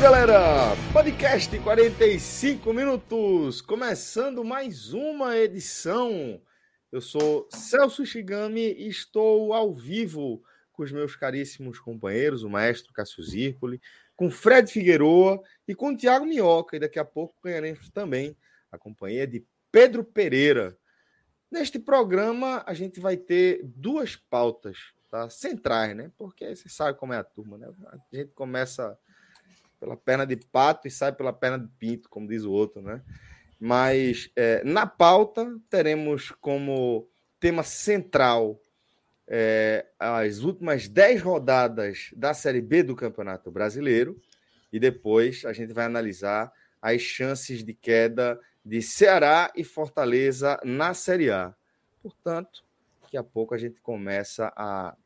Galera! 0.00 0.74
Podcast 0.94 1.58
45 1.58 2.72
minutos, 2.72 3.60
começando 3.60 4.42
mais 4.42 4.94
uma 4.94 5.36
edição. 5.36 6.40
Eu 6.90 7.02
sou 7.02 7.46
Celso 7.50 8.06
Shigami 8.06 8.72
e 8.78 8.88
estou 8.88 9.52
ao 9.52 9.74
vivo 9.74 10.42
com 10.72 10.82
os 10.82 10.90
meus 10.90 11.14
caríssimos 11.16 11.78
companheiros, 11.78 12.42
o 12.42 12.48
maestro 12.48 12.94
Cássio 12.94 13.22
Zirpoli, 13.22 13.78
com 14.16 14.30
Fred 14.30 14.72
Figueroa 14.72 15.38
e 15.68 15.74
com 15.74 15.94
Tiago 15.94 16.24
Minhoca. 16.24 16.76
E 16.76 16.80
daqui 16.80 16.98
a 16.98 17.04
pouco 17.04 17.34
ganharemos 17.44 17.90
também 17.90 18.34
a 18.72 18.78
companhia 18.78 19.26
de 19.26 19.44
Pedro 19.70 20.02
Pereira. 20.02 20.78
Neste 21.50 21.78
programa, 21.78 22.64
a 22.66 22.72
gente 22.72 22.98
vai 23.00 23.18
ter 23.18 23.60
duas 23.64 24.16
pautas 24.16 24.78
tá? 25.10 25.28
centrais, 25.28 25.94
né? 25.94 26.10
Porque 26.16 26.56
você 26.56 26.70
sabe 26.70 26.98
como 26.98 27.12
é 27.12 27.18
a 27.18 27.24
turma, 27.24 27.58
né? 27.58 27.68
A 27.92 28.16
gente 28.16 28.32
começa 28.32 28.98
pela 29.80 29.96
perna 29.96 30.26
de 30.26 30.36
pato 30.36 30.86
e 30.86 30.90
sai 30.90 31.12
pela 31.12 31.32
perna 31.32 31.58
de 31.58 31.68
pinto, 31.78 32.08
como 32.08 32.28
diz 32.28 32.44
o 32.44 32.52
outro, 32.52 32.82
né? 32.82 33.02
Mas 33.58 34.30
é, 34.36 34.62
na 34.62 34.86
pauta 34.86 35.58
teremos 35.68 36.30
como 36.40 37.08
tema 37.40 37.62
central 37.62 38.60
é, 39.26 39.86
as 39.98 40.40
últimas 40.40 40.88
10 40.88 41.22
rodadas 41.22 42.10
da 42.16 42.34
Série 42.34 42.60
B 42.60 42.82
do 42.82 42.96
Campeonato 42.96 43.50
Brasileiro 43.50 44.20
e 44.72 44.78
depois 44.78 45.44
a 45.44 45.52
gente 45.52 45.72
vai 45.72 45.84
analisar 45.84 46.52
as 46.82 47.00
chances 47.00 47.62
de 47.62 47.72
queda 47.72 48.38
de 48.64 48.82
Ceará 48.82 49.50
e 49.54 49.62
Fortaleza 49.62 50.58
na 50.64 50.94
Série 50.94 51.30
A. 51.30 51.54
Portanto, 52.02 52.64
daqui 53.00 53.16
a 53.16 53.22
pouco 53.22 53.54
a 53.54 53.58
gente 53.58 53.80
começa 53.80 54.52
a 54.56 54.96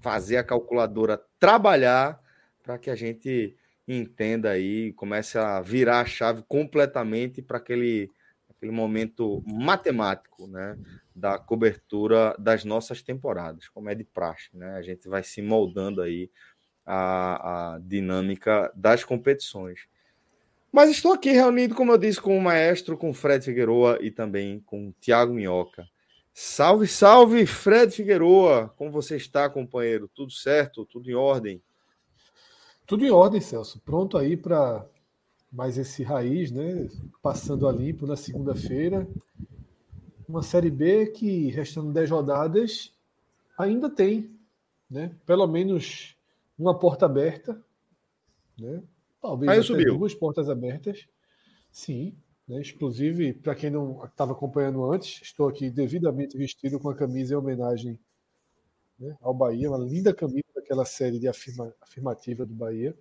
fazer 0.00 0.36
a 0.36 0.44
calculadora 0.44 1.20
trabalhar 1.38 2.20
para 2.62 2.78
que 2.78 2.90
a 2.90 2.94
gente 2.94 3.56
entenda 3.86 4.50
aí, 4.50 4.92
comece 4.94 5.38
a 5.38 5.60
virar 5.60 6.00
a 6.00 6.06
chave 6.06 6.42
completamente 6.48 7.42
para 7.42 7.58
aquele, 7.58 8.10
aquele 8.48 8.72
momento 8.72 9.42
matemático, 9.46 10.46
né, 10.46 10.78
da 11.14 11.38
cobertura 11.38 12.34
das 12.38 12.64
nossas 12.64 13.02
temporadas, 13.02 13.68
como 13.68 13.88
é 13.88 13.94
de 13.94 14.04
praxe, 14.04 14.48
né? 14.54 14.76
A 14.76 14.82
gente 14.82 15.08
vai 15.08 15.22
se 15.22 15.40
moldando 15.42 16.02
aí 16.02 16.30
a, 16.84 17.74
a 17.74 17.78
dinâmica 17.78 18.72
das 18.74 19.04
competições. 19.04 19.86
Mas 20.72 20.90
estou 20.90 21.12
aqui 21.12 21.30
reunido, 21.30 21.74
como 21.74 21.92
eu 21.92 21.98
disse, 21.98 22.20
com 22.20 22.36
o 22.36 22.42
maestro, 22.42 22.96
com 22.96 23.10
o 23.10 23.14
Fred 23.14 23.44
Figueroa 23.44 23.98
e 24.00 24.10
também 24.10 24.60
com 24.66 24.88
o 24.88 24.94
Tiago 25.00 25.32
Minhoca. 25.32 25.86
Salve, 26.32 26.88
salve, 26.88 27.46
Fred 27.46 27.94
Figueroa! 27.94 28.74
Como 28.76 28.90
você 28.90 29.16
está, 29.16 29.48
companheiro? 29.48 30.10
Tudo 30.12 30.32
certo? 30.32 30.84
Tudo 30.84 31.08
em 31.08 31.14
ordem? 31.14 31.62
Tudo 32.86 33.04
em 33.04 33.10
ordem, 33.10 33.40
Celso. 33.40 33.80
Pronto 33.80 34.18
aí 34.18 34.36
para 34.36 34.86
mais 35.50 35.78
esse 35.78 36.02
raiz, 36.02 36.50
né? 36.50 36.88
Passando 37.22 37.66
a 37.66 37.72
limpo 37.72 38.06
na 38.06 38.16
segunda-feira. 38.16 39.06
Uma 40.28 40.42
Série 40.42 40.70
B 40.70 41.06
que, 41.06 41.50
restando 41.50 41.92
10 41.92 42.10
rodadas, 42.10 42.92
ainda 43.56 43.88
tem, 43.88 44.30
né? 44.90 45.14
Pelo 45.24 45.46
menos 45.46 46.16
uma 46.58 46.78
porta 46.78 47.06
aberta, 47.06 47.60
né? 48.58 48.82
Talvez 49.20 49.50
aí 49.50 49.58
até 49.58 49.66
subiu. 49.66 49.98
duas 49.98 50.14
portas 50.14 50.50
abertas. 50.50 51.06
Sim, 51.70 52.14
né? 52.46 52.60
Inclusive, 52.60 53.32
para 53.32 53.54
quem 53.54 53.70
não 53.70 54.04
estava 54.04 54.32
acompanhando 54.32 54.84
antes, 54.90 55.22
estou 55.22 55.48
aqui 55.48 55.70
devidamente 55.70 56.36
vestido 56.36 56.78
com 56.78 56.90
a 56.90 56.94
camisa 56.94 57.34
em 57.34 57.36
homenagem 57.36 57.98
né, 58.98 59.16
ao 59.20 59.34
Bahia, 59.34 59.70
uma 59.70 59.78
linda 59.78 60.14
camisa 60.14 60.43
daquela 60.64 60.86
série 60.86 61.18
de 61.18 61.28
afirma, 61.28 61.72
afirmativa 61.80 62.46
do 62.46 62.54
Bahia. 62.54 62.96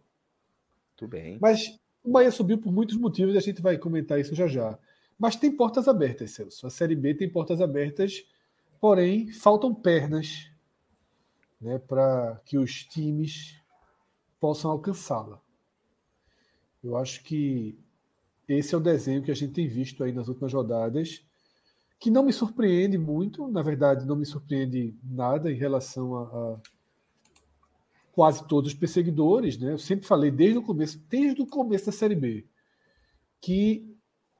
Tudo 0.97 1.09
bem. 1.09 1.40
Mas 1.41 1.79
o 2.03 2.12
Bahia 2.12 2.29
subiu 2.29 2.57
por 2.57 2.72
muitos 2.72 2.97
motivos 2.97 3.34
e 3.34 3.38
a 3.38 3.41
gente 3.41 3.62
vai 3.62 3.78
comentar 3.78 4.19
isso 4.19 4.35
já 4.35 4.46
já. 4.46 4.78
Mas 5.18 5.38
tem 5.38 5.56
portas 5.56 5.88
abertas, 5.88 6.31
Celso. 6.31 6.68
A 6.68 6.69
Série 6.69 6.96
B 6.96 7.13
tem 7.13 7.29
portas 7.29 7.62
abertas, 7.62 8.25
porém 8.79 9.31
faltam 9.31 9.73
pernas 9.73 10.52
né, 11.62 11.79
para 11.79 12.41
que 12.46 12.57
os 12.57 12.84
times 12.84 13.57
possam 14.40 14.69
alcançá-la. 14.69 15.41
Eu 16.84 16.97
acho 16.97 17.23
que 17.23 17.79
esse 18.47 18.75
é 18.75 18.78
o 18.78 18.81
desenho 18.81 19.23
que 19.23 19.31
a 19.31 19.35
gente 19.35 19.53
tem 19.53 19.68
visto 19.68 20.03
aí 20.03 20.12
nas 20.12 20.28
últimas 20.28 20.52
rodadas, 20.52 21.25
que 21.97 22.12
não 22.12 22.23
me 22.23 22.34
surpreende 22.34 22.97
muito, 22.97 23.47
na 23.47 23.62
verdade, 23.62 24.06
não 24.06 24.18
me 24.18 24.25
surpreende 24.25 24.94
nada 25.02 25.50
em 25.50 25.56
relação 25.56 26.18
a, 26.18 26.23
a 26.23 26.62
quase 28.13 28.47
todos 28.47 28.72
os 28.72 28.78
perseguidores, 28.78 29.57
né? 29.57 29.74
Eu 29.74 29.78
sempre 29.79 30.07
falei 30.07 30.31
desde 30.31 30.59
o 30.59 30.63
começo, 30.63 31.00
desde 31.09 31.41
o 31.41 31.47
começo 31.47 31.88
da 31.88 31.91
Série 31.91 32.16
B, 32.16 32.46
que 33.41 33.85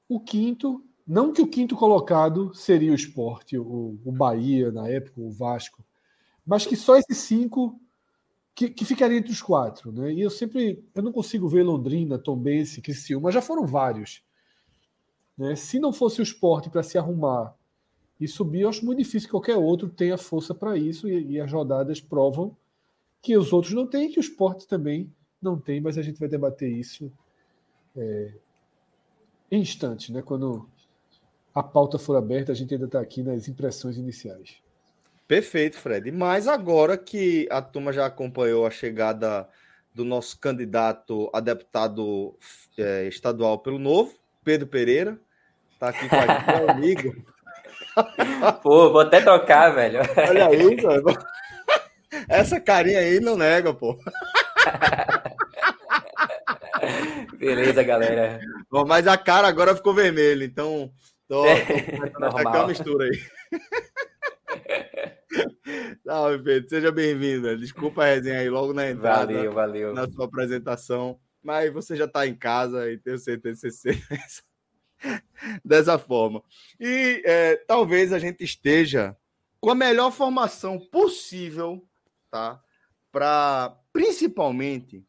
o 0.08 0.20
quinto, 0.20 0.82
não 1.06 1.34
que 1.34 1.42
o 1.42 1.48
quinto 1.48 1.76
colocado 1.76 2.54
seria 2.54 2.92
o 2.92 2.96
esporte, 2.96 3.58
o, 3.58 4.00
o 4.06 4.12
Bahia 4.12 4.72
na 4.72 4.88
época, 4.88 5.20
o 5.20 5.32
Vasco, 5.32 5.84
mas 6.46 6.66
que 6.66 6.76
só 6.76 6.96
esses 6.96 7.18
cinco 7.18 7.80
que, 8.54 8.70
que 8.70 8.86
ficaria 8.86 9.18
entre 9.18 9.32
os 9.32 9.42
quatro, 9.42 9.92
né? 9.92 10.14
E 10.14 10.22
eu 10.22 10.30
sempre, 10.30 10.88
eu 10.94 11.02
não 11.02 11.12
consigo 11.12 11.50
ver 11.50 11.64
Londrina, 11.64 12.20
Tombense, 12.20 12.82
Criciúma, 12.82 13.32
já 13.32 13.42
foram 13.42 13.66
vários. 13.66 14.24
Né? 15.36 15.56
Se 15.56 15.80
não 15.80 15.92
fosse 15.92 16.22
o 16.22 16.24
esporte 16.24 16.70
para 16.70 16.84
se 16.84 16.96
arrumar 16.96 17.56
e 18.20 18.28
subir, 18.28 18.62
eu 18.62 18.70
acho 18.70 18.86
muito 18.86 19.00
difícil 19.00 19.28
que 19.28 19.32
qualquer 19.32 19.58
outro 19.58 19.90
tenha 19.90 20.16
força 20.16 20.54
para 20.54 20.78
isso 20.78 21.10
e, 21.10 21.32
e, 21.32 21.40
as 21.40 21.52
rodadas 21.52 22.00
provam 22.00 22.56
que 23.24 23.38
os 23.38 23.54
outros 23.54 23.74
não 23.74 23.88
têm, 23.88 24.12
que 24.12 24.20
o 24.20 24.22
esporte 24.22 24.68
também 24.68 25.10
não 25.42 25.58
tem, 25.58 25.80
mas 25.80 25.98
a 25.98 26.02
gente 26.02 26.20
vai 26.20 26.28
debater 26.28 26.70
isso 26.70 27.10
é, 27.96 28.34
em 29.50 29.62
instantes, 29.62 30.10
né? 30.10 30.22
Quando 30.22 30.68
a 31.56 31.64
pauta 31.64 31.98
for 31.98 32.18
aberta, 32.18 32.52
a 32.52 32.56
gente 32.56 32.74
ainda 32.74 32.86
está 32.86 33.00
aqui 33.00 33.24
nas 33.24 33.48
impressões 33.48 33.98
iniciais. 33.98 34.58
Perfeito, 35.26 35.78
Fred. 35.78 36.12
Mas 36.12 36.50
agora 36.50 36.98
que 36.98 37.48
a 37.50 37.62
turma 37.62 37.94
já 37.94 38.06
acompanhou 38.06 38.66
a 38.66 38.72
chegada 38.72 39.48
do 39.96 40.04
nosso 40.04 40.38
candidato 40.38 41.30
a 41.32 41.40
deputado 41.40 42.36
é, 42.78 43.08
estadual 43.08 43.60
pelo 43.60 43.80
Novo, 43.80 44.14
Pedro 44.44 44.68
Pereira, 44.68 45.18
tá 45.80 45.90
aqui 45.90 46.10
com 46.10 46.16
a 46.16 46.28
gente, 46.28 46.46
meu 46.48 46.70
amigo. 46.70 47.26
Pô, 48.62 48.92
vou 48.92 49.00
até 49.00 49.22
trocar, 49.22 49.70
velho. 49.70 50.00
Olha 50.18 50.48
aí, 50.48 50.76
velho. 50.76 51.04
Essa 52.28 52.60
carinha 52.60 53.00
aí 53.00 53.20
não 53.20 53.38
nega, 53.38 53.74
pô. 53.74 53.98
Beleza, 57.38 57.84
galera. 57.84 58.40
Bom, 58.70 58.86
mas 58.86 59.08
a 59.08 59.18
cara 59.18 59.48
agora 59.48 59.76
ficou 59.76 59.94
vermelha, 59.94 60.46
então 60.46 60.92
tô, 61.28 61.46
É, 61.46 62.10
tô 62.10 62.26
até 62.26 62.50
uma 62.50 62.68
mistura 62.68 63.06
aí. 63.06 63.22
Salve, 66.06 66.44
Pedro. 66.44 66.70
Seja 66.70 66.92
bem-vindo. 66.92 67.58
Desculpa 67.58 68.04
a 68.04 68.08
resenha 68.08 68.40
aí 68.40 68.50
logo 68.50 68.74
na 68.74 68.90
entrada. 68.90 69.34
Valeu, 69.34 69.52
valeu. 69.52 69.94
Na 69.94 70.10
sua 70.10 70.26
apresentação. 70.26 71.20
Mas 71.42 71.74
você 71.74 71.96
já 71.96 72.06
está 72.06 72.28
em 72.28 72.36
casa 72.36 72.90
e 72.90 72.98
tenho 72.98 73.18
certeza 73.18 73.62
que 73.62 73.72
você 73.72 73.98
dessa 75.64 75.98
forma. 75.98 76.42
E 76.80 77.22
é, 77.26 77.58
talvez 77.68 78.14
a 78.14 78.20
gente 78.20 78.44
esteja 78.44 79.16
com 79.60 79.70
a 79.70 79.76
melhor 79.76 80.12
formação 80.12 80.80
possível, 80.80 81.84
tá? 82.34 82.60
Para 83.12 83.78
principalmente 83.94 85.06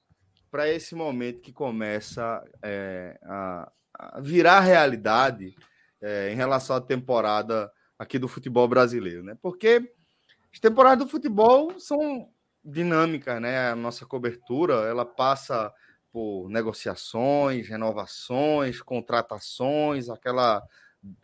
para 0.50 0.69
esse 0.69 0.94
momento 0.94 1.41
que 1.41 1.55
começa 1.55 2.44
é, 2.62 3.19
a, 3.23 3.73
a, 3.94 4.21
virar 4.21 4.61
realidade 4.61 5.56
é, 6.03 6.31
em 6.31 6.37
relação 6.37 6.76
à 6.76 6.82
temporada 6.82 7.73
aqui 7.99 8.19
do 8.19 8.29
futebol 8.29 8.69
brasileiro, 8.69 9.23
né? 9.23 9.35
Porque 9.41 9.91
As 10.53 10.61
temporadas 10.61 11.06
do 11.06 11.11
futebol 11.11 11.81
são 11.81 12.29
dinâmicas, 12.62 13.41
né? 13.41 13.70
A 13.70 13.75
nossa 13.75 14.05
cobertura, 14.05 14.75
ela 14.87 15.06
passa 15.06 15.73
por 16.12 16.50
negociações, 16.50 17.67
renovações, 17.67 18.82
contratações, 18.82 20.11
aquela 20.11 20.62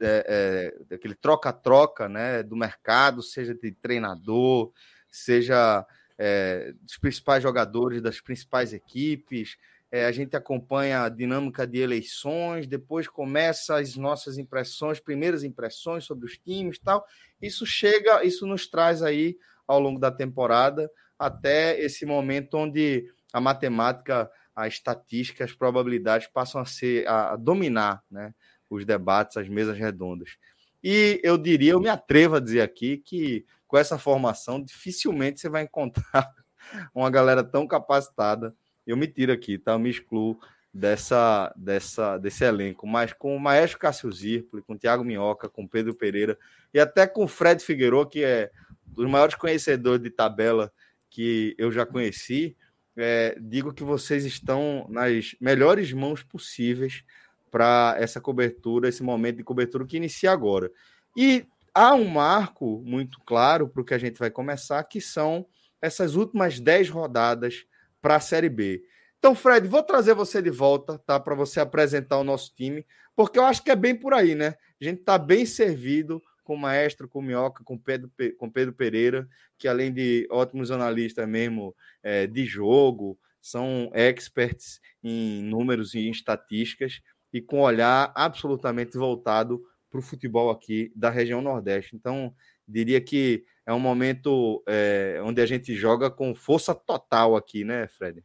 é, 0.01 0.75
é, 0.91 0.95
aquele 0.95 1.15
troca-troca 1.15 2.09
né, 2.09 2.43
do 2.43 2.57
mercado, 2.57 3.23
seja 3.23 3.55
de 3.55 3.73
treinador, 3.73 4.73
seja 5.11 5.87
é, 6.19 6.73
dos 6.83 6.99
principais 6.99 7.43
jogadores 7.43 8.03
das 8.03 8.21
principais 8.21 8.73
equipes. 8.73 9.57
É, 9.91 10.05
a 10.05 10.13
gente 10.13 10.37
acompanha 10.37 11.03
a 11.03 11.09
dinâmica 11.09 11.67
de 11.67 11.79
eleições, 11.79 12.67
depois 12.67 13.09
começa 13.09 13.77
as 13.77 13.97
nossas 13.97 14.39
impressões, 14.39 15.01
primeiras 15.01 15.43
impressões 15.43 16.05
sobre 16.05 16.27
os 16.27 16.39
times 16.39 16.79
tal. 16.79 17.05
Isso 17.41 17.67
chega, 17.67 18.23
isso 18.25 18.47
nos 18.47 18.69
traz 18.69 19.03
aí 19.03 19.37
ao 19.67 19.81
longo 19.81 19.99
da 19.99 20.11
temporada 20.11 20.91
até 21.19 21.79
esse 21.79 22.07
momento 22.07 22.57
onde 22.57 23.13
a 23.33 23.41
matemática, 23.41 24.31
a 24.57 24.67
estatística, 24.67 25.45
as 25.45 25.53
probabilidades 25.53 26.27
passam 26.29 26.61
a 26.61 26.65
ser 26.65 27.07
a, 27.07 27.33
a 27.33 27.37
dominar, 27.37 28.03
né? 28.11 28.35
os 28.71 28.85
debates, 28.85 29.37
as 29.37 29.49
mesas 29.49 29.77
redondas. 29.77 30.37
E 30.83 31.21
eu 31.23 31.37
diria, 31.37 31.73
eu 31.73 31.81
me 31.81 31.89
atrevo 31.89 32.37
a 32.37 32.41
dizer 32.41 32.63
aqui 32.63 32.97
que 32.99 33.45
com 33.71 33.79
essa 33.79 33.97
formação 33.97 34.61
dificilmente 34.61 35.41
você 35.41 35.49
vai 35.49 35.63
encontrar 35.63 36.35
uma 36.93 37.09
galera 37.09 37.45
tão 37.45 37.69
capacitada. 37.69 38.53
Eu 38.85 38.97
me 38.97 39.07
tiro 39.07 39.33
aqui, 39.33 39.57
tá? 39.57 39.73
Eu 39.73 39.79
me 39.79 39.89
excluo 39.89 40.37
dessa, 40.75 41.55
dessa, 41.57 42.19
desse 42.19 42.43
elenco, 42.43 42.85
mas 42.85 43.13
com 43.13 43.37
o 43.37 43.41
Maestro 43.41 43.79
Cássio 43.79 44.11
Zirpoli, 44.11 44.63
com 44.63 44.73
o 44.73 44.79
Thiago 44.79 45.05
Minhoca, 45.05 45.49
com 45.49 45.69
Pedro 45.69 45.95
Pereira 45.95 46.37
e 46.75 46.81
até 46.81 47.07
com 47.07 47.25
o 47.25 47.29
Fred 47.29 47.63
Figueiredo, 47.63 48.09
que 48.09 48.25
é 48.25 48.51
um 48.89 48.93
dos 48.95 49.09
maiores 49.09 49.37
conhecedores 49.37 50.03
de 50.03 50.11
tabela 50.11 50.73
que 51.09 51.55
eu 51.57 51.71
já 51.71 51.87
conheci, 51.87 52.57
é, 52.97 53.37
digo 53.41 53.73
que 53.73 53.85
vocês 53.85 54.25
estão 54.25 54.85
nas 54.89 55.37
melhores 55.41 55.93
mãos 55.93 56.25
possíveis 56.25 57.05
para 57.53 57.95
essa 57.99 58.21
cobertura, 58.21 58.89
esse 58.89 59.03
momento 59.03 59.37
de 59.37 59.45
cobertura 59.45 59.87
que 59.87 59.97
inicia 59.97 60.33
agora. 60.33 60.71
E 61.17 61.47
há 61.75 61.95
um 61.95 62.07
marco 62.07 62.83
muito 62.85 63.21
claro 63.21 63.69
para 63.69 63.83
o 63.83 63.85
que 63.85 63.95
a 63.95 63.99
gente 63.99 64.19
vai 64.19 64.31
começar, 64.31 64.83
que 64.85 65.01
são 65.01 65.47
essas 65.81 66.15
últimas 66.15 66.61
10 66.61 66.89
rodadas 66.91 67.65
para 68.01 68.17
a 68.17 68.21
Série 68.21 68.49
B. 68.49 68.83
Então, 69.19 69.35
Fred, 69.35 69.69
vou 69.69 69.83
trazer 69.83 70.15
você 70.15 70.41
de 70.41 70.51
volta, 70.51 70.99
tá? 70.99 71.21
Para 71.21 71.35
você 71.35 71.61
apresentar 71.61 72.19
o 72.19 72.25
nosso 72.25 72.55
time, 72.55 72.87
porque 73.15 73.39
eu 73.39 73.45
acho 73.45 73.63
que 73.63 73.71
é 73.71 73.77
bem 73.77 73.95
por 73.95 74.15
aí, 74.15 74.35
né? 74.35 74.55
A 74.81 74.85
gente 74.85 75.01
está 75.01 75.19
bem 75.19 75.45
servido 75.45 76.23
com 76.43 76.55
o 76.55 76.59
Maestro, 76.59 77.09
com 77.09 77.19
o 77.19 77.23
Minhoca, 77.23 77.63
com 77.63 77.79
Pedro, 77.79 78.11
com 78.39 78.51
Pedro 78.51 78.73
Pereira, 78.73 79.29
que 79.59 79.69
além 79.69 79.93
de 79.93 80.27
ótimos 80.31 80.71
analistas 80.71 81.29
mesmo 81.29 81.77
é, 82.03 82.27
de 82.27 82.45
jogo, 82.47 83.19
são 83.41 83.91
experts 83.95 84.81
em 85.03 85.43
números 85.43 85.95
e 85.95 86.01
em 86.01 86.11
estatísticas 86.11 87.01
e 87.33 87.41
com 87.41 87.61
olhar 87.61 88.13
absolutamente 88.15 88.97
voltado 88.97 89.63
para 89.91 89.99
o 89.99 90.03
futebol 90.03 90.51
aqui 90.51 90.93
da 90.95 91.11
região 91.11 91.43
Nordeste. 91.43 91.97
Então, 91.97 92.33
diria 92.67 93.01
que 93.01 93.45
é 93.67 93.73
um 93.73 93.81
momento 93.81 94.63
é, 94.67 95.21
onde 95.25 95.43
a 95.43 95.47
gente 95.47 95.75
joga 95.75 96.11
com 96.11 96.35
força 96.35 96.75
total 96.75 97.37
aqui, 97.37 97.65
né, 97.65 97.89
Fred? 97.89 98.25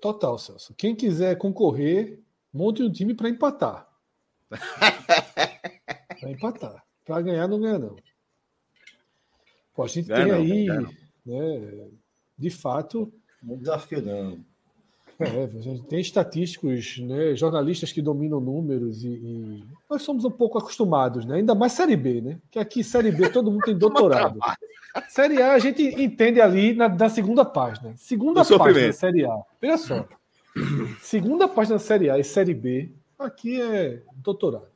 Total, 0.00 0.38
Celso. 0.38 0.74
Quem 0.74 0.94
quiser 0.94 1.36
concorrer, 1.36 2.20
monte 2.52 2.82
um 2.82 2.92
time 2.92 3.14
para 3.14 3.28
empatar. 3.28 3.88
para 6.20 6.30
empatar. 6.30 6.84
Para 7.04 7.20
ganhar, 7.22 7.48
não 7.48 7.60
ganha, 7.60 7.78
não. 7.78 7.96
Pô, 9.74 9.82
a 9.82 9.88
gente 9.88 10.08
ganha 10.08 10.36
tem 10.36 10.66
não, 10.66 10.86
aí, 10.86 10.92
né, 11.26 11.88
de 12.36 12.50
fato. 12.50 13.12
Um 13.42 13.56
desafio, 13.58 14.02
não. 14.02 14.44
É, 15.20 15.44
a 15.44 15.60
gente 15.60 15.82
tem 15.82 16.00
estatísticos, 16.00 16.98
né, 16.98 17.34
jornalistas 17.34 17.90
que 17.90 18.00
dominam 18.00 18.40
números 18.40 19.02
e, 19.02 19.08
e, 19.08 19.64
nós 19.90 20.02
somos 20.02 20.24
um 20.24 20.30
pouco 20.30 20.58
acostumados, 20.58 21.24
né? 21.24 21.36
ainda 21.36 21.56
mais 21.56 21.72
Série 21.72 21.96
B, 21.96 22.20
né? 22.20 22.38
Que 22.52 22.58
aqui 22.60 22.84
Série 22.84 23.10
B 23.10 23.28
todo 23.28 23.50
mundo 23.50 23.64
tem 23.64 23.74
doutorado. 23.76 24.38
série 25.08 25.42
A 25.42 25.54
a 25.54 25.58
gente 25.58 25.82
entende 25.82 26.40
ali 26.40 26.72
na, 26.72 26.88
na 26.88 27.08
segunda 27.08 27.44
página. 27.44 27.94
Segunda 27.96 28.44
página 28.44 28.86
da 28.86 28.92
Série 28.92 29.24
A. 29.24 29.42
Olha 29.60 29.76
só. 29.76 30.06
Segunda 31.00 31.48
página 31.48 31.76
da 31.76 31.80
Série 31.80 32.10
A 32.10 32.18
e 32.18 32.22
Série 32.22 32.54
B, 32.54 32.92
aqui 33.18 33.60
é 33.60 34.00
doutorado. 34.14 34.68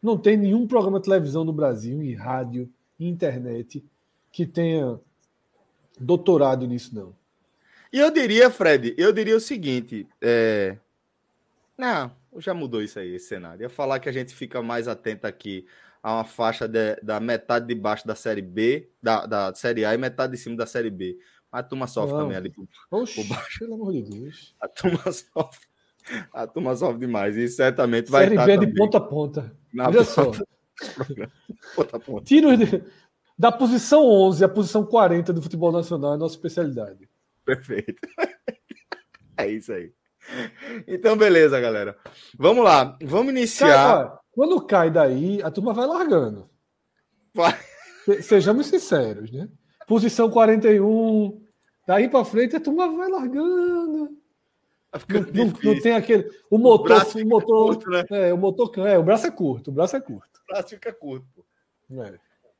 Não 0.00 0.16
tem 0.16 0.36
nenhum 0.36 0.64
programa 0.68 1.00
de 1.00 1.06
televisão 1.06 1.44
no 1.44 1.52
Brasil, 1.52 2.00
em 2.00 2.14
rádio, 2.14 2.70
em 3.00 3.08
internet, 3.08 3.84
que 4.30 4.46
tenha 4.46 5.00
doutorado 5.98 6.68
nisso, 6.68 6.94
não. 6.94 7.12
E 7.92 7.98
eu 7.98 8.10
diria, 8.10 8.50
Fred, 8.50 8.94
eu 8.96 9.12
diria 9.12 9.36
o 9.36 9.40
seguinte: 9.40 10.06
é... 10.20 10.76
não, 11.76 12.10
já 12.38 12.52
mudou 12.52 12.82
isso 12.82 12.98
aí, 12.98 13.14
esse 13.14 13.28
cenário. 13.28 13.62
Ia 13.62 13.68
falar 13.68 13.98
que 14.00 14.08
a 14.08 14.12
gente 14.12 14.34
fica 14.34 14.62
mais 14.62 14.88
atento 14.88 15.26
aqui 15.26 15.66
a 16.02 16.14
uma 16.14 16.24
faixa 16.24 16.68
de, 16.68 16.96
da 17.02 17.18
metade 17.18 17.66
de 17.66 17.74
baixo 17.74 18.06
da 18.06 18.14
série 18.14 18.42
B, 18.42 18.88
da, 19.02 19.26
da 19.26 19.54
série 19.54 19.84
A 19.84 19.94
e 19.94 19.98
metade 19.98 20.32
de 20.32 20.38
cima 20.38 20.56
da 20.56 20.66
série 20.66 20.90
B. 20.90 21.18
A 21.50 21.62
turma 21.62 21.86
sofre 21.86 22.12
não. 22.12 22.22
também 22.22 22.36
ali 22.36 22.50
por, 22.50 22.68
Oxi, 22.90 23.14
por 23.14 23.34
baixo. 23.34 23.58
Pelo 23.60 23.74
amor 23.74 23.92
de 23.92 24.02
Deus. 24.02 24.54
A 24.60 24.68
turma 24.68 25.00
sofre. 25.10 25.66
A 26.32 26.46
turma 26.46 26.76
sofre 26.76 27.00
demais. 27.00 27.36
E 27.36 27.48
certamente 27.48 28.10
vai 28.10 28.24
série 28.24 28.34
estar. 28.34 28.46
Série 28.46 28.58
B 28.58 28.66
de 28.66 28.74
ponta 28.74 28.98
a 28.98 29.00
ponta. 29.00 29.56
Na 29.72 29.88
Olha 29.88 30.04
só. 30.04 30.30
ponta 31.74 31.96
a 31.96 32.00
ponta. 32.00 32.24
Tiro 32.24 32.48
da 33.38 33.52
posição 33.52 34.04
11 34.04 34.44
à 34.44 34.48
posição 34.48 34.84
40 34.84 35.32
do 35.32 35.42
futebol 35.42 35.72
nacional 35.72 36.12
é 36.12 36.14
a 36.14 36.18
nossa 36.18 36.34
especialidade. 36.34 37.08
Perfeito. 37.46 38.06
É 39.38 39.50
isso 39.50 39.70
aí. 39.70 39.92
Então, 40.88 41.14
beleza, 41.14 41.60
galera. 41.60 41.94
Vamos 42.38 42.64
lá. 42.64 42.96
Vamos 43.02 43.34
iniciar. 43.34 43.68
Cara, 43.68 44.18
quando 44.32 44.64
cai 44.64 44.90
daí, 44.90 45.42
a 45.42 45.50
turma 45.50 45.74
vai 45.74 45.86
largando. 45.86 46.48
Vai. 47.34 47.54
Sejamos 48.22 48.68
sinceros, 48.68 49.30
né? 49.30 49.46
Posição 49.86 50.30
41. 50.30 51.44
Daí 51.86 52.08
para 52.08 52.24
frente, 52.24 52.56
a 52.56 52.60
turma 52.60 52.88
vai 52.96 53.10
largando. 53.10 54.08
Não, 55.08 55.20
não, 55.20 55.52
não, 55.62 55.80
tem 55.82 55.92
aquele. 55.92 56.30
O 56.50 56.56
motor. 56.56 57.06
O, 57.14 57.18
o 57.18 57.26
motor. 57.26 57.66
Curto, 57.74 57.90
né? 57.90 58.04
é, 58.10 58.32
o 58.32 58.38
motor. 58.38 58.88
É, 58.88 58.96
o 58.98 59.02
braço 59.02 59.26
é 59.26 59.30
curto. 59.30 59.70
O 59.70 59.74
braço 59.74 59.96
é 59.96 60.00
curto. 60.00 60.40
O 60.42 60.52
braço 60.52 60.68
fica 60.70 60.92
curto. 60.94 61.44
É. 61.90 62.18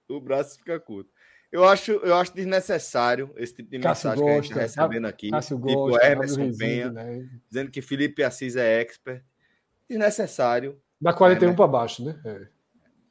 O 0.09 0.21
braço 0.21 0.59
fica 0.59 0.79
curto. 0.79 1.11
Eu 1.51 1.65
acho, 1.65 1.93
eu 1.93 2.15
acho 2.15 2.35
desnecessário 2.35 3.33
esse 3.37 3.55
tipo 3.55 3.71
de 3.71 3.79
Cássio 3.79 4.11
mensagem 4.11 4.25
gosta, 4.25 4.25
que 4.25 4.31
a 4.31 4.43
gente 4.43 4.67
está 4.67 4.83
recebendo 4.83 5.07
aqui. 5.07 5.31
Cássio 5.31 5.57
tipo 5.57 5.73
gosta, 5.73 6.07
Emerson 6.07 6.53
Penha, 6.53 6.91
né? 6.91 7.29
dizendo 7.49 7.71
que 7.71 7.81
Felipe 7.81 8.23
Assis 8.23 8.57
é 8.57 8.81
expert. 8.81 9.25
Desnecessário. 9.89 10.81
Da 11.01 11.13
41 11.13 11.51
né? 11.51 11.57
para 11.57 11.67
baixo, 11.67 12.05
né? 12.05 12.21
É. 12.25 12.49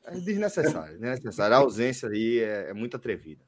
é 0.07 0.11
desnecessário, 0.19 0.99
desnecessário. 0.99 1.55
A 1.55 1.59
ausência 1.59 2.09
aí 2.09 2.39
é, 2.39 2.69
é 2.69 2.73
muito 2.73 2.97
atrevida. 2.97 3.43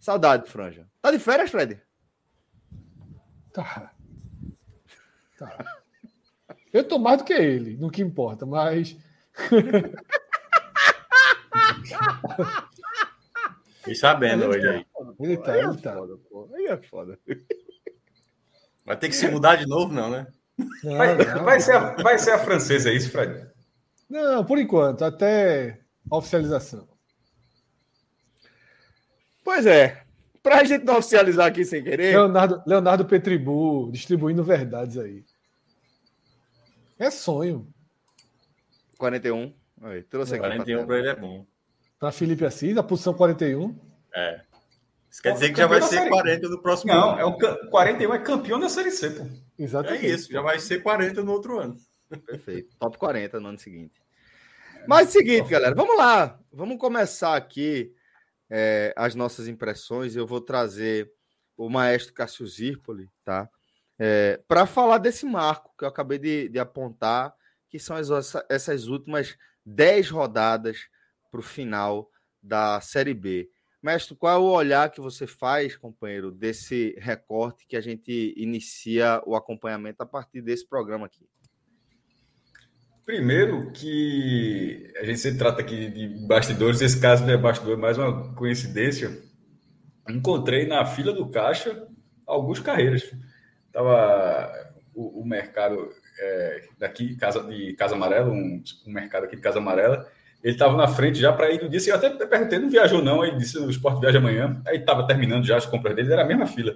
Saudade, 0.00 0.50
Franja. 0.50 0.86
Tá 1.00 1.10
de 1.10 1.18
férias, 1.18 1.50
Fred? 1.50 1.80
Tá. 3.52 3.92
Tá. 5.38 5.64
Eu 6.72 6.82
tô 6.82 6.98
mais 6.98 7.18
do 7.18 7.24
que 7.24 7.34
ele, 7.34 7.76
no 7.76 7.90
que 7.90 8.02
importa, 8.02 8.46
mas. 8.46 8.96
Fiquei 13.82 13.96
sabendo 13.96 14.46
hoje 14.46 14.68
aí. 14.68 14.86
Ele 15.18 15.36
tá, 15.36 15.58
ele 15.58 15.76
tá. 15.78 15.96
Aí 16.54 16.66
é 16.66 16.76
foda. 16.76 17.18
Vai 18.86 18.96
ter 18.96 19.08
que 19.08 19.16
se 19.16 19.28
mudar 19.28 19.56
de 19.56 19.66
novo, 19.66 19.92
não, 19.92 20.08
né? 20.08 20.28
Não, 20.84 20.96
vai, 20.96 21.16
não. 21.16 21.44
Vai, 21.44 21.60
ser 21.60 21.72
a, 21.72 21.94
vai 21.96 22.16
ser 22.16 22.30
a 22.30 22.38
francesa, 22.38 22.90
é 22.90 22.94
isso, 22.94 23.10
Fred? 23.10 23.50
Não, 24.08 24.44
por 24.44 24.58
enquanto, 24.58 25.04
até 25.04 25.80
oficialização. 26.08 26.88
Pois 29.42 29.66
é. 29.66 30.04
Pra 30.40 30.62
gente 30.62 30.84
não 30.84 30.98
oficializar 30.98 31.46
aqui 31.46 31.64
sem 31.64 31.82
querer. 31.82 32.16
Leonardo, 32.16 32.62
Leonardo 32.64 33.04
Petribu 33.04 33.90
distribuindo 33.90 34.44
verdades 34.44 34.96
aí. 34.96 35.24
É 37.00 37.10
sonho. 37.10 37.66
41. 38.96 39.52
Aí, 39.82 40.04
trouxe 40.04 40.34
aqui 40.34 40.46
41 40.46 40.86
para 40.86 40.98
ele 40.98 41.08
é 41.08 41.16
bom 41.16 41.44
para 42.02 42.10
Felipe 42.10 42.44
Assis, 42.44 42.76
a 42.76 42.82
posição 42.82 43.14
41. 43.14 43.78
É. 44.12 44.40
Isso 45.08 45.22
quer 45.22 45.34
dizer 45.34 45.50
que 45.50 45.58
já 45.58 45.68
vai 45.68 45.80
ser 45.80 46.08
40 46.08 46.48
no 46.48 46.60
próximo 46.60 46.92
Não, 46.92 47.10
ano. 47.10 47.20
é 47.20 47.24
o 47.24 47.70
41 47.70 48.12
é 48.12 48.18
campeão 48.18 48.58
da 48.58 48.68
Série 48.68 48.90
C, 48.90 49.08
pô. 49.10 49.24
Exatamente. 49.56 50.06
É 50.06 50.08
isso, 50.08 50.32
já 50.32 50.42
vai 50.42 50.58
ser 50.58 50.82
40 50.82 51.22
no 51.22 51.30
outro 51.30 51.60
ano. 51.60 51.76
Perfeito. 52.26 52.76
Top 52.76 52.98
40 52.98 53.38
no 53.38 53.50
ano 53.50 53.58
seguinte. 53.60 54.02
Mas 54.88 55.06
é 55.06 55.10
o 55.10 55.12
seguinte, 55.12 55.48
galera, 55.48 55.76
vamos 55.76 55.96
lá. 55.96 56.40
Vamos 56.52 56.76
começar 56.76 57.36
aqui 57.36 57.94
é, 58.50 58.92
as 58.96 59.14
nossas 59.14 59.46
impressões. 59.46 60.16
Eu 60.16 60.26
vou 60.26 60.40
trazer 60.40 61.08
o 61.56 61.70
maestro 61.70 62.12
Cássio 62.14 62.48
Zirpoli, 62.48 63.08
tá? 63.24 63.48
É, 63.96 64.40
para 64.48 64.66
falar 64.66 64.98
desse 64.98 65.24
marco 65.24 65.72
que 65.78 65.84
eu 65.84 65.88
acabei 65.88 66.18
de, 66.18 66.48
de 66.48 66.58
apontar, 66.58 67.32
que 67.70 67.78
são 67.78 67.94
as, 67.94 68.08
essas 68.50 68.88
últimas 68.88 69.36
10 69.64 70.10
rodadas 70.10 70.90
para 71.32 71.40
o 71.40 71.42
final 71.42 72.10
da 72.42 72.78
Série 72.82 73.14
B. 73.14 73.48
Mestre, 73.82 74.14
qual 74.14 74.36
é 74.36 74.38
o 74.38 74.52
olhar 74.52 74.90
que 74.90 75.00
você 75.00 75.26
faz, 75.26 75.76
companheiro, 75.76 76.30
desse 76.30 76.94
recorte 77.00 77.66
que 77.66 77.74
a 77.74 77.80
gente 77.80 78.32
inicia 78.36 79.20
o 79.26 79.34
acompanhamento 79.34 80.02
a 80.02 80.06
partir 80.06 80.42
desse 80.42 80.68
programa 80.68 81.06
aqui? 81.06 81.26
Primeiro 83.04 83.72
que 83.72 84.92
a 84.98 85.04
gente 85.04 85.18
sempre 85.18 85.38
trata 85.38 85.60
aqui 85.62 85.90
de 85.90 86.26
bastidores, 86.28 86.80
esse 86.80 87.00
caso 87.00 87.24
não 87.24 87.32
é 87.32 87.36
bastidor, 87.36 87.76
é 87.76 87.80
mais 87.80 87.98
uma 87.98 88.32
coincidência. 88.34 89.20
Encontrei 90.08 90.66
na 90.66 90.84
fila 90.86 91.12
do 91.12 91.28
caixa 91.28 91.88
alguns 92.24 92.60
carreiras. 92.60 93.10
Tava 93.72 94.52
o, 94.94 95.22
o 95.22 95.26
mercado 95.26 95.90
é, 96.20 96.68
daqui 96.78 97.16
casa, 97.16 97.42
de 97.42 97.74
Casa 97.74 97.96
Amarela, 97.96 98.30
um, 98.30 98.62
um 98.86 98.92
mercado 98.92 99.24
aqui 99.24 99.34
de 99.34 99.42
Casa 99.42 99.58
Amarela, 99.58 100.08
ele 100.42 100.54
estava 100.54 100.76
na 100.76 100.88
frente 100.88 101.20
já 101.20 101.32
para 101.32 101.50
ir 101.52 101.62
no 101.62 101.68
dia. 101.68 101.80
Eu 101.86 101.94
até 101.94 102.10
perguntei, 102.26 102.58
não 102.58 102.68
viajou 102.68 103.00
não? 103.00 103.22
Aí 103.22 103.36
disse, 103.36 103.58
o 103.58 103.70
esporte 103.70 104.00
viaja 104.00 104.18
amanhã. 104.18 104.60
Aí 104.66 104.78
estava 104.78 105.06
terminando 105.06 105.44
já 105.44 105.56
as 105.56 105.66
compras 105.66 105.94
dele, 105.94 106.12
era 106.12 106.22
a 106.22 106.26
mesma 106.26 106.46
fila. 106.46 106.74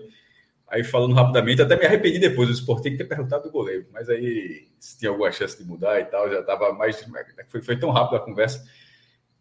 Aí 0.68 0.84
falando 0.84 1.14
rapidamente, 1.14 1.62
até 1.62 1.76
me 1.76 1.84
arrependi 1.84 2.18
depois, 2.18 2.48
o 2.48 2.52
esporte 2.52 2.84
tem 2.84 2.92
que 2.92 2.98
ter 2.98 3.04
perguntado 3.04 3.44
do 3.44 3.50
goleiro. 3.50 3.86
Mas 3.92 4.08
aí, 4.08 4.68
se 4.78 4.98
tinha 4.98 5.10
alguma 5.10 5.32
chance 5.32 5.58
de 5.58 5.68
mudar 5.68 6.00
e 6.00 6.04
tal, 6.04 6.30
já 6.30 6.40
estava 6.40 6.72
mais... 6.72 7.04
Foi, 7.48 7.60
foi 7.60 7.76
tão 7.76 7.90
rápido 7.90 8.16
a 8.16 8.24
conversa. 8.24 8.64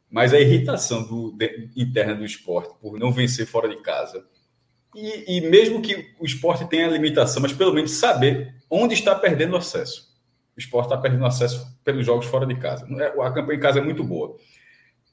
Mas 0.10 0.34
a 0.34 0.40
irritação 0.40 1.04
do, 1.04 1.32
de, 1.32 1.70
interna 1.76 2.16
do 2.16 2.26
esporte 2.26 2.74
por 2.82 2.98
não 2.98 3.12
vencer 3.12 3.46
fora 3.46 3.70
de 3.70 3.78
casa. 3.82 4.26
E, 4.96 5.38
e 5.38 5.42
mesmo 5.50 5.82
que 5.82 6.14
o 6.20 6.26
esporte 6.26 6.68
tenha 6.68 6.88
limitação, 6.88 7.42
mas 7.42 7.54
pelo 7.54 7.74
menos 7.74 7.92
saber 7.92 8.56
onde 8.70 8.94
está 8.94 9.14
perdendo 9.14 9.56
acesso. 9.56 10.15
O 10.56 10.60
esporte 10.60 10.88
está 10.88 10.98
perdendo 10.98 11.26
acesso 11.26 11.78
pelos 11.84 12.06
jogos 12.06 12.26
fora 12.26 12.46
de 12.46 12.56
casa. 12.56 12.88
É, 13.02 13.08
a 13.22 13.32
campanha 13.32 13.58
em 13.58 13.62
casa 13.62 13.80
é 13.80 13.84
muito 13.84 14.04
boa. 14.04 14.36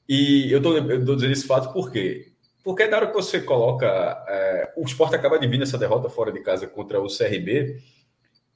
E 0.07 0.51
eu 0.51 0.57
estou 0.57 1.15
dizendo 1.15 1.33
esse 1.33 1.45
fato 1.45 1.73
por 1.73 1.91
quê? 1.91 2.33
Porque 2.63 2.87
na 2.87 2.97
hora 2.97 3.07
que 3.07 3.13
você 3.13 3.41
coloca. 3.41 3.87
É, 4.27 4.73
o 4.77 4.85
esporte 4.85 5.15
acaba 5.15 5.37
de 5.37 5.47
vir 5.47 5.57
nessa 5.57 5.77
derrota 5.77 6.09
fora 6.09 6.31
de 6.31 6.39
casa 6.39 6.65
contra 6.65 7.01
o 7.01 7.07
CRB, 7.07 7.77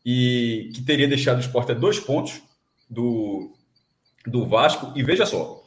e 0.05 0.71
que 0.73 0.81
teria 0.81 1.07
deixado 1.07 1.37
o 1.37 1.41
esporte 1.41 1.73
a 1.73 1.75
dois 1.75 1.99
pontos 1.99 2.41
do, 2.89 3.51
do 4.25 4.45
Vasco. 4.45 4.93
E 4.95 5.03
veja 5.03 5.25
só, 5.25 5.61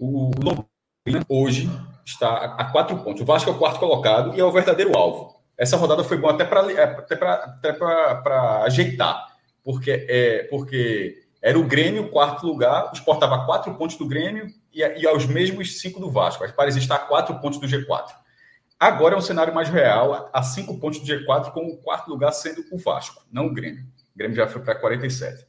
o 0.00 0.30
Londrina 0.42 1.26
hoje 1.28 1.70
está 2.06 2.56
a 2.56 2.64
quatro 2.72 2.96
pontos. 2.98 3.20
O 3.20 3.26
Vasco 3.26 3.50
é 3.50 3.52
o 3.52 3.58
quarto 3.58 3.78
colocado 3.78 4.34
e 4.34 4.40
é 4.40 4.44
o 4.44 4.50
verdadeiro 4.50 4.96
alvo. 4.96 5.34
Essa 5.56 5.76
rodada 5.76 6.02
foi 6.02 6.16
boa 6.16 6.32
até 6.32 6.44
para 6.44 6.62
até 6.62 7.14
até 7.14 7.76
ajeitar 8.64 9.33
porque, 9.64 10.06
é, 10.08 10.44
porque 10.44 11.22
era 11.40 11.58
o 11.58 11.64
Grêmio, 11.66 12.10
quarto 12.10 12.46
lugar, 12.46 12.90
o 12.90 12.94
Sport 12.94 13.16
estava 13.16 13.44
quatro 13.46 13.74
pontos 13.74 13.96
do 13.96 14.06
Grêmio 14.06 14.46
e, 14.72 14.80
e 14.80 15.06
aos 15.06 15.26
mesmos 15.26 15.80
cinco 15.80 15.98
do 15.98 16.10
Vasco. 16.10 16.44
Parecia 16.54 16.80
estar 16.80 16.96
a 16.96 16.98
quatro 16.98 17.38
pontos 17.40 17.58
do 17.58 17.66
G4. 17.66 18.10
Agora 18.78 19.14
é 19.14 19.18
um 19.18 19.22
cenário 19.22 19.54
mais 19.54 19.68
real, 19.68 20.28
a 20.32 20.42
cinco 20.42 20.78
pontos 20.78 21.00
do 21.00 21.06
G4, 21.06 21.52
com 21.52 21.66
o 21.66 21.76
quarto 21.78 22.08
lugar 22.08 22.32
sendo 22.32 22.64
o 22.70 22.76
Vasco, 22.76 23.24
não 23.32 23.46
o 23.46 23.54
Grêmio. 23.54 23.82
O 24.14 24.18
Grêmio 24.18 24.36
já 24.36 24.46
foi 24.46 24.60
para 24.60 24.74
47. 24.74 25.46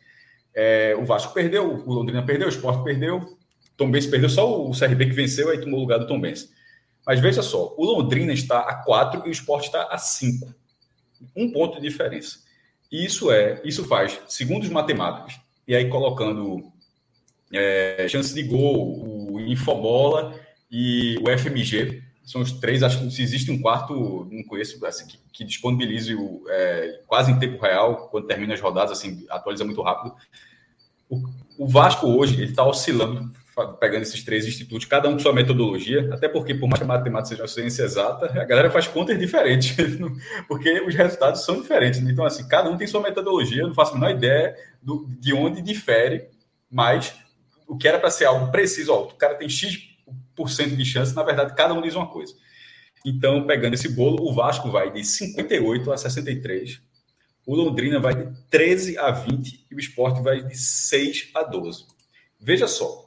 É, 0.53 0.95
o 0.97 1.03
Vasco 1.03 1.33
perdeu, 1.33 1.83
o 1.85 1.93
Londrina 1.93 2.23
perdeu, 2.23 2.47
o 2.47 2.51
Sport 2.51 2.83
perdeu, 2.83 3.37
Tom 3.75 3.91
Benz 3.91 4.07
perdeu, 4.07 4.29
só 4.29 4.65
o 4.65 4.71
CRB 4.71 5.07
que 5.07 5.11
venceu, 5.11 5.49
aí 5.49 5.59
tomou 5.59 5.79
o 5.79 5.81
lugar 5.81 5.99
do 5.99 6.07
Tom 6.07 6.19
Benz. 6.19 6.49
Mas 7.05 7.19
veja 7.19 7.41
só, 7.41 7.75
o 7.77 7.85
Londrina 7.85 8.31
está 8.31 8.59
a 8.59 8.75
4 8.83 9.23
e 9.25 9.29
o 9.29 9.31
Sport 9.31 9.65
está 9.65 9.83
a 9.83 9.97
5. 9.97 10.53
Um 11.35 11.51
ponto 11.51 11.79
de 11.79 11.87
diferença. 11.87 12.44
Isso 12.91 13.31
é, 13.31 13.61
isso 13.63 13.85
faz, 13.85 14.19
segundo 14.27 14.63
os 14.63 14.69
matemáticos, 14.69 15.39
e 15.67 15.75
aí 15.75 15.89
colocando 15.89 16.71
é, 17.51 18.05
chance 18.07 18.33
de 18.33 18.43
gol, 18.43 19.31
o 19.31 19.39
Infobola 19.39 20.39
e 20.71 21.17
o 21.17 21.37
FMG, 21.37 22.03
são 22.23 22.41
os 22.41 22.51
três, 22.53 22.81
acho 22.81 22.99
que 22.99 23.11
se 23.11 23.21
existe 23.21 23.51
um 23.51 23.61
quarto, 23.61 24.27
não 24.31 24.43
conheço, 24.43 24.83
assim, 24.85 25.05
que, 25.05 25.19
que 25.31 25.43
disponibilize 25.43 26.15
o, 26.15 26.43
é, 26.49 27.01
quase 27.05 27.31
em 27.31 27.37
tempo 27.37 27.61
real, 27.61 28.09
quando 28.09 28.25
termina 28.25 28.53
as 28.53 28.61
rodadas, 28.61 28.97
assim, 28.97 29.25
atualiza 29.29 29.63
muito 29.63 29.81
rápido. 29.81 30.15
O, 31.07 31.23
o 31.59 31.67
Vasco 31.67 32.07
hoje, 32.07 32.33
ele 32.33 32.49
está 32.49 32.65
oscilando 32.65 33.31
pegando 33.79 34.01
esses 34.01 34.21
três 34.23 34.45
institutos, 34.45 34.85
cada 34.85 35.07
um 35.07 35.13
com 35.13 35.19
sua 35.19 35.31
metodologia, 35.31 36.09
até 36.13 36.27
porque, 36.27 36.53
por 36.53 36.67
mais 36.67 36.79
que 36.79 36.83
a 36.83 36.87
matemática 36.87 37.29
seja 37.29 37.41
uma 37.43 37.47
ciência 37.47 37.83
exata, 37.83 38.25
a 38.25 38.43
galera 38.43 38.69
faz 38.69 38.85
contas 38.87 39.17
diferentes, 39.17 39.75
porque 40.47 40.81
os 40.81 40.93
resultados 40.93 41.45
são 41.45 41.61
diferentes. 41.61 42.01
Então, 42.01 42.25
assim, 42.25 42.45
cada 42.47 42.69
um 42.69 42.77
tem 42.77 42.85
sua 42.85 43.01
metodologia, 43.01 43.63
não 43.63 43.73
faço 43.73 43.93
a 43.93 43.95
menor 43.95 44.11
ideia 44.11 44.55
do, 44.81 45.07
de 45.19 45.33
onde 45.33 45.61
difere, 45.61 46.27
mas 46.69 47.15
o 47.65 47.77
que 47.77 47.87
era 47.87 47.97
para 47.97 48.11
ser 48.11 48.25
algo 48.25 48.51
preciso, 48.51 48.91
ó, 48.91 49.03
o 49.03 49.13
cara 49.13 49.35
tem 49.35 49.47
X% 49.47 50.75
de 50.75 50.85
chance, 50.85 51.15
na 51.15 51.23
verdade, 51.23 51.55
cada 51.55 51.73
um 51.73 51.81
diz 51.81 51.95
uma 51.95 52.07
coisa. 52.07 52.33
Então, 53.05 53.45
pegando 53.47 53.75
esse 53.75 53.87
bolo, 53.87 54.29
o 54.29 54.33
Vasco 54.33 54.69
vai 54.69 54.91
de 54.91 55.03
58 55.03 55.93
a 55.93 55.97
63, 55.97 56.81
o 57.45 57.55
Londrina 57.55 57.99
vai 57.99 58.15
de 58.15 58.35
13 58.49 58.97
a 58.97 59.11
20 59.11 59.67
e 59.71 59.75
o 59.75 59.79
Sport 59.79 60.21
vai 60.21 60.43
de 60.43 60.57
6 60.57 61.29
a 61.35 61.43
12. 61.43 61.85
Veja 62.39 62.67
só, 62.67 63.04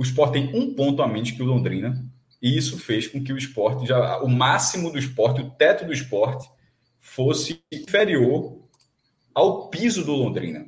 o 0.00 0.02
Sport 0.02 0.32
tem 0.32 0.50
um 0.56 0.72
ponto 0.72 1.02
a 1.02 1.06
menos 1.06 1.30
que 1.30 1.42
o 1.42 1.44
Londrina, 1.44 2.02
e 2.40 2.56
isso 2.56 2.78
fez 2.78 3.06
com 3.06 3.22
que 3.22 3.34
o 3.34 3.36
esporte, 3.36 3.86
já, 3.86 4.18
o 4.22 4.30
máximo 4.30 4.90
do 4.90 4.98
esporte, 4.98 5.42
o 5.42 5.50
teto 5.50 5.84
do 5.84 5.92
esporte, 5.92 6.48
fosse 6.98 7.62
inferior 7.70 8.62
ao 9.34 9.68
piso 9.68 10.02
do 10.02 10.12
Londrina. 10.12 10.66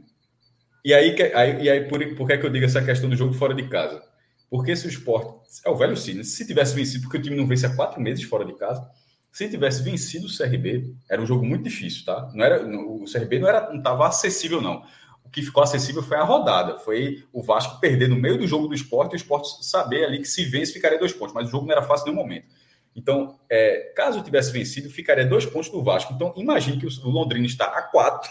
E 0.85 0.93
aí, 0.93 1.17
aí, 1.35 1.63
e 1.63 1.71
aí 1.71 1.89
por, 1.89 2.15
por 2.15 2.27
que, 2.27 2.35
é 2.35 2.37
que 2.37 2.45
eu 2.45 2.51
digo 2.51 2.67
essa 2.67 2.85
questão 2.85 3.09
do 3.09 3.17
jogo 3.17 3.33
fora 3.33 3.55
de 3.55 3.67
casa? 3.71 4.03
Porque 4.51 4.77
se 4.77 4.87
o 4.87 4.91
esporte. 4.91 5.33
É 5.65 5.71
o 5.71 5.77
velho 5.77 5.97
Cine. 5.97 6.25
Se 6.25 6.47
tivesse 6.47 6.75
vencido, 6.75 7.05
porque 7.05 7.17
o 7.17 7.23
time 7.23 7.35
não 7.35 7.47
vence 7.47 7.65
há 7.65 7.75
quatro 7.75 8.03
meses 8.03 8.23
fora 8.25 8.45
de 8.45 8.53
casa, 8.59 8.87
se 9.33 9.49
tivesse 9.49 9.83
vencido 9.83 10.27
o 10.27 10.37
CRB, 10.37 10.95
era 11.09 11.23
um 11.23 11.27
jogo 11.27 11.43
muito 11.43 11.65
difícil, 11.65 12.05
tá? 12.05 12.31
Não 12.35 12.45
era, 12.45 12.67
o 12.67 13.05
CRB 13.11 13.39
não 13.39 13.49
era, 13.49 13.71
não 13.71 13.79
estava 13.79 14.07
acessível, 14.07 14.61
não 14.61 14.83
que 15.33 15.43
ficou 15.43 15.63
acessível 15.63 16.03
foi 16.03 16.19
a 16.19 16.23
rodada. 16.23 16.79
Foi 16.79 17.25
o 17.33 17.43
Vasco 17.43 17.81
perder 17.81 18.09
no 18.09 18.17
meio 18.17 18.37
do 18.37 18.47
jogo 18.47 18.69
do 18.69 18.75
esporte 18.75 19.13
e 19.13 19.15
o 19.15 19.17
esporte 19.17 19.65
saber 19.65 20.05
ali 20.05 20.19
que 20.19 20.29
se 20.29 20.45
vence 20.45 20.73
ficaria 20.73 20.99
dois 20.99 21.13
pontos. 21.13 21.35
Mas 21.35 21.49
o 21.49 21.51
jogo 21.51 21.67
não 21.67 21.73
era 21.73 21.83
fácil 21.83 22.07
em 22.07 22.11
nenhum 22.11 22.23
momento. 22.23 22.47
Então, 22.95 23.39
é, 23.49 23.93
caso 23.97 24.23
tivesse 24.23 24.53
vencido, 24.53 24.91
ficaria 24.91 25.25
dois 25.25 25.47
pontos 25.47 25.71
do 25.71 25.83
Vasco. 25.83 26.13
Então, 26.13 26.35
imagine 26.37 26.79
que 26.79 26.87
o 26.87 27.09
Londrina 27.09 27.47
está 27.47 27.65
a 27.65 27.83
quatro 27.83 28.31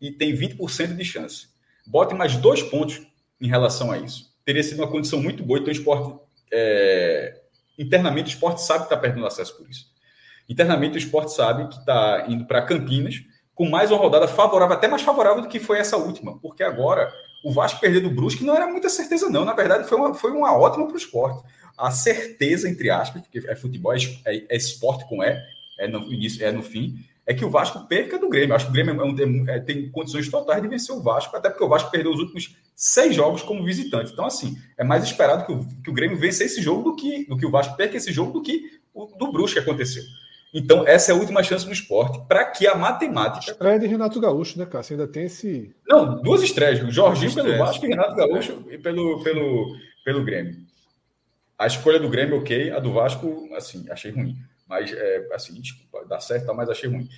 e 0.00 0.12
tem 0.12 0.32
20% 0.32 0.94
de 0.94 1.04
chance. 1.04 1.48
Bote 1.84 2.14
mais 2.14 2.36
dois 2.36 2.62
pontos 2.62 3.02
em 3.40 3.48
relação 3.48 3.90
a 3.90 3.98
isso. 3.98 4.32
Teria 4.44 4.62
sido 4.62 4.78
uma 4.78 4.90
condição 4.90 5.20
muito 5.20 5.42
boa. 5.42 5.58
Então, 5.58 5.72
o 5.72 5.76
esporte, 5.76 6.16
é, 6.52 7.42
internamente, 7.76 8.28
o 8.28 8.34
esporte 8.34 8.62
sabe 8.62 8.80
que 8.80 8.86
está 8.86 8.96
perdendo 8.96 9.26
acesso 9.26 9.56
por 9.56 9.68
isso. 9.68 9.92
Internamente, 10.48 10.96
o 10.96 10.98
esporte 10.98 11.32
sabe 11.32 11.66
que 11.68 11.78
está 11.78 12.26
indo 12.28 12.46
para 12.46 12.62
Campinas 12.62 13.24
com 13.54 13.68
mais 13.68 13.90
uma 13.90 13.98
rodada 13.98 14.26
favorável, 14.26 14.74
até 14.74 14.88
mais 14.88 15.02
favorável 15.02 15.42
do 15.42 15.48
que 15.48 15.60
foi 15.60 15.78
essa 15.78 15.96
última, 15.96 16.38
porque 16.38 16.62
agora 16.62 17.12
o 17.44 17.52
Vasco 17.52 17.80
perder 17.80 18.00
do 18.00 18.10
Brusque 18.10 18.42
não 18.42 18.56
era 18.56 18.66
muita 18.66 18.88
certeza, 18.88 19.28
não. 19.28 19.44
Na 19.44 19.52
verdade, 19.52 19.88
foi 19.88 19.98
uma, 19.98 20.14
foi 20.14 20.30
uma 20.32 20.56
ótima 20.56 20.86
para 20.86 20.94
o 20.94 20.98
esporte. 20.98 21.42
A 21.76 21.90
certeza, 21.90 22.68
entre 22.68 22.90
aspas, 22.90 23.22
porque 23.22 23.46
é 23.46 23.54
futebol, 23.54 23.92
é, 23.92 23.98
é, 24.24 24.44
é 24.48 24.56
esporte 24.56 25.06
com 25.08 25.22
E, 25.22 25.36
é 25.78 25.86
no 25.86 26.12
início, 26.12 26.44
é 26.44 26.50
no 26.50 26.62
fim, 26.62 26.96
é 27.26 27.34
que 27.34 27.44
o 27.44 27.50
Vasco 27.50 27.86
perca 27.86 28.18
do 28.18 28.28
Grêmio. 28.28 28.54
Acho 28.54 28.66
que 28.66 28.70
o 28.70 28.74
Grêmio 28.74 29.00
é 29.00 29.04
um, 29.04 29.48
é, 29.48 29.58
tem 29.58 29.90
condições 29.90 30.28
totais 30.28 30.62
de 30.62 30.68
vencer 30.68 30.94
o 30.94 31.02
Vasco, 31.02 31.36
até 31.36 31.48
porque 31.50 31.64
o 31.64 31.68
Vasco 31.68 31.90
perdeu 31.90 32.12
os 32.12 32.20
últimos 32.20 32.56
seis 32.74 33.14
jogos 33.14 33.42
como 33.42 33.64
visitante. 33.64 34.12
Então, 34.12 34.24
assim, 34.24 34.56
é 34.76 34.84
mais 34.84 35.04
esperado 35.04 35.46
que 35.46 35.52
o, 35.52 35.66
que 35.82 35.90
o 35.90 35.94
Grêmio 35.94 36.18
vença 36.18 36.44
esse 36.44 36.62
jogo 36.62 36.90
do 36.90 36.96
que, 36.96 37.24
do 37.26 37.36
que 37.36 37.46
o 37.46 37.50
Vasco 37.50 37.76
perca 37.76 37.96
esse 37.96 38.12
jogo 38.12 38.32
do 38.32 38.42
que 38.42 38.80
o 38.92 39.06
do 39.18 39.32
Brusque 39.32 39.58
aconteceu. 39.58 40.02
Então, 40.54 40.86
essa 40.86 41.10
é 41.10 41.14
a 41.14 41.18
última 41.18 41.42
chance 41.42 41.66
do 41.66 41.72
esporte 41.72 42.20
para 42.28 42.44
que 42.44 42.64
a 42.64 42.76
matemática. 42.76 43.50
Estreia 43.50 43.76
de 43.76 43.88
Renato 43.88 44.20
Gaúcho, 44.20 44.56
né, 44.56 44.64
Cássio? 44.64 44.94
Ainda 44.94 45.08
tem 45.08 45.24
esse. 45.24 45.74
Não, 45.84 46.22
duas 46.22 46.44
estreias. 46.44 46.78
Jorginho 46.94 47.32
duas 47.32 47.44
pelo. 47.44 47.58
Vasco 47.58 47.84
e 47.84 47.88
Renato 47.88 48.14
Gaúcho 48.14 48.64
e 48.70 48.78
pelo, 48.78 49.20
pelo, 49.24 49.76
pelo 50.04 50.24
Grêmio. 50.24 50.54
A 51.58 51.66
escolha 51.66 51.98
do 51.98 52.08
Grêmio, 52.08 52.38
ok. 52.38 52.70
A 52.70 52.78
do 52.78 52.92
Vasco, 52.92 53.48
assim, 53.56 53.84
achei 53.90 54.12
ruim. 54.12 54.36
Mas, 54.68 54.92
é, 54.92 55.28
assim, 55.32 55.60
desculpa, 55.60 56.06
dá 56.08 56.20
certo, 56.20 56.54
mas 56.54 56.70
achei 56.70 56.88
ruim. 56.88 57.08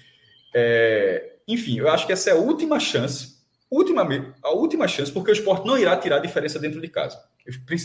É, 0.55 1.35
enfim, 1.47 1.78
eu 1.78 1.90
acho 1.90 2.07
que 2.07 2.14
essa 2.14 2.31
é 2.31 2.33
a 2.33 2.37
última 2.37 2.81
chance. 2.81 3.37
Última, 3.71 4.02
a 4.43 4.50
última 4.52 4.88
chance, 4.88 5.12
porque 5.12 5.31
o 5.31 5.35
esporte 5.35 5.66
não 5.66 5.76
irá 5.76 5.95
tirar 5.99 6.16
a 6.16 6.21
diferença 6.21 6.59
dentro 6.59 6.81
de 6.81 6.88
casa. 6.88 7.23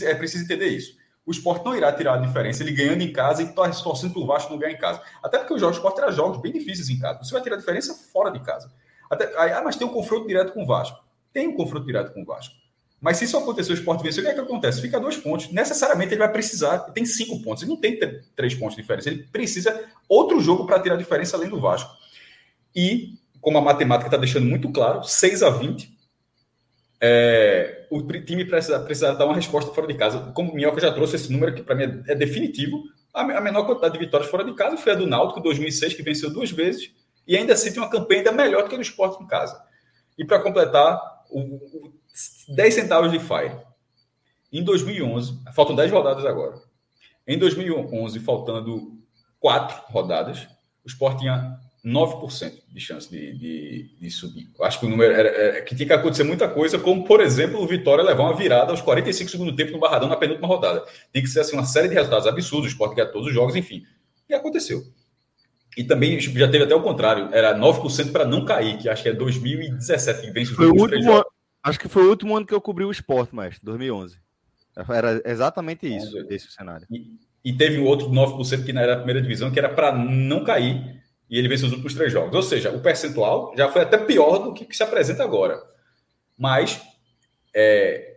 É 0.02 0.14
preciso 0.14 0.44
entender 0.44 0.68
isso 0.68 1.01
o 1.24 1.30
esporte 1.30 1.64
não 1.64 1.76
irá 1.76 1.92
tirar 1.92 2.14
a 2.14 2.16
diferença, 2.16 2.62
ele 2.62 2.72
ganhando 2.72 3.02
em 3.02 3.12
casa 3.12 3.42
e 3.42 3.52
torcendo 3.52 4.12
para 4.12 4.22
o 4.22 4.26
Vasco 4.26 4.50
não 4.50 4.58
ganhar 4.58 4.72
em 4.72 4.78
casa. 4.78 5.00
Até 5.22 5.38
porque 5.38 5.54
os 5.54 5.60
jogos 5.60 5.76
do 5.76 5.80
esporte 5.80 6.00
eram 6.00 6.12
jogos 6.12 6.40
bem 6.40 6.52
difíceis 6.52 6.88
em 6.90 6.98
casa. 6.98 7.22
Você 7.22 7.32
vai 7.32 7.42
tirar 7.42 7.56
a 7.56 7.58
diferença 7.58 7.94
fora 8.12 8.30
de 8.30 8.40
casa. 8.40 8.70
Até, 9.08 9.32
ah, 9.36 9.62
mas 9.62 9.76
tem 9.76 9.86
um 9.86 9.92
confronto 9.92 10.26
direto 10.26 10.52
com 10.52 10.64
o 10.64 10.66
Vasco. 10.66 10.98
Tem 11.32 11.46
um 11.46 11.54
confronto 11.54 11.86
direto 11.86 12.12
com 12.12 12.22
o 12.22 12.24
Vasco. 12.24 12.54
Mas 13.00 13.16
se 13.16 13.24
isso 13.24 13.36
acontecer, 13.36 13.72
o 13.72 13.74
esporte 13.74 14.02
vencer, 14.02 14.22
o 14.22 14.26
que 14.26 14.32
é 14.32 14.34
que 14.34 14.40
acontece? 14.40 14.80
Fica 14.80 14.98
dois 14.98 15.16
pontos. 15.16 15.50
Necessariamente 15.50 16.12
ele 16.12 16.20
vai 16.20 16.30
precisar, 16.30 16.78
tem 16.92 17.04
cinco 17.04 17.42
pontos. 17.42 17.62
Ele 17.62 17.72
não 17.72 17.80
tem 17.80 17.98
três 18.34 18.54
pontos 18.54 18.76
de 18.76 18.82
diferença. 18.82 19.08
Ele 19.08 19.24
precisa 19.24 19.88
outro 20.08 20.40
jogo 20.40 20.66
para 20.66 20.80
tirar 20.80 20.94
a 20.94 20.98
diferença 20.98 21.36
além 21.36 21.48
do 21.48 21.60
Vasco. 21.60 21.90
E, 22.74 23.14
como 23.40 23.58
a 23.58 23.60
matemática 23.60 24.06
está 24.06 24.16
deixando 24.16 24.46
muito 24.46 24.70
claro, 24.70 25.02
6 25.02 25.42
a 25.42 25.50
20 25.50 25.91
é, 27.04 27.88
o 27.90 28.00
time 28.00 28.44
precisa, 28.44 28.78
precisa 28.78 29.12
dar 29.12 29.24
uma 29.24 29.34
resposta 29.34 29.74
fora 29.74 29.88
de 29.88 29.94
casa. 29.94 30.30
Como 30.32 30.52
o 30.52 30.54
Minhoca 30.54 30.80
já 30.80 30.92
trouxe 30.92 31.16
esse 31.16 31.32
número, 31.32 31.52
que 31.52 31.60
para 31.60 31.74
mim 31.74 31.82
é, 32.06 32.12
é, 32.12 32.14
definitivo, 32.14 32.80
A, 33.12 33.22
a 33.22 33.40
menor 33.40 33.66
quantidade 33.66 33.94
de 33.94 33.98
vitórias 33.98 34.30
fora 34.30 34.44
de 34.44 34.54
casa 34.54 34.76
foi 34.76 34.92
a 34.92 34.94
do 34.94 35.04
Náutico, 35.04 35.40
2006, 35.40 35.94
que 35.94 36.02
venceu 36.02 36.32
duas 36.32 36.52
vezes, 36.52 36.92
e 37.26 37.36
ainda 37.36 37.54
assim 37.54 37.72
tem 37.72 37.82
uma 37.82 37.90
campanha 37.90 38.20
ainda 38.20 38.30
melhor 38.30 38.62
do 38.62 38.68
que 38.68 38.76
a 38.76 38.78
do 38.78 38.84
Sport 38.84 39.20
em 39.20 39.26
casa. 39.26 39.60
E 40.16 40.24
para 40.24 40.38
completar, 40.38 41.00
o, 41.28 41.40
o, 41.40 41.92
10 42.48 42.72
centavos 42.72 43.10
de 43.10 43.18
FIRE. 43.18 43.56
Em 44.52 44.62
2011, 44.62 45.40
faltam 45.54 45.74
10 45.74 45.90
rodadas 45.90 46.24
agora. 46.24 46.54
Em 47.26 47.36
2011, 47.36 48.20
faltando 48.20 48.96
4 49.40 49.92
rodadas, 49.92 50.46
o 50.84 50.88
Sport 50.88 51.18
tinha 51.18 51.58
9% 51.84 52.62
de 52.68 52.80
chance 52.80 53.10
de, 53.10 53.36
de, 53.36 53.90
de, 53.98 54.10
subir. 54.10 54.48
Acho 54.60 54.78
que 54.78 54.86
o 54.86 54.88
número 54.88 55.12
era, 55.12 55.28
era, 55.28 55.62
que 55.62 55.74
tinha 55.74 55.86
que 55.86 55.92
acontecer 55.92 56.22
muita 56.22 56.48
coisa, 56.48 56.78
como, 56.78 57.04
por 57.04 57.20
exemplo, 57.20 57.60
o 57.60 57.66
Vitória 57.66 58.04
levar 58.04 58.22
uma 58.22 58.36
virada 58.36 58.70
aos 58.70 58.80
45 58.80 59.30
segundos 59.30 59.52
do 59.52 59.56
tempo 59.56 59.72
no 59.72 59.80
Barradão 59.80 60.08
na 60.08 60.16
penúltima 60.16 60.46
rodada. 60.46 60.84
Tem 61.12 61.22
que 61.22 61.28
ser 61.28 61.40
assim, 61.40 61.56
uma 61.56 61.64
série 61.64 61.88
de 61.88 61.94
resultados 61.94 62.26
absurdos, 62.26 62.66
o 62.66 62.72
Sport 62.72 62.94
ganha 62.94 63.10
todos 63.10 63.26
os 63.26 63.34
jogos, 63.34 63.56
enfim. 63.56 63.82
E 64.28 64.34
aconteceu. 64.34 64.84
E 65.76 65.82
também 65.82 66.20
já 66.20 66.48
teve 66.48 66.64
até 66.64 66.74
o 66.74 66.82
contrário, 66.82 67.30
era 67.32 67.58
9% 67.58 68.12
para 68.12 68.24
não 68.24 68.44
cair, 68.44 68.78
que 68.78 68.88
acho 68.88 69.02
que 69.02 69.08
é 69.08 69.12
2017 69.12 70.20
que 70.20 70.30
vence 70.30 70.50
os 70.52 70.56
Foi 70.56 70.66
o 70.66 70.74
último, 70.74 71.12
ano, 71.12 71.24
Acho 71.64 71.80
que 71.80 71.88
foi 71.88 72.04
o 72.04 72.10
último 72.10 72.36
ano 72.36 72.46
que 72.46 72.54
eu 72.54 72.60
cobri 72.60 72.84
o 72.84 72.92
esporte, 72.92 73.34
mas 73.34 73.58
2011. 73.60 74.18
Era 74.88 75.20
exatamente 75.24 75.86
isso, 75.86 76.16
esse 76.30 76.50
cenário. 76.52 76.86
E, 76.90 77.16
e 77.44 77.52
teve 77.52 77.78
o 77.78 77.84
outro 77.84 78.08
9% 78.08 78.64
que 78.64 78.70
era 78.70 78.94
a 78.94 78.96
primeira 78.96 79.20
divisão, 79.20 79.50
que 79.50 79.58
era 79.58 79.68
para 79.68 79.92
não 79.92 80.44
cair 80.44 81.01
e 81.32 81.38
ele 81.38 81.48
venceu 81.48 81.66
os 81.66 81.72
últimos 81.72 81.94
três 81.94 82.12
jogos. 82.12 82.34
Ou 82.34 82.42
seja, 82.42 82.70
o 82.70 82.80
percentual 82.80 83.54
já 83.56 83.66
foi 83.70 83.80
até 83.80 83.96
pior 83.96 84.36
do 84.36 84.52
que, 84.52 84.66
que 84.66 84.76
se 84.76 84.82
apresenta 84.82 85.24
agora. 85.24 85.62
Mas, 86.36 86.78
é, 87.54 88.16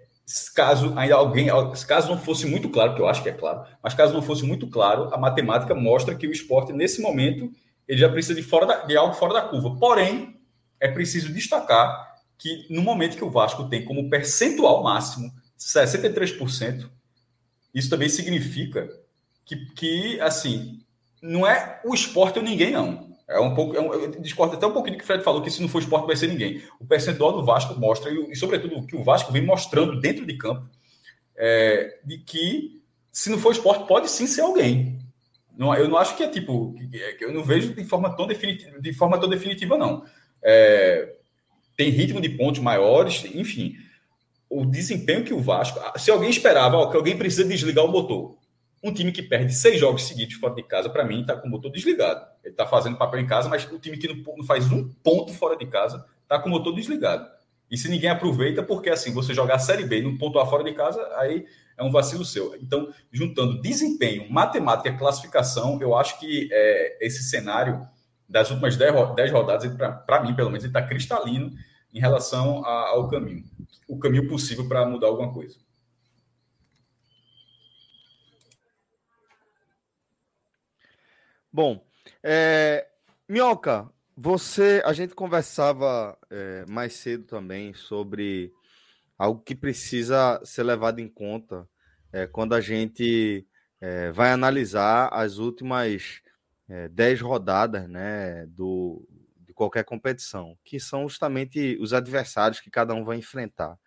caso 0.54 0.94
ainda 0.98 1.16
alguém, 1.16 1.48
caso 1.88 2.10
não 2.10 2.18
fosse 2.18 2.46
muito 2.46 2.68
claro, 2.68 2.94
que 2.94 3.02
eu 3.02 3.08
acho 3.08 3.24
que 3.24 3.30
é 3.30 3.32
claro, 3.32 3.66
mas 3.82 3.94
caso 3.94 4.14
não 4.14 4.22
fosse 4.22 4.44
muito 4.44 4.68
claro, 4.68 5.14
a 5.14 5.18
matemática 5.18 5.74
mostra 5.74 6.14
que 6.14 6.28
o 6.28 6.32
esporte, 6.32 6.74
nesse 6.74 7.02
momento, 7.02 7.50
ele 7.88 8.02
já 8.02 8.10
precisa 8.10 8.36
de, 8.36 8.44
fora 8.44 8.66
da, 8.66 8.84
de 8.84 8.98
algo 8.98 9.14
fora 9.14 9.36
da 9.36 9.44
curva. 9.44 9.78
Porém, 9.80 10.38
é 10.78 10.90
preciso 10.90 11.32
destacar 11.32 12.16
que 12.38 12.68
no 12.70 12.82
momento 12.82 13.16
que 13.16 13.24
o 13.24 13.32
Vasco 13.32 13.70
tem 13.70 13.86
como 13.86 14.10
percentual 14.10 14.84
máximo 14.84 15.32
63%, 15.58 16.90
isso 17.74 17.90
também 17.90 18.10
significa 18.10 18.90
que, 19.46 19.56
que 19.74 20.20
assim, 20.20 20.85
não 21.26 21.48
é 21.48 21.82
o 21.84 21.94
esporte 21.94 22.40
ou 22.40 22.46
ninguém, 22.46 22.72
não. 22.72 23.16
É 23.28 23.40
um 23.40 23.56
pouco, 23.56 23.76
é 23.76 23.82
um, 23.82 23.92
eu 23.92 24.22
discordo 24.22 24.56
até 24.56 24.68
um 24.68 24.72
pouquinho 24.72 24.96
do 24.96 25.00
que 25.00 25.04
o 25.04 25.08
Fred 25.08 25.24
falou, 25.24 25.42
que 25.42 25.50
se 25.50 25.62
não 25.62 25.68
for 25.68 25.80
esporte 25.80 26.06
vai 26.06 26.16
ser 26.16 26.28
ninguém. 26.28 26.62
O 26.80 26.86
percentual 26.86 27.34
do 27.34 27.44
Vasco 27.44 27.80
mostra, 27.80 28.12
e, 28.12 28.32
e 28.32 28.36
sobretudo 28.36 28.78
o 28.78 28.86
que 28.86 28.96
o 28.96 29.04
Vasco 29.04 29.32
vem 29.32 29.42
mostrando 29.42 30.00
dentro 30.00 30.26
de 30.26 30.38
campo, 30.38 30.70
é, 31.36 32.00
de 32.06 32.20
que 32.20 32.82
se 33.12 33.30
não 33.30 33.40
for 33.40 33.52
esporte, 33.52 33.88
pode 33.88 34.10
sim 34.12 34.28
ser 34.28 34.42
alguém. 34.42 35.00
Não, 35.58 35.74
eu 35.74 35.88
não 35.88 35.98
acho 35.98 36.16
que 36.18 36.24
é 36.24 36.28
tipo, 36.28 36.76
eu 37.20 37.34
não 37.34 37.44
vejo 37.44 37.74
de 37.74 37.86
forma 37.86 38.16
tão 38.16 38.28
definitiva, 38.28 38.80
de 38.80 38.94
forma 38.94 39.18
tão 39.18 39.30
definitiva 39.30 39.78
não. 39.78 40.04
É, 40.44 41.16
tem 41.78 41.90
ritmo 41.90 42.22
de 42.22 42.30
pontos 42.30 42.62
maiores, 42.62 43.24
enfim. 43.34 43.76
O 44.50 44.66
desempenho 44.66 45.24
que 45.24 45.34
o 45.34 45.40
Vasco. 45.40 45.80
Se 45.98 46.12
alguém 46.12 46.30
esperava 46.30 46.78
ó, 46.78 46.90
que 46.92 46.98
alguém 46.98 47.18
precisa 47.18 47.46
desligar 47.46 47.86
o 47.86 47.92
motor, 47.92 48.36
um 48.86 48.94
time 48.94 49.12
que 49.12 49.24
perde 49.24 49.52
seis 49.52 49.80
jogos 49.80 50.04
seguidos 50.04 50.36
fora 50.36 50.54
de 50.54 50.62
casa, 50.62 50.90
para 50.90 51.04
mim, 51.04 51.22
está 51.22 51.36
com 51.36 51.48
o 51.48 51.50
motor 51.50 51.72
desligado. 51.72 52.24
Ele 52.44 52.54
está 52.54 52.68
fazendo 52.68 52.98
papel 52.98 53.20
em 53.20 53.26
casa, 53.26 53.50
mas 53.50 53.66
o 53.72 53.80
time 53.80 53.98
que 53.98 54.08
não, 54.08 54.44
faz 54.46 54.72
um 54.72 54.88
ponto 55.04 55.34
fora 55.34 55.58
de 55.58 55.66
casa 55.66 56.06
está 56.22 56.38
com 56.38 56.50
o 56.50 56.52
motor 56.52 56.74
desligado. 56.74 57.28
E 57.70 57.78
se 57.78 57.90
ninguém 57.90 58.12
aproveita, 58.12 58.62
porque 58.62 58.92
assim, 58.92 59.12
você 59.12 59.34
jogar 59.34 59.56
a 59.56 59.60
Série 59.60 59.86
B 59.86 60.00
e 60.00 60.04
não 60.04 60.16
pontuar 60.18 60.48
fora 60.48 60.64
de 60.64 60.72
casa, 60.72 61.02
aí 61.18 61.48
é 61.76 61.84
um 61.84 61.92
vacilo 61.92 62.24
seu. 62.24 62.56
Então, 62.62 62.94
juntando 63.12 63.60
desempenho, 63.60 64.32
matemática 64.32 64.90
e 64.90 64.98
classificação, 64.98 65.82
eu 65.82 65.96
acho 65.96 66.20
que 66.20 66.48
é, 66.52 66.98
esse 67.02 67.24
cenário 67.24 67.88
das 68.30 68.52
últimas 68.52 68.78
10 68.78 69.32
rodadas, 69.32 69.72
para 70.06 70.24
mim, 70.24 70.36
pelo 70.36 70.52
menos, 70.52 70.64
ele 70.64 70.70
está 70.70 70.82
cristalino 70.84 71.52
em 71.92 72.00
relação 72.00 72.64
a, 72.64 72.90
ao 72.90 73.10
caminho. 73.10 73.44
O 73.88 73.98
caminho 73.98 74.28
possível 74.28 74.68
para 74.68 74.86
mudar 74.86 75.08
alguma 75.08 75.34
coisa. 75.34 75.65
Bom, 81.56 81.82
é, 82.22 82.86
Minhoca, 83.30 83.90
você, 84.14 84.82
a 84.84 84.92
gente 84.92 85.16
conversava 85.16 86.18
é, 86.30 86.66
mais 86.68 86.96
cedo 86.96 87.24
também 87.24 87.74
sobre 87.74 88.52
algo 89.18 89.42
que 89.42 89.56
precisa 89.56 90.42
ser 90.44 90.64
levado 90.64 91.00
em 91.00 91.08
conta 91.08 91.66
é, 92.12 92.28
quando 92.28 92.56
a 92.56 92.60
gente 92.60 93.48
é, 93.80 94.12
vai 94.12 94.34
analisar 94.34 95.08
as 95.14 95.38
últimas 95.38 96.20
é, 96.68 96.90
10 96.90 97.22
rodadas 97.22 97.88
né, 97.88 98.46
do, 98.48 99.08
de 99.38 99.54
qualquer 99.54 99.86
competição, 99.86 100.58
que 100.62 100.78
são 100.78 101.08
justamente 101.08 101.78
os 101.80 101.94
adversários 101.94 102.60
que 102.60 102.70
cada 102.70 102.94
um 102.94 103.06
vai 103.06 103.16
enfrentar. 103.16 103.80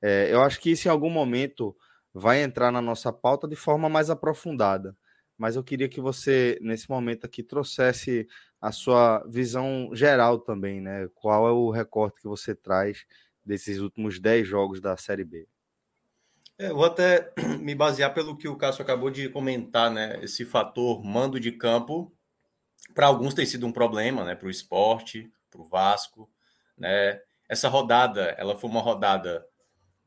É, 0.00 0.32
eu 0.32 0.40
acho 0.40 0.60
que 0.60 0.70
isso 0.70 0.86
em 0.86 0.90
algum 0.92 1.10
momento 1.10 1.76
vai 2.14 2.44
entrar 2.44 2.70
na 2.70 2.80
nossa 2.80 3.12
pauta 3.12 3.48
de 3.48 3.56
forma 3.56 3.88
mais 3.88 4.08
aprofundada 4.08 4.96
mas 5.38 5.54
eu 5.54 5.62
queria 5.62 5.88
que 5.88 6.00
você, 6.00 6.58
nesse 6.60 6.90
momento 6.90 7.24
aqui, 7.24 7.44
trouxesse 7.44 8.26
a 8.60 8.72
sua 8.72 9.24
visão 9.28 9.90
geral 9.94 10.40
também, 10.40 10.80
né? 10.80 11.08
Qual 11.14 11.46
é 11.46 11.52
o 11.52 11.70
recorte 11.70 12.20
que 12.20 12.26
você 12.26 12.56
traz 12.56 13.06
desses 13.44 13.78
últimos 13.78 14.18
10 14.18 14.46
jogos 14.46 14.80
da 14.80 14.96
Série 14.96 15.24
B? 15.24 15.46
É, 16.58 16.72
vou 16.72 16.84
até 16.84 17.32
me 17.62 17.72
basear 17.72 18.12
pelo 18.12 18.36
que 18.36 18.48
o 18.48 18.56
Cássio 18.56 18.82
acabou 18.82 19.10
de 19.10 19.28
comentar, 19.28 19.90
né? 19.90 20.18
Esse 20.22 20.44
fator 20.44 21.04
mando 21.04 21.38
de 21.38 21.52
campo, 21.52 22.12
para 22.92 23.06
alguns 23.06 23.32
tem 23.32 23.46
sido 23.46 23.64
um 23.64 23.72
problema, 23.72 24.24
né? 24.24 24.34
Para 24.34 24.48
o 24.48 24.50
esporte, 24.50 25.32
para 25.48 25.60
o 25.60 25.64
Vasco, 25.64 26.28
né? 26.76 27.20
Essa 27.48 27.68
rodada, 27.68 28.34
ela 28.36 28.58
foi 28.58 28.68
uma 28.68 28.80
rodada, 28.80 29.46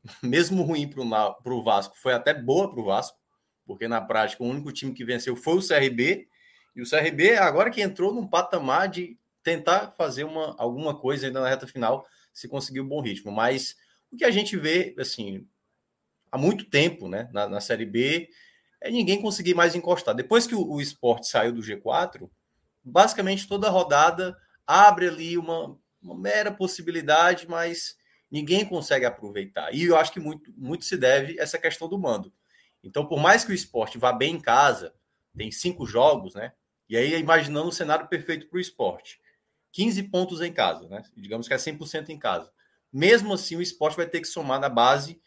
mesmo 0.22 0.62
ruim 0.62 0.86
para 0.86 1.54
o 1.54 1.62
Vasco, 1.62 1.96
foi 1.96 2.12
até 2.12 2.34
boa 2.34 2.70
para 2.70 2.80
o 2.80 2.84
Vasco, 2.84 3.18
porque 3.66 3.88
na 3.88 4.00
prática 4.00 4.42
o 4.42 4.46
único 4.46 4.72
time 4.72 4.92
que 4.92 5.04
venceu 5.04 5.36
foi 5.36 5.58
o 5.58 5.66
CRB, 5.66 6.28
e 6.74 6.82
o 6.82 6.88
CRB 6.88 7.36
agora 7.36 7.70
que 7.70 7.82
entrou 7.82 8.14
num 8.14 8.26
patamar 8.26 8.88
de 8.88 9.18
tentar 9.42 9.92
fazer 9.96 10.24
uma, 10.24 10.54
alguma 10.58 10.98
coisa 10.98 11.26
ainda 11.26 11.40
na 11.40 11.48
reta 11.48 11.66
final, 11.66 12.06
se 12.32 12.48
conseguir 12.48 12.80
um 12.80 12.88
bom 12.88 13.00
ritmo. 13.00 13.30
Mas 13.30 13.76
o 14.10 14.16
que 14.16 14.24
a 14.24 14.30
gente 14.30 14.56
vê, 14.56 14.94
assim, 14.98 15.46
há 16.30 16.38
muito 16.38 16.64
tempo, 16.64 17.08
né, 17.08 17.28
na, 17.32 17.48
na 17.48 17.60
Série 17.60 17.84
B, 17.84 18.28
é 18.80 18.90
ninguém 18.90 19.20
conseguir 19.20 19.54
mais 19.54 19.74
encostar. 19.74 20.14
Depois 20.14 20.46
que 20.46 20.54
o, 20.54 20.66
o 20.66 20.80
esporte 20.80 21.28
saiu 21.28 21.52
do 21.52 21.60
G4, 21.60 22.28
basicamente 22.82 23.46
toda 23.46 23.68
rodada 23.68 24.36
abre 24.66 25.08
ali 25.08 25.36
uma, 25.36 25.78
uma 26.00 26.18
mera 26.18 26.50
possibilidade, 26.50 27.48
mas 27.48 27.96
ninguém 28.30 28.64
consegue 28.64 29.04
aproveitar. 29.04 29.72
E 29.74 29.84
eu 29.84 29.96
acho 29.96 30.12
que 30.12 30.20
muito, 30.20 30.52
muito 30.56 30.84
se 30.84 30.96
deve 30.96 31.38
essa 31.38 31.58
questão 31.58 31.88
do 31.88 31.98
mando. 31.98 32.32
Então, 32.82 33.06
por 33.06 33.20
mais 33.20 33.44
que 33.44 33.52
o 33.52 33.54
esporte 33.54 33.98
vá 33.98 34.12
bem 34.12 34.34
em 34.36 34.40
casa, 34.40 34.94
tem 35.36 35.50
cinco 35.50 35.86
jogos, 35.86 36.34
né? 36.34 36.52
E 36.88 36.96
aí, 36.96 37.18
imaginando 37.18 37.68
o 37.68 37.72
cenário 37.72 38.08
perfeito 38.08 38.48
para 38.48 38.56
o 38.56 38.60
esporte: 38.60 39.20
15 39.72 40.02
pontos 40.04 40.40
em 40.40 40.52
casa, 40.52 40.88
né? 40.88 41.02
Digamos 41.16 41.48
que 41.48 41.54
é 41.54 41.56
100% 41.56 42.10
em 42.10 42.18
casa. 42.18 42.52
Mesmo 42.92 43.32
assim, 43.32 43.56
o 43.56 43.62
esporte 43.62 43.96
vai 43.96 44.06
ter 44.06 44.20
que 44.20 44.26
somar 44.26 44.60
na 44.60 44.68
base 44.68 45.20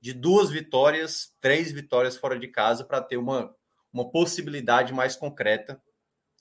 de 0.00 0.12
duas 0.12 0.50
vitórias, 0.50 1.34
três 1.40 1.72
vitórias 1.72 2.16
fora 2.16 2.38
de 2.38 2.48
casa 2.48 2.84
para 2.84 3.00
ter 3.00 3.16
uma, 3.16 3.54
uma 3.92 4.10
possibilidade 4.10 4.92
mais 4.92 5.16
concreta 5.16 5.80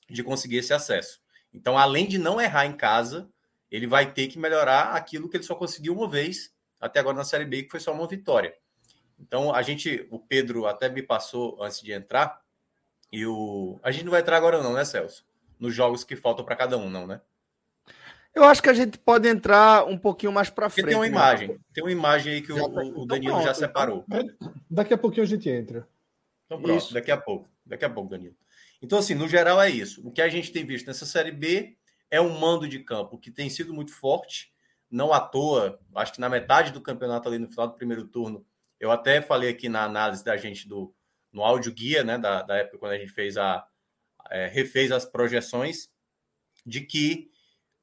de 0.10 0.24
conseguir 0.24 0.58
esse 0.58 0.74
acesso. 0.74 1.22
Então, 1.54 1.78
além 1.78 2.06
de 2.08 2.18
não 2.18 2.42
errar 2.42 2.66
em 2.66 2.76
casa, 2.76 3.30
ele 3.72 3.88
vai 3.88 4.12
ter 4.12 4.28
que 4.28 4.38
melhorar 4.38 4.94
aquilo 4.94 5.30
que 5.30 5.38
ele 5.38 5.44
só 5.44 5.56
conseguiu 5.56 5.94
uma 5.94 6.10
vez 6.10 6.54
até 6.80 7.00
agora 7.00 7.16
na 7.16 7.24
Série 7.24 7.46
B, 7.46 7.64
que 7.64 7.72
foi 7.72 7.80
só 7.80 7.94
uma 7.94 8.08
vitória. 8.08 8.54
Então, 9.20 9.54
a 9.54 9.62
gente, 9.62 10.08
o 10.12 10.20
Pedro 10.20 10.66
até 10.66 10.90
me 10.90 11.02
passou 11.02 11.62
antes 11.62 11.82
de 11.82 11.92
entrar, 11.92 12.42
e 13.12 13.26
o. 13.26 13.80
A 13.82 13.92
gente 13.92 14.04
não 14.04 14.12
vai 14.12 14.22
entrar 14.22 14.38
agora, 14.38 14.62
não, 14.62 14.74
né, 14.74 14.84
Celso? 14.84 15.26
Nos 15.60 15.74
jogos 15.74 16.04
que 16.04 16.16
faltam 16.16 16.44
para 16.44 16.56
cada 16.56 16.78
um, 16.78 16.90
não, 16.90 17.08
né? 17.08 17.22
Eu 18.34 18.44
acho 18.44 18.62
que 18.62 18.70
a 18.70 18.74
gente 18.74 18.98
pode 18.98 19.30
entrar 19.30 19.86
um 19.86 19.98
pouquinho 19.98 20.34
mais 20.34 20.50
para 20.50 20.70
frente. 20.70 20.88
tem 20.88 20.96
uma 20.96 21.04
né? 21.06 21.10
imagem, 21.10 21.58
tem 21.74 21.82
uma 21.82 21.92
imagem 21.92 22.34
aí 22.34 22.42
que 22.42 22.52
o, 22.52 22.58
tá... 22.58 22.82
o 22.82 23.06
Danilo 23.06 23.36
então, 23.36 23.44
já 23.44 23.54
separou. 23.54 24.04
Então, 24.12 24.54
daqui 24.70 24.94
a 24.94 24.98
pouquinho 24.98 25.24
a 25.24 25.28
gente 25.28 25.50
entra. 25.50 25.88
Então 26.46 26.62
pronto, 26.62 26.78
isso. 26.78 26.94
daqui 26.94 27.12
a 27.12 27.18
pouco. 27.18 27.48
Daqui 27.66 27.86
a 27.86 27.90
pouco, 27.90 28.10
Danilo. 28.10 28.36
Então, 28.82 29.00
assim, 29.00 29.16
no 29.16 29.28
geral 29.28 29.62
é 29.62 29.70
isso. 29.70 30.06
O 30.06 30.12
que 30.12 30.22
a 30.22 30.28
gente 30.28 30.52
tem 30.52 30.66
visto 30.66 30.86
nessa 30.86 31.06
Série 31.06 31.32
B 31.32 31.78
é 32.12 32.20
um 32.20 32.38
mando 32.38 32.68
de 32.68 32.80
campo 32.80 33.18
que 33.18 33.32
tem 33.32 33.50
sido 33.50 33.74
muito 33.74 33.94
forte, 33.94 34.54
não 34.92 35.14
à 35.14 35.22
toa, 35.22 35.80
acho 35.96 36.14
que 36.14 36.20
na 36.20 36.30
metade 36.30 36.72
do 36.72 36.82
campeonato 36.82 37.30
ali 37.30 37.40
no 37.40 37.50
final 37.50 37.70
do 37.70 37.74
primeiro 37.76 38.06
turno, 38.06 38.46
eu 38.80 38.92
até 38.92 39.22
falei 39.22 39.50
aqui 39.50 39.70
na 39.70 39.84
análise 39.84 40.24
da 40.24 40.38
gente 40.38 40.68
do 40.68 40.94
no 41.32 41.44
áudio 41.44 41.74
guia, 41.74 42.04
né, 42.04 42.18
da, 42.18 42.42
da 42.44 42.56
época 42.58 42.78
quando 42.78 42.94
a 42.94 42.98
gente 42.98 43.12
fez 43.12 43.38
a 43.38 43.68
é, 44.32 44.48
refez 44.48 44.92
as 44.92 45.06
projeções 45.06 45.90
de 46.66 46.82
que 46.82 47.30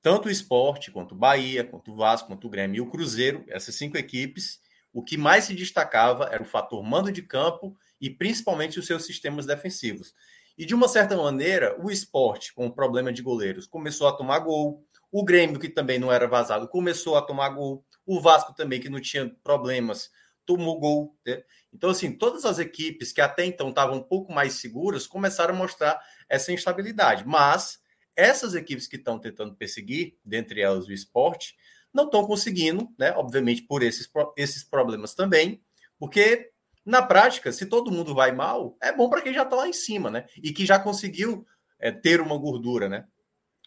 tanto 0.01 0.29
o 0.29 0.31
esporte 0.31 0.91
quanto 0.91 1.13
o 1.13 1.19
Bahia, 1.19 1.63
quanto 1.63 1.93
o 1.93 1.97
Vasco, 1.97 2.29
quanto 2.29 2.47
o 2.47 2.51
Grêmio 2.51 2.79
e 2.79 2.81
o 2.81 2.91
Cruzeiro, 2.91 3.45
essas 3.49 3.75
cinco 3.75 3.97
equipes, 3.97 4.61
o 4.93 5.03
que 5.03 5.17
mais 5.17 5.45
se 5.45 5.55
destacava 5.55 6.29
era 6.33 6.43
o 6.43 6.47
fator 6.47 6.83
mando 6.83 7.13
de 7.13 7.23
campo 7.23 7.77
e 8.01 8.11
principalmente 8.11 8.79
os 8.79 8.87
seus 8.87 9.07
sistemas 9.07 9.47
defensivos. 9.47 10.15
E 10.59 10.67
de 10.67 10.75
uma 10.75 10.89
certa 10.89 11.17
maneira, 11.17 11.81
o 11.81 11.91
esporte, 11.91 12.53
com 12.53 12.67
o 12.67 12.73
problema 12.73 13.13
de 13.13 13.23
goleiros, 13.23 13.67
começou 13.67 14.07
a 14.07 14.13
tomar 14.13 14.41
gol. 14.41 14.85
O 15.11 15.25
Grêmio, 15.25 15.59
que 15.59 15.69
também 15.69 15.99
não 15.99 16.13
era 16.13 16.27
vazado, 16.27 16.69
começou 16.69 17.17
a 17.17 17.23
tomar 17.23 17.51
gol. 17.51 17.85
O 18.05 18.21
Vasco 18.21 18.55
também, 18.55 18.81
que 18.81 18.91
não 18.91 19.01
tinha 19.01 19.35
problemas, 19.43 20.11
tomou 20.47 20.79
gol. 20.79 21.17
Né? 21.27 21.43
Então, 21.73 21.91
assim, 21.91 22.13
todas 22.13 22.45
as 22.45 22.59
equipes 22.59 23.13
que 23.13 23.21
até 23.21 23.45
então 23.45 23.69
estavam 23.69 23.99
um 23.99 24.03
pouco 24.03 24.33
mais 24.33 24.55
seguras 24.55 25.07
começaram 25.07 25.55
a 25.55 25.59
mostrar 25.59 26.01
essa 26.29 26.53
instabilidade. 26.53 27.27
Mas 27.27 27.81
essas 28.15 28.55
equipes 28.55 28.87
que 28.87 28.97
estão 28.97 29.19
tentando 29.19 29.55
perseguir, 29.55 30.17
dentre 30.25 30.61
elas 30.61 30.87
o 30.87 30.93
esporte, 30.93 31.57
não 31.93 32.05
estão 32.05 32.27
conseguindo, 32.27 32.89
né? 32.99 33.13
Obviamente, 33.13 33.63
por 33.63 33.83
esses, 33.83 34.11
esses 34.37 34.65
problemas 34.65 35.15
também, 35.15 35.63
porque 35.99 36.51
na 36.85 37.03
prática, 37.03 37.53
se 37.53 37.67
todo 37.67 37.93
mundo 37.93 38.15
vai 38.15 38.33
mal, 38.33 38.77
é 38.83 38.93
bom 38.93 39.09
para 39.09 39.23
quem 39.23 39.33
já 39.33 39.43
está 39.43 39.55
lá 39.55 39.69
em 39.69 39.73
cima, 39.73 40.11
né? 40.11 40.27
E 40.43 40.53
que 40.53 40.67
já 40.67 40.79
conseguiu 40.79 41.47
é, 41.79 41.93
ter 41.93 42.21
uma 42.21 42.37
gordura, 42.37 42.89
né? 42.89 43.07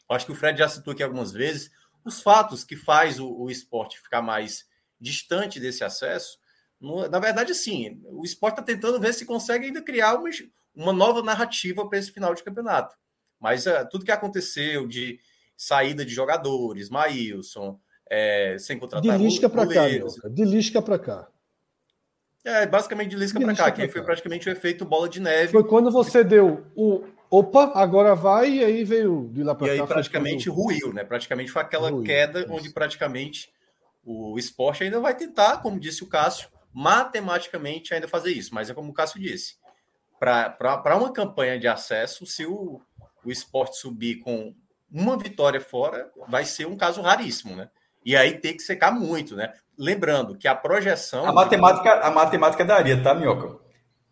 Acho 0.10 0.26
que 0.26 0.32
o 0.32 0.36
Fred 0.36 0.58
já 0.60 0.68
citou 0.68 0.94
aqui 0.94 1.02
algumas 1.02 1.32
vezes 1.32 1.72
os 2.04 2.22
fatos 2.22 2.64
que 2.64 2.76
faz 2.76 3.20
o, 3.20 3.28
o 3.28 3.50
esporte 3.50 4.00
ficar 4.00 4.22
mais 4.22 4.66
distante 5.00 5.60
desse 5.60 5.84
acesso 5.84 6.38
na 7.10 7.20
verdade, 7.20 7.54
sim, 7.56 8.02
o 8.06 8.24
esporte 8.24 8.60
está 8.60 8.64
tentando 8.64 9.00
ver 9.00 9.14
se 9.14 9.26
consegue 9.26 9.66
ainda 9.66 9.82
criar 9.82 10.16
uma, 10.16 10.30
uma 10.76 10.94
nova 10.94 11.24
narrativa 11.24 11.88
para 11.88 11.98
esse 11.98 12.12
final 12.12 12.34
de 12.34 12.44
campeonato. 12.44 12.96
Mas 13.40 13.66
uh, 13.66 13.88
tudo 13.90 14.06
que 14.06 14.12
aconteceu 14.12 14.88
de 14.88 15.20
saída 15.58 16.06
de 16.06 16.14
jogadores, 16.14 16.90
Maílson, 16.90 17.80
é, 18.10 18.58
sem 18.60 18.78
contratar. 18.78 19.18
De 19.18 19.24
Lisca 19.24 19.50
para 19.50 19.68
cá, 19.68 19.88
De 20.30 20.46
Lisca 20.46 20.82
para 20.82 21.00
cá. 21.00 21.28
É, 22.44 22.68
basicamente 22.68 23.10
de 23.10 23.16
Lisca 23.16 23.40
para 23.40 23.56
cá, 23.56 23.72
que 23.72 23.88
foi 23.88 24.04
praticamente 24.04 24.48
o 24.48 24.52
efeito 24.52 24.86
bola 24.86 25.10
de 25.10 25.20
neve. 25.20 25.52
Foi 25.52 25.64
quando 25.64 25.90
você 25.90 26.24
deu 26.24 26.64
o 26.76 27.04
opa, 27.30 27.72
agora 27.74 28.14
vai, 28.14 28.50
e 28.50 28.64
aí 28.64 28.84
veio 28.84 29.30
de 29.34 29.44
lá 29.44 29.56
para 29.56 29.68
cá. 29.68 29.74
E 29.76 29.82
aí 29.82 29.88
praticamente 29.88 30.50
ruiu, 30.50 30.94
né? 30.94 31.04
Praticamente 31.04 31.52
foi 31.52 31.64
aquela 31.64 31.90
ruiu, 31.90 32.04
queda 32.04 32.42
isso. 32.42 32.54
onde 32.54 32.70
praticamente 32.70 33.52
o 34.06 34.38
esporte 34.38 34.84
ainda 34.84 35.00
vai 35.00 35.16
tentar, 35.16 35.58
como 35.64 35.80
disse 35.80 36.04
o 36.04 36.08
Cássio, 36.08 36.48
matematicamente 36.76 37.94
ainda 37.94 38.06
fazer 38.06 38.34
isso, 38.34 38.54
mas 38.54 38.70
é 38.70 38.74
como 38.74 38.90
o 38.92 38.94
Cássio 38.94 39.22
disse, 39.22 39.56
para 40.20 40.98
uma 40.98 41.14
campanha 41.14 41.58
de 41.58 41.70
acesso, 41.70 42.26
se 42.26 42.46
o, 42.46 42.82
o 43.24 43.32
esporte 43.32 43.78
subir 43.78 44.20
com 44.20 44.54
uma 44.92 45.18
vitória 45.18 45.62
fora, 45.62 46.12
vai 46.28 46.44
ser 46.44 46.68
um 46.68 46.76
caso 46.76 47.02
raríssimo, 47.02 47.56
né? 47.56 47.70
E 48.06 48.16
aí 48.16 48.40
tem 48.40 48.56
que 48.56 48.62
secar 48.62 48.92
muito, 48.92 49.38
né? 49.38 49.54
Lembrando 49.78 50.38
que 50.38 50.50
a 50.50 50.56
projeção. 50.56 51.26
A 51.26 51.32
matemática, 51.32 51.94
a 52.02 52.12
matemática 52.12 52.66
daria, 52.66 53.02
tá, 53.02 53.14
Minhoca? 53.14 53.58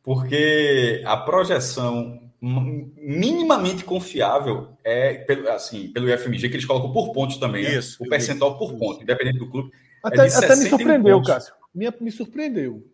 Porque 0.01 1.03
a 1.05 1.17
projeção 1.17 2.31
minimamente 2.41 3.83
confiável 3.83 4.77
é 4.83 5.15
pelo, 5.15 5.49
assim, 5.49 5.89
pelo 5.89 6.09
IFMG, 6.09 6.49
que 6.49 6.55
eles 6.55 6.65
colocam 6.65 6.91
por 6.91 7.11
pontos 7.13 7.37
também, 7.37 7.63
né? 7.63 7.75
Isso, 7.75 8.01
né? 8.01 8.07
o 8.07 8.09
percentual 8.09 8.57
por 8.57 8.73
ponto, 8.77 9.03
independente 9.03 9.39
do 9.39 9.49
clube. 9.49 9.69
Até, 10.01 10.27
é 10.27 10.35
até 10.35 10.55
me 10.55 10.69
surpreendeu, 10.69 11.17
pontos. 11.17 11.33
Cássio 11.33 11.62
me, 11.73 11.91
me 11.99 12.11
surpreendeu. 12.11 12.87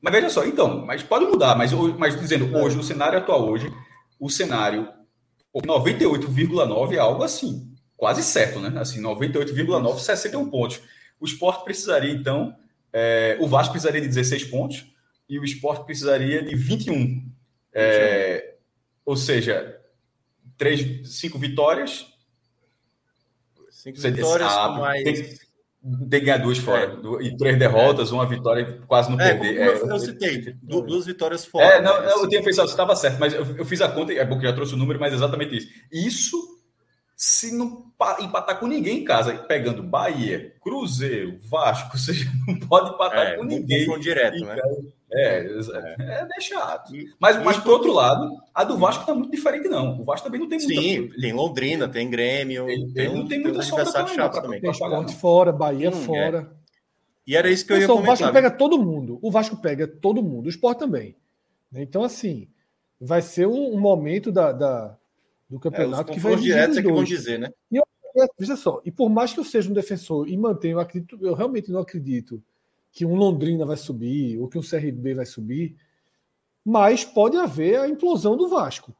Mas 0.00 0.12
veja 0.12 0.30
só, 0.30 0.44
então, 0.44 0.84
mas 0.84 1.02
pode 1.02 1.26
mudar, 1.26 1.56
mas, 1.56 1.72
mas 1.96 2.18
dizendo, 2.18 2.56
hoje, 2.56 2.76
o 2.76 2.82
cenário 2.82 3.18
atual 3.18 3.48
hoje, 3.48 3.72
o 4.18 4.28
cenário 4.28 4.88
98,9 5.54 6.94
é 6.94 6.98
algo 6.98 7.22
assim, 7.22 7.72
quase 7.96 8.22
certo, 8.22 8.58
né? 8.58 8.72
Assim, 8.80 9.00
98,9, 9.00 9.98
61 9.98 10.50
pontos. 10.50 10.80
O 11.20 11.24
esporte 11.24 11.64
precisaria, 11.64 12.12
então, 12.12 12.56
é, 12.92 13.36
o 13.40 13.46
Vasco 13.46 13.72
precisaria 13.72 14.00
de 14.00 14.08
16 14.08 14.44
pontos 14.44 14.86
e 15.28 15.38
o 15.38 15.44
esporte 15.44 15.84
precisaria 15.84 16.42
de 16.42 16.54
21. 16.56 17.30
É, 17.72 18.54
ou 19.04 19.16
seja, 19.16 19.80
três, 20.56 21.08
cinco 21.16 21.38
vitórias. 21.38 22.06
Cinco 23.70 24.00
vitórias, 24.00 24.52
ah, 24.52 24.68
mais... 24.70 25.04
Tem, 25.04 25.38
tem 25.82 26.20
que 26.20 26.26
ganhar 26.26 26.38
duas 26.38 26.58
fora. 26.58 26.98
É. 27.20 27.24
E 27.24 27.36
três 27.36 27.58
derrotas, 27.58 28.10
é. 28.10 28.14
uma 28.14 28.26
vitória, 28.26 28.80
quase 28.86 29.10
não 29.10 29.20
é, 29.20 29.34
perder. 29.34 29.66
Eu, 29.66 29.88
eu, 29.88 29.98
citei, 29.98 30.54
duas 30.62 31.06
vitórias 31.06 31.44
fora. 31.44 31.66
É, 31.66 31.82
não, 31.82 31.94
eu 32.02 32.28
tinha 32.28 32.42
pensado 32.42 32.68
que 32.68 32.72
estava 32.72 32.94
certo, 32.94 33.18
mas 33.18 33.34
eu, 33.34 33.44
eu, 33.56 33.64
fiz 33.64 33.80
a 33.80 33.88
conta, 33.88 34.12
é 34.12 34.24
bom 34.24 34.38
que 34.38 34.46
já 34.46 34.52
trouxe 34.52 34.74
o 34.74 34.76
número, 34.76 35.00
mas 35.00 35.12
é 35.12 35.16
exatamente 35.16 35.56
isso. 35.56 35.68
Isso 35.92 36.62
se 37.16 37.56
não 37.56 37.84
empatar 38.20 38.58
com 38.58 38.66
ninguém 38.66 38.98
em 38.98 39.04
casa, 39.04 39.32
pegando 39.34 39.82
Bahia, 39.82 40.54
Cruzeiro, 40.60 41.38
Vasco, 41.42 41.90
ou 41.94 41.98
seja, 41.98 42.28
não 42.46 42.58
pode 42.58 42.90
empatar 42.90 43.26
é, 43.26 43.36
com 43.36 43.44
ninguém. 43.44 43.88
direto, 44.00 44.44
né? 44.44 44.56
É, 45.14 45.46
é, 45.46 46.28
é 46.36 46.40
chato. 46.40 46.92
Mas, 47.20 47.42
mas 47.44 47.58
por 47.58 47.72
outro 47.72 47.92
lado, 47.92 48.30
a 48.54 48.64
do 48.64 48.78
Vasco 48.78 49.04
tá 49.04 49.14
muito 49.14 49.30
diferente, 49.30 49.68
não. 49.68 50.00
O 50.00 50.04
Vasco 50.04 50.24
também 50.24 50.40
não 50.40 50.48
tem 50.48 50.58
muita. 50.58 50.80
Sim, 50.80 51.10
tem 51.20 51.32
Londrina, 51.32 51.86
tem 51.86 52.08
Grêmio. 52.08 52.64
Tem, 52.64 52.92
tem, 52.92 53.14
não 53.14 53.26
tem 53.26 53.40
muita 53.40 53.60
adversário 53.60 54.08
chato 54.14 54.40
também. 54.40 54.60
Tem 54.60 54.70
esporte 54.70 55.14
fora, 55.14 55.52
Bahia 55.52 55.90
hum, 55.90 55.92
fora. 55.92 56.50
É. 56.58 56.62
E 57.26 57.36
era 57.36 57.50
isso 57.50 57.66
que 57.66 57.72
eu 57.72 57.78
ia 57.78 57.86
só, 57.86 57.94
comentar. 57.94 58.14
O 58.14 58.18
Vasco 58.18 58.32
pega 58.32 58.50
todo 58.50 58.82
mundo. 58.82 59.18
O 59.22 59.30
Vasco 59.30 59.56
pega 59.56 59.86
todo 59.86 60.22
mundo. 60.22 60.46
O 60.46 60.48
esporte 60.48 60.78
também. 60.78 61.14
Então, 61.74 62.02
assim, 62.02 62.48
vai 63.00 63.20
ser 63.20 63.46
um, 63.46 63.74
um 63.74 63.80
momento 63.80 64.32
da, 64.32 64.50
da, 64.50 64.96
do 65.48 65.60
campeonato 65.60 66.10
é, 66.10 66.14
que 66.14 66.20
vai 66.20 66.36
direto 66.36 66.78
é 66.78 66.82
que 66.82 66.90
vão 66.90 67.04
dizer, 67.04 67.38
né? 67.38 67.50
E 67.70 67.76
eu, 67.76 67.84
veja 68.38 68.56
só, 68.56 68.80
e 68.84 68.90
por 68.90 69.08
mais 69.08 69.32
que 69.32 69.40
eu 69.40 69.44
seja 69.44 69.70
um 69.70 69.74
defensor 69.74 70.28
e 70.28 70.36
mantenha, 70.36 70.74
eu, 70.74 70.80
acredito, 70.80 71.18
eu 71.20 71.34
realmente 71.34 71.70
não 71.70 71.80
acredito 71.80 72.42
que 72.92 73.06
um 73.06 73.14
Londrina 73.14 73.64
vai 73.64 73.76
subir 73.76 74.38
ou 74.38 74.48
que 74.48 74.58
um 74.58 74.62
CRB 74.62 75.14
vai 75.14 75.26
subir, 75.26 75.74
mas 76.64 77.04
pode 77.04 77.36
haver 77.36 77.80
a 77.80 77.88
implosão 77.88 78.36
do 78.36 78.48
Vasco. 78.48 78.94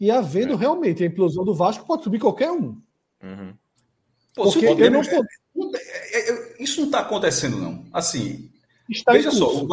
E 0.00 0.10
havendo 0.10 0.54
é. 0.54 0.56
realmente 0.56 1.04
a 1.04 1.06
implosão 1.06 1.44
do 1.44 1.54
Vasco, 1.54 1.86
pode 1.86 2.02
subir 2.02 2.18
qualquer 2.18 2.50
um. 2.50 2.80
Uhum. 3.22 3.54
Pô, 4.34 4.50
Porque 4.50 4.64
eu 4.64 4.90
não 4.90 5.02
é, 5.02 6.30
é, 6.30 6.62
Isso 6.62 6.80
não 6.80 6.86
está 6.86 7.00
acontecendo, 7.00 7.58
não. 7.58 7.84
Assim, 7.92 8.50
está 8.88 9.12
veja 9.12 9.30
só, 9.30 9.54
o, 9.54 9.68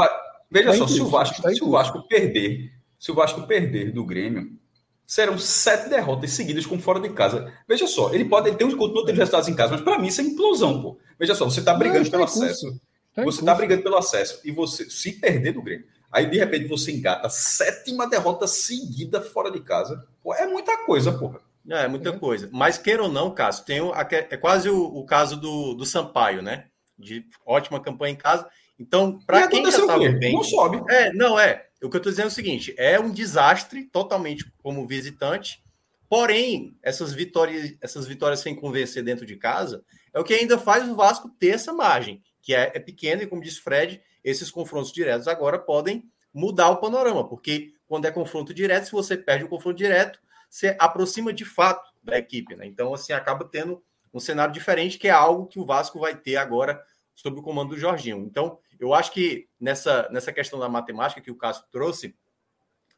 veja 0.51 0.71
está 0.71 0.73
só, 0.73 0.87
se 0.87 1.01
o 1.01 1.07
Vasco, 1.07 1.49
se 1.49 1.63
o 1.63 1.69
Vasco 1.69 2.07
perder, 2.07 2.73
se 2.99 3.11
o 3.11 3.15
Vasco 3.15 3.47
perder 3.47 3.93
do 3.93 4.03
Grêmio, 4.03 4.57
serão 5.05 5.37
sete 5.37 5.87
derrotas 5.87 6.31
seguidas 6.31 6.65
com 6.65 6.77
fora 6.77 6.99
de 6.99 7.09
casa. 7.11 7.53
Veja 7.65 7.87
só, 7.87 8.13
ele 8.13 8.25
pode 8.25 8.53
ter 8.57 8.65
um 8.65 8.75
continua 8.75 9.05
tendo 9.05 9.17
resultados 9.17 9.47
em 9.47 9.55
casa, 9.55 9.73
mas 9.73 9.81
para 9.81 9.97
mim 9.97 10.07
isso 10.07 10.19
é 10.19 10.25
implosão, 10.25 10.81
pô. 10.81 10.97
Veja 11.17 11.33
só, 11.33 11.45
você 11.45 11.61
está 11.61 11.73
brigando 11.73 12.11
pelo 12.11 12.25
acesso. 12.25 12.77
Tá 13.17 13.23
você 13.23 13.39
está 13.39 13.55
brigando 13.55 13.81
pelo 13.81 13.97
acesso 13.97 14.39
e 14.43 14.51
você 14.51 14.87
se 14.91 15.13
perder 15.13 15.51
do 15.51 15.61
Grêmio, 15.63 15.87
aí 16.11 16.29
de 16.29 16.37
repente 16.37 16.67
você 16.67 16.91
engata 16.91 17.27
sétima 17.29 18.07
derrota 18.07 18.45
seguida 18.45 19.19
fora 19.19 19.49
de 19.49 19.59
casa. 19.59 20.07
Pô, 20.21 20.35
é 20.35 20.45
muita 20.45 20.85
coisa, 20.85 21.11
porra. 21.11 21.39
É, 21.67 21.85
é 21.85 21.87
muita 21.87 22.09
é. 22.09 22.11
coisa. 22.11 22.47
Mas 22.53 22.77
queira 22.77 23.01
ou 23.01 23.11
não, 23.11 23.33
Cássio, 23.33 23.65
tem 23.65 23.81
o, 23.81 23.91
é 23.95 24.37
quase 24.37 24.69
o, 24.69 24.83
o, 24.83 25.03
caso 25.03 25.35
do, 25.35 25.73
do 25.73 25.83
Sampaio, 25.83 26.43
né? 26.43 26.65
De 26.95 27.25
ótima 27.43 27.79
campanha 27.79 28.13
em 28.13 28.17
casa. 28.17 28.47
Então, 28.79 29.17
para 29.25 29.47
quem 29.47 29.63
já 29.63 29.79
estava 29.79 30.09
bem. 30.11 30.33
Não 30.33 30.43
sobe. 30.43 30.79
É, 30.87 31.11
não 31.11 31.39
é. 31.39 31.65
O 31.81 31.89
que 31.89 31.95
eu 31.95 31.99
estou 31.99 32.11
dizendo 32.11 32.25
é 32.25 32.27
o 32.27 32.31
seguinte: 32.31 32.75
é 32.77 32.99
um 32.99 33.09
desastre 33.09 33.85
totalmente 33.85 34.45
como 34.61 34.85
visitante. 34.85 35.63
Porém, 36.07 36.77
essas 36.83 37.13
vitórias, 37.13 37.75
essas 37.81 38.05
vitórias 38.05 38.41
sem 38.41 38.55
convencer 38.55 39.03
dentro 39.03 39.25
de 39.25 39.35
casa 39.35 39.83
é 40.13 40.19
o 40.19 40.23
que 40.23 40.35
ainda 40.35 40.59
faz 40.59 40.87
o 40.87 40.95
Vasco 40.95 41.29
ter 41.39 41.55
essa 41.55 41.73
margem 41.73 42.21
que 42.47 42.55
é, 42.55 42.71
é 42.73 42.79
pequeno, 42.79 43.21
e 43.21 43.27
como 43.27 43.41
disse 43.41 43.59
Fred, 43.59 44.01
esses 44.23 44.49
confrontos 44.49 44.93
diretos 44.93 45.27
agora 45.27 45.59
podem 45.59 46.09
mudar 46.33 46.69
o 46.69 46.77
panorama, 46.77 47.27
porque 47.27 47.73
quando 47.85 48.05
é 48.05 48.11
confronto 48.11 48.53
direto, 48.53 48.85
se 48.85 48.93
você 48.93 49.17
perde 49.17 49.43
o 49.43 49.49
confronto 49.49 49.75
direto, 49.75 50.17
você 50.49 50.73
aproxima 50.79 51.33
de 51.33 51.43
fato 51.43 51.93
da 52.01 52.17
equipe, 52.17 52.55
né? 52.55 52.65
Então, 52.65 52.93
assim, 52.93 53.11
acaba 53.11 53.43
tendo 53.43 53.83
um 54.13 54.19
cenário 54.21 54.53
diferente, 54.53 54.97
que 54.97 55.09
é 55.09 55.11
algo 55.11 55.45
que 55.45 55.59
o 55.59 55.65
Vasco 55.65 55.99
vai 55.99 56.15
ter 56.15 56.37
agora 56.37 56.81
sob 57.13 57.37
o 57.37 57.43
comando 57.43 57.71
do 57.71 57.77
Jorginho. 57.77 58.19
Então, 58.19 58.57
eu 58.79 58.93
acho 58.93 59.11
que 59.11 59.49
nessa, 59.59 60.07
nessa 60.09 60.31
questão 60.31 60.57
da 60.57 60.69
matemática 60.69 61.19
que 61.19 61.29
o 61.31 61.35
Cássio 61.35 61.65
trouxe, 61.69 62.15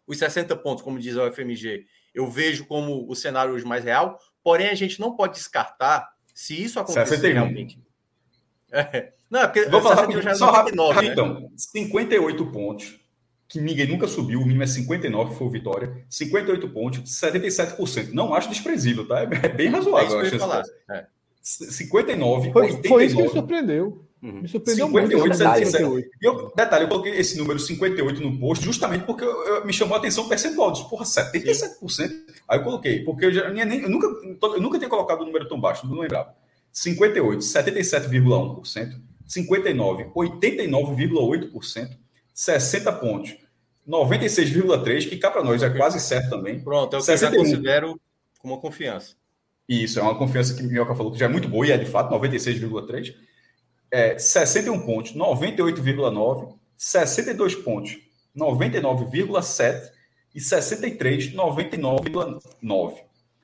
os 0.05 0.19
60 0.19 0.55
pontos, 0.57 0.83
como 0.83 0.99
diz 0.99 1.15
o 1.15 1.31
FMG, 1.31 1.87
eu 2.13 2.29
vejo 2.29 2.67
como 2.67 3.09
o 3.09 3.15
cenário 3.15 3.55
hoje 3.55 3.65
mais 3.65 3.83
real, 3.83 4.19
porém 4.43 4.69
a 4.69 4.75
gente 4.75 4.99
não 4.99 5.15
pode 5.15 5.33
descartar 5.33 6.13
se 6.35 6.61
isso 6.63 6.79
acontecer 6.79 7.17
61. 7.17 7.33
realmente. 7.33 7.81
É, 8.71 9.13
não, 9.29 9.41
é 9.41 9.47
porque 9.47 9.69
Vou 9.69 9.81
falar 9.81 9.95
rapidinho, 9.95 10.21
já 10.21 10.33
só 10.33 10.49
rápido, 10.49 10.75
9, 10.75 10.93
rapidão. 10.93 11.39
Né? 11.41 11.47
58 11.55 12.45
pontos, 12.47 12.99
que 13.47 13.59
ninguém 13.59 13.87
nunca 13.87 14.07
subiu, 14.07 14.39
o 14.39 14.43
mínimo 14.43 14.63
é 14.63 14.67
59, 14.67 15.35
foi 15.35 15.47
o 15.47 15.49
Vitória. 15.49 16.05
58 16.09 16.69
pontos, 16.69 16.99
77%. 17.19 18.11
Não 18.11 18.33
acho 18.33 18.49
desprezível, 18.49 19.07
tá? 19.07 19.21
É 19.21 19.49
bem 19.49 19.69
razoável. 19.69 20.19
É 20.19 20.23
isso 20.23 20.29
que 20.29 20.35
eu 20.35 20.39
falar. 20.39 20.63
É. 20.89 21.05
59, 21.41 22.51
foi, 22.51 22.61
89. 22.63 22.87
Foi 22.87 23.05
isso 23.05 23.15
que 23.15 23.23
me 23.23 23.29
surpreendeu. 23.29 24.05
Uhum. 24.21 24.41
Me 24.41 24.47
surpreendeu 24.47 24.87
58, 24.87 25.17
muito. 25.17 25.37
78. 25.37 26.09
E 26.21 26.25
eu, 26.25 26.51
detalhe, 26.55 26.83
eu 26.83 26.89
coloquei 26.89 27.13
esse 27.13 27.37
número 27.37 27.57
58 27.57 28.21
no 28.21 28.37
post 28.37 28.65
justamente 28.65 29.05
porque 29.05 29.23
eu, 29.23 29.45
eu, 29.45 29.65
me 29.65 29.71
chamou 29.71 29.95
a 29.95 29.99
atenção 29.99 30.25
o 30.25 30.29
percentual. 30.29 30.71
Disse, 30.71 30.89
porra, 30.89 31.05
77%. 31.05 32.11
Aí 32.47 32.59
eu 32.59 32.63
coloquei, 32.63 33.03
porque 33.03 33.25
eu, 33.25 33.31
já, 33.31 33.49
nem, 33.49 33.81
eu, 33.81 33.89
nunca, 33.89 34.07
eu 34.07 34.61
nunca 34.61 34.77
tinha 34.77 34.89
colocado 34.89 35.21
um 35.21 35.25
número 35.25 35.47
tão 35.47 35.59
baixo, 35.59 35.87
não 35.87 36.01
lembrava. 36.01 36.35
58, 36.71 37.39
77,1%. 37.39 39.08
59, 39.29 40.05
89,8%, 40.15 41.97
60 42.33 42.91
pontos, 42.93 43.37
96,3, 43.87 45.07
que 45.07 45.17
cá 45.17 45.29
para 45.29 45.43
nós 45.43 45.61
é 45.61 45.69
quase 45.69 45.99
certo 45.99 46.31
também. 46.31 46.59
Pronto, 46.59 46.95
é 46.95 46.99
o 46.99 47.03
que 47.03 47.11
eu 47.11 47.17
já 47.17 47.29
61. 47.29 47.43
considero 47.43 48.01
com 48.39 48.47
uma 48.47 48.59
confiança. 48.59 49.15
Isso, 49.67 49.99
é 49.99 50.01
uma 50.01 50.17
confiança 50.17 50.55
que 50.55 50.63
o 50.63 50.65
Minhoca 50.65 50.95
falou 50.95 51.11
que 51.11 51.19
já 51.19 51.25
é 51.25 51.29
muito 51.29 51.47
boa, 51.47 51.67
e 51.67 51.71
é 51.71 51.77
de 51.77 51.85
fato, 51.85 52.11
96,3. 52.11 53.13
É, 53.91 54.17
61 54.17 54.79
pontos, 54.85 55.13
98,9. 55.15 56.55
62 56.75 57.55
pontos, 57.55 57.97
99,7. 58.35 59.91
E 60.33 60.39
63, 60.39 61.33
99,9. 61.33 62.97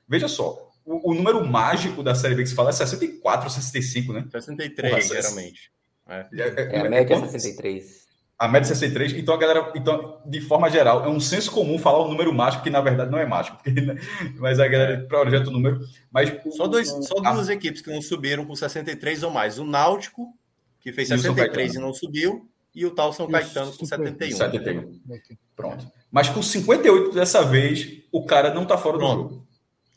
Veja 0.08 0.28
só, 0.28 0.70
o, 0.84 1.10
o 1.10 1.14
número 1.14 1.44
mágico 1.44 2.02
da 2.02 2.14
Série 2.14 2.36
B 2.36 2.44
que 2.44 2.48
se 2.48 2.54
fala 2.54 2.70
é 2.70 2.72
64, 2.72 3.50
65, 3.50 4.12
né? 4.12 4.24
63, 4.30 4.92
Porra, 4.92 5.22
geralmente. 5.22 5.75
É. 6.08 6.26
É, 6.32 6.80
a 6.80 6.88
média 6.88 7.14
é 7.14 7.20
63. 7.20 8.06
A 8.38 8.46
média 8.48 8.66
é 8.66 8.74
63. 8.74 9.12
Então, 9.14 9.34
a 9.34 9.38
galera, 9.38 9.72
então, 9.74 10.20
de 10.26 10.40
forma 10.42 10.68
geral, 10.70 11.04
é 11.04 11.08
um 11.08 11.18
senso 11.18 11.50
comum 11.50 11.78
falar 11.78 12.00
o 12.04 12.08
número 12.08 12.32
mágico, 12.34 12.62
que 12.62 12.70
na 12.70 12.80
verdade 12.82 13.10
não 13.10 13.18
é 13.18 13.24
mágico. 13.26 13.56
porque, 13.62 13.80
né, 13.80 13.96
mas 14.38 14.60
a 14.60 14.68
galera 14.68 15.06
projeta 15.08 15.48
o 15.48 15.52
número. 15.52 15.80
Mas 16.12 16.30
Só, 16.54 16.66
dois, 16.66 16.88
só 17.06 17.14
a- 17.24 17.32
duas 17.32 17.48
equipes 17.48 17.80
que 17.80 17.90
não 17.90 18.02
subiram 18.02 18.44
com 18.44 18.54
63 18.54 19.22
ou 19.22 19.30
mais. 19.30 19.58
O 19.58 19.64
Náutico, 19.64 20.28
que 20.80 20.92
fez 20.92 21.10
E 21.10 21.14
o 21.14 21.18
São 21.18 21.34
63 21.34 21.64
e 21.70 21.74
Caetano. 21.74 21.86
não 21.86 21.94
subiu, 21.94 22.48
e 22.74 22.84
o 22.84 22.90
tal 22.90 23.10
São 23.12 23.26
E 23.26 23.32
Caetano 23.32 23.72
com 23.72 23.86
Super- 23.86 24.08
71. 24.08 24.36
71. 24.36 25.00
Pronto. 25.56 25.90
Mas 26.12 26.28
com 26.28 26.42
58 26.42 27.12
dessa 27.12 27.42
vez, 27.42 28.02
o 28.12 28.24
cara 28.24 28.52
não 28.52 28.66
tá 28.66 28.76
fora 28.76 28.98
do 28.98 28.98
Pronto. 29.00 29.30
jogo. 29.30 29.46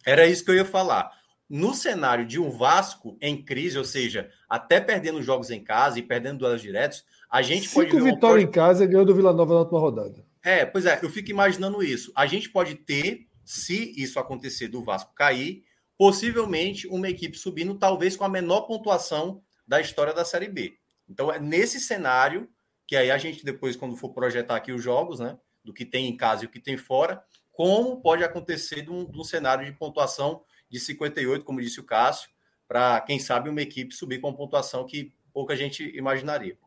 Era 0.06 0.26
isso 0.26 0.44
que 0.46 0.52
eu 0.52 0.56
ia 0.56 0.66
falar. 0.66 1.12
No 1.50 1.74
cenário 1.74 2.26
de 2.26 2.40
um 2.40 2.52
Vasco 2.52 3.18
em 3.20 3.44
crise, 3.44 3.78
ou 3.78 3.84
seja, 3.84 4.30
até 4.48 4.80
perdendo 4.80 5.24
jogos 5.24 5.50
em 5.50 5.64
casa 5.64 5.98
e 5.98 6.04
perdendo 6.04 6.40
duelos 6.40 6.62
diretos, 6.62 7.04
a 7.30 7.42
gente 7.42 7.70
pode 7.70 7.90
Cinco 7.90 8.04
ver 8.04 8.10
uma 8.10 8.16
vitórias 8.16 8.48
em 8.48 8.52
casa 8.52 8.84
e 8.84 8.88
ganhou 8.88 9.06
do 9.06 9.16
Vila 9.16 9.34
Nova 9.34 9.54
na 9.54 9.60
última 9.62 9.80
rodada. 9.80 10.24
É, 10.44 10.66
pois 10.66 10.86
é, 10.86 11.00
eu 11.02 11.10
fico 11.10 11.32
imaginando 11.32 11.82
isso. 11.82 12.12
A 12.16 12.28
gente 12.28 12.50
pode 12.50 12.76
ter, 12.76 13.28
se 13.44 13.94
isso 13.98 14.20
acontecer 14.20 14.68
do 14.68 14.84
Vasco 14.84 15.14
cair, 15.16 15.64
possivelmente 15.98 16.88
uma 16.88 17.10
equipe 17.10 17.38
subindo, 17.38 17.78
talvez 17.78 18.16
com 18.16 18.24
a 18.24 18.30
menor 18.30 18.62
pontuação 18.62 19.42
da 19.68 19.82
história 19.82 20.14
da 20.14 20.24
Série 20.24 20.48
B. 20.48 20.76
Então, 21.10 21.32
é 21.32 21.40
nesse 21.40 21.80
cenário 21.80 22.48
que 22.88 22.96
aí 22.96 23.12
a 23.12 23.18
gente 23.20 23.46
depois, 23.46 23.76
quando 23.76 23.96
for 23.96 24.10
projetar 24.10 24.56
aqui 24.56 24.72
os 24.72 24.82
jogos, 24.82 25.20
né, 25.20 25.38
do 25.64 25.72
que 25.72 25.86
tem 25.86 26.08
em 26.08 26.18
casa 26.18 26.44
e 26.44 26.48
o 26.48 26.50
que 26.50 26.60
tem 26.60 26.76
fora, 26.76 27.24
como 27.52 28.02
pode 28.02 28.24
acontecer 28.24 28.82
de 28.82 28.90
um, 28.90 29.06
de 29.06 29.20
um 29.20 29.24
cenário 29.24 29.64
de 29.64 29.72
pontuação 29.74 30.42
de 30.70 30.80
58, 30.80 31.44
como 31.44 31.62
disse 31.62 31.80
o 31.80 31.84
Cássio, 31.84 32.30
para, 32.68 33.02
quem 33.02 33.20
sabe, 33.20 33.50
uma 33.50 33.62
equipe 33.62 33.94
subir 33.94 34.20
com 34.20 34.30
uma 34.30 34.38
pontuação 34.38 34.86
que 34.86 35.12
pouca 35.34 35.56
gente 35.56 35.84
imaginaria. 35.98 36.58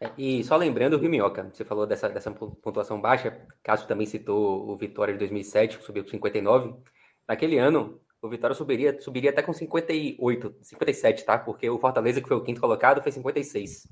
É, 0.00 0.10
E 0.16 0.42
só 0.44 0.56
lembrando, 0.56 0.98
viu, 0.98 1.10
Minhoca? 1.10 1.50
Você 1.52 1.64
falou 1.64 1.86
dessa, 1.86 2.08
dessa 2.08 2.30
pontuação 2.30 3.00
baixa. 3.00 3.46
Cássio 3.62 3.86
também 3.86 4.06
citou 4.06 4.68
o 4.68 4.76
Vitória 4.76 5.12
de 5.12 5.18
2007, 5.18 5.78
que 5.78 5.84
subiu 5.84 6.04
com 6.04 6.10
59. 6.10 6.74
Naquele 7.28 7.58
ano, 7.58 8.00
o 8.22 8.28
Vitória 8.28 8.54
subiria, 8.54 8.98
subiria 9.00 9.30
até 9.30 9.42
com 9.42 9.52
58, 9.52 10.56
57, 10.62 11.24
tá? 11.24 11.38
Porque 11.38 11.68
o 11.68 11.78
Fortaleza, 11.78 12.20
que 12.20 12.28
foi 12.28 12.36
o 12.36 12.42
quinto 12.42 12.60
colocado, 12.60 13.02
fez 13.02 13.14
56. 13.14 13.86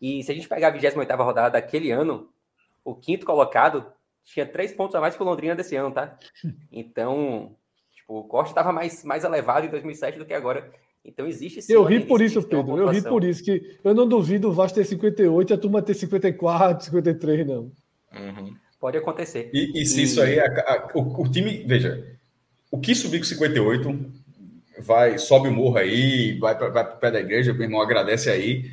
E 0.00 0.22
se 0.22 0.32
a 0.32 0.34
gente 0.34 0.48
pegar 0.48 0.68
a 0.68 0.70
28 0.70 1.14
rodada 1.16 1.50
daquele 1.50 1.90
ano, 1.90 2.30
o 2.82 2.94
quinto 2.94 3.26
colocado 3.26 3.92
tinha 4.22 4.46
três 4.46 4.72
pontos 4.72 4.94
a 4.94 5.00
mais 5.00 5.14
que 5.14 5.22
o 5.22 5.26
Londrina 5.26 5.54
desse 5.54 5.76
ano, 5.76 5.92
tá? 5.92 6.18
Então, 6.72 7.56
tipo, 8.04 8.18
o 8.18 8.24
corte 8.24 8.48
estava 8.50 8.72
mais, 8.72 9.02
mais 9.04 9.24
elevado 9.24 9.66
em 9.66 9.70
2007 9.70 10.18
do 10.18 10.24
que 10.26 10.34
agora. 10.34 10.70
Então 11.04 11.26
existe 11.26 11.60
sim 11.60 11.72
Eu 11.72 11.82
ri 11.84 12.00
por 12.00 12.22
isso, 12.22 12.42
Pedro. 12.42 12.78
Eu 12.78 12.88
ri 12.88 13.02
por 13.02 13.24
isso. 13.24 13.42
que 13.44 13.78
Eu 13.84 13.94
não 13.94 14.06
duvido 14.08 14.48
o 14.48 14.52
Vasco 14.52 14.76
ter 14.76 14.84
58 14.84 15.52
e 15.52 15.54
a 15.54 15.58
turma 15.58 15.82
ter 15.82 15.94
54, 15.94 16.84
53, 16.86 17.46
não. 17.46 17.70
Pode 18.80 18.96
acontecer. 18.98 19.50
E, 19.52 19.82
e 19.82 19.86
se 19.86 20.00
E- 20.00 20.04
isso 20.04 20.22
aí, 20.22 20.38
a- 20.38 20.44
a- 20.46 20.90
o, 20.94 21.22
o 21.22 21.30
time, 21.30 21.64
veja, 21.66 22.06
o 22.70 22.78
que 22.78 22.94
subir 22.94 23.18
com 23.18 23.24
58 23.24 24.12
vai, 24.80 25.18
sobe 25.18 25.48
o 25.48 25.52
morro 25.52 25.76
aí, 25.78 26.38
vai 26.38 26.56
para 26.56 26.84
pro 26.84 26.96
pé 26.98 27.10
da 27.10 27.20
igreja, 27.20 27.52
meu 27.52 27.62
irmão 27.62 27.80
agradece 27.82 28.30
aí. 28.30 28.70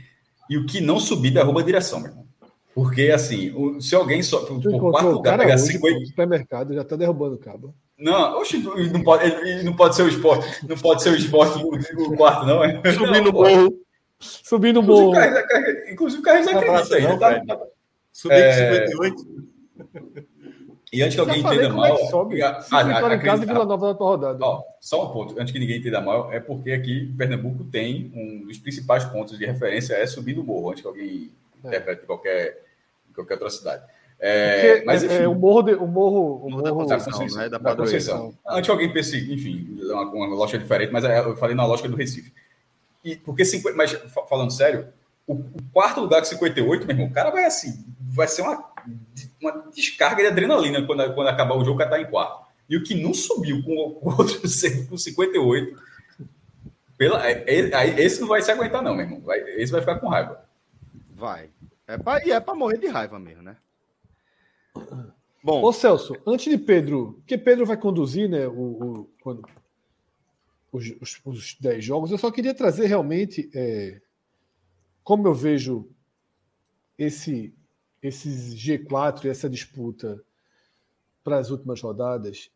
E 0.50 0.58
o 0.58 0.66
que 0.66 0.82
não 0.82 1.00
subir, 1.00 1.32
derruba 1.32 1.62
a 1.62 1.64
direção, 1.64 2.00
meu 2.00 2.10
irmão. 2.12 2.26
Porque, 2.74 3.10
assim, 3.10 3.52
o- 3.52 3.82
se 3.82 3.94
alguém 3.96 4.24
sobe 4.24 4.48
por 4.64 4.80
quarto 4.92 5.08
o 5.10 5.12
lugar, 5.14 5.32
cara 5.38 5.44
pegar 5.44 5.56
hoje, 5.56 5.74
50. 5.74 6.00
no 6.00 6.06
supermercado, 6.06 6.74
já 6.74 6.84
tá 6.84 6.96
derrubando 6.96 7.36
o 7.36 7.40
cabo. 7.40 7.74
Não, 8.02 8.40
oxe, 8.40 8.58
não 8.92 9.04
pode, 9.04 9.26
ele 9.26 9.64
não 9.64 9.76
pode 9.76 9.96
ser 9.96 10.02
o 10.04 10.08
esporte, 10.10 10.68
não 10.68 10.76
pode 10.76 11.04
ser 11.04 11.12
o 11.12 11.16
esporte 11.16 11.64
o, 11.64 12.04
o 12.04 12.18
quarto, 12.18 12.46
não, 12.48 12.64
é? 12.64 12.82
Subir 12.94 13.22
no 13.22 13.26
Não, 13.26 13.32
pô. 13.32 13.44
morro. 13.50 13.78
Subindo 14.20 14.78
o 14.78 14.84
o 14.84 14.84
morro. 14.86 15.14
Inclusive, 15.90 16.22
o 16.22 16.26
Carlos 16.26 16.48
acredita 16.48 16.96
aí. 16.96 17.04
não, 17.04 17.18
tá? 17.20 17.60
Subir 18.12 18.34
É, 18.36 18.82
com 18.86 18.88
58. 18.92 19.26
E 20.94 21.02
antes 21.02 21.16
que 21.16 21.22
alguém 21.22 21.40
entenda 21.40 21.70
como 21.70 21.86
é 21.86 21.90
mal. 21.90 21.98
que 21.98 22.08
sobe. 22.08 22.42
a- 22.42 22.50
a- 22.50 22.60
vitórias 22.60 22.84
em 22.84 22.94
casa 22.94 23.12
e 23.14 23.20
acredita- 23.20 23.46
Vila 23.54 23.66
Nova 23.66 23.82
na 23.86 23.90
última 23.92 24.06
rodada. 24.10 24.46
Ó, 24.46 24.64
só 24.82 25.06
um 25.10 25.14
ponto, 25.14 25.40
antes 25.40 25.54
que 25.54 25.60
ninguém 25.60 25.78
entenda 25.80 26.02
mal, 26.02 26.34
é 26.34 26.40
porque 26.40 26.72
aqui 26.72 27.04
em 27.12 27.16
Pernambuco 27.16 27.64
tem 27.66 28.12
um 28.14 28.46
dos 28.46 28.58
principais 28.58 29.06
pontos 29.06 29.38
de 29.38 29.46
referência 29.46 29.94
é 29.94 30.06
subir 30.06 30.34
do 30.34 30.44
morro, 30.44 30.72
antes 30.72 30.82
que 30.82 30.88
alguém 30.88 31.32
É. 31.64 31.68
interprete 31.68 32.04
em 32.04 32.06
qualquer, 32.06 32.62
qualquer 33.16 33.36
outra 33.36 33.50
cidade. 33.50 33.84
É, 34.24 34.74
Porque, 34.74 34.86
mas 34.86 35.04
enfim, 35.04 35.16
é, 35.16 35.28
o 35.28 35.34
morro, 35.34 35.64
de- 35.64 35.74
o 35.74 35.88
morro, 35.88 36.46
o 36.46 36.50
Morro 36.52 36.62
da 36.62 36.72
Conceição, 36.72 37.26
né? 37.40 37.50
Da 37.50 37.58
da. 37.58 37.76
Conceição. 37.76 38.34
antes 38.48 38.66
que 38.68 38.72
alguém 38.72 38.94
pense, 38.94 39.18
enfim, 39.34 39.80
uma, 39.84 40.04
uma 40.12 40.36
lógica 40.36 40.60
diferente, 40.60 40.94
mas 40.94 41.04
é, 41.04 41.20
eu 41.22 41.36
falei 41.38 41.56
na 41.56 41.66
lógica 41.66 41.90
do 41.90 41.96
Recife. 41.98 42.32
E, 43.04 43.16
porque, 43.16 43.44
cinqu- 43.44 43.74
mas 43.76 43.92
fa- 43.94 44.28
falando 44.28 44.52
sério, 44.52 44.90
o, 45.26 45.34
o 45.34 45.48
quarto 45.74 46.02
lugar 46.02 46.20
com 46.22 46.26
58, 46.26 46.86
meu 46.86 46.96
irmão, 46.96 47.08
o 47.08 47.12
cara 47.12 47.32
vai 47.32 47.46
assim, 47.46 47.84
vai 48.00 48.28
ser 48.28 48.44
uma, 48.44 48.64
uma 49.42 49.66
descarga 49.76 50.22
de 50.22 50.28
adrenalina 50.30 50.86
quando, 50.86 51.16
quando 51.16 51.28
acabar 51.28 51.56
o 51.56 51.66
jogo, 51.66 51.76
o 51.76 51.78
cara 51.80 51.90
tá 51.90 52.00
em 52.00 52.06
quarto. 52.06 52.46
E 52.70 52.78
o 52.78 52.84
que 52.84 52.94
não 52.94 53.16
subiu 53.16 53.64
com 53.64 53.72
o 53.74 54.00
outro 54.20 54.40
com 54.88 54.98
58, 54.98 55.76
pela, 56.96 57.28
é- 57.28 57.44
é- 57.48 57.76
aí 57.76 58.00
esse 58.00 58.22
não 58.22 58.28
vai 58.28 58.42
se 58.44 58.52
aguentar, 58.52 58.84
não, 58.84 58.94
meu 58.94 59.04
irmão. 59.06 59.20
Vai- 59.22 59.40
esse 59.58 59.72
vai 59.72 59.82
ficar 59.82 59.96
com 59.96 60.08
raiva. 60.10 60.46
Vai. 61.16 61.50
É 61.88 61.98
pra, 61.98 62.24
e 62.24 62.32
é 62.32 62.40
pra 62.40 62.54
morrer 62.54 62.78
de 62.78 62.88
raiva 62.88 63.18
mesmo, 63.18 63.42
né? 63.42 63.56
Bom, 65.44 65.64
Ô 65.64 65.74
Celso, 65.74 66.16
antes 66.26 66.52
de 66.52 66.58
Pedro, 66.58 67.14
porque 67.20 67.38
Pedro 67.38 67.66
vai 67.66 67.76
conduzir, 67.78 68.30
né, 68.30 68.48
o, 68.48 68.52
o- 69.02 69.10
quando, 69.24 69.44
os, 70.72 70.86
os, 71.02 71.22
os 71.26 71.56
10 71.60 71.84
jogos, 71.84 72.12
eu 72.12 72.18
só 72.18 72.32
queria 72.32 72.54
trazer 72.54 72.86
realmente 72.86 73.50
é, 73.54 74.02
como 75.04 75.28
eu 75.28 75.34
vejo 75.34 75.90
esse, 76.98 77.54
esses 78.02 78.54
G4 78.56 79.26
e 79.26 79.30
essa 79.30 79.50
disputa 79.50 80.24
para 81.24 81.38
as 81.40 81.50
últimas 81.50 81.82
rodadas. 81.82 82.50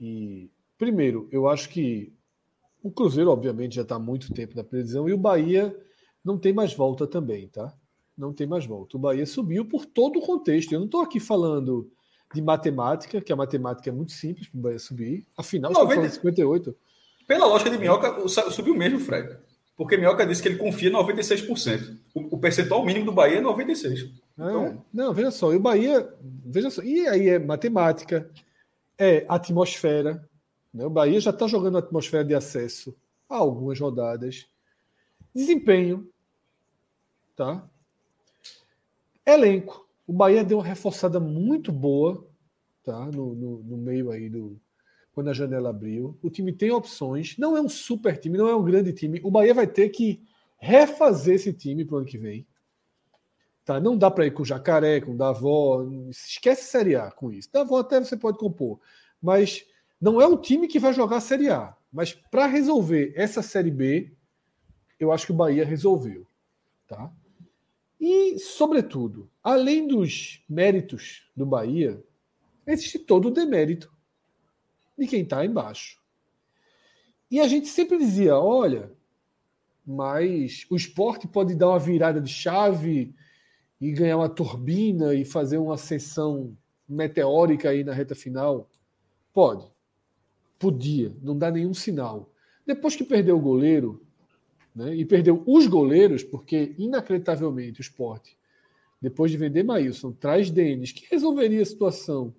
E, 0.00 0.50
primeiro, 0.78 1.28
eu 1.32 1.48
acho 1.48 1.68
que 1.68 2.12
o 2.82 2.90
Cruzeiro, 2.90 3.30
obviamente, 3.30 3.76
já 3.76 3.82
está 3.82 3.96
há 3.96 4.00
muito 4.00 4.32
tempo 4.32 4.56
na 4.56 4.64
previsão 4.64 5.08
e 5.08 5.12
o 5.12 5.18
Bahia 5.18 5.76
não 6.24 6.38
tem 6.38 6.52
mais 6.52 6.72
volta 6.74 7.06
também, 7.06 7.48
tá? 7.48 7.74
Não 8.20 8.32
tem 8.34 8.46
mais 8.46 8.66
volta. 8.66 8.96
O 8.96 9.00
Bahia 9.00 9.24
subiu 9.24 9.64
por 9.64 9.86
todo 9.86 10.18
o 10.18 10.22
contexto. 10.22 10.72
Eu 10.72 10.78
não 10.80 10.86
estou 10.86 11.00
aqui 11.00 11.18
falando 11.18 11.90
de 12.34 12.42
matemática, 12.42 13.20
que 13.20 13.32
a 13.32 13.36
matemática 13.36 13.88
é 13.88 13.92
muito 13.92 14.12
simples 14.12 14.46
para 14.48 14.58
o 14.58 14.62
Bahia 14.62 14.78
subir. 14.78 15.26
Afinal, 15.36 15.72
90. 15.72 15.94
falando 15.94 16.08
de 16.08 16.14
58. 16.16 16.76
Pela 17.26 17.46
lógica 17.46 17.70
de 17.70 17.78
Minhoca, 17.78 18.20
o- 18.22 18.28
subiu 18.28 18.74
mesmo, 18.74 18.98
Fred. 19.00 19.36
Porque 19.76 19.96
Minhoca 19.96 20.26
disse 20.26 20.42
que 20.42 20.48
ele 20.48 20.58
confia 20.58 20.90
em 20.90 20.92
96%. 20.92 21.96
O, 22.14 22.36
o 22.36 22.38
percentual 22.38 22.84
mínimo 22.84 23.06
do 23.06 23.12
Bahia 23.12 23.38
é 23.38 23.40
96%. 23.40 24.10
É, 24.38 24.42
Então- 24.42 24.84
não, 24.92 25.14
veja 25.14 25.30
só, 25.30 25.50
e 25.52 25.56
o 25.56 25.60
Bahia, 25.60 26.12
veja 26.22 26.68
só, 26.70 26.82
e 26.82 27.08
aí 27.08 27.28
é 27.30 27.38
matemática, 27.38 28.30
é 28.98 29.24
atmosfera, 29.28 30.28
né? 30.74 30.84
O 30.84 30.90
Bahia 30.90 31.18
já 31.20 31.30
está 31.30 31.46
jogando 31.46 31.78
atmosfera 31.78 32.24
de 32.24 32.34
acesso 32.34 32.94
há 33.28 33.36
algumas 33.36 33.80
rodadas. 33.80 34.46
Desempenho, 35.34 36.06
tá? 37.36 37.66
Elenco. 39.26 39.88
O 40.06 40.12
Bahia 40.12 40.44
deu 40.44 40.58
uma 40.58 40.64
reforçada 40.64 41.20
muito 41.20 41.70
boa, 41.70 42.26
tá? 42.82 43.06
No, 43.06 43.34
no, 43.34 43.62
no 43.62 43.76
meio 43.76 44.10
aí 44.10 44.28
do 44.28 44.60
quando 45.12 45.28
a 45.28 45.34
janela 45.34 45.70
abriu. 45.70 46.18
O 46.22 46.30
time 46.30 46.52
tem 46.52 46.70
opções. 46.70 47.36
Não 47.36 47.56
é 47.56 47.60
um 47.60 47.68
super 47.68 48.18
time, 48.18 48.38
não 48.38 48.48
é 48.48 48.54
um 48.54 48.64
grande 48.64 48.92
time. 48.92 49.20
O 49.22 49.30
Bahia 49.30 49.52
vai 49.52 49.66
ter 49.66 49.88
que 49.90 50.22
refazer 50.58 51.34
esse 51.34 51.52
time 51.52 51.84
para 51.84 51.96
o 51.96 51.98
ano 51.98 52.06
que 52.06 52.18
vem. 52.18 52.46
Tá? 53.64 53.80
Não 53.80 53.96
dá 53.96 54.10
para 54.10 54.26
ir 54.26 54.32
com 54.32 54.44
Jacaré, 54.44 55.00
com 55.00 55.16
Davó. 55.16 55.86
Esquece 56.10 56.64
Série 56.64 56.96
A 56.96 57.10
com 57.10 57.32
isso. 57.32 57.50
Davó 57.52 57.80
até 57.80 58.00
você 58.00 58.16
pode 58.16 58.38
compor. 58.38 58.80
Mas 59.20 59.64
não 60.00 60.20
é 60.20 60.26
um 60.26 60.36
time 60.36 60.66
que 60.66 60.78
vai 60.78 60.92
jogar 60.92 61.20
Série 61.20 61.50
A. 61.50 61.76
Mas 61.92 62.12
para 62.14 62.46
resolver 62.46 63.12
essa 63.16 63.42
Série 63.42 63.70
B, 63.70 64.12
eu 64.98 65.12
acho 65.12 65.26
que 65.26 65.32
o 65.32 65.36
Bahia 65.36 65.64
resolveu. 65.64 66.26
Tá? 66.86 67.12
E, 68.00 68.38
sobretudo, 68.38 69.30
além 69.42 69.86
dos 69.86 70.42
méritos 70.48 71.30
do 71.36 71.44
Bahia, 71.44 72.02
existe 72.66 72.98
todo 72.98 73.28
o 73.28 73.30
demérito 73.30 73.92
de 74.98 75.06
quem 75.06 75.22
está 75.22 75.44
embaixo. 75.44 76.00
E 77.30 77.38
a 77.38 77.46
gente 77.46 77.68
sempre 77.68 77.98
dizia: 77.98 78.36
olha, 78.36 78.90
mas 79.86 80.66
o 80.70 80.76
esporte 80.76 81.28
pode 81.28 81.54
dar 81.54 81.68
uma 81.68 81.78
virada 81.78 82.20
de 82.20 82.32
chave 82.32 83.14
e 83.78 83.92
ganhar 83.92 84.16
uma 84.16 84.28
turbina 84.28 85.14
e 85.14 85.24
fazer 85.24 85.58
uma 85.58 85.74
ascensão 85.74 86.56
meteórica 86.88 87.70
aí 87.70 87.84
na 87.84 87.92
reta 87.92 88.14
final? 88.14 88.70
Pode. 89.32 89.70
Podia. 90.58 91.14
Não 91.22 91.36
dá 91.36 91.50
nenhum 91.50 91.74
sinal. 91.74 92.32
Depois 92.66 92.96
que 92.96 93.04
perdeu 93.04 93.36
o 93.36 93.40
goleiro, 93.40 94.04
né, 94.74 94.94
e 94.94 95.04
perdeu 95.04 95.42
os 95.46 95.66
goleiros, 95.66 96.22
porque 96.22 96.74
inacreditavelmente 96.78 97.80
o 97.80 97.82
esporte, 97.82 98.36
depois 99.00 99.30
de 99.30 99.36
vender 99.36 99.62
Maílson, 99.62 100.12
traz 100.12 100.50
Denis, 100.50 100.92
que 100.92 101.06
resolveria 101.10 101.62
a 101.62 101.66
situação. 101.66 102.34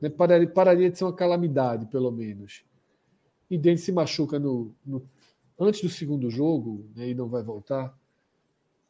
Né, 0.00 0.10
pararia, 0.10 0.48
pararia 0.48 0.90
de 0.90 0.98
ser 0.98 1.04
uma 1.04 1.14
calamidade, 1.14 1.86
pelo 1.86 2.10
menos. 2.10 2.64
E 3.50 3.56
Denis 3.56 3.82
se 3.82 3.92
machuca 3.92 4.38
no, 4.38 4.74
no 4.84 5.02
antes 5.58 5.80
do 5.80 5.88
segundo 5.88 6.28
jogo 6.30 6.84
né, 6.94 7.10
e 7.10 7.14
não 7.14 7.28
vai 7.28 7.42
voltar. 7.42 7.96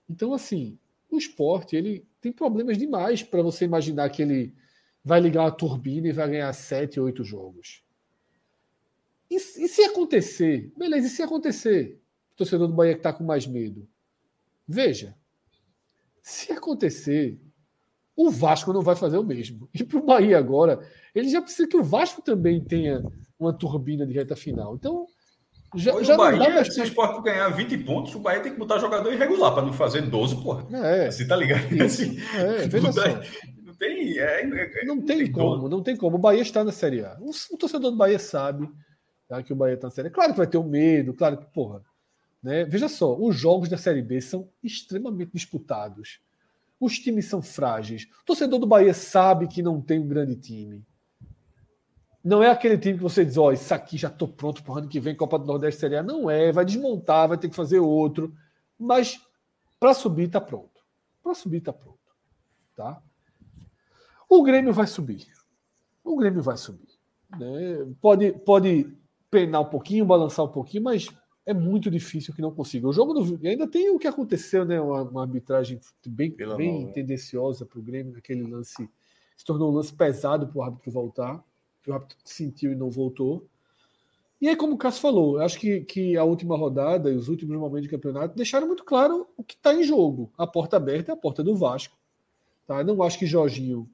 Então, 0.09 0.33
assim, 0.33 0.79
o 1.11 1.17
esporte 1.17 1.77
ele 1.77 2.05
tem 2.21 2.33
problemas 2.33 2.79
demais 2.79 3.23
para 3.23 3.43
você 3.43 3.65
imaginar 3.65 4.09
que 4.11 4.23
ele 4.23 4.55
vai 5.05 5.21
ligar 5.21 5.43
uma 5.43 5.51
turbina 5.51 6.09
e 6.09 6.13
vai 6.13 6.29
ganhar 6.29 6.53
sete, 6.53 6.99
oito 6.99 7.25
jogos. 7.25 7.83
E, 9.31 9.37
e 9.37 9.39
se 9.39 9.83
acontecer? 9.83 10.73
Beleza, 10.77 11.07
e 11.07 11.11
se 11.11 11.23
acontecer? 11.23 12.02
O 12.33 12.37
torcedor 12.37 12.69
do 12.69 12.75
Bahia 12.75 12.95
que 12.95 13.01
está 13.01 13.13
com 13.13 13.25
mais 13.25 13.47
medo. 13.47 13.87
Veja, 14.67 15.15
se 16.23 16.53
acontecer, 16.53 17.39
o 18.17 18.31
Vasco 18.31 18.73
não 18.73 18.83
vai 18.83 18.95
fazer 18.95 19.19
o 19.19 19.25
mesmo. 19.25 19.69
E 19.75 19.83
para 19.83 19.99
o 19.99 20.05
Bahia 20.05 20.39
agora, 20.39 20.81
ele 21.15 21.29
já 21.29 21.43
precisa 21.43 21.69
que 21.69 21.77
o 21.77 21.83
Vasco 21.83 22.23
também 22.23 22.63
tenha 22.63 23.03
uma 23.39 23.53
turbina 23.53 24.07
de 24.07 24.13
reta 24.13 24.37
final. 24.37 24.75
Então, 24.75 25.07
já, 25.75 26.03
já 26.03 26.17
Bahia, 26.17 26.39
não 26.39 26.47
dá 26.47 26.55
mais... 26.55 26.75
Se 26.75 26.81
o 26.81 26.85
Sport 26.85 27.25
ganhar 27.25 27.49
20 27.49 27.79
pontos, 27.79 28.15
o 28.15 28.21
Bahia 28.21 28.41
tem 28.41 28.53
que 28.53 28.59
botar 28.59 28.79
jogador 28.79 29.13
irregular 29.13 29.53
para 29.53 29.65
não 29.65 29.73
fazer 29.73 30.03
12, 30.03 30.43
porra. 30.43 30.67
É. 30.87 31.11
Você 31.11 31.27
tá 31.27 31.37
ligado? 31.37 31.83
Assim, 31.83 32.19
é, 32.37 32.69
veja 32.69 32.93
só. 32.93 33.03
Não 33.63 33.75
tem, 33.75 34.19
é, 34.19 34.43
é, 34.43 34.85
não 34.85 35.01
tem, 35.01 35.19
tem 35.19 35.33
como, 35.33 35.69
não 35.69 35.83
tem 35.83 35.97
como. 35.97 36.17
O 36.17 36.21
Bahia 36.21 36.43
está 36.43 36.63
na 36.63 36.73
Série 36.73 37.05
A. 37.05 37.17
O, 37.21 37.31
o 37.31 37.59
torcedor 37.59 37.91
do 37.91 37.97
Bahia 37.97 38.19
sabe 38.19 38.69
tá, 39.27 39.43
que 39.43 39.53
o 39.53 39.57
Bahia 39.57 39.75
está 39.75 39.89
na 39.89 39.91
Série 39.91 40.09
A. 40.09 40.11
Claro 40.11 40.33
que 40.33 40.39
vai 40.39 40.47
ter 40.47 40.59
o 40.59 40.61
um 40.61 40.69
medo, 40.69 41.15
claro 41.15 41.39
que, 41.39 41.47
porra. 41.47 41.83
Né? 42.43 42.65
Veja 42.65 42.89
só, 42.89 43.17
os 43.17 43.37
jogos 43.37 43.69
da 43.69 43.79
Série 43.79 44.03
B 44.03 44.21
são 44.21 44.49
extremamente 44.63 45.33
disputados. 45.33 46.21
Os 46.81 46.99
times 46.99 47.27
são 47.27 47.41
frágeis. 47.41 48.09
O 48.23 48.25
torcedor 48.25 48.59
do 48.59 48.67
Bahia 48.67 48.93
sabe 48.93 49.47
que 49.47 49.63
não 49.63 49.81
tem 49.81 50.01
um 50.01 50.09
grande 50.09 50.35
time. 50.35 50.85
Não 52.25 52.43
é 52.43 52.51
aquele 52.51 52.79
time 52.79 52.97
que 52.97 53.03
você 53.03 53.25
diz, 53.25 53.37
ó, 53.37 53.47
oh, 53.47 53.53
isso 53.53 53.73
aqui 53.73 53.97
já 53.97 54.09
estou 54.09 54.29
pronto 54.29 54.63
para 54.63 54.73
o 54.73 54.79
ano 54.79 54.89
que 54.89 55.01
vem, 55.01 55.15
Copa 55.15 55.39
do 55.39 55.47
Nordeste 55.47 55.81
Série 55.81 55.97
A. 55.97 56.03
Não 56.03 56.29
é, 56.29 56.51
vai 56.51 56.65
desmontar, 56.65 57.29
vai 57.29 57.39
ter 57.39 57.49
que 57.49 57.57
fazer 57.57 57.79
outro. 57.79 58.35
Mas 58.79 59.21
para 59.79 59.95
subir 59.95 60.27
está 60.27 60.41
pronto. 60.41 60.83
Para 61.23 61.35
subir 61.35 61.59
está 61.59 61.73
pronto. 61.73 61.99
Tá? 62.77 63.01
O 64.29 64.43
Grêmio 64.43 64.73
vai 64.73 64.87
subir. 64.87 65.27
O 66.03 66.17
Grêmio 66.17 66.43
vai 66.43 66.57
subir. 66.57 66.89
Né? 67.39 67.93
Pode, 68.01 68.33
pode 68.33 68.97
penar 69.31 69.61
um 69.61 69.67
pouquinho, 69.67 70.05
balançar 70.05 70.45
um 70.45 70.49
pouquinho, 70.49 70.85
mas 70.85 71.09
é 71.45 71.53
muito 71.53 71.91
difícil 71.91 72.35
que 72.35 72.43
não 72.43 72.53
consiga. 72.53 72.89
O 72.89 72.93
jogo 72.93 73.15
do... 73.15 73.47
ainda 73.47 73.67
tem 73.67 73.91
o 73.91 73.99
que 73.99 74.07
aconteceu, 74.07 74.65
né? 74.65 74.81
Uma, 74.81 75.03
uma 75.03 75.23
arbitragem 75.23 75.81
bem, 76.07 76.31
bem 76.57 76.87
né? 76.87 76.93
tendenciosa 76.93 77.67
para 77.67 77.79
o 77.79 77.83
Grêmio 77.83 78.13
naquele 78.13 78.43
lance. 78.43 78.89
Se 79.37 79.45
tornou 79.45 79.71
um 79.71 79.75
lance 79.75 79.93
pesado 79.93 80.47
para 80.47 80.59
o 80.59 80.63
árbitro 80.63 80.91
voltar 80.91 81.45
que 81.83 81.91
o 81.91 81.95
árbitro 81.95 82.17
sentiu 82.25 82.73
e 82.73 82.77
não 82.77 82.91
voltou. 82.91 83.47
E 84.41 84.49
aí, 84.49 84.57
como 84.57 84.75
o 84.75 84.79
Cássio 84.79 85.03
falou, 85.03 85.39
acho 85.39 85.59
que, 85.59 85.83
que 85.83 86.17
a 86.17 86.25
última 86.25 86.57
rodada 86.57 87.11
e 87.11 87.15
os 87.15 87.29
últimos 87.29 87.57
momentos 87.57 87.83
de 87.83 87.89
campeonato 87.89 88.37
deixaram 88.37 88.67
muito 88.67 88.85
claro 88.85 89.27
o 89.37 89.45
que 89.45 89.55
está 89.55 89.75
em 89.75 89.83
jogo. 89.83 90.33
A 90.37 90.47
porta 90.47 90.77
aberta 90.77 91.13
é 91.13 91.15
a 91.15 91.17
porta 91.17 91.45
do 91.45 91.55
Vasco. 91.55 91.97
Tá? 92.67 92.83
Não 92.83 93.03
acho 93.03 93.19
que 93.19 93.27
Jorginho 93.27 93.89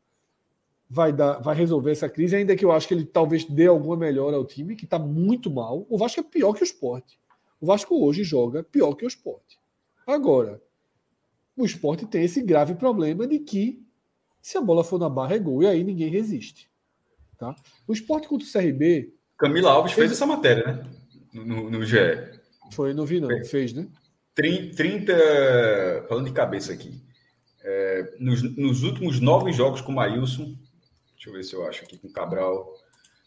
vai, 0.88 1.12
dar, 1.12 1.38
vai 1.40 1.54
resolver 1.54 1.90
essa 1.90 2.08
crise, 2.08 2.36
ainda 2.36 2.56
que 2.56 2.64
eu 2.64 2.72
acho 2.72 2.88
que 2.88 2.94
ele 2.94 3.04
talvez 3.04 3.44
dê 3.44 3.66
alguma 3.66 3.96
melhora 3.96 4.36
ao 4.36 4.44
time, 4.44 4.76
que 4.76 4.84
está 4.84 4.98
muito 4.98 5.50
mal. 5.50 5.86
O 5.88 5.98
Vasco 5.98 6.20
é 6.20 6.22
pior 6.22 6.54
que 6.54 6.62
o 6.62 6.64
esporte. 6.64 7.18
O 7.60 7.66
Vasco 7.66 8.04
hoje 8.04 8.24
joga 8.24 8.62
pior 8.62 8.94
que 8.94 9.04
o 9.04 9.08
esporte. 9.08 9.58
Agora, 10.06 10.62
o 11.56 11.64
esporte 11.64 12.06
tem 12.06 12.24
esse 12.24 12.40
grave 12.40 12.74
problema 12.74 13.26
de 13.26 13.38
que 13.40 13.84
se 14.40 14.56
a 14.56 14.60
bola 14.60 14.84
for 14.84 14.98
na 14.98 15.08
barra 15.08 15.34
é 15.34 15.38
gol, 15.38 15.62
e 15.62 15.66
aí 15.66 15.84
ninguém 15.84 16.08
resiste. 16.08 16.70
Tá? 17.36 17.54
O 17.86 17.92
esporte 17.92 18.28
contra 18.28 18.46
o 18.46 18.50
CRB. 18.50 19.12
Camila 19.36 19.72
Alves 19.72 19.92
fez, 19.92 20.10
essa 20.10 20.26
matéria, 20.26 20.64
né? 20.66 20.90
No, 21.32 21.70
no 21.70 21.84
GE. 21.84 21.98
Foi, 22.72 22.94
não 22.94 23.04
vi, 23.04 23.20
não. 23.20 23.28
Fez, 23.44 23.72
né? 23.72 23.88
30. 24.34 26.06
Falando 26.08 26.26
de 26.26 26.32
cabeça 26.32 26.72
aqui. 26.72 27.00
É, 27.62 28.14
nos, 28.18 28.42
nos, 28.56 28.82
últimos 28.82 29.20
nove 29.20 29.52
jogos 29.52 29.80
com 29.80 29.92
o 29.92 29.94
Maílson. 29.94 30.56
Deixa 31.14 31.28
eu 31.28 31.32
ver 31.32 31.42
se 31.42 31.54
eu 31.54 31.66
acho 31.66 31.84
aqui 31.84 31.98
com 31.98 32.08
o 32.08 32.12
Cabral. 32.12 32.74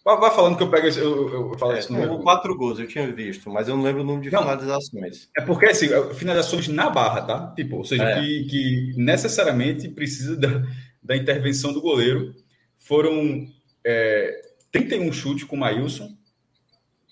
Vai, 0.04 0.32
falando 0.32 0.58
que 0.58 0.64
eu 0.64 0.70
pego. 0.70 0.88
Eu, 0.88 1.30
eu, 1.30 1.52
eu 1.52 1.60
falo 1.60 1.74
é, 1.74 1.80
isso 1.80 1.94
no 1.94 2.24
quatro 2.24 2.58
gols, 2.58 2.80
eu 2.80 2.88
tinha 2.88 3.12
visto, 3.12 3.50
mas 3.52 3.68
eu 3.68 3.76
não 3.76 3.84
lembro 3.84 4.02
o 4.02 4.06
número 4.06 4.24
de 4.24 4.32
não, 4.32 4.42
finalizações. 4.42 5.30
É 5.38 5.42
porque, 5.42 5.68
assim, 5.68 5.94
é, 5.94 6.14
finalizações 6.14 6.68
na 6.68 6.90
barra, 6.90 7.22
tá? 7.22 7.54
Tipo, 7.56 7.78
ou 7.78 7.86
seja, 7.86 8.04
é. 8.04 8.20
que, 8.20 8.44
que 8.46 8.94
necessariamente 8.98 9.88
precisa 9.90 10.36
da, 10.36 10.64
da 11.04 11.16
intervenção 11.16 11.72
do 11.72 11.82
goleiro. 11.82 12.34
Foram 12.80 13.46
é, 13.86 14.42
31 14.72 15.12
chutes 15.14 15.44
com 15.44 15.56
o 15.56 15.60
Maílson 15.60 16.10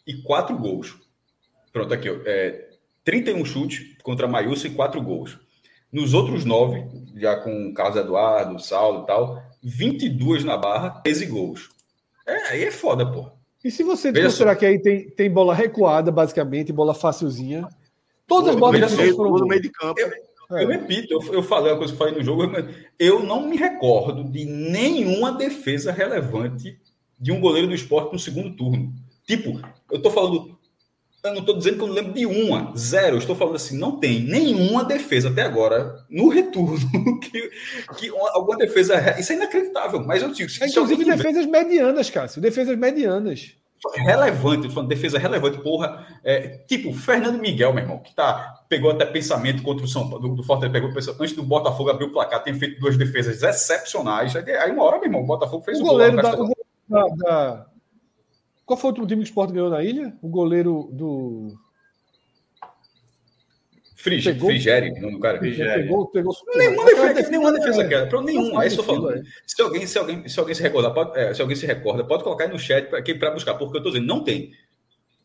e 0.08 0.15
4 0.23 0.58
gols. 0.58 0.97
Pronto, 1.71 1.93
aqui, 1.93 2.10
é, 2.25 2.69
31 3.04 3.45
chutes 3.45 3.97
contra 4.02 4.28
Maílson 4.28 4.67
e 4.67 4.71
4 4.71 4.99
gols. 5.02 5.38
Nos 5.91 6.13
outros 6.15 6.43
9, 6.43 6.86
já 7.15 7.36
com 7.36 7.73
Carlos 7.73 7.97
Eduardo, 7.97 8.60
Saulo 8.60 9.04
e 9.04 9.08
tal, 9.08 9.43
22 9.62 10.43
na 10.43 10.58
barra, 10.58 10.89
13 11.02 11.25
gols. 11.28 11.69
É, 12.30 12.50
aí 12.50 12.63
é 12.65 12.72
foda, 12.72 13.10
pô. 13.10 13.30
E 13.63 13.70
se 13.70 13.84
você 13.84 14.13
considerar 14.13 14.56
que 14.56 14.65
aí 14.65 14.80
tem, 14.80 15.10
tem 15.10 15.30
bola 15.30 15.54
recuada, 15.54 16.12
basicamente, 16.12 16.72
bola 16.72 16.94
facilzinha. 16.94 17.68
Todas 18.26 18.50
as 18.50 18.56
bolas 18.56 18.94
foram 19.15 19.32
no 19.32 19.48
meio 19.48 19.62
de 19.62 19.70
campo. 19.70 20.00
Eu, 20.00 20.58
é. 20.58 20.63
eu 20.63 20.68
repito, 20.68 21.13
eu, 21.13 21.34
eu 21.34 21.44
falei 21.44 21.72
uma 21.72 21.78
coisa 21.78 21.94
que 21.94 22.02
eu 22.02 22.06
falei 22.06 22.15
no 22.15 22.24
jogo, 22.24 22.44
eu 22.98 23.24
não 23.24 23.48
me 23.48 23.58
recordo 23.58 24.24
de 24.24 24.46
nenhuma 24.46 25.32
defesa 25.32 25.92
relevante 25.92 26.80
de 27.20 27.32
um 27.32 27.42
goleiro 27.42 27.68
do 27.68 27.74
esporte 27.74 28.13
no 28.13 28.20
segundo 28.20 28.56
turno. 28.56 28.94
Tipo, 29.26 29.60
eu 29.92 29.98
estou 29.98 30.12
falando. 30.12 30.59
Eu 31.24 31.34
não 31.34 31.40
estou 31.40 31.58
dizendo 31.58 31.78
que 31.78 31.84
eu 31.84 31.88
não 31.88 31.94
lembro 31.94 32.14
de 32.14 32.26
uma, 32.26 32.74
zero. 32.78 33.16
Eu 33.16 33.20
estou 33.20 33.36
falando 33.36 33.56
assim, 33.56 33.78
não 33.78 34.00
tem 34.00 34.22
nenhuma 34.22 34.86
defesa 34.86 35.30
até 35.30 35.42
agora 35.42 36.06
no 36.10 36.30
retorno 36.30 36.80
que, 37.20 37.52
que 37.98 38.10
alguma 38.10 38.58
defesa. 38.58 39.20
Isso 39.20 39.34
é 39.34 39.36
inacreditável, 39.36 40.04
mas 40.06 40.24
eu 40.24 40.32
digo. 40.32 40.50
Se, 40.50 40.66
Inclusive 40.66 41.04
se 41.04 41.10
defesas 41.10 41.46
medianas, 41.46 42.10
Cássio. 42.10 42.42
Defesas 42.42 42.78
medianas 42.78 43.60
relevante, 43.96 44.70
falando 44.70 44.90
defesa 44.90 45.18
relevante, 45.18 45.58
porra. 45.60 46.06
É, 46.24 46.60
tipo, 46.68 46.94
Fernando 46.94 47.40
Miguel, 47.40 47.74
meu 47.74 47.84
irmão, 47.84 48.00
que 48.00 48.14
tá, 48.14 48.62
pegou 48.68 48.92
até 48.92 49.06
pensamento 49.06 49.64
contra 49.64 49.86
o 49.86 49.88
São 49.88 50.10
Paulo, 50.10 50.28
do, 50.28 50.36
do 50.36 50.44
Fortaleza, 50.44 50.74
pegou 50.74 50.94
pensamento, 50.94 51.22
antes 51.22 51.36
do 51.36 51.44
Botafogo 51.44 51.90
abrir 51.90 52.06
o 52.06 52.12
placar, 52.12 52.44
tem 52.44 52.54
feito 52.54 52.80
duas 52.80 52.98
defesas 52.98 53.42
excepcionais. 53.42 54.36
Aí 54.36 54.72
uma 54.72 54.84
hora, 54.84 54.98
meu 54.98 55.06
irmão, 55.06 55.22
o 55.22 55.26
Botafogo 55.26 55.64
fez 55.64 55.80
o, 55.80 55.84
o 55.84 55.88
goleiro 55.88 56.14
gol, 56.14 56.22
da, 56.22 56.34
o 56.34 56.38
goleiro 56.38 56.60
da, 56.90 57.06
da, 57.16 57.66
Qual 58.70 58.78
foi 58.78 58.90
o 58.90 58.92
último 58.92 59.08
time 59.08 59.24
que 59.24 59.28
o 59.28 59.32
Sport 59.32 59.52
ganhou 59.52 59.72
na 59.72 59.84
ilha? 59.84 60.16
O 60.22 60.30
goleiro 60.30 60.92
do. 60.94 61.58
Frige, 63.96 64.32
pegou, 64.32 64.52
Frigério, 64.52 64.94
o 64.94 65.02
nome 65.02 65.14
do 65.14 65.20
cara. 65.20 65.40
Frigério. 65.40 65.86
Pegou, 65.86 66.08
pegou, 66.12 66.36
nenhuma 66.56 66.86
defesa, 66.86 67.30
nenhuma 67.32 67.52
defesa 67.52 67.88
queda. 67.88 68.06
Pra 68.06 68.22
nenhuma, 68.22 68.64
é 68.64 68.68
isso 68.68 68.76
que 68.76 68.82
eu 68.82 68.86
falando. 68.86 69.24
Se 69.48 69.60
alguém, 69.60 69.88
se 69.88 69.98
alguém, 69.98 70.30
se 70.30 70.40
alguém 70.40 70.54
se 70.54 70.62
recorda, 70.62 70.94
pode, 70.94 71.20
é, 71.20 71.34
se 71.34 71.42
alguém 71.42 71.58
se 71.58 71.66
recorda, 71.66 72.04
pode 72.04 72.24
colocar 72.24 72.44
aí 72.44 72.52
no 72.52 72.60
chat 72.60 72.88
para 72.88 73.32
buscar, 73.32 73.56
porque 73.56 73.80
eu 73.80 73.82
tô 73.82 73.90
dizendo, 73.90 74.06
não 74.06 74.24
tem. 74.24 74.52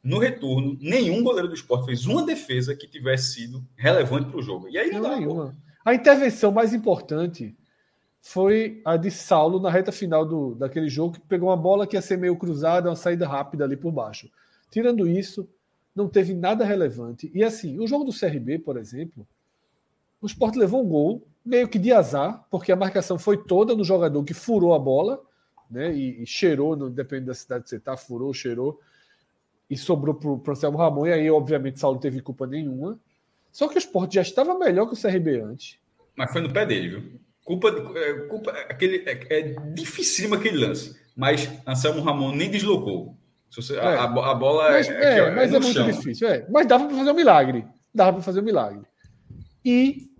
No 0.02 0.18
retorno, 0.18 0.78
nenhum 0.80 1.22
goleiro 1.22 1.48
do 1.48 1.54
esporte 1.54 1.84
fez 1.84 2.06
uma 2.06 2.24
defesa 2.24 2.74
que 2.74 2.86
tivesse 2.86 3.34
sido 3.34 3.62
relevante 3.76 4.30
para 4.30 4.38
o 4.38 4.42
jogo. 4.42 4.70
E 4.70 4.78
aí 4.78 4.90
não, 4.90 5.02
não 5.02 5.10
dá. 5.10 5.16
Nenhuma. 5.16 5.56
A 5.84 5.92
intervenção 5.92 6.50
mais 6.50 6.72
importante 6.72 7.54
foi 8.26 8.80
a 8.86 8.96
de 8.96 9.10
Saulo 9.10 9.60
na 9.60 9.68
reta 9.68 9.92
final 9.92 10.24
do, 10.24 10.54
daquele 10.54 10.88
jogo, 10.88 11.12
que 11.12 11.20
pegou 11.20 11.50
uma 11.50 11.56
bola 11.58 11.86
que 11.86 11.94
ia 11.94 12.00
ser 12.00 12.16
meio 12.16 12.34
cruzada, 12.34 12.88
uma 12.88 12.96
saída 12.96 13.28
rápida 13.28 13.64
ali 13.64 13.76
por 13.76 13.92
baixo. 13.92 14.30
Tirando 14.70 15.06
isso, 15.06 15.46
não 15.94 16.08
teve 16.08 16.32
nada 16.32 16.64
relevante. 16.64 17.30
E 17.34 17.44
assim, 17.44 17.78
o 17.78 17.86
jogo 17.86 18.02
do 18.02 18.18
CRB, 18.18 18.60
por 18.60 18.78
exemplo, 18.78 19.26
o 20.22 20.26
Sport 20.26 20.56
levou 20.56 20.82
um 20.82 20.88
gol, 20.88 21.22
meio 21.44 21.68
que 21.68 21.78
de 21.78 21.92
azar, 21.92 22.46
porque 22.50 22.72
a 22.72 22.76
marcação 22.76 23.18
foi 23.18 23.36
toda 23.36 23.76
no 23.76 23.84
jogador 23.84 24.24
que 24.24 24.32
furou 24.32 24.72
a 24.72 24.78
bola, 24.78 25.22
né? 25.70 25.94
E, 25.94 26.22
e 26.22 26.26
cheirou, 26.26 26.74
não 26.74 26.90
depende 26.90 27.26
da 27.26 27.34
cidade 27.34 27.64
que 27.64 27.70
você 27.70 27.78
tá, 27.78 27.94
furou, 27.94 28.32
cheirou, 28.32 28.80
e 29.68 29.76
sobrou 29.76 30.14
para 30.14 30.30
o 30.30 30.42
Anselmo 30.48 30.78
Ramon, 30.78 31.06
e 31.06 31.12
aí, 31.12 31.30
obviamente, 31.30 31.78
Saulo 31.78 31.96
não 31.96 32.00
teve 32.00 32.22
culpa 32.22 32.46
nenhuma. 32.46 32.98
Só 33.52 33.68
que 33.68 33.76
o 33.76 33.78
Sport 33.78 34.14
já 34.14 34.22
estava 34.22 34.58
melhor 34.58 34.86
que 34.86 34.94
o 34.94 35.00
CRB 35.00 35.42
antes. 35.42 35.78
Mas 36.16 36.32
foi 36.32 36.40
no 36.40 36.50
pé 36.50 36.64
dele, 36.64 36.88
viu? 36.88 37.23
Culpa, 37.44 37.68
é, 37.68 38.12
culpa 38.26 38.50
aquele, 38.50 39.04
é, 39.06 39.38
é 39.38 39.42
dificílimo 39.74 40.34
aquele 40.34 40.56
lance. 40.56 40.96
Mas 41.14 41.48
Anselmo 41.66 42.00
Ramon 42.00 42.34
nem 42.34 42.50
deslocou. 42.50 43.16
Você, 43.50 43.76
é. 43.76 43.80
a, 43.80 44.04
a, 44.04 44.34
bola 44.34 44.70
mas, 44.70 44.88
é, 44.88 44.92
é, 44.92 45.18
é, 45.18 45.30
mas 45.30 45.52
é, 45.52 45.60
muito 45.60 45.74
chão. 45.74 45.86
difícil. 45.86 46.26
É. 46.26 46.46
Mas 46.50 46.66
dava 46.66 46.86
para 46.86 46.96
fazer 46.96 47.10
um 47.10 47.14
milagre. 47.14 47.64
Dava 47.94 48.14
para 48.14 48.22
fazer 48.22 48.40
um 48.40 48.44
milagre. 48.44 48.82
E 49.64 50.10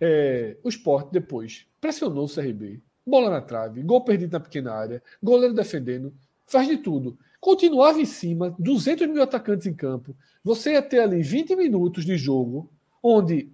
é, 0.00 0.56
o 0.62 0.68
esporte 0.68 1.10
depois 1.12 1.66
pressionou 1.80 2.26
o 2.26 2.28
CRB, 2.28 2.82
bola 3.06 3.30
na 3.30 3.40
trave, 3.40 3.82
gol 3.82 4.02
perdido 4.02 4.32
na 4.32 4.40
pequena 4.40 4.74
área, 4.74 5.02
goleiro 5.22 5.54
defendendo, 5.54 6.12
faz 6.46 6.68
de 6.68 6.76
tudo. 6.76 7.18
Continuava 7.40 8.00
em 8.00 8.04
cima, 8.04 8.54
200 8.58 9.06
mil 9.08 9.22
atacantes 9.22 9.66
em 9.66 9.74
campo. 9.74 10.14
Você 10.44 10.72
ia 10.72 10.82
ter 10.82 11.00
ali 11.00 11.22
20 11.22 11.56
minutos 11.56 12.04
de 12.04 12.16
jogo, 12.18 12.70
onde 13.02 13.50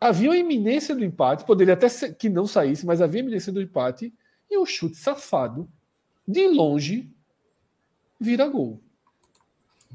havia 0.00 0.30
uma 0.30 0.36
iminência 0.36 0.94
do 0.94 1.04
empate, 1.04 1.44
poderia 1.44 1.74
até 1.74 1.88
ser 1.88 2.14
que 2.14 2.28
não 2.28 2.46
saísse, 2.46 2.86
mas 2.86 3.00
havia 3.00 3.20
iminência 3.20 3.52
do 3.52 3.60
empate, 3.60 4.12
e 4.50 4.58
o 4.58 4.66
chute 4.66 4.96
safado, 4.96 5.68
de 6.26 6.46
longe, 6.48 7.10
vira 8.20 8.46
gol. 8.46 8.80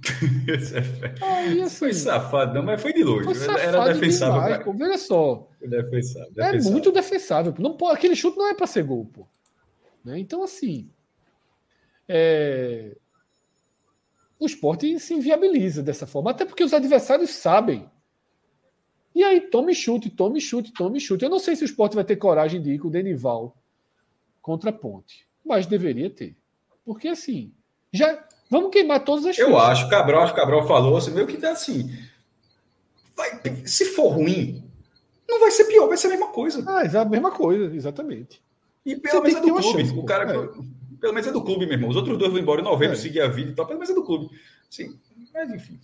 Aí, 1.21 1.61
assim, 1.61 1.75
foi 1.75 1.93
safado, 1.93 2.53
não, 2.55 2.63
mas 2.63 2.81
foi 2.81 2.93
de 2.93 3.03
longe. 3.03 3.23
Foi 3.23 3.55
Era 3.59 3.93
defensável. 3.93 4.41
Demais, 4.41 4.63
pô, 4.63 4.73
veja 4.73 4.97
só. 4.97 5.47
Defensável, 5.61 6.31
defensável. 6.31 6.59
É 6.59 6.71
muito 6.71 6.91
defensável. 6.91 7.53
Não, 7.59 7.77
pô, 7.77 7.87
aquele 7.89 8.15
chute 8.15 8.37
não 8.37 8.47
é 8.47 8.53
para 8.53 8.65
ser 8.65 8.83
gol, 8.83 9.05
pô. 9.05 9.27
Né? 10.03 10.19
Então, 10.19 10.43
assim. 10.43 10.89
É... 12.07 12.97
O 14.39 14.45
esporte 14.47 14.99
se 14.99 15.13
inviabiliza 15.13 15.83
dessa 15.83 16.07
forma, 16.07 16.31
até 16.31 16.45
porque 16.45 16.63
os 16.63 16.73
adversários 16.73 17.29
sabem. 17.29 17.87
E 19.13 19.23
aí, 19.23 19.41
tome 19.41 19.73
chute, 19.73 20.09
tome 20.09 20.39
chute, 20.39 20.71
tome 20.71 20.99
chute. 20.99 21.23
Eu 21.23 21.29
não 21.29 21.39
sei 21.39 21.55
se 21.55 21.63
o 21.63 21.65
esporte 21.65 21.95
vai 21.95 22.03
ter 22.03 22.15
coragem 22.15 22.61
de 22.61 22.71
ir 22.71 22.79
com 22.79 22.87
o 22.87 22.91
Denival 22.91 23.55
contra 24.41 24.69
a 24.69 24.73
ponte, 24.73 25.27
mas 25.45 25.65
deveria 25.65 26.09
ter. 26.09 26.35
Porque, 26.85 27.07
assim, 27.07 27.51
já 27.91 28.25
Vamos 28.51 28.69
queimar 28.69 29.05
todas 29.05 29.25
as 29.25 29.39
Eu 29.39 29.57
acho, 29.57 29.89
Cabral, 29.89 30.23
acho 30.23 30.33
que 30.33 30.39
Cabral 30.41 30.67
falou 30.67 30.97
assim, 30.97 31.11
meio 31.11 31.25
que 31.25 31.37
dá 31.37 31.53
assim. 31.53 31.89
Vai, 33.15 33.39
se 33.65 33.85
for 33.85 34.09
ruim, 34.09 34.61
não 35.27 35.39
vai 35.39 35.49
ser 35.51 35.63
pior, 35.65 35.87
vai 35.87 35.95
ser 35.95 36.07
a 36.07 36.09
mesma 36.09 36.27
coisa. 36.27 36.61
Ah, 36.67 36.83
é 36.83 36.97
a 36.97 37.05
mesma 37.05 37.31
coisa, 37.31 37.73
exatamente. 37.73 38.41
E 38.85 38.97
pelo 38.97 39.23
menos 39.23 39.37
é 39.37 39.41
do 39.41 39.53
clube. 39.53 39.85
Chance, 39.85 39.97
o 39.97 40.03
cara, 40.03 40.29
é. 40.29 40.49
Pelo 40.99 41.13
menos 41.13 41.27
é 41.27 41.31
do 41.31 41.41
clube, 41.41 41.65
meu 41.65 41.75
irmão. 41.75 41.89
Os 41.89 41.95
outros 41.95 42.17
dois 42.17 42.29
vão 42.29 42.41
embora 42.41 42.59
em 42.59 42.63
novembro, 42.65 42.97
é. 42.97 42.99
seguir 42.99 43.21
a 43.21 43.29
vida 43.29 43.51
e 43.51 43.55
tal, 43.55 43.65
pelo 43.65 43.79
menos 43.79 43.89
é 43.89 43.95
do 43.95 44.03
clube. 44.03 44.29
Sim, 44.69 44.99
mas 45.33 45.49
enfim. 45.49 45.79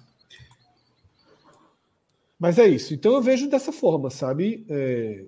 Mas 2.40 2.60
é 2.60 2.68
isso. 2.68 2.94
Então 2.94 3.14
eu 3.14 3.22
vejo 3.22 3.50
dessa 3.50 3.72
forma, 3.72 4.10
sabe? 4.10 4.66
É... 4.70 5.26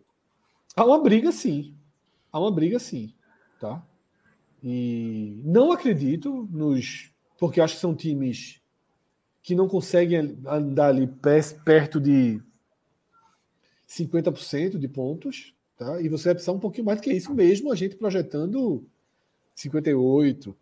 Há 0.75 0.85
uma 0.85 1.01
briga, 1.01 1.31
sim. 1.31 1.75
Há 2.31 2.39
uma 2.39 2.51
briga, 2.51 2.79
sim. 2.79 3.13
Tá? 3.59 3.83
E 4.63 5.39
não 5.43 5.71
acredito 5.71 6.47
nos 6.51 7.11
porque 7.39 7.61
acho 7.61 7.75
que 7.75 7.81
são 7.81 7.95
times 7.95 8.61
que 9.41 9.55
não 9.55 9.67
conseguem 9.67 10.37
andar 10.45 10.89
ali 10.89 11.07
perto 11.63 11.99
de 11.99 12.41
50% 13.87 14.77
de 14.77 14.87
pontos, 14.87 15.55
tá? 15.77 16.01
E 16.01 16.09
você 16.09 16.25
vai 16.25 16.33
precisar 16.35 16.51
um 16.51 16.59
pouquinho 16.59 16.85
mais 16.85 16.99
do 16.99 17.03
que 17.03 17.11
isso 17.11 17.33
mesmo, 17.33 17.71
a 17.71 17.75
gente 17.75 17.95
projetando 17.95 18.85
58, 19.55 20.55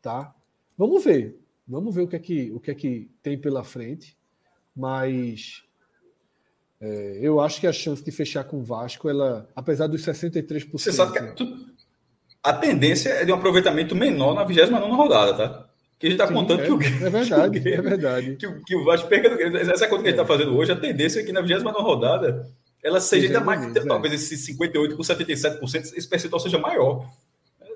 tá? 0.00 0.34
Vamos 0.76 1.04
ver. 1.04 1.38
Vamos 1.68 1.94
ver 1.94 2.02
o 2.02 2.08
que 2.08 2.16
é 2.16 2.18
que, 2.18 2.50
o 2.52 2.60
que, 2.60 2.70
é 2.70 2.74
que 2.74 3.10
tem 3.22 3.38
pela 3.38 3.62
frente, 3.62 4.16
mas 4.74 5.62
é, 6.80 7.18
eu 7.20 7.40
acho 7.40 7.60
que 7.60 7.66
a 7.66 7.72
chance 7.72 8.04
de 8.04 8.10
fechar 8.10 8.44
com 8.44 8.58
o 8.58 8.62
Vasco, 8.62 9.08
ela, 9.08 9.48
apesar 9.54 9.86
dos 9.86 10.04
63%. 10.04 10.70
Você 10.72 10.92
sabe 10.92 11.12
que 11.12 11.18
é 11.18 11.32
tu, 11.32 11.74
a 12.42 12.52
tendência 12.52 13.10
é 13.10 13.24
de 13.24 13.32
um 13.32 13.36
aproveitamento 13.36 13.94
menor 13.94 14.34
na 14.34 14.44
29 14.44 14.92
rodada, 14.92 15.34
tá? 15.34 15.66
Que 15.98 16.08
a 16.08 16.10
gente 16.10 16.20
está 16.20 16.32
contando 16.32 16.60
é, 16.60 16.66
que 16.66 16.72
o 16.72 16.82
É 16.82 17.10
verdade, 17.10 17.60
que 17.60 17.68
o, 17.68 17.74
é 17.74 17.80
verdade. 17.80 18.36
Que 18.36 18.46
o, 18.46 18.62
que 18.62 18.76
o 18.76 18.84
Vasco 18.84 19.08
perca. 19.08 19.28
Essa 19.72 19.88
conta 19.88 20.02
que 20.02 20.08
a 20.08 20.10
gente 20.10 20.20
está 20.20 20.26
fazendo 20.26 20.54
hoje, 20.56 20.72
a 20.72 20.76
tendência 20.76 21.20
é 21.20 21.22
que 21.22 21.32
na 21.32 21.40
29 21.40 21.80
rodada 21.80 22.46
ela 22.82 23.00
seja 23.00 23.28
ainda 23.28 23.40
mais. 23.40 23.74
É. 23.74 23.80
Talvez 23.80 24.12
esse 24.12 24.36
58 24.36 24.94
com 24.94 25.02
77%, 25.02 25.94
esse 25.96 26.06
percentual 26.06 26.38
seja 26.40 26.58
maior. 26.58 27.08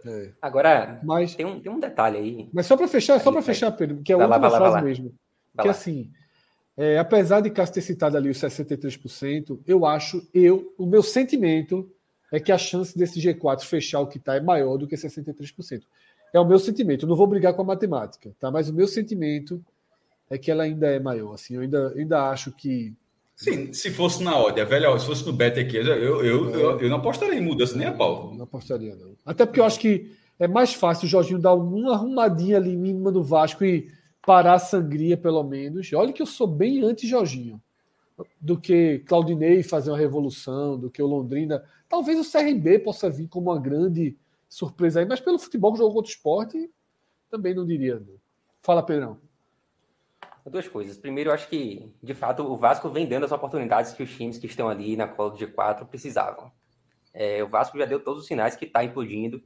É. 0.05 0.31
Agora, 0.43 1.01
mas, 1.03 1.35
tem, 1.35 1.47
um, 1.47 1.59
tem 1.59 1.73
um 1.73 1.81
detalhe 1.81 2.19
aí. 2.19 2.49
Mas 2.53 2.67
só 2.67 2.77
para 2.77 2.87
fechar, 2.87 3.19
só 3.21 3.33
para 3.33 3.41
fechar, 3.41 3.71
Pedro, 3.73 4.03
que 4.03 4.13
é 4.13 4.17
uma 4.17 4.39
frase 4.39 4.85
mesmo. 4.85 5.15
Vai 5.55 5.65
que 5.65 5.69
lá. 5.69 5.71
assim, 5.71 6.11
é, 6.79 6.97
apesar 6.97 7.41
de 7.41 7.51
Cássio 7.51 7.75
ter 7.75 7.81
citado 7.81 8.17
ali 8.17 8.31
os 8.31 8.39
63%, 8.39 9.59
eu 9.67 9.85
acho, 9.85 10.25
eu, 10.33 10.73
o 10.79 10.87
meu 10.87 11.03
sentimento 11.03 11.91
é 12.31 12.39
que 12.39 12.53
a 12.53 12.57
chance 12.57 12.97
desse 12.97 13.21
G4 13.21 13.63
fechar 13.63 13.99
o 13.99 14.07
que 14.07 14.19
está 14.19 14.37
é 14.37 14.41
maior 14.41 14.77
do 14.77 14.87
que 14.87 14.95
63%. 14.95 15.83
É 16.33 16.39
o 16.39 16.45
meu 16.45 16.57
sentimento. 16.61 17.05
Eu 17.05 17.09
não 17.09 17.17
vou 17.17 17.27
brigar 17.27 17.53
com 17.53 17.63
a 17.63 17.65
matemática, 17.65 18.31
tá? 18.39 18.49
Mas 18.49 18.69
o 18.69 18.75
meu 18.75 18.87
sentimento 18.87 19.61
é 20.31 20.39
que 20.39 20.53
ela 20.53 20.63
ainda 20.63 20.87
é 20.87 21.01
maior. 21.01 21.35
Assim, 21.35 21.57
eu 21.57 21.63
ainda, 21.63 21.93
ainda 21.97 22.31
acho 22.31 22.53
que. 22.53 22.95
Sim, 23.35 23.73
se 23.73 23.91
fosse 23.91 24.23
na 24.23 24.39
odd, 24.39 24.65
velho, 24.65 24.97
se 25.01 25.07
fosse 25.07 25.27
no 25.27 25.33
bet 25.33 25.59
aqui, 25.59 25.79
eu, 25.79 25.85
eu, 25.85 26.25
eu, 26.25 26.51
eu, 26.51 26.81
eu 26.81 26.89
não 26.89 26.99
apostaria 26.99 27.39
em 27.39 27.43
mudança 27.43 27.77
nem 27.77 27.89
a 27.89 27.93
pau. 27.93 28.33
Não 28.35 28.45
apostaria, 28.45 28.95
não. 28.95 29.17
Até 29.27 29.45
porque 29.45 29.59
eu 29.59 29.65
acho 29.65 29.81
que 29.81 30.13
é 30.39 30.47
mais 30.47 30.75
fácil 30.75 31.07
o 31.07 31.09
Jorginho 31.09 31.41
dar 31.41 31.55
uma 31.55 31.95
arrumadinha 31.95 32.57
ali 32.57 32.77
mínima 32.77 33.11
no 33.11 33.23
Vasco 33.25 33.65
e 33.65 33.91
parar 34.29 34.53
a 34.53 34.59
sangria, 34.59 35.17
pelo 35.17 35.43
menos. 35.43 35.91
Olha 35.95 36.13
que 36.13 36.21
eu 36.21 36.27
sou 36.27 36.47
bem 36.47 36.85
anti-Jorginho. 36.85 37.59
Do 38.39 38.61
que 38.61 38.99
Claudinei 39.07 39.63
fazer 39.63 39.91
uma 39.91 39.97
revolução, 39.97 40.79
do 40.79 40.91
que 40.91 41.01
o 41.01 41.07
Londrina 41.07 41.65
Talvez 41.89 42.19
o 42.19 42.31
CRB 42.31 42.81
possa 42.81 43.09
vir 43.09 43.27
como 43.27 43.51
uma 43.51 43.59
grande 43.59 44.19
surpresa 44.47 45.01
aí, 45.01 45.07
mas 45.07 45.19
pelo 45.21 45.39
futebol 45.39 45.73
que 45.73 45.79
jogou 45.79 45.95
contra 45.95 46.11
o 46.11 46.13
esporte, 46.13 46.71
também 47.31 47.55
não 47.55 47.65
diria. 47.65 48.03
Fala, 48.61 48.83
Pedrão. 48.83 49.19
Duas 50.45 50.69
coisas. 50.69 50.99
Primeiro, 50.99 51.31
eu 51.31 51.35
acho 51.35 51.49
que, 51.49 51.91
de 52.03 52.13
fato, 52.13 52.43
o 52.43 52.57
Vasco 52.57 52.91
vem 52.91 53.09
dando 53.09 53.25
as 53.25 53.33
oportunidades 53.33 53.95
que 53.95 54.03
os 54.03 54.15
times 54.15 54.37
que 54.37 54.47
estão 54.47 54.69
ali 54.69 54.95
na 54.95 55.09
cola 55.09 55.31
do 55.31 55.39
G4 55.39 55.87
precisavam. 55.87 56.53
É, 57.15 57.43
o 57.43 57.49
Vasco 57.49 57.79
já 57.79 57.87
deu 57.87 58.01
todos 58.01 58.23
os 58.23 58.27
sinais 58.27 58.57
que 58.57 58.67
está 58.67 58.85
implodindo 58.85 59.43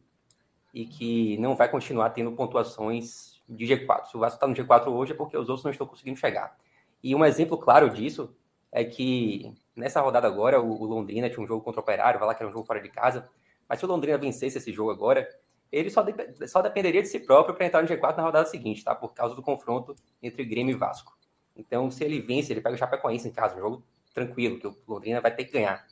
e 0.75 0.85
que 0.87 1.37
não 1.39 1.55
vai 1.55 1.69
continuar 1.69 2.11
tendo 2.11 2.33
pontuações 2.33 3.32
de 3.49 3.67
G4. 3.67 4.07
Se 4.07 4.17
o 4.17 4.21
Vasco 4.21 4.37
está 4.37 4.47
no 4.47 4.55
G4 4.55 4.89
hoje 4.89 5.13
é 5.13 5.15
porque 5.15 5.37
os 5.37 5.49
outros 5.49 5.65
não 5.65 5.71
estão 5.71 5.87
conseguindo 5.87 6.19
chegar. 6.19 6.57
E 7.03 7.15
um 7.15 7.25
exemplo 7.25 7.59
claro 7.59 7.91
disso 7.91 8.35
é 8.71 8.85
que 8.85 9.55
nessa 9.77 10.01
rodada 10.01 10.27
agora, 10.27 10.61
o, 10.61 10.85
Londrina 10.85 11.29
tinha 11.29 11.43
um 11.43 11.47
jogo 11.47 11.63
contra 11.63 11.81
o 11.81 11.83
Operário, 11.83 12.19
vai 12.19 12.29
lá 12.29 12.35
que 12.35 12.43
era 12.43 12.49
um 12.49 12.53
jogo 12.53 12.67
fora 12.67 12.81
de 12.81 12.89
casa, 12.89 13.29
mas 13.69 13.79
se 13.79 13.85
o 13.85 13.89
Londrina 13.89 14.19
vencesse 14.19 14.59
esse 14.59 14.73
jogo 14.73 14.91
agora, 14.91 15.29
ele 15.71 15.91
só, 15.91 16.03
de, 16.03 16.15
só 16.49 16.61
dependeria 16.61 17.03
de 17.03 17.09
si 17.09 17.19
próprio 17.21 17.55
para 17.55 17.67
entrar 17.67 17.83
no 17.83 17.89
G4 17.89 18.17
na 18.17 18.23
rodada 18.23 18.47
seguinte, 18.47 18.85
tá? 18.85 18.95
Por 18.95 19.13
causa 19.15 19.35
do 19.35 19.43
confronto 19.43 19.95
entre 20.23 20.45
Grêmio 20.45 20.75
e 20.75 20.79
Vasco. 20.79 21.17
Então, 21.57 21.91
se 21.91 22.05
ele 22.05 22.21
vence, 22.21 22.53
ele 22.53 22.61
pega 22.61 22.75
o 22.75 22.79
Chapecoense 22.79 23.29
em 23.29 23.33
casa, 23.33 23.57
um 23.57 23.61
jogo 23.61 23.85
tranquilo, 24.15 24.59
que 24.59 24.67
o 24.67 24.77
Londrina 24.87 25.21
vai 25.21 25.35
ter 25.35 25.45
que 25.45 25.53
ganhar. 25.53 25.87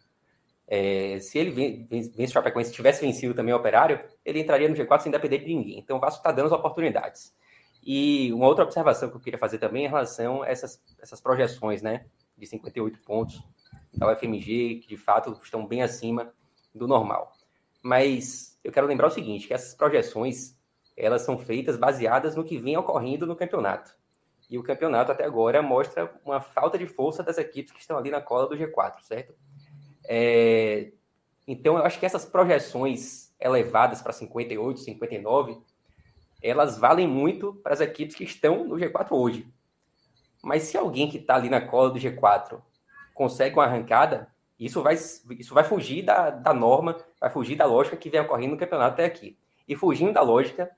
É, 0.66 1.18
se 1.20 1.38
ele 1.38 1.50
vence, 1.50 2.12
vence 2.14 2.30
o 2.30 2.34
Chapecoense, 2.34 2.70
se 2.70 2.76
tivesse 2.76 3.00
vencido 3.00 3.34
também 3.34 3.52
o 3.52 3.56
Operário, 3.56 4.00
ele 4.24 4.40
entraria 4.40 4.68
no 4.68 4.74
G4 4.74 5.00
sem 5.00 5.12
depender 5.12 5.38
de 5.38 5.46
ninguém. 5.46 5.78
Então, 5.78 5.96
o 5.96 6.00
Vasco 6.00 6.18
está 6.18 6.30
dando 6.30 6.46
as 6.46 6.52
oportunidades. 6.52 7.34
E 7.82 8.32
uma 8.32 8.46
outra 8.46 8.64
observação 8.64 9.08
que 9.08 9.16
eu 9.16 9.20
queria 9.20 9.38
fazer 9.38 9.58
também 9.58 9.84
em 9.84 9.88
relação 9.88 10.42
a 10.42 10.48
essas, 10.48 10.82
essas 11.00 11.20
projeções, 11.20 11.82
né? 11.82 12.04
de 12.40 12.46
58 12.46 12.98
pontos 13.00 13.40
da 13.92 14.10
UFMG, 14.10 14.80
que 14.80 14.88
de 14.88 14.96
fato 14.96 15.38
estão 15.44 15.66
bem 15.66 15.82
acima 15.82 16.32
do 16.74 16.88
normal. 16.88 17.32
Mas 17.82 18.58
eu 18.64 18.72
quero 18.72 18.86
lembrar 18.86 19.08
o 19.08 19.10
seguinte, 19.10 19.46
que 19.46 19.54
essas 19.54 19.74
projeções, 19.74 20.56
elas 20.96 21.22
são 21.22 21.38
feitas 21.38 21.76
baseadas 21.76 22.34
no 22.34 22.44
que 22.44 22.58
vem 22.58 22.76
ocorrendo 22.76 23.26
no 23.26 23.36
campeonato. 23.36 23.94
E 24.48 24.58
o 24.58 24.62
campeonato 24.62 25.12
até 25.12 25.24
agora 25.24 25.62
mostra 25.62 26.12
uma 26.24 26.40
falta 26.40 26.76
de 26.76 26.86
força 26.86 27.22
das 27.22 27.38
equipes 27.38 27.72
que 27.72 27.80
estão 27.80 27.96
ali 27.96 28.10
na 28.10 28.20
cola 28.20 28.48
do 28.48 28.56
G4, 28.56 29.00
certo? 29.02 29.34
É... 30.04 30.90
Então 31.46 31.76
eu 31.76 31.84
acho 31.84 31.98
que 31.98 32.06
essas 32.06 32.24
projeções 32.24 33.32
elevadas 33.38 34.02
para 34.02 34.12
58, 34.12 34.80
59, 34.80 35.58
elas 36.42 36.78
valem 36.78 37.06
muito 37.06 37.54
para 37.62 37.72
as 37.72 37.80
equipes 37.80 38.16
que 38.16 38.24
estão 38.24 38.64
no 38.64 38.76
G4 38.76 39.08
hoje. 39.12 39.46
Mas 40.42 40.64
se 40.64 40.76
alguém 40.76 41.10
que 41.10 41.18
está 41.18 41.34
ali 41.34 41.50
na 41.50 41.60
cola 41.60 41.90
do 41.90 41.98
G4 41.98 42.60
consegue 43.14 43.56
uma 43.56 43.64
arrancada, 43.64 44.28
isso 44.58 44.82
vai, 44.82 44.94
isso 44.94 45.54
vai 45.54 45.64
fugir 45.64 46.02
da, 46.02 46.30
da 46.30 46.54
norma, 46.54 46.96
vai 47.20 47.30
fugir 47.30 47.56
da 47.56 47.66
lógica 47.66 47.96
que 47.96 48.10
vem 48.10 48.20
ocorrendo 48.20 48.52
no 48.52 48.58
campeonato 48.58 48.94
até 48.94 49.04
aqui. 49.04 49.38
E 49.68 49.76
fugindo 49.76 50.12
da 50.12 50.22
lógica, 50.22 50.70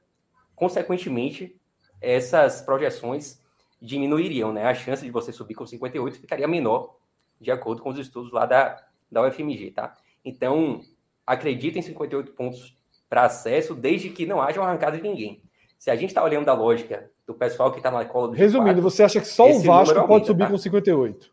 consequentemente, 0.55 1.59
essas 2.01 2.61
projeções 2.61 3.41
diminuiriam, 3.81 4.53
né? 4.53 4.65
A 4.67 4.75
chance 4.75 5.05
de 5.05 5.11
você 5.11 5.33
subir 5.33 5.55
com 5.55 5.67
58 5.67 6.21
ficaria 6.21 6.47
menor, 6.47 6.97
de 7.41 7.51
acordo 7.51 7.83
com 7.83 7.91
os 7.91 7.99
estudos 7.99 8.33
lá 8.33 8.47
da, 8.47 8.85
da 9.11 9.23
UFMG, 9.27 9.73
tá? 9.73 9.97
Então, 10.25 10.83
acredita 11.27 11.79
em 11.79 11.83
58 11.83 12.33
pontos 12.33 12.77
para 13.09 13.25
acesso, 13.25 13.75
desde 13.75 14.11
que 14.11 14.25
não 14.25 14.41
haja 14.41 14.61
uma 14.61 14.69
arrancada 14.69 14.97
de 14.97 15.03
ninguém. 15.03 15.43
Se 15.83 15.91
a 15.91 15.97
gente 15.97 16.11
está 16.11 16.23
olhando 16.23 16.45
da 16.45 16.55
lógica 16.55 17.11
do 17.27 17.35
pessoal 17.35 17.73
que 17.73 17.79
está 17.79 17.91
na 17.91 18.05
cola 18.05 18.29
do 18.29 18.35
Resumindo, 18.35 18.81
G4, 18.81 18.83
você 18.85 19.03
acha 19.03 19.21
que 19.21 19.27
só 19.27 19.51
o 19.51 19.59
Vasco 19.59 19.91
aumenta, 19.91 20.07
pode 20.07 20.27
subir 20.29 20.45
tá? 20.45 20.51
com 20.51 20.57
58? 20.57 21.31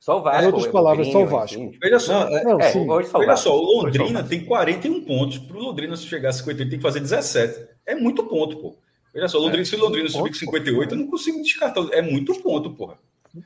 Só 0.00 0.18
o 0.18 0.22
Vasco. 0.24 0.42
Em 0.42 0.46
outras 0.46 0.66
palavras, 0.66 1.06
só 1.12 1.22
o 1.22 1.26
Vasco. 1.28 1.54
Assim. 1.54 1.78
Veja 1.80 2.00
só, 2.00 2.28
é, 2.28 2.42
não, 2.42 2.58
é, 2.58 2.72
só 2.72 3.18
veja 3.20 3.36
só, 3.36 3.56
o 3.56 3.62
Londrina 3.62 4.24
tem 4.24 4.44
41 4.44 5.04
pontos. 5.04 5.38
Para 5.38 5.56
o 5.56 5.60
Londrina 5.60 5.94
se 5.94 6.06
chegar 6.06 6.30
a 6.30 6.32
58, 6.32 6.70
tem 6.70 6.78
que 6.80 6.82
fazer 6.82 6.98
17. 6.98 7.68
É 7.86 7.94
muito 7.94 8.24
ponto, 8.24 8.56
pô. 8.56 8.76
Veja 9.14 9.28
só, 9.28 9.38
Londrina, 9.38 9.62
é, 9.62 9.64
se 9.64 9.76
o 9.76 9.78
Londrina 9.78 10.08
subir 10.08 10.30
com 10.30 10.38
58, 10.38 10.92
eu 10.92 10.98
não 10.98 11.06
consigo 11.06 11.40
descartar. 11.40 11.86
É 11.92 12.02
muito 12.02 12.34
ponto, 12.42 12.70
porra. 12.70 12.98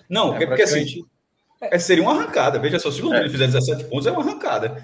Não, 0.09 0.34
é, 0.34 0.44
é 0.44 0.46
porque 0.46 0.62
assim. 0.62 1.05
É, 1.61 1.78
seria 1.78 2.03
uma 2.03 2.12
arrancada. 2.12 2.59
Veja 2.59 2.78
só, 2.78 2.90
se 2.90 3.03
o 3.03 3.05
Londrina 3.05 3.26
é. 3.26 3.28
fizer 3.28 3.49
17 3.49 3.84
pontos, 3.84 4.07
é 4.07 4.11
uma 4.11 4.22
arrancada. 4.22 4.82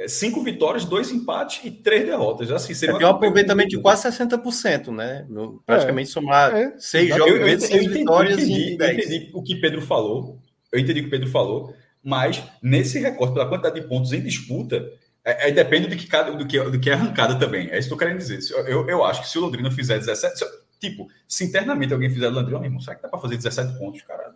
É, 0.00 0.08
cinco 0.08 0.42
vitórias, 0.42 0.86
dois 0.86 1.12
empates 1.12 1.60
e 1.62 1.70
três 1.70 2.06
derrotas. 2.06 2.50
Assim, 2.50 2.72
seria 2.72 2.96
é, 2.96 3.06
um 3.06 3.10
aproveitamento 3.10 3.68
de 3.68 3.78
quase 3.78 4.08
60%, 4.08 4.88
né? 4.94 5.26
No, 5.28 5.62
praticamente 5.66 6.08
é. 6.08 6.12
somar 6.12 6.56
é. 6.56 6.72
seis 6.78 7.10
jogos 7.10 7.26
eu, 7.26 7.46
eu, 7.46 7.60
seis 7.60 7.84
eu 7.84 7.92
vitórias 7.92 8.38
eu 8.38 8.44
entendi, 8.46 8.76
eu 8.80 8.92
entendi 8.92 9.30
o 9.34 9.42
que 9.42 9.56
Pedro 9.56 9.82
falou. 9.82 10.38
Eu 10.72 10.80
entendi 10.80 11.00
o 11.00 11.04
que 11.04 11.10
Pedro 11.10 11.28
falou, 11.28 11.74
mas 12.02 12.42
nesse 12.62 12.98
recorte, 12.98 13.34
pela 13.34 13.46
quantidade 13.46 13.78
de 13.78 13.86
pontos 13.86 14.12
em 14.14 14.22
disputa, 14.22 14.90
é, 15.22 15.44
aí 15.44 15.52
depende 15.52 15.86
do 15.86 15.96
que, 15.96 16.06
cada, 16.06 16.30
do, 16.30 16.46
que, 16.46 16.58
do 16.58 16.80
que 16.80 16.88
é 16.88 16.94
arrancada 16.94 17.38
também. 17.38 17.68
É 17.70 17.78
isso 17.78 17.88
que 17.88 17.94
eu 17.94 17.98
quero 17.98 18.16
dizer. 18.16 18.38
Eu, 18.66 18.88
eu 18.88 19.04
acho 19.04 19.20
que 19.20 19.28
se 19.28 19.36
o 19.36 19.42
Londrina 19.42 19.70
fizer 19.70 19.98
17. 19.98 20.38
Se, 20.38 20.46
tipo, 20.80 21.08
se 21.28 21.44
internamente 21.44 21.92
alguém 21.92 22.08
fizer 22.08 22.30
Londrina, 22.30 22.58
meu 22.58 22.80
será 22.80 22.96
que 22.96 23.02
dá 23.02 23.08
para 23.08 23.20
fazer 23.20 23.36
17 23.36 23.78
pontos, 23.78 24.00
cara? 24.00 24.34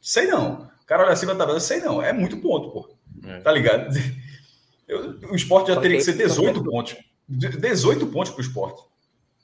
Sei 0.00 0.26
não. 0.26 0.68
O 0.82 0.86
cara 0.86 1.04
olha 1.04 1.12
acima 1.12 1.32
da 1.32 1.38
tabela, 1.38 1.60
sei 1.60 1.78
não. 1.78 2.02
É 2.02 2.12
muito 2.12 2.38
ponto, 2.38 2.72
pô. 2.72 2.96
É. 3.24 3.38
Tá 3.38 3.52
ligado? 3.52 3.94
Eu, 4.92 5.30
o 5.30 5.34
esporte 5.34 5.68
já 5.68 5.74
Só 5.74 5.80
teria 5.80 5.98
que, 5.98 6.04
ser 6.04 6.16
18 6.16 6.64
pontos. 6.64 6.96
18 7.28 8.06
pontos 8.08 8.32
para 8.32 8.38
o 8.38 8.42
esporte. 8.42 8.82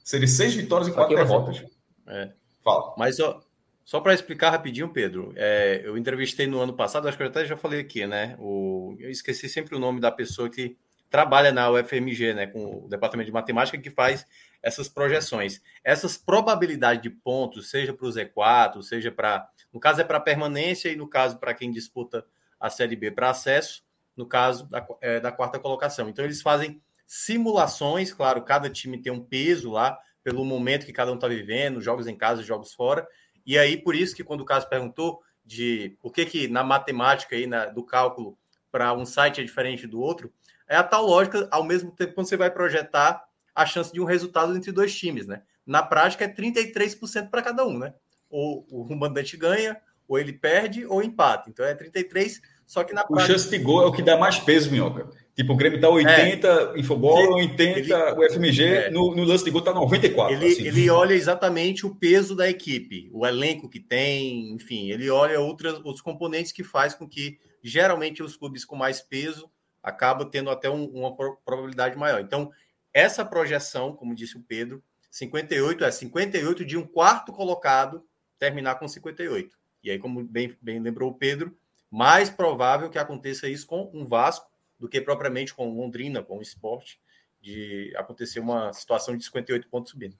Seria 0.05 0.29
6 0.29 0.55
vitórias 0.55 0.89
e 0.89 0.93
4 0.93 1.17
derrotas. 1.17 1.65
É. 2.07 2.33
Fala. 2.63 2.95
Mas 2.97 3.21
ó, 3.21 3.41
só 3.85 4.01
para 4.01 4.15
explicar 4.15 4.51
rapidinho, 4.51 4.91
Pedro, 4.91 5.33
é, 5.37 5.81
eu 5.85 5.97
entrevistei 5.97 6.47
no 6.47 6.61
ano 6.61 6.75
passado, 6.75 7.09
acho 7.09 7.17
que 7.17 7.23
eu 7.23 7.29
até 7.29 7.47
já 7.47 7.57
falei 7.57 7.81
aqui, 7.81 8.07
né? 8.07 8.37
O, 8.39 8.95
eu 8.99 9.11
esqueci 9.11 9.49
sempre 9.49 9.75
o 9.75 9.79
nome 9.79 10.01
da 10.01 10.11
pessoa 10.11 10.51
que 10.51 10.77
trabalha 11.09 11.53
na 11.53 11.71
UFMG, 11.71 12.35
né? 12.35 12.47
Com 12.47 12.85
o 12.85 12.89
departamento 12.89 13.29
de 13.29 13.33
matemática 13.33 13.79
que 13.79 13.91
faz 13.91 14.27
essas 14.63 14.89
projeções. 14.89 15.63
Essas 15.83 16.19
probabilidades 16.19 17.03
de 17.03 17.11
pontos, 17.11 17.71
seja 17.71 17.95
para 17.95 18.07
o 18.07 18.11
Z4, 18.11 18.83
seja 18.83 19.11
para 19.11 19.49
no 19.73 19.81
caso 19.81 20.01
é 20.01 20.05
para 20.05 20.21
permanência 20.21 20.91
e 20.91 20.97
no 20.97 21.09
caso 21.09 21.39
para 21.39 21.55
quem 21.55 21.71
disputa 21.71 22.25
a 22.59 22.69
Série 22.69 22.97
B 22.97 23.11
para 23.11 23.31
acesso, 23.31 23.83
no 24.19 24.27
caso 24.27 24.69
da, 24.69 24.87
é, 25.01 25.21
da 25.21 25.33
quarta 25.33 25.59
colocação. 25.59 26.09
Então 26.09 26.25
eles 26.25 26.43
fazem 26.43 26.83
simulações, 27.07 28.13
claro, 28.13 28.43
cada 28.43 28.69
time 28.69 29.01
tem 29.01 29.11
um 29.11 29.25
peso 29.25 29.71
lá 29.71 29.99
pelo 30.23 30.45
momento 30.45 30.85
que 30.85 30.93
cada 30.93 31.11
um 31.11 31.15
está 31.15 31.27
vivendo, 31.27 31.81
jogos 31.81 32.07
em 32.07 32.15
casa, 32.15 32.43
jogos 32.43 32.75
fora. 32.75 33.07
E 33.47 33.57
aí 33.57 33.77
por 33.77 33.95
isso 33.95 34.15
que 34.15 34.23
quando 34.23 34.43
o 34.43 34.45
Caso 34.45 34.69
perguntou 34.69 35.23
de 35.43 35.97
por 36.03 36.13
que 36.13 36.27
que 36.27 36.49
na 36.49 36.63
matemática 36.63 37.35
aí 37.35 37.47
na, 37.47 37.65
do 37.67 37.83
cálculo 37.83 38.37
para 38.71 38.93
um 38.93 39.07
site 39.07 39.41
é 39.41 39.45
diferente 39.45 39.87
do 39.87 40.01
outro, 40.01 40.31
é 40.69 40.77
a 40.77 40.83
tal 40.83 41.07
lógica 41.07 41.49
ao 41.51 41.65
mesmo 41.65 41.91
tempo 41.93 42.13
quando 42.13 42.29
você 42.29 42.37
vai 42.37 42.51
projetar 42.51 43.25
a 43.55 43.65
chance 43.65 43.91
de 43.91 44.01
um 44.01 44.05
resultado 44.05 44.55
entre 44.55 44.71
dois 44.71 44.95
times, 44.95 45.27
né? 45.27 45.43
Na 45.65 45.83
prática 45.83 46.27
é 46.27 46.29
33% 46.29 47.31
para 47.31 47.43
cada 47.43 47.67
um, 47.67 47.79
né? 47.79 47.95
ou 48.31 48.67
o 48.71 48.95
mandante 48.95 49.37
ganha, 49.37 49.81
ou 50.07 50.19
ele 50.19 50.33
perde, 50.33 50.87
ou 50.87 51.03
empata. 51.03 51.51
Então 51.51 51.65
é 51.65 51.75
33, 51.75 52.41
só 52.69 52.85
que 52.85 52.93
na 52.93 53.03
prática... 53.03 53.25
O 53.25 53.27
chance 53.27 53.49
de 53.49 53.59
gol 53.59 53.83
é 53.83 53.87
o 53.87 53.93
que 53.93 54.03
dá 54.03 54.19
mais 54.19 54.39
peso, 54.39 54.71
Minhoca. 54.71 55.09
Tipo, 55.35 55.55
o 55.55 55.57
Grêmio 55.57 55.81
tá 55.81 55.89
80, 55.89 56.49
é, 56.77 56.79
Infobol 56.79 57.37
80, 57.37 57.79
ele, 57.79 57.95
o 57.95 58.31
FMG 58.31 58.63
é, 58.63 58.91
no, 58.91 59.17
no, 59.17 59.25
lance 59.25 59.43
de 59.43 59.51
gol 59.51 59.63
tá 59.63 59.73
94. 59.73 60.35
Ele, 60.35 60.53
assim. 60.53 60.67
ele 60.67 60.91
olha 60.91 61.15
exatamente 61.15 61.87
o 61.87 61.95
peso 61.95 62.37
da 62.37 62.47
equipe, 62.47 63.09
o 63.11 63.27
elenco 63.27 63.71
que 63.71 63.81
tem, 63.81 64.53
enfim, 64.53 64.91
ele 64.91 65.09
olha 65.09 65.41
outras, 65.41 65.77
outros 65.77 66.03
componentes 66.03 66.53
que 66.53 66.63
faz 66.63 66.93
com 66.93 67.09
que 67.09 67.39
geralmente 67.63 68.23
os 68.23 68.37
clubes 68.37 68.67
com 68.67 68.77
mais 68.77 69.01
peso 69.01 69.51
acabam 69.83 70.29
tendo 70.29 70.51
até 70.51 70.69
um, 70.69 70.85
uma 70.85 71.17
probabilidade 71.17 71.97
maior. 71.97 72.21
Então, 72.21 72.51
essa 72.93 73.25
projeção, 73.25 73.95
como 73.95 74.15
disse 74.15 74.37
o 74.37 74.43
Pedro, 74.43 74.83
58 75.11 75.85
é 75.85 75.91
58 75.91 76.67
de 76.67 76.77
um 76.77 76.87
quarto 76.87 77.33
colocado 77.33 78.05
terminar 78.39 78.75
com 78.75 78.87
58. 78.87 79.57
E 79.83 79.91
aí, 79.91 79.99
como 79.99 80.23
bem, 80.23 80.55
bem 80.61 80.81
lembrou 80.81 81.11
o 81.11 81.15
Pedro, 81.15 81.57
mais 81.91 82.31
provável 82.31 82.91
que 82.91 82.99
aconteça 82.99 83.49
isso 83.49 83.67
com 83.67 83.91
um 83.95 84.05
Vasco 84.05 84.47
do 84.79 84.89
que 84.89 85.01
propriamente 85.01 85.55
com 85.55 85.75
Londrina, 85.75 86.23
com 86.23 86.39
o 86.39 86.43
esporte, 86.43 87.01
de 87.41 87.93
acontecer 87.97 88.41
uma 88.41 88.73
situação 88.73 89.17
de 89.17 89.25
58 89.25 89.69
pontos 89.69 89.91
subindo. 89.91 90.17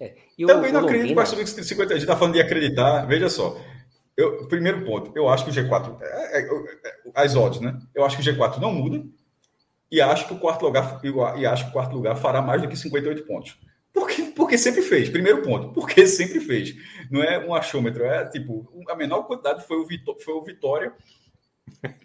É, 0.00 0.14
Também 0.46 0.72
não 0.72 0.80
acredito 0.80 1.08
que 1.08 1.14
vai 1.14 1.26
subir 1.26 1.46
50. 1.46 1.92
A 1.92 1.96
gente 1.96 2.02
está 2.02 2.16
falando 2.16 2.34
de 2.34 2.40
acreditar. 2.40 3.06
Veja 3.06 3.28
só. 3.28 3.56
Eu, 4.16 4.46
primeiro 4.48 4.84
ponto, 4.84 5.12
eu 5.16 5.28
acho 5.28 5.44
que 5.44 5.50
o 5.50 5.54
G4. 5.54 5.98
É, 6.00 6.40
é, 6.40 6.42
é, 6.42 6.96
as 7.14 7.36
odds, 7.36 7.60
né? 7.60 7.78
Eu 7.94 8.04
acho 8.04 8.16
que 8.16 8.28
o 8.28 8.34
G4 8.34 8.58
não 8.58 8.72
muda. 8.72 9.04
E 9.90 10.00
acho 10.00 10.26
que 10.26 10.32
o 10.32 10.38
quarto 10.38 10.64
lugar, 10.64 11.00
e 11.36 11.46
acho 11.46 11.64
que 11.64 11.70
o 11.70 11.72
quarto 11.72 11.94
lugar 11.94 12.16
fará 12.16 12.40
mais 12.40 12.62
do 12.62 12.68
que 12.68 12.76
58 12.76 13.26
pontos. 13.26 13.58
Porque, 14.52 14.58
sempre 14.58 14.82
fez. 14.82 15.08
Primeiro 15.08 15.40
ponto, 15.40 15.72
porque 15.72 16.04
sempre 16.06 16.38
fez. 16.38 16.74
Não 17.10 17.22
é 17.22 17.38
um 17.38 17.54
achômetro, 17.54 18.04
é 18.04 18.26
tipo, 18.26 18.70
a 18.88 18.94
menor 18.94 19.22
quantidade 19.22 19.66
foi 19.66 19.78
o, 19.78 19.86
Vitó 19.86 20.14
foi 20.22 20.34
o 20.34 20.42
Vitória. 20.42 20.92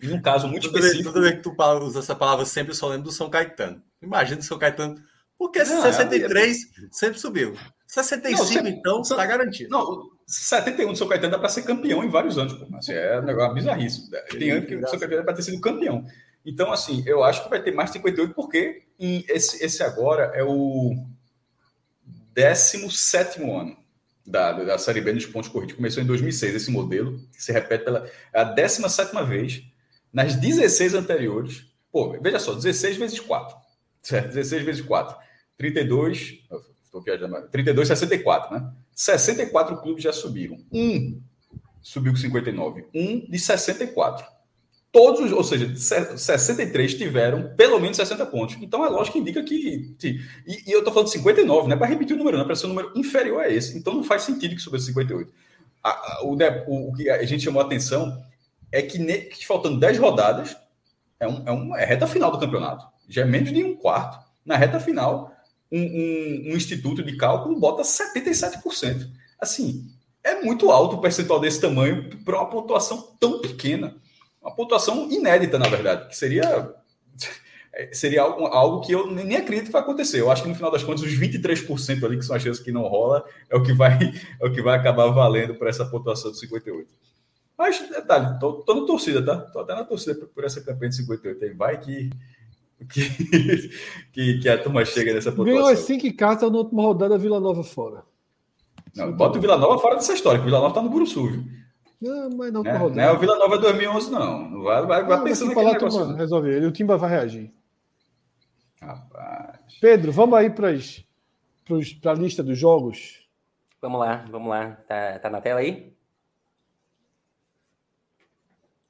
E 0.01 0.07
num 0.07 0.21
caso 0.21 0.47
muito 0.47 0.67
toda 0.71 0.79
específico. 0.79 1.11
Toda 1.11 1.25
vez 1.25 1.35
que 1.35 1.41
tu 1.41 1.55
usa 1.83 1.99
essa 1.99 2.15
palavra, 2.15 2.45
sempre 2.45 2.73
só 2.73 2.87
lembro 2.87 3.03
do 3.03 3.11
São 3.11 3.29
Caetano. 3.29 3.83
Imagina 4.01 4.39
o 4.39 4.43
São 4.43 4.57
Caetano. 4.57 4.95
Porque 5.37 5.59
não, 5.59 5.81
63 5.81 6.57
é... 6.57 6.87
sempre 6.89 7.19
subiu. 7.19 7.53
65, 7.85 8.39
não, 8.39 8.45
sempre, 8.47 8.69
então, 8.71 9.01
está 9.01 9.25
garantido. 9.25 9.69
Não, 9.69 10.09
71 10.25 10.93
do 10.93 10.97
São 10.97 11.07
Caetano 11.07 11.31
dá 11.31 11.39
para 11.39 11.49
ser 11.49 11.63
campeão 11.63 12.01
em 12.01 12.09
vários 12.09 12.37
anos. 12.37 12.53
Pô. 12.53 12.77
Assim, 12.77 12.93
é 12.93 13.19
um 13.19 13.25
negócio 13.25 13.55
bizarríssimo. 13.55 14.07
Tem 14.31 14.51
anos 14.51 14.69
que 14.69 14.75
o 14.75 14.87
São 14.87 14.99
Caetano 14.99 15.19
dá 15.19 15.25
para 15.25 15.35
ter 15.35 15.43
sido 15.43 15.59
campeão. 15.59 16.05
Então, 16.45 16.71
assim, 16.71 17.03
eu 17.05 17.25
acho 17.25 17.43
que 17.43 17.49
vai 17.49 17.61
ter 17.61 17.71
mais 17.71 17.89
58, 17.89 18.33
porque 18.33 18.83
esse, 18.97 19.61
esse 19.63 19.83
agora 19.83 20.31
é 20.33 20.43
o 20.43 20.95
17 22.37 23.41
ano 23.41 23.75
da, 24.23 24.51
da 24.51 24.77
Série 24.77 25.01
B 25.01 25.11
nos 25.11 25.25
pontos 25.25 25.49
corridos. 25.49 25.75
Começou 25.75 26.03
em 26.03 26.05
2006 26.05 26.53
esse 26.53 26.69
modelo, 26.69 27.19
que 27.33 27.43
se 27.43 27.51
repete 27.51 27.83
pela 27.83 28.07
é 28.31 28.41
a 28.41 28.43
17 28.43 29.25
vez. 29.25 29.63
Nas 30.13 30.35
16 30.35 30.93
anteriores, 30.93 31.65
pô, 31.91 32.15
veja 32.21 32.37
só, 32.37 32.53
16 32.53 32.97
vezes 32.97 33.19
4. 33.19 33.57
Certo? 34.03 34.27
16 34.27 34.63
vezes 34.63 34.81
4. 34.81 35.17
32. 35.57 36.43
Estou 36.83 37.01
viajando. 37.01 37.47
32, 37.49 37.87
64, 37.87 38.53
né? 38.53 38.71
64 38.93 39.81
clubes 39.81 40.03
já 40.03 40.13
subiram. 40.13 40.59
Um 40.71 41.19
subiu 41.81 42.11
com 42.11 42.19
59. 42.19 42.85
Um 42.93 43.19
de 43.27 43.39
64 43.39 44.36
todos, 44.97 45.31
ou 45.31 45.43
seja, 45.43 45.75
63 45.75 46.95
tiveram 46.95 47.53
pelo 47.55 47.79
menos 47.79 47.97
60 47.97 48.25
pontos. 48.25 48.57
Então 48.59 48.81
lógico 48.89 49.13
que 49.13 49.19
indica 49.19 49.43
que. 49.43 49.95
E, 50.03 50.63
e 50.65 50.71
eu 50.71 50.79
estou 50.79 50.91
falando 50.91 51.05
de 51.05 51.13
59, 51.13 51.67
não 51.67 51.75
é 51.75 51.77
para 51.77 51.85
repetir 51.85 52.15
o 52.15 52.17
número, 52.17 52.35
não, 52.35 52.43
é 52.43 52.47
para 52.47 52.55
ser 52.55 52.65
um 52.65 52.69
número 52.69 52.91
inferior 52.95 53.41
a 53.41 53.47
esse. 53.47 53.77
Então 53.77 53.93
não 53.93 54.03
faz 54.03 54.23
sentido 54.23 54.55
que 54.55 54.61
suba 54.61 54.79
58. 54.79 55.31
A, 55.83 55.89
a, 55.89 56.23
o, 56.23 56.35
o, 56.35 56.89
o, 56.89 56.93
que 56.93 57.07
a 57.11 57.23
gente 57.25 57.43
chamou 57.43 57.61
a 57.61 57.65
atenção 57.65 58.19
é 58.71 58.81
que, 58.81 58.97
ne, 58.97 59.19
que 59.19 59.45
faltando 59.45 59.79
10 59.79 59.99
rodadas, 59.99 60.57
é, 61.19 61.27
um, 61.27 61.75
é, 61.75 61.83
é 61.83 61.85
reta 61.85 62.07
final 62.07 62.31
do 62.31 62.39
campeonato. 62.39 62.83
Já 63.07 63.21
é 63.21 63.25
menos 63.25 63.53
de 63.53 63.63
um 63.63 63.75
quarto. 63.75 64.17
Na 64.43 64.57
reta 64.57 64.79
final, 64.79 65.31
um, 65.71 65.79
um, 65.79 66.53
um 66.53 66.57
instituto 66.57 67.03
de 67.03 67.15
cálculo 67.15 67.59
bota 67.59 67.83
77%. 67.83 69.07
Assim, 69.39 69.91
é 70.23 70.41
muito 70.41 70.71
alto 70.71 70.95
o 70.95 71.01
percentual 71.01 71.39
desse 71.39 71.61
tamanho 71.61 72.09
para 72.25 72.39
uma 72.39 72.49
pontuação 72.49 73.15
tão 73.19 73.41
pequena 73.41 73.95
uma 74.47 74.55
pontuação 74.55 75.11
inédita, 75.11 75.59
na 75.59 75.67
verdade, 75.67 76.07
que 76.07 76.15
seria 76.15 76.73
seria 77.91 78.21
algo, 78.21 78.45
algo 78.45 78.81
que 78.81 78.93
eu 78.93 79.11
nem 79.11 79.35
acredito 79.35 79.67
que 79.67 79.71
vai 79.71 79.81
acontecer. 79.81 80.21
Eu 80.21 80.31
acho 80.31 80.41
que 80.41 80.49
no 80.49 80.55
final 80.55 80.71
das 80.71 80.83
contas, 80.83 81.03
os 81.03 81.13
23% 81.13 82.03
ali, 82.03 82.17
que 82.17 82.25
são 82.25 82.35
as 82.35 82.41
chances 82.41 82.63
que 82.63 82.71
não 82.71 82.83
rola, 82.83 83.23
é 83.49 83.55
o 83.55 83.61
que 83.61 83.73
vai, 83.73 83.97
é 84.41 84.45
o 84.45 84.51
que 84.51 84.61
vai 84.61 84.77
acabar 84.77 85.07
valendo 85.07 85.55
para 85.55 85.69
essa 85.69 85.85
pontuação 85.85 86.31
de 86.31 86.39
58. 86.39 86.89
Mas, 87.57 87.79
detalhe, 87.89 88.39
tô, 88.39 88.53
tô 88.61 88.75
na 88.75 88.85
torcida, 88.85 89.23
tá? 89.23 89.37
Tô 89.51 89.59
até 89.59 89.75
na 89.75 89.83
torcida 89.83 90.15
por 90.33 90.43
essa 90.43 90.61
campanha 90.61 90.89
de 90.89 90.97
58 90.97 91.43
aí. 91.43 91.53
Vai 91.53 91.79
que, 91.79 92.09
que, 92.89 93.69
que, 94.13 94.39
que 94.39 94.49
a 94.49 94.61
turma 94.61 94.85
chega 94.85 95.13
nessa 95.13 95.31
pontuação. 95.31 95.53
Ganhou 95.53 95.67
as 95.67 95.79
5 95.79 96.15
cartas 96.15 96.51
na 96.51 96.57
última 96.57 96.83
rodada, 96.83 97.17
Vila 97.17 97.39
Nova 97.39 97.63
fora. 97.63 98.03
Não, 98.95 99.11
bota 99.11 99.37
o 99.37 99.41
Vila 99.41 99.57
Nova 99.57 99.79
fora 99.79 99.95
dessa 99.95 100.13
história, 100.13 100.39
que 100.39 100.43
o 100.43 100.45
Vila 100.45 100.59
Nova 100.59 100.73
tá 100.73 100.81
no 100.81 100.89
Buruçu, 100.89 101.27
viu? 101.27 101.43
Não, 101.99 102.29
mas 102.29 102.53
não, 102.53 102.61
é, 102.63 102.77
não 102.77 103.01
é 103.01 103.11
o 103.11 103.17
Vila 103.17 103.37
Nova 103.37 103.57
2011, 103.57 104.11
não. 104.11 104.49
Não 104.49 104.61
vai, 104.61 104.85
vai, 104.85 105.03
vai 105.03 105.23
pensando 105.23 105.49
naquele 105.49 105.73
negócio. 105.73 105.99
Turma, 105.99 106.17
resolver. 106.17 106.55
Ele, 106.55 106.67
o 106.67 106.71
Timba 106.71 106.95
vai 106.95 107.09
reagir. 107.09 107.53
Rapaz. 108.79 109.79
Pedro, 109.81 110.11
vamos 110.11 110.37
aí 110.37 110.49
para 110.51 110.69
a 110.69 112.13
lista 112.13 112.43
dos 112.43 112.57
jogos. 112.57 113.27
Vamos 113.81 113.99
lá, 113.99 114.25
vamos 114.29 114.49
lá. 114.49 114.75
Tá, 114.87 115.19
tá 115.19 115.29
na 115.29 115.41
tela 115.41 115.59
aí? 115.59 115.95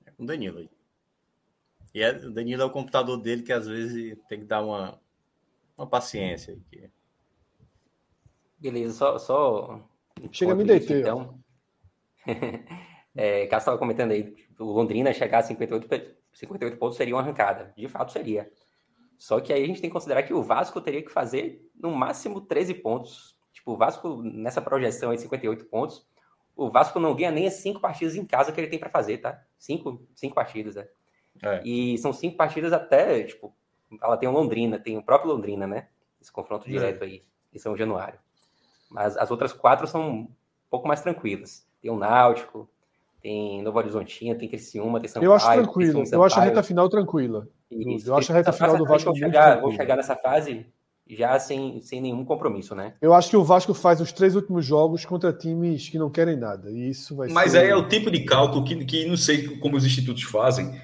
É 0.05 0.11
com 0.11 0.23
o 0.23 0.25
Danilo 0.25 0.59
aí. 0.59 0.69
E 1.93 2.01
é, 2.01 2.11
o 2.11 2.31
Danilo 2.31 2.61
é 2.61 2.65
o 2.65 2.69
computador 2.69 3.17
dele 3.17 3.41
que 3.41 3.53
às 3.53 3.67
vezes 3.67 4.17
tem 4.27 4.39
que 4.39 4.45
dar 4.45 4.63
uma, 4.63 4.99
uma 5.77 5.87
paciência. 5.87 6.53
Aqui. 6.53 6.89
Beleza, 8.59 8.93
só. 8.93 9.17
só... 9.17 9.89
Chega, 10.31 10.55
me 10.55 10.65
deitei. 10.65 11.01
Então. 11.01 11.39
É, 13.17 13.47
Cássio 13.47 13.63
estava 13.63 13.77
comentando 13.79 14.11
aí, 14.11 14.35
o 14.59 14.65
Londrina 14.65 15.11
chegar 15.11 15.39
a 15.39 15.43
58, 15.43 16.15
58 16.33 16.77
pontos 16.77 16.97
seria 16.97 17.15
uma 17.15 17.21
arrancada. 17.21 17.73
De 17.75 17.87
fato 17.87 18.11
seria. 18.11 18.49
Só 19.17 19.39
que 19.39 19.51
aí 19.51 19.63
a 19.63 19.65
gente 19.65 19.81
tem 19.81 19.89
que 19.89 19.93
considerar 19.93 20.21
que 20.21 20.33
o 20.33 20.43
Vasco 20.43 20.79
teria 20.79 21.01
que 21.01 21.11
fazer 21.11 21.67
no 21.75 21.91
máximo 21.91 22.39
13 22.39 22.75
pontos. 22.75 23.35
Tipo, 23.51 23.71
o 23.71 23.75
Vasco, 23.75 24.21
nessa 24.21 24.61
projeção 24.61 25.09
aí, 25.09 25.17
58 25.17 25.65
pontos, 25.65 26.05
o 26.55 26.69
Vasco 26.69 26.99
não 26.99 27.15
ganha 27.15 27.31
nem 27.31 27.47
as 27.47 27.55
cinco 27.55 27.79
partidas 27.79 28.15
em 28.15 28.25
casa 28.25 28.51
que 28.51 28.61
ele 28.61 28.67
tem 28.67 28.77
para 28.77 28.89
fazer, 28.89 29.17
tá? 29.17 29.43
Cinco, 29.57 30.07
cinco 30.13 30.35
partidas, 30.35 30.75
né? 30.75 30.87
É. 31.41 31.61
E 31.63 31.97
são 31.97 32.13
cinco 32.13 32.37
partidas 32.37 32.71
até, 32.71 33.23
tipo, 33.23 33.55
ela 34.01 34.17
tem 34.17 34.29
o 34.29 34.31
Londrina, 34.31 34.77
tem 34.77 34.97
o 34.97 35.03
próprio 35.03 35.31
Londrina, 35.31 35.65
né? 35.65 35.87
Esse 36.21 36.31
confronto 36.31 36.67
é. 36.67 36.71
direto 36.71 37.03
aí, 37.03 37.23
em 37.53 37.57
São 37.57 37.75
Januário. 37.75 38.19
Mas 38.89 39.17
as 39.17 39.31
outras 39.31 39.53
quatro 39.53 39.87
são 39.87 40.09
um 40.09 40.31
pouco 40.69 40.87
mais 40.87 41.01
tranquilas. 41.01 41.67
Tem 41.81 41.91
o 41.91 41.97
Náutico, 41.97 42.69
tem 43.21 43.61
Novo 43.61 43.77
Horizontina, 43.77 44.35
tem 44.35 44.47
Criciúma, 44.47 44.99
tem 44.99 45.09
São 45.09 45.21
Eu 45.21 45.33
acho 45.33 45.51
tranquilo, 45.51 46.03
eu 46.11 46.23
acho 46.23 46.39
a 46.39 46.43
reta 46.43 46.63
final 46.63 46.89
tranquila. 46.89 47.47
Isso. 47.69 48.09
Eu 48.09 48.15
acho 48.15 48.31
a 48.31 48.35
reta 48.35 48.53
final 48.53 48.77
do 48.77 48.85
Vasco 48.85 49.09
muito 49.09 49.23
chegar, 49.23 49.59
Vou 49.59 49.71
chegar 49.71 49.95
nessa 49.95 50.15
fase 50.15 50.65
já 51.09 51.39
sem, 51.39 51.79
sem 51.81 52.01
nenhum 52.01 52.25
compromisso, 52.25 52.75
né? 52.75 52.93
Eu 53.01 53.13
acho 53.13 53.29
que 53.29 53.37
o 53.37 53.43
Vasco 53.43 53.73
faz 53.73 54.01
os 54.01 54.11
três 54.11 54.35
últimos 54.35 54.65
jogos 54.65 55.05
contra 55.05 55.31
times 55.31 55.89
que 55.89 55.97
não 55.97 56.09
querem 56.09 56.35
nada. 56.35 56.69
E 56.69 56.89
isso 56.89 57.15
vai 57.15 57.29
Mas 57.29 57.51
ser... 57.51 57.59
aí 57.59 57.69
é 57.69 57.75
o 57.75 57.87
tipo 57.87 58.11
de 58.11 58.21
cálculo 58.25 58.63
que, 58.63 58.75
que 58.85 59.05
não 59.05 59.15
sei 59.15 59.57
como 59.57 59.77
os 59.77 59.85
institutos 59.85 60.23
fazem. 60.23 60.79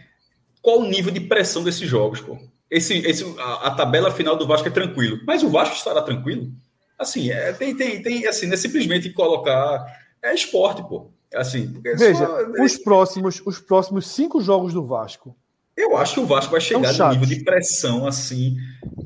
Qual 0.61 0.79
o 0.79 0.87
nível 0.87 1.11
de 1.11 1.19
pressão 1.19 1.63
desses 1.63 1.89
jogos, 1.89 2.21
pô? 2.21 2.37
Esse, 2.71 2.97
esse, 3.05 3.23
a, 3.37 3.67
a 3.67 3.71
tabela 3.75 4.11
final 4.11 4.37
do 4.37 4.47
Vasco 4.47 4.67
é 4.67 4.71
tranquilo. 4.71 5.19
Mas 5.27 5.43
o 5.43 5.49
Vasco 5.49 5.75
estará 5.75 6.01
tranquilo? 6.01 6.51
Assim, 6.97 7.29
é, 7.29 7.51
tem, 7.51 7.75
tem, 7.75 8.01
tem, 8.01 8.25
assim, 8.25 8.51
é 8.51 8.55
simplesmente 8.55 9.09
colocar. 9.11 9.85
É 10.21 10.33
esporte, 10.33 10.81
pô. 10.83 11.12
Assim, 11.35 11.79
é 11.85 11.95
Veja, 11.95 12.25
só... 12.25 12.63
os, 12.63 12.77
próximos, 12.77 13.41
os 13.45 13.59
próximos 13.59 14.07
cinco 14.07 14.41
jogos 14.41 14.73
do 14.73 14.85
Vasco 14.85 15.35
eu 15.75 15.97
acho 15.97 16.13
que 16.15 16.19
o 16.19 16.25
Vasco 16.25 16.51
vai 16.51 16.61
chegar 16.61 16.93
no 16.93 17.09
nível 17.09 17.27
de 17.27 17.43
pressão 17.43 18.05
assim 18.05 18.57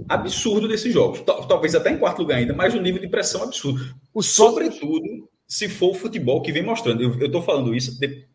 absurdo 0.08 0.68
desses 0.68 0.94
jogos. 0.94 1.22
Talvez 1.48 1.74
até 1.74 1.90
em 1.92 1.98
quarto 1.98 2.20
lugar 2.20 2.38
ainda, 2.38 2.54
mas 2.54 2.76
um 2.76 2.82
nível 2.82 3.02
de 3.02 3.08
pressão 3.08 3.44
absurdo. 3.44 3.96
O 4.14 4.22
Sobretudo, 4.22 5.30
se 5.48 5.70
for 5.70 5.92
o 5.92 5.94
futebol 5.94 6.42
que 6.42 6.52
vem 6.52 6.64
mostrando. 6.64 7.02
Eu 7.02 7.26
estou 7.26 7.42
falando 7.42 7.74
isso, 7.74 7.98
de, 7.98 8.26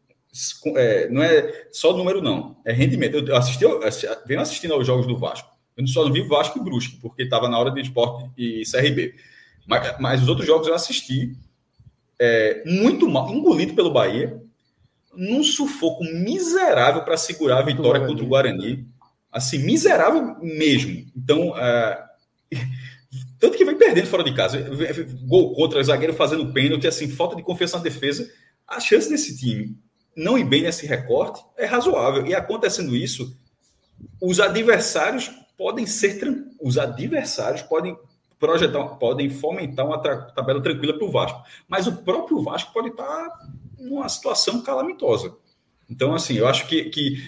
é, 0.76 1.09
não 1.11 1.22
é 1.22 1.66
só 1.70 1.95
número, 1.95 2.22
não. 2.22 2.57
É 2.64 2.72
rendimento. 2.72 3.18
Eu 3.18 3.36
assisti, 3.36 3.64
eu 3.64 3.80
venho 4.26 4.40
assistindo 4.40 4.72
aos 4.72 4.86
jogos 4.86 5.07
do 5.07 5.16
Vasco. 5.16 5.51
Eu 5.76 5.86
só 5.86 6.05
não 6.05 6.12
vi 6.12 6.22
o 6.22 6.28
Vasco 6.28 6.59
e 6.59 6.62
Brusque, 6.62 6.99
porque 7.01 7.22
estava 7.22 7.49
na 7.49 7.59
hora 7.59 7.70
de 7.70 7.80
esporte 7.80 8.30
e 8.36 8.62
CRB. 8.70 9.14
Mas, 9.66 10.01
mas 10.01 10.22
os 10.22 10.28
outros 10.28 10.47
jogos 10.47 10.66
eu 10.66 10.74
assisti 10.74 11.36
é, 12.24 12.62
muito 12.64 13.08
mal, 13.08 13.34
engolido 13.34 13.74
pelo 13.74 13.92
Bahia 13.92 14.40
num 15.12 15.42
sufoco 15.42 16.04
miserável 16.04 17.02
para 17.02 17.16
segurar 17.16 17.58
a 17.58 17.62
vitória 17.62 18.06
contra 18.06 18.24
o 18.24 18.28
Guarani. 18.28 18.86
Assim, 19.30 19.58
miserável 19.58 20.36
mesmo. 20.40 21.04
Então, 21.16 21.50
uh, 21.50 21.96
tanto 23.40 23.58
que 23.58 23.64
vem 23.64 23.76
perdendo 23.76 24.06
fora 24.06 24.22
de 24.22 24.32
casa. 24.32 24.64
Gol 25.24 25.52
contra, 25.54 25.82
zagueiro 25.82 26.14
fazendo 26.14 26.52
pênalti, 26.52 26.86
assim, 26.86 27.08
falta 27.08 27.34
de 27.34 27.42
confiança 27.42 27.76
na 27.76 27.82
defesa. 27.82 28.30
A 28.68 28.78
chance 28.78 29.10
desse 29.10 29.36
time 29.36 29.76
não 30.16 30.38
ir 30.38 30.44
bem 30.44 30.62
nesse 30.62 30.86
recorte 30.86 31.42
é 31.58 31.66
razoável. 31.66 32.24
E 32.24 32.34
acontecendo 32.36 32.94
isso, 32.94 33.36
os 34.20 34.38
adversários 34.38 35.28
podem 35.58 35.86
ser 35.86 36.20
os 36.60 36.78
adversários 36.78 37.62
podem 37.62 37.96
projetar, 38.43 38.84
podem 38.97 39.30
fomentar 39.30 39.86
uma 39.86 39.99
tabela 39.99 40.61
tranquila 40.61 40.99
para 40.99 41.07
o 41.07 41.11
Vasco, 41.12 41.45
mas 41.68 41.86
o 41.86 41.93
próprio 41.99 42.43
Vasco 42.43 42.72
pode 42.72 42.88
estar 42.88 43.28
numa 43.78 44.09
situação 44.09 44.61
calamitosa. 44.62 45.32
Então, 45.88 46.12
assim, 46.12 46.34
eu 46.34 46.49
acho 46.49 46.66
que, 46.66 46.90
que 46.90 47.22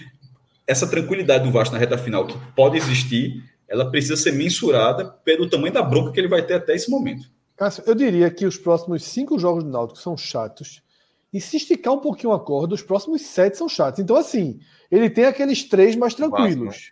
essa 0.67 0.85
tranquilidade 0.85 1.45
do 1.45 1.53
Vasco 1.53 1.73
na 1.73 1.79
reta 1.79 1.97
final, 1.97 2.27
que 2.27 2.37
pode 2.53 2.75
existir, 2.75 3.41
ela 3.65 3.89
precisa 3.89 4.17
ser 4.17 4.33
mensurada 4.33 5.05
pelo 5.05 5.49
tamanho 5.49 5.73
da 5.73 5.81
bronca 5.81 6.11
que 6.11 6.19
ele 6.19 6.27
vai 6.27 6.45
ter 6.45 6.55
até 6.55 6.75
esse 6.75 6.91
momento. 6.91 7.29
Cássio, 7.55 7.85
eu 7.87 7.95
diria 7.95 8.29
que 8.29 8.45
os 8.45 8.57
próximos 8.57 9.05
cinco 9.05 9.39
jogos 9.39 9.63
do 9.63 9.69
Náutico 9.69 9.97
são 9.97 10.17
chatos. 10.17 10.83
E 11.31 11.39
se 11.39 11.55
esticar 11.55 11.93
um 11.93 11.99
pouquinho 11.99 12.33
a 12.33 12.39
corda, 12.41 12.75
os 12.75 12.81
próximos 12.81 13.21
sete 13.21 13.57
são 13.57 13.69
chatos. 13.69 14.01
Então, 14.01 14.17
assim, 14.17 14.59
ele 14.91 15.09
tem 15.09 15.23
aqueles 15.23 15.63
três 15.63 15.95
mais 15.95 16.13
tranquilos. 16.13 16.91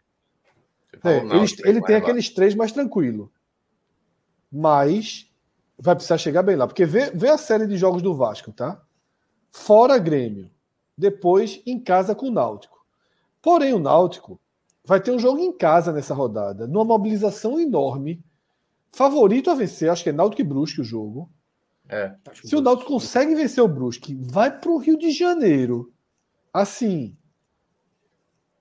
Vasco, 1.04 1.28
né? 1.28 1.36
é, 1.36 1.36
ele, 1.36 1.56
ele 1.66 1.82
tem 1.82 1.98
aqueles 1.98 2.30
três 2.30 2.56
mais 2.56 2.72
tranquilos. 2.72 3.28
Mas 4.54 5.28
vai 5.78 5.96
precisar 5.96 6.18
chegar 6.18 6.44
bem 6.44 6.56
lá. 6.56 6.68
Porque 6.68 6.86
vê, 6.86 7.10
vê 7.10 7.30
a 7.30 7.38
série 7.38 7.66
de 7.66 7.76
jogos 7.76 8.02
do 8.02 8.14
Vasco, 8.16 8.52
tá? 8.52 8.80
fora 9.54 10.00
Grêmio, 10.00 10.50
depois 10.98 11.62
em 11.66 11.80
casa 11.80 12.16
com 12.16 12.28
o 12.28 12.32
Náutico. 12.32 12.84
Porém, 13.42 13.74
o 13.74 13.80
Náutico 13.80 14.40
vai 14.84 15.00
ter 15.00 15.12
um 15.12 15.20
jogo 15.20 15.40
em 15.40 15.56
casa 15.56 15.94
nessa 15.94 16.14
rodada, 16.14 16.68
numa 16.68 16.84
mobilização 16.84 17.60
enorme. 17.60 18.22
Favorito 18.92 19.50
a 19.50 19.56
vencer, 19.56 19.90
acho 19.90 20.04
que 20.04 20.10
é 20.10 20.14
Náutico 20.14 20.42
e 20.42 20.46
Brusque 20.46 20.82
o 20.82 20.84
jogo. 20.84 21.30
É, 21.88 22.16
Se 22.44 22.56
o 22.56 22.62
Náutico 22.62 22.92
consegue 22.92 23.36
vencer 23.36 23.64
o 23.64 23.68
Brusque, 23.68 24.16
vai 24.16 24.60
para 24.60 24.72
o 24.72 24.78
Rio 24.78 24.98
de 24.98 25.12
Janeiro. 25.12 25.94
Assim, 26.52 27.16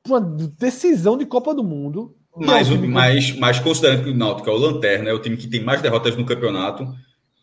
uma 0.06 0.20
decisão 0.20 1.16
de 1.16 1.24
Copa 1.24 1.54
do 1.54 1.64
Mundo. 1.64 2.16
Mas, 2.36 2.70
é 2.70 2.76
mas, 2.76 3.36
mas 3.36 3.58
considerando 3.58 4.04
que 4.04 4.10
o 4.10 4.14
Náutico 4.14 4.48
é 4.48 4.52
o 4.52 4.56
Lanterna, 4.56 5.10
é 5.10 5.12
o 5.12 5.18
time 5.18 5.36
que 5.36 5.48
tem 5.48 5.62
mais 5.62 5.82
derrotas 5.82 6.16
no 6.16 6.24
campeonato, 6.24 6.88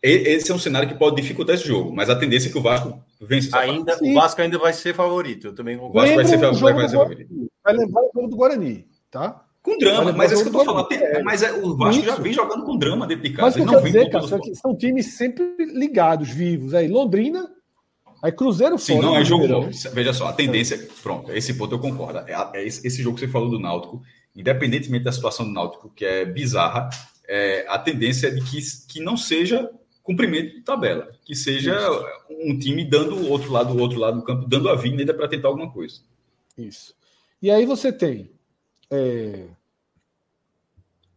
esse 0.02 0.50
é 0.50 0.54
um 0.54 0.58
cenário 0.58 0.88
que 0.88 0.94
pode 0.94 1.16
dificultar 1.16 1.54
esse 1.54 1.66
jogo, 1.66 1.92
mas 1.94 2.08
a 2.08 2.16
tendência 2.16 2.48
é 2.48 2.52
que 2.52 2.58
o 2.58 2.62
Vasco 2.62 2.98
vence. 3.20 3.50
Ainda, 3.54 3.98
o 4.00 4.14
Vasco 4.14 4.40
ainda 4.40 4.58
vai 4.58 4.72
ser 4.72 4.94
favorito. 4.94 5.48
Eu 5.48 5.54
também 5.54 5.76
o 5.76 5.92
Vasco 5.92 6.14
vai 6.14 6.24
ser, 6.24 6.38
vai, 6.38 6.72
vai 6.72 6.88
ser 6.88 6.96
favorito. 6.96 7.50
Vai 7.62 7.74
levar 7.74 8.00
o 8.00 8.10
jogo 8.14 8.28
do 8.28 8.36
Guarani, 8.36 8.86
tá? 9.10 9.44
Com 9.62 9.76
drama, 9.76 10.12
mas 10.12 10.30
é 10.30 10.34
isso 10.34 10.42
que 10.42 10.48
eu 10.48 10.52
tô 10.54 10.64
falando. 10.64 10.88
Tem, 10.88 11.22
mas 11.22 11.42
é, 11.42 11.52
o 11.52 11.76
Vasco 11.76 12.00
isso. 12.00 12.06
já 12.06 12.16
vem 12.16 12.32
jogando 12.32 12.64
com 12.64 12.78
drama 12.78 13.06
dentro 13.06 13.24
de 13.24 13.30
casa. 13.30 13.58
Mas 13.58 13.66
não 13.66 13.82
vem 13.82 13.92
dizer, 13.92 14.10
cara, 14.10 14.24
são 14.26 14.74
times 14.74 15.18
sempre 15.18 15.54
ligados, 15.58 16.30
vivos. 16.30 16.72
Aí 16.72 16.88
Londrina, 16.88 17.50
aí 18.22 18.32
Cruzeiro 18.32 18.78
Sim, 18.78 18.94
fora. 18.94 19.06
Sim, 19.06 19.12
não 19.12 19.20
é 19.20 19.24
jogo. 19.24 19.68
Veja 19.92 20.14
só, 20.14 20.28
a 20.28 20.32
tendência. 20.32 20.88
Pronto, 21.02 21.30
esse 21.32 21.52
ponto 21.52 21.74
eu 21.74 21.78
concordo. 21.78 22.20
É, 22.20 22.50
é 22.54 22.66
esse, 22.66 22.86
esse, 22.86 23.02
jogo 23.02 23.16
que 23.16 23.20
você 23.20 23.28
falou 23.28 23.50
do 23.50 23.58
Náutico, 23.58 24.00
independentemente 24.34 25.04
da 25.04 25.12
situação 25.12 25.46
do 25.46 25.52
Náutico, 25.52 25.90
que 25.90 26.04
é 26.04 26.24
bizarra, 26.24 26.90
é, 27.28 27.66
a 27.68 27.78
tendência 27.78 28.28
é 28.28 28.30
de 28.30 28.42
que, 28.42 28.58
que 28.88 29.00
não 29.00 29.16
seja 29.16 29.70
cumprimento 30.02 30.54
de 30.54 30.62
tabela, 30.62 31.10
que 31.24 31.34
seja 31.34 31.76
Isso. 31.76 32.06
um 32.30 32.58
time 32.58 32.84
dando 32.84 33.16
o 33.16 33.28
outro 33.28 33.52
lado, 33.52 33.72
o 33.72 33.78
outro 33.78 33.98
lado 33.98 34.18
do 34.18 34.24
campo, 34.24 34.48
dando 34.48 34.68
a 34.68 34.74
vida 34.74 35.14
para 35.14 35.28
tentar 35.28 35.48
alguma 35.48 35.70
coisa. 35.70 36.00
Isso. 36.58 36.94
E 37.40 37.50
aí 37.50 37.64
você 37.64 37.92
tem 37.92 38.30
é, 38.90 39.46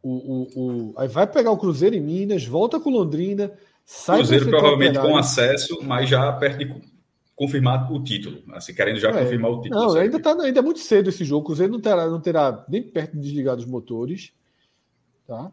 o, 0.01 0.11
o, 0.11 0.47
o, 0.55 0.93
aí 0.97 1.07
vai 1.07 1.25
pegar 1.25 1.51
o 1.51 1.57
Cruzeiro 1.57 1.95
em 1.95 2.01
Minas, 2.01 2.45
volta 2.45 2.79
com 2.79 2.89
Londrina, 2.89 3.51
sai 3.85 4.17
Cruzeiro 4.17 4.49
provavelmente 4.49 4.99
com 4.99 5.17
acesso, 5.17 5.79
mas 5.81 6.09
já 6.09 6.31
perto 6.33 6.59
de 6.59 6.92
confirmar 7.35 7.91
o 7.91 8.03
título, 8.03 8.43
assim, 8.53 8.73
querendo 8.73 8.99
já 8.99 9.09
é, 9.09 9.23
confirmar 9.23 9.51
o 9.51 9.61
título. 9.61 9.81
Não, 9.81 9.95
ainda, 9.95 10.19
tá, 10.19 10.31
ainda 10.41 10.59
é 10.59 10.61
muito 10.61 10.79
cedo 10.79 11.09
esse 11.09 11.23
jogo. 11.23 11.41
O 11.41 11.45
Cruzeiro 11.45 11.73
não 11.73 11.79
terá, 11.79 12.07
não 12.07 12.21
terá 12.21 12.65
nem 12.69 12.81
perto 12.81 13.13
de 13.13 13.21
desligar 13.21 13.57
os 13.57 13.65
motores. 13.65 14.31
Tá? 15.27 15.51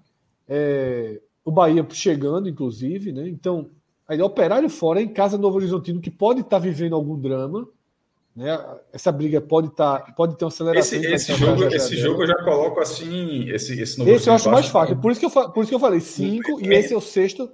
É, 0.49 1.21
o 1.45 1.51
Bahia 1.51 1.87
chegando, 1.91 2.49
inclusive, 2.49 3.13
né? 3.13 3.29
Então, 3.29 3.71
aí 4.07 4.21
operário 4.21 4.69
fora 4.69 5.01
em 5.01 5.09
casa 5.09 5.39
Novo 5.39 5.57
Horizontino, 5.57 6.01
que 6.01 6.11
pode 6.11 6.41
estar 6.41 6.57
tá 6.57 6.59
vivendo 6.59 6.95
algum 6.95 7.19
drama. 7.19 7.67
Né? 8.37 8.47
Essa 8.93 9.11
briga 9.11 9.41
pode, 9.41 9.71
tá, 9.71 10.01
pode 10.17 10.37
ter 10.37 10.45
uma 10.45 10.49
aceleração. 10.49 10.99
Esse, 10.99 11.13
esse 11.13 11.35
jogo, 11.35 11.65
esse 11.65 11.97
jogo 11.97 12.23
eu 12.23 12.27
já 12.27 12.45
coloco 12.45 12.81
assim. 12.81 13.49
Esse, 13.49 13.81
esse, 13.81 14.03
esse 14.03 14.29
eu 14.29 14.35
acho 14.35 14.51
mais 14.51 14.67
fácil. 14.67 14.97
Por 14.97 15.11
isso, 15.11 15.21
que 15.21 15.27
eu, 15.27 15.31
por 15.31 15.63
isso 15.63 15.71
que 15.71 15.75
eu 15.75 15.81
falei 15.81 16.01
cinco, 16.01 16.61
e 16.61 16.75
esse 16.75 16.93
é 16.93 16.97
o 16.97 17.01
sexto. 17.01 17.51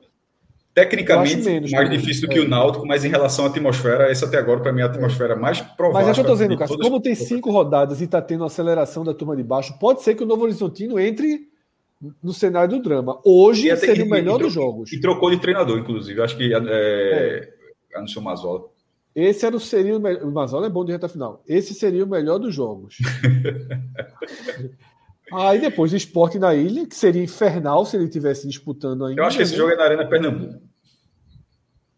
Tecnicamente, 0.76 1.42
menos, 1.42 1.70
mais 1.72 1.88
difícil 1.88 2.28
do 2.28 2.30
que 2.30 2.38
é. 2.38 2.42
o 2.42 2.46
Náutico, 2.46 2.86
mas 2.86 3.02
em 3.02 3.08
relação 3.08 3.46
à 3.46 3.48
atmosfera, 3.48 4.10
essa 4.10 4.26
até 4.26 4.36
agora, 4.36 4.60
para 4.60 4.74
mim, 4.74 4.82
é 4.82 4.82
a 4.82 4.86
atmosfera 4.86 5.34
mais 5.34 5.58
provável. 5.58 6.06
Mas 6.06 6.08
é 6.08 6.10
o 6.10 6.14
que 6.14 6.20
eu 6.20 6.34
estou 6.34 6.36
dizendo, 6.36 6.58
Cássio, 6.58 6.78
como 6.78 7.00
tem 7.00 7.14
cinco 7.14 7.50
rodadas 7.50 8.02
e 8.02 8.04
está 8.04 8.20
tendo 8.20 8.44
aceleração 8.44 9.02
da 9.02 9.14
turma 9.14 9.34
de 9.34 9.42
baixo, 9.42 9.78
pode 9.78 10.02
ser 10.02 10.14
que 10.14 10.22
o 10.22 10.26
Novo 10.26 10.44
Horizontino 10.44 11.00
entre 11.00 11.48
no 12.22 12.34
cenário 12.34 12.76
do 12.76 12.82
drama. 12.82 13.18
Hoje 13.24 13.74
seria 13.78 14.04
o 14.04 14.08
melhor 14.10 14.38
e, 14.38 14.42
dos 14.42 14.52
jogos. 14.52 14.92
E 14.92 15.00
trocou 15.00 15.30
de 15.30 15.38
treinador, 15.38 15.78
inclusive. 15.78 16.20
Acho 16.20 16.36
que 16.36 16.52
é, 16.52 16.58
é. 16.58 17.48
anunciou 17.94 18.22
Mazola. 18.22 18.66
Esse 19.14 19.46
era 19.46 19.56
o, 19.56 19.60
seria 19.60 19.96
o, 19.96 20.00
melhor, 20.00 20.24
o 20.24 20.30
Mazola 20.30 20.66
é 20.66 20.70
bom 20.70 20.84
de 20.84 20.92
reta 20.92 21.08
final. 21.08 21.42
Esse 21.48 21.72
seria 21.72 22.04
o 22.04 22.06
melhor 22.06 22.38
dos 22.38 22.54
jogos. 22.54 22.98
Aí 25.32 25.60
depois 25.60 25.92
o 25.92 25.96
esporte 25.96 26.38
na 26.38 26.54
ilha, 26.54 26.86
que 26.86 26.94
seria 26.94 27.22
infernal 27.22 27.84
se 27.84 27.96
ele 27.96 28.08
tivesse 28.08 28.46
disputando 28.46 29.04
ainda. 29.04 29.20
Eu 29.20 29.24
acho 29.26 29.36
que 29.36 29.42
esse 29.42 29.52
né? 29.52 29.58
jogo 29.58 29.72
é 29.72 29.76
na 29.76 29.84
Arena 29.84 30.08
Pernambuco. 30.08 30.60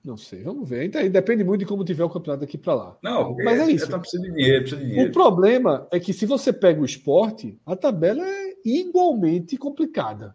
Não 0.05 0.17
sei, 0.17 0.43
vamos 0.43 0.67
ver. 0.67 0.87
Então, 0.87 1.07
depende 1.07 1.45
muito 1.45 1.61
de 1.61 1.67
como 1.67 1.85
tiver 1.85 2.05
o 2.05 2.09
campeonato 2.09 2.41
daqui 2.41 2.57
para 2.57 2.75
lá. 2.75 2.97
Não, 3.03 3.37
mas 3.45 3.61
é, 3.61 3.65
é 3.65 3.71
isso. 3.71 3.87
precisa 3.87 4.23
de 4.23 4.33
dinheiro, 4.33 4.61
precisa 4.61 4.81
de 4.81 4.87
dinheiro. 4.89 5.11
O 5.11 5.13
problema 5.13 5.87
é 5.91 6.01
que 6.01 6.15
se 6.15 6.25
você 6.25 6.51
pega 6.51 6.81
o 6.81 6.85
esporte, 6.85 7.59
a 7.67 7.77
tabela 7.77 8.27
é 8.27 8.55
igualmente 8.65 9.59
complicada. 9.59 10.35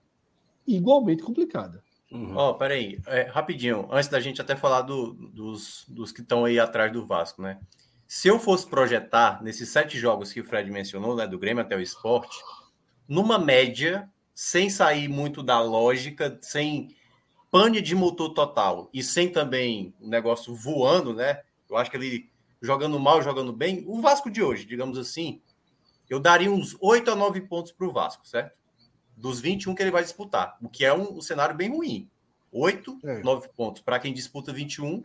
Igualmente 0.67 1.23
complicada. 1.23 1.81
Uhum. 2.11 2.35
Ó, 2.35 2.43
uhum. 2.43 2.49
oh, 2.51 2.53
peraí, 2.53 2.99
é, 3.07 3.23
rapidinho, 3.23 3.87
antes 3.91 4.09
da 4.09 4.19
gente 4.19 4.39
até 4.39 4.55
falar 4.55 4.81
do, 4.81 5.13
dos, 5.13 5.85
dos 5.87 6.11
que 6.11 6.21
estão 6.21 6.45
aí 6.45 6.59
atrás 6.59 6.91
do 6.91 7.07
Vasco, 7.07 7.41
né? 7.41 7.57
Se 8.07 8.27
eu 8.27 8.37
fosse 8.37 8.67
projetar 8.67 9.41
nesses 9.41 9.69
sete 9.69 9.97
jogos 9.97 10.31
que 10.31 10.39
o 10.39 10.45
Fred 10.45 10.69
mencionou, 10.69 11.15
né, 11.15 11.25
do 11.25 11.39
Grêmio 11.39 11.63
até 11.63 11.75
o 11.75 11.81
esporte, 11.81 12.37
numa 13.13 13.37
média, 13.37 14.09
sem 14.33 14.71
sair 14.71 15.07
muito 15.07 15.43
da 15.43 15.61
lógica, 15.61 16.39
sem 16.41 16.95
pane 17.51 17.79
de 17.79 17.93
motor 17.93 18.33
total 18.33 18.89
e 18.91 19.03
sem 19.03 19.31
também 19.31 19.93
o 20.01 20.07
negócio 20.07 20.55
voando, 20.55 21.13
né? 21.13 21.41
Eu 21.69 21.77
acho 21.77 21.91
que 21.91 21.97
ele 21.97 22.31
jogando 22.59 22.99
mal, 22.99 23.21
jogando 23.21 23.53
bem, 23.53 23.83
o 23.85 24.01
Vasco 24.01 24.31
de 24.31 24.41
hoje, 24.41 24.65
digamos 24.65 24.97
assim, 24.97 25.41
eu 26.09 26.19
daria 26.19 26.51
uns 26.51 26.75
8 26.81 27.11
a 27.11 27.15
9 27.15 27.41
pontos 27.41 27.71
para 27.71 27.85
o 27.85 27.91
Vasco, 27.91 28.27
certo? 28.27 28.57
Dos 29.15 29.39
21 29.39 29.75
que 29.75 29.83
ele 29.83 29.91
vai 29.91 30.01
disputar, 30.01 30.57
o 30.59 30.67
que 30.67 30.83
é 30.83 30.91
um, 30.91 31.17
um 31.17 31.21
cenário 31.21 31.55
bem 31.55 31.69
ruim. 31.69 32.09
8, 32.51 32.99
é. 33.03 33.21
9 33.21 33.49
pontos. 33.55 33.83
Para 33.83 33.99
quem 33.99 34.11
disputa 34.11 34.51
21, 34.51 35.01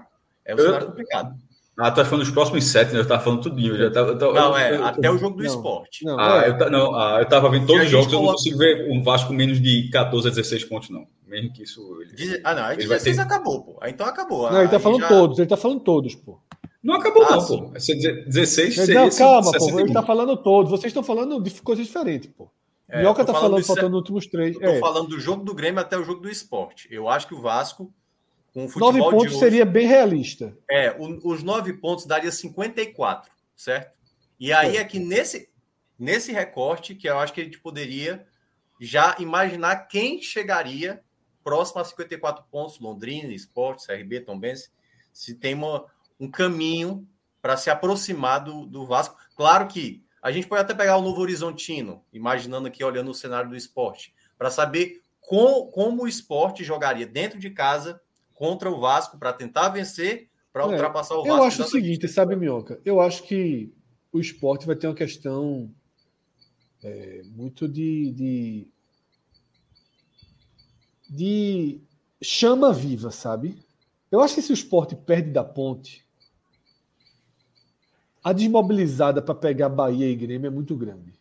é 0.47 0.55
um 0.55 0.59
eu, 0.59 0.65
cenário 0.65 0.87
complicado. 0.87 1.39
Ah, 1.79 1.93
tu 1.93 1.97
tá 1.97 2.05
falando 2.05 2.25
dos 2.25 2.35
próximos 2.35 2.65
sete, 2.65 2.93
né? 2.93 2.99
Eu 2.99 3.07
tava 3.07 3.23
falando 3.23 3.43
tudinho. 3.43 3.75
Eu 3.75 3.79
já 3.79 3.91
tava, 3.93 4.11
eu 4.11 4.19
tava, 4.19 4.33
não, 4.33 4.59
é, 4.59 4.75
eu, 4.75 4.85
até 4.85 5.11
o 5.11 5.17
jogo 5.17 5.37
do 5.37 5.45
não, 5.45 5.49
esporte. 5.49 6.05
Não, 6.05 6.19
ah, 6.19 6.43
é. 6.45 6.49
eu, 6.51 6.71
não, 6.71 6.95
ah, 6.97 7.19
eu 7.21 7.29
tava 7.29 7.49
vendo 7.49 7.69
todos 7.69 7.85
os 7.85 7.89
jogos, 7.89 8.09
coloca... 8.09 8.25
eu 8.25 8.27
não 8.27 8.33
consigo 8.33 8.59
ver 8.59 8.91
um 8.91 9.01
Vasco 9.01 9.33
menos 9.33 9.63
de 9.63 9.89
14 9.91 10.27
a 10.27 10.31
16 10.31 10.65
pontos, 10.65 10.91
não. 10.91 11.07
Mesmo 11.25 11.53
que 11.53 11.63
isso. 11.63 11.81
Ele, 12.19 12.41
ah, 12.43 12.53
não, 12.53 12.65
aí 12.65 12.77
16 12.77 13.15
ter... 13.15 13.23
acabou, 13.23 13.63
pô. 13.63 13.79
Aí 13.81 13.93
então 13.93 14.07
acabou. 14.07 14.51
Não, 14.51 14.59
ele 14.59 14.69
tá 14.69 14.81
falando 14.81 15.01
já... 15.03 15.09
todos, 15.09 15.39
ele 15.39 15.49
tá 15.49 15.57
falando 15.57 15.81
todos, 15.81 16.17
pô. 16.17 16.41
Não 16.83 16.97
acabou, 16.97 17.23
ah, 17.23 17.37
não, 17.37 17.41
sim. 17.43 17.59
pô. 17.59 17.71
16 17.71 18.75
seria. 18.75 19.01
Não, 19.01 19.11
calma, 19.11 19.53
pô. 19.53 19.79
Ele 19.79 19.93
tá 19.93 20.03
falando 20.03 20.37
todos. 20.37 20.73
Vocês 20.73 20.91
estão 20.91 21.05
falando 21.05 21.41
de 21.41 21.63
coisas 21.63 21.87
diferentes, 21.87 22.29
pô. 22.37 22.51
É, 22.89 22.99
Minhoca 22.99 23.25
tá 23.25 23.33
falando, 23.33 23.51
falando 23.51 23.67
faltando 23.67 23.91
nos 23.91 23.99
últimos 23.99 24.27
três. 24.27 24.57
Eu 24.57 24.61
tô 24.63 24.67
é. 24.67 24.81
falando 24.81 25.09
do 25.11 25.21
jogo 25.21 25.45
do 25.45 25.55
Grêmio 25.55 25.81
até 25.81 25.97
o 25.97 26.03
jogo 26.03 26.23
do 26.23 26.29
esporte. 26.29 26.89
Eu 26.91 27.09
acho 27.09 27.29
que 27.29 27.35
o 27.35 27.41
Vasco 27.41 27.93
com 28.53 28.65
o 28.65 28.69
futebol 28.69 28.93
nove 28.93 29.11
pontos 29.11 29.33
hoje, 29.33 29.39
seria 29.39 29.65
bem 29.65 29.87
realista. 29.87 30.57
É, 30.71 30.91
o, 30.93 31.29
os 31.29 31.43
nove 31.43 31.73
pontos 31.75 32.07
daria 32.07 32.33
54, 32.33 33.31
certo? 33.57 33.97
E 34.39 34.53
aí 34.53 34.77
é. 34.77 34.81
é 34.81 34.85
que 34.85 34.99
nesse, 34.99 35.51
nesse 35.99 36.33
recorte 36.33 36.95
que 36.95 37.09
eu 37.09 37.19
acho 37.19 37.33
que 37.33 37.41
a 37.41 37.45
gente 37.45 37.59
poderia 37.59 38.27
já 38.81 39.17
imaginar 39.19 39.89
quem 39.89 40.23
chegaria 40.23 41.03
próximo 41.43 41.81
a 41.81 41.85
54 41.85 42.45
pontos, 42.51 42.79
Londrina, 42.79 43.33
Esporte, 43.33 43.87
CRB, 43.87 44.21
Tombense, 44.21 44.71
se 45.13 45.35
tem 45.35 45.55
uma, 45.55 45.87
um 46.21 46.31
caminho 46.31 47.09
para 47.41 47.57
se 47.57 47.71
aproximar 47.71 48.45
do, 48.45 48.67
do 48.67 48.87
Vasco. 48.87 49.17
Claro 49.35 49.67
que 49.67 50.05
a 50.23 50.31
gente 50.31 50.47
pode 50.47 50.63
até 50.63 50.75
pegar 50.75 50.97
o 50.97 51.03
Novo 51.03 51.21
Horizontino, 51.21 52.05
imaginando 52.13 52.69
aqui, 52.69 52.85
olhando 52.85 53.11
o 53.11 53.15
cenário 53.15 53.49
do 53.49 53.57
esporte, 53.57 54.15
para 54.37 54.51
saber 54.51 55.01
com, 55.21 55.67
como 55.67 56.03
o 56.03 56.09
esporte 56.09 56.65
jogaria 56.65 57.07
dentro 57.07 57.39
de 57.39 57.51
casa 57.51 58.01
contra 58.39 58.71
o 58.71 58.79
Vasco 58.79 59.19
para 59.19 59.33
tentar 59.33 59.69
vencer, 59.71 60.31
para 60.53 60.63
é, 60.63 60.67
ultrapassar 60.67 61.17
o 61.17 61.25
Vasco. 61.25 61.37
Eu 61.37 61.43
acho 61.43 61.63
o 61.63 61.67
seguinte, 61.69 62.07
sabe, 62.07 62.37
Minhoca? 62.37 62.81
Eu 62.85 63.01
acho 63.01 63.25
que 63.25 63.75
o 64.13 64.21
esporte 64.21 64.65
vai 64.65 64.77
ter 64.77 64.87
uma 64.87 64.95
questão 64.95 65.69
é, 66.83 67.23
muito 67.25 67.67
de, 67.67 68.13
de, 68.13 68.69
de 71.11 71.81
chama 72.23 72.73
viva, 72.73 73.11
sabe? 73.11 73.59
Eu 74.11 74.21
acho 74.21 74.37
que 74.37 74.43
se 74.43 74.53
o 74.53 74.55
esporte 74.55 74.95
perde 74.95 75.33
da 75.33 75.43
ponte, 75.43 76.07
a 78.23 78.33
desmobilizada 78.33 79.21
para 79.21 79.35
pegar 79.35 79.69
Bahia 79.69 80.09
e 80.09 80.15
Grêmio 80.15 80.47
é 80.47 80.51
muito 80.51 80.77
grande. 80.77 81.13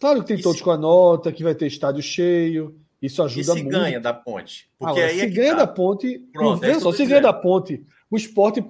Claro 0.00 0.20
que 0.20 0.26
tem 0.26 0.36
Isso. 0.36 0.42
todos 0.42 0.60
com 0.60 0.72
a 0.72 0.76
nota, 0.76 1.32
que 1.32 1.44
vai 1.44 1.54
ter 1.54 1.68
estádio 1.68 2.02
cheio, 2.02 2.76
isso 3.00 3.22
ajuda 3.22 3.54
muito. 3.54 3.58
E 3.58 3.58
se 3.58 3.62
muito. 3.64 3.78
ganha 3.78 4.00
da 4.00 4.12
ponte? 4.12 4.68
Porque 4.78 5.00
aí 5.00 5.18
se 5.18 5.24
é 5.24 5.26
ganha 5.26 5.56
tá. 5.56 5.58
da 5.58 5.66
ponte. 5.66 6.18
Pronto, 6.32 6.64
é 6.64 6.80
só, 6.80 6.92
se 6.92 7.06
ganha 7.06 7.20
da 7.20 7.32
ponte, 7.32 7.84
o 8.10 8.16
esporte. 8.16 8.64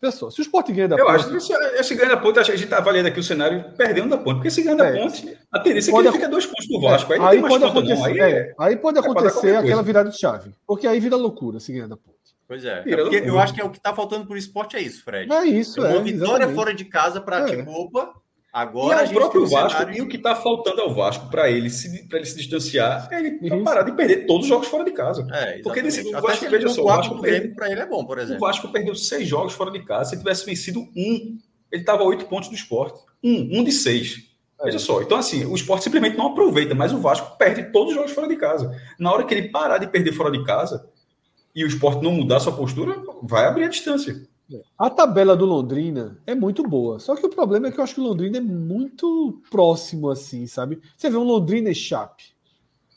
Pessoal, 0.00 0.30
se 0.30 0.40
o 0.40 0.42
esporte 0.42 0.72
ganha 0.72 0.88
da 0.88 0.96
eu 0.96 1.04
ponte. 1.04 1.14
Eu 1.14 1.20
acho 1.20 1.30
que 1.30 1.40
se, 1.40 1.84
se 1.84 1.94
ganha 1.94 2.10
da 2.10 2.16
ponte, 2.16 2.38
a 2.38 2.42
gente 2.42 2.64
está 2.64 2.78
avaliando 2.78 3.08
aqui 3.08 3.18
o 3.18 3.22
cenário 3.22 3.72
perdendo 3.76 4.10
da 4.10 4.16
ponte. 4.16 4.36
Porque 4.36 4.50
se 4.50 4.62
ganha 4.62 4.76
da 4.76 4.86
é, 4.86 5.00
ponte, 5.00 5.36
a 5.50 5.58
tendência 5.60 5.90
é 5.90 5.92
que 5.92 6.00
ele 6.00 6.12
fica 6.12 6.28
dois 6.28 6.46
pontos 6.46 6.68
do 6.68 6.80
Vasco. 6.80 7.12
Aí, 7.12 7.20
aí 7.20 7.40
pode 7.40 7.64
acontecer, 7.64 8.20
aí, 8.20 8.20
é, 8.20 8.54
aí, 8.58 8.76
pode 8.76 8.98
acontecer 8.98 9.56
aquela 9.56 9.82
virada 9.82 10.10
de 10.10 10.18
chave. 10.18 10.54
Porque 10.66 10.86
aí 10.86 11.00
vira 11.00 11.16
loucura 11.16 11.58
se 11.60 11.72
ganha 11.72 11.88
da 11.88 11.96
ponte. 11.96 12.16
Pois 12.46 12.64
é. 12.64 12.82
é 12.86 12.96
porque 12.96 13.16
eu 13.16 13.38
acho 13.38 13.52
que 13.52 13.60
é 13.60 13.64
o 13.64 13.70
que 13.70 13.76
está 13.76 13.94
faltando 13.94 14.24
para 14.24 14.34
o 14.34 14.38
esporte 14.38 14.74
é 14.74 14.80
isso, 14.80 15.04
Fred. 15.04 15.30
É 15.30 15.44
isso, 15.44 15.84
é. 15.84 15.90
Uma 15.90 16.02
vitória 16.02 16.44
exatamente. 16.44 16.54
fora 16.54 16.74
de 16.74 16.84
casa 16.86 17.20
para 17.20 17.40
é. 17.40 17.44
tipo, 17.56 17.70
opa, 17.70 18.14
Agora 18.52 19.04
e 19.04 19.08
o 19.08 19.12
próprio 19.12 19.46
Vasco, 19.46 19.78
cenário... 19.78 19.98
e 19.98 20.00
o 20.00 20.08
que 20.08 20.16
está 20.16 20.34
faltando 20.34 20.80
ao 20.80 20.94
Vasco 20.94 21.28
para 21.30 21.50
ele, 21.50 21.68
se, 21.68 22.08
ele 22.10 22.24
se 22.24 22.36
distanciar, 22.36 23.08
é 23.12 23.20
ele 23.20 23.48
tá 23.48 23.56
parar 23.62 23.82
de 23.82 23.92
perder 23.92 24.26
todos 24.26 24.44
os 24.44 24.48
jogos 24.48 24.68
fora 24.68 24.84
de 24.84 24.92
casa. 24.92 25.26
É, 25.30 25.60
Porque 25.62 25.82
desse, 25.82 26.00
o 26.08 26.20
Vasco, 26.20 26.48
veja 26.48 26.68
só, 26.68 26.82
o 26.82 26.86
Vasco 26.86 27.20
perdeu, 27.20 27.54
para 27.54 27.70
ele 27.70 27.80
é 27.80 27.86
bom, 27.86 28.04
por 28.04 28.18
exemplo. 28.18 28.42
O 28.42 28.46
Vasco 28.46 28.68
perdeu 28.68 28.94
seis 28.94 29.28
jogos 29.28 29.52
fora 29.52 29.70
de 29.70 29.84
casa. 29.84 30.10
Se 30.10 30.18
tivesse 30.18 30.46
vencido 30.46 30.80
um, 30.80 31.38
ele 31.70 31.82
estava 31.82 32.02
oito 32.04 32.24
pontos 32.24 32.48
do 32.48 32.54
esporte. 32.54 32.98
Um, 33.22 33.58
um 33.58 33.64
de 33.64 33.70
seis. 33.70 34.28
É. 34.60 34.64
Veja 34.64 34.78
só. 34.78 35.02
Então, 35.02 35.18
assim, 35.18 35.44
o 35.44 35.54
esporte 35.54 35.84
simplesmente 35.84 36.16
não 36.16 36.28
aproveita, 36.28 36.74
mas 36.74 36.92
o 36.92 37.00
Vasco 37.00 37.36
perde 37.36 37.70
todos 37.70 37.90
os 37.90 37.94
jogos 37.96 38.12
fora 38.12 38.28
de 38.28 38.36
casa. 38.36 38.74
Na 38.98 39.12
hora 39.12 39.24
que 39.24 39.34
ele 39.34 39.50
parar 39.50 39.78
de 39.78 39.86
perder 39.86 40.12
fora 40.12 40.30
de 40.30 40.42
casa 40.44 40.88
e 41.54 41.64
o 41.64 41.66
esporte 41.66 42.02
não 42.02 42.12
mudar 42.12 42.40
sua 42.40 42.52
postura, 42.52 42.96
vai 43.22 43.44
abrir 43.44 43.64
a 43.64 43.68
distância. 43.68 44.26
A 44.78 44.88
tabela 44.88 45.36
do 45.36 45.44
Londrina 45.44 46.18
é 46.26 46.34
muito 46.34 46.62
boa. 46.62 46.98
Só 46.98 47.14
que 47.14 47.26
o 47.26 47.30
problema 47.30 47.68
é 47.68 47.72
que 47.72 47.78
eu 47.78 47.84
acho 47.84 47.94
que 47.94 48.00
o 48.00 48.04
Londrina 48.04 48.38
é 48.38 48.40
muito 48.40 49.42
próximo, 49.50 50.08
assim, 50.08 50.46
sabe? 50.46 50.80
Você 50.96 51.10
vê 51.10 51.16
um 51.16 51.22
Londrina 51.22 51.70
e 51.70 51.74
Chape. 51.74 52.24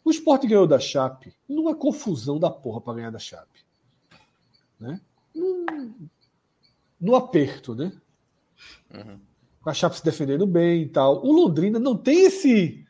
O 0.04 0.12
Sport 0.12 0.46
ganhou 0.46 0.66
da 0.66 0.80
Chape 0.80 1.34
numa 1.48 1.76
confusão 1.76 2.40
da 2.40 2.50
porra 2.50 2.80
para 2.80 2.94
ganhar 2.94 3.12
da 3.12 3.20
Chape. 3.20 3.60
Né? 4.80 5.02
No 7.00 7.16
aperto, 7.16 7.76
né? 7.76 7.92
Uhum. 8.94 9.20
Com 9.62 9.70
a 9.70 9.74
Chape 9.74 9.98
se 9.98 10.06
defendendo 10.06 10.48
bem 10.48 10.84
e 10.84 10.90
tal. 10.90 11.24
O 11.24 11.34
Londrina 11.34 11.80
não 11.80 11.98
tem 11.98 12.26
esse. 12.26 12.86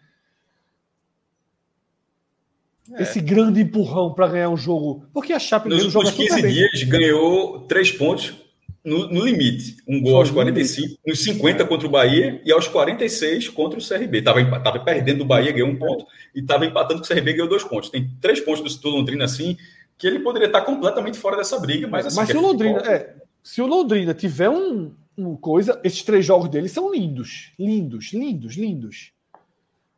É. 2.94 3.04
Esse 3.04 3.20
grande 3.20 3.62
empurrão 3.62 4.14
para 4.14 4.28
ganhar 4.28 4.50
um 4.50 4.58
jogo. 4.58 5.06
Porque 5.12 5.34
a 5.34 5.40
Chape 5.40 5.68
Nos 5.68 5.96
últimos 5.96 6.12
15 6.12 6.42
dias 6.48 6.84
ganhou 6.84 7.62
três 7.62 7.92
pontos 7.92 8.41
no, 8.84 9.08
no, 9.08 9.26
limite. 9.26 9.78
Um 9.88 10.02
gol 10.02 10.12
Foi 10.12 10.20
aos 10.22 10.32
45, 10.32 11.00
nos 11.06 11.24
50 11.24 11.66
contra 11.66 11.88
o 11.88 11.92
Bahia 11.92 12.42
e 12.44 12.52
aos 12.52 12.68
46 12.68 13.50
contra 13.50 13.80
o 13.80 13.88
CRB. 13.88 14.20
Estava 14.20 14.60
tava 14.60 14.80
perdendo 14.80 15.22
o 15.22 15.26
Bahia, 15.26 15.52
ganhou 15.52 15.70
um 15.70 15.78
ponto, 15.78 16.06
e 16.34 16.40
estava 16.40 16.66
empatando 16.66 17.02
com 17.02 17.06
o 17.06 17.08
CRB, 17.08 17.34
ganhou 17.34 17.50
dois 17.50 17.64
pontos. 17.64 17.90
Tem 17.90 18.10
três 18.20 18.40
pontos 18.40 18.78
do 18.78 18.90
Londrina 18.90 19.26
assim, 19.26 19.58
que 19.98 20.08
ele 20.08 20.20
poderia 20.20 20.48
estar 20.48 20.62
completamente 20.62 21.18
fora 21.18 21.38
dessa 21.38 21.60
briga, 21.60 21.88
mas 21.88 22.08
assim. 22.08 22.16
Mas 22.16 22.30
se 22.30 22.38
o 22.38 22.42
Londrina, 22.42 22.80
é, 22.80 23.16
se 23.44 23.62
o 23.62 23.66
Londrina 23.66 24.14
tiver 24.14 24.50
um, 24.50 24.94
um 25.18 25.36
coisa, 25.36 25.80
esses 25.84 26.04
três 26.04 26.26
jogos 26.26 26.50
dele 26.50 26.68
são 26.68 26.92
lindos. 26.92 27.52
Lindos, 27.58 28.12
lindos, 28.14 28.56
lindos. 28.56 29.12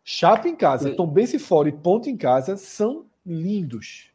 Chapa 0.04 0.50
em 0.50 0.56
casa, 0.56 0.94
Tombense 0.96 1.40
fora 1.40 1.70
e 1.70 1.72
ponto 1.72 2.10
em 2.10 2.18
casa 2.18 2.58
são 2.58 3.06
lindos. 3.26 4.10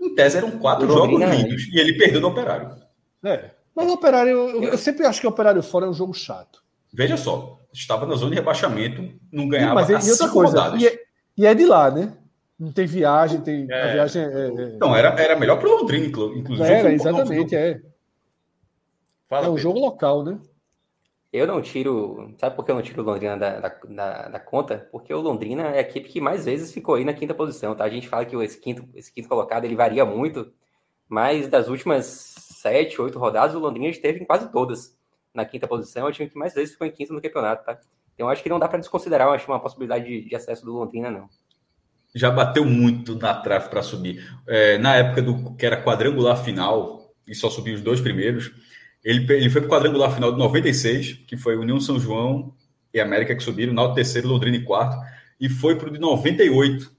Em 0.00 0.14
tese 0.14 0.38
eram 0.38 0.52
quatro 0.52 0.86
jogos 0.86 1.20
é. 1.20 1.36
lindos 1.36 1.68
e 1.72 1.78
ele 1.78 1.94
perdeu 1.98 2.20
no 2.20 2.28
operário. 2.28 2.76
É. 3.22 3.50
Mas 3.74 3.88
o 3.88 3.94
Operário, 3.94 4.30
eu, 4.30 4.62
eu, 4.62 4.78
sempre 4.78 5.04
acho 5.04 5.20
que 5.20 5.26
o 5.26 5.30
Operário 5.30 5.62
fora 5.62 5.86
é 5.86 5.88
um 5.88 5.94
jogo 5.94 6.14
chato. 6.14 6.62
Veja 6.92 7.16
só, 7.16 7.60
estava 7.72 8.06
na 8.06 8.14
zona 8.14 8.30
de 8.30 8.36
rebaixamento, 8.36 9.12
não 9.32 9.48
ganhava 9.48 9.74
Mas, 9.74 10.06
e 10.06 10.10
outra 10.10 10.28
coisa, 10.28 10.76
e 10.78 10.86
é, 10.86 11.02
e 11.36 11.46
é, 11.46 11.54
de 11.54 11.66
lá, 11.66 11.90
né? 11.90 12.16
Não 12.58 12.70
tem 12.70 12.86
viagem, 12.86 13.40
tem 13.40 13.66
é. 13.68 13.82
a 13.82 13.92
viagem 13.92 14.22
é, 14.22 14.26
é, 14.26 14.50
Não, 14.78 14.94
era, 14.94 15.08
era 15.20 15.36
melhor 15.36 15.58
para 15.58 15.68
o 15.68 15.78
Londrina, 15.78 16.06
inclusive. 16.06 16.62
Era, 16.62 16.92
exatamente, 16.92 17.56
é. 17.56 17.80
Fala, 19.28 19.46
é 19.46 19.50
um 19.50 19.58
jogo 19.58 19.80
local, 19.80 20.22
né? 20.22 20.38
Eu 21.32 21.48
não 21.48 21.60
tiro. 21.60 22.32
Sabe 22.38 22.54
por 22.54 22.64
que 22.64 22.70
eu 22.70 22.76
não 22.76 22.82
tiro 22.82 23.02
o 23.02 23.04
Londrina 23.04 23.36
da, 23.36 23.58
da, 23.58 23.68
da, 23.88 24.28
da, 24.28 24.38
conta? 24.38 24.88
Porque 24.92 25.12
o 25.12 25.20
Londrina 25.20 25.64
é 25.64 25.78
a 25.78 25.80
equipe 25.80 26.08
que 26.08 26.20
mais 26.20 26.44
vezes 26.44 26.72
ficou 26.72 26.94
aí 26.94 27.04
na 27.04 27.12
quinta 27.12 27.34
posição, 27.34 27.74
tá? 27.74 27.82
A 27.82 27.88
gente 27.88 28.06
fala 28.06 28.24
que 28.24 28.36
esse 28.36 28.60
quinto, 28.60 28.88
esse 28.94 29.12
quinto 29.12 29.28
colocado 29.28 29.64
ele 29.64 29.74
varia 29.74 30.04
muito, 30.04 30.52
mas 31.08 31.48
das 31.48 31.68
últimas 31.68 32.34
sete, 32.64 33.00
oito 33.00 33.18
rodadas, 33.18 33.54
o 33.54 33.58
Londrina 33.58 33.88
esteve 33.88 34.20
em 34.20 34.24
quase 34.24 34.50
todas 34.50 34.96
na 35.34 35.44
quinta 35.44 35.66
posição. 35.66 36.06
É 36.06 36.10
o 36.10 36.12
time 36.12 36.30
que 36.30 36.38
mais 36.38 36.54
vezes 36.54 36.72
ficou 36.72 36.86
em 36.86 36.90
quinto 36.90 37.12
no 37.12 37.20
campeonato, 37.20 37.64
tá? 37.64 37.78
Então 38.14 38.28
acho 38.28 38.42
que 38.42 38.48
não 38.48 38.58
dá 38.58 38.68
para 38.68 38.78
desconsiderar 38.78 39.28
acho, 39.28 39.50
uma 39.50 39.60
possibilidade 39.60 40.06
de, 40.06 40.28
de, 40.28 40.36
acesso 40.36 40.64
do 40.64 40.72
Londrina, 40.72 41.10
não. 41.10 41.28
Já 42.14 42.30
bateu 42.30 42.64
muito 42.64 43.16
na 43.16 43.34
trave 43.34 43.68
para 43.68 43.82
subir. 43.82 44.24
É, 44.46 44.78
na 44.78 44.94
época 44.94 45.20
do 45.20 45.54
que 45.56 45.66
era 45.66 45.82
quadrangular 45.82 46.42
final, 46.42 47.12
e 47.26 47.34
só 47.34 47.50
subiu 47.50 47.74
os 47.74 47.82
dois 47.82 48.00
primeiros, 48.00 48.52
ele, 49.04 49.30
ele 49.32 49.50
foi 49.50 49.60
para 49.60 49.68
o 49.68 49.70
quadrangular 49.70 50.14
final 50.14 50.30
de 50.30 50.38
96, 50.38 51.24
que 51.26 51.36
foi 51.36 51.56
União 51.56 51.80
São 51.80 51.98
João 51.98 52.54
e 52.92 53.00
América 53.00 53.34
que 53.34 53.42
subiram, 53.42 53.74
Náutico 53.74 53.96
terceiro, 53.96 54.28
Londrina 54.28 54.56
em 54.56 54.64
quarto, 54.64 54.96
e 55.40 55.48
foi 55.48 55.76
para 55.76 55.88
o 55.88 55.92
de 55.92 55.98
98, 55.98 56.93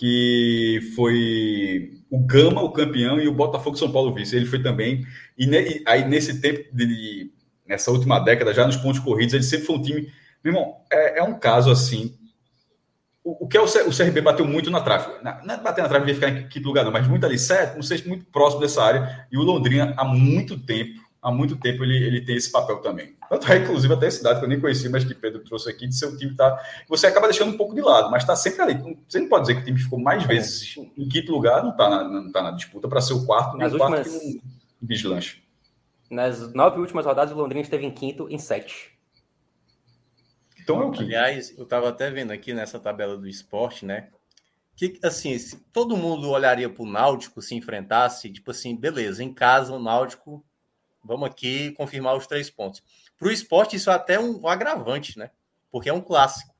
que 0.00 0.80
foi 0.96 1.92
o 2.10 2.18
Gama, 2.18 2.62
o 2.62 2.72
campeão, 2.72 3.20
e 3.20 3.28
o 3.28 3.34
Botafogo 3.34 3.76
São 3.76 3.92
Paulo 3.92 4.14
vice. 4.14 4.34
Ele 4.34 4.46
foi 4.46 4.62
também. 4.62 5.06
E, 5.36 5.46
ne, 5.46 5.82
aí, 5.86 6.08
nesse 6.08 6.40
tempo, 6.40 6.74
de, 6.74 7.30
nessa 7.68 7.90
última 7.90 8.18
década, 8.18 8.54
já 8.54 8.66
nos 8.66 8.78
pontos 8.78 8.98
corridos, 8.98 9.34
ele 9.34 9.42
sempre 9.42 9.66
foi 9.66 9.76
um 9.76 9.82
time. 9.82 10.10
Meu 10.42 10.54
irmão, 10.54 10.76
é, 10.90 11.18
é 11.18 11.22
um 11.22 11.38
caso 11.38 11.70
assim. 11.70 12.16
O, 13.22 13.44
o 13.44 13.46
que 13.46 13.58
é 13.58 13.60
o, 13.60 13.64
o 13.64 13.94
CRB 13.94 14.22
bateu 14.22 14.46
muito 14.46 14.70
na 14.70 14.80
trave. 14.80 15.22
Não 15.22 15.54
é 15.54 15.58
bater 15.58 15.82
na 15.82 15.88
trave 15.90 16.10
e 16.10 16.14
ficar 16.14 16.30
em 16.30 16.48
que 16.48 16.60
lugar, 16.60 16.82
não, 16.82 16.90
mas 16.90 17.06
muito 17.06 17.26
ali, 17.26 17.38
certo, 17.38 17.74
não 17.74 17.82
sei, 17.82 18.02
muito 18.06 18.24
próximo 18.24 18.62
dessa 18.62 18.82
área. 18.82 19.28
E 19.30 19.36
o 19.36 19.42
Londrina, 19.42 19.92
há 19.98 20.04
muito 20.06 20.58
tempo, 20.58 20.98
há 21.20 21.30
muito 21.30 21.56
tempo 21.56 21.84
ele, 21.84 22.02
ele 22.02 22.22
tem 22.22 22.36
esse 22.36 22.50
papel 22.50 22.78
também. 22.78 23.14
Tanto 23.30 23.50
é, 23.52 23.58
inclusive, 23.58 23.94
até 23.94 24.08
a 24.08 24.10
cidade 24.10 24.40
que 24.40 24.44
eu 24.44 24.48
nem 24.48 24.60
conheci, 24.60 24.88
mas 24.88 25.04
que 25.04 25.14
Pedro 25.14 25.44
trouxe 25.44 25.70
aqui, 25.70 25.86
de 25.86 25.94
seu 25.94 26.16
time 26.16 26.34
tá. 26.34 26.60
Você 26.88 27.06
acaba 27.06 27.28
deixando 27.28 27.54
um 27.54 27.56
pouco 27.56 27.76
de 27.76 27.80
lado, 27.80 28.10
mas 28.10 28.24
está 28.24 28.34
sempre 28.34 28.60
ali. 28.60 28.96
Você 29.08 29.20
não 29.20 29.28
pode 29.28 29.42
dizer 29.46 29.54
que 29.54 29.60
o 29.62 29.64
time 29.66 29.78
ficou 29.78 30.00
mais 30.00 30.24
vezes 30.24 30.76
em 30.76 31.08
quinto 31.08 31.30
lugar, 31.30 31.62
não 31.62 31.70
está 31.70 31.88
na, 31.88 32.02
não 32.08 32.32
tá 32.32 32.42
na 32.42 32.50
disputa 32.50 32.88
para 32.88 33.00
ser 33.00 33.12
o 33.14 33.24
quarto, 33.24 33.56
Nas 33.56 33.72
nem 33.72 33.76
o 33.76 33.78
quarto 33.78 33.98
últimas- 33.98 34.20
que 34.20 34.36
um 34.82 34.86
vigilante. 34.86 35.48
Nas 36.10 36.52
nove 36.52 36.80
últimas 36.80 37.06
rodadas, 37.06 37.32
o 37.32 37.36
Londrina 37.38 37.60
esteve 37.62 37.86
em 37.86 37.92
quinto 37.92 38.28
em 38.28 38.36
sete. 38.36 38.98
Então 40.60 40.82
é 40.82 40.84
o 40.86 40.90
que. 40.90 41.04
Aliás, 41.04 41.56
eu 41.56 41.62
estava 41.62 41.88
até 41.88 42.10
vendo 42.10 42.32
aqui 42.32 42.52
nessa 42.52 42.80
tabela 42.80 43.16
do 43.16 43.28
esporte, 43.28 43.86
né? 43.86 44.08
Que, 44.74 44.98
assim, 45.04 45.38
se 45.38 45.56
todo 45.72 45.96
mundo 45.96 46.30
olharia 46.30 46.68
para 46.68 46.82
o 46.82 46.90
Náutico 46.90 47.40
se 47.40 47.54
enfrentasse, 47.54 48.28
tipo 48.30 48.50
assim, 48.50 48.74
beleza, 48.74 49.22
em 49.22 49.32
casa 49.32 49.72
o 49.72 49.78
Náutico, 49.78 50.44
vamos 51.04 51.28
aqui 51.28 51.70
confirmar 51.72 52.16
os 52.16 52.26
três 52.26 52.50
pontos. 52.50 52.82
Para 53.20 53.28
o 53.28 53.30
esporte, 53.30 53.76
isso 53.76 53.90
é 53.90 53.94
até 53.94 54.18
um, 54.18 54.40
um 54.40 54.48
agravante, 54.48 55.16
né? 55.18 55.30
Porque 55.70 55.88
é 55.90 55.92
um 55.92 56.00
clássico. 56.00 56.52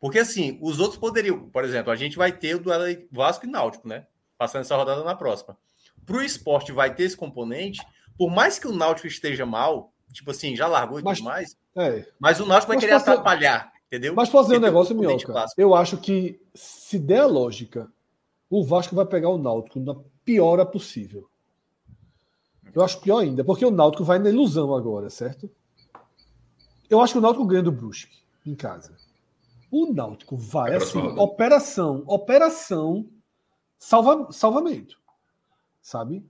Porque, 0.00 0.18
assim, 0.18 0.58
os 0.60 0.78
outros 0.80 0.98
poderiam, 1.00 1.48
por 1.48 1.64
exemplo, 1.64 1.90
a 1.92 1.96
gente 1.96 2.18
vai 2.18 2.30
ter 2.32 2.56
o 2.56 2.58
duelo 2.60 2.84
Vasco 3.10 3.46
e 3.46 3.48
Náutico, 3.48 3.86
né? 3.88 4.06
Passando 4.36 4.62
essa 4.62 4.76
rodada 4.76 5.02
na 5.04 5.14
próxima. 5.14 5.56
Para 6.04 6.16
o 6.16 6.22
esporte 6.22 6.72
vai 6.72 6.94
ter 6.94 7.04
esse 7.04 7.16
componente, 7.16 7.80
por 8.18 8.30
mais 8.30 8.58
que 8.58 8.66
o 8.68 8.72
Náutico 8.72 9.06
esteja 9.06 9.46
mal, 9.46 9.92
tipo 10.12 10.30
assim, 10.32 10.54
já 10.56 10.66
largou 10.66 10.98
e 11.00 11.02
Mas- 11.04 11.18
tudo 11.18 11.26
mais, 11.28 11.56
É. 11.76 12.04
mas 12.18 12.40
o 12.40 12.46
Náutico 12.46 12.68
vai 12.68 12.76
Mas 12.76 12.84
querer 12.84 12.98
posso- 12.98 13.10
atrapalhar, 13.12 13.72
entendeu? 13.86 14.14
Mas 14.14 14.28
dizer 14.28 14.40
um 14.42 14.48
tem 14.48 14.60
negócio, 14.60 14.94
Minhoca? 14.94 15.24
clássico. 15.24 15.60
Eu 15.60 15.74
acho 15.74 15.96
que, 15.98 16.40
se 16.54 16.98
der 16.98 17.20
a 17.20 17.26
lógica, 17.26 17.88
o 18.50 18.64
Vasco 18.64 18.94
vai 18.94 19.06
pegar 19.06 19.30
o 19.30 19.38
Náutico 19.38 19.78
na 19.80 19.94
pior 20.24 20.46
hora 20.46 20.66
possível. 20.66 21.28
Eu 22.74 22.84
acho 22.84 23.00
pior 23.00 23.18
ainda, 23.20 23.42
porque 23.44 23.64
o 23.64 23.70
Náutico 23.70 24.04
vai 24.04 24.18
na 24.18 24.28
ilusão 24.28 24.74
agora, 24.74 25.08
certo? 25.08 25.48
Eu 26.88 27.00
acho 27.00 27.12
que 27.14 27.18
o 27.18 27.22
Náutico 27.22 27.44
ganha 27.46 27.62
do 27.62 27.72
Brusque 27.72 28.16
em 28.44 28.54
casa. 28.54 28.96
O 29.70 29.92
Náutico 29.92 30.36
vai 30.36 30.72
É 30.72 30.76
assim, 30.76 30.98
rodada. 31.00 31.20
operação, 31.20 32.04
operação, 32.06 33.06
salva, 33.78 34.28
salvamento. 34.30 34.96
Sabe? 35.82 36.24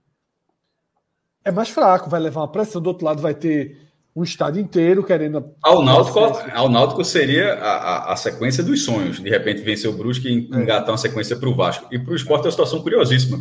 É 1.43 1.51
mais 1.51 1.69
fraco, 1.69 2.09
vai 2.09 2.19
levar 2.19 2.41
uma 2.41 2.51
pressão. 2.51 2.81
Do 2.81 2.87
outro 2.87 3.05
lado 3.05 3.21
vai 3.21 3.33
ter 3.33 3.79
um 4.15 4.23
estádio 4.23 4.59
inteiro 4.61 5.03
querendo. 5.03 5.53
Ao 5.61 5.81
Náutico, 5.83 6.19
ao 6.19 6.67
Náutico 6.67 7.03
seria 7.05 7.53
a, 7.53 7.71
a, 7.71 8.13
a 8.13 8.15
sequência 8.15 8.63
dos 8.63 8.83
sonhos. 8.83 9.19
De 9.19 9.29
repente 9.29 9.61
vencer 9.61 9.89
o 9.89 9.93
Brusque 9.93 10.27
e 10.27 10.49
É. 10.53 10.57
engatar 10.61 10.89
uma 10.89 10.97
sequência 10.97 11.37
para 11.37 11.47
o 11.47 11.55
Vasco. 11.55 11.87
E 11.91 11.99
para 11.99 12.11
o 12.11 12.15
esporte 12.15 12.41
é 12.43 12.45
uma 12.45 12.51
situação 12.51 12.81
curiosíssima. 12.81 13.37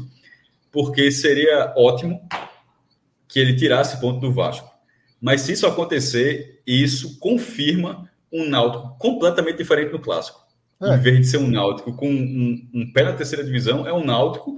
Porque 0.70 1.10
seria 1.10 1.72
ótimo 1.76 2.20
que 3.26 3.40
ele 3.40 3.56
tirasse 3.56 3.98
ponto 4.00 4.20
do 4.20 4.30
Vasco. 4.32 4.70
Mas 5.20 5.42
se 5.42 5.52
isso 5.52 5.66
acontecer, 5.66 6.60
isso 6.66 7.18
confirma 7.18 8.08
um 8.32 8.48
Náutico 8.48 8.96
completamente 8.98 9.58
diferente 9.58 9.92
no 9.92 9.98
clássico. 9.98 10.40
É. 10.82 10.94
Em 10.94 10.98
vez 10.98 11.18
de 11.20 11.26
ser 11.26 11.38
um 11.38 11.48
Náutico 11.48 11.94
com 11.94 12.08
um, 12.08 12.68
um 12.74 12.92
pé 12.92 13.04
na 13.04 13.12
terceira 13.14 13.42
divisão, 13.44 13.86
é 13.86 13.92
um 13.92 14.04
Náutico 14.04 14.56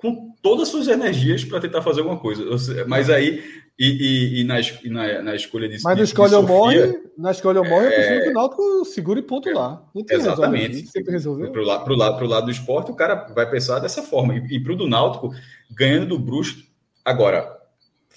com 0.00 0.32
todas 0.42 0.64
as 0.64 0.68
suas 0.68 0.88
energias 0.88 1.44
para 1.44 1.60
tentar 1.60 1.82
fazer 1.82 2.00
alguma 2.00 2.18
coisa. 2.20 2.44
Mas 2.86 3.10
aí, 3.10 3.42
e, 3.78 3.86
e- 3.86 4.40
e 4.40 4.44
na, 4.44 4.60
e 4.60 4.88
na, 4.88 5.22
na 5.22 5.34
escolha 5.34 5.68
de 5.68 5.82
Mas 5.82 5.96
de 5.96 6.02
ou 6.02 6.28
Sofia, 6.28 6.40
morre, 6.42 7.00
na 7.18 7.30
escolhe 7.30 7.58
ou 7.58 7.68
morre, 7.68 7.86
eu 7.86 7.90
prefiro 7.92 8.22
que 8.22 8.28
o 8.30 8.32
Náutico 8.34 8.84
segure 8.84 9.22
ponto 9.22 9.50
lá. 9.50 9.82
Não 9.94 10.04
tem 10.04 10.16
Exatamente. 10.18 10.78
aqui, 10.78 10.86
sempre 10.86 11.12
resolveu. 11.12 11.50
Pro 11.50 11.64
lado, 11.64 11.84
pro, 11.84 12.26
lado, 12.26 12.44
do 12.44 12.50
esporte, 12.52 12.90
o 12.90 12.94
cara 12.94 13.26
vai 13.34 13.50
pensar 13.50 13.80
dessa 13.80 14.02
forma. 14.02 14.36
E, 14.36 14.56
e 14.56 14.60
pro 14.60 14.76
do 14.76 14.86
Náutico, 14.86 15.34
ganhando 15.70 16.06
do 16.06 16.18
Brusque. 16.18 16.68
Agora, 17.04 17.55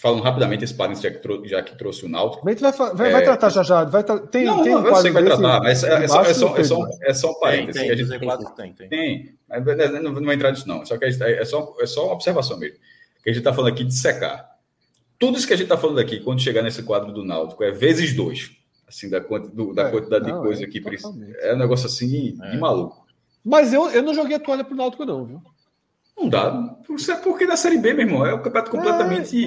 falando 0.02 0.24
rapidamente 0.24 0.64
esse 0.64 0.74
parênteses, 0.74 1.04
já 1.04 1.12
que, 1.12 1.18
trou- 1.22 1.45
já 1.45 1.62
que 1.62 1.78
trouxe 1.78 2.06
o 2.06 2.10
Náutico. 2.10 2.47
A 2.47 2.52
gente 2.52 2.62
vai, 2.62 2.72
vai, 2.72 3.10
É. 3.10 3.12
vai 3.12 3.24
tratar 3.24 3.50
já 3.50 3.64
já. 3.64 3.84
Vai 3.84 4.04
tra- 4.04 4.20
tem, 4.20 4.45
não, 4.45 4.64
tem 4.64 4.72
não, 4.74 4.82
um 4.82 4.88
eu 4.88 4.95
sei 4.95 5.12
que 5.12 5.14
vai 5.14 5.24
tratar, 5.26 5.60
mas 5.60 5.84
é, 5.84 6.04
é 6.04 6.08
só, 6.08 6.22
é, 6.24 6.34
só, 6.34 6.58
é, 6.58 6.64
só, 6.64 6.88
é 7.04 7.14
só 7.14 7.28
um 7.30 7.34
Tem, 7.34 7.39
parênteses. 7.41 7.76
tem, 7.82 7.86
que 7.88 7.91
a 7.91 7.95
gente 7.97 8.08
dos 8.08 8.18
Z4 8.18 8.56
tem, 8.56 8.74
tem. 8.74 8.88
tem. 8.89 9.36
mas 9.50 9.66
Não, 10.02 10.02
não 10.14 10.14
vou 10.24 10.32
entrar 10.34 10.52
nisso, 10.52 10.68
não. 10.68 10.86
Só 10.86 10.97
que 10.97 11.06
a 11.06 11.10
gente- 11.10 11.22
é, 11.22 11.43
só, 11.43 11.76
é 11.80 11.86
só 11.86 12.06
uma 12.06 12.14
observação 12.14 12.58
mesmo. 12.58 12.78
Que 13.24 13.30
a 13.30 13.34
gente 13.34 13.41
está 13.41 13.52
falando 13.54 13.72
aqui 13.74 13.84
de 13.84 13.93
secar. 13.93 14.50
Tudo 15.20 15.38
isso 15.38 15.45
que 15.45 15.54
a 15.54 15.58
gente 15.58 15.66
está 15.66 15.78
falando 15.78 16.00
aqui, 16.00 16.22
quando 16.22 16.39
chegar 16.41 16.62
nesse 16.62 16.82
quadro 16.82 17.12
do 17.12 17.26
Náutico, 17.26 17.62
é 17.64 17.72
vezes 17.72 18.14
dois. 18.16 18.52
Assim, 18.88 19.10
da, 19.10 19.20
quanti- 19.20 19.50
do- 19.54 19.74
da 19.74 19.84
É, 19.89 19.91
quantidade 19.91 20.28
não, 20.30 20.38
de 20.38 20.47
coisa 20.47 20.64
é, 20.64 20.66
aqui. 20.66 20.80
totalmente. 20.80 21.36
É 21.41 21.54
um 21.54 21.58
negócio 21.58 21.86
assim 21.88 22.38
É. 22.41 22.52
de 22.52 22.58
maluco. 22.58 23.06
Mas 23.43 23.74
eu, 23.74 23.89
eu 23.89 24.02
não 24.02 24.14
joguei 24.14 24.38
a 24.38 24.39
toalha 24.39 24.64
pro 24.64 24.76
Náutico, 24.76 25.06
não, 25.06 25.26
viu? 25.26 25.41
Não 26.18 26.28
dá. 26.30 26.76
Isso 26.89 27.12
é 27.12 27.16
porque 27.18 27.45
na 27.45 27.56
Série 27.58 27.78
B, 27.78 27.93
meu 27.93 28.06
irmão, 28.08 28.26
é 28.26 28.34
um 28.34 28.38
campeonato 28.41 28.72
completamente. 28.72 29.45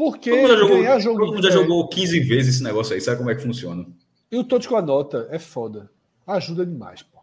Porque 0.00 0.30
todo 0.30 0.66
mundo 0.66 0.82
já 0.82 0.98
jogou, 0.98 1.00
jogo. 1.00 1.18
todo 1.18 1.34
mundo 1.34 1.42
já 1.42 1.48
é, 1.50 1.52
jogou 1.52 1.88
15 1.88 2.20
vezes 2.20 2.54
esse 2.54 2.64
negócio 2.64 2.94
aí, 2.94 3.02
sabe 3.02 3.18
como 3.18 3.28
é 3.28 3.34
que 3.34 3.42
funciona? 3.42 3.86
E 4.32 4.38
o 4.38 4.42
todos 4.42 4.66
com 4.66 4.74
a 4.74 4.80
nota 4.80 5.28
é 5.30 5.38
foda. 5.38 5.90
Ajuda 6.26 6.64
demais, 6.64 7.02
pô. 7.02 7.18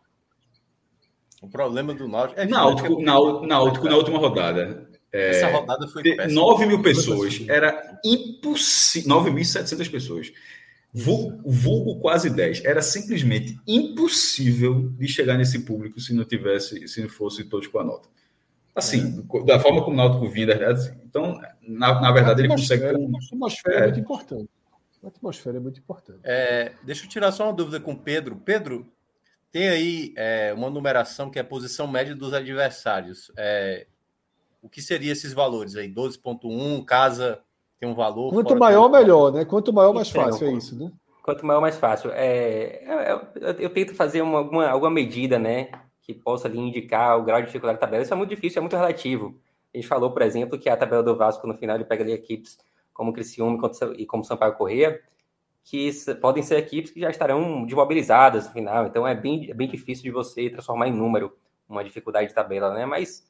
O 1.42 1.50
problema 1.50 1.96
do 1.96 2.08
Náutico 2.08 2.40
é 2.40 2.46
que 2.46 2.52
Náutico, 2.52 3.02
Náutico, 3.02 3.48
Náutico 3.48 3.86
na 3.90 3.96
última 3.96 4.20
rodada. 4.20 4.88
essa 5.12 5.48
rodada 5.48 5.88
foi 5.88 6.04
péssima. 6.04 6.40
9 6.40 6.66
mil 6.68 6.82
pessoas. 6.84 7.44
Era 7.48 8.00
impossível. 8.06 9.24
9.700 9.24 9.90
pessoas. 9.90 10.32
Vulgo, 10.94 11.42
vulgo 11.50 12.00
quase 12.00 12.30
10. 12.30 12.64
Era 12.64 12.84
simplesmente 12.84 13.60
impossível 13.68 14.92
de 15.00 15.08
chegar 15.08 15.36
nesse 15.36 15.66
público 15.66 16.00
se 16.00 16.14
não 16.14 16.26
tivesse, 16.26 16.88
se 16.88 17.02
não 17.02 17.10
fosse 17.10 17.44
todos 17.46 17.66
com 17.66 17.80
a 17.80 17.84
nota. 17.84 18.08
Assim, 18.78 19.26
da 19.46 19.60
forma 19.60 19.82
como 19.84 19.94
o 19.94 19.98
Náutico 19.98 20.30
vinha, 20.30 20.70
assim. 20.70 20.94
então, 21.04 21.40
na, 21.68 22.00
na 22.00 22.12
verdade, 22.12 22.42
ele 22.42 22.48
consegue 22.50 22.86
A 22.86 22.90
atmosfera 22.92 23.76
é. 23.76 23.80
É. 23.80 23.84
muito 23.86 24.00
importante. 24.00 24.50
A 25.04 25.08
atmosfera 25.08 25.58
é 25.58 25.60
muito 25.60 25.80
importante. 25.80 26.20
É, 26.24 26.74
deixa 26.84 27.06
eu 27.06 27.10
tirar 27.10 27.32
só 27.32 27.46
uma 27.46 27.54
dúvida 27.54 27.80
com 27.80 27.94
o 27.94 27.98
Pedro. 27.98 28.36
Pedro, 28.36 28.86
tem 29.52 29.68
aí 29.70 30.14
é, 30.16 30.54
uma 30.56 30.70
numeração 30.70 31.30
que 31.30 31.40
é 31.40 31.42
a 31.42 31.46
posição 31.46 31.88
média 31.88 32.16
dos 32.16 32.34
adversários. 32.34 33.32
É, 33.38 33.88
o 34.62 34.70
que 34.70 34.82
seriam 34.82 35.12
esses 35.12 35.34
valores 35.34 35.76
aí? 35.76 35.88
12.1, 35.92 36.84
casa 36.86 37.40
tem 37.80 37.88
um 37.90 37.96
valor. 37.96 38.32
Quanto 38.32 38.56
maior, 38.56 38.90
tem- 38.90 39.00
melhor, 39.00 39.32
né? 39.32 39.46
Quanto 39.46 39.72
maior, 39.74 39.94
mais 39.94 40.10
Então, 40.10 40.24
fácil, 40.24 40.48
é 40.48 40.52
isso, 40.54 40.78
né? 40.78 40.92
Quanto 41.24 41.46
maior, 41.46 41.62
mais 41.62 41.78
fácil. 41.78 42.12
É, 42.14 42.84
eu, 42.86 43.48
eu- 43.48 43.54
eu 43.60 43.70
tento 43.70 43.94
fazer 43.96 44.22
uma, 44.22 44.38
alguma, 44.40 44.68
alguma 44.68 44.92
medida, 44.92 45.38
né, 45.40 45.70
que 46.08 46.14
possa 46.14 46.48
ali 46.48 46.58
indicar 46.58 47.20
o 47.20 47.24
grau 47.24 47.42
de 47.42 47.48
dificuldade 47.48 47.78
da 47.80 47.86
tabela. 47.86 48.02
Isso 48.02 48.14
é 48.14 48.18
muito 48.18 48.30
difícil, 48.30 48.60
é 48.60 48.62
muito 48.62 48.76
relativo. 48.78 49.38
A 49.74 49.78
gente 49.78 49.88
falou, 49.88 50.10
por 50.12 50.22
exemplo, 50.22 50.58
que 50.58 50.70
a 50.70 50.78
tabela 50.78 51.04
do 51.04 51.16
Vasco, 51.16 51.46
no 51.46 51.54
final, 51.54 51.76
ele 51.76 51.84
pega 51.84 52.02
ali 52.04 52.14
equipes 52.14 52.58
como 52.94 53.12
Criciúma 53.12 53.60
e 53.98 54.06
como- 54.06 54.24
Sampaio 54.24 54.54
Corrêa, 54.54 55.02
que 55.64 55.92
podem 56.22 56.42
ser 56.42 56.58
equipes 56.58 56.92
que 56.92 57.02
já 57.02 57.10
estarão 57.10 57.66
desmobilizadas 57.66 58.48
no 58.48 58.54
final. 58.54 58.88
Então, 58.88 59.06
é 59.06 59.14
bem, 59.14 59.52
é 59.52 59.54
bem 59.54 59.68
difícil 59.68 60.04
de 60.04 60.12
você 60.12 60.50
transformar 60.50 60.88
em 60.88 60.94
número 60.94 61.38
uma 61.68 61.84
dificuldade 61.84 62.30
de 62.30 62.34
tabela, 62.34 62.74
né? 62.74 62.86
Mas 62.86 63.30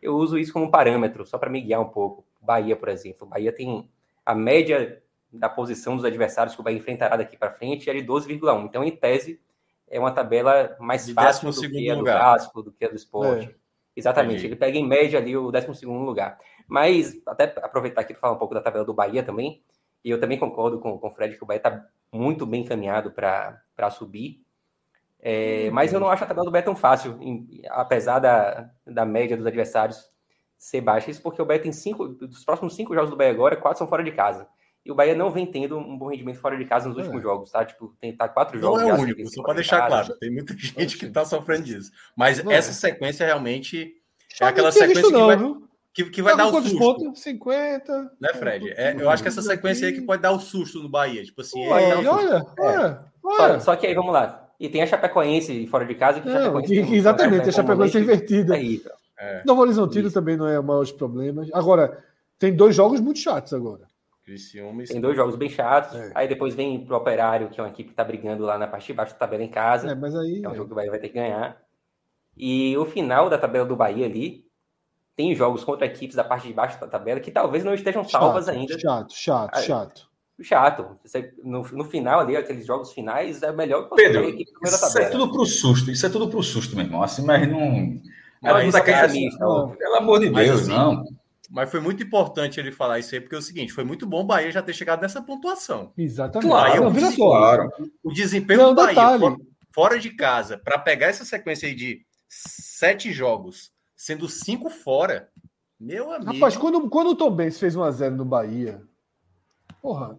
eu 0.00 0.14
uso 0.14 0.38
isso 0.38 0.52
como 0.52 0.70
parâmetro, 0.70 1.26
só 1.26 1.36
para 1.36 1.50
me 1.50 1.60
guiar 1.60 1.80
um 1.80 1.88
pouco. 1.88 2.24
Bahia, 2.40 2.76
por 2.76 2.88
exemplo. 2.88 3.26
Bahia 3.26 3.52
tem 3.52 3.90
a 4.24 4.34
média 4.34 5.02
da 5.32 5.48
posição 5.48 5.96
dos 5.96 6.04
adversários 6.04 6.54
que 6.54 6.60
o 6.60 6.64
Bahia 6.64 6.78
enfrentará 6.78 7.16
daqui 7.16 7.36
para 7.36 7.50
frente 7.50 7.90
é 7.90 7.92
de 7.92 8.02
12,1. 8.02 8.64
Então, 8.66 8.84
em 8.84 8.94
tese, 8.94 9.40
é 9.88 9.98
uma 10.00 10.12
tabela 10.12 10.76
mais 10.80 11.06
De 11.06 11.14
fácil 11.14 11.50
do 11.50 11.56
12º 11.60 11.70
que 11.70 11.90
a 11.90 11.94
do 11.94 11.98
lugar. 12.00 12.18
Vasco, 12.18 12.62
do 12.62 12.72
que 12.72 12.84
a 12.84 12.88
do 12.88 12.96
esporte. 12.96 13.46
É. 13.48 13.54
Exatamente, 13.96 14.34
Entendi. 14.38 14.46
ele 14.48 14.56
pega 14.56 14.76
em 14.76 14.86
média 14.86 15.18
ali 15.18 15.36
o 15.36 15.52
12º 15.52 16.04
lugar. 16.04 16.36
Mas, 16.66 17.14
até 17.26 17.44
aproveitar 17.62 18.00
aqui 18.00 18.12
para 18.12 18.20
falar 18.20 18.32
um 18.34 18.38
pouco 18.38 18.54
da 18.54 18.60
tabela 18.60 18.84
do 18.84 18.94
Bahia 18.94 19.22
também, 19.22 19.62
e 20.04 20.10
eu 20.10 20.18
também 20.18 20.38
concordo 20.38 20.80
com, 20.80 20.98
com 20.98 21.06
o 21.06 21.10
Fred 21.10 21.36
que 21.36 21.42
o 21.44 21.46
Bahia 21.46 21.58
está 21.58 21.86
muito 22.12 22.44
bem 22.44 22.62
encaminhado 22.62 23.12
para 23.12 23.90
subir. 23.90 24.42
É, 25.20 25.70
mas 25.70 25.92
eu 25.92 26.00
não 26.00 26.08
acho 26.08 26.24
a 26.24 26.26
tabela 26.26 26.44
do 26.44 26.50
Bahia 26.50 26.64
tão 26.64 26.76
fácil, 26.76 27.16
em- 27.22 27.62
apesar 27.70 28.18
da, 28.18 28.70
da 28.86 29.06
média 29.06 29.36
dos 29.36 29.46
adversários 29.46 30.10
ser 30.58 30.80
baixa. 30.80 31.10
Isso 31.10 31.22
porque 31.22 31.40
o 31.40 31.46
Bahia 31.46 31.62
tem 31.62 31.72
cinco, 31.72 32.08
dos 32.08 32.44
próximos 32.44 32.74
cinco 32.74 32.94
jogos 32.94 33.10
do 33.10 33.16
Bahia 33.16 33.30
agora, 33.32 33.56
quatro 33.56 33.78
são 33.78 33.86
fora 33.88 34.02
de 34.04 34.12
casa. 34.12 34.46
E 34.84 34.92
o 34.92 34.94
Bahia 34.94 35.14
não 35.14 35.30
vem 35.30 35.46
tendo 35.46 35.78
um 35.78 35.96
bom 35.96 36.08
rendimento 36.10 36.38
fora 36.38 36.56
de 36.58 36.64
casa 36.66 36.86
nos 36.88 36.98
últimos 36.98 37.20
É. 37.20 37.22
jogos, 37.22 37.50
tá? 37.50 37.64
Tipo, 37.64 37.94
tem 38.00 38.14
tá 38.14 38.28
quatro 38.28 38.56
Não 38.60 38.62
jogos. 38.72 38.82
é 38.82 38.86
já 38.88 38.94
o 38.94 39.00
único, 39.00 39.26
só 39.30 39.42
para 39.42 39.52
de 39.52 39.56
deixar 39.56 39.78
casa. 39.78 39.88
claro. 39.88 40.18
Tem 40.18 40.30
muita 40.30 40.54
gente 40.56 40.98
que 40.98 41.06
está 41.06 41.24
sofrendo 41.24 41.62
disso. 41.64 41.90
Mas 42.16 42.42
Não 42.44 42.52
essa 42.52 42.70
é. 42.70 42.74
sequência 42.74 43.24
realmente 43.24 43.94
é 44.40 44.44
aquela 44.44 44.68
não 44.68 44.72
sequência 44.72 44.94
visto, 45.02 45.06
que 45.06 45.12
não, 45.18 45.26
vai, 45.26 45.62
que, 45.94 46.04
que 46.10 46.20
vai 46.22 46.36
Tá 46.36 46.44
dar 46.44 46.50
o 46.50 46.62
susto. 46.62 46.78
pontos? 46.78 47.20
50. 47.22 48.10
Né, 48.20 48.28
Fred? 48.34 48.70
É, 48.76 48.94
eu 48.98 49.08
acho 49.08 49.22
que 49.22 49.28
essa 49.28 49.40
sequência 49.40 49.86
aí 49.88 49.94
que 49.94 50.02
pode 50.02 50.20
dar 50.20 50.32
o 50.32 50.38
susto 50.40 50.82
no 50.82 50.88
Bahia. 50.88 51.22
Tipo 51.24 51.40
assim, 51.40 51.66
Olha, 51.66 51.82
é, 51.82 51.96
olha, 51.96 52.46
olha, 52.58 52.98
Só, 53.22 53.42
olha. 53.42 53.60
só 53.60 53.76
que 53.76 53.86
aí, 53.86 53.94
vamos 53.94 54.12
lá. 54.12 54.48
E 54.60 54.68
tem 54.68 54.82
a 54.82 54.86
Chapecoense 54.86 55.66
fora 55.68 55.86
de 55.86 55.94
casa. 55.94 56.20
Que 56.20 56.28
Não, 56.28 56.34
Chapecoense 56.34 56.80
um 56.80 56.86
que 56.86 56.94
exatamente, 56.96 57.48
a 57.48 57.52
Chapecoense 57.52 57.92
Chapecoense 57.92 57.96
é 57.96 58.00
invertida. 58.00 58.52
terrível. 58.54 58.92
Novo 59.46 59.62
Horizontino 59.62 60.10
também 60.10 60.36
não 60.36 60.46
é 60.46 60.58
o 60.58 60.62
maior 60.62 60.86
problemas. 60.92 61.48
Agora, 61.54 62.04
tem 62.38 62.54
dois 62.54 62.74
jogos 62.76 63.00
muito 63.00 63.18
chatos 63.20 63.54
agora. 63.54 63.82
Criciúma 64.24 64.82
e 64.82 64.86
Tem 64.86 65.00
dois 65.00 65.14
jogos 65.14 65.36
bem 65.36 65.50
chatos. 65.50 65.94
É. 65.94 66.12
Aí 66.14 66.26
depois 66.26 66.54
vem 66.54 66.84
pro 66.84 66.96
Operário, 66.96 67.50
que 67.50 67.60
é 67.60 67.62
uma 67.62 67.68
equipe 67.68 67.90
que 67.90 67.94
tá 67.94 68.02
brigando 68.02 68.44
lá 68.44 68.56
na 68.56 68.66
parte 68.66 68.86
de 68.86 68.94
baixo 68.94 69.12
da 69.12 69.18
tabela 69.18 69.42
em 69.42 69.48
casa. 69.48 69.90
É, 69.90 69.94
mas 69.94 70.16
aí. 70.16 70.42
É 70.42 70.48
um 70.48 70.54
jogo 70.54 70.68
que 70.68 70.72
o 70.72 70.76
Bahia 70.76 70.90
vai 70.90 70.98
ter 70.98 71.08
que 71.08 71.14
ganhar. 71.14 71.60
E 72.36 72.76
o 72.76 72.86
final 72.86 73.28
da 73.28 73.36
tabela 73.36 73.66
do 73.66 73.76
Bahia 73.76 74.06
ali 74.06 74.44
tem 75.14 75.34
jogos 75.34 75.62
contra 75.62 75.86
equipes 75.86 76.16
da 76.16 76.24
parte 76.24 76.48
de 76.48 76.54
baixo 76.54 76.80
da 76.80 76.86
tabela 76.86 77.20
que 77.20 77.30
talvez 77.30 77.62
não 77.62 77.74
estejam 77.74 78.02
salvas 78.02 78.46
chato, 78.46 78.56
ainda. 78.56 78.78
Chato, 78.78 79.14
chato, 79.14 79.60
chato. 79.60 80.08
Chato. 80.40 80.98
Você, 81.04 81.32
no, 81.44 81.62
no 81.62 81.84
final 81.84 82.18
ali, 82.18 82.36
aqueles 82.36 82.66
jogos 82.66 82.92
finais, 82.92 83.42
é 83.42 83.52
melhor 83.52 83.84
que 83.84 83.90
você 83.90 84.02
Pedro, 84.02 84.24
a 84.24 84.28
equipe 84.28 84.52
da 84.52 84.70
tabela. 84.72 84.88
Isso 84.88 84.98
é 84.98 85.10
tudo 85.10 85.32
pro 85.32 85.46
susto, 85.46 85.90
isso 85.90 86.06
é 86.06 86.08
tudo 86.08 86.28
pro 86.28 86.42
susto, 86.42 86.74
meu 86.74 86.84
irmão. 86.84 87.02
Assim, 87.02 87.24
mas 87.24 87.46
não. 87.46 88.00
Ela 88.42 88.64
não 88.64 88.70
tá. 88.72 88.82
Pelo 88.82 89.96
amor 89.96 90.20
de 90.20 90.30
Deus, 90.30 90.62
assim, 90.62 90.70
não. 90.70 91.04
Mas 91.50 91.70
foi 91.70 91.80
muito 91.80 92.02
importante 92.02 92.58
ele 92.58 92.72
falar 92.72 92.98
isso 92.98 93.14
aí, 93.14 93.20
porque 93.20 93.34
é 93.34 93.38
o 93.38 93.42
seguinte: 93.42 93.72
foi 93.72 93.84
muito 93.84 94.06
bom 94.06 94.20
o 94.20 94.24
Bahia 94.24 94.50
já 94.50 94.62
ter 94.62 94.72
chegado 94.72 95.02
nessa 95.02 95.22
pontuação. 95.22 95.92
Exatamente. 95.96 96.48
Claro, 96.48 96.90
não, 96.90 97.10
só. 97.12 97.30
Claro. 97.30 97.70
O 98.02 98.12
desempenho 98.12 98.60
não, 98.60 98.74
do 98.74 98.76
Bahia 98.76 99.18
fora, 99.18 99.36
fora, 99.72 99.98
de 99.98 100.10
casa, 100.10 100.58
para 100.58 100.78
pegar 100.78 101.08
essa 101.08 101.24
sequência 101.24 101.68
aí 101.68 101.74
de 101.74 102.04
sete 102.28 103.12
jogos, 103.12 103.70
sendo 103.96 104.28
cinco 104.28 104.70
fora, 104.70 105.28
meu 105.78 106.12
amigo. 106.12 106.32
Rapaz, 106.32 106.56
quando, 106.56 106.88
quando 106.88 107.10
o 107.10 107.16
Tom 107.16 107.30
Benz 107.30 107.58
fez 107.58 107.76
1x0 107.76 108.10
no 108.10 108.24
Bahia, 108.24 108.82
porra, 109.82 110.18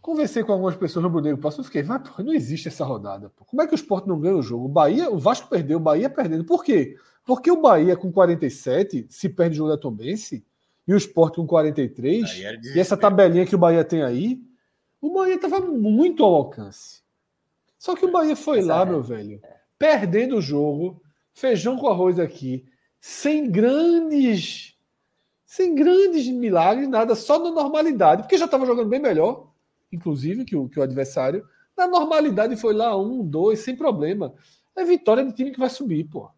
conversei 0.00 0.42
com 0.42 0.52
algumas 0.52 0.76
pessoas 0.76 1.02
no 1.02 1.10
Brunego 1.10 1.40
Passo 1.40 1.60
e 1.60 1.64
fiquei, 1.64 1.82
vai, 1.82 1.98
porra, 1.98 2.24
não 2.24 2.32
existe 2.32 2.68
essa 2.68 2.84
rodada. 2.84 3.28
Porra. 3.30 3.48
Como 3.48 3.62
é 3.62 3.66
que 3.66 3.74
o 3.74 3.76
Sport 3.76 4.06
não 4.06 4.18
ganha 4.18 4.36
o 4.36 4.42
jogo? 4.42 4.64
O 4.64 4.68
Bahia, 4.68 5.10
o 5.10 5.18
Vasco 5.18 5.48
perdeu, 5.48 5.78
o 5.78 5.80
Bahia 5.80 6.08
perdendo. 6.08 6.44
Por 6.44 6.64
quê? 6.64 6.96
Porque 7.24 7.50
o 7.50 7.60
Bahia 7.60 7.96
com 7.96 8.12
47, 8.12 9.06
se 9.08 9.28
perde 9.28 9.54
o 9.54 9.58
jogo 9.58 9.70
da 9.70 9.78
Tom 9.78 9.92
Benz, 9.92 10.30
e 10.86 10.92
o 10.92 10.96
Sport 10.96 11.36
com 11.36 11.46
43, 11.46 12.42
e 12.74 12.78
essa 12.78 12.96
tabelinha 12.96 13.46
que 13.46 13.54
o 13.54 13.58
Bahia 13.58 13.84
tem 13.84 14.02
aí, 14.02 14.40
o 15.00 15.12
Bahia 15.12 15.34
estava 15.34 15.60
muito 15.60 16.22
ao 16.22 16.34
alcance. 16.34 17.02
Só 17.78 17.94
que 17.94 18.04
o 18.04 18.10
Bahia 18.10 18.36
foi 18.36 18.62
lá, 18.62 18.82
é. 18.82 18.86
meu 18.86 19.02
velho, 19.02 19.40
perdendo 19.78 20.36
o 20.36 20.42
jogo, 20.42 21.02
feijão 21.32 21.76
com 21.76 21.88
arroz 21.88 22.18
aqui, 22.18 22.64
sem 23.00 23.50
grandes 23.50 24.74
sem 25.54 25.72
grandes 25.72 26.26
milagres, 26.28 26.88
nada, 26.88 27.14
só 27.14 27.38
na 27.38 27.48
normalidade, 27.48 28.22
porque 28.22 28.36
já 28.36 28.46
estava 28.46 28.66
jogando 28.66 28.88
bem 28.88 28.98
melhor, 28.98 29.52
inclusive, 29.92 30.44
que 30.44 30.56
o, 30.56 30.68
que 30.68 30.80
o 30.80 30.82
adversário. 30.82 31.46
Na 31.76 31.86
normalidade 31.86 32.56
foi 32.56 32.74
lá 32.74 33.00
um, 33.00 33.24
dois, 33.24 33.60
sem 33.60 33.76
problema. 33.76 34.34
É 34.74 34.84
vitória 34.84 35.24
de 35.24 35.32
time 35.32 35.52
que 35.52 35.58
vai 35.60 35.70
subir, 35.70 36.08
pô. 36.08 36.28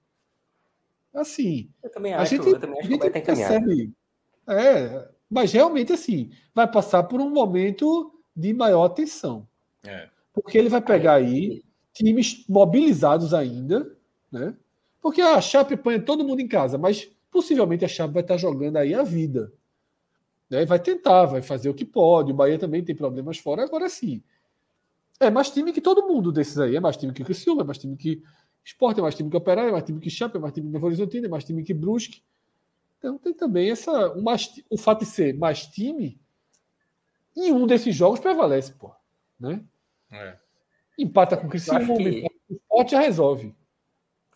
Assim. 1.14 1.70
Eu 1.82 1.90
também 1.90 2.12
acho, 2.12 2.34
a 2.34 2.36
gente, 2.36 2.46
eu 2.46 2.60
também 2.60 2.78
acho 2.78 2.88
que 2.90 2.94
o 2.94 2.98
Bahia 2.98 3.10
percebe, 3.10 3.92
é, 4.48 5.08
mas 5.30 5.52
realmente 5.52 5.92
assim, 5.92 6.30
vai 6.54 6.70
passar 6.70 7.02
por 7.04 7.20
um 7.20 7.30
momento 7.30 8.12
de 8.34 8.52
maior 8.52 8.84
atenção. 8.84 9.46
É. 9.84 10.08
Porque 10.32 10.58
ele 10.58 10.68
vai 10.68 10.80
pegar 10.80 11.14
aí 11.14 11.64
times 11.92 12.44
mobilizados 12.48 13.32
ainda, 13.32 13.96
né? 14.30 14.54
Porque 15.00 15.20
a 15.20 15.40
Chape 15.40 15.76
põe 15.76 16.00
todo 16.00 16.24
mundo 16.24 16.40
em 16.40 16.48
casa, 16.48 16.76
mas 16.76 17.10
possivelmente 17.30 17.84
a 17.84 17.88
Chape 17.88 18.12
vai 18.12 18.22
estar 18.22 18.36
jogando 18.36 18.76
aí 18.76 18.92
a 18.94 19.02
vida. 19.02 19.52
Né? 20.50 20.64
Vai 20.64 20.78
tentar, 20.78 21.26
vai 21.26 21.42
fazer 21.42 21.68
o 21.68 21.74
que 21.74 21.84
pode. 21.84 22.32
O 22.32 22.34
Bahia 22.34 22.58
também 22.58 22.84
tem 22.84 22.94
problemas 22.94 23.38
fora, 23.38 23.62
agora 23.62 23.88
sim. 23.88 24.22
É 25.18 25.30
mais 25.30 25.50
time 25.50 25.72
que 25.72 25.80
todo 25.80 26.06
mundo 26.06 26.30
desses 26.30 26.58
aí. 26.58 26.76
É 26.76 26.80
mais 26.80 26.96
time 26.96 27.12
que 27.12 27.22
o 27.22 27.24
Criciúma, 27.24 27.62
é 27.62 27.64
mais 27.64 27.78
time 27.78 27.96
que 27.96 28.22
Sport, 28.64 28.98
é 28.98 29.02
mais 29.02 29.14
time 29.14 29.30
que 29.30 29.36
Operário, 29.36 29.68
é 29.68 29.72
mais 29.72 29.84
time 29.84 30.00
que 30.00 30.10
Chape, 30.10 30.36
é 30.36 30.40
mais 30.40 30.52
time 30.52 30.66
que 30.66 30.72
Novo 30.72 30.86
Horizontino, 30.86 31.26
é 31.26 31.28
mais 31.28 31.44
time 31.44 31.62
que 31.62 31.72
Brusque. 31.72 32.22
Então 32.98 33.18
tem 33.18 33.34
também 33.34 33.70
essa. 33.70 34.12
O, 34.12 34.22
mais, 34.22 34.52
o 34.70 34.78
fato 34.78 35.00
de 35.00 35.06
ser 35.06 35.36
mais 35.36 35.66
time, 35.66 36.20
em 37.36 37.52
um 37.52 37.66
desses 37.66 37.94
jogos 37.94 38.20
prevalece, 38.20 38.72
pô. 38.72 38.92
Né? 39.38 39.62
É. 40.10 40.36
Empata 40.98 41.36
com 41.36 41.46
o 41.46 41.50
Criciúma, 41.50 41.96
que... 41.96 42.26
o 42.48 42.54
Sport 42.54 42.90
já 42.90 43.00
resolve. 43.00 43.54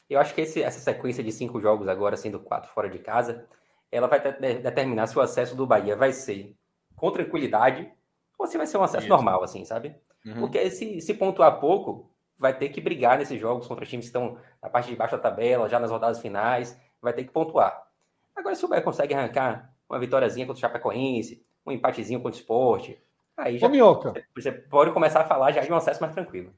Eu 0.08 0.20
acho 0.20 0.34
que 0.34 0.40
esse, 0.40 0.62
essa 0.62 0.80
sequência 0.80 1.22
de 1.22 1.32
cinco 1.32 1.60
jogos 1.60 1.88
agora, 1.88 2.16
sendo 2.16 2.40
quatro 2.40 2.70
fora 2.72 2.90
de 2.90 2.98
casa, 2.98 3.46
ela 3.90 4.08
vai 4.08 4.20
determinar 4.20 5.06
se 5.06 5.16
o 5.16 5.22
acesso 5.22 5.56
do 5.56 5.66
Bahia 5.66 5.96
vai 5.96 6.12
ser 6.12 6.56
com 6.96 7.10
tranquilidade 7.10 7.90
ou 8.38 8.46
se 8.46 8.58
vai 8.58 8.66
ser 8.66 8.76
um 8.78 8.82
acesso 8.82 9.04
Isso. 9.04 9.14
normal, 9.14 9.42
assim, 9.42 9.64
sabe? 9.64 9.94
Uhum. 10.24 10.40
Porque 10.40 10.70
se, 10.70 11.00
se 11.00 11.14
pontuar 11.14 11.60
pouco, 11.60 12.10
vai 12.36 12.56
ter 12.56 12.70
que 12.70 12.80
brigar 12.80 13.18
nesses 13.18 13.40
jogos 13.40 13.66
contra 13.66 13.86
times 13.86 14.06
que 14.06 14.08
estão 14.08 14.38
na 14.62 14.68
parte 14.68 14.90
de 14.90 14.96
baixo 14.96 15.16
da 15.16 15.22
tabela, 15.22 15.68
já 15.68 15.78
nas 15.78 15.90
rodadas 15.90 16.20
finais, 16.20 16.78
vai 17.00 17.12
ter 17.12 17.24
que 17.24 17.32
pontuar. 17.32 17.89
Agora, 18.36 18.54
se 18.54 18.64
o 18.64 18.68
Bahia 18.68 18.82
consegue 18.82 19.14
arrancar 19.14 19.72
uma 19.88 19.98
vitóriazinha 19.98 20.46
contra 20.46 20.58
o 20.58 20.60
Chapecoense, 20.60 21.42
um 21.66 21.72
empatezinho 21.72 22.20
contra 22.20 22.36
o 22.36 22.40
Sport, 22.40 22.90
aí 23.36 23.58
já 23.58 23.66
Ô, 23.66 24.12
você 24.34 24.52
pode 24.52 24.92
começar 24.92 25.20
a 25.20 25.24
falar 25.24 25.52
já 25.52 25.60
de 25.60 25.72
um 25.72 25.76
acesso 25.76 26.00
mais 26.00 26.12
tranquilo. 26.12 26.52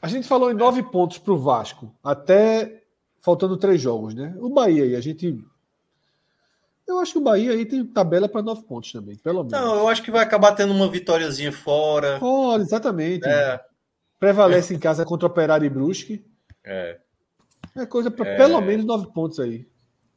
A 0.00 0.08
gente 0.08 0.28
falou 0.28 0.50
em 0.50 0.54
nove 0.54 0.82
pontos 0.82 1.18
para 1.18 1.32
o 1.32 1.38
Vasco, 1.38 1.94
até 2.02 2.82
faltando 3.20 3.56
três 3.56 3.80
jogos, 3.80 4.14
né? 4.14 4.34
O 4.38 4.48
Bahia 4.48 4.84
aí, 4.84 4.94
a 4.94 5.00
gente. 5.00 5.42
Eu 6.86 7.00
acho 7.00 7.12
que 7.12 7.18
o 7.18 7.22
Bahia 7.22 7.52
aí 7.52 7.66
tem 7.66 7.84
tabela 7.84 8.28
para 8.28 8.42
nove 8.42 8.62
pontos 8.62 8.92
também, 8.92 9.16
pelo 9.16 9.42
menos. 9.42 9.50
Não, 9.50 9.76
eu 9.76 9.88
acho 9.88 10.02
que 10.02 10.10
vai 10.10 10.22
acabar 10.22 10.52
tendo 10.52 10.72
uma 10.72 10.88
vitóriazinha 10.88 11.50
fora. 11.50 12.20
Fora, 12.20 12.62
exatamente. 12.62 13.26
É. 13.28 13.60
Prevalece 14.20 14.74
em 14.74 14.78
casa 14.78 15.04
contra 15.04 15.26
o 15.26 15.30
Operário 15.30 15.66
e 15.66 15.70
Brusque. 15.70 16.24
É. 16.64 16.98
É 17.74 17.84
coisa 17.84 18.10
para 18.10 18.28
é... 18.28 18.36
pelo 18.36 18.60
menos 18.60 18.86
nove 18.86 19.12
pontos 19.12 19.40
aí. 19.40 19.66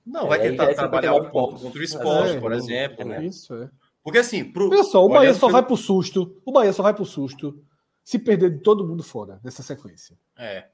Não, 0.09 0.27
vai 0.27 0.41
tentar 0.41 0.73
trabalhar 0.73 1.15
um 1.15 1.29
ponto 1.29 1.61
contra 1.61 1.79
o 1.79 1.83
esporte, 1.83 2.37
é, 2.37 2.39
por 2.39 2.51
exemplo, 2.51 3.05
né? 3.05 3.25
Isso, 3.25 3.53
é. 3.53 3.69
Porque 4.03 4.17
assim, 4.17 4.43
pro... 4.43 4.69
Olha 4.69 4.83
só, 4.83 5.05
o 5.05 5.09
Bahia 5.09 5.33
só 5.33 5.49
vai 5.49 5.63
pro 5.63 5.77
susto. 5.77 6.41
O 6.43 6.51
Bahia 6.51 6.73
só 6.73 6.81
vai 6.81 6.93
pro 6.93 7.05
susto 7.05 7.63
se 8.03 8.17
perder 8.17 8.49
de 8.49 8.59
todo 8.59 8.87
mundo 8.87 9.03
fora 9.03 9.39
nessa 9.43 9.61
sequência. 9.61 10.17
É. 10.35 10.65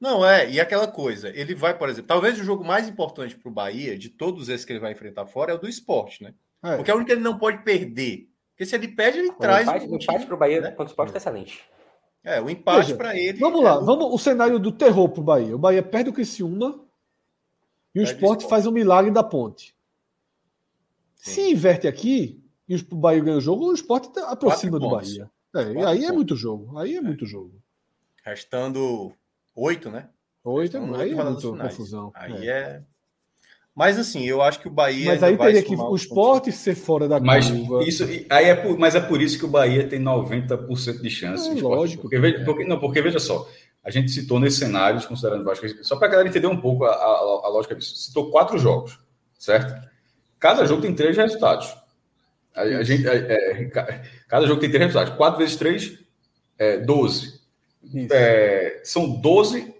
Não, 0.00 0.24
é, 0.24 0.48
e 0.48 0.60
aquela 0.60 0.86
coisa, 0.86 1.28
ele 1.34 1.54
vai, 1.54 1.76
por 1.76 1.88
exemplo, 1.88 2.06
talvez 2.06 2.38
o 2.38 2.44
jogo 2.44 2.64
mais 2.64 2.88
importante 2.88 3.36
para 3.36 3.50
o 3.50 3.52
Bahia, 3.52 3.98
de 3.98 4.08
todos 4.08 4.48
esses 4.48 4.64
que 4.64 4.72
ele 4.72 4.80
vai 4.80 4.92
enfrentar 4.92 5.26
fora, 5.26 5.52
é 5.52 5.54
o 5.54 5.58
do 5.58 5.68
esporte, 5.68 6.22
né? 6.22 6.32
É. 6.62 6.76
Porque 6.76 6.90
é 6.90 6.94
o 6.94 6.98
único 6.98 7.08
que 7.08 7.14
ele 7.14 7.20
não 7.20 7.36
pode 7.36 7.64
perder. 7.64 8.28
Porque 8.52 8.64
se 8.64 8.76
ele 8.76 8.88
perde, 8.88 9.18
ele 9.18 9.32
traz. 9.32 9.66
O 9.66 9.70
empate, 9.70 9.86
o 9.88 9.96
empate 9.96 10.26
para 10.26 10.34
o 10.34 10.38
Bahia 10.38 10.60
né? 10.60 10.68
contra 10.70 10.84
o 10.84 10.86
esporte 10.86 11.14
é 11.14 11.16
excelente. 11.16 11.60
É, 12.22 12.40
o 12.40 12.48
empate 12.48 12.94
para 12.94 13.16
ele. 13.16 13.38
Vamos 13.38 13.60
é 13.60 13.64
lá, 13.64 13.78
vamos 13.78 14.12
o 14.12 14.18
cenário 14.18 14.58
do 14.58 14.70
terror 14.70 15.08
para 15.08 15.20
o 15.20 15.24
Bahia. 15.24 15.56
O 15.56 15.58
Bahia 15.58 15.82
perde 15.82 16.10
o 16.10 16.12
Criciúma 16.12 16.78
e 17.94 18.00
o 18.00 18.02
esporte 18.02 18.48
faz 18.48 18.66
um 18.66 18.72
milagre 18.72 19.10
da 19.10 19.22
ponte. 19.22 19.74
Sim. 21.16 21.30
Se 21.30 21.50
inverte 21.50 21.88
aqui 21.88 22.42
e 22.68 22.76
o 22.76 22.96
Bahia 22.96 23.22
ganha 23.22 23.36
o 23.36 23.40
jogo, 23.40 23.66
o 23.66 23.74
esporte 23.74 24.10
aproxima 24.20 24.78
do 24.78 24.90
Bahia. 24.90 25.30
É, 25.54 25.60
aí 25.60 25.74
pontos. 25.74 26.04
é 26.04 26.12
muito 26.12 26.36
jogo. 26.36 26.78
Aí 26.78 26.94
é, 26.94 26.98
é. 26.98 27.00
muito 27.00 27.26
jogo. 27.26 27.60
Restando 28.24 29.12
Oito, 29.54 29.90
né? 29.90 30.08
Oito, 30.44 30.76
então, 30.76 30.94
aí 30.94 31.12
é 31.12 31.24
muito 31.24 31.56
confusão. 31.56 32.10
Aí 32.14 32.48
é. 32.48 32.52
é. 32.52 32.80
Mas 33.74 33.98
assim, 33.98 34.24
eu 34.24 34.42
acho 34.42 34.60
que 34.60 34.68
o 34.68 34.70
Bahia. 34.70 35.06
Mas 35.06 35.22
aí 35.22 35.36
teria 35.36 35.62
que 35.62 35.74
o 35.74 35.94
esporte 35.94 36.50
ser 36.50 36.74
fora 36.74 37.06
da 37.06 37.20
mas 37.20 37.50
curva. 37.50 37.84
Isso, 37.84 38.04
aí 38.04 38.46
é 38.46 38.54
por, 38.54 38.78
mas 38.78 38.94
é 38.94 39.00
por 39.00 39.20
isso 39.20 39.38
que 39.38 39.44
o 39.44 39.48
Bahia 39.48 39.86
tem 39.86 40.00
90% 40.00 41.00
de 41.00 41.10
chance. 41.10 41.48
É, 41.48 41.62
lógico. 41.62 42.02
Porque, 42.02 42.42
porque, 42.44 42.64
não, 42.64 42.80
porque 42.80 43.00
veja 43.00 43.18
só, 43.18 43.48
a 43.82 43.90
gente 43.90 44.10
citou 44.10 44.38
nesses 44.38 44.58
cenários, 44.58 45.06
considerando 45.06 45.42
o 45.42 45.44
Vasco, 45.44 45.66
só 45.82 45.96
para 45.96 46.08
a 46.08 46.10
galera 46.10 46.28
entender 46.28 46.46
um 46.46 46.60
pouco 46.60 46.84
a, 46.84 46.90
a, 46.90 47.06
a, 47.44 47.48
lógica 47.48 47.74
disso. 47.74 47.96
Citou 47.96 48.30
quatro 48.30 48.58
jogos, 48.58 48.98
certo? 49.38 49.88
Cada 50.38 50.66
jogo 50.66 50.82
tem 50.82 50.94
três 50.94 51.16
resultados. 51.16 51.74
A, 52.54 52.62
a 52.62 52.82
gente, 52.82 53.06
é, 53.08 54.02
cada 54.28 54.46
jogo 54.46 54.60
tem 54.60 54.70
três 54.70 54.84
resultados. 54.84 55.16
Quatro 55.16 55.38
vezes 55.38 55.56
três, 55.56 55.98
é, 56.58 56.78
12. 56.78 57.40
É, 58.10 58.80
são 58.84 59.08
12 59.08 59.74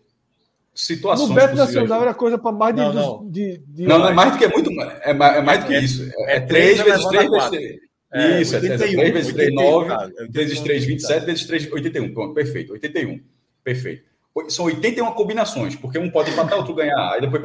situações. 0.75 1.29
No 1.29 1.35
Beto 1.35 1.57
Nacional 1.57 2.03
era 2.03 2.15
coisa 2.15 2.39
para 2.39 2.53
mais 2.53 2.75
de. 2.75 2.81
Não, 2.81 2.93
não. 2.93 3.31
De, 3.31 3.59
de, 3.67 3.87
não, 3.87 3.99
não, 3.99 4.09
é 4.09 4.15
mais 4.15 4.33
do 4.33 4.39
que 4.39 4.45
é 4.45 4.49
muito. 4.49 4.71
É 5.03 5.13
mais, 5.13 5.37
é 5.37 5.43
mais 5.43 5.61
do 5.61 5.67
que 5.67 5.75
é, 5.75 5.81
isso. 5.81 6.11
É, 6.21 6.37
é 6.37 6.41
3 6.41 6.81
vezes 6.81 7.07
3 7.07 7.31
vezes 7.31 7.51
3. 7.51 7.91
É, 8.13 8.41
isso, 8.41 8.55
81, 8.57 8.83
é 8.83 9.11
3 9.11 9.13
vezes 9.13 9.33
3, 9.35 9.55
9, 9.55 10.13
3 10.15 10.33
vezes 10.33 10.61
3, 10.61 10.85
27, 10.85 11.27
vezes 11.27 11.45
3, 11.45 11.73
81. 11.73 12.15
Pronto, 12.15 12.35
perfeito. 12.35 12.73
81. 12.73 13.21
Perfeito. 13.63 14.09
São 14.49 14.67
81 14.67 15.13
combinações, 15.13 15.75
porque 15.75 15.99
um 15.99 16.11
pode 16.11 16.31
empatar, 16.31 16.59
outro 16.59 16.75
ganhar. 16.75 17.13
Aí 17.13 17.21
depois, 17.21 17.43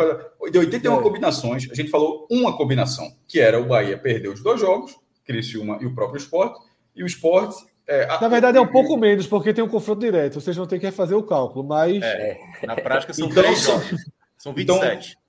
de 0.52 0.58
81 0.60 1.00
é. 1.00 1.02
combinações, 1.02 1.68
a 1.72 1.74
gente 1.74 1.90
falou 1.90 2.28
uma 2.30 2.56
combinação, 2.56 3.12
que 3.28 3.40
era 3.40 3.60
o 3.60 3.66
Bahia 3.66 3.98
perder 3.98 4.30
os 4.30 4.42
dois 4.42 4.60
jogos, 4.60 4.96
Criciúma 5.26 5.80
e 5.82 5.86
o 5.86 5.96
próprio 5.96 6.20
esporte, 6.20 6.60
e 6.96 7.04
o 7.04 7.06
esporte 7.08 7.66
é, 7.88 8.04
a... 8.10 8.20
Na 8.20 8.28
verdade, 8.28 8.58
é 8.58 8.62
um 8.62 8.68
pouco 8.68 8.98
menos, 8.98 9.28
porque 9.28 9.54
tem 9.54 9.64
um 9.64 9.68
confronto 9.68 10.02
direto. 10.02 10.42
Vocês 10.42 10.58
vão 10.58 10.66
ter 10.66 10.80
que 10.80 10.90
fazer 10.92 11.14
o 11.14 11.24
cálculo, 11.24 11.64
mas. 11.64 12.02
É, 12.02 12.38
na 12.66 12.76
prática 12.76 13.14
são 13.14 13.28
então, 13.28 13.44
três 13.44 13.64
jogos. 13.64 14.06
São 14.38 14.54
27. 14.54 14.84
Então, 14.84 15.22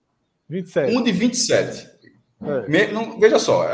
27. 0.49 0.97
Um 0.97 1.03
de 1.03 1.13
27. 1.13 1.91
É. 2.43 2.69
Me, 2.69 2.87
não, 2.89 3.19
veja 3.19 3.39
só, 3.39 3.67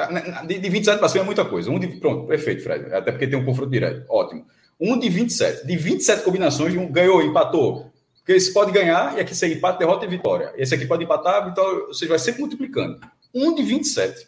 de, 0.47 0.59
de 0.59 0.69
27 0.69 0.99
para 0.99 1.09
cima 1.09 1.25
é 1.25 1.27
muita 1.27 1.45
coisa. 1.45 1.71
Um 1.71 1.79
de, 1.79 1.89
pronto, 1.99 2.27
perfeito, 2.27 2.63
Fred. 2.63 2.93
Até 2.93 3.13
porque 3.13 3.27
tem 3.27 3.39
um 3.39 3.45
confronto 3.45 3.71
direto. 3.71 4.05
Ótimo. 4.09 4.47
Um 4.85 4.99
de 4.99 5.09
27. 5.09 5.64
De 5.66 5.76
27 5.76 6.24
combinações, 6.24 6.74
um 6.74 6.91
ganhou, 6.91 7.22
empatou. 7.22 7.93
Porque 8.16 8.33
esse 8.33 8.53
pode 8.53 8.72
ganhar, 8.72 9.16
e 9.16 9.20
aqui 9.20 9.35
você 9.35 9.53
empata, 9.55 9.78
derrota 9.78 10.05
e 10.05 10.09
vitória. 10.09 10.53
Esse 10.57 10.74
aqui 10.74 10.87
pode 10.87 11.05
empatar, 11.05 11.45
vitória, 11.49 11.87
ou 11.87 11.95
seja, 11.95 12.09
vai 12.11 12.18
sempre 12.18 12.41
multiplicando. 12.41 12.99
Um 13.33 13.55
de 13.55 13.62
27. 13.62 14.26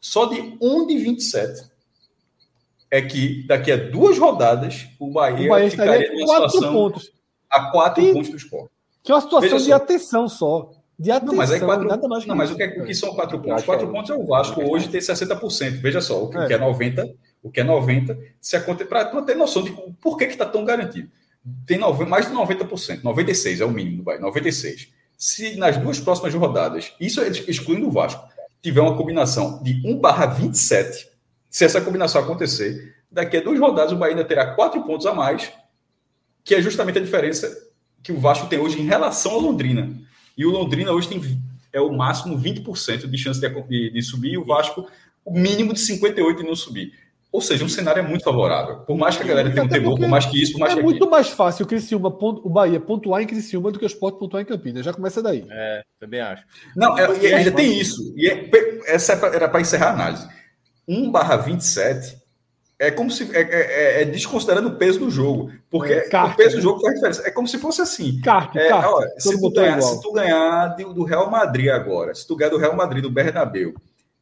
Só 0.00 0.26
de 0.26 0.56
um 0.60 0.86
de 0.86 0.96
27 0.98 1.62
é 2.90 3.02
que 3.02 3.44
daqui 3.46 3.72
a 3.72 3.76
duas 3.76 4.16
rodadas 4.18 4.86
o 4.98 5.10
Bahia, 5.10 5.46
o 5.46 5.48
Bahia 5.50 5.70
ficaria 5.70 6.12
numa 6.12 6.26
situação 6.48 6.72
pontos. 6.72 7.10
a 7.50 7.70
quatro 7.70 8.02
e, 8.04 8.12
pontos 8.12 8.30
do 8.30 8.36
esporte. 8.36 8.70
Que 9.02 9.10
é 9.12 9.14
uma 9.14 9.20
situação 9.20 9.50
Veja 9.50 9.64
de 9.64 9.70
só. 9.70 9.76
atenção 9.76 10.28
só. 10.28 10.70
De 10.98 11.10
atenção, 11.10 11.32
Não, 11.32 11.36
mas 11.38 11.52
aí 11.52 11.60
quatro, 11.60 11.86
nada 11.86 12.08
mais 12.08 12.22
que 12.22 12.28
não, 12.28 12.36
mas 12.36 12.50
o 12.50 12.56
que, 12.56 12.62
é- 12.62 12.80
o 12.80 12.84
que 12.84 12.94
são 12.94 13.14
quatro 13.14 13.38
pontos? 13.40 13.64
Quatro 13.64 13.86
é- 13.88 13.92
pontos 13.92 14.10
é 14.10 14.14
o 14.14 14.24
Vasco 14.26 14.60
acho 14.60 14.70
hoje 14.70 14.88
tem 14.88 15.00
60%. 15.00 15.80
Veja 15.82 16.00
só, 16.00 16.22
o 16.24 16.30
que, 16.30 16.36
É. 16.38 16.44
o 16.44 16.46
que 16.46 16.54
é 16.54 16.58
90, 16.58 17.14
o 17.46 17.50
que 17.50 17.60
é 17.60 17.64
90, 17.64 18.18
se 18.40 18.56
acontecer 18.56 18.88
para 18.88 19.22
ter 19.22 19.36
noção 19.36 19.62
de 19.62 19.70
por 20.00 20.16
que 20.16 20.26
que 20.26 20.36
tá 20.36 20.44
tão 20.44 20.64
garantido. 20.64 21.08
Tem 21.64 21.78
nove- 21.78 22.04
mais 22.04 22.26
de 22.26 22.32
90%, 22.32 23.02
96 23.04 23.60
é 23.60 23.64
o 23.64 23.70
mínimo 23.70 23.98
do 23.98 24.02
Bahia, 24.02 24.20
96. 24.20 24.88
Se 25.16 25.56
nas 25.56 25.76
duas 25.76 26.00
próximas 26.00 26.34
rodadas, 26.34 26.92
isso 27.00 27.20
é 27.20 27.28
excluindo 27.28 27.86
o 27.86 27.90
Vasco, 27.90 28.26
tiver 28.60 28.80
uma 28.80 28.96
combinação 28.96 29.62
de 29.62 29.80
1/27, 29.84 31.08
se 31.48 31.64
essa 31.64 31.80
combinação 31.80 32.20
acontecer, 32.20 32.96
daqui 33.10 33.36
a 33.36 33.40
duas 33.40 33.58
rodadas 33.60 33.92
o 33.92 33.96
Bahia 33.96 34.14
ainda 34.14 34.24
terá 34.24 34.54
quatro 34.54 34.82
pontos 34.82 35.06
a 35.06 35.14
mais, 35.14 35.52
que 36.44 36.54
é 36.54 36.60
justamente 36.60 36.98
a 36.98 37.02
diferença 37.02 37.56
que 38.02 38.12
o 38.12 38.18
Vasco 38.18 38.46
tem 38.48 38.58
hoje 38.58 38.80
em 38.80 38.84
relação 38.84 39.32
ao 39.32 39.40
Londrina. 39.40 39.96
E 40.36 40.44
o 40.44 40.50
Londrina 40.50 40.92
hoje 40.92 41.08
tem 41.08 41.20
é 41.72 41.80
o 41.80 41.92
máximo 41.92 42.38
20% 42.38 43.06
de 43.06 43.18
chance 43.18 43.40
de, 43.40 43.48
de, 43.48 43.90
de 43.90 44.02
subir 44.02 44.32
e 44.32 44.38
o 44.38 44.44
Vasco 44.44 44.88
o 45.24 45.32
mínimo 45.38 45.72
de 45.74 45.80
58% 45.80 46.36
de 46.36 46.42
não 46.44 46.54
subir. 46.54 46.92
Ou 47.32 47.40
seja, 47.42 47.64
o 47.64 47.68
cenário 47.68 48.00
é 48.00 48.06
muito 48.06 48.24
favorável. 48.24 48.76
Por 48.78 48.96
mais 48.96 49.16
que 49.16 49.22
a 49.22 49.26
galera 49.26 49.50
tenha 49.50 49.64
um 49.64 49.68
temor, 49.68 49.98
por 49.98 50.08
mais 50.08 50.24
que 50.24 50.40
isso, 50.42 50.52
por 50.52 50.60
mais 50.60 50.72
É 50.72 50.76
que 50.76 50.82
muito 50.82 50.96
aquilo. 50.96 51.10
mais 51.10 51.28
fácil 51.28 51.64
o 51.66 51.68
Criciúma, 51.68 52.08
o 52.08 52.48
Bahia 52.48 52.80
pontuar 52.80 53.20
em 53.22 53.26
Criciúma 53.26 53.70
do 53.70 53.78
que 53.78 53.84
o 53.84 53.86
Sport 53.86 54.18
pontuar 54.18 54.42
em 54.42 54.46
Campinas. 54.46 54.84
Já 54.84 54.92
começa 54.92 55.22
daí. 55.22 55.44
É, 55.50 55.82
também 56.00 56.20
acho. 56.20 56.42
Não, 56.74 56.96
é- 56.96 57.02
e 57.18 57.26
ainda 57.34 57.50
mais 57.50 57.54
tem 57.54 57.78
isso. 57.78 58.14
E 58.16 58.26
é- 58.28 58.48
essa 58.86 59.12
é 59.12 59.16
pra- 59.16 59.34
era 59.34 59.48
para 59.48 59.60
encerrar 59.60 59.88
a 59.90 59.92
análise. 59.92 60.26
1 60.88 61.10
barra 61.10 61.36
27 61.36 62.16
é 62.78 62.90
como 62.90 63.10
se 63.10 63.24
é, 63.36 63.40
é- 63.42 64.02
é 64.02 64.04
desconsiderando 64.06 64.68
o 64.68 64.76
peso 64.76 65.00
do 65.00 65.10
jogo. 65.10 65.50
Porque 65.68 65.92
É, 65.92 66.08
carta, 66.08 66.32
o 66.32 66.36
peso 66.36 66.56
do 66.56 66.62
jogo 66.62 66.80
faz 66.80 66.94
diferença. 66.94 67.22
É 67.26 67.30
como 67.30 67.48
se 67.48 67.58
fosse 67.58 67.82
assim. 67.82 68.18
É, 68.20 68.22
carque. 68.24 68.58
olha, 68.58 69.10
todo 69.22 69.34
se, 69.34 69.40
tu 69.40 69.48
é 69.48 69.52
ganhar, 69.64 69.80
se 69.82 70.00
tu 70.00 70.12
ganhar 70.12 70.66
do, 70.68 70.94
do 70.94 71.04
Real 71.04 71.30
Madrid 71.30 71.68
agora, 71.68 72.14
se 72.14 72.26
tu 72.26 72.34
ganhar 72.36 72.50
do 72.50 72.56
Real 72.58 72.74
Madrid, 72.76 73.02
do 73.02 73.10
Bernabéu 73.10 73.74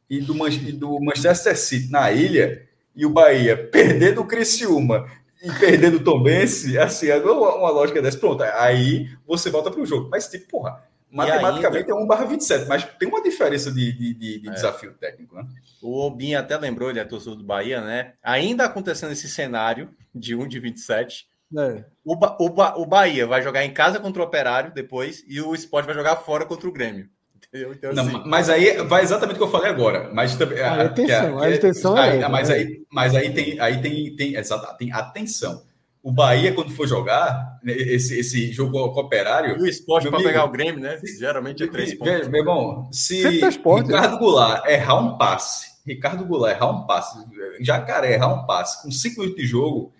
e 0.09 0.19
do, 0.19 0.35
Man- 0.35 0.49
e 0.49 0.71
do 0.71 0.99
Manchester 0.99 1.57
City 1.57 1.91
na 1.91 2.11
ilha, 2.11 2.64
e 2.95 3.05
o 3.05 3.09
Bahia 3.09 3.57
perder 3.71 4.13
do 4.13 4.25
Criciúma 4.25 5.05
e 5.43 5.51
perder 5.59 5.91
do 5.91 5.99
Tombense, 6.03 6.77
assim, 6.77 7.07
é 7.09 7.17
uma, 7.17 7.55
uma 7.55 7.69
lógica 7.69 8.01
dessa, 8.01 8.17
pronto, 8.17 8.41
aí 8.43 9.09
você 9.27 9.49
volta 9.49 9.69
para 9.69 9.81
o 9.81 9.85
jogo. 9.85 10.09
Mas, 10.09 10.27
tipo, 10.27 10.47
porra, 10.47 10.81
matematicamente 11.11 11.89
é 11.91 11.93
1 11.93 12.07
barra 12.07 12.25
27, 12.25 12.67
mas 12.67 12.83
tem 12.97 13.07
uma 13.07 13.21
diferença 13.21 13.71
de, 13.71 13.91
de, 13.91 14.13
de- 14.13 14.39
de 14.39 14.49
É. 14.49 14.51
desafio 14.51 14.93
técnico, 14.93 15.35
né? 15.35 15.45
O 15.81 15.99
Obin 16.05 16.33
até 16.35 16.57
lembrou, 16.57 16.89
ele 16.89 16.99
é 16.99 17.05
torcedor 17.05 17.35
do 17.37 17.43
Bahia, 17.43 17.79
né? 17.81 18.13
Ainda 18.23 18.65
acontecendo 18.65 19.11
esse 19.11 19.29
cenário 19.29 19.89
de 20.13 20.35
1 20.35 20.47
de 20.47 20.59
27, 20.59 21.27
É. 21.57 21.85
o, 22.03 22.15
Ba- 22.15 22.35
o, 22.39 22.49
Ba- 22.49 22.75
o 22.77 22.85
Bahia 22.85 23.27
vai 23.27 23.41
jogar 23.41 23.63
em 23.63 23.71
casa 23.73 23.99
contra 23.99 24.21
o 24.21 24.25
Operário 24.25 24.73
depois 24.73 25.23
e 25.27 25.39
o 25.39 25.53
Sport 25.53 25.85
vai 25.85 25.93
jogar 25.95 26.15
fora 26.17 26.45
contra 26.45 26.67
o 26.67 26.71
Grêmio. 26.71 27.07
Entendeu? 27.55 27.73
Então, 27.73 27.93
Não, 27.93 28.03
assim, 28.03 28.23
mas 28.25 28.49
aí 28.49 28.77
vai 28.83 29.01
exatamente 29.03 29.35
o 29.35 29.37
que 29.39 29.43
eu 29.43 29.51
falei 29.51 29.69
agora. 29.69 30.09
Mas 30.13 30.35
também. 30.35 30.59
Ah, 30.59 30.73
é 30.73 30.75
que 30.75 30.81
a- 30.81 30.89
tensão, 30.89 31.37
que 31.37 31.45
a 31.45 31.51
intenção 31.55 31.97
é 31.97 32.01
aí- 32.01 32.13
outra, 32.13 32.29
mas, 32.29 32.49
né? 32.49 32.55
aí, 32.55 32.81
mas 32.91 33.15
aí 33.15 33.29
tem, 33.33 33.59
aí 33.59 33.81
tem, 33.81 34.15
tem, 34.15 34.35
exato, 34.35 34.77
tem 34.77 34.91
atenção. 34.91 35.61
O 36.03 36.11
Bahia, 36.11 36.53
quando 36.53 36.69
for 36.71 36.85
jogar 36.87 37.57
né, 37.63 37.73
esse, 37.73 38.19
esse 38.19 38.51
jogo 38.53 38.73
com 38.93 38.99
o 38.99 39.03
operário, 39.03 39.57
e 39.57 39.61
o 39.63 39.65
Sport 39.67 40.03
Meu 40.03 40.11
para 40.11 40.21
pegar 40.23 40.45
o 40.45 40.51
Grêmio, 40.51 40.79
né? 40.79 40.99
Geralmente 41.17 41.63
é 41.63 41.67
três 41.67 41.95
pontos. 41.95 42.27
Meu, 42.27 42.41
irmão, 42.41 42.87
se 42.91 43.39
tá 43.39 43.47
esporte, 43.47 43.87
Ricardo 43.87 44.19
Goulart 44.19 44.65
errar 44.67 44.99
um 44.99 45.17
passe, 45.17 45.65
Ricardo 45.83 46.23
Goulart 46.25 46.55
errar 46.57 46.69
um 46.69 46.85
passe, 46.85 47.17
Jacaré 47.59 48.13
errar 48.13 48.27
um 48.27 48.45
passe 48.45 48.83
com 48.83 48.91
cinco 48.91 49.21
minutos 49.21 49.41
de 49.41 49.47
jogo, 49.47 49.93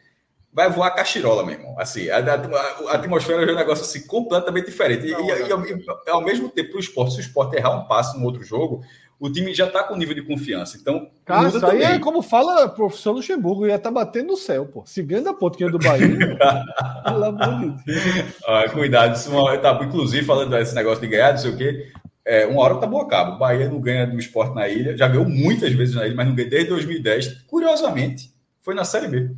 vai 0.55 0.69
voar 0.69 0.89
cachirola, 0.95 1.43
meu 1.45 1.53
irmão. 1.55 1.75
Assim, 1.77 2.09
a, 2.09 2.17
a- 2.17 2.91
a 2.91 2.95
atmosfera 2.95 3.43
é 3.43 3.51
um 3.51 3.55
negócio 3.55 3.83
assim, 3.83 4.07
completamente 4.07 4.65
diferente. 4.67 5.05
E, 5.05 5.11
Não, 5.11 5.19
e- 5.19 5.47
e 5.47 5.51
ao, 5.51 5.65
e 5.65 6.09
ao 6.09 6.21
mesmo 6.23 6.47
tempo, 6.49 6.69
para 6.69 6.77
o 6.77 6.79
esporte, 6.79 7.13
se 7.13 7.19
o 7.19 7.21
esporte 7.21 7.57
errar 7.57 7.71
um 7.77 7.85
passe 7.87 8.17
no 8.17 8.23
outro 8.25 8.41
jogo, 8.43 8.81
o 9.19 9.29
time 9.29 9.53
já 9.53 9.65
está 9.67 9.83
com 9.83 9.95
nível 9.95 10.15
de 10.15 10.21
confiança. 10.23 10.77
Então, 10.77 11.09
Cara, 11.25 11.47
isso 11.49 11.57
aí 11.57 11.61
também. 11.79 11.83
é 11.87 11.99
como 11.99 12.21
fala 12.21 12.65
o 12.65 12.69
professor 12.69 13.11
Luxemburgo, 13.11 13.65
ia 13.67 13.75
estar 13.75 13.91
batendo 13.91 14.27
no 14.27 14.37
céu, 14.37 14.65
pô. 14.65 14.83
Se 14.85 15.01
ganha 15.03 15.21
da 15.23 15.33
pontinha 15.33 15.69
do 15.69 15.77
Bahia, 15.77 16.07
pelo 17.05 17.23
amor 17.25 17.59
de 17.59 17.83
Deus. 17.85 18.25
Ah, 18.47 18.65
cuidado, 18.69 19.15
isso 19.15 19.29
uma- 19.31 19.57
tá, 19.57 19.77
inclusive 19.83 20.25
falando 20.25 20.51
desse 20.51 20.73
negócio 20.75 21.01
de 21.01 21.07
ganhar, 21.07 21.31
não 21.31 21.37
sei 21.37 21.51
o 21.51 21.57
quê. 21.57 21.91
É, 22.25 22.45
uma 22.47 22.61
hora 22.61 22.73
o 22.75 22.79
tabu 22.79 22.97
acaba. 22.99 23.35
O 23.35 23.37
Bahia 23.39 23.69
não 23.69 23.79
ganha 23.79 24.07
do 24.07 24.17
esporte 24.17 24.55
na 24.55 24.67
ilha, 24.67 24.97
já 24.97 25.07
ganhou 25.07 25.25
muitas 25.29 25.71
vezes 25.73 25.95
na 25.95 26.05
ilha, 26.07 26.15
mas 26.15 26.27
não 26.27 26.33
ganha 26.35 26.49
desde 26.49 26.69
2010. 26.69 27.43
Curiosamente, 27.47 28.31
foi 28.61 28.73
na 28.73 28.83
Série 28.83 29.07
B. 29.07 29.29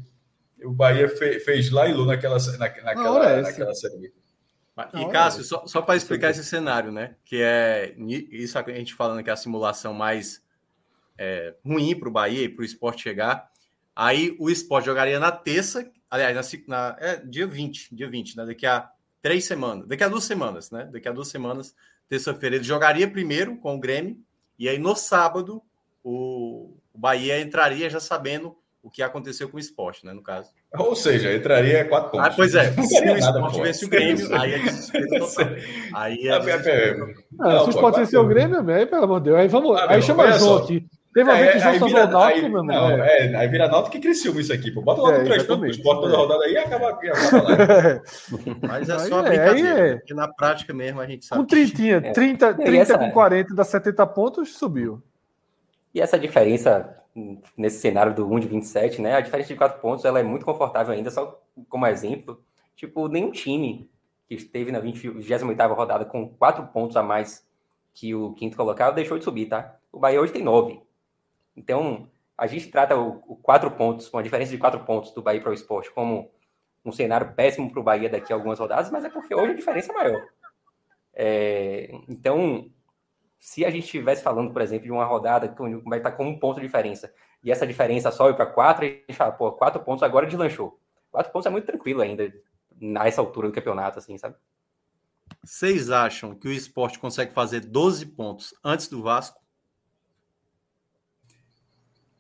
O 0.68 0.74
Bahia 0.74 1.08
fe- 1.10 1.40
fez 1.40 1.70
lá 1.72 1.88
e 1.88 1.94
lá 1.94 2.06
naquela, 2.06 2.38
na, 2.38 2.58
naquela, 2.58 3.30
é 3.30 3.42
naquela 3.42 3.74
Série 3.74 4.14
Não, 4.94 5.02
E 5.02 5.06
é 5.06 5.10
Cássio, 5.12 5.44
só, 5.44 5.66
só 5.66 5.82
para 5.82 5.96
explicar 5.96 6.30
esse 6.32 6.44
cenário, 6.44 6.92
né? 6.92 7.16
Que 7.26 7.42
é 7.42 7.94
isso 8.32 8.58
a 8.60 8.64
gente 8.64 8.94
falando 8.94 9.24
que 9.24 9.30
é 9.30 9.34
a 9.34 9.38
simulação 9.38 9.94
mais 9.94 10.44
é, 11.18 11.56
ruim 11.66 11.98
para 11.98 12.10
o 12.10 12.12
Bahia 12.12 12.44
e 12.44 12.50
para 12.50 12.62
o 12.62 12.66
esporte 12.66 13.02
chegar. 13.04 13.50
Aí 13.96 14.36
o 14.40 14.50
esporte 14.50 14.86
jogaria 14.86 15.20
na 15.20 15.32
terça, 15.32 15.90
aliás, 16.10 16.36
na, 16.68 16.90
na- 16.92 16.98
é, 17.00 17.16
dia 17.18 17.48
20, 17.48 17.96
dia 17.96 18.08
20, 18.10 18.38
né? 18.38 18.46
Daqui 18.46 18.66
a 18.66 18.90
três 19.22 19.46
semanas, 19.46 19.88
daqui 19.88 20.04
a 20.04 20.08
duas 20.08 20.24
semanas, 20.26 20.70
né? 20.70 20.88
Daqui 20.92 21.08
a 21.08 21.12
duas 21.12 21.28
semanas, 21.28 21.76
terça-feira, 22.08 22.56
ele 22.56 22.64
jogaria 22.64 23.10
primeiro 23.10 23.58
com 23.58 23.76
o 23.76 23.80
Grêmio, 23.80 24.18
e 24.60 24.70
aí 24.70 24.78
no 24.78 24.96
sábado 24.96 25.62
o, 26.04 26.78
o 26.94 26.98
Bahia 26.98 27.42
entraria 27.42 27.90
já 27.90 28.00
sabendo 28.00 28.56
o 28.84 28.90
que 28.90 29.02
aconteceu 29.04 29.50
com 29.50 29.58
o 29.58 29.60
esporte, 29.60 30.06
né? 30.06 30.14
No 30.14 30.22
caso. 30.22 30.52
Ou 30.78 30.96
seja, 30.96 31.34
entraria 31.34 31.84
quatro 31.86 32.12
pontos. 32.12 32.28
Ah, 32.28 32.34
pois 32.36 32.56
é, 32.56 32.72
Não 32.72 32.84
se 32.84 33.04
o 33.04 33.18
esporte 33.18 33.62
vence 33.62 33.86
o 33.86 33.90
Grêmio, 33.90 34.36
aí 34.36 34.54
é 34.54 34.60
desespero 34.60 35.08
total. 35.20 35.48
Aí 35.94 36.28
é 36.28 36.32
Ah, 36.34 36.40
desespero. 36.40 37.06
é, 37.08 37.12
é, 37.12 37.14
Ah, 37.40 37.48
Não, 37.54 37.60
se 37.60 37.66
pode 37.66 37.80
quatro 37.80 38.06
ser 38.06 38.18
o. 38.18 38.26
Grêmio, 38.26 38.70
aí, 38.74 38.86
pelo 38.86 39.04
amor 39.04 39.20
de 39.20 39.26
Deus. 39.26 39.40
Aí, 39.40 39.48
vamos, 39.48 39.78
Ah, 39.80 39.88
aí 39.90 40.02
chama 40.02 40.32
João 40.34 40.58
aqui. 40.60 40.86
Teve 41.14 41.32
uma 41.32 41.38
vez 41.40 41.52
que 41.52 41.58
o 41.58 41.62
João 41.62 41.72
salvou 41.80 41.88
vira, 41.90 42.06
o 42.06 42.12
Náutico, 42.12 42.46
aí, 42.46 42.52
meu 42.52 42.64
não, 42.64 42.92
irmão. 42.92 43.06
é, 43.08 43.36
aí 43.38 43.48
vira 43.48 43.68
Náutico 43.68 43.92
que 43.92 44.00
Criciúma 44.00 44.40
isso 44.40 44.54
aqui, 44.54 44.70
pô. 44.70 44.82
Bota 44.84 45.02
logo 45.02 45.14
É, 45.16 45.24
três 45.24 45.44
pontos 45.44 45.46
exatamente. 45.48 45.78
esporte 45.78 46.02
toda 46.02 46.14
É. 46.14 46.18
rodada 46.18 46.44
aí 46.46 46.54
e 46.54 46.58
acaba, 46.60 46.90
acaba 46.90 47.42
lá. 47.42 48.02
Mas 48.62 48.88
é 48.90 49.00
só 49.00 49.20
é, 49.26 49.30
brincadeira, 49.30 49.70
é. 49.70 49.90
né? 49.94 49.96
porque 49.98 50.14
na 50.14 50.28
prática 50.28 50.74
mesmo 50.76 51.02
a 51.02 51.08
gente 51.08 51.26
sabe. 51.26 51.48
Trintinha, 51.48 51.96
É. 51.98 52.12
30, 52.12 52.50
E 52.52 52.64
30 52.64 52.82
essa- 52.84 52.98
com 53.00 53.10
40 53.12 53.56
dá 53.56 53.64
70 53.64 54.06
pontos, 54.06 54.56
subiu. 54.58 55.02
E 55.92 56.00
essa 56.00 56.20
diferença 56.20 56.96
nesse 57.58 57.80
cenário 57.80 58.14
do 58.14 58.32
1 58.32 58.40
de 58.40 58.48
27, 58.48 59.02
né? 59.02 59.16
A 59.16 59.22
diferença 59.22 59.50
de 59.50 59.56
4 59.56 59.82
pontos 59.82 60.06
ela 60.06 60.20
é 60.20 60.24
muito 60.24 60.46
confortável 60.46 60.94
ainda, 60.94 61.10
só 61.10 61.42
como 61.68 61.88
exemplo. 61.88 62.44
Tipo, 62.76 63.08
nenhum 63.08 63.32
time 63.32 63.90
que 64.28 64.36
esteve 64.36 64.72
na 64.72 64.80
20 64.80 65.10
28ª 65.10 65.76
rodada 65.76 66.06
com 66.06 66.30
4 66.30 66.68
pontos 66.68 66.96
a 66.96 67.04
mais 67.04 67.46
que 67.94 68.14
o 68.14 68.34
quinto 68.34 68.56
colocado 68.56 68.96
deixou 68.96 69.18
de 69.18 69.24
subir, 69.24 69.48
tá? 69.48 69.78
O 69.92 70.00
Bahia 70.00 70.22
hoje 70.22 70.34
tem 70.34 70.44
9. 70.44 70.80
Então, 71.56 72.08
a 72.38 72.46
gente 72.46 72.70
trata 72.70 72.96
o, 72.96 73.24
o 73.28 73.36
4 73.38 73.72
pontos, 73.72 74.08
com 74.08 74.20
a 74.20 74.22
diferença 74.22 74.52
de 74.52 74.58
4 74.58 74.82
pontos 74.82 75.12
do 75.12 75.22
Bahia 75.22 75.42
para 75.42 75.50
o 75.50 75.54
esporte, 75.54 75.90
como 75.92 76.30
um 76.86 76.92
cenário 76.92 77.34
péssimo 77.34 77.72
para 77.72 77.80
o 77.80 77.84
Bahia 77.84 78.10
daqui 78.10 78.32
a 78.32 78.36
algumas 78.36 78.60
rodadas, 78.60 78.92
mas 78.92 79.04
é 79.04 79.10
porque 79.10 79.34
hoje 79.34 79.52
a 79.52 79.56
diferença 79.56 79.92
é 79.92 79.96
maior. 79.96 80.28
É, 81.14 81.90
então, 82.08 82.70
se 83.40 83.64
a 83.64 83.70
gente 83.70 83.86
estivesse 83.86 84.24
falando, 84.24 84.52
por 84.52 84.62
exemplo, 84.62 84.86
de 84.86 84.92
uma 84.92 85.06
rodada 85.06 85.48
que 85.48 85.62
o 85.62 85.84
vai 85.84 86.00
estar 86.00 86.12
com 86.12 86.28
um 86.28 86.40
ponto 86.40 86.60
de 86.60 86.66
diferença 86.66 87.14
e 87.44 87.52
essa 87.52 87.68
diferença 87.68 88.12
sobe 88.12 88.36
para 88.36 88.46
quatro, 88.46 88.86
a 88.86 88.88
gente 88.88 89.14
fala, 89.14 89.32
pô, 89.32 89.52
quatro 89.52 89.82
pontos 89.84 90.04
agora 90.04 90.26
deslanchou. 90.26 90.80
Quatro 91.12 91.32
pontos 91.32 91.46
é 91.46 91.50
muito 91.50 91.66
tranquilo 91.66 92.02
ainda 92.02 92.34
nessa 92.80 93.22
altura 93.22 93.48
do 93.48 93.54
campeonato, 93.54 94.00
assim, 94.00 94.18
sabe? 94.18 94.36
Vocês 95.44 95.90
acham 95.90 96.36
que 96.36 96.48
o 96.48 96.52
esporte 96.52 97.00
consegue 97.00 97.34
fazer 97.34 97.62
12 97.62 98.06
pontos 98.08 98.54
antes 98.64 98.88
do 98.88 99.02
Vasco? 99.02 99.40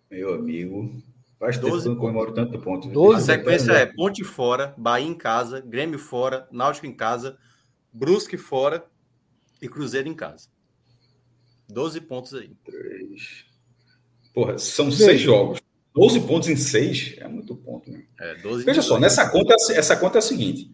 Meu 0.10 0.36
amigo, 0.36 1.02
faz 1.38 1.58
tempo 1.58 1.70
12 1.70 1.84
que 1.84 1.90
eu 1.90 1.94
não 1.94 2.02
comemoro 2.02 2.34
tanto 2.34 2.60
ponto. 2.60 2.88
12? 2.88 3.32
A 3.32 3.36
sequência 3.38 3.72
é 3.74 3.86
Ponte 3.86 4.24
fora, 4.24 4.74
Bahia 4.78 5.08
em 5.08 5.16
casa, 5.16 5.60
Grêmio 5.60 6.00
fora, 6.00 6.48
Náutico 6.52 6.86
em 6.86 6.96
casa, 6.96 7.38
Brusque 7.92 8.38
fora 8.38 8.86
e 9.62 9.68
Cruzeiro 9.68 10.08
em 10.08 10.14
casa. 10.14 10.50
12 11.70 12.02
pontos 12.02 12.34
aí. 12.34 12.52
Três. 12.66 13.46
Porra, 14.34 14.58
são 14.58 14.86
Veja. 14.90 15.06
seis 15.06 15.22
jogos. 15.22 15.60
12 15.94 16.20
pontos 16.22 16.48
em 16.48 16.56
seis 16.56 17.16
é 17.18 17.28
muito 17.28 17.56
ponto, 17.56 17.90
né? 17.92 18.04
É, 18.20 18.36
12 18.36 18.64
Veja 18.64 18.82
só, 18.84 19.00
nessa 19.00 19.28
conta, 19.30 19.56
essa 19.72 19.96
conta 19.98 20.18
é 20.18 20.20
a 20.20 20.22
seguinte: 20.22 20.72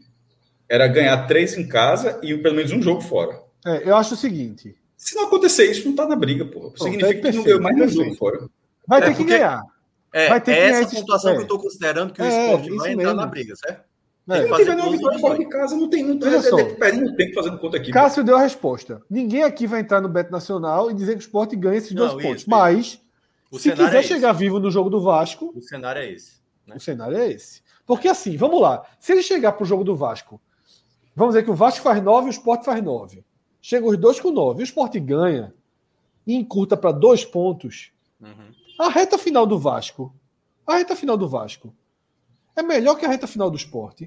era 0.67 0.85
ganhar 0.87 1.25
três 1.27 1.57
em 1.57 1.67
casa 1.67 2.19
e 2.21 2.37
pelo 2.37 2.55
menos 2.55 2.71
um 2.71 2.81
jogo 2.81 2.99
fora. 3.01 3.41
É, 3.65 3.89
eu 3.89 3.95
acho 3.95 4.15
o 4.15 4.17
seguinte: 4.17 4.75
Se 4.97 5.15
não 5.15 5.25
acontecer 5.27 5.69
isso, 5.71 5.87
não 5.87 5.95
tá 5.95 6.05
na 6.05 6.15
briga, 6.15 6.45
porra. 6.45 6.77
Significa 6.77 7.31
que 7.31 7.37
não 7.37 7.43
ganhou 7.43 7.61
mais 7.61 7.77
perfeito. 7.77 8.03
jogo 8.03 8.15
fora. 8.17 8.49
vai 8.87 8.99
É, 8.99 9.05
ter 9.05 9.11
que 9.11 9.17
porque- 9.17 9.31
ganhar. 9.33 9.61
É, 10.15 10.29
vai 10.29 10.41
ter 10.41 10.51
é 10.51 10.55
que 10.55 10.61
essa 10.61 10.71
ganhar 10.73 10.83
esse- 10.87 10.95
pontuação 10.97 11.31
é. 11.31 11.33
que 11.33 11.39
eu 11.39 11.43
estou 11.43 11.59
considerando 11.59 12.13
que 12.13 12.21
o 12.21 12.25
É, 12.25 12.45
esporte 12.45 12.69
vai 12.75 12.91
entrar 12.91 13.03
mesmo. 13.05 13.15
na 13.21 13.25
briga, 13.25 13.55
certo? 13.55 13.83
É. 14.29 14.47
Não 14.47 14.57
tiver 14.57 14.75
nenhuma 14.75 14.85
12 14.91 14.97
vitória 14.97 15.19
fora 15.19 15.37
de 15.37 15.45
casa, 15.47 15.75
não 15.75 15.89
tem. 15.89 16.03
Não 16.03 16.17
tem 16.17 16.29
Veja 16.29 16.49
só. 16.49 16.57
é, 16.59 16.63
perdendo 16.75 17.15
tempo 17.15 17.33
fazendo 17.33 17.57
conta 17.59 17.77
aqui. 17.77 17.91
Cássio 17.91 18.23
deu 18.23 18.37
a 18.37 18.41
resposta. 18.41 19.01
Ninguém 19.09 19.43
aqui 19.43 19.67
vai 19.67 19.81
entrar 19.81 19.99
no 19.99 20.07
Beto 20.07 20.31
Nacional 20.31 20.89
e 20.89 20.93
dizer 20.93 21.13
que 21.13 21.17
o 21.19 21.25
esporte 21.25 21.55
ganha 21.55 21.77
esses 21.77 21.91
dois 21.93 22.13
Não, 22.13 22.19
pontos. 22.21 22.41
isso, 22.41 22.49
Mas, 22.49 23.01
O 23.51 23.57
se 23.57 23.63
cenário 23.63 23.85
quiser 23.85 23.99
é 23.99 24.03
chegar 24.03 24.31
vivo 24.31 24.59
no 24.59 24.71
jogo 24.71 24.89
do 24.89 25.01
Vasco, 25.01 25.51
O 25.55 25.61
cenário 25.61 26.01
é 26.01 26.11
esse. 26.11 26.33
né? 26.65 26.75
o 26.77 26.79
cenário 26.79 27.17
é 27.17 27.29
esse. 27.31 27.61
Porque 27.85 28.07
assim, 28.07 28.37
vamos 28.37 28.61
lá. 28.61 28.83
Se 28.97 29.11
ele 29.11 29.21
chegar 29.23 29.51
pro 29.51 29.65
jogo 29.65 29.83
do 29.83 29.93
Vasco, 29.95 30.39
vamos 31.13 31.33
dizer 31.35 31.43
que 31.43 31.51
o 31.51 31.55
Vasco 31.55 31.81
faz 31.81 32.01
9 32.01 32.27
e 32.27 32.29
o 32.29 32.31
Sport 32.31 32.63
faz 32.63 32.81
9. 32.81 33.25
chega 33.61 33.85
os 33.85 33.97
dois 33.97 34.19
com 34.21 34.31
nove. 34.31 34.61
O 34.61 34.63
Sport 34.63 34.95
ganha 34.99 35.53
e 36.25 36.33
encurta 36.33 36.77
para 36.77 36.93
dois 36.93 37.25
pontos. 37.25 37.91
Uhum. 38.21 38.53
A 38.79 38.87
reta 38.89 39.17
final 39.17 39.45
do 39.45 39.59
Vasco, 39.59 40.15
a 40.65 40.77
reta 40.77 40.95
final 40.95 41.17
do 41.17 41.27
Vasco 41.27 41.75
é 42.55 42.61
melhor 42.61 42.95
que 42.95 43.05
a 43.05 43.09
reta 43.09 43.27
final 43.27 43.49
do 43.49 43.57
Sport. 43.57 44.01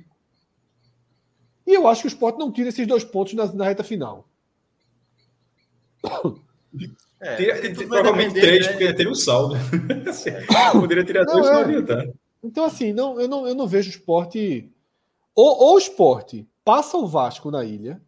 E 1.67 1.75
eu 1.75 1.89
acho 1.89 2.03
que 2.03 2.07
o 2.07 2.09
Sport 2.09 2.39
não 2.39 2.53
tira 2.53 2.69
esses 2.69 2.87
dois 2.87 3.05
pontos 3.05 3.35
na, 3.35 3.47
na 3.53 3.65
reta 3.65 3.83
final. 3.83 4.29
É, 7.21 7.37
teria, 7.37 7.61
teria, 7.61 7.89
provavelmente 7.89 8.35
depender, 8.35 8.47
três, 8.47 8.67
né? 8.67 8.73
porque 8.73 8.95
teria 8.95 9.11
um 9.11 9.15
saldo. 9.15 9.57
assim, 10.09 10.31
poderia 10.73 11.05
tirar 11.05 11.25
não, 11.25 11.33
dois, 11.35 11.47
é. 11.47 11.53
não 11.53 11.61
adiantar. 11.61 12.09
Então, 12.43 12.65
assim, 12.65 12.93
não, 12.93 13.21
eu, 13.21 13.27
não, 13.27 13.47
eu 13.49 13.55
não 13.55 13.67
vejo 13.67 13.89
o 13.89 13.93
esporte. 13.93 14.71
Ou, 15.35 15.59
ou 15.59 15.75
o 15.75 15.79
esporte 15.79 16.47
passa 16.65 16.97
o 16.97 17.07
Vasco 17.07 17.51
na 17.51 17.65
ilha, 17.65 18.01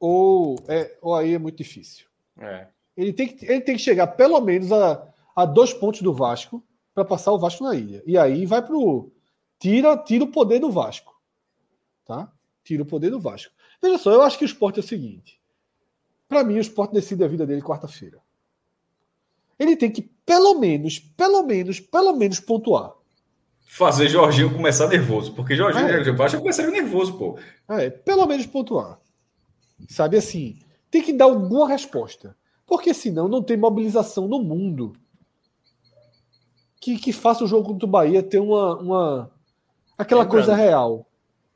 ou, 0.00 0.56
é, 0.68 0.96
ou 1.02 1.14
aí 1.14 1.34
é 1.34 1.38
muito 1.38 1.56
difícil. 1.56 2.06
É. 2.38 2.68
Ele, 2.96 3.12
tem 3.12 3.28
que, 3.28 3.44
ele 3.44 3.60
tem 3.60 3.76
que 3.76 3.82
chegar 3.82 4.06
pelo 4.08 4.40
menos 4.40 4.72
a, 4.72 5.06
a 5.34 5.44
dois 5.44 5.72
pontos 5.72 6.00
do 6.02 6.14
Vasco 6.14 6.62
para 6.98 7.04
passar 7.04 7.32
o 7.32 7.38
Vasco 7.38 7.62
na 7.62 7.76
ilha. 7.76 8.02
E 8.04 8.18
aí 8.18 8.44
vai 8.44 8.60
pro. 8.60 9.12
Tira, 9.58 9.96
tira 9.96 10.24
o 10.24 10.32
poder 10.32 10.58
do 10.58 10.70
Vasco. 10.70 11.16
Tá? 12.04 12.32
Tira 12.64 12.82
o 12.82 12.86
poder 12.86 13.10
do 13.10 13.20
Vasco. 13.20 13.52
Veja 13.80 13.98
só, 13.98 14.12
eu 14.12 14.22
acho 14.22 14.36
que 14.36 14.44
o 14.44 14.46
esporte 14.46 14.80
é 14.80 14.82
o 14.82 14.86
seguinte. 14.86 15.40
Para 16.28 16.42
mim, 16.42 16.54
o 16.54 16.60
esporte 16.60 16.92
decide 16.92 17.22
a 17.22 17.28
vida 17.28 17.46
dele 17.46 17.62
quarta-feira. 17.62 18.18
Ele 19.58 19.76
tem 19.76 19.90
que, 19.90 20.02
pelo 20.26 20.58
menos, 20.58 20.98
pelo 20.98 21.42
menos, 21.44 21.78
pelo 21.78 22.16
menos 22.16 22.40
pontuar. 22.40 22.92
Fazer 23.60 24.08
Jorginho 24.08 24.52
começar 24.52 24.88
nervoso. 24.88 25.32
Porque 25.34 25.54
Jorginho 25.54 25.86
é. 25.86 26.04
já 26.04 26.38
começaria 26.38 26.70
nervoso, 26.70 27.16
pô. 27.16 27.38
É, 27.68 27.90
pelo 27.90 28.26
menos 28.26 28.46
pontuar. 28.46 28.98
Sabe 29.88 30.16
assim? 30.16 30.58
Tem 30.90 31.02
que 31.02 31.12
dar 31.12 31.26
alguma 31.26 31.68
resposta. 31.68 32.36
Porque 32.66 32.92
senão 32.92 33.28
não 33.28 33.42
tem 33.42 33.56
mobilização 33.56 34.26
no 34.26 34.40
mundo 34.40 34.94
que, 36.80 36.98
que 36.98 37.12
faça 37.12 37.44
o 37.44 37.48
jogo 37.48 37.68
contra 37.68 37.86
o 37.86 37.90
Bahia 37.90 38.22
ter 38.22 38.38
uma, 38.38 38.76
uma 38.76 39.30
aquela 39.96 40.22
Lembrando. 40.22 40.44
coisa 40.44 40.54
real. 40.56 41.06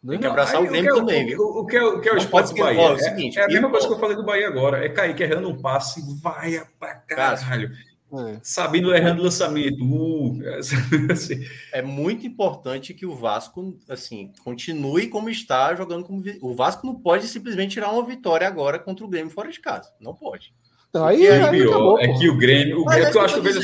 Tem 0.07 0.19
que 0.19 0.27
abraçar 0.27 0.61
não, 0.61 0.67
o 0.67 0.69
Grêmio 0.69 0.95
também, 0.97 1.27
viu? 1.27 1.41
O, 1.41 1.61
o, 1.61 1.67
que 1.67 1.77
é, 1.77 1.85
o 1.85 2.01
que 2.01 2.09
é 2.09 2.13
o 2.13 2.17
esporte 2.17 2.53
do 2.53 2.61
Bahia? 2.61 2.81
É, 2.81 2.93
o 2.93 2.99
seguinte, 2.99 3.39
é 3.39 3.45
a 3.45 3.49
mesma 3.49 3.71
coisa 3.71 3.87
que 3.87 3.95
eu 3.95 3.99
falei 3.99 4.17
do 4.17 4.25
Bahia 4.25 4.49
agora. 4.49 4.85
É 4.85 4.89
Kaique 4.89 5.23
errando 5.23 5.49
um 5.49 5.63
passe, 5.63 6.03
vai 6.21 6.61
pra 6.79 6.95
caralho. 6.95 7.71
É. 8.13 8.39
Sabino 8.43 8.95
errando 8.95 9.23
lançamento. 9.23 9.83
Uh, 9.83 10.39
assim. 11.11 11.41
É 11.73 11.81
muito 11.81 12.27
importante 12.27 12.93
que 12.93 13.07
o 13.07 13.15
Vasco 13.15 13.79
assim 13.89 14.33
continue 14.45 15.09
como 15.09 15.31
está 15.31 15.75
jogando 15.75 16.05
como 16.05 16.23
o 16.43 16.55
Vasco 16.55 16.87
não 16.87 16.95
pode 16.95 17.27
simplesmente 17.29 17.73
tirar 17.73 17.91
uma 17.91 18.05
vitória 18.05 18.47
agora 18.47 18.79
contra 18.79 19.05
o 19.05 19.09
Grêmio 19.09 19.31
fora 19.31 19.51
de 19.51 19.61
casa. 19.61 19.91
Não 19.99 20.15
pode. 20.15 20.53
Não, 20.93 21.07
aí, 21.07 21.27
aí, 21.27 21.43
aí 21.43 21.63
acabou, 21.63 21.99
é 21.99 22.13
que 22.13 22.29
o 22.29 22.37
Grêmio, 22.37 22.81
o 22.81 22.85
Grêmio, 22.85 23.07
é 23.07 23.17
eu 23.17 23.21
acho 23.23 23.35
que 23.35 23.41
eu 23.41 23.45
vejo 23.45 23.61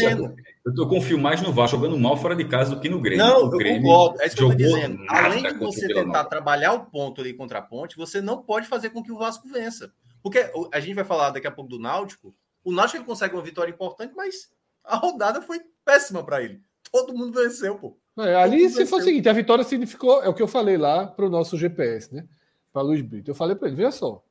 eu 0.69 0.75
tô 0.75 0.87
confio 0.87 1.19
mais 1.19 1.41
no 1.41 1.51
Vasco 1.51 1.77
jogando 1.77 1.99
mal 1.99 2.15
fora 2.17 2.37
de 2.37 2.45
casa 2.45 2.75
do 2.75 2.81
que 2.81 2.91
no 2.91 3.01
Grêmio. 3.01 3.25
Não, 3.25 3.45
o 3.45 3.51
Grêmio 3.51 3.79
eu 3.79 3.83
concordo. 3.83 4.21
É 4.21 4.27
isso 4.27 4.37
que 4.37 4.43
eu 4.43 4.49
tô 4.49 4.55
dizendo. 4.55 5.03
Além 5.09 5.43
de 5.43 5.55
você 5.55 5.89
tentar 5.89 6.25
trabalhar 6.25 6.75
o 6.75 6.85
ponto 6.85 7.23
ali 7.23 7.33
contra 7.33 7.61
a 7.61 7.63
ponte, 7.63 7.97
você 7.97 8.21
não 8.21 8.43
pode 8.43 8.69
fazer 8.69 8.91
com 8.91 9.03
que 9.03 9.11
o 9.11 9.17
Vasco 9.17 9.49
vença. 9.49 9.91
Porque 10.23 10.51
a 10.71 10.81
gente 10.81 10.95
vai 10.95 11.05
falar 11.05 11.31
daqui 11.31 11.47
a 11.47 11.51
pouco 11.51 11.71
do 11.71 11.79
Náutico. 11.79 12.35
O 12.63 12.71
Náutico 12.71 12.99
ele 12.99 13.07
consegue 13.07 13.35
uma 13.35 13.43
vitória 13.43 13.73
importante, 13.73 14.13
mas 14.15 14.51
a 14.85 14.97
rodada 14.97 15.41
foi 15.41 15.59
péssima 15.85 16.23
para 16.23 16.43
ele. 16.43 16.61
Todo 16.93 17.15
mundo 17.15 17.33
venceu, 17.33 17.77
pô. 17.77 17.97
É, 18.19 18.35
ali, 18.35 18.69
se 18.69 18.85
for 18.85 19.01
o 19.01 19.05
seguinte, 19.05 19.29
a 19.29 19.33
vitória 19.33 19.65
significou, 19.65 20.23
é 20.23 20.29
o 20.29 20.35
que 20.35 20.43
eu 20.43 20.49
falei 20.49 20.77
lá 20.77 21.07
para 21.07 21.25
o 21.25 21.31
nosso 21.31 21.57
GPS, 21.57 22.15
né? 22.15 22.27
Para 22.73 22.83
Luiz 22.83 23.01
Brito. 23.01 23.31
Eu 23.31 23.35
falei 23.35 23.57
para 23.57 23.69
ele, 23.69 23.77
veja 23.77 23.93
só. 23.93 24.23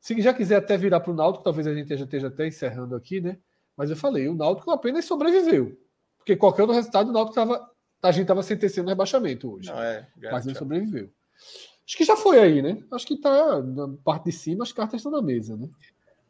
Se 0.00 0.18
já 0.22 0.32
quiser 0.32 0.56
até 0.56 0.78
virar 0.78 1.00
para 1.00 1.12
o 1.12 1.14
Náutico, 1.14 1.44
talvez 1.44 1.66
a 1.66 1.74
gente 1.74 1.94
já 1.94 2.04
esteja 2.04 2.28
até 2.28 2.46
encerrando 2.46 2.96
aqui, 2.96 3.20
né? 3.20 3.36
Mas 3.76 3.90
eu 3.90 3.96
falei, 3.96 4.28
o 4.28 4.34
Náutico 4.34 4.70
apenas 4.70 5.04
sobreviveu. 5.04 5.76
Porque 6.18 6.36
qualquer 6.36 6.62
outro 6.62 6.76
resultado, 6.76 7.10
o 7.10 7.12
Náutico 7.12 7.38
estava. 7.38 7.70
A 8.02 8.12
gente 8.12 8.22
estava 8.22 8.42
sentenciando 8.42 8.90
rebaixamento 8.90 9.54
hoje. 9.54 9.70
Não, 9.70 9.82
é, 9.82 10.06
mas 10.30 10.46
ele 10.46 10.56
sobreviveu. 10.56 11.10
Acho 11.86 11.96
que 11.96 12.04
já 12.04 12.16
foi 12.16 12.38
aí, 12.38 12.62
né? 12.62 12.82
Acho 12.92 13.06
que 13.06 13.14
está 13.14 13.62
na 13.62 13.88
parte 14.04 14.26
de 14.26 14.32
cima, 14.32 14.62
as 14.62 14.72
cartas 14.72 15.00
estão 15.00 15.12
na 15.12 15.22
mesa, 15.22 15.56
né? 15.56 15.68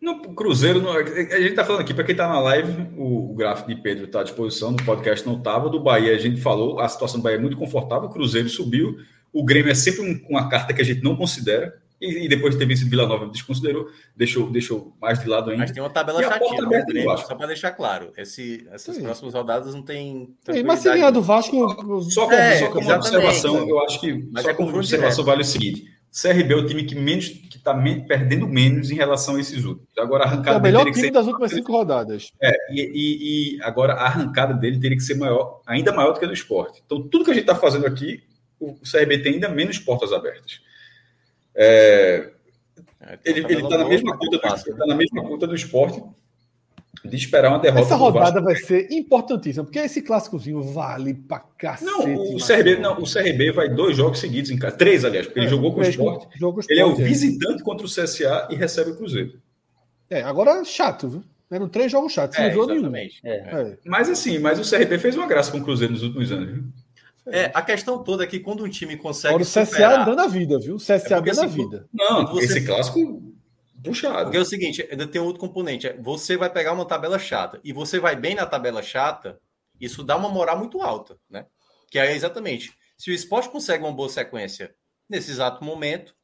No 0.01 0.35
Cruzeiro, 0.35 0.83
no, 0.83 0.91
a 0.91 1.03
gente 1.03 1.51
está 1.51 1.65
falando 1.65 1.81
aqui, 1.81 1.95
para 1.95 2.05
quem 2.05 2.13
está 2.13 2.29
na 2.29 2.39
live, 2.39 2.93
o, 2.97 3.31
o, 3.31 3.35
gráfico 3.35 3.69
de 3.69 3.81
Pedro 3.81 4.05
está 4.05 4.21
à 4.21 4.23
disposição, 4.23 4.73
no 4.73 4.85
podcast 4.85 5.27
não 5.27 5.39
estava. 5.39 5.71
Do 5.71 5.81
Bahia, 5.81 6.15
a 6.15 6.19
gente 6.19 6.41
falou, 6.41 6.79
a 6.79 6.89
situação 6.89 7.21
do 7.21 7.23
Bahia 7.23 7.39
é 7.39 7.41
muito 7.41 7.57
confortável, 7.57 8.09
o 8.09 8.13
Cruzeiro 8.13 8.49
subiu. 8.49 8.99
O 9.33 9.45
Grêmio 9.45 9.71
é 9.71 9.75
sempre 9.75 10.03
um, 10.03 10.27
uma 10.29 10.49
carta 10.49 10.75
que 10.75 10.83
a 10.83 10.85
gente 10.85 11.03
não 11.03 11.17
considera. 11.17 11.81
E, 12.05 12.25
e, 12.25 12.29
depois 12.29 12.55
de 12.55 12.59
ter 12.59 12.67
vencido 12.67 12.91
Vila 12.91 13.07
Nova, 13.07 13.27
desconsiderou, 13.27 13.89
deixou, 14.15 14.51
deixou 14.51 14.95
mais 15.01 15.19
de 15.19 15.29
lado 15.29 15.51
ainda. 15.51 15.63
Mas 15.63 15.71
tem 15.71 15.83
uma 15.83 15.91
tabela 15.91 16.23
chatinha, 16.23 16.63
né, 16.63 16.85
Grêmio, 16.87 17.17
só 17.19 17.35
para 17.35 17.47
deixar 17.47 17.71
claro. 17.71 18.13
Esse, 18.17 18.67
essas 18.71 18.97
Sim. 18.97 19.03
próximas 19.03 19.33
rodadas 19.33 19.75
não 19.75 19.83
tem. 19.83 20.35
Sim, 20.51 20.63
mas 20.63 20.81
se 20.81 20.89
ganhar 20.89 21.11
do 21.11 21.23
Vasco. 21.23 21.57
Só, 22.11 22.25
como, 22.27 22.33
é, 22.35 22.59
só 22.59 22.71
como 22.71 22.93
observação, 22.93 23.69
eu 23.69 23.83
acho 23.85 24.01
que. 24.01 24.29
Mas 24.31 24.43
só 24.43 24.51
é 24.51 24.55
como 24.55 24.77
observação 24.77 25.25
vale 25.25 25.43
o 25.43 25.45
seguinte: 25.45 25.85
CRB 26.15 26.55
é 26.55 26.57
o 26.57 26.67
time 26.67 26.85
que 26.85 26.95
menos 26.95 27.29
que 27.29 27.57
está 27.57 27.75
perdendo 28.07 28.47
menos 28.47 28.91
em 28.91 28.95
relação 28.95 29.35
a 29.35 29.41
esses 29.41 29.65
últimos. 29.65 29.89
Agora 29.99 30.25
a 30.25 30.27
arrancada 30.29 30.57
é 30.57 30.61
o 30.61 30.63
melhor 30.63 30.85
time 30.85 30.95
ser... 30.95 31.11
das 31.11 31.27
últimas 31.27 31.51
cinco 31.51 31.73
rodadas. 31.73 32.31
É, 32.41 32.53
e, 32.71 32.81
e, 32.81 33.57
e, 33.57 33.63
agora 33.63 33.95
a 33.95 34.05
arrancada 34.05 34.55
dele 34.55 34.79
teria 34.79 34.97
que 34.97 35.03
ser 35.03 35.17
maior, 35.17 35.61
ainda 35.67 35.93
maior 35.93 36.13
do 36.13 36.21
que 36.21 36.25
a 36.25 36.29
do 36.29 36.35
esporte. 36.35 36.81
Então, 36.87 37.03
tudo 37.03 37.25
que 37.25 37.33
a 37.33 37.35
gente 37.35 37.43
está 37.43 37.57
fazendo 37.57 37.85
aqui, 37.85 38.23
o 38.61 38.75
CRB 38.75 39.19
tem 39.19 39.35
ainda 39.35 39.49
menos 39.49 39.79
portas 39.79 40.13
abertas. 40.13 40.61
É, 41.57 42.31
é, 43.01 43.19
ele 43.25 43.41
está 43.41 43.79
na, 43.79 43.85
mesma 43.85 44.17
conta 44.17 44.39
do, 44.39 44.41
tá 44.41 44.87
na 44.87 44.95
mesma 44.95 45.23
conta 45.23 45.47
do 45.47 45.55
esporte 45.55 46.03
de 47.05 47.17
esperar 47.17 47.51
uma 47.51 47.59
derrota. 47.59 47.83
Essa 47.83 47.97
rodada 47.97 48.41
vai 48.41 48.57
ser 48.57 48.91
importantíssima, 48.91 49.65
porque 49.65 49.79
esse 49.79 50.01
clássicozinho 50.01 50.63
vale 50.63 51.13
pra 51.13 51.39
cacete. 51.39 51.91
Não, 51.91 52.35
o 52.35 52.39
CRB, 52.39 52.79
não, 52.79 52.99
o 52.99 53.05
CRB 53.05 53.53
vai 53.53 53.69
dois 53.69 53.97
jogos 53.97 54.19
seguidos 54.19 54.51
em 54.51 54.59
casa. 54.59 54.77
Três, 54.77 55.05
aliás, 55.05 55.27
porque 55.27 55.41
é, 55.41 55.43
ele 55.43 55.51
jogou 55.51 55.75
com 55.75 55.81
o 55.81 55.83
esporte. 55.83 56.27
ele 56.69 56.81
é 56.81 56.87
o 56.87 56.93
é. 56.93 56.95
visitante 56.95 57.63
contra 57.63 57.87
o 57.87 57.91
CSA 57.91 58.49
e 58.51 58.57
recebe 58.57 58.91
o 58.91 58.97
Cruzeiro. 58.97 59.39
É, 60.09 60.23
agora 60.23 60.65
chato, 60.65 61.09
viu? 61.09 61.25
Eram 61.51 61.69
três 61.69 61.93
jogos 61.93 62.13
chatos, 62.13 62.39
é, 62.39 62.53
não 62.55 62.67
nenhum. 62.67 62.95
É. 62.95 63.09
é. 63.25 63.79
Mas 63.85 64.09
assim, 64.09 64.39
mas 64.39 64.59
o 64.59 64.69
CRB 64.69 64.99
fez 64.99 65.15
uma 65.15 65.27
graça 65.27 65.53
com 65.53 65.59
o 65.59 65.63
Cruzeiro 65.63 65.93
nos 65.93 66.03
últimos 66.03 66.33
anos, 66.33 66.53
viu? 66.53 66.65
É, 67.27 67.51
a 67.55 67.63
questão 67.63 68.03
toda 68.03 68.25
é 68.25 68.27
que 68.27 68.41
quando 68.41 68.65
um 68.65 68.69
time 68.69 68.97
consegue. 68.97 69.35
Olha, 69.35 69.43
o 69.43 69.47
CSA 69.47 69.65
superar... 69.65 70.05
dando 70.05 70.21
a 70.21 70.27
vida, 70.27 70.59
viu? 70.59 70.75
O 70.75 70.79
CSA 70.79 70.95
é 70.95 71.21
dando 71.21 71.41
a 71.41 71.47
vida. 71.47 71.89
Não, 71.93 72.27
você... 72.27 72.45
esse 72.45 72.67
clássico 72.67 73.35
puxado. 73.83 74.25
Porque 74.25 74.37
é 74.37 74.41
o 74.41 74.45
seguinte, 74.45 74.87
ainda 74.91 75.07
tem 75.07 75.21
outro 75.21 75.41
componente. 75.41 75.87
É, 75.87 75.97
você 75.97 76.37
vai 76.37 76.51
pegar 76.51 76.73
uma 76.73 76.87
tabela 76.87 77.19
chata 77.19 77.61
e 77.63 77.73
você 77.73 77.99
vai 77.99 78.17
bem 78.17 78.35
na 78.35 78.47
tabela 78.47 78.83
chata, 78.83 79.41
isso 79.81 80.03
dá 80.03 80.17
uma 80.17 80.29
moral 80.29 80.59
muito 80.59 80.81
alta, 80.83 81.19
né? 81.29 81.47
Que 81.91 81.99
é 81.99 82.15
exatamente. 82.15 82.73
Se 82.97 83.11
o 83.11 83.15
esporte 83.15 83.49
consegue 83.49 83.85
uma 83.85 83.93
boa 83.93 84.09
sequência 84.09 84.75
nesse 85.09 85.31
exato 85.31 85.65
momento, 85.65 86.15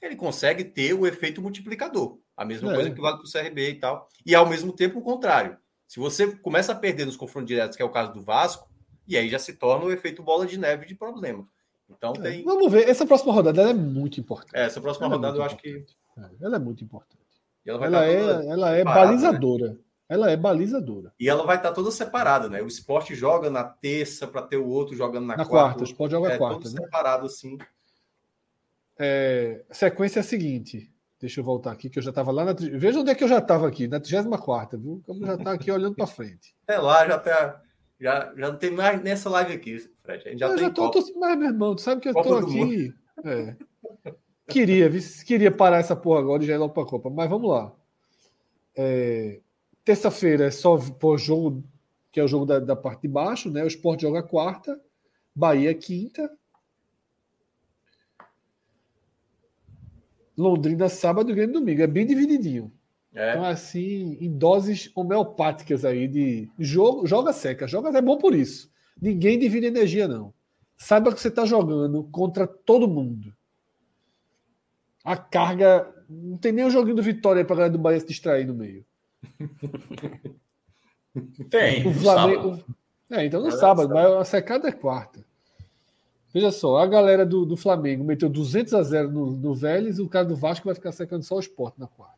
ele 0.00 0.16
consegue 0.16 0.64
ter 0.64 0.94
o 0.94 1.06
efeito 1.06 1.42
multiplicador. 1.42 2.18
A 2.36 2.44
mesma 2.44 2.70
é. 2.70 2.74
coisa 2.74 2.90
que 2.90 3.00
vale 3.00 3.16
para 3.16 3.26
o 3.26 3.30
CRB 3.30 3.70
e 3.70 3.74
tal. 3.74 4.08
E 4.24 4.34
ao 4.34 4.48
mesmo 4.48 4.72
tempo 4.72 4.98
o 4.98 5.02
contrário. 5.02 5.56
Se 5.86 5.98
você 5.98 6.36
começa 6.36 6.72
a 6.72 6.74
perder 6.74 7.06
nos 7.06 7.16
confrontos 7.16 7.48
diretos, 7.48 7.76
que 7.76 7.82
é 7.82 7.84
o 7.84 7.90
caso 7.90 8.12
do 8.12 8.22
Vasco, 8.22 8.67
e 9.08 9.16
aí 9.16 9.28
já 9.28 9.38
se 9.38 9.54
torna 9.54 9.86
o 9.86 9.90
efeito 9.90 10.22
bola 10.22 10.46
de 10.46 10.58
neve 10.58 10.84
de 10.84 10.94
problema. 10.94 11.48
Então 11.88 12.12
é, 12.18 12.20
tem. 12.20 12.44
Vamos 12.44 12.70
ver. 12.70 12.86
Essa 12.86 13.06
próxima 13.06 13.32
rodada 13.32 13.62
é 13.62 13.72
muito 13.72 14.20
importante. 14.20 14.54
É, 14.54 14.66
essa 14.66 14.80
próxima 14.80 15.06
ela 15.06 15.14
é 15.14 15.16
rodada 15.16 15.36
é 15.36 15.40
eu 15.40 15.44
acho 15.44 15.56
que. 15.56 15.86
É, 16.18 16.30
ela 16.42 16.56
é 16.56 16.58
muito 16.58 16.84
importante. 16.84 17.22
ela, 17.64 17.86
ela 17.86 18.06
é, 18.06 18.46
ela 18.46 18.70
é 18.76 18.84
balizadora. 18.84 19.68
Né? 19.72 19.78
Ela 20.10 20.30
é 20.30 20.36
balizadora. 20.36 21.12
E 21.18 21.28
ela 21.28 21.44
vai 21.44 21.56
estar 21.56 21.72
toda 21.72 21.90
separada, 21.90 22.48
né? 22.48 22.62
O 22.62 22.66
esporte 22.66 23.14
joga 23.14 23.50
na 23.50 23.64
terça 23.64 24.26
para 24.26 24.42
ter 24.42 24.56
o 24.56 24.68
outro 24.68 24.94
jogando 24.94 25.26
na, 25.26 25.36
na 25.36 25.44
quarta. 25.44 25.50
quarta. 25.50 25.80
O 25.80 25.84
esporte 25.84 26.12
joga 26.12 26.32
é, 26.32 26.38
quarta. 26.38 26.68
Né? 26.68 26.76
separado 26.82 27.26
assim. 27.26 27.58
É, 28.98 29.64
sequência 29.70 30.20
é 30.20 30.22
a 30.22 30.24
seguinte. 30.24 30.92
Deixa 31.20 31.40
eu 31.40 31.44
voltar 31.44 31.72
aqui, 31.72 31.90
que 31.90 31.98
eu 31.98 32.02
já 32.02 32.10
estava 32.10 32.30
lá 32.30 32.44
na. 32.44 32.52
Veja 32.52 33.00
onde 33.00 33.10
é 33.10 33.14
que 33.14 33.24
eu 33.24 33.28
já 33.28 33.38
estava 33.38 33.66
aqui, 33.66 33.88
na 33.88 33.98
34, 33.98 34.78
viu? 34.78 35.02
Como 35.04 35.26
já 35.26 35.34
está 35.34 35.52
aqui 35.52 35.70
olhando 35.70 35.96
para 35.96 36.06
frente. 36.06 36.54
É 36.66 36.78
lá, 36.78 37.06
já 37.06 37.16
está 37.16 37.60
já, 38.00 38.32
já 38.36 38.52
não 38.52 38.58
tem 38.58 38.70
mais 38.70 39.02
nessa 39.02 39.28
live 39.28 39.52
aqui, 39.52 39.78
Fred. 40.02 40.38
Já 40.38 40.46
eu 40.46 40.54
tem 40.54 40.64
já 40.64 40.70
tô, 40.70 40.90
tô, 40.90 41.00
mas, 41.18 41.38
meu 41.38 41.48
irmão, 41.48 41.74
tu 41.74 41.82
sabe 41.82 42.00
que 42.00 42.08
eu 42.08 42.14
Copa 42.14 42.28
tô 42.28 42.36
aqui. 42.36 42.94
É. 43.24 43.56
Queria, 44.48 44.90
queria 45.26 45.50
parar 45.50 45.78
essa 45.78 45.94
porra 45.94 46.20
agora 46.20 46.42
e 46.42 46.46
já 46.46 46.54
ir 46.54 46.58
logo 46.58 46.72
pra 46.72 46.86
Copa, 46.86 47.10
mas 47.10 47.28
vamos 47.28 47.50
lá. 47.50 47.72
É, 48.76 49.40
Terça-feira 49.84 50.44
é 50.44 50.50
só 50.50 50.76
pós-jogo, 50.76 51.64
que 52.12 52.20
é 52.20 52.22
o 52.22 52.28
jogo 52.28 52.44
da, 52.44 52.58
da, 52.58 52.76
parte 52.76 53.02
de 53.02 53.08
baixo, 53.08 53.50
né? 53.50 53.64
O 53.64 53.66
Sport 53.66 54.02
joga 54.02 54.22
quarta, 54.22 54.78
Bahia 55.34 55.74
quinta. 55.74 56.30
Londrina 60.36 60.88
sábado 60.88 61.30
e 61.30 61.34
Grêmio 61.34 61.54
domingo. 61.54 61.82
É 61.82 61.86
bem 61.86 62.06
divididinho. 62.06 62.70
É. 63.18 63.32
Então, 63.32 63.44
assim, 63.44 64.16
em 64.20 64.30
doses 64.30 64.92
homeopáticas 64.94 65.84
aí 65.84 66.06
de 66.06 66.48
jogo, 66.56 67.04
joga 67.04 67.32
seca. 67.32 67.66
Joga 67.66 67.88
é 67.98 68.00
bom 68.00 68.16
por 68.16 68.32
isso. 68.32 68.70
Ninguém 69.02 69.36
divide 69.36 69.66
energia, 69.66 70.06
não. 70.06 70.32
Saiba 70.76 71.12
que 71.12 71.20
você 71.20 71.26
está 71.26 71.44
jogando 71.44 72.04
contra 72.12 72.46
todo 72.46 72.86
mundo. 72.86 73.34
a 75.04 75.16
carga. 75.16 75.92
Não 76.08 76.38
tem 76.38 76.52
nem 76.52 76.64
o 76.64 76.70
joguinho 76.70 76.94
do 76.94 77.02
Vitória 77.02 77.44
para 77.44 77.56
galera 77.56 77.72
do 77.72 77.78
Bahia 77.78 77.98
se 77.98 78.06
distrair 78.06 78.46
no 78.46 78.54
meio. 78.54 78.84
Tem. 81.50 81.84
O 81.88 81.92
Flamengo. 81.92 82.64
É, 83.10 83.24
então 83.26 83.42
no 83.42 83.50
sábado, 83.50 83.92
mas 83.92 84.06
a 84.12 84.24
secada 84.24 84.68
é 84.68 84.72
quarta. 84.72 85.24
Veja 86.32 86.52
só, 86.52 86.76
a 86.76 86.86
galera 86.86 87.26
do, 87.26 87.44
do 87.44 87.56
Flamengo 87.56 88.04
meteu 88.04 88.28
200 88.28 88.74
a 88.74 88.82
0 88.82 89.10
no, 89.10 89.30
no 89.32 89.54
Vélez 89.54 89.98
e 89.98 90.02
o 90.02 90.08
cara 90.08 90.26
do 90.26 90.36
Vasco 90.36 90.66
vai 90.66 90.74
ficar 90.74 90.92
secando 90.92 91.24
só 91.24 91.36
o 91.36 91.40
esporte 91.40 91.80
na 91.80 91.88
quarta. 91.88 92.17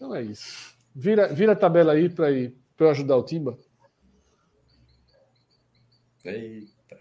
Então 0.00 0.14
é 0.14 0.22
isso. 0.22 0.74
Vira, 0.94 1.28
vira 1.28 1.52
a 1.52 1.56
tabela 1.56 1.92
aí 1.92 2.08
para 2.08 2.30
eu 2.30 2.90
ajudar 2.90 3.18
o 3.18 3.22
Timba. 3.22 3.58
Eita. 6.24 6.96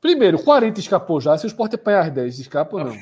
Primeiro, 0.00 0.40
40 0.40 0.78
escapou 0.78 1.20
já. 1.20 1.36
Se 1.36 1.44
o 1.46 1.48
Sport 1.48 1.74
apanhar 1.74 2.06
as 2.06 2.12
10, 2.14 2.38
escapa 2.38 2.76
ou 2.76 2.84
não? 2.84 2.96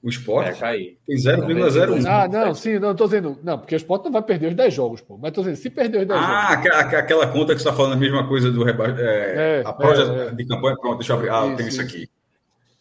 O 0.00 0.08
esporte 0.08 0.50
É, 0.50 0.52
cair. 0.54 0.98
tem 1.06 1.16
0,01. 1.16 2.06
Ah, 2.06 2.28
não, 2.28 2.54
sim, 2.54 2.78
não, 2.78 2.94
tô 2.94 3.06
dizendo. 3.06 3.36
Não, 3.42 3.58
porque 3.58 3.74
o 3.74 3.76
Sport 3.76 4.04
não 4.04 4.12
vai 4.12 4.22
perder 4.22 4.48
os 4.50 4.54
10 4.54 4.72
jogos, 4.72 5.00
pô. 5.00 5.18
Mas 5.18 5.32
tô 5.32 5.40
dizendo, 5.40 5.56
se 5.56 5.68
perder 5.70 6.02
os 6.02 6.06
10 6.06 6.20
Ah, 6.20 6.52
jogos. 6.52 6.66
aqua- 6.70 6.98
aquela 7.00 7.26
conta 7.26 7.52
que 7.54 7.60
você 7.60 7.68
está 7.68 7.72
falando 7.72 7.94
a 7.94 7.96
mesma 7.96 8.26
coisa 8.28 8.50
do 8.52 8.62
reba... 8.62 8.86
é, 8.96 9.60
É, 9.60 9.62
a 9.66 9.72
proja 9.72 10.02
é, 10.04 10.26
é. 10.28 10.30
de 10.30 10.46
campanha. 10.46 10.76
Pronto, 10.76 10.98
deixa 10.98 11.12
eu 11.12 11.16
abrir. 11.16 11.30
Ah, 11.30 11.40
eu 11.40 11.46
Isso, 11.48 11.56
tenho 11.56 11.68
isso 11.68 11.82
isso. 11.82 11.96
aqui. 11.96 12.08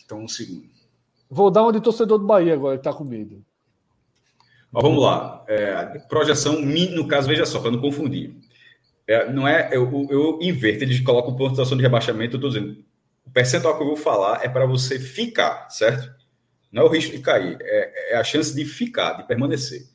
Então, 0.06 0.19
um 0.23 0.27
segundo. 0.27 0.65
Vou 1.30 1.49
dar 1.49 1.64
uma 1.64 1.73
de 1.73 1.81
torcedor 1.81 2.19
do 2.19 2.26
Bahia 2.27 2.53
agora, 2.53 2.77
que 2.77 2.84
tá 2.84 2.94
com 2.94 3.03
medo. 3.03 3.44
Mas 4.72 4.84
vamos 4.84 5.02
lá. 5.03 5.44
É, 5.48 5.99
projeção, 6.07 6.61
no 6.61 7.07
caso, 7.07 7.27
veja 7.27 7.45
só, 7.48 7.60
para 7.60 7.72
não 7.72 7.81
confundir. 7.81 8.35
É, 9.07 9.31
não 9.31 9.48
é, 9.48 9.69
eu, 9.72 10.07
eu 10.11 10.38
inverto, 10.41 10.84
eles 10.84 10.99
colocam 10.99 11.35
pontuação 11.35 11.76
de 11.77 11.81
rebaixamento, 11.84 12.35
eu 12.35 12.38
estou 12.38 12.49
dizendo, 12.52 12.77
o 13.26 13.31
percentual 13.31 13.76
que 13.77 13.81
eu 13.84 13.88
vou 13.88 13.95
falar 13.95 14.44
é 14.44 14.49
para 14.49 14.65
você 14.65 14.99
ficar, 14.99 15.69
certo? 15.69 16.14
Não 16.72 16.84
é 16.84 16.85
o 16.85 16.89
risco 16.89 17.15
de 17.15 17.22
cair, 17.22 17.57
é, 17.61 18.14
é 18.14 18.18
a 18.18 18.23
chance 18.23 18.56
de 18.56 18.65
ficar, 18.65 19.14
de 19.14 19.27
permanecer. 19.27 19.85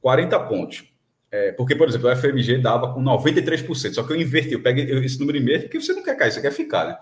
40 0.00 0.40
pontos. 0.40 0.84
É, 1.30 1.52
porque, 1.52 1.74
por 1.74 1.88
exemplo, 1.88 2.10
o 2.10 2.16
FMG 2.16 2.58
dava 2.58 2.92
com 2.92 3.02
93%, 3.02 3.92
só 3.92 4.02
que 4.02 4.12
eu 4.12 4.20
inverti, 4.20 4.52
eu 4.52 4.62
peguei 4.62 4.90
esse 5.04 5.20
número 5.20 5.36
inverso 5.36 5.64
porque 5.64 5.80
você 5.80 5.92
não 5.92 6.02
quer 6.02 6.16
cair, 6.16 6.32
você 6.32 6.40
quer 6.40 6.52
ficar, 6.52 6.86
né? 6.86 6.96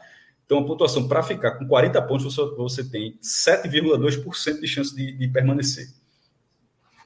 Então, 0.44 0.58
a 0.58 0.64
pontuação 0.64 1.08
para 1.08 1.22
ficar 1.22 1.52
com 1.52 1.66
40 1.66 2.02
pontos, 2.02 2.34
você, 2.34 2.42
você 2.56 2.84
tem 2.88 3.18
7,2% 3.22 4.60
de 4.60 4.66
chance 4.66 4.94
de, 4.94 5.12
de 5.12 5.28
permanecer. 5.28 5.86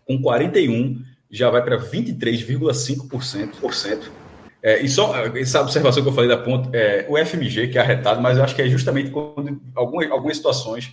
Com 0.07 0.21
41, 0.21 1.03
já 1.31 1.49
vai 1.49 1.63
para 1.63 1.79
23,5%. 1.79 4.11
É, 4.63 4.83
e 4.83 4.91
só 4.91 5.15
essa 5.35 5.63
observação 5.63 6.03
que 6.03 6.09
eu 6.09 6.13
falei 6.13 6.29
da 6.29 6.37
ponta, 6.37 6.69
é, 6.77 7.07
o 7.09 7.17
FMG, 7.17 7.69
que 7.69 7.79
é 7.79 7.81
arretado, 7.81 8.21
mas 8.21 8.37
eu 8.37 8.45
acho 8.45 8.55
que 8.55 8.61
é 8.61 8.69
justamente 8.69 9.11
quando 9.11 9.59
algumas, 9.75 10.11
algumas 10.11 10.37
situações, 10.37 10.93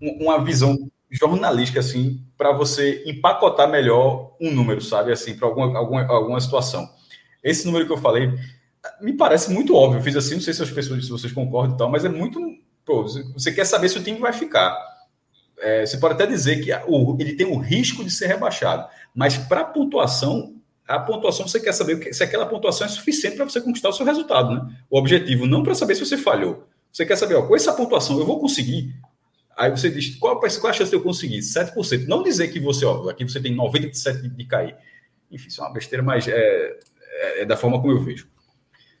uma 0.00 0.42
visão 0.42 0.90
jornalística, 1.10 1.80
assim, 1.80 2.20
para 2.36 2.52
você 2.52 3.02
empacotar 3.06 3.68
melhor 3.70 4.34
um 4.40 4.50
número, 4.52 4.80
sabe? 4.80 5.12
Assim, 5.12 5.36
para 5.36 5.46
alguma, 5.46 5.78
alguma, 5.78 6.04
alguma 6.06 6.40
situação. 6.40 6.88
Esse 7.42 7.66
número 7.66 7.86
que 7.86 7.92
eu 7.92 7.98
falei 7.98 8.32
me 9.00 9.12
parece 9.12 9.50
muito 9.52 9.74
óbvio. 9.74 9.98
Eu 9.98 10.02
fiz 10.02 10.16
assim, 10.16 10.34
não 10.34 10.40
sei 10.42 10.52
se 10.52 10.62
as 10.62 10.70
pessoas, 10.70 11.04
se 11.04 11.10
vocês 11.10 11.32
concordam 11.32 11.74
e 11.74 11.78
tal, 11.78 11.90
mas 11.90 12.04
é 12.04 12.08
muito. 12.08 12.40
Pô, 12.84 13.02
você- 13.02 13.52
quer 13.52 13.64
saber 13.64 13.88
se 13.88 13.98
o 13.98 14.02
time 14.02 14.18
vai 14.18 14.32
ficar. 14.32 14.76
É, 15.58 15.86
você 15.86 15.96
pode 15.98 16.14
até 16.14 16.26
dizer 16.26 16.62
que 16.62 16.72
o- 16.86 17.16
ele 17.20 17.34
tem 17.34 17.46
o 17.46 17.58
risco 17.58 18.04
de 18.04 18.10
ser 18.10 18.26
rebaixado, 18.26 18.86
mas 19.14 19.38
para 19.38 19.64
pontuação, 19.64 20.54
a 20.86 20.98
pontuação 20.98 21.46
você 21.48 21.60
quer 21.60 21.72
saber 21.72 22.12
se 22.12 22.22
aquela 22.22 22.44
pontuação 22.44 22.86
é 22.86 22.90
suficiente 22.90 23.36
para 23.36 23.44
você 23.48 23.60
conquistar 23.60 23.88
o 23.88 23.92
seu 23.92 24.04
resultado, 24.04 24.50
né? 24.54 24.76
O 24.90 24.98
objetivo 24.98 25.46
não 25.46 25.62
para 25.62 25.74
saber 25.74 25.94
se 25.94 26.04
você 26.04 26.18
falhou. 26.18 26.66
Você 26.92 27.06
quer 27.06 27.16
saber, 27.16 27.36
ó, 27.36 27.42
com 27.46 27.56
essa 27.56 27.72
pontuação 27.72 28.18
eu 28.18 28.26
vou 28.26 28.38
conseguir. 28.38 28.94
Aí 29.56 29.70
você 29.70 29.90
diz, 29.90 30.16
qual, 30.16 30.38
qual 30.38 30.70
a 30.70 30.72
chance 30.72 30.90
de 30.90 30.96
eu 30.96 31.02
conseguir? 31.02 31.38
7%. 31.38 32.06
Não 32.06 32.22
dizer 32.22 32.48
que 32.48 32.58
você, 32.60 32.84
ó, 32.84 33.08
aqui 33.08 33.24
você 33.24 33.40
tem 33.40 33.54
97% 33.56 34.22
de, 34.22 34.28
de 34.28 34.44
cair. 34.44 34.76
Enfim, 35.30 35.48
isso 35.48 35.60
é 35.60 35.64
uma 35.64 35.72
besteira, 35.72 36.02
mas 36.02 36.26
é, 36.28 36.32
é- 36.36 37.42
é 37.42 37.44
da 37.44 37.56
forma 37.56 37.80
como 37.80 37.92
eu 37.92 38.02
vejo. 38.02 38.28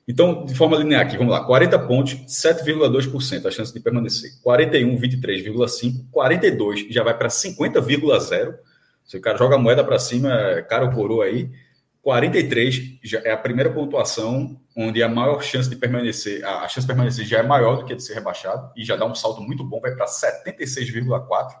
Então, 0.06 0.44
de 0.44 0.54
forma 0.54 0.76
linear 0.76 1.02
aqui, 1.02 1.16
vamos 1.16 1.32
lá. 1.32 1.44
40 1.44 1.78
pontos, 1.78 2.14
7,2% 2.28 3.46
a 3.46 3.50
chance 3.50 3.72
de 3.72 3.80
permanecer. 3.80 4.32
41, 4.42 4.96
23,5. 4.98 6.06
42 6.10 6.86
já 6.90 7.02
vai 7.02 7.16
para 7.16 7.28
50,0. 7.30 8.54
Se 9.04 9.16
o 9.16 9.20
cara 9.20 9.38
joga 9.38 9.56
a 9.56 9.58
moeda 9.58 9.82
para 9.82 9.98
cima, 9.98 10.32
é 10.32 10.62
cara 10.62 10.84
ou 10.84 10.92
coroa 10.92 11.24
aí. 11.24 11.50
43 12.04 12.98
já 13.02 13.18
é 13.24 13.32
a 13.32 13.36
primeira 13.36 13.72
pontuação 13.72 14.60
onde 14.76 15.02
a 15.02 15.08
maior 15.08 15.42
chance 15.42 15.70
de 15.70 15.74
permanecer, 15.74 16.44
a 16.44 16.68
chance 16.68 16.82
de 16.82 16.86
permanecer 16.86 17.24
já 17.24 17.38
é 17.38 17.42
maior 17.42 17.78
do 17.78 17.86
que 17.86 17.94
de 17.94 18.02
ser 18.04 18.12
rebaixado 18.12 18.70
e 18.76 18.84
já 18.84 18.94
dá 18.94 19.06
um 19.06 19.14
salto 19.14 19.40
muito 19.40 19.64
bom, 19.64 19.80
vai 19.80 19.94
para 19.96 20.06
76,4. 20.06 21.56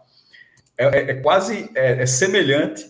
É, 0.76 0.84
é- 0.84 1.10
é 1.12 1.14
quase 1.14 1.70
é, 1.74 2.02
é 2.02 2.04
semelhante, 2.06 2.84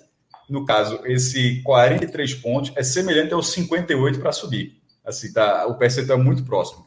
no 0.51 0.64
caso, 0.64 1.01
esse 1.05 1.62
43 1.62 2.35
pontos 2.35 2.72
é 2.74 2.82
semelhante 2.82 3.32
aos 3.32 3.52
58 3.52 4.18
para 4.18 4.32
subir. 4.32 4.76
Assim, 5.05 5.32
tá, 5.32 5.64
o 5.68 5.76
percentual 5.78 6.18
é 6.18 6.22
muito 6.22 6.44
próximo. 6.44 6.85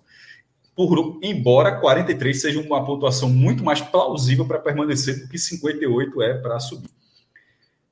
Por 0.75 1.17
embora 1.23 1.79
43 1.79 2.41
seja 2.41 2.59
uma 2.59 2.85
pontuação 2.85 3.29
muito 3.29 3.63
mais 3.63 3.79
plausível 3.79 4.45
para 4.45 4.59
permanecer 4.59 5.21
do 5.21 5.29
que 5.29 5.37
58 5.37 6.21
é 6.21 6.33
para 6.33 6.59
subir. 6.59 6.89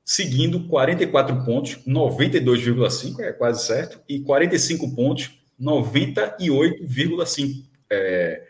Seguindo 0.08 0.68
44 0.68 1.44
pontos, 1.44 1.78
92,5 1.84 3.18
é 3.18 3.32
quase 3.32 3.66
certo, 3.66 4.00
e 4.08 4.20
45 4.20 4.94
pontos, 4.94 5.32
98,5. 5.60 7.64
É, 7.90 8.46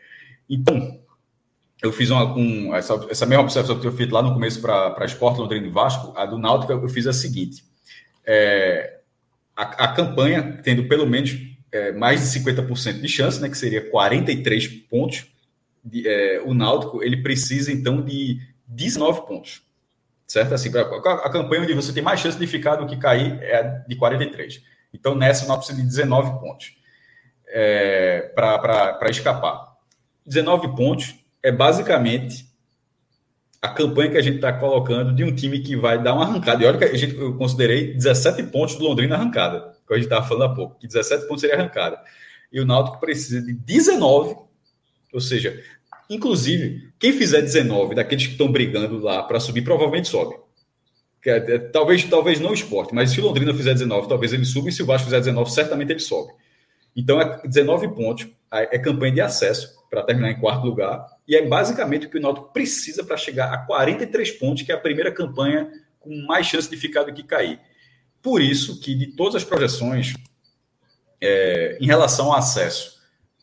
então, 0.51 1.01
eu 1.83 1.91
fiz 1.91 2.11
uma, 2.11 2.37
um, 2.37 2.75
essa, 2.75 3.07
essa 3.09 3.25
mesma 3.25 3.43
observação 3.43 3.81
que 3.81 3.87
eu 3.87 3.93
fiz 3.93 4.07
lá 4.11 4.21
no 4.21 4.35
começo 4.35 4.61
para 4.61 5.03
Sport 5.07 5.39
Londrina 5.39 5.67
e 5.67 5.71
Vasco, 5.71 6.13
a 6.15 6.27
do 6.27 6.37
Náutico, 6.37 6.73
eu 6.73 6.89
fiz 6.91 7.07
a 7.07 7.13
seguinte: 7.15 7.65
é, 8.27 8.99
a, 9.57 9.85
a 9.85 9.89
campanha 9.95 10.61
tendo 10.63 10.87
pelo 10.87 11.07
menos 11.07 11.39
é, 11.73 11.91
mais 11.93 12.21
de 12.21 12.39
50% 12.39 13.01
de 13.01 13.09
chance, 13.09 13.41
né, 13.41 13.49
que 13.49 13.57
seria 13.57 13.91
43 13.91 14.69
pontos, 14.91 15.25
de, 15.83 16.07
é, 16.07 16.39
o 16.45 16.53
Náutico 16.53 17.03
ele 17.03 17.23
precisa 17.23 17.73
então 17.73 18.03
de 18.03 18.41
19 18.67 19.27
pontos, 19.27 19.66
certo? 20.27 20.55
Assim, 20.55 20.71
a, 20.77 21.31
campanha 21.31 21.63
onde 21.63 21.75
você 21.75 21.93
tem 21.93 22.03
mais 22.03 22.21
chance 22.21 22.39
de 22.39 22.47
ficar 22.47 22.77
do 22.77 22.87
que 22.87 22.97
cair 22.97 23.39
é 23.43 23.57
a 23.57 23.63
de 23.63 23.97
43. 23.97 24.63
Então 24.93 25.15
nessa 25.15 25.45
o 25.45 25.49
Náutico 25.49 25.67
precisa 25.67 25.83
de 25.83 25.89
19 25.89 26.41
pontos 26.41 26.77
é, 27.49 28.33
para 28.35 29.09
escapar. 29.11 29.77
19 30.27 30.75
pontos 30.75 31.15
é 31.43 31.53
basicamente 31.53 32.47
a 33.63 33.69
campanha 33.69 34.11
que 34.11 34.19
a 34.19 34.23
gente 34.23 34.37
está 34.37 34.53
colocando 34.53 35.15
de 35.15 35.25
um 35.25 35.35
time 35.35 35.61
que 35.61 35.77
vai 35.77 36.03
dar 36.03 36.15
uma 36.15 36.25
arrancada. 36.25 36.63
E 36.63 36.67
olha 36.67 36.79
que 36.79 36.85
a 36.85 36.97
gente, 36.97 37.17
eu 37.17 37.37
considerei 37.37 37.95
17 37.95 38.43
pontos 38.45 38.77
do 38.77 38.85
Londrina 38.85 39.17
arrancada, 39.17 39.73
que 39.87 39.93
a 39.93 39.97
gente 39.97 40.07
estava 40.07 40.27
falando 40.27 40.51
há 40.51 40.55
pouco, 40.55 40.79
que 40.79 40.87
17 40.87 41.27
pontos 41.27 41.41
seria 41.41 41.57
arrancada. 41.57 41.99
E 42.53 42.61
o 42.61 42.65
Náutico 42.65 43.01
precisa 43.01 43.43
de 43.43 43.53
19, 43.53 44.37
ou 45.13 45.21
seja, 45.21 45.61
inclusive, 46.09 46.91
quem 46.99 47.13
fizer 47.13 47.41
19 47.41 47.95
daqueles 47.95 48.27
que 48.27 48.33
estão 48.33 48.51
brigando 48.51 48.99
lá 48.99 49.23
para 49.23 49.41
subir, 49.41 49.63
provavelmente 49.63 50.09
sobe. 50.09 50.37
É, 51.25 51.37
é, 51.37 51.59
talvez, 51.59 52.05
talvez 52.05 52.39
não 52.39 52.51
o 52.51 52.55
esporte, 52.55 52.95
mas 52.95 53.11
se 53.11 53.21
o 53.21 53.25
Londrina 53.25 53.53
fizer 53.53 53.73
19, 53.73 54.09
talvez 54.09 54.33
ele 54.33 54.45
suba, 54.45 54.69
e 54.69 54.73
se 54.73 54.83
o 54.83 54.87
Vasco 54.87 55.07
fizer 55.07 55.19
19, 55.19 55.51
certamente 55.51 55.91
ele 55.91 55.99
sobe. 55.99 56.33
Então, 56.95 57.21
é 57.21 57.43
19 57.47 57.89
pontos, 57.89 58.29
é 58.53 58.79
campanha 58.79 59.13
de 59.13 59.21
acesso 59.21 59.77
para 59.91 60.03
terminar 60.05 60.31
em 60.31 60.41
quarto 60.41 60.65
lugar, 60.65 61.05
e 61.27 61.35
é 61.35 61.47
basicamente 61.47 62.07
o 62.07 62.11
que 62.11 62.19
o 62.19 62.21
Náutico 62.21 62.53
precisa 62.53 63.05
para 63.05 63.17
chegar 63.17 63.53
a 63.53 63.59
43 63.59 64.31
pontos, 64.33 64.63
que 64.63 64.71
é 64.71 64.75
a 64.75 64.79
primeira 64.79 65.11
campanha 65.11 65.69
com 65.99 66.15
mais 66.27 66.47
chance 66.47 66.71
de 66.71 66.77
ficar 66.77 67.03
do 67.03 67.13
que 67.13 67.25
cair. 67.25 67.59
Por 68.23 68.41
isso 68.41 68.81
que, 68.81 68.95
de 68.95 69.09
todas 69.09 69.35
as 69.35 69.45
projeções, 69.45 70.15
é, 71.21 71.79
em 71.81 71.87
relação 71.87 72.27
ao 72.27 72.39
acesso, 72.39 72.96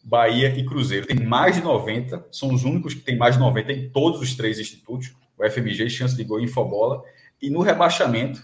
Bahia 0.03 0.49
e 0.57 0.65
Cruzeiro 0.65 1.07
tem 1.07 1.25
mais 1.25 1.55
de 1.55 1.61
90, 1.61 2.27
são 2.31 2.53
os 2.53 2.63
únicos 2.63 2.93
que 2.93 3.01
têm 3.01 3.17
mais 3.17 3.35
de 3.35 3.41
90 3.41 3.71
em 3.71 3.89
todos 3.89 4.19
os 4.21 4.35
três 4.35 4.59
institutos, 4.59 5.13
o 5.37 5.49
FMG, 5.49 5.89
Chance 5.89 6.15
de 6.15 6.23
Gol 6.23 6.41
e 6.41 6.43
Infobola, 6.43 7.01
e 7.41 7.49
no 7.49 7.61
rebaixamento, 7.61 8.41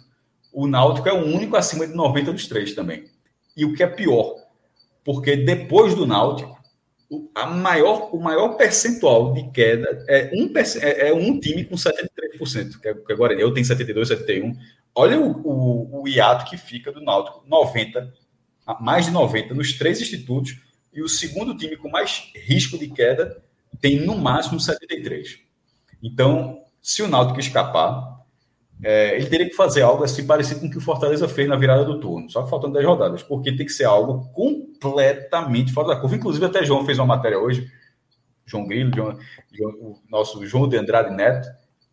o 0.53 0.67
Náutico 0.67 1.09
é 1.09 1.13
o 1.13 1.25
único 1.25 1.55
acima 1.55 1.85
de 1.85 1.93
90 1.93 2.33
dos 2.33 2.47
três 2.47 2.73
também. 2.73 3.05
E 3.55 3.65
o 3.65 3.73
que 3.73 3.83
é 3.83 3.87
pior, 3.87 4.35
porque 5.03 5.35
depois 5.35 5.93
do 5.93 6.07
Náutico, 6.07 6.57
a 7.35 7.47
maior, 7.47 8.13
o 8.13 8.19
maior 8.19 8.55
percentual 8.55 9.33
de 9.33 9.49
queda 9.51 10.05
é 10.07 10.31
um, 10.33 10.51
é, 10.55 11.09
é 11.09 11.13
um 11.13 11.39
time 11.39 11.65
com 11.65 11.75
73%, 11.75 12.79
que 12.79 12.87
é, 12.87 12.93
que 12.93 13.13
é 13.13 13.15
Guarani. 13.15 13.41
Eu 13.41 13.53
tenho 13.53 13.65
72, 13.65 14.07
71. 14.07 14.55
Olha 14.93 15.19
o, 15.19 15.31
o, 15.31 16.01
o 16.01 16.07
hiato 16.07 16.49
que 16.49 16.57
fica 16.57 16.91
do 16.91 17.01
Náutico, 17.01 17.43
90, 17.47 18.13
mais 18.79 19.05
de 19.05 19.11
90 19.11 19.53
nos 19.53 19.73
três 19.73 19.99
institutos, 19.99 20.57
e 20.93 21.01
o 21.01 21.09
segundo 21.09 21.55
time 21.55 21.77
com 21.77 21.89
mais 21.89 22.31
risco 22.35 22.77
de 22.77 22.87
queda 22.89 23.41
tem 23.79 23.99
no 23.99 24.17
máximo 24.17 24.59
73. 24.59 25.39
Então, 26.01 26.63
se 26.81 27.01
o 27.01 27.07
Náutico 27.07 27.39
escapar, 27.39 28.19
é, 28.81 29.15
ele 29.15 29.25
teria 29.25 29.49
que 29.49 29.55
fazer 29.55 29.81
algo 29.81 30.03
assim 30.03 30.25
parecido 30.25 30.61
com 30.61 30.67
o 30.67 30.69
que 30.69 30.77
o 30.77 30.81
Fortaleza 30.81 31.27
fez 31.27 31.47
na 31.47 31.57
virada 31.57 31.83
do 31.83 31.99
turno, 31.99 32.29
só 32.29 32.47
faltando 32.47 32.73
10 32.73 32.85
rodadas, 32.85 33.23
porque 33.23 33.55
tem 33.55 33.65
que 33.65 33.71
ser 33.73 33.83
algo 33.83 34.29
completamente 34.33 35.73
fora 35.73 35.89
da 35.89 35.95
curva. 35.97 36.15
Inclusive, 36.15 36.45
até 36.45 36.63
João 36.63 36.85
fez 36.85 36.97
uma 36.97 37.05
matéria 37.05 37.37
hoje, 37.37 37.69
João 38.45 38.65
Grilo, 38.65 38.91
João, 38.95 39.19
João, 39.51 39.71
o 39.73 39.99
nosso 40.09 40.45
João 40.45 40.67
de 40.67 40.77
Andrade 40.77 41.13
Neto, 41.13 41.47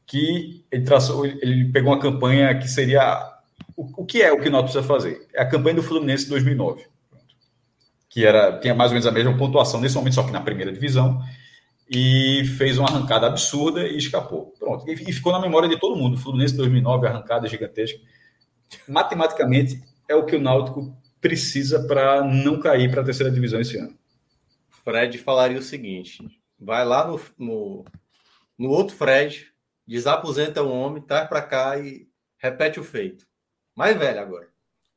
que 0.07 0.65
ele 0.71 0.85
traçou, 0.85 1.27
ele 1.27 1.71
pegou 1.73 1.93
uma 1.93 2.01
campanha 2.01 2.57
que 2.57 2.69
seria 2.69 3.37
o, 3.77 4.03
o 4.03 4.07
que 4.07 4.23
é 4.23 4.33
o 4.33 4.41
que 4.41 4.49
o 4.49 4.53
Náutico 4.53 4.73
precisa 4.73 4.95
fazer? 4.95 5.27
É 5.35 5.43
a 5.43 5.49
campanha 5.49 5.77
do 5.77 5.83
Fluminense 5.83 6.29
2009, 6.29 6.85
que 8.17 8.25
era 8.25 8.59
tinha 8.61 8.75
mais 8.75 8.91
ou 8.91 8.95
menos 8.95 9.07
a 9.07 9.13
mesma 9.13 9.37
pontuação 9.37 9.79
nesse 9.79 9.95
momento, 9.95 10.15
só 10.15 10.23
que 10.23 10.33
na 10.33 10.41
primeira 10.41 10.73
divisão 10.73 11.23
e 11.87 12.47
fez 12.57 12.79
uma 12.79 12.89
arrancada 12.89 13.27
absurda 13.27 13.87
e 13.87 13.99
escapou. 13.99 14.55
Pronto. 14.59 14.91
E 14.91 15.13
ficou 15.13 15.33
na 15.33 15.39
memória 15.39 15.69
de 15.69 15.79
todo 15.79 15.95
mundo. 15.95 16.17
Fluminense 16.17 16.57
2009, 16.57 17.07
arrancada 17.07 17.47
gigantesca. 17.47 18.01
Matematicamente, 18.89 19.83
é 20.09 20.15
o 20.15 20.25
que 20.25 20.35
o 20.35 20.41
Náutico 20.41 20.97
precisa 21.21 21.87
para 21.87 22.25
não 22.25 22.59
cair 22.59 22.91
para 22.91 23.03
a 23.03 23.05
terceira 23.05 23.31
divisão 23.31 23.61
esse 23.61 23.77
ano. 23.77 23.95
Fred 24.83 25.19
falaria 25.19 25.59
o 25.59 25.63
seguinte: 25.63 26.27
vai 26.59 26.87
lá 26.87 27.07
no, 27.07 27.21
no, 27.37 27.85
no 28.57 28.71
outro 28.71 28.97
Fred, 28.97 29.47
desaposenta 29.87 30.63
o 30.63 30.73
homem, 30.73 31.03
traz 31.03 31.29
para 31.29 31.43
cá 31.43 31.79
e 31.79 32.09
repete 32.39 32.81
o 32.81 32.85
feito. 32.85 33.27
Mais 33.77 33.95
velho 33.95 34.21
agora. 34.21 34.49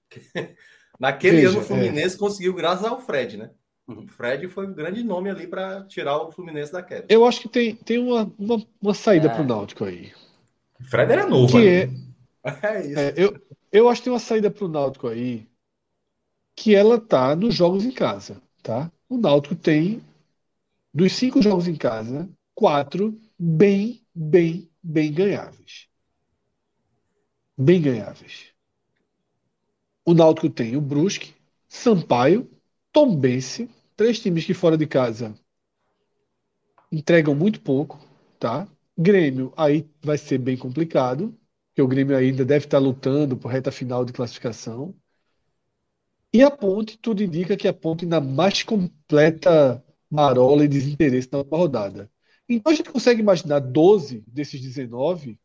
Naquele 1.00 1.38
Veja, 1.38 1.50
ano 1.50 1.60
o 1.60 1.64
Fluminense 1.64 2.16
é... 2.16 2.20
conseguiu 2.20 2.54
graças 2.54 2.86
ao 2.86 3.00
Fred, 3.00 3.38
né? 3.38 3.52
O 3.88 4.06
Fred 4.08 4.48
foi 4.50 4.68
um 4.68 4.74
grande 4.74 5.04
nome 5.04 5.30
ali 5.30 5.48
para 5.48 5.84
tirar 5.86 6.18
o 6.18 6.32
Fluminense 6.32 6.72
da 6.72 6.84
queda. 6.84 7.06
Eu 7.10 7.26
acho 7.26 7.42
que 7.42 7.50
tem, 7.50 7.76
tem 7.76 7.98
uma, 7.98 8.32
uma, 8.38 8.64
uma 8.80 8.94
saída 8.94 9.28
é. 9.28 9.34
para 9.34 9.42
o 9.42 9.48
Náutico 9.48 9.86
aí. 9.86 10.12
O 10.80 10.84
Fred 10.84 11.12
era 11.12 11.26
novo. 11.26 11.54
Que 11.54 11.68
é, 11.68 11.90
é 12.44 12.86
isso. 12.86 13.00
É, 13.00 13.14
eu, 13.16 13.42
eu 13.72 13.90
acho 13.90 14.02
que 14.02 14.06
tem 14.06 14.14
uma 14.14 14.20
saída 14.20 14.52
para 14.52 14.66
o 14.66 14.68
Náutico 14.68 15.08
aí 15.08 15.48
que 16.56 16.76
ela 16.76 17.00
tá 17.00 17.36
nos 17.36 17.56
jogos 17.56 17.86
em 17.86 17.92
casa, 17.92 18.42
tá? 18.62 18.92
O 19.08 19.18
Náutico 19.18 19.56
tem 19.56 20.02
dos 20.94 21.14
cinco 21.14 21.42
jogos 21.42 21.68
em 21.68 21.76
casa, 21.76 22.30
quatro 22.54 23.18
bem, 23.38 24.06
bem, 24.14 24.70
bem 24.84 25.12
ganháveis. 25.12 25.88
Bem 27.58 27.82
ganháveis. 27.82 28.49
O 30.10 30.14
Náutico 30.16 30.50
tem 30.50 30.76
o 30.76 30.82
Brusque, 30.82 31.36
Sampaio, 31.68 32.50
Tombense, 32.92 33.70
Três 33.96 34.20
times 34.20 34.44
que 34.44 34.56
fora 34.56 34.76
de 34.76 34.88
casa 34.88 35.36
entregam 36.92 37.36
muito 37.36 37.62
pouco, 37.62 38.04
tá? 38.40 38.68
Grêmio 38.98 39.54
aí 39.56 39.88
vai 40.02 40.18
ser 40.18 40.40
bem 40.40 40.58
complicado, 40.58 41.38
porque 41.68 41.84
o 41.84 41.88
Grêmio 41.88 42.18
ainda 42.18 42.44
deve 42.44 42.66
estar 42.66 42.80
lutando 42.80 43.38
por 43.38 43.50
reta 43.52 43.72
final 43.72 44.04
de 44.04 44.12
classificação. 44.12 44.96
E 46.34 46.42
a 46.42 46.50
Ponte, 46.50 46.98
tudo 46.98 47.22
indica 47.22 47.56
que 47.56 47.68
a 47.68 47.74
Ponte 47.74 48.04
na 48.04 48.20
mais 48.20 48.64
completa 48.64 49.86
marola 50.10 50.66
e 50.66 50.68
desinteresse 50.68 51.30
na 51.32 51.38
última 51.38 51.58
rodada. 51.58 52.12
Então 52.50 52.74
a 52.74 52.76
gente 52.76 52.90
consegue 52.90 53.22
imaginar 53.22 53.60
12 53.60 54.24
desses 54.26 54.60
19 54.60 55.40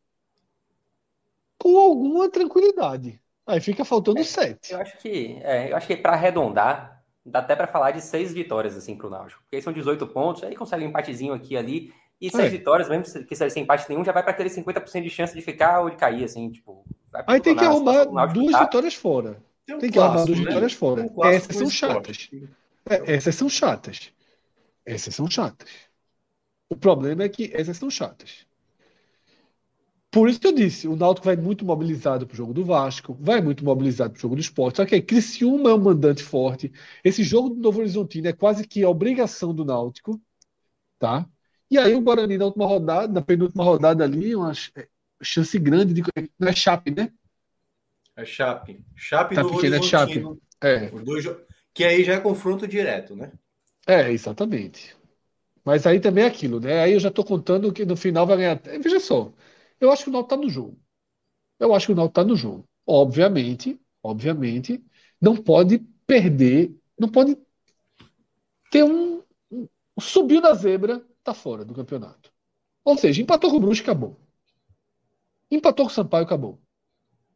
com 1.59 1.77
alguma 1.77 2.31
tranquilidade. 2.31 3.21
Aí 3.47 3.61
fica 3.61 3.85
faltando 3.85 4.19
é, 4.19 4.23
7. 4.23 4.73
Eu 4.73 4.79
acho 4.79 4.97
que, 4.97 5.39
é, 5.43 5.71
eu 5.71 5.77
acho 5.77 5.87
que 5.87 5.95
para 5.95 6.13
arredondar, 6.13 7.03
dá 7.25 7.39
até 7.39 7.55
para 7.55 7.67
falar 7.67 7.91
de 7.91 8.01
seis 8.01 8.33
vitórias 8.33 8.75
assim 8.75 8.95
para 8.95 9.07
o 9.07 9.09
Náutico. 9.09 9.41
Porque 9.41 9.57
aí 9.57 9.61
são 9.61 9.73
18 9.73 10.07
pontos, 10.07 10.43
aí 10.43 10.55
consegue 10.55 10.83
um 10.83 10.89
empatezinho 10.89 11.33
aqui 11.33 11.55
ali. 11.55 11.93
E 12.19 12.29
seis 12.29 12.45
é. 12.45 12.49
vitórias, 12.49 12.89
mesmo 12.89 13.25
que 13.25 13.35
sem 13.35 13.63
empate 13.63 13.89
nenhum, 13.89 14.03
já 14.03 14.11
vai 14.11 14.23
para 14.23 14.31
aquele 14.31 14.49
50% 14.49 15.03
de 15.03 15.09
chance 15.09 15.35
de 15.35 15.41
ficar 15.41 15.81
ou 15.81 15.89
de 15.89 15.97
cair, 15.97 16.23
assim, 16.23 16.49
tipo. 16.49 16.85
Aí 17.27 17.39
tem 17.39 17.55
que 17.55 17.63
arrumar 17.63 18.27
duas 18.27 18.51
tá. 18.51 18.63
vitórias 18.63 18.95
fora. 18.95 19.43
Tem, 19.65 19.75
um 19.75 19.79
tem 19.79 19.91
que 19.91 19.99
arrumar 19.99 20.25
duas 20.25 20.39
né? 20.39 20.45
vitórias 20.45 20.73
fora. 20.73 21.01
Um 21.03 21.25
essas 21.25 21.55
são 21.55 21.69
chatas. 21.69 22.29
É, 22.89 23.15
essas 23.15 23.35
são 23.35 23.49
chatas. 23.49 24.13
Essas 24.85 25.15
são 25.15 25.29
chatas. 25.29 25.69
O 26.69 26.75
problema 26.75 27.23
é 27.23 27.29
que 27.29 27.51
essas 27.53 27.77
são 27.77 27.89
chatas. 27.89 28.44
Por 30.15 30.29
isso 30.29 30.39
que 30.39 30.47
eu 30.47 30.53
disse, 30.53 30.87
o 30.87 30.95
Náutico 30.95 31.25
vai 31.25 31.35
muito 31.35 31.65
mobilizado 31.65 32.25
para 32.25 32.33
o 32.33 32.37
jogo 32.37 32.53
do 32.53 32.63
Vasco, 32.63 33.17
vai 33.19 33.41
muito 33.41 33.65
mobilizado 33.65 34.13
para 34.13 34.17
o 34.17 34.21
jogo 34.21 34.35
do 34.35 34.39
esporte. 34.39 34.77
Só 34.77 34.85
que 34.85 34.95
aí, 34.95 35.01
Criciúma 35.01 35.71
é 35.71 35.73
um 35.73 35.77
mandante 35.77 36.23
forte. 36.23 36.71
Esse 37.03 37.21
jogo 37.21 37.49
do 37.49 37.59
Novo 37.59 37.81
Horizontino 37.81 38.29
é 38.29 38.31
quase 38.31 38.65
que 38.65 38.81
a 38.81 38.89
obrigação 38.89 39.53
do 39.53 39.65
Náutico, 39.65 40.17
tá? 40.97 41.27
E 41.69 41.77
aí 41.77 41.93
o 41.93 41.99
Guarani 41.99 42.37
na 42.37 42.45
última 42.45 42.65
rodada, 42.65 43.11
na 43.11 43.21
penúltima 43.21 43.61
rodada 43.65 44.05
ali, 44.05 44.33
uma 44.33 44.53
chance 45.21 45.59
grande 45.59 45.93
de... 45.93 46.01
Não 46.39 46.47
é 46.47 46.53
Chape, 46.53 46.91
né? 46.91 47.11
É 48.15 48.23
Chape. 48.23 48.85
Chape 48.95 49.35
tá 49.35 49.41
do 49.41 49.49
pequeno, 49.49 49.75
é 49.75 49.81
Chape. 49.81 50.23
É. 50.61 50.89
Dois... 50.91 51.25
Que 51.73 51.83
aí 51.83 52.05
já 52.05 52.13
é 52.13 52.21
confronto 52.21 52.65
direto, 52.65 53.17
né? 53.17 53.33
É, 53.85 54.09
exatamente. 54.13 54.95
Mas 55.65 55.85
aí 55.85 55.99
também 55.99 56.23
é 56.23 56.27
aquilo, 56.27 56.61
né? 56.61 56.83
Aí 56.83 56.93
eu 56.93 57.01
já 57.01 57.09
estou 57.09 57.25
contando 57.25 57.73
que 57.73 57.83
no 57.83 57.97
final 57.97 58.25
vai 58.25 58.37
ganhar. 58.37 58.61
Veja 58.81 59.01
só, 59.01 59.33
eu 59.79 59.91
acho 59.91 60.03
que 60.03 60.09
o 60.09 60.13
Náutico 60.13 60.35
está 60.35 60.45
no 60.45 60.49
jogo. 60.49 60.79
Eu 61.59 61.73
acho 61.73 61.87
que 61.87 61.93
o 61.93 61.95
Náutico 61.95 62.19
está 62.19 62.23
no 62.23 62.35
jogo. 62.35 62.67
Obviamente, 62.85 63.79
obviamente, 64.03 64.83
não 65.19 65.35
pode 65.35 65.79
perder, 66.05 66.75
não 66.99 67.09
pode 67.09 67.37
ter 68.71 68.83
um, 68.83 69.23
um 69.51 69.67
subiu 69.99 70.41
da 70.41 70.53
zebra, 70.53 71.03
tá 71.23 71.33
fora 71.33 71.65
do 71.65 71.73
campeonato. 71.73 72.31
Ou 72.83 72.97
seja, 72.97 73.21
empatou 73.21 73.49
com 73.49 73.57
o 73.57 73.59
Brusque, 73.59 73.83
acabou. 73.89 74.17
Empatou 75.49 75.85
com 75.85 75.91
o 75.91 75.95
Sampaio, 75.95 76.25
acabou. 76.25 76.59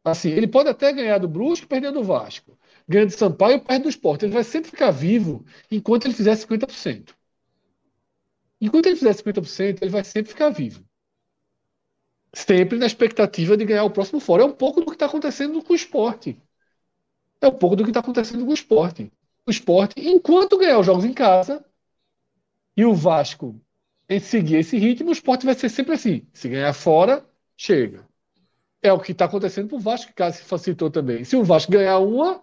Assim, 0.04 0.30
ele 0.30 0.46
pode 0.46 0.68
até 0.68 0.92
ganhar 0.92 1.18
do 1.18 1.28
Brusque 1.28 1.66
perdendo 1.66 2.00
do 2.00 2.04
Vasco. 2.04 2.58
Ganha 2.88 3.06
do 3.06 3.12
Sampaio, 3.12 3.62
perde 3.62 3.84
do 3.84 3.88
Sport. 3.88 4.22
Ele 4.22 4.32
vai 4.32 4.44
sempre 4.44 4.70
ficar 4.70 4.90
vivo 4.90 5.44
enquanto 5.70 6.06
ele 6.06 6.14
fizer 6.14 6.34
50%. 6.34 7.14
Enquanto 8.60 8.86
ele 8.86 8.96
fizer 8.96 9.12
50%, 9.14 9.82
ele 9.82 9.90
vai 9.90 10.04
sempre 10.04 10.30
ficar 10.30 10.50
vivo 10.50 10.84
sempre 12.32 12.78
na 12.78 12.86
expectativa 12.86 13.56
de 13.56 13.64
ganhar 13.64 13.84
o 13.84 13.90
próximo 13.90 14.20
fora. 14.20 14.42
É 14.42 14.46
um 14.46 14.52
pouco 14.52 14.80
do 14.80 14.86
que 14.86 14.92
está 14.92 15.06
acontecendo 15.06 15.62
com 15.62 15.72
o 15.72 15.76
esporte. 15.76 16.38
É 17.40 17.48
um 17.48 17.52
pouco 17.52 17.76
do 17.76 17.84
que 17.84 17.90
está 17.90 18.00
acontecendo 18.00 18.44
com 18.44 18.50
o 18.50 18.54
esporte. 18.54 19.10
O 19.46 19.50
esporte, 19.50 19.94
enquanto 19.96 20.58
ganhar 20.58 20.78
os 20.78 20.86
jogos 20.86 21.04
em 21.04 21.12
casa 21.12 21.64
e 22.76 22.84
o 22.84 22.94
Vasco 22.94 23.60
seguir 24.18 24.56
esse 24.56 24.76
ritmo, 24.76 25.10
o 25.10 25.12
esporte 25.12 25.46
vai 25.46 25.54
ser 25.54 25.68
sempre 25.68 25.94
assim. 25.94 26.26
Se 26.32 26.48
ganhar 26.48 26.72
fora, 26.72 27.24
chega. 27.56 28.04
É 28.82 28.92
o 28.92 28.98
que 28.98 29.12
está 29.12 29.26
acontecendo 29.26 29.68
para 29.68 29.76
o 29.76 29.80
Vasco, 29.80 30.08
que 30.08 30.14
caso 30.14 30.38
se 30.38 30.42
facilitou 30.42 30.90
também. 30.90 31.22
Se 31.22 31.36
o 31.36 31.44
Vasco 31.44 31.70
ganhar 31.70 31.98
uma, 31.98 32.42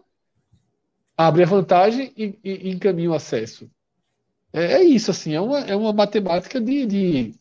abre 1.17 1.43
a 1.43 1.47
vantagem 1.47 2.13
e, 2.15 2.39
e, 2.43 2.69
e 2.69 2.69
encaminha 2.69 3.09
o 3.09 3.13
acesso. 3.13 3.69
É, 4.53 4.73
é, 4.75 4.83
isso, 4.83 5.11
assim, 5.11 5.33
é 5.33 5.41
uma, 5.41 5.59
é 5.59 5.75
uma 5.75 5.91
matemática 5.91 6.61
de, 6.61 6.85
de 6.85 7.35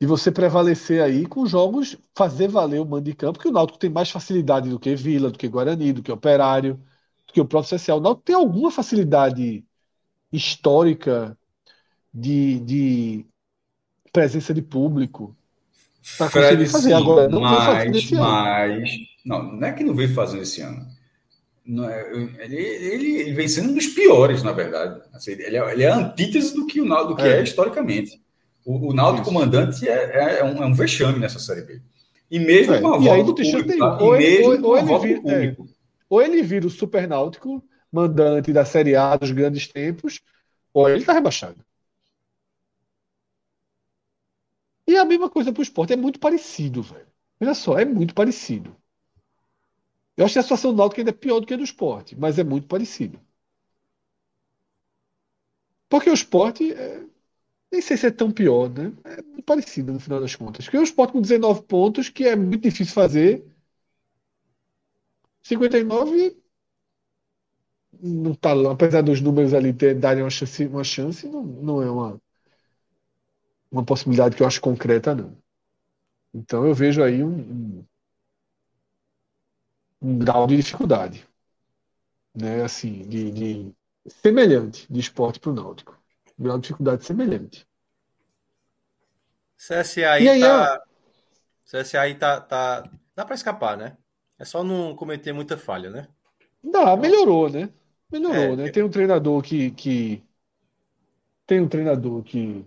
de 0.00 0.06
você 0.06 0.30
prevalecer 0.30 1.02
aí 1.02 1.26
com 1.26 1.46
jogos, 1.46 1.96
fazer 2.14 2.48
valer 2.48 2.80
o 2.80 2.84
mando 2.84 3.04
de 3.04 3.14
campo, 3.14 3.38
que 3.38 3.48
o 3.48 3.52
Náutico 3.52 3.78
tem 3.78 3.88
mais 3.88 4.10
facilidade 4.10 4.68
do 4.68 4.78
que 4.78 4.94
Vila, 4.94 5.30
do 5.30 5.38
que 5.38 5.48
Guarani, 5.48 5.92
do 5.92 6.02
que 6.02 6.12
Operário, 6.12 6.74
do 7.26 7.32
que 7.32 7.40
o 7.40 7.46
próprio 7.46 7.76
CSA. 7.76 7.94
O 7.94 8.00
Náutico 8.00 8.24
tem 8.24 8.36
alguma 8.36 8.70
facilidade 8.70 9.64
histórica 10.30 11.36
de, 12.12 12.60
de 12.60 13.26
presença 14.12 14.52
de 14.52 14.60
público 14.60 15.34
para 16.18 16.30
conseguir 16.30 16.66
fazer. 16.66 16.88
Sim, 16.90 16.94
Agora, 16.94 17.28
não 17.28 17.40
mas, 17.40 17.90
mas 18.12 18.90
não, 19.24 19.42
não 19.52 19.66
é 19.66 19.72
que 19.72 19.82
não 19.82 19.94
veio 19.94 20.12
fazendo 20.14 20.42
esse 20.42 20.60
ano. 20.60 20.86
É, 21.68 22.44
ele, 22.44 22.56
ele, 22.56 23.20
ele, 23.20 23.32
vem 23.32 23.48
sendo 23.48 23.70
um 23.70 23.74
dos 23.74 23.88
piores, 23.88 24.42
na 24.42 24.52
verdade. 24.52 25.02
Assim, 25.12 25.32
ele, 25.32 25.56
é, 25.56 25.72
ele 25.72 25.82
é 25.82 25.90
a 25.90 25.96
antítese 25.96 26.54
do 26.54 26.66
que 26.66 26.80
o 26.80 26.84
Náutico 26.84 27.20
é. 27.22 27.40
é 27.40 27.42
historicamente. 27.42 28.20
O, 28.66 28.88
o 28.88 28.92
Náutico 28.92 29.26
comandante 29.26 29.88
é, 29.88 29.92
é, 29.92 30.38
é, 30.40 30.44
um, 30.44 30.60
é 30.60 30.66
um 30.66 30.74
vexame 30.74 31.20
nessa 31.20 31.38
Série 31.38 31.62
B. 31.62 31.80
E 32.28 32.40
mesmo 32.40 32.74
é, 32.74 32.80
com 32.80 32.88
a 32.88 32.98
volta 32.98 33.22
do 33.22 33.34
público, 33.36 33.78
tá? 33.78 33.98
ou, 34.02 34.08
ou, 34.08 34.64
ou, 34.64 34.76
ele 34.76 34.98
vira, 34.98 35.32
é, 35.32 35.56
ou 36.10 36.20
ele 36.20 36.42
vira 36.42 36.66
o 36.66 36.70
super 36.70 37.06
náutico, 37.06 37.62
mandante 37.92 38.52
da 38.52 38.64
Série 38.64 38.96
A 38.96 39.16
dos 39.16 39.30
grandes 39.30 39.68
tempos, 39.68 40.20
ou 40.74 40.88
ele 40.88 40.98
está 40.98 41.12
rebaixado. 41.12 41.64
E 44.84 44.96
a 44.96 45.04
mesma 45.04 45.30
coisa 45.30 45.52
para 45.52 45.60
o 45.60 45.62
esporte, 45.62 45.92
é 45.92 45.96
muito 45.96 46.18
parecido, 46.18 46.82
velho. 46.82 47.06
Olha 47.40 47.54
só, 47.54 47.78
é 47.78 47.84
muito 47.84 48.14
parecido. 48.14 48.76
Eu 50.16 50.24
acho 50.24 50.32
que 50.32 50.38
a 50.40 50.42
situação 50.42 50.72
do 50.72 50.78
Náutico 50.78 51.00
ainda 51.00 51.10
é 51.10 51.14
pior 51.14 51.38
do 51.38 51.46
que 51.46 51.54
a 51.54 51.56
do 51.56 51.62
esporte, 51.62 52.16
mas 52.18 52.36
é 52.36 52.42
muito 52.42 52.66
parecido. 52.66 53.20
Porque 55.88 56.10
o 56.10 56.14
esporte 56.14 56.72
é, 56.72 57.04
nem 57.72 57.80
sei 57.82 57.96
se 57.96 58.06
é 58.06 58.10
tão 58.10 58.30
pior, 58.32 58.68
né? 58.70 58.92
É 59.38 59.42
parecido 59.42 59.92
no 59.92 60.00
final 60.00 60.20
das 60.20 60.34
contas. 60.34 60.64
Porque 60.64 60.78
o 60.78 60.82
Sport 60.82 61.12
com 61.12 61.20
19 61.20 61.62
pontos, 61.62 62.08
que 62.08 62.24
é 62.24 62.36
muito 62.36 62.62
difícil 62.62 62.94
fazer. 62.94 63.44
59 65.42 66.36
não 68.00 68.34
tá 68.34 68.52
apesar 68.70 69.02
dos 69.02 69.20
números 69.20 69.52
ali 69.54 69.72
ter, 69.72 69.94
darem 69.98 70.22
uma 70.22 70.30
chance, 70.30 70.66
uma 70.66 70.84
chance 70.84 71.26
não, 71.28 71.42
não 71.44 71.82
é 71.82 71.90
uma, 71.90 72.20
uma 73.70 73.84
possibilidade 73.84 74.34
que 74.36 74.42
eu 74.42 74.46
acho 74.46 74.60
concreta, 74.60 75.14
não. 75.14 75.36
Então 76.34 76.66
eu 76.66 76.74
vejo 76.74 77.02
aí 77.02 77.22
um, 77.24 77.28
um, 77.80 77.84
um 80.00 80.18
grau 80.18 80.46
de 80.46 80.56
dificuldade, 80.56 81.26
né? 82.34 82.62
Assim, 82.62 83.02
de, 83.08 83.30
de 83.32 83.74
semelhante 84.08 84.86
de 84.92 85.00
esporte 85.00 85.40
para 85.40 85.50
o 85.50 85.54
Náutico. 85.54 85.95
Grau 86.38 86.56
de 86.56 86.62
dificuldade 86.62 87.04
semelhante. 87.04 87.66
CSA 89.56 90.10
aí, 90.12 90.28
aí 90.28 90.40
tá. 90.40 90.82
É... 91.72 91.82
CSA 91.82 92.00
aí 92.00 92.14
tá, 92.14 92.40
tá. 92.40 92.90
Dá 93.14 93.24
para 93.24 93.34
escapar, 93.34 93.76
né? 93.76 93.96
É 94.38 94.44
só 94.44 94.62
não 94.62 94.94
cometer 94.94 95.32
muita 95.32 95.56
falha, 95.56 95.90
né? 95.90 96.08
Dá, 96.62 96.96
melhorou, 96.96 97.48
né? 97.48 97.70
Melhorou, 98.12 98.52
é, 98.52 98.56
né? 98.56 98.70
Tem 98.70 98.82
um 98.82 98.90
treinador 98.90 99.42
que, 99.42 99.70
que. 99.70 100.22
Tem 101.46 101.60
um 101.60 101.68
treinador 101.68 102.22
que 102.22 102.64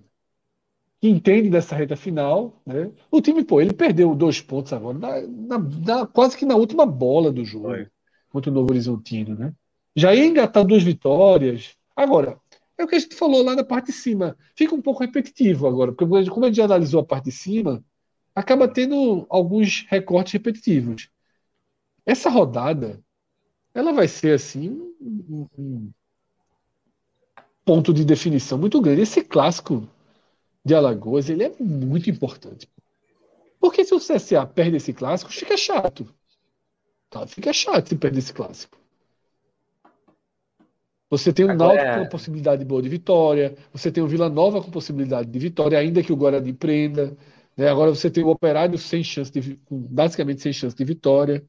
que 1.00 1.08
entende 1.08 1.50
dessa 1.50 1.76
reta 1.76 1.96
final. 1.96 2.62
Né? 2.66 2.92
O 3.10 3.22
time, 3.22 3.44
pô, 3.44 3.62
ele 3.62 3.74
perdeu 3.74 4.14
dois 4.14 4.42
pontos 4.42 4.74
agora, 4.74 4.98
na, 4.98 5.22
na, 5.22 5.58
na 5.60 6.06
quase 6.06 6.38
que 6.38 6.46
na 6.46 6.56
última 6.56 6.86
bola 6.86 7.32
do 7.32 7.46
jogo 7.46 7.70
Foi. 7.70 7.88
contra 8.30 8.52
o 8.52 8.54
Novo 8.54 8.70
Horizontino. 8.72 9.36
Né? 9.36 9.54
Já 9.96 10.14
ia 10.14 10.26
engatar 10.26 10.66
duas 10.66 10.84
vitórias. 10.84 11.76
Agora, 11.96 12.38
é 12.80 12.84
o 12.84 12.88
que 12.88 12.96
a 12.96 13.00
gente 13.00 13.16
falou 13.16 13.44
lá 13.44 13.56
na 13.56 13.64
parte 13.64 13.88
de 13.88 13.92
cima. 13.92 14.38
Fica 14.56 14.74
um 14.74 14.82
pouco 14.82 15.02
repetitivo 15.02 15.68
agora, 15.68 15.92
porque 15.92 16.30
como 16.30 16.46
a 16.46 16.48
gente 16.48 16.58
já 16.58 16.64
analisou 16.64 17.02
a 17.02 17.06
parte 17.06 17.26
de 17.26 17.32
cima, 17.34 17.84
acaba 18.34 18.70
tendo 18.70 19.28
alguns 19.30 19.86
recortes 19.90 20.32
repetitivos. 20.32 21.10
Essa 22.06 22.30
rodada, 22.30 23.04
ela 23.74 23.92
vai 23.92 24.08
ser 24.08 24.34
assim 24.34 24.70
um, 25.02 25.48
um 25.58 25.92
ponto 27.66 27.94
de 27.94 28.06
definição 28.06 28.58
muito 28.58 28.80
grande. 28.80 29.02
Esse 29.02 29.22
clássico 29.24 29.86
de 30.64 30.74
Alagoas, 30.74 31.30
ele 31.30 31.44
é 31.44 31.54
muito 31.60 32.10
importante. 32.10 32.66
Porque 33.60 33.84
se 33.84 33.94
o 33.94 34.00
CSA 34.00 34.46
perde 34.48 34.78
esse 34.78 34.94
clássico, 34.94 35.34
fica 35.34 35.58
chato. 35.58 36.08
Tá? 37.10 37.28
Fica 37.28 37.52
chato 37.52 37.90
se 37.90 37.98
perder 37.98 38.20
esse 38.20 38.34
clássico. 38.34 38.79
Você 41.10 41.34
tem 41.34 41.46
o 41.46 41.52
Agora... 41.52 41.74
Náutico 41.74 42.04
com 42.04 42.10
possibilidade 42.10 42.64
boa 42.64 42.82
de 42.82 42.90
vitória, 42.90 43.58
você 43.74 43.92
tem 43.92 44.04
o 44.04 44.08
Vila 44.08 44.30
Nova 44.30 44.62
com 44.62 44.70
possibilidade 44.70 45.30
de 45.30 45.40
vitória, 45.40 45.78
ainda 45.78 46.04
que 46.04 46.14
o 46.14 46.16
Guarani 46.16 46.54
prenda. 46.54 47.18
Né? 47.58 47.68
Agora 47.68 47.90
você 47.90 48.12
tem 48.12 48.24
o 48.24 48.30
Operário 48.30 48.78
sem 48.78 49.04
chance 49.04 49.32
de, 49.32 49.60
basicamente 49.70 50.42
sem 50.42 50.54
chance 50.54 50.76
de 50.76 50.84
vitória. 50.86 51.44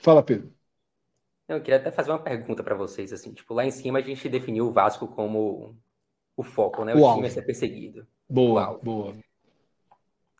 Fala, 0.00 0.22
Pedro. 0.22 0.52
Eu 1.48 1.60
queria 1.60 1.76
até 1.76 1.90
fazer 1.90 2.10
uma 2.10 2.18
pergunta 2.18 2.62
para 2.62 2.74
vocês, 2.74 3.12
assim, 3.12 3.32
tipo, 3.32 3.52
lá 3.52 3.64
em 3.64 3.70
cima 3.70 3.98
a 3.98 4.02
gente 4.02 4.28
definiu 4.28 4.66
o 4.66 4.72
Vasco 4.72 5.06
como 5.08 5.76
o 6.36 6.42
foco, 6.42 6.84
né? 6.84 6.94
O, 6.94 7.04
o 7.04 7.14
time 7.14 7.26
a 7.26 7.30
ser 7.30 7.42
perseguido. 7.42 8.06
Boa, 8.28 8.78
boa. 8.82 9.14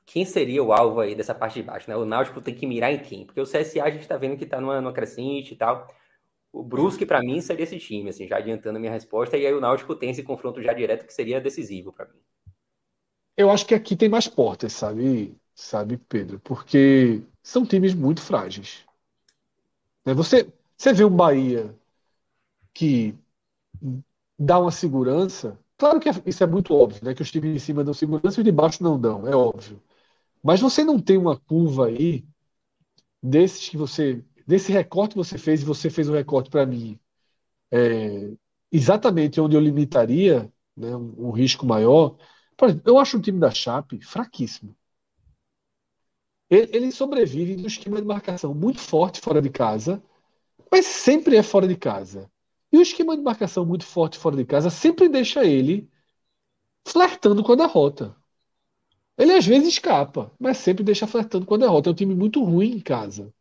Quem 0.07 0.25
seria 0.25 0.63
o 0.63 0.73
alvo 0.73 1.01
aí 1.01 1.15
dessa 1.15 1.35
parte 1.35 1.55
de 1.55 1.63
baixo, 1.63 1.89
né? 1.89 1.97
O 1.97 2.05
Náutico 2.05 2.41
tem 2.41 2.55
que 2.55 2.67
mirar 2.67 2.93
em 2.93 2.99
quem? 2.99 3.27
Porque 3.27 3.41
o 3.41 3.47
CSA 3.47 3.85
a 3.85 3.91
gente 3.91 4.07
tá 4.07 4.17
vendo 4.17 4.37
que 4.37 4.47
tá 4.47 4.61
numa, 4.61 4.81
numa 4.81 4.93
crescente 4.93 5.55
e 5.55 5.57
tal. 5.57 5.87
O 6.53 6.63
Brusque, 6.63 7.07
para 7.07 7.21
mim, 7.21 7.41
seria 7.41 7.65
esse 7.65 7.79
time, 7.79 8.11
assim, 8.11 8.27
já 8.27 8.37
adiantando 8.37 8.77
a 8.77 8.81
minha 8.81 8.93
resposta. 8.93 9.37
E 9.37 9.47
aí 9.47 9.55
o 9.55 9.61
Náutico 9.61 9.97
tem 9.97 10.11
esse 10.11 10.23
confronto 10.23 10.61
já 10.61 10.73
direto 10.73 11.07
que 11.07 11.13
seria 11.13 11.41
decisivo 11.41 11.93
para 11.93 12.07
mim. 12.07 12.21
Eu 13.37 13.51
acho 13.51 13.67
que 13.67 13.75
aqui 13.75 13.97
tem 13.97 14.09
mais 14.09 14.29
portas, 14.29 14.75
sabe, 14.75 15.35
sabe, 15.55 15.97
Pedro? 15.97 16.39
Porque 16.41 17.23
são 17.43 17.65
times 17.65 17.95
muito 17.95 18.21
frágeis. 18.21 18.85
Né? 20.05 20.13
Você, 20.13 20.53
você 20.77 20.93
vê 20.93 21.05
um 21.05 21.17
Bahia 21.17 21.75
que 22.75 23.15
dá 24.39 24.59
uma 24.61 24.71
segurança, 24.71 25.59
Claro 25.83 25.99
que 25.99 26.09
é, 26.09 26.13
isso 26.27 26.45
é 26.45 26.47
muito 26.47 26.73
óbvio, 26.73 27.05
né? 27.05 27.13
Que 27.13 27.23
os 27.23 27.31
times 27.33 27.55
de 27.55 27.59
cima 27.59 27.83
dão 27.83 27.93
segurança 27.93 28.39
e 28.39 28.43
os 28.43 28.45
de 28.45 28.53
baixo 28.53 28.85
não 28.85 29.01
dão, 29.01 29.27
é 29.27 29.35
óbvio. 29.35 29.83
Mas 30.43 30.61
você 30.61 30.85
não 30.85 31.01
tem 31.01 31.19
uma 31.19 31.37
curva 31.37 31.87
aí 31.89 32.25
desses 33.23 33.69
que 33.69 33.77
você. 33.77 34.25
Desse 34.47 34.73
recorte 34.73 35.13
que 35.13 35.19
você 35.19 35.39
fez, 35.39 35.63
e 35.63 35.65
você 35.65 35.91
fez 35.91 36.09
um 36.09 36.15
recorte 36.15 36.51
para 36.51 36.67
mim, 36.67 36.99
é, 37.71 38.33
exatamente 38.71 39.41
onde 39.41 39.57
eu 39.57 39.61
limitaria 39.61 40.53
né, 40.77 40.97
um, 40.97 41.29
um 41.29 41.31
risco 41.31 41.67
maior. 41.67 42.17
Exemplo, 42.63 42.83
eu 42.87 42.99
acho 42.99 43.19
o 43.19 43.23
time 43.23 43.41
da 43.41 43.51
Chape 43.51 44.01
fraquíssimo. 44.03 44.77
Ele, 46.51 46.71
ele 46.77 46.93
sobrevive 46.93 47.57
no 47.57 47.67
esquema 47.67 48.01
de 48.01 48.07
marcação 48.07 48.55
muito 48.55 48.81
forte 48.81 49.21
fora 49.21 49.41
de 49.43 49.51
casa, 49.51 50.03
mas 50.71 50.87
sempre 50.87 51.37
é 51.37 51.43
fora 51.43 51.69
de 51.69 51.77
casa. 51.77 52.31
E 52.73 52.79
o 52.79 52.83
esquema 52.83 53.17
de 53.17 53.23
marcação 53.23 53.65
muito 53.67 53.85
forte 53.87 54.19
fora 54.19 54.37
de 54.37 54.45
casa 54.45 54.71
sempre 54.71 55.09
deixa 55.09 55.45
ele 55.45 55.91
flertando 56.87 57.43
com 57.43 57.53
a 57.53 57.57
derrota. 57.57 58.17
Ele 59.17 59.33
às 59.33 59.47
vezes 59.47 59.69
escapa, 59.69 60.31
mas 60.39 60.59
sempre 60.59 60.85
deixa 60.85 61.07
flertando 61.07 61.47
com 61.47 61.55
a 61.55 61.59
derrota. 61.59 61.89
É 61.91 61.93
um 61.93 61.95
time 61.95 62.15
muito 62.15 62.43
ruim 62.45 62.73
em 62.73 62.81
casa. 62.81 63.33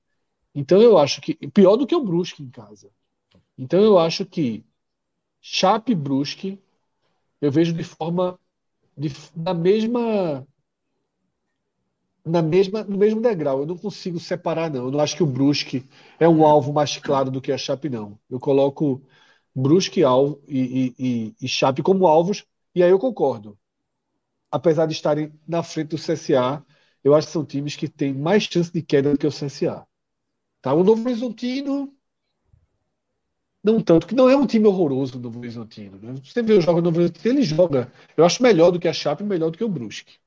Então 0.54 0.82
eu 0.82 0.98
acho 0.98 1.22
que. 1.22 1.36
Pior 1.50 1.76
do 1.78 1.88
que 1.88 1.96
o 1.96 2.04
Brusque 2.04 2.44
em 2.44 2.50
casa. 2.50 2.92
Então 3.58 3.82
eu 3.84 4.00
acho 4.00 4.26
que 4.26 4.66
Chape 5.42 5.94
e 5.94 5.96
Brusque 5.96 6.62
eu 7.42 7.52
vejo 7.52 7.74
de 7.74 7.84
forma. 7.84 8.40
De, 8.98 9.10
na 9.36 9.54
mesma. 9.54 10.48
Na 12.24 12.42
mesma, 12.42 12.84
no 12.84 12.98
mesmo 12.98 13.22
degrau. 13.22 13.60
Eu 13.62 13.66
não 13.66 13.78
consigo 13.78 14.20
separar, 14.20 14.70
não. 14.70 14.86
Eu 14.86 14.92
não 14.92 15.00
acho 15.00 15.16
que 15.16 15.24
o 15.24 15.26
Brusque 15.28 15.88
é 16.20 16.28
um 16.30 16.46
alvo 16.46 16.72
mais 16.72 16.98
claro 16.98 17.32
do 17.32 17.42
que 17.42 17.52
a 17.52 17.58
Chape, 17.58 17.90
não. 17.90 18.20
Eu 18.30 18.40
coloco 18.40 19.02
Brusque 19.56 20.04
alvo 20.04 20.42
e, 20.48 20.94
e, 21.00 21.36
e, 21.42 21.48
Chape 21.48 21.82
como 21.82 22.06
alvos, 22.08 22.46
e 22.76 22.84
aí 22.84 22.92
eu 22.92 23.00
concordo. 23.00 23.58
Apesar 24.52 24.86
de 24.88 24.94
estarem 24.94 25.34
na 25.48 25.64
frente 25.64 25.90
do 25.90 25.98
CSA, 25.98 26.66
eu 27.04 27.16
acho 27.16 27.28
que 27.28 27.34
são 27.34 27.46
times 27.46 27.76
que 27.76 27.88
têm 27.90 28.14
mais 28.14 28.44
chance 28.44 28.72
de 28.72 28.82
queda 28.84 29.12
do 29.12 29.18
que 29.18 29.28
o 29.28 29.32
CSA. 29.32 29.88
Tá? 30.62 30.74
O 30.74 30.84
Novo 30.84 31.04
Horizontino, 31.04 31.94
não 33.64 33.82
tanto, 33.82 34.08
que 34.08 34.16
não 34.16 34.30
é 34.30 34.36
um 34.36 34.46
time 34.46 34.68
horroroso 34.68 35.18
o 35.18 35.22
Novo 35.22 35.40
Horizontino. 35.40 35.98
Né? 36.00 36.16
Você 36.24 36.42
vê 36.42 36.54
o 36.54 36.62
jogo 36.62 36.82
do 36.82 36.86
Novo 36.86 36.98
Horizontino, 37.00 37.36
ele 37.36 37.44
joga. 37.44 37.92
Eu 38.18 38.26
acho 38.26 38.42
melhor 38.42 38.72
do 38.72 38.80
que 38.80 38.88
a 38.88 38.94
Chape, 38.94 39.24
melhor 39.24 39.52
do 39.52 39.58
que 39.58 39.64
o 39.64 39.70
Brusque. 39.70 40.20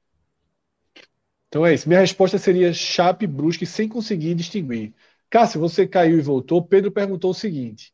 Então 1.48 1.64
é 1.64 1.74
isso. 1.74 1.88
Minha 1.88 2.00
resposta 2.00 2.38
seria 2.38 2.72
Chape 2.72 3.26
Brusque 3.26 3.66
sem 3.66 3.88
conseguir 3.88 4.34
distinguir. 4.34 4.92
Cássio, 5.30 5.60
você 5.60 5.86
caiu 5.86 6.18
e 6.18 6.22
voltou. 6.22 6.62
Pedro 6.62 6.90
perguntou 6.90 7.30
o 7.30 7.34
seguinte: 7.34 7.92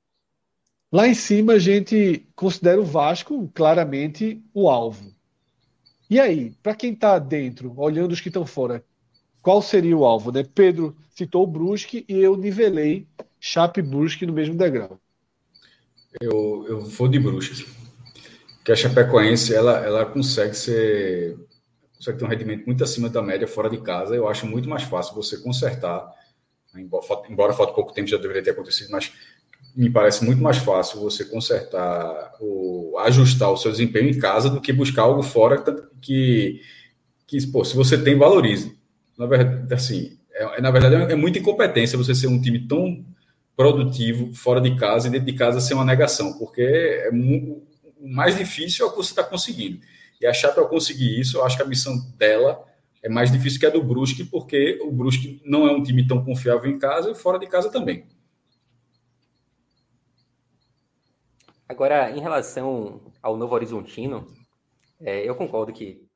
Lá 0.93 1.07
em 1.07 1.15
cima 1.15 1.55
a 1.55 1.59
gente 1.59 2.27
considera 2.35 2.81
o 2.81 2.85
Vasco 2.85 3.49
claramente 3.55 4.43
o 4.53 4.69
alvo. 4.69 5.15
E 6.09 6.19
aí, 6.19 6.51
para 6.63 6.75
quem 6.75 6.93
está 6.93 7.19
dentro, 7.19 7.73
olhando 7.77 8.13
os 8.13 8.21
que 8.21 8.29
estão 8.29 8.45
fora, 8.45 8.85
qual 9.43 9.63
seria 9.63 9.97
o 9.97 10.05
alvo? 10.05 10.33
Né? 10.33 10.45
Pedro 10.55 10.97
citou 11.15 11.45
o 11.45 11.47
Brusque 11.47 12.05
e 12.09 12.19
eu 12.19 12.37
nivelei 12.37 13.07
Chape 13.39 13.83
Brusque 13.83 14.27
no 14.27 14.33
mesmo 14.33 14.55
degrau. 14.55 14.99
Eu, 16.21 16.65
eu 16.69 16.81
vou 16.81 17.09
de 17.09 17.19
Brusque. 17.19 17.67
Porque 18.57 18.73
a 18.73 18.77
Chapecoense 18.77 19.55
ela, 19.55 19.79
ela 19.79 20.05
consegue 20.05 20.55
ser 20.55 21.39
consegue 21.97 22.19
ter 22.19 22.25
um 22.25 22.29
rendimento 22.29 22.65
muito 22.65 22.83
acima 22.83 23.11
da 23.11 23.21
média 23.21 23.47
fora 23.47 23.69
de 23.69 23.79
casa. 23.79 24.15
Eu 24.15 24.27
acho 24.27 24.47
muito 24.47 24.69
mais 24.69 24.83
fácil 24.85 25.15
você 25.15 25.37
consertar, 25.39 26.11
embora, 26.75 27.05
embora 27.29 27.53
falte 27.53 27.75
pouco 27.75 27.93
tempo 27.93 28.09
já 28.09 28.17
deveria 28.17 28.43
ter 28.43 28.51
acontecido, 28.51 28.91
mas 28.91 29.13
me 29.77 29.91
parece 29.91 30.25
muito 30.25 30.43
mais 30.43 30.57
fácil 30.57 30.99
você 31.01 31.25
consertar 31.25 32.33
ajustar 33.05 33.51
o 33.51 33.57
seu 33.57 33.71
desempenho 33.71 34.09
em 34.09 34.19
casa 34.19 34.51
do 34.51 34.61
que 34.61 34.73
buscar 34.73 35.03
algo 35.03 35.23
fora 35.23 35.63
que, 36.01 36.61
que 37.27 37.47
pô, 37.49 37.65
se 37.65 37.77
você 37.77 37.97
tem, 38.03 38.17
valorize. 38.17 38.80
Na 39.21 39.27
verdade, 39.27 39.75
assim, 39.75 40.19
é, 40.33 40.57
é 40.57 40.61
na 40.63 40.71
verdade 40.71 41.13
é 41.13 41.15
muita 41.15 41.39
incompetência 41.39 41.99
você 41.99 42.15
ser 42.15 42.27
um 42.27 42.41
time 42.41 42.67
tão 42.67 43.05
produtivo 43.55 44.35
fora 44.35 44.63
de 44.63 44.75
casa 44.77 45.09
e 45.09 45.11
dentro 45.11 45.27
de 45.27 45.35
casa 45.35 45.61
ser 45.61 45.75
uma 45.75 45.85
negação, 45.85 46.39
porque 46.39 46.63
é 46.63 47.11
o 47.11 48.09
mais 48.09 48.39
difícil 48.39 48.87
é 48.87 48.89
o 48.89 48.93
que 48.93 48.97
você 48.97 49.11
está 49.11 49.23
conseguindo. 49.23 49.79
E 50.19 50.27
a 50.27 50.33
ao 50.57 50.69
conseguir 50.71 51.21
isso, 51.21 51.37
eu 51.37 51.45
acho 51.45 51.55
que 51.55 51.63
a 51.63 51.67
missão 51.67 51.95
dela 52.17 52.65
é 53.03 53.11
mais 53.11 53.31
difícil 53.31 53.61
que 53.61 53.67
a 53.67 53.71
do 53.71 53.83
Brusque, 53.83 54.25
porque 54.25 54.81
o 54.83 54.91
Brusque 54.91 55.43
não 55.45 55.69
é 55.69 55.71
um 55.71 55.83
time 55.83 56.07
tão 56.07 56.25
confiável 56.25 56.71
em 56.71 56.79
casa 56.79 57.11
e 57.11 57.15
fora 57.15 57.39
de 57.39 57.47
casa 57.47 57.71
também. 57.71 58.07
Agora, 61.69 62.11
em 62.11 62.21
relação 62.21 63.03
ao 63.23 63.37
Novo 63.37 63.55
Horizontino, 63.55 64.27
é, 64.99 65.29
eu 65.29 65.35
concordo 65.35 65.75
que 65.75 66.09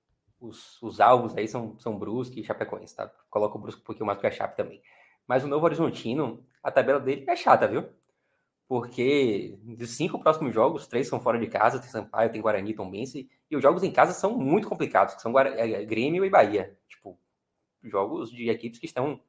os, 0.44 0.82
os, 0.82 1.00
alvos 1.00 1.36
aí 1.36 1.48
são, 1.48 1.78
são 1.78 1.98
Brusque 1.98 2.40
e 2.40 2.44
Chapecoense, 2.44 2.94
tá? 2.94 3.10
Coloco 3.30 3.58
o 3.58 3.60
Brusque 3.60 3.80
um 3.80 3.84
pouquinho 3.84 4.06
mais 4.06 4.18
que 4.18 4.26
a 4.26 4.30
Chape 4.30 4.56
também. 4.56 4.82
Mas 5.26 5.44
o 5.44 5.48
Novo 5.48 5.64
Horizontino, 5.64 6.44
a 6.62 6.70
tabela 6.70 7.00
dele 7.00 7.24
é 7.28 7.34
chata, 7.36 7.66
viu? 7.66 7.88
Porque 8.68 9.58
dos 9.62 9.90
cinco 9.90 10.18
próximos 10.18 10.52
jogos, 10.52 10.86
três 10.86 11.08
são 11.08 11.20
fora 11.20 11.38
de 11.38 11.46
casa, 11.46 11.78
tem 11.78 11.88
Sampaio, 11.88 12.30
tem 12.30 12.40
Guarani, 12.40 12.74
Tombense, 12.74 13.28
e 13.50 13.56
os 13.56 13.62
jogos 13.62 13.82
em 13.82 13.92
casa 13.92 14.12
são 14.12 14.36
muito 14.36 14.68
complicados, 14.68 15.14
que 15.14 15.22
são 15.22 15.38
é, 15.38 15.84
Grêmio 15.84 16.24
e 16.24 16.30
Bahia. 16.30 16.76
Tipo, 16.88 17.18
jogos 17.82 18.30
de 18.30 18.48
equipes 18.48 18.78
que 18.78 18.86
estão 18.86 19.20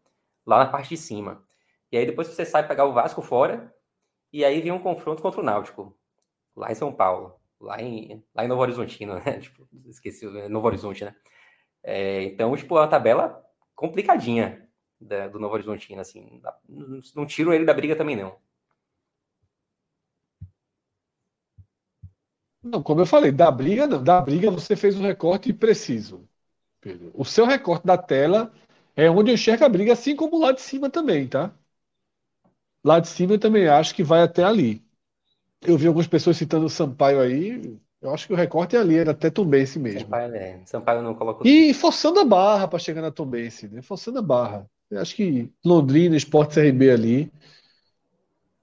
lá 0.45 0.59
na 0.59 0.67
parte 0.67 0.89
de 0.89 0.97
cima. 0.97 1.43
E 1.91 1.97
aí 1.97 2.05
depois 2.05 2.27
você 2.27 2.45
sai 2.45 2.67
pegar 2.67 2.85
o 2.85 2.93
Vasco 2.93 3.21
fora, 3.21 3.73
e 4.31 4.43
aí 4.43 4.61
vem 4.61 4.71
um 4.71 4.79
confronto 4.79 5.21
contra 5.21 5.41
o 5.41 5.43
Náutico 5.43 5.97
lá 6.55 6.71
em 6.71 6.75
São 6.75 6.91
Paulo, 6.91 7.39
lá 7.65 7.81
em, 7.81 8.23
lá 8.35 8.45
em 8.45 8.47
Novo 8.47 8.61
Horizontino, 8.61 9.15
né? 9.15 9.39
Tipo, 9.41 9.67
esqueci, 9.87 10.25
Novo 10.49 10.67
Horizonte, 10.67 11.05
né? 11.05 11.15
É, 11.83 12.23
então, 12.25 12.55
tipo, 12.57 12.77
é 12.77 12.81
uma 12.81 12.87
tabela 12.89 13.43
complicadinha 13.75 14.67
da, 15.01 15.27
do 15.29 15.39
Novo 15.39 15.55
Horizontino, 15.55 16.01
assim. 16.01 16.41
Não, 16.69 17.01
não 17.15 17.25
tiro 17.27 17.53
ele 17.53 17.65
da 17.65 17.73
briga 17.75 17.95
também, 17.95 18.15
não. 18.17 18.37
Não, 22.63 22.81
como 22.83 23.01
eu 23.01 23.05
falei, 23.05 23.31
da 23.31 23.49
briga 23.51 23.85
não. 23.87 24.03
Da 24.03 24.19
briga 24.21 24.49
você 24.51 24.75
fez 24.75 24.95
um 24.97 25.01
recorte 25.03 25.53
preciso. 25.53 26.27
O 27.13 27.25
seu 27.25 27.45
recorte 27.45 27.85
da 27.87 27.97
tela 27.97 28.53
é 28.95 29.09
onde 29.11 29.31
eu 29.31 29.35
enxergo 29.35 29.65
a 29.65 29.69
briga, 29.69 29.93
assim 29.93 30.15
como 30.15 30.39
lá 30.39 30.51
de 30.53 30.61
cima 30.61 30.89
também, 30.89 31.27
tá? 31.27 31.53
Lá 32.85 33.01
de 33.01 33.09
cima 33.09 33.33
eu 33.33 33.39
também 33.39 33.67
acho 33.67 33.93
que 33.93 34.01
vai 34.03 34.21
até 34.21 34.41
ali. 34.43 34.84
Eu 35.67 35.77
vi 35.77 35.87
algumas 35.87 36.07
pessoas 36.07 36.37
citando 36.37 36.65
o 36.65 36.69
Sampaio 36.69 37.19
aí. 37.19 37.77
Eu 38.01 38.13
acho 38.13 38.27
que 38.27 38.33
o 38.33 38.35
recorte 38.35 38.75
é 38.75 38.79
ali, 38.79 38.97
era 38.97 39.11
até 39.11 39.29
Tombense 39.29 39.79
mesmo. 39.79 40.01
Sampaio, 40.01 40.35
é. 40.35 40.59
Sampaio 40.65 41.01
não 41.01 41.13
coloca. 41.13 41.47
E 41.47 41.73
forçando 41.73 42.19
a 42.19 42.25
barra 42.25 42.67
para 42.67 42.79
chegar 42.79 43.01
na 43.01 43.11
Tombense, 43.11 43.67
né? 43.67 43.81
Forçando 43.81 44.19
a 44.19 44.21
barra. 44.21 44.69
Eu 44.89 45.01
acho 45.01 45.15
que 45.15 45.51
Londrina, 45.63 46.15
Sport 46.15 46.53
CRB 46.53 46.91
ali 46.91 47.31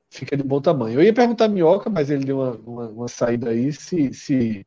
fica 0.09 0.37
de 0.37 0.43
bom 0.43 0.61
tamanho. 0.61 1.01
Eu 1.01 1.03
ia 1.03 1.13
perguntar 1.13 1.47
a 1.47 1.49
Minhoca, 1.49 1.89
mas 1.89 2.11
ele 2.11 2.25
deu 2.25 2.39
uma, 2.39 2.51
uma, 2.53 2.89
uma 2.89 3.09
saída 3.09 3.51
aí, 3.51 3.73
se, 3.73 4.13
se, 4.13 4.67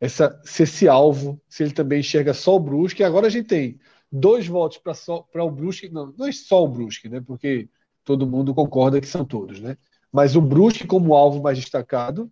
essa, 0.00 0.40
se 0.44 0.64
esse 0.64 0.88
alvo, 0.88 1.40
se 1.48 1.62
ele 1.62 1.72
também 1.72 2.00
enxerga 2.00 2.34
só 2.34 2.56
o 2.56 2.60
Brusque. 2.60 3.04
Agora 3.04 3.28
a 3.28 3.30
gente 3.30 3.46
tem 3.46 3.78
dois 4.10 4.46
votos 4.46 4.78
para 4.78 5.44
o 5.44 5.50
Brusque, 5.50 5.88
não, 5.88 6.12
não 6.18 6.26
é 6.26 6.32
só 6.32 6.64
o 6.64 6.68
Brusque, 6.68 7.08
né? 7.08 7.22
Porque 7.24 7.68
todo 8.04 8.26
mundo 8.26 8.52
concorda 8.52 9.00
que 9.00 9.06
são 9.06 9.24
todos, 9.24 9.60
né? 9.60 9.76
Mas 10.12 10.36
o 10.36 10.40
Brusque 10.42 10.86
como 10.86 11.14
alvo 11.14 11.42
mais 11.42 11.58
destacado, 11.58 12.30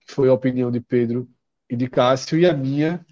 que 0.00 0.12
foi 0.12 0.28
a 0.28 0.34
opinião 0.34 0.70
de 0.70 0.80
Pedro 0.80 1.28
e 1.68 1.76
de 1.76 1.88
Cássio, 1.88 2.38
e 2.38 2.46
a 2.46 2.54
minha, 2.54 3.04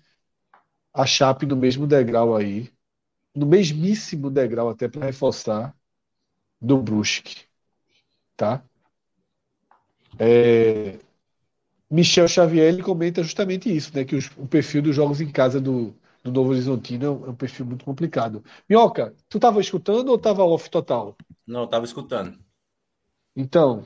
a 0.93 1.07
Chape 1.07 1.47
no 1.47 1.57
mesmo 1.57 1.87
degrau 1.87 2.37
aí, 2.37 2.71
no 3.35 3.47
mesmíssimo 3.47 4.31
degrau 4.31 4.69
até 4.69 4.89
para 4.89 5.07
reforçar 5.07 5.75
do 6.61 6.79
Brusque, 6.79 7.45
tá? 8.37 8.63
É, 10.19 10.99
Michel 11.91 12.29
Xavier 12.29 12.69
ele 12.73 12.83
comenta 12.83 13.23
justamente 13.23 13.75
isso, 13.75 13.95
né? 13.95 14.05
Que 14.05 14.17
os, 14.17 14.31
o 14.37 14.47
perfil 14.47 14.83
dos 14.83 14.95
jogos 14.95 15.21
em 15.21 15.31
casa 15.31 15.61
do, 15.61 15.95
do 16.23 16.31
Novo 16.31 16.51
Horizontino 16.51 17.05
é 17.05 17.11
um, 17.11 17.27
é 17.27 17.31
um 17.31 17.35
perfil 17.35 17.67
muito 17.67 17.85
complicado. 17.85 18.45
Minhoca, 18.69 19.15
tu 19.29 19.39
estava 19.39 19.61
escutando 19.61 20.09
ou 20.11 20.17
estava 20.17 20.45
off 20.45 20.71
total? 20.71 21.17
Não, 21.47 21.65
estava 21.65 21.85
escutando. 21.85 22.39
Então, 23.35 23.85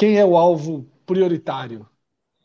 quem 0.00 0.16
é 0.16 0.24
o 0.24 0.34
alvo 0.34 0.90
prioritário 1.04 1.86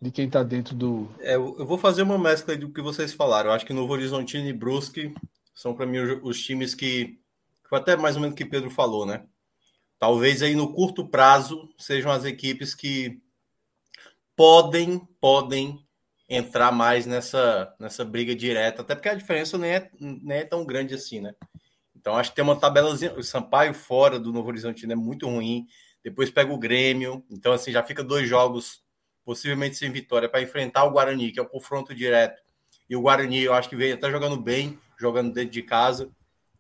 de 0.02 0.12
quem 0.12 0.26
está 0.26 0.44
dentro 0.44 0.76
do. 0.76 1.10
É, 1.22 1.36
eu 1.36 1.66
vou 1.66 1.78
fazer 1.78 2.02
uma 2.02 2.18
mescla 2.18 2.58
do 2.58 2.70
que 2.70 2.82
vocês 2.82 3.14
falaram. 3.14 3.50
Eu 3.50 3.56
acho 3.56 3.66
que 3.66 3.72
Novo 3.72 3.94
Horizontino 3.94 4.46
e 4.46 4.52
Brusque 4.52 5.16
são 5.54 5.74
para 5.74 5.86
mim 5.86 6.00
os 6.22 6.44
times 6.44 6.76
que. 6.76 7.18
Até 7.72 7.96
mais 7.96 8.16
ou 8.16 8.22
menos 8.22 8.34
o 8.34 8.38
que 8.38 8.44
Pedro 8.44 8.70
falou, 8.70 9.06
né? 9.06 9.24
Talvez 9.98 10.44
aí 10.44 10.54
no 10.54 10.74
curto 10.74 11.08
prazo 11.08 11.70
sejam 11.78 12.12
as 12.12 12.26
equipes 12.26 12.76
que 12.76 13.22
podem, 14.36 15.00
podem 15.22 15.80
entrar 16.28 16.74
mais 16.74 17.06
nessa, 17.06 17.74
nessa 17.80 18.04
briga 18.04 18.36
direta, 18.36 18.82
até 18.82 18.96
porque 18.96 19.10
a 19.10 19.16
diferença 19.16 19.58
nem 19.58 19.72
é, 19.72 19.90
nem 19.98 20.40
é 20.40 20.44
tão 20.44 20.66
grande 20.66 20.94
assim, 20.94 21.22
né? 21.22 21.34
Então 21.96 22.18
acho 22.18 22.32
que 22.32 22.36
tem 22.36 22.44
uma 22.44 22.60
tabelazinha. 22.60 23.14
O 23.14 23.24
Sampaio 23.24 23.74
fora 23.74 24.20
do 24.20 24.34
Novo 24.34 24.50
Horizontino 24.50 24.92
é 24.92 24.96
muito 24.96 25.26
ruim. 25.26 25.66
Depois 26.06 26.30
pega 26.30 26.54
o 26.54 26.58
Grêmio. 26.60 27.26
Então, 27.32 27.52
assim, 27.52 27.72
já 27.72 27.82
fica 27.82 28.04
dois 28.04 28.30
jogos, 28.30 28.84
possivelmente 29.26 29.76
sem 29.76 29.92
vitória, 29.92 30.30
para 30.30 30.40
enfrentar 30.40 30.84
o 30.84 30.92
Guarani, 30.92 31.32
que 31.32 31.40
é 31.40 31.42
o 31.42 31.50
confronto 31.50 31.96
direto. 31.96 32.44
E 32.88 32.96
o 32.96 33.02
Guarani, 33.02 33.42
eu 33.42 33.56
acho 33.56 33.68
que 33.68 33.76
veio 33.76 33.96
até 33.96 34.12
jogando 34.12 34.40
bem, 34.40 34.80
jogando 35.00 35.34
dentro 35.34 35.50
de 35.50 35.64
casa. 35.64 36.12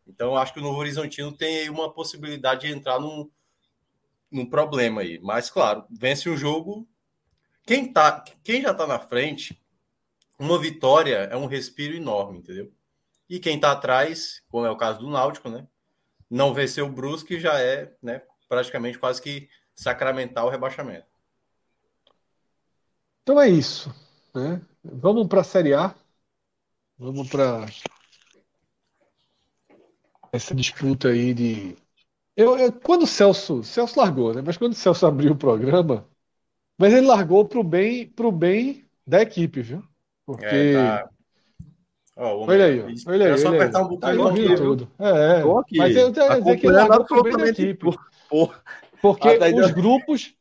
Então, 0.08 0.36
acho 0.36 0.52
que 0.52 0.60
o 0.60 0.64
Novo 0.64 0.80
Horizontino 0.80 1.32
tem 1.32 1.58
aí 1.60 1.70
uma 1.70 1.94
possibilidade 1.94 2.62
de 2.66 2.74
entrar 2.74 3.00
num, 3.00 3.30
num 4.32 4.48
problema 4.48 5.02
aí. 5.02 5.20
Mas, 5.22 5.52
claro, 5.52 5.86
vence 5.92 6.28
o 6.28 6.36
jogo. 6.36 6.90
Quem, 7.68 7.94
tá, 7.94 8.26
quem 8.44 8.64
já 8.64 8.72
está 8.72 8.88
na 8.88 8.98
frente, 8.98 9.62
uma 10.40 10.58
vitória 10.58 11.18
é 11.32 11.38
um 11.38 11.46
respiro 11.46 11.96
enorme, 11.96 12.40
entendeu? 12.40 12.74
E 13.30 13.40
quem 13.40 13.58
está 13.58 13.74
atrás, 13.74 14.42
como 14.50 14.66
é 14.66 14.72
o 14.72 14.76
caso 14.76 15.02
do 15.02 15.10
Náutico, 15.10 15.50
né? 15.50 15.68
Não 16.28 16.52
vencer 16.52 16.84
o 16.84 16.90
Brusque 16.90 17.40
já 17.40 17.60
é, 17.60 17.94
né, 18.02 18.24
praticamente 18.48 18.98
quase 18.98 19.22
que 19.22 19.50
sacramentar 19.76 20.46
o 20.46 20.50
rebaixamento. 20.50 21.08
Então 23.24 23.42
é 23.42 23.50
isso, 23.50 23.94
né? 24.34 24.62
Vamos 24.84 25.28
para 25.28 25.42
a 25.42 25.44
Série 25.44 25.74
A. 25.74 25.96
Vamos 26.98 27.28
para 27.30 27.66
essa 30.32 30.54
disputa 30.54 31.10
aí 31.10 31.34
de. 31.34 31.76
Eu, 32.36 32.58
eu, 32.58 32.72
quando 32.72 33.04
o 33.04 33.08
Celso. 33.08 33.64
Celso 33.64 34.00
largou, 34.00 34.34
né? 34.34 34.42
Mas 34.46 34.58
quando 34.58 34.74
o 34.74 34.76
Celso 34.76 35.06
abriu 35.06 35.32
o 35.32 35.38
programa. 35.38 36.08
Mas 36.78 36.94
ele 36.94 37.08
largou 37.08 37.46
para 37.46 37.60
o 37.60 37.64
bem, 37.64 38.08
pro 38.08 38.32
bem 38.32 38.86
da 39.08 39.22
equipe, 39.22 39.62
viu? 39.62 39.84
Porque. 40.26 40.46
É, 40.46 40.74
tá... 40.74 41.10
Oh, 42.18 42.46
olha 42.46 42.66
aí, 42.66 42.80
olha 43.08 43.26
aí. 43.26 43.32
É 43.34 43.38
só 43.38 43.50
olha 43.50 43.58
apertar 43.58 43.80
aí. 43.80 43.86
um 43.86 43.88
botão 43.88 44.24
tá 44.24 44.30
aqui, 44.30 44.56
tudo. 44.56 44.92
É, 45.00 45.10
é. 45.10 45.44
Mas 45.78 45.96
eu 45.96 46.14
tenho 46.14 46.44
dizer 46.44 46.58
que 46.58 46.68
ele 46.68 46.76
largou 46.76 47.06
para 47.06 47.20
o 47.20 47.24
bem 47.24 47.38
da 47.38 47.48
equipe. 47.48 47.86
Por... 48.30 48.62
Porque 49.02 49.28
ah, 49.28 49.40
tá 49.40 49.46
os 49.48 49.72
grupos, 49.72 50.34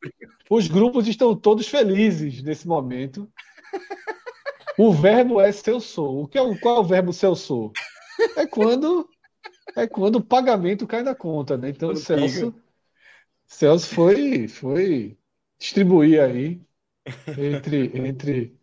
os 0.49 0.69
grupos 0.69 1.07
estão 1.07 1.37
todos 1.37 1.69
felizes 1.69 2.43
nesse 2.43 2.67
momento. 2.67 3.31
O 4.79 4.93
verbo 4.93 5.41
é 5.41 5.53
seu 5.53 5.81
sou. 5.81 6.23
O 6.23 6.29
que 6.29 6.39
é 6.39 6.59
qual 6.59 6.77
é 6.77 6.81
o 6.81 6.85
verbo 6.85 7.13
seu 7.13 7.35
sou? 7.35 7.73
É 8.37 8.47
quando 8.47 9.09
é 9.77 9.87
quando 9.87 10.17
o 10.17 10.25
pagamento 10.25 10.87
cai 10.87 11.03
na 11.03 11.15
conta, 11.15 11.57
né? 11.57 11.69
Então 11.71 11.91
o 11.91 11.97
Celso, 11.97 12.55
Celso 13.47 13.95
foi, 13.95 14.49
foi 14.49 15.17
distribuir 15.59 16.21
aí 16.21 16.61
entre, 17.37 17.91
entre 17.95 18.57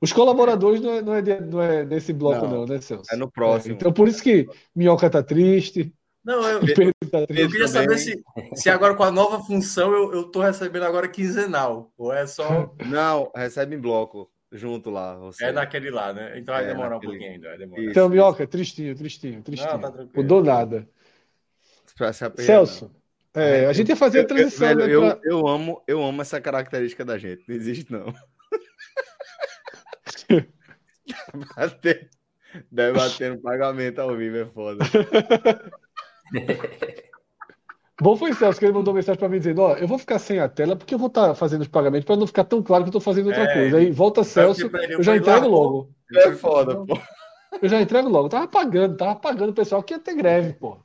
os 0.00 0.12
colaboradores 0.12 0.80
não 0.80 0.92
é, 0.92 1.02
não 1.02 1.14
é, 1.14 1.40
não 1.40 1.62
é 1.62 1.84
nesse 1.84 2.12
bloco, 2.12 2.46
não, 2.46 2.58
não, 2.58 2.66
né, 2.66 2.80
Celso? 2.80 3.12
É 3.12 3.16
no 3.16 3.30
próximo. 3.30 3.74
É, 3.74 3.76
então 3.76 3.92
por 3.92 4.08
isso 4.08 4.22
que 4.22 4.48
Minhoca 4.74 5.08
tá 5.08 5.22
triste. 5.22 5.92
Não, 6.24 6.48
eu, 6.48 6.60
eu, 6.62 7.10
tá 7.10 7.20
eu 7.28 7.50
queria 7.50 7.68
saber 7.68 7.98
se, 7.98 8.22
se 8.54 8.70
agora 8.70 8.94
com 8.94 9.02
a 9.02 9.10
nova 9.10 9.40
função 9.40 9.92
eu, 9.92 10.14
eu 10.14 10.24
tô 10.24 10.40
recebendo 10.40 10.84
agora 10.84 11.08
quinzenal. 11.08 11.92
Ou 11.96 12.12
é 12.12 12.26
só. 12.26 12.74
Não, 12.86 13.30
recebe 13.34 13.74
em 13.74 13.80
bloco 13.80 14.30
junto 14.52 14.90
lá. 14.90 15.16
Você. 15.16 15.46
É 15.46 15.52
naquele 15.52 15.90
lá, 15.90 16.12
né? 16.12 16.38
Então 16.38 16.54
vai 16.54 16.64
é 16.64 16.68
demorar 16.68 16.90
naquele... 16.90 17.12
um 17.12 17.16
pouquinho 17.16 17.32
ainda. 17.32 17.58
Demorar. 17.58 17.84
Então, 17.84 18.08
Minhoca, 18.08 18.46
tristinho, 18.46 18.94
tristinho, 18.94 19.42
tristinho. 19.42 19.72
Não, 19.72 19.80
tá 19.80 20.06
Mudou 20.14 20.42
nada. 20.42 20.88
Celso, 22.38 22.90
é, 23.34 23.66
a 23.66 23.72
gente 23.72 23.88
ia 23.88 23.96
fazer 23.96 24.20
a 24.20 24.26
transição. 24.26 24.70
Eu, 24.70 24.88
eu, 24.88 25.02
né, 25.02 25.14
pra... 25.14 25.30
eu, 25.30 25.46
amo, 25.46 25.82
eu 25.86 26.02
amo 26.02 26.22
essa 26.22 26.40
característica 26.40 27.04
da 27.04 27.18
gente. 27.18 27.44
Não 27.48 27.54
existe, 27.54 27.92
não. 27.92 28.14
Bater, 31.56 32.08
debatendo 32.70 33.40
pagamento 33.40 34.00
ao 34.00 34.16
vivo 34.16 34.36
é 34.38 34.46
foda. 34.46 34.84
Bom 38.00 38.16
foi 38.16 38.32
o 38.32 38.34
Celso 38.34 38.58
que 38.58 38.64
ele 38.64 38.72
mandou 38.72 38.92
mensagem 38.92 39.18
para 39.18 39.28
mim 39.28 39.38
dizendo: 39.38 39.62
Ó, 39.62 39.74
eu 39.74 39.86
vou 39.86 39.98
ficar 39.98 40.18
sem 40.18 40.40
a 40.40 40.48
tela 40.48 40.74
porque 40.74 40.94
eu 40.94 40.98
vou 40.98 41.06
estar 41.06 41.28
tá 41.28 41.34
fazendo 41.34 41.60
os 41.60 41.68
pagamentos 41.68 42.04
para 42.04 42.16
não 42.16 42.26
ficar 42.26 42.44
tão 42.44 42.60
claro 42.60 42.82
que 42.82 42.88
eu 42.88 42.98
estou 42.98 43.00
fazendo 43.00 43.26
outra 43.26 43.44
é, 43.44 43.54
coisa. 43.54 43.76
Aí 43.76 43.90
volta 43.92 44.24
Celso, 44.24 44.68
eu 44.88 45.02
já 45.02 45.16
entrego 45.16 45.46
logo. 45.46 45.90
É 46.12 46.32
foda, 46.32 46.84
pô. 46.84 46.98
Eu 47.60 47.68
já 47.68 47.80
entrego 47.80 48.08
logo. 48.08 48.28
Tava 48.28 48.48
pagando, 48.48 48.96
tava 48.96 49.14
pagando 49.14 49.50
o 49.50 49.54
pessoal 49.54 49.82
que 49.82 49.94
ia 49.94 50.00
ter 50.00 50.16
greve, 50.16 50.54
pô. 50.54 50.78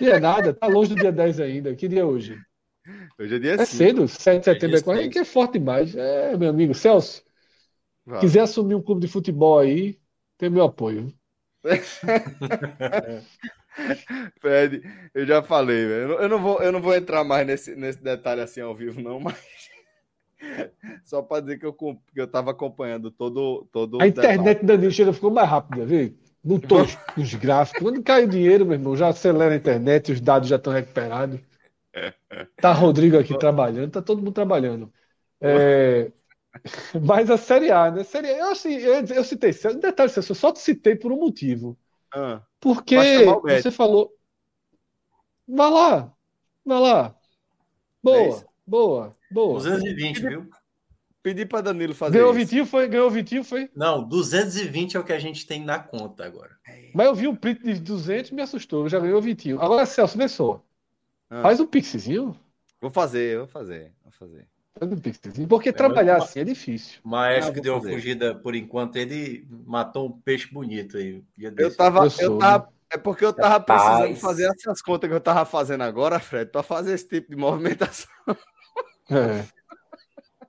Não 0.00 0.08
é 0.08 0.18
nada, 0.18 0.52
tá 0.52 0.66
longe 0.66 0.94
do 0.94 1.00
dia 1.00 1.12
10 1.12 1.38
ainda. 1.38 1.76
Que 1.76 1.86
dia 1.86 2.00
é 2.00 2.04
hoje? 2.04 2.40
Hoje 3.18 3.36
é 3.36 3.38
dia 3.38 3.52
É 3.52 3.64
5. 3.64 3.66
cedo, 3.66 4.08
7 4.08 4.38
de 4.38 4.44
setembro 4.44 4.76
é 4.76 4.82
quase, 4.82 5.08
que 5.08 5.18
é 5.18 5.24
forte 5.24 5.58
demais. 5.58 5.94
É, 5.94 6.36
meu 6.36 6.50
amigo 6.50 6.74
Celso. 6.74 7.22
Vai. 8.04 8.20
Quiser 8.20 8.40
assumir 8.40 8.74
um 8.74 8.82
clube 8.82 9.00
de 9.00 9.08
futebol 9.08 9.58
aí, 9.58 9.98
tem 10.36 10.50
meu 10.50 10.64
apoio. 10.64 11.12
Fred, 14.40 14.82
eu 15.12 15.26
já 15.26 15.42
falei, 15.42 15.86
velho. 15.86 16.12
Eu 16.14 16.28
não 16.28 16.40
vou, 16.40 16.62
eu 16.62 16.72
não 16.72 16.80
vou 16.80 16.94
entrar 16.94 17.24
mais 17.24 17.46
nesse, 17.46 17.74
nesse 17.74 18.02
detalhe 18.02 18.40
assim 18.40 18.60
ao 18.60 18.74
vivo, 18.74 19.00
não, 19.00 19.18
mas 19.20 19.36
só 21.04 21.22
para 21.22 21.40
dizer 21.40 21.58
que 21.58 21.66
eu, 21.66 21.72
que 21.72 22.20
eu 22.20 22.26
tava 22.26 22.50
acompanhando 22.50 23.10
todo. 23.10 23.66
todo 23.72 24.00
a 24.00 24.06
internet 24.06 24.64
da 24.64 24.76
Nilchega 24.76 25.12
ficou 25.12 25.30
mais 25.30 25.48
rápida, 25.48 25.84
viu? 25.84 26.16
Botou 26.42 26.82
os, 26.82 26.98
os 27.16 27.34
gráficos. 27.34 27.82
Quando 27.82 28.02
cai 28.02 28.24
o 28.24 28.28
dinheiro, 28.28 28.66
meu 28.66 28.74
irmão, 28.74 28.96
já 28.96 29.08
acelera 29.08 29.54
a 29.54 29.56
internet, 29.56 30.12
os 30.12 30.20
dados 30.20 30.48
já 30.48 30.56
estão 30.56 30.72
recuperados. 30.72 31.40
Tá 32.56 32.72
Rodrigo 32.72 33.18
aqui 33.18 33.38
trabalhando, 33.38 33.92
tá 33.92 34.02
todo 34.02 34.18
mundo 34.18 34.34
trabalhando. 34.34 34.92
É... 35.40 36.12
Mas 37.02 37.30
a 37.30 37.36
Série 37.36 37.70
A, 37.70 37.90
né? 37.90 38.04
Série 38.04 38.28
A, 38.28 38.38
eu, 38.38 38.50
assim, 38.50 38.74
eu, 38.74 39.04
eu 39.06 39.24
citei, 39.24 39.52
detalhe, 39.80 40.12
eu 40.14 40.22
só 40.22 40.52
te 40.52 40.60
citei 40.60 40.94
por 40.94 41.12
um 41.12 41.18
motivo. 41.18 41.78
Ah. 42.14 42.42
Porque 42.60 42.96
você 43.44 43.70
falou. 43.70 44.12
Vai 45.46 45.70
lá, 45.70 46.12
vai 46.64 46.80
lá. 46.80 47.14
Boa, 48.02 48.38
é 48.38 48.44
boa, 48.66 49.12
boa. 49.30 49.54
220, 49.54 50.20
viu? 50.20 50.50
Pedi 51.22 51.46
para 51.46 51.62
Danilo 51.62 51.94
fazer 51.94 52.18
Ganhou 52.18 52.28
o 52.28 52.32
isso. 52.32 52.40
Vitinho, 52.40 52.66
foi? 52.66 52.86
Ganhou 52.86 53.08
o 53.08 53.10
Vitinho, 53.10 53.42
foi? 53.42 53.70
Não, 53.74 54.06
220 54.06 54.96
é 54.96 55.00
o 55.00 55.04
que 55.04 55.12
a 55.12 55.18
gente 55.18 55.46
tem 55.46 55.64
na 55.64 55.78
conta 55.78 56.24
agora. 56.24 56.54
Mas 56.94 57.06
eu 57.06 57.14
vi 57.14 57.26
um 57.26 57.34
print 57.34 57.62
de 57.62 57.80
200 57.80 58.30
e 58.30 58.34
me 58.34 58.42
assustou. 58.42 58.88
Já 58.90 59.00
ganhou 59.00 59.18
o 59.18 59.22
Vitinho. 59.22 59.60
Agora, 59.60 59.86
Celso, 59.86 60.18
vê 60.18 60.28
só. 60.28 60.62
Ah. 61.30 61.40
Faz 61.40 61.60
um 61.60 61.66
pixezinho. 61.66 62.38
Vou 62.78 62.90
fazer, 62.90 63.38
vou 63.38 63.46
fazer, 63.46 63.92
vou 64.02 64.12
fazer. 64.12 64.46
Pixezinho. 65.02 65.46
Porque 65.48 65.72
trabalhar 65.72 66.18
mas- 66.18 66.30
assim 66.30 66.40
é 66.40 66.44
difícil. 66.44 67.00
O 67.04 67.08
maestro 67.08 67.52
Ah, 67.52 67.54
que 67.54 67.60
deu 67.60 67.74
uma 67.74 67.82
fugida 67.82 68.34
por 68.34 68.54
enquanto, 68.54 68.96
ele 68.96 69.46
matou 69.66 70.08
um 70.08 70.12
peixe 70.20 70.52
bonito 70.52 70.96
aí. 70.96 71.22
Eu 71.38 71.74
tava, 71.76 72.00
Eu 72.00 72.04
eu 72.04 72.10
sou, 72.10 72.38
tava, 72.38 72.68
é 72.90 72.98
porque 72.98 73.24
eu 73.24 73.32
tava 73.32 73.48
Rapaz. 73.48 73.82
precisando 73.82 74.20
fazer 74.20 74.46
essas 74.52 74.82
contas 74.82 75.08
que 75.08 75.14
eu 75.14 75.20
tava 75.20 75.44
fazendo 75.44 75.82
agora, 75.82 76.18
Fred, 76.18 76.50
para 76.50 76.62
fazer 76.62 76.92
esse 76.94 77.06
tipo 77.08 77.30
de 77.30 77.36
movimentação. 77.36 78.10
É. 79.10 79.44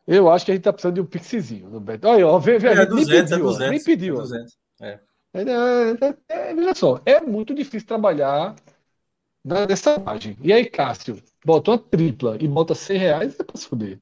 Eu 0.07 0.29
acho 0.31 0.45
que 0.45 0.51
a 0.51 0.55
gente 0.55 0.63
tá 0.63 0.73
precisando 0.73 0.95
de 0.95 1.01
um 1.01 1.05
pixezinho 1.05 1.69
no 1.69 1.79
Beto. 1.79 2.07
Olha, 2.07 2.27
ó, 2.27 2.37
vê, 2.39 2.57
vê, 2.59 2.69
a 2.69 2.71
É 2.71 2.75
gente 2.77 2.89
nem 2.93 3.05
200, 3.05 3.31
é 3.31 3.35
pediu, 3.35 3.45
ó, 3.45 3.51
200. 3.51 3.69
nem 3.71 3.83
pediu. 3.83 4.15
é 4.15 4.17
ó. 4.17 4.21
200. 4.21 4.57
É, 4.81 4.99
é, 5.33 6.49
é, 6.49 6.53
veja 6.55 6.75
só, 6.75 7.01
é 7.05 7.21
muito 7.21 7.53
difícil 7.53 7.87
trabalhar 7.87 8.55
na- 9.43 9.65
nessa 9.67 9.97
margem. 9.99 10.37
E 10.41 10.53
aí, 10.53 10.65
Cássio, 10.65 11.21
bota 11.45 11.71
uma 11.71 11.77
tripla 11.79 12.37
e 12.39 12.47
bota 12.47 12.75
100 12.75 12.97
reais, 12.97 13.35
é 13.39 13.43
pra 13.43 13.57
se 13.57 13.67
fuder. 13.67 13.99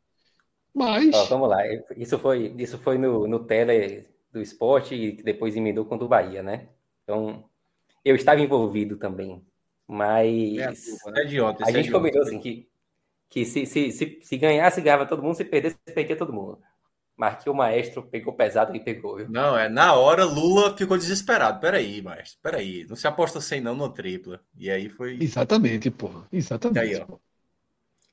Mas, 0.74 1.14
Ó, 1.14 1.26
vamos 1.26 1.50
lá. 1.50 1.60
Isso 1.98 2.18
foi, 2.20 2.54
isso 2.58 2.78
foi 2.80 2.98
no, 2.98 3.28
no 3.28 3.46
tele 3.46 4.08
do 4.32 4.42
esporte 4.42 4.96
e 4.96 5.24
depois 5.24 5.56
emendou 5.56 5.86
com 5.86 5.96
o 5.96 5.98
do 5.98 6.08
Bahia, 6.08 6.42
né? 6.42 6.70
Então, 7.04 7.50
eu 8.06 8.16
estava 8.16 8.42
envolvido 8.42 8.98
também. 8.98 9.46
Mas 9.88 10.32
É 10.56 10.64
a 10.66 10.74
culpa, 10.76 11.12
É 11.16 11.24
né? 11.24 11.26
idiota. 11.26 11.64
a 11.64 11.70
é 11.70 11.74
gente 11.74 11.90
idiota. 11.90 11.92
combinou 11.92 12.22
assim 12.24 12.40
que, 12.40 12.70
que 13.30 13.46
se, 13.46 13.66
se, 13.68 13.92
se, 13.92 14.20
se 14.24 14.38
ganhasse, 14.38 14.82
ganhava 14.82 15.08
todo 15.08 15.24
mundo, 15.24 15.36
se 15.36 15.46
perdesse, 15.46 15.78
perdia 15.96 16.18
todo 16.18 16.34
mundo. 16.34 16.62
Mas 17.18 17.44
que 17.44 17.50
o 17.50 17.56
maestro 17.56 18.04
pegou 18.04 18.34
pesado 18.36 18.76
e 18.76 18.80
pegou, 18.84 19.18
viu? 19.18 19.30
Não, 19.30 19.58
é 19.58 19.68
na 19.70 19.94
hora 19.96 20.24
Lula 20.26 20.76
ficou 20.78 20.98
desesperado. 20.98 21.60
Peraí, 21.60 22.02
maestro, 22.02 22.40
peraí. 22.42 22.86
Não 22.88 22.96
se 22.96 23.08
aposta 23.08 23.40
sem 23.42 23.62
não 23.62 23.76
no 23.76 23.90
tripla. 23.92 24.42
E 24.56 24.70
aí 24.70 24.90
foi. 24.90 25.26
exatamente, 25.26 25.90
porra. 25.92 26.28
Exatamente. 26.32 26.80
Aí, 26.80 26.96
ó. 26.96 27.06
porra. 27.06 27.22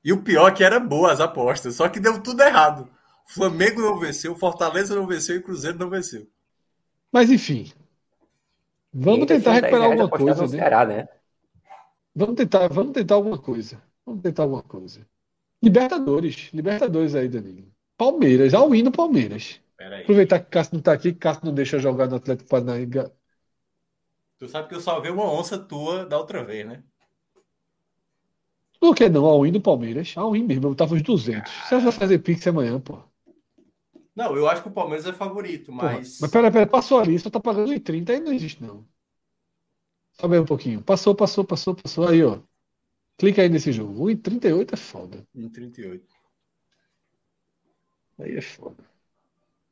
E 0.04 0.12
o 0.12 0.22
pior 0.22 0.48
é 0.48 0.54
que 0.54 0.64
era 0.64 0.80
boa 0.80 1.12
as 1.12 1.20
apostas, 1.20 1.74
só 1.74 1.88
que 1.88 2.00
deu 2.00 2.22
tudo 2.22 2.42
errado. 2.42 2.88
O 3.28 3.32
Flamengo 3.32 3.80
não 3.80 3.98
venceu, 3.98 4.32
o 4.32 4.36
Fortaleza 4.36 4.94
não 4.94 5.06
venceu 5.06 5.36
e 5.36 5.38
o 5.38 5.42
Cruzeiro 5.42 5.78
não 5.78 5.90
venceu. 5.90 6.26
Mas, 7.12 7.30
enfim. 7.30 7.70
Vamos 8.92 9.26
tentar 9.26 9.50
tinha 9.50 9.62
10 9.62 9.72
recuperar 9.72 9.90
alguma 9.90 10.08
coisa, 10.08 10.42
né? 10.42 10.48
Ceará, 10.48 10.86
né? 10.86 11.08
Vamos 12.14 12.34
tentar, 12.34 12.68
vamos 12.68 12.92
tentar 12.92 13.14
alguma 13.14 13.38
coisa. 13.38 13.80
Vamos 14.04 14.22
tentar 14.22 14.42
alguma 14.42 14.62
coisa. 14.62 15.06
Libertadores. 15.62 16.50
Libertadores 16.52 17.14
aí, 17.14 17.28
Danilo. 17.28 17.70
Palmeiras. 17.96 18.54
Ao 18.54 18.74
hino 18.74 18.90
Palmeiras. 18.90 19.60
Peraí. 19.76 20.02
Aproveitar 20.02 20.40
que 20.40 20.50
Cássio 20.50 20.74
não 20.74 20.82
tá 20.82 20.92
aqui, 20.92 21.12
que 21.12 21.18
Cássio 21.18 21.44
não 21.44 21.54
deixa 21.54 21.78
jogar 21.78 22.08
no 22.08 22.16
Atlético 22.16 22.48
Paranaense. 22.48 23.12
Tu 24.38 24.48
sabe 24.48 24.68
que 24.68 24.74
eu 24.74 24.80
salvei 24.80 25.10
uma 25.10 25.30
onça 25.30 25.58
tua 25.58 26.06
da 26.06 26.18
outra 26.18 26.42
vez, 26.42 26.66
né? 26.66 26.82
Por 28.80 28.94
que 28.96 29.08
não? 29.08 29.24
Ao 29.26 29.46
hino 29.46 29.60
Palmeiras. 29.60 30.14
Ao 30.16 30.34
hino 30.34 30.48
mesmo. 30.48 30.66
Eu 30.68 30.74
tava 30.74 30.94
uns 30.94 31.02
200. 31.02 31.52
Você 31.52 31.78
vai 31.78 31.92
fazer 31.92 32.18
Pix 32.18 32.46
amanhã, 32.46 32.80
pô. 32.80 32.98
Não, 34.14 34.36
eu 34.36 34.48
acho 34.48 34.62
que 34.62 34.68
o 34.68 34.72
Palmeiras 34.72 35.06
é 35.06 35.12
favorito, 35.12 35.72
Porra. 35.78 35.92
mas. 35.94 36.20
Mas 36.20 36.30
pera, 36.30 36.50
pera. 36.50 36.66
Passou 36.66 36.98
ali. 37.00 37.18
Só 37.18 37.30
tá 37.30 37.40
pagando 37.40 37.72
em 37.72 37.80
30. 37.80 38.12
Aí 38.12 38.20
não 38.20 38.32
existe, 38.32 38.62
não. 38.62 38.86
Sobe 40.12 40.34
aí 40.36 40.40
um 40.40 40.44
pouquinho. 40.46 40.82
Passou, 40.82 41.14
passou, 41.14 41.44
passou, 41.44 41.74
passou. 41.74 42.06
Aí, 42.08 42.22
ó. 42.22 42.40
Clica 43.18 43.42
aí 43.42 43.48
nesse 43.48 43.72
jogo. 43.72 44.04
1,38 44.04 44.74
é 44.74 44.76
foda. 44.76 45.26
Em 45.34 45.48
38. 45.48 46.14
Aí 48.18 48.36
é 48.36 48.40
foda. 48.40 48.84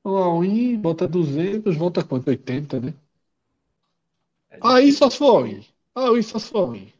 O 0.05 0.17
all-in, 0.17 0.79
bota 0.81 1.07
200, 1.09 1.77
volta 1.77 2.05
quanto? 2.05 2.29
80, 2.29 2.81
né? 2.81 2.95
É 4.51 4.59
Aí 4.63 4.93
só 4.93 5.09
se 5.11 5.19
for 5.19 5.37
all-in. 5.39 5.65
Aí 5.95 6.23
só 6.23 6.39
se 6.39 6.49
for 6.51 6.59
all-in. 6.69 6.93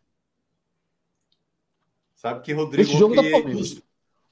Sabe 2.19 2.41
que 2.43 2.53
Rodrigo 2.53 2.83
Esse 2.89 2.99
jogo 2.99 3.15
da 3.15 3.23
queria 3.23 3.37
ir 3.39 3.41
Palmeiras. 3.43 3.71
dos- 3.75 3.83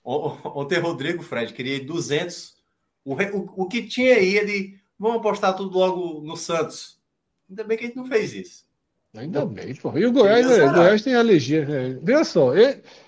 On- 0.04 0.36
Ontem 0.56 0.78
Rodrigo, 0.80 1.22
Fred, 1.22 1.52
queria 1.52 1.76
ir 1.76 1.84
200. 1.86 2.56
O, 3.04 3.14
o, 3.14 3.62
o 3.64 3.68
que 3.68 3.82
tinha 3.86 4.14
aí, 4.16 4.36
ele. 4.36 4.76
Vamos 4.98 5.18
apostar 5.18 5.54
tudo 5.56 5.78
logo 5.78 6.20
no 6.20 6.36
Santos. 6.36 6.98
Ainda 7.48 7.62
bem 7.62 7.78
que 7.78 7.84
a 7.84 7.86
gente 7.86 7.96
não 7.96 8.06
fez 8.06 8.32
isso. 8.34 8.66
Ainda 9.16 9.46
bem, 9.46 9.72
pô. 9.76 9.96
E 9.96 10.04
o 10.04 10.12
Goiás, 10.12 10.50
é, 10.50 10.64
o. 10.64 10.72
Goiás 10.74 11.00
tem 11.02 11.14
alergia. 11.14 11.64
né? 11.64 11.98
Veja 12.02 12.24
só, 12.24 12.50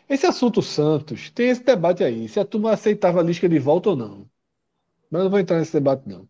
esse 0.08 0.26
assunto 0.26 0.62
Santos, 0.62 1.28
tem 1.30 1.48
esse 1.48 1.62
debate 1.64 2.04
aí. 2.04 2.28
Se 2.28 2.38
a 2.38 2.44
turma 2.44 2.72
aceitava 2.72 3.18
a 3.20 3.22
Lisca 3.22 3.48
de 3.48 3.58
volta 3.58 3.90
ou 3.90 3.96
não. 3.96 4.30
Mas 5.10 5.18
eu 5.20 5.24
não 5.24 5.30
vou 5.30 5.40
entrar 5.40 5.58
nesse 5.58 5.72
debate, 5.72 6.02
não. 6.08 6.28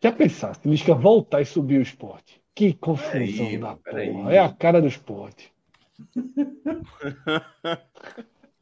Quer 0.00 0.16
pensar, 0.16 0.54
se 0.56 0.66
Lisca 0.66 0.94
voltar 0.94 1.40
e 1.42 1.44
subir 1.44 1.78
o 1.78 1.82
esporte? 1.82 2.40
Que 2.54 2.72
confusão 2.72 3.12
Peraí, 3.12 3.58
da 3.58 3.76
porra. 3.76 4.32
É 4.34 4.38
a 4.38 4.48
cara 4.52 4.80
do 4.80 4.88
esporte. 4.88 5.52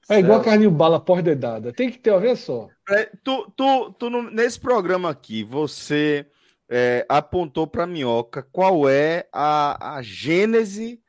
É 0.09 0.19
igual 0.19 0.41
a 0.41 0.45
carninho 0.45 0.73
bala 0.73 0.99
pós-dedada. 0.99 1.73
Tem 1.73 1.89
que 1.89 1.99
ter, 1.99 2.11
olha 2.11 2.35
só. 2.35 2.69
É, 2.89 3.13
Tu, 3.23 3.53
tu, 3.57 3.93
tu 3.93 4.11
nesse 4.31 4.59
programa 4.59 5.09
aqui, 5.09 5.45
você 5.45 6.27
é, 6.69 7.07
apontou 7.09 7.65
para 7.67 7.87
Minhoca 7.87 8.43
qual 8.51 8.89
é 8.89 9.29
a, 9.33 9.97
a 9.97 10.03
gênese 10.03 11.01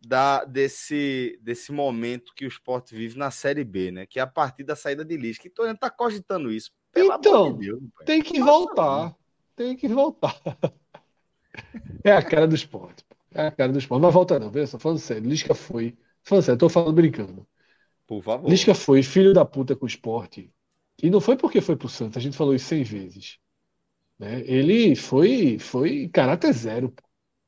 da, 0.00 0.44
desse, 0.44 1.38
desse 1.42 1.70
momento 1.70 2.32
que 2.34 2.46
o 2.46 2.48
esporte 2.48 2.94
vive 2.94 3.18
na 3.18 3.30
Série 3.30 3.64
B, 3.64 3.90
né? 3.90 4.06
Que 4.06 4.18
é 4.18 4.22
a 4.22 4.26
partir 4.26 4.64
da 4.64 4.74
saída 4.74 5.04
de 5.04 5.16
Lisca. 5.16 5.46
Então, 5.46 5.66
ele 5.66 5.76
tá 5.76 5.90
cogitando 5.90 6.50
isso. 6.50 6.70
Pelo 6.92 7.12
Então, 7.12 7.52
de 7.52 7.66
Deus. 7.66 7.82
Tem 8.06 8.22
que 8.22 8.40
voltar. 8.40 9.14
Tem 9.54 9.76
que 9.76 9.88
voltar. 9.88 10.34
É 12.04 12.12
a 12.12 12.22
cara 12.22 12.46
do 12.46 12.54
esporte. 12.54 13.05
É 13.36 13.46
a 13.48 13.50
cara 13.50 13.72
do 13.72 13.78
esporte. 13.78 14.02
Mas 14.02 14.14
volta 14.14 14.38
não, 14.38 14.50
veja 14.50 14.66
só, 14.68 14.78
falando 14.78 14.98
sério. 14.98 15.28
Lisca 15.28 15.54
foi. 15.54 15.96
Falando 16.22 16.44
sério, 16.44 16.58
tô 16.58 16.68
falando 16.68 16.94
brincando. 16.94 17.46
Por 18.06 18.22
favor. 18.22 18.48
Lisca 18.48 18.74
foi 18.74 19.02
filho 19.02 19.32
da 19.34 19.44
puta 19.44 19.76
com 19.76 19.84
o 19.84 19.88
esporte. 19.88 20.50
E 21.02 21.10
não 21.10 21.20
foi 21.20 21.36
porque 21.36 21.60
foi 21.60 21.76
pro 21.76 21.88
Santos, 21.88 22.16
a 22.16 22.20
gente 22.20 22.36
falou 22.36 22.54
isso 22.54 22.66
100 22.66 22.82
vezes. 22.82 23.38
Né? 24.18 24.40
Ele 24.46 24.96
foi, 24.96 25.58
foi 25.58 26.08
caráter 26.08 26.52
zero. 26.52 26.94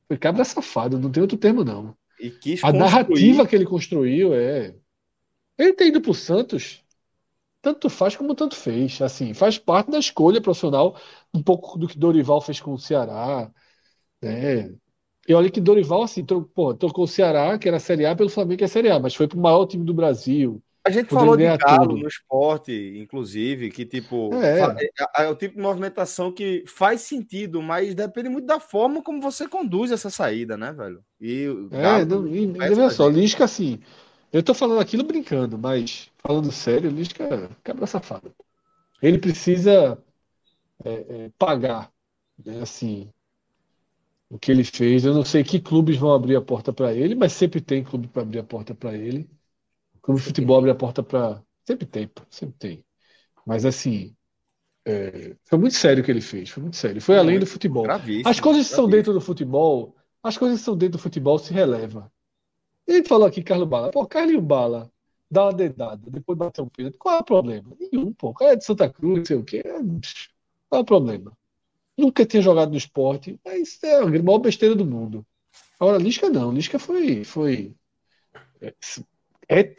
Foi 0.07 0.17
cabra 0.17 0.43
safado, 0.45 0.99
não 0.99 1.11
tem 1.11 1.21
outro 1.21 1.37
termo, 1.37 1.63
não. 1.63 1.97
E 2.19 2.29
quis 2.29 2.63
A 2.63 2.71
construir- 2.71 2.79
narrativa 2.79 3.47
que 3.47 3.55
ele 3.55 3.65
construiu 3.65 4.33
é. 4.33 4.75
Ele 5.57 5.73
ter 5.73 5.87
ido 5.87 6.01
pro 6.01 6.13
Santos, 6.13 6.83
tanto 7.61 7.89
faz 7.89 8.15
como 8.15 8.35
tanto 8.35 8.55
fez. 8.55 9.01
Assim, 9.01 9.33
faz 9.33 9.57
parte 9.57 9.89
da 9.91 9.99
escolha 9.99 10.41
profissional, 10.41 10.99
um 11.33 11.41
pouco 11.41 11.77
do 11.77 11.87
que 11.87 11.97
Dorival 11.97 12.41
fez 12.41 12.59
com 12.59 12.73
o 12.73 12.79
Ceará. 12.79 13.51
Né? 14.21 14.75
E 15.29 15.33
olha 15.35 15.49
que 15.51 15.61
Dorival, 15.61 16.03
assim, 16.03 16.25
tro- 16.25 16.43
porra, 16.43 16.75
trocou 16.75 17.05
o 17.05 17.07
Ceará, 17.07 17.57
que 17.59 17.67
era 17.67 17.77
a 17.77 17.79
Série 17.79 18.05
A, 18.05 18.15
pelo 18.15 18.29
Flamengo, 18.29 18.57
que 18.57 18.63
é 18.63 18.67
Série 18.67 18.89
A, 18.89 18.99
mas 18.99 19.13
foi 19.15 19.27
pro 19.27 19.39
maior 19.39 19.65
time 19.67 19.85
do 19.85 19.93
Brasil. 19.93 20.61
A 20.85 20.89
gente 20.89 21.09
falou 21.11 21.37
de 21.37 21.43
Galo 21.57 21.87
tudo. 21.87 22.01
no 22.01 22.07
esporte, 22.07 22.71
inclusive, 22.97 23.69
que 23.69 23.85
tipo 23.85 24.33
É. 24.35 24.61
é, 25.19 25.23
é 25.25 25.27
o 25.29 25.35
tipo 25.35 25.55
de 25.55 25.61
movimentação 25.61 26.31
que 26.31 26.63
faz 26.67 27.01
sentido, 27.01 27.61
mas 27.61 27.93
depende 27.93 28.29
muito 28.29 28.45
da 28.45 28.59
forma 28.59 29.03
como 29.03 29.21
você 29.21 29.47
conduz 29.47 29.91
essa 29.91 30.09
saída, 30.09 30.57
né, 30.57 30.71
velho? 30.73 31.03
E 31.19 31.47
o 31.47 31.69
É, 31.71 31.77
Galo 31.81 32.05
não, 32.05 32.27
e, 32.27 32.47
pra 32.75 32.89
só. 32.89 33.07
Lisca, 33.09 33.43
assim, 33.45 33.79
eu 34.33 34.41
tô 34.41 34.53
falando 34.53 34.79
aquilo 34.81 35.03
brincando, 35.03 35.57
mas 35.57 36.09
falando 36.17 36.51
sério, 36.51 36.89
Lisca 36.89 37.49
cabra 37.63 37.85
safado. 37.85 38.33
Ele 39.01 39.19
precisa 39.19 39.97
é, 40.83 41.25
é, 41.25 41.31
pagar, 41.37 41.91
né, 42.45 42.61
assim, 42.61 43.11
o 44.29 44.37
que 44.39 44.51
ele 44.51 44.63
fez. 44.63 45.05
Eu 45.05 45.13
não 45.13 45.25
sei 45.25 45.43
que 45.43 45.59
clubes 45.59 45.97
vão 45.97 46.13
abrir 46.13 46.35
a 46.35 46.41
porta 46.41 46.71
para 46.73 46.93
ele, 46.93 47.15
mas 47.15 47.33
sempre 47.33 47.61
tem 47.61 47.83
clube 47.83 48.07
para 48.07 48.21
abrir 48.21 48.39
a 48.39 48.43
porta 48.43 48.75
para 48.75 48.95
ele. 48.95 49.29
O 49.95 49.99
clube 50.01 50.19
de 50.21 50.27
futebol 50.27 50.57
abre 50.57 50.71
a 50.71 50.75
porta 50.75 51.03
para. 51.03 51.43
Sempre 51.65 51.85
tem, 51.85 52.09
sempre 52.29 52.55
tem. 52.57 52.85
Mas, 53.45 53.65
assim, 53.65 54.15
é, 54.85 55.35
foi 55.45 55.59
muito 55.59 55.75
sério 55.75 56.01
o 56.01 56.05
que 56.05 56.11
ele 56.11 56.21
fez, 56.21 56.49
foi 56.49 56.63
muito 56.63 56.77
sério. 56.77 57.01
Foi 57.01 57.17
além 57.17 57.39
do 57.39 57.45
futebol. 57.45 57.85
As 58.25 58.39
coisas 58.39 58.67
que 58.67 58.75
são 58.75 58.87
dentro 58.87 59.13
do 59.13 59.21
futebol, 59.21 59.95
as 60.23 60.37
coisas 60.37 60.59
que 60.59 60.65
são 60.65 60.77
dentro 60.77 60.97
do 60.97 61.01
futebol 61.01 61.37
se 61.39 61.53
releva. 61.53 62.11
E 62.87 62.93
gente 62.97 63.07
falou 63.07 63.27
aqui, 63.27 63.43
Carlos 63.43 63.67
Bala. 63.67 63.91
Pô, 63.91 64.05
Carlinho 64.07 64.41
Bala 64.41 64.91
dá 65.29 65.45
uma 65.45 65.53
dedada, 65.53 66.09
depois 66.09 66.37
bater 66.37 66.61
um 66.61 66.69
pênalti. 66.69 66.97
Qual 66.97 67.17
é 67.17 67.19
o 67.19 67.23
problema? 67.23 67.71
Nenhum, 67.79 68.11
pô. 68.13 68.29
O 68.29 68.33
cara 68.33 68.53
é 68.53 68.55
de 68.55 68.65
Santa 68.65 68.89
Cruz, 68.89 69.19
não 69.19 69.25
sei 69.25 69.37
o 69.37 69.43
quê. 69.43 69.61
É, 69.63 69.79
Qual 70.67 70.79
é 70.79 70.81
o 70.81 70.85
problema? 70.85 71.37
Nunca 71.99 72.25
tinha 72.25 72.41
jogado 72.41 72.71
no 72.71 72.77
esporte, 72.77 73.37
mas 73.45 73.77
é 73.83 73.95
a 73.97 74.05
maior 74.05 74.39
besteira 74.39 74.73
do 74.75 74.85
mundo. 74.85 75.25
Agora, 75.79 75.97
Lisca 75.97 76.29
não. 76.29 76.51
Lisca 76.51 76.77
foi, 76.79 77.23
foi 77.23 77.73
é, 78.61 78.73
é 79.49 79.75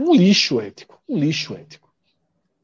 um 0.00 0.14
lixo 0.14 0.60
ético. 0.60 1.00
Um 1.08 1.18
lixo 1.18 1.54
ético. 1.54 1.92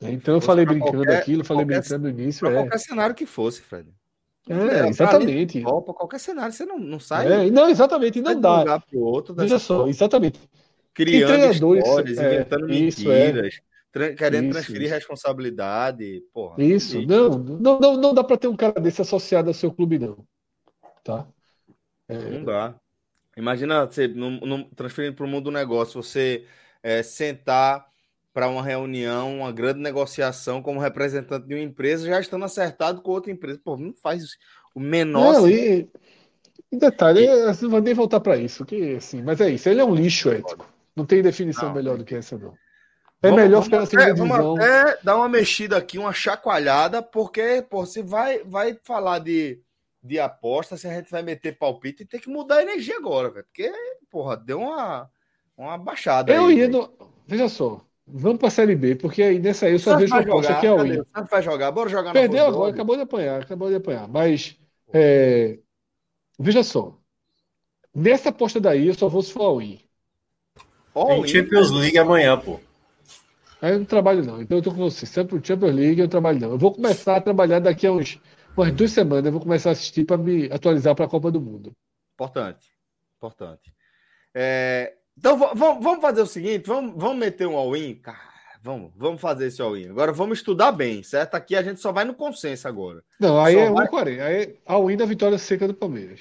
né? 0.01 0.13
Então 0.13 0.35
eu 0.35 0.41
falei 0.41 0.65
brincando 0.65 0.93
qualquer- 0.99 1.19
daquilo, 1.19 1.45
falei 1.45 1.65
qualquer- 1.65 1.81
brincando 1.81 2.05
no 2.13 2.21
início. 2.21 2.47
É, 2.47 2.53
qualquer 2.55 2.79
cenário 2.79 3.15
que 3.15 3.27
fosse, 3.27 3.61
Fred. 3.63 3.89
é, 4.49 4.89
exatamente. 4.89 5.61
Copa, 5.63 5.93
qualquer 5.93 6.19
cenário, 6.21 6.53
você 6.53 6.65
não, 6.65 6.79
não 6.79 6.99
sai 7.01 7.47
É, 7.47 7.51
não, 7.51 7.69
exatamente, 7.69 8.21
não 8.21 8.33
um 8.33 8.41
dá. 8.41 8.61
lugar 8.61 8.81
pro 8.81 9.01
outro, 9.01 9.35
Veja 9.35 9.59
só, 9.59 9.77
forma, 9.79 9.91
exatamente. 9.91 10.41
criando 10.95 11.53
histórias, 11.53 12.19
é, 12.19 12.35
inventando 12.37 12.73
isso, 12.73 13.11
é. 13.13 13.51
Querendo 14.17 14.45
Isso, 14.45 14.53
transferir 14.53 14.87
isso. 14.87 14.95
responsabilidade. 14.95 16.23
Porra. 16.33 16.63
Isso, 16.63 16.99
E- 16.99 17.07
não, 17.07 17.31
não, 17.31 17.79
não, 17.79 17.97
não 17.97 18.15
dá 18.15 18.25
para 18.25 18.37
ter 18.37 18.49
um 18.49 18.57
cara 18.57 18.81
desse 18.81 19.01
associado 19.01 19.49
ao 19.49 19.55
seu 19.55 19.73
clube, 19.73 19.99
não. 19.99 20.25
Tá? 21.05 21.27
Não 22.09 22.45
dá. 22.45 22.75
Imagina 23.37 23.87
você 23.87 24.09
num- 24.09 24.41
num- 24.41 24.69
transferindo 24.71 25.15
para 25.15 25.25
o 25.25 25.29
mundo 25.29 25.45
do 25.45 25.51
negócio, 25.51 26.03
você 26.03 26.45
é, 26.83 27.03
sentar 27.03 27.87
para 28.33 28.49
uma 28.49 28.63
reunião, 28.63 29.39
uma 29.39 29.53
grande 29.53 29.81
negociação 29.81 30.63
como 30.63 30.81
representante 30.81 31.47
de 31.47 31.55
uma 31.55 31.63
empresa, 31.63 32.07
já 32.07 32.21
estando 32.21 32.45
acertado 32.45 33.03
com 33.03 33.11
outra 33.11 33.31
empresa. 33.33 33.61
Pô, 33.63 33.77
não 33.77 33.95
faz 33.95 34.25
o 34.75 34.81
menor 34.81 35.35
Não, 35.35 35.49
e, 35.49 35.89
e 36.71 36.77
detalhe, 36.77 37.25
eu 37.25 37.47
não 37.47 37.71
vou 37.71 37.81
nem 37.81 37.95
voltar 37.95 38.21
para 38.21 38.37
isso, 38.37 38.65
que 38.65 38.95
assim, 38.97 39.23
mas 39.23 39.41
é 39.41 39.51
isso, 39.51 39.69
ele 39.69 39.81
é 39.81 39.85
um 39.85 39.95
lixo 39.95 40.31
ético. 40.31 40.69
Não 40.95 41.07
tem 41.07 41.23
definição 41.23 41.69
Não, 41.69 41.75
melhor 41.75 41.97
do 41.97 42.05
que 42.05 42.15
essa, 42.15 42.37
não. 42.37 42.55
É 43.21 43.31
Vamos- 43.31 43.45
melhor 43.45 43.63
vamos 43.63 43.65
ficar 43.67 43.77
na 43.79 43.83
até- 43.85 44.15
segunda 44.15 44.37
vamos 44.37 44.55
divisão. 44.61 44.83
até 44.85 44.99
dar 45.03 45.17
uma 45.17 45.29
mexida 45.29 45.77
aqui, 45.77 45.99
uma 45.99 46.13
chacoalhada, 46.13 47.03
porque, 47.03 47.63
pô, 47.69 47.85
se 47.85 48.01
vai, 48.01 48.45
vai 48.45 48.79
falar 48.85 49.19
de, 49.19 49.61
de 50.01 50.21
aposta, 50.21 50.77
se 50.77 50.87
a 50.87 50.95
gente 50.95 51.11
vai 51.11 51.23
meter 51.23 51.59
palpite, 51.59 52.05
tem 52.05 52.21
que 52.21 52.29
mudar 52.31 52.59
a 52.59 52.63
energia 52.63 52.97
agora, 52.97 53.29
velho. 53.31 53.45
Porque, 53.45 53.73
porra, 54.09 54.37
deu 54.37 54.61
uma, 54.61 55.11
uma 55.57 55.77
baixada 55.77 56.33
Eu 56.33 56.47
aí, 56.47 56.59
ia 56.59 56.69
no... 56.69 56.93
Veja 57.27 57.49
só, 57.49 57.85
vamos 58.07 58.39
para 58.39 58.49
a 58.49 58.53
Série 58.53 58.77
B, 58.77 58.95
porque 58.95 59.21
aí 59.23 59.39
nessa 59.41 59.67
aí 59.67 59.73
eu 59.73 59.79
só 59.81 59.97
vejo 59.97 60.15
uma 60.15 60.23
aposta 60.23 60.55
que 60.61 60.67
é 60.67 60.73
o 60.73 60.79
Santos 60.79 61.31
vai 61.31 61.43
jogar, 61.43 61.71
bora 61.73 61.91
jogar 61.91 62.13
Perdeu 62.13 62.47
agora, 62.47 62.73
acabou 62.73 62.95
de 62.97 63.03
apanhar, 63.03 63.43
acabou 63.43 63.69
de 63.69 63.75
apanhar. 63.75 64.07
Mas, 64.07 64.57
é, 64.93 65.59
veja 66.39 66.63
só, 66.63 66.97
nessa 67.93 68.29
aposta 68.29 68.61
daí 68.61 68.87
eu 68.87 68.95
só 68.95 69.09
vou 69.09 69.23
se 69.23 69.33
for 69.33 69.43
all 69.43 69.61
in. 69.61 69.81
All 70.95 71.23
Tem 71.23 71.27
Champions 71.27 71.71
League 71.73 71.99
amanhã, 71.99 72.39
pô. 72.39 72.61
Aí 73.61 73.73
eu 73.73 73.79
não 73.79 73.85
trabalho 73.87 74.25
não, 74.25 74.41
então 74.41 74.59
eu 74.59 74.63
tô 74.63 74.71
com 74.71 74.77
você. 74.79 75.05
Sempre 75.07 75.37
o 75.37 75.45
Champions 75.45 75.75
League 75.75 75.99
eu 76.01 76.05
não 76.05 76.11
trabalho 76.11 76.39
não. 76.41 76.51
Eu 76.53 76.59
vou 76.59 76.73
começar 76.73 77.17
a 77.17 77.21
trabalhar 77.21 77.59
daqui 77.59 77.87
a 77.87 77.93
uns, 77.93 78.21
umas 78.57 78.73
duas 78.73 78.91
semanas, 78.93 79.27
eu 79.27 79.33
vou 79.33 79.41
começar 79.41 79.71
a 79.71 79.73
assistir 79.73 80.05
para 80.05 80.17
me 80.17 80.47
atualizar 80.53 80.95
para 80.95 81.07
a 81.07 81.09
Copa 81.09 81.31
do 81.31 81.41
Mundo. 81.41 81.73
Importante. 82.15 82.67
Importante. 83.17 83.73
É, 84.35 84.95
então 85.17 85.37
va- 85.37 85.53
vamos, 85.55 86.01
fazer 86.01 86.21
o 86.23 86.27
seguinte: 86.27 86.67
vamos, 86.67 86.95
vamos 86.97 87.19
meter 87.19 87.47
um 87.49 87.57
all-in? 87.57 87.97
Cara, 87.97 88.19
vamos, 88.63 88.93
vamos 88.97 89.21
fazer 89.21 89.47
esse 89.49 89.61
all-in. 89.61 89.89
Agora 89.89 90.13
vamos 90.13 90.39
estudar 90.39 90.71
bem, 90.71 91.03
certo? 91.03 91.35
Aqui 91.35 91.57
a 91.57 91.63
gente 91.63 91.81
só 91.81 91.91
vai 91.91 92.05
no 92.05 92.15
consenso 92.15 92.69
agora. 92.69 93.03
Não, 93.19 93.41
aí 93.43 93.55
Só 93.55 93.61
é 93.61 93.71
vai- 93.71 93.87
1,40. 93.89 94.23
Aí 94.25 94.43
é 94.43 94.57
all 94.67 94.89
in 94.91 94.97
da 94.97 95.05
vitória 95.07 95.39
seca 95.39 95.67
do 95.67 95.75
Palmeiras. 95.75 96.21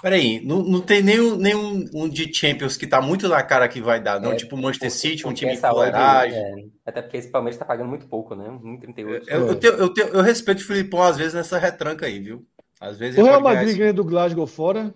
Peraí, 0.00 0.40
não, 0.44 0.62
não 0.62 0.80
tem 0.80 1.02
nenhum, 1.02 1.36
nenhum 1.36 1.84
um 1.92 2.08
de 2.08 2.32
Champions 2.32 2.76
que 2.76 2.86
tá 2.86 3.02
muito 3.02 3.26
na 3.28 3.42
cara 3.42 3.66
que 3.66 3.80
vai 3.80 4.00
dar, 4.00 4.20
não? 4.20 4.30
É, 4.32 4.36
tipo 4.36 4.54
o 4.54 4.58
Manchester 4.58 4.90
Porque- 4.90 5.08
City, 5.08 5.26
um 5.26 5.32
time 5.34 5.54
de 5.56 5.60
fuleiragem. 5.60 6.38
é, 6.38 6.64
até 6.86 7.02
porque 7.02 7.16
esse 7.16 7.28
Palmeiras 7.28 7.58
tá 7.58 7.64
pagando 7.64 7.88
muito 7.88 8.06
pouco, 8.06 8.36
né? 8.36 8.48
1,38. 8.62 9.24
Eu, 9.28 9.48
eu, 9.48 9.54
tenho- 9.56 9.74
eu, 9.74 9.92
tenho- 9.92 10.08
eu 10.08 10.20
respeito 10.22 10.60
o 10.60 10.64
Filipão 10.64 11.02
às 11.02 11.16
vezes 11.16 11.34
nessa 11.34 11.58
retranca 11.58 12.06
aí, 12.06 12.20
viu? 12.20 12.46
Às 12.80 12.96
vezes 12.96 13.16
O 13.18 13.22
ele 13.22 13.28
Real 13.28 13.40
Madrid 13.42 13.70
esse- 13.70 13.78
ganha 13.78 13.92
do 13.92 14.04
Glasgow 14.04 14.46
fora. 14.46 14.94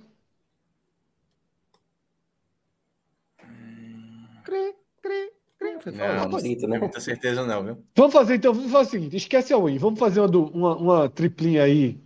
Cri, 4.44 4.74
cri, 5.02 5.32
cri. 5.58 5.80
Foi 5.82 5.92
Não, 5.92 6.06
não 6.14 6.18
favorito, 6.24 6.60
tenho 6.60 6.70
né? 6.72 6.78
muita 6.78 7.00
certeza 7.00 7.44
não, 7.46 7.64
viu? 7.64 7.84
Vamos 7.96 8.12
fazer 8.12 8.34
então, 8.36 8.52
vamos 8.52 8.70
fazer 8.72 8.88
o 8.88 8.90
seguinte: 8.90 9.16
esquece 9.16 9.52
a 9.52 9.58
win. 9.58 9.78
Vamos 9.78 9.98
fazer 9.98 10.20
uma, 10.20 10.28
uma, 10.50 10.76
uma 10.76 11.08
triplinha 11.08 11.62
aí 11.62 11.98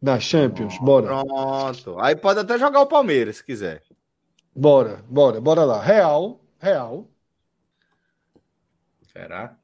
na 0.00 0.20
Champions. 0.20 0.78
Bora. 0.78 1.06
Pronto. 1.06 1.98
Aí 2.00 2.14
pode 2.16 2.40
até 2.40 2.58
jogar 2.58 2.80
o 2.80 2.86
Palmeiras, 2.86 3.38
se 3.38 3.44
quiser. 3.44 3.82
Bora, 4.54 5.04
bora, 5.08 5.40
bora 5.40 5.64
lá. 5.64 5.80
Real, 5.80 6.40
Real. 6.58 7.08
Será? 9.12 9.56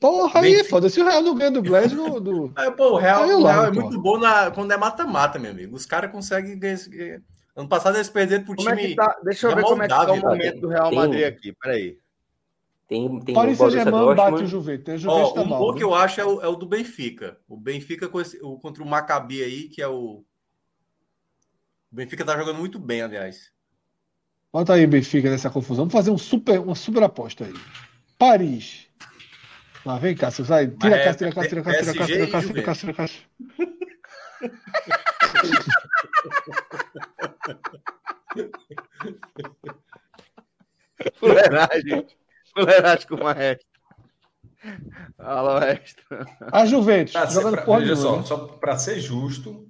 Porra, 0.00 0.40
aí 0.40 0.54
é 0.54 0.64
foda. 0.64 0.88
Se 0.88 1.00
o 1.00 1.04
Real 1.04 1.22
não 1.22 1.34
ganha 1.34 1.50
do 1.50 1.62
Glasgow, 1.62 2.18
do... 2.18 2.52
É, 2.58 2.70
pô, 2.70 2.94
o 2.94 2.96
Real, 2.96 3.26
eu 3.26 3.38
o 3.38 3.44
Real 3.44 3.54
é 3.54 3.58
largo, 3.58 3.80
muito 3.82 4.00
bom 4.00 4.18
na, 4.18 4.50
quando 4.50 4.72
é 4.72 4.76
mata-mata, 4.76 5.38
meu 5.38 5.52
amigo. 5.52 5.76
Os 5.76 5.86
caras 5.86 6.10
conseguem 6.10 6.58
ganhar. 6.58 7.20
Ano 7.54 7.68
passado 7.68 7.96
eles 7.96 8.08
perderam 8.08 8.44
pro 8.44 8.56
Como 8.56 8.68
é 8.70 8.76
time. 8.76 8.88
que 8.88 8.94
tá? 8.96 9.16
Deixa 9.22 9.46
eu 9.46 9.50
da 9.50 9.56
ver 9.56 9.62
como 9.62 9.82
é 9.82 9.88
que 9.88 9.94
tá 9.94 10.12
o 10.12 10.16
momento 10.16 10.60
do 10.60 10.68
Real 10.68 10.92
Madrid 10.92 11.24
aqui. 11.24 11.52
Peraí. 11.52 11.98
Tem, 12.88 13.20
tem 13.20 13.34
Paris 13.34 13.56
Saint-Germain 13.58 14.14
bate 14.14 14.42
o. 14.42 14.46
Juventus. 14.46 14.94
O 14.94 14.98
Juventus 14.98 15.30
Ó, 15.30 15.34
tá 15.34 15.40
um 15.42 15.46
mal. 15.46 15.58
bom 15.58 15.72
né? 15.72 15.78
que 15.78 15.84
eu 15.84 15.94
acho 15.94 16.20
é 16.20 16.24
o, 16.26 16.40
é 16.42 16.48
o 16.48 16.56
do 16.56 16.66
Benfica. 16.66 17.38
O 17.48 17.56
Benfica 17.56 18.08
com 18.08 18.20
esse- 18.20 18.38
o- 18.42 18.58
contra 18.58 18.82
o 18.82 18.86
Maccabi 18.86 19.42
aí, 19.42 19.68
que 19.68 19.80
é 19.80 19.88
o. 19.88 20.24
O 21.90 21.94
Benfica 21.94 22.24
tá 22.24 22.36
jogando 22.36 22.58
muito 22.58 22.78
bem, 22.78 23.02
aliás. 23.02 23.50
Bota 24.52 24.74
aí, 24.74 24.86
Benfica, 24.86 25.30
nessa 25.30 25.48
confusão. 25.48 25.84
Vamos 25.84 25.92
fazer 25.92 26.10
um 26.10 26.18
super, 26.18 26.58
uma 26.60 26.74
super 26.74 27.02
aposta 27.02 27.44
aí. 27.46 27.54
Paris. 28.18 28.86
Lá, 29.84 29.98
vem 29.98 30.14
cá, 30.14 30.30
você 30.30 30.42
vai. 30.42 30.68
Tira 30.68 30.96
é 30.96 31.04
caixa, 31.04 31.18
tira 31.18 31.30
a 31.30 31.34
caixa, 31.34 31.48
tira 31.48 31.60
a 31.60 31.64
caixa, 31.64 31.82
tira 31.82 31.92
a 31.92 31.96
caixa, 31.96 32.06
tira 32.06 32.24
a 32.24 32.42
tira 32.42 32.60
a 32.60 32.64
caixa, 32.64 32.80
tira 32.80 32.92
a 32.92 32.94
caixa. 32.94 33.22
Fuleiragem. 41.18 42.06
Fuleiragem 42.54 43.06
com 43.08 43.14
o 43.16 43.24
maestro. 43.24 43.66
Alô, 45.18 45.54
maestro. 45.60 46.04
A 46.52 46.64
Juventus, 46.66 47.12
Pra 47.12 47.26
ser- 47.26 47.34
jogando 47.34 47.54
pra- 47.54 47.64
porra 47.64 47.80
veja 47.80 47.96
só, 47.96 48.02
nenhuma. 48.10 48.26
só 48.26 48.46
para 48.46 48.78
ser 48.78 49.00
justo, 49.00 49.68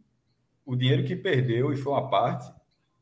o 0.64 0.76
dinheiro 0.76 1.04
que 1.04 1.16
perdeu 1.16 1.72
e 1.72 1.76
foi 1.76 1.92
uma 1.92 2.10
parte, 2.10 2.52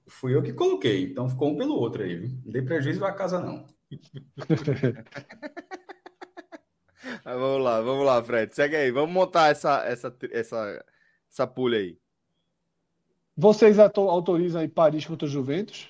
fui 0.06 0.34
eu 0.34 0.42
que 0.42 0.52
coloquei. 0.52 1.04
Então 1.04 1.28
ficou 1.28 1.50
um 1.50 1.56
pelo 1.56 1.74
outro 1.74 2.02
aí, 2.02 2.16
viu? 2.16 2.30
Não 2.44 2.52
dei 2.52 2.62
prejuízo 2.62 3.00
na 3.00 3.12
casa, 3.12 3.40
não. 3.40 3.66
Ah, 7.24 7.34
Vamos 7.34 7.64
lá, 7.64 7.80
vamos 7.80 8.04
lá, 8.06 8.22
Fred. 8.22 8.54
Segue 8.54 8.76
aí. 8.76 8.90
Vamos 8.90 9.10
montar 9.12 9.48
essa, 9.50 9.84
essa, 9.86 10.14
essa, 10.30 10.84
essa 11.30 11.46
pulha 11.46 11.78
aí. 11.78 11.98
Vocês 13.36 13.78
auto- 13.78 14.08
autorizam 14.08 14.60
aí 14.60 14.68
Paris 14.68 15.04
contra 15.06 15.26
o 15.26 15.30
Juventus? 15.30 15.88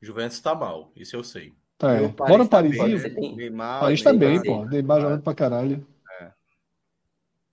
Juventus 0.00 0.38
tá 0.40 0.54
mal, 0.54 0.92
isso 0.94 1.16
eu 1.16 1.24
sei. 1.24 1.54
Tá, 1.78 1.92
é. 1.94 2.08
Bora 2.08 2.46
tá 2.46 2.60
bem, 2.60 2.76
Parisinho. 2.76 2.98
Você 2.98 3.10
tem- 3.10 3.36
Neymar, 3.36 3.80
Paris 3.80 4.02
tá 4.02 4.12
bem, 4.12 4.40
Neymar. 4.40 4.44
pô. 4.44 4.64
Neymar 4.68 5.00
jogando 5.00 5.22
pra 5.22 5.34
caralho. 5.34 5.86
É. 6.20 6.32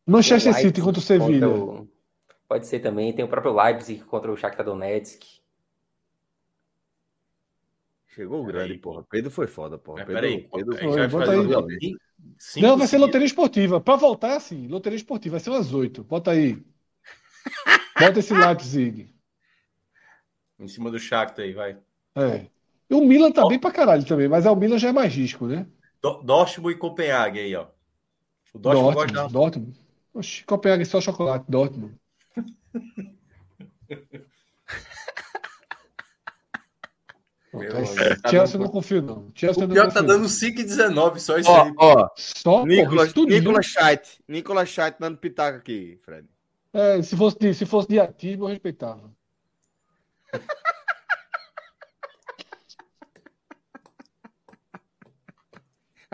Manchester 0.06 0.54
City 0.56 0.82
contra 0.82 1.00
o 1.00 1.04
Sevilha. 1.04 1.48
o- 1.50 1.88
Pode 2.48 2.68
ser 2.68 2.80
também. 2.80 3.14
Tem 3.14 3.24
o 3.24 3.28
próprio 3.28 3.54
Leipzig 3.56 4.04
contra 4.04 4.32
o 4.32 4.38
Shakhtar 4.38 4.66
Donetsk. 4.66 5.24
Chegou 8.08 8.42
o 8.42 8.46
grande, 8.46 8.78
porra. 8.78 9.04
Pedro 9.10 9.30
foi 9.30 9.46
foda, 9.48 9.78
porra. 9.78 9.98
Mas 10.00 10.08
Pedro, 10.08 10.22
peraí, 10.22 10.50
Pedro 10.54 10.74
gente 10.78 10.96
vai 10.96 11.08
bota 11.08 11.32
aí. 11.32 11.96
cinco 12.40 12.66
Não, 12.68 12.78
vai 12.78 12.88
ser 12.88 12.98
loteria 12.98 13.26
esportiva. 13.26 13.82
Pra 13.82 13.96
voltar 13.96 14.30
é 14.30 14.36
assim, 14.38 14.68
loteria 14.68 14.96
esportiva. 14.96 15.34
Vai 15.34 15.40
ser 15.42 15.50
umas 15.50 15.74
oito. 15.74 16.04
Bota 16.04 16.32
aí. 16.32 16.64
Bota 18.00 18.20
esse 18.20 18.34
Leipzig. 18.34 19.14
Em 20.58 20.68
cima 20.68 20.90
do 20.90 20.98
Shakhtar 21.00 21.44
aí, 21.46 21.54
vai. 21.54 21.78
É. 22.16 22.48
E 22.90 22.94
o 22.94 23.02
Milan 23.02 23.32
tá 23.32 23.48
bem 23.48 23.58
pra 23.60 23.72
caralho 23.72 24.06
também, 24.06 24.28
mas 24.28 24.46
é 24.46 24.52
o 24.52 24.56
Milan 24.56 24.78
já 24.78 24.90
é 24.90 24.94
mais 24.94 25.14
risco, 25.14 25.48
né? 25.48 25.66
Do- 26.02 26.22
Dortmund 26.22 26.76
e 26.76 26.78
Copenhague 26.80 27.40
aí, 27.40 27.56
ó. 27.56 27.68
O 28.54 28.60
Dortmund, 28.60 28.94
Dortmund, 28.96 29.14
gosta 29.14 29.34
Dortmund. 29.34 29.80
Oxi, 30.14 30.44
Copenhague 30.46 30.82
é 30.84 30.86
só 30.86 31.02
chocolate, 31.02 31.46
Dortmund. 31.50 31.96
Tá 38.22 38.30
Chelsea 38.30 38.56
eu 38.58 38.64
não 38.64 38.68
confio, 38.70 39.02
não. 39.02 39.32
Chelsea 39.34 39.64
O 39.64 39.70
pior 39.70 39.88
que 39.88 39.94
tá 39.94 40.02
não. 40.02 40.08
dando 40.08 40.26
5,19 40.28 41.20
só 41.20 41.38
isso 41.38 41.50
Ó, 41.50 41.64
aí. 41.64 41.74
ó. 41.78 42.10
Só, 42.18 42.52
porra, 42.60 42.66
Nicolas, 42.66 43.14
tudinho. 43.14 43.40
Nicolas 43.40 43.66
Scheidt. 43.66 44.22
Nicolas 44.28 44.70
Scheidt 44.70 44.98
dando 45.00 45.18
pitaco 45.18 45.58
aqui, 45.60 45.98
Fred. 46.04 46.28
É, 46.74 47.02
se 47.02 47.16
fosse 47.16 47.38
de, 47.40 47.54
se 47.54 47.66
fosse 47.66 47.88
de 47.88 47.98
atismo, 48.00 48.44
eu 48.44 48.50
respeitava. 48.50 49.10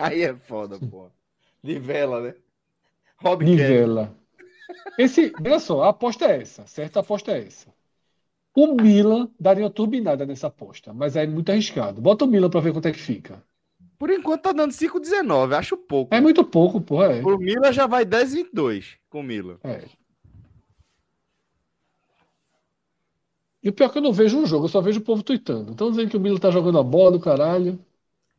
Aí 0.02 0.22
é 0.22 0.34
foda, 0.34 0.78
porra. 0.78 1.10
De 1.62 1.78
vela, 1.78 2.20
né? 2.20 2.34
Rob. 3.16 3.44
Nivela. 3.44 4.14
Esse, 4.98 5.32
olha 5.44 5.60
só, 5.60 5.82
a 5.82 5.90
aposta 5.90 6.24
é 6.26 6.42
essa, 6.42 6.66
certo? 6.66 6.96
A 6.96 7.00
aposta 7.00 7.32
é 7.32 7.46
essa. 7.46 7.68
O 8.54 8.74
Milan 8.74 9.28
daria 9.38 9.64
uma 9.64 9.70
turbinada 9.70 10.26
nessa 10.26 10.48
aposta, 10.48 10.92
mas 10.92 11.16
é 11.16 11.26
muito 11.26 11.50
arriscado. 11.50 12.00
Bota 12.00 12.24
o 12.24 12.28
Milan 12.28 12.50
pra 12.50 12.60
ver 12.60 12.72
quanto 12.72 12.88
é 12.88 12.92
que 12.92 12.98
fica. 12.98 13.42
Por 13.98 14.10
enquanto 14.10 14.42
tá 14.42 14.52
dando 14.52 14.72
5,19. 14.72 15.56
Acho 15.56 15.76
pouco. 15.76 16.14
É 16.14 16.20
muito 16.20 16.44
pouco, 16.44 16.80
porra. 16.80 17.12
É. 17.12 17.22
Pro 17.22 17.38
Milan 17.38 17.72
já 17.72 17.86
vai 17.86 18.04
10,22 18.04 18.96
com 19.08 19.20
o 19.20 19.22
Milan. 19.22 19.58
É. 19.62 19.84
E 23.62 23.68
o 23.68 23.72
pior 23.72 23.86
é 23.86 23.88
que 23.90 23.98
eu 23.98 24.02
não 24.02 24.12
vejo 24.12 24.36
um 24.38 24.44
jogo, 24.44 24.64
eu 24.64 24.68
só 24.68 24.80
vejo 24.80 24.98
o 24.98 25.04
povo 25.04 25.22
tweetando. 25.22 25.70
Estão 25.70 25.90
dizendo 25.90 26.10
que 26.10 26.16
o 26.16 26.20
Milan 26.20 26.38
tá 26.38 26.50
jogando 26.50 26.80
a 26.80 26.82
bola 26.82 27.12
do 27.12 27.20
caralho. 27.20 27.78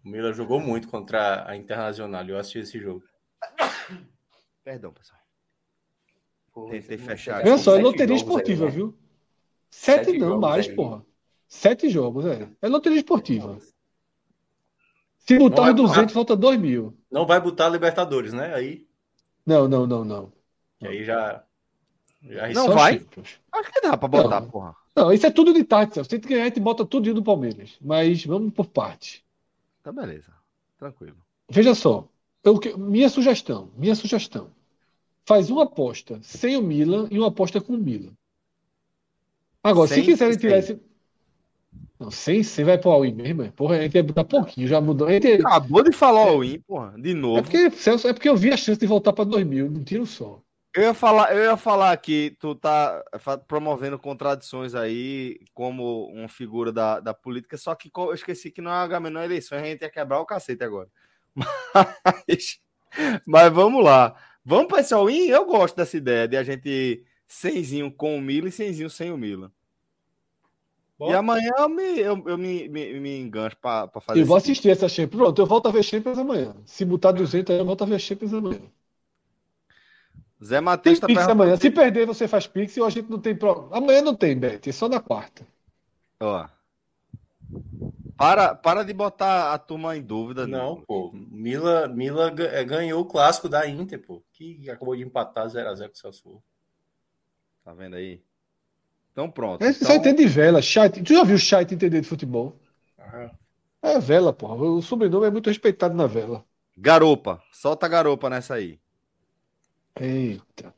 O 0.04 0.10
Milan 0.10 0.34
jogou 0.34 0.60
muito 0.60 0.88
contra 0.90 1.50
a 1.50 1.56
Internacional. 1.56 2.26
Eu 2.28 2.38
assisti 2.38 2.60
esse 2.60 2.80
jogo. 2.80 3.04
Perdão, 4.64 4.92
pessoal. 4.94 5.20
Tentei 6.70 6.98
fechar 6.98 7.42
Olha 7.42 7.58
só, 7.58 7.76
é 7.78 7.82
loteria 7.82 8.16
jogos 8.18 8.22
aí, 8.22 8.28
esportiva, 8.28 8.66
né? 8.66 8.72
viu? 8.72 8.98
Sete, 9.72 10.06
Sete 10.06 10.18
não, 10.20 10.28
jogos 10.28 10.42
mais, 10.42 10.68
aí. 10.68 10.76
porra. 10.76 11.06
Sete 11.48 11.90
jogos, 11.90 12.26
é. 12.26 12.50
É 12.62 12.68
loteria 12.68 12.98
esportiva. 13.00 13.58
Se 15.20 15.38
botar 15.40 15.62
os 15.62 15.68
vai 15.68 15.74
200, 15.74 16.14
falta 16.14 16.36
2 16.36 16.60
mil. 16.60 16.98
Não 17.10 17.26
vai 17.26 17.40
botar 17.40 17.70
Libertadores, 17.70 18.34
né? 18.34 18.54
Aí, 18.54 18.86
Não, 19.46 19.68
não, 19.68 19.88
não, 19.88 20.04
não. 20.04 20.34
aí 20.82 21.04
já. 21.04 21.44
já 22.22 22.50
Não 22.50 22.70
vai? 22.72 23.06
Acho 23.52 23.72
que 23.72 23.82
dá 23.82 23.96
pra 23.98 24.08
botar, 24.08 24.42
Não. 24.42 24.50
porra. 24.50 24.76
Não, 24.96 25.12
isso 25.12 25.26
é 25.26 25.32
tudo 25.32 25.54
de 25.54 25.64
tarde, 25.64 25.94
Celso. 25.96 26.10
Se 26.10 26.16
a 26.16 26.20
gente 26.20 26.28
ganhar, 26.28 26.44
a 26.44 26.48
gente 26.48 26.60
bota 26.60 26.86
tudo 26.86 27.14
no 27.14 27.24
Palmeiras. 27.24 27.78
Mas 27.82 28.26
vamos 28.26 28.54
por 28.54 28.68
parte. 28.68 29.23
Tá 29.84 29.92
beleza. 29.92 30.34
Tranquilo. 30.78 31.18
Veja 31.52 31.76
só. 31.76 32.08
Eu 32.44 32.60
minha 32.78 33.10
sugestão, 33.10 33.72
minha 33.78 33.96
sugestão. 33.96 34.52
Faz 35.26 35.50
uma 35.50 35.64
aposta 35.64 36.20
sem 36.22 36.58
o 36.58 36.62
Milan 36.62 37.08
e 37.12 37.18
uma 37.18 37.30
aposta 37.30 37.62
com 37.62 37.74
o 37.74 37.78
Milan. 37.78 38.12
Agora, 39.64 39.88
se 39.88 39.96
Sem 39.96 40.04
quiserem 40.04 40.34
e 40.34 40.38
tirar 40.38 40.62
sem. 40.62 40.76
esse. 40.76 40.84
Não, 42.00 42.12
sem, 42.12 42.44
sem 42.44 42.66
vai 42.66 42.78
pro 42.78 42.92
All-in 42.92 43.14
mesmo. 43.14 43.44
é. 43.44 43.52
Porra, 43.52 43.78
a 43.78 43.82
gente 43.84 43.96
ia 43.96 44.04
botar 44.04 44.26
pouquinho, 44.26 44.68
já 44.68 44.82
mudou. 44.82 45.10
Gente... 45.10 45.36
Acabou 45.36 45.82
de 45.84 45.96
falar 45.96 46.32
o 46.34 46.42
win, 46.42 46.60
porra. 46.60 46.94
De 47.00 47.12
É 47.12 47.14
novo. 47.14 47.42
porque, 47.44 47.72
Celso, 47.72 48.08
é 48.10 48.14
porque 48.14 48.28
eu 48.28 48.36
vi 48.36 48.52
a 48.52 48.58
chance 48.58 48.80
de 48.80 48.86
voltar 48.88 49.14
para 49.14 49.24
2000, 49.24 49.70
não 49.72 49.84
tiro 49.86 50.06
só. 50.06 50.43
Eu 50.76 50.84
ia 50.84 50.94
falar, 50.94 51.36
eu 51.36 51.44
ia 51.44 51.56
falar 51.56 51.96
que 51.98 52.36
tu 52.40 52.56
tá 52.56 53.04
promovendo 53.48 54.00
contradições 54.00 54.74
aí 54.74 55.40
como 55.54 56.08
uma 56.08 56.28
figura 56.28 56.72
da, 56.72 57.00
da 57.00 57.14
política, 57.14 57.58
só 57.58 57.76
que 57.76 57.92
eu 57.96 58.14
esqueci 58.14 58.50
que 58.50 58.60
não 58.60 58.72
é 58.72 58.96
a 58.96 59.00
menor 59.00 59.24
eleição, 59.24 59.58
a 59.58 59.64
gente 59.64 59.84
ia 59.84 59.90
quebrar 59.90 60.20
o 60.20 60.26
cacete 60.26 60.64
agora. 60.64 60.90
Mas, 62.28 62.60
mas 63.26 63.52
vamos 63.52 63.84
lá. 63.84 64.16
Vamos 64.46 64.68
para 64.68 64.82
esse 64.82 64.94
all-in? 64.94 65.28
Eu 65.30 65.46
gosto 65.46 65.76
dessa 65.76 65.98
ideia 65.98 66.28
de 66.28 66.38
a 66.38 66.44
gente 66.44 67.04
cenzinho 67.28 67.92
com 67.92 68.16
o 68.16 68.22
Milan 68.22 68.50
e 68.50 68.52
cenzinho 68.52 68.88
sem 68.88 69.12
o 69.12 69.18
Milan. 69.18 69.52
Bom. 71.00 71.10
E 71.10 71.16
amanhã 71.16 71.52
eu 71.58 71.70
me, 71.70 72.00
eu, 72.00 72.24
eu 72.28 72.38
me, 72.38 72.70
me, 72.70 73.00
me 73.00 73.20
engancho 73.20 73.58
para 73.58 73.90
fazer 74.00 74.22
Eu 74.22 74.26
vou 74.28 74.38
assistir 74.38 74.70
essa 74.70 74.88
Champions. 74.88 75.22
Pronto, 75.22 75.42
eu 75.42 75.46
volto 75.48 75.68
a 75.68 75.72
ver 75.72 75.82
Champions 75.82 76.20
amanhã. 76.20 76.56
Se 76.66 76.86
botar 76.86 77.12
200 77.12 77.52
aí, 77.52 77.60
eu 77.60 77.66
volto 77.66 77.84
a 77.84 77.88
ver 77.88 78.00
Champions 78.00 78.34
amanhã. 78.34 78.62
Zé 80.44 80.56
Tem 80.58 80.62
Matheus 80.66 81.00
tá 81.00 81.08
Pix 81.08 81.18
perguntando- 81.20 81.44
amanhã. 81.44 81.58
Se 81.58 81.72
perder, 81.72 82.06
você 82.06 82.28
faz 82.28 82.46
Pix 82.48 82.76
e 82.76 82.82
a 82.82 82.90
gente 82.90 83.10
não 83.10 83.20
tem 83.20 83.36
problema. 83.36 83.78
Amanhã 83.78 84.02
não 84.02 84.16
tem, 84.16 84.38
Bet, 84.38 84.70
é 84.70 84.74
só 84.74 84.90
na 84.90 85.00
quarta. 85.00 85.46
Ó. 86.20 86.48
Para, 88.18 88.54
para 88.56 88.84
de 88.84 88.94
botar 88.94 89.54
a 89.54 89.58
turma 89.58 89.98
em 89.98 90.02
dúvida. 90.02 90.46
Não, 90.48 90.74
Nilo. 90.76 90.84
pô. 90.88 91.12
Mila, 91.14 91.88
Mila 91.88 92.34
eh, 92.38 92.64
ganhou 92.64 93.02
o 93.02 93.06
clássico 93.06 93.50
da 93.50 93.68
Inter, 93.68 94.00
pô. 94.00 94.24
Que 94.32 94.70
acabou 94.70 94.96
de 94.96 95.04
empatar 95.04 95.48
0x0 95.48 95.88
com 95.88 95.94
o 95.94 95.98
Celso. 95.98 96.44
Tá 97.64 97.74
vendo 97.74 97.96
aí? 97.96 98.22
Então 99.12 99.30
pronto. 99.30 99.64
Gente 99.64 99.78
Então, 99.78 99.88
só 99.88 99.96
entende 99.96 100.24
de 100.24 100.28
vela. 100.30 100.62
Chat. 100.62 101.02
Tu 101.02 101.14
já 101.14 101.24
viu 101.24 101.36
o 101.36 101.40
chat 101.40 101.74
entender 101.74 102.02
de 102.02 102.08
futebol? 102.08 102.56
Ah, 103.00 103.30
É 103.82 104.00
vela, 104.00 104.32
porra. 104.32 104.56
O 104.56 104.82
sobrenome 104.82 105.28
é 105.28 105.32
muito 105.32 105.48
respeitado 105.48 105.94
na 105.96 106.08
vela. 106.08 106.44
Garopa. 106.78 107.42
Solta 107.52 107.86
a 107.86 107.90
garopa 107.90 108.30
nessa 108.30 108.56
aí. 108.56 108.80
Eita. 110.00 110.74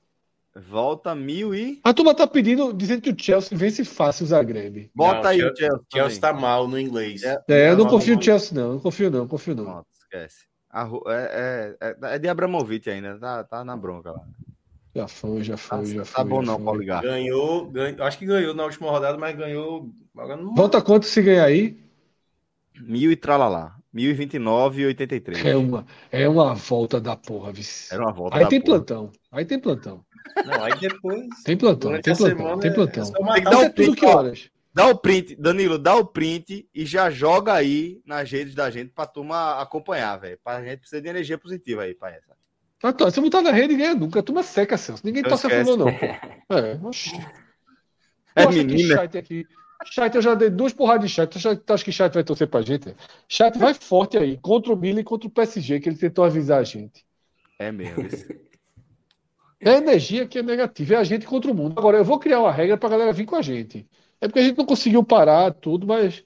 Volta 0.70 1.14
mil 1.14 1.54
e. 1.54 1.82
A 1.84 1.94
turma 1.94 2.16
tá 2.16 2.26
pedindo, 2.26 2.72
dizendo 2.74 3.02
que 3.02 3.10
o 3.10 3.16
Chelsea 3.18 3.58
vence 3.58 3.84
fácil 3.84 4.24
o 4.24 4.28
Zagreb. 4.28 4.90
Bota 4.96 5.22
Não, 5.24 5.30
aí 5.30 5.44
o 5.44 5.56
Chelsea. 5.56 5.80
Chelsea 5.92 6.22
também. 6.22 6.22
tá 6.22 6.34
mal 6.34 6.68
no 6.68 6.80
inglês. 6.80 7.24
É. 7.24 7.38
É, 7.50 7.70
eu 7.72 7.78
não 7.78 7.84
Não, 7.84 7.92
confio 7.92 8.16
no 8.16 8.22
Chelsea, 8.22 8.58
não. 8.58 8.74
Não 8.74 8.80
confio, 8.80 9.12
não. 9.12 9.28
Confio, 9.28 9.56
não. 9.56 9.66
Pronto, 9.66 9.88
esquece. 9.92 10.46
É, 11.08 11.76
é, 11.82 11.88
é, 11.90 12.16
é 12.16 12.20
de 12.20 12.28
Abramovic 12.30 12.90
ainda. 12.90 13.18
Tá, 13.20 13.44
tá 13.44 13.66
na 13.66 13.76
bronca 13.76 14.12
lá. 14.12 14.22
Já 14.96 15.08
foi, 15.10 15.44
já 15.44 15.58
foi, 15.58 15.86
já 15.88 16.00
Tá, 16.00 16.06
foi. 16.06 16.24
tá 16.24 16.30
bom 16.30 16.42
não. 16.42 16.64
Paulo 16.64 16.80
Ligar. 16.80 17.02
Ganhou, 17.02 17.70
ganhou, 17.70 18.04
acho 18.04 18.18
que 18.18 18.26
ganhou 18.26 18.54
na 18.54 18.64
última 18.64 18.90
rodada, 18.90 19.18
mas 19.18 19.36
ganhou. 19.36 19.90
ganhou 20.16 20.54
Volta 20.56 20.82
quanto 20.82 21.06
se 21.06 21.22
ganhar 21.22 21.44
aí? 21.46 21.78
Mil 22.80 23.12
e 23.12 23.16
tralalá. 23.18 23.75
Mil 23.96 24.12
e 24.12 24.14
vinte 24.14 24.34
e 24.34 24.40
nove 24.40 24.82
e 24.82 24.86
oitenta 24.88 25.16
e 25.16 25.22
três. 25.22 25.46
É 25.46 25.56
uma, 25.56 25.86
é 26.12 26.28
uma 26.28 26.54
volta 26.54 27.00
da 27.00 27.16
porra, 27.16 27.54
vice. 27.54 27.94
Era 27.94 28.04
uma 28.04 28.12
volta 28.12 28.36
Aí 28.36 28.44
da 28.44 28.50
tem 28.50 28.60
porra. 28.60 28.78
plantão. 28.80 29.12
Aí 29.32 29.46
tem 29.46 29.58
plantão. 29.58 30.06
Não, 30.46 30.64
aí 30.66 30.74
depois. 30.78 31.26
Tem 31.46 31.56
plantão, 31.56 31.92
tem 32.02 32.02
plantão, 32.14 32.38
semana 32.38 32.60
tem 32.60 32.72
é- 32.72 32.74
plantão. 32.74 33.04
é 33.04 33.40
é 33.40 33.70
tudo 33.70 33.74
print, 33.74 33.96
que 33.96 34.06
horas? 34.06 34.50
Dá 34.74 34.88
o 34.88 34.98
print, 34.98 35.38
Danilo, 35.38 35.80
dá 35.80 35.96
o 35.96 36.06
print 36.06 36.68
e 36.76 36.86
já 36.86 37.10
joga 37.10 37.54
aí 37.54 38.02
nas 38.06 38.30
redes 38.30 38.54
da 38.54 38.70
gente 38.70 38.92
pra 38.92 39.06
turma 39.06 39.62
acompanhar, 39.62 40.18
velho. 40.18 40.38
Pra 40.44 40.62
gente 40.62 40.80
precisa 40.80 41.02
de 41.02 41.08
energia 41.08 41.38
positiva 41.38 41.84
aí, 41.84 41.96
essa. 42.04 42.36
Ah, 42.84 42.92
tá. 42.92 43.10
Se 43.10 43.18
eu 43.18 43.24
botar 43.24 43.42
na 43.42 43.52
rede, 43.52 43.78
ganha 43.78 43.96
nunca. 43.96 44.20
A 44.20 44.24
turma 44.24 44.44
seca, 44.44 44.78
Celso. 44.78 45.04
Ninguém 45.06 45.24
esquece. 45.26 45.64
por 45.64 45.78
não, 45.78 45.86
pô. 45.86 46.06
É, 46.54 46.78
oxi. 46.84 47.16
É 48.36 48.46
menina. 48.48 49.02
aqui. 49.04 49.46
Chat, 49.86 50.16
eu 50.16 50.22
já 50.22 50.34
dei 50.34 50.50
duas 50.50 50.74
porradas 50.74 51.10
de 51.10 51.16
chat. 51.16 51.30
Tu 51.32 51.74
acha, 51.74 51.86
que 51.86 51.92
chat 51.92 52.14
vai 52.14 52.24
torcer 52.24 52.48
pra 52.48 52.62
gente? 52.62 52.96
Chat 53.30 53.58
vai 53.58 53.74
forte 53.80 54.18
aí, 54.18 54.38
contra 54.38 54.74
o 54.74 54.76
Milan 54.76 55.02
e 55.02 55.04
contra 55.04 55.28
o 55.28 55.32
PSG, 55.32 55.80
que 55.80 55.90
ele 55.90 55.98
tentou 55.98 56.24
avisar 56.26 56.60
a 56.60 56.64
gente. 56.64 57.06
É 57.60 57.72
mesmo. 57.72 58.04
É 59.60 59.70
a 59.70 59.78
energia 59.78 60.28
que 60.28 60.40
é 60.40 60.44
negativa, 60.44 60.96
é 60.96 60.98
a 60.98 61.04
gente 61.04 61.26
contra 61.26 61.50
o 61.50 61.56
mundo. 61.56 61.76
Agora, 61.78 61.98
eu 61.98 62.04
vou 62.04 62.20
criar 62.20 62.40
uma 62.40 62.52
regra 62.52 62.78
pra 62.78 62.90
galera 62.90 63.14
vir 63.14 63.26
com 63.26 63.36
a 63.36 63.42
gente. 63.42 63.88
É 64.20 64.28
porque 64.28 64.40
a 64.40 64.44
gente 64.44 64.58
não 64.58 64.66
conseguiu 64.66 65.04
parar 65.04 65.54
tudo, 65.54 65.88
mas. 65.88 66.24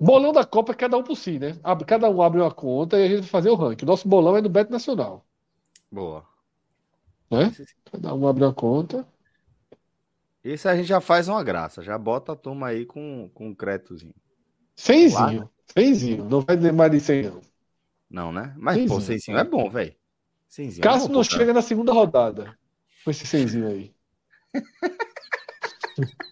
Bolão 0.00 0.32
da 0.32 0.44
Copa 0.44 0.72
é 0.72 0.76
cada 0.76 0.96
um 0.96 1.02
por 1.02 1.16
si, 1.16 1.38
né? 1.38 1.56
Cada 1.86 2.08
um 2.08 2.22
abre 2.22 2.40
uma 2.40 2.52
conta 2.52 2.98
e 2.98 3.04
a 3.04 3.08
gente 3.08 3.20
vai 3.20 3.28
fazer 3.28 3.50
o 3.50 3.56
ranking. 3.56 3.84
O 3.84 3.88
nosso 3.88 4.08
bolão 4.08 4.36
é 4.36 4.42
do 4.42 4.48
Beto 4.48 4.70
Nacional, 4.70 5.24
Boa. 5.90 6.24
né? 7.30 7.52
Cada 7.90 8.14
um 8.14 8.26
abre 8.26 8.44
uma 8.44 8.54
conta. 8.54 9.06
Isso 10.52 10.68
a 10.68 10.76
gente 10.76 10.86
já 10.86 11.00
faz 11.00 11.28
uma 11.28 11.42
graça. 11.42 11.82
Já 11.82 11.96
bota 11.98 12.32
a 12.32 12.36
turma 12.36 12.68
aí 12.68 12.84
com, 12.86 13.30
com 13.34 13.48
um 13.48 13.54
créditozinho. 13.54 14.14
Cenzinho. 14.76 15.48
Cenzinho. 15.66 16.24
Não 16.24 16.40
vai 16.40 16.56
dizer 16.56 16.72
mais 16.72 16.90
de 16.92 17.00
100, 17.00 17.22
não. 17.24 17.40
Não, 18.10 18.32
né? 18.32 18.54
Mas, 18.56 18.76
Cenzinho. 18.76 18.94
pô, 18.94 19.00
Cenzinho 19.00 19.38
é 19.38 19.44
bom, 19.44 19.68
velho. 19.68 19.94
É 20.58 20.80
Cássio 20.80 21.08
não 21.10 21.22
cara. 21.22 21.36
chega 21.38 21.52
na 21.52 21.60
segunda 21.62 21.92
rodada 21.92 22.56
com 23.04 23.10
esse 23.10 23.26
cenzinho 23.26 23.68
aí. 23.68 23.92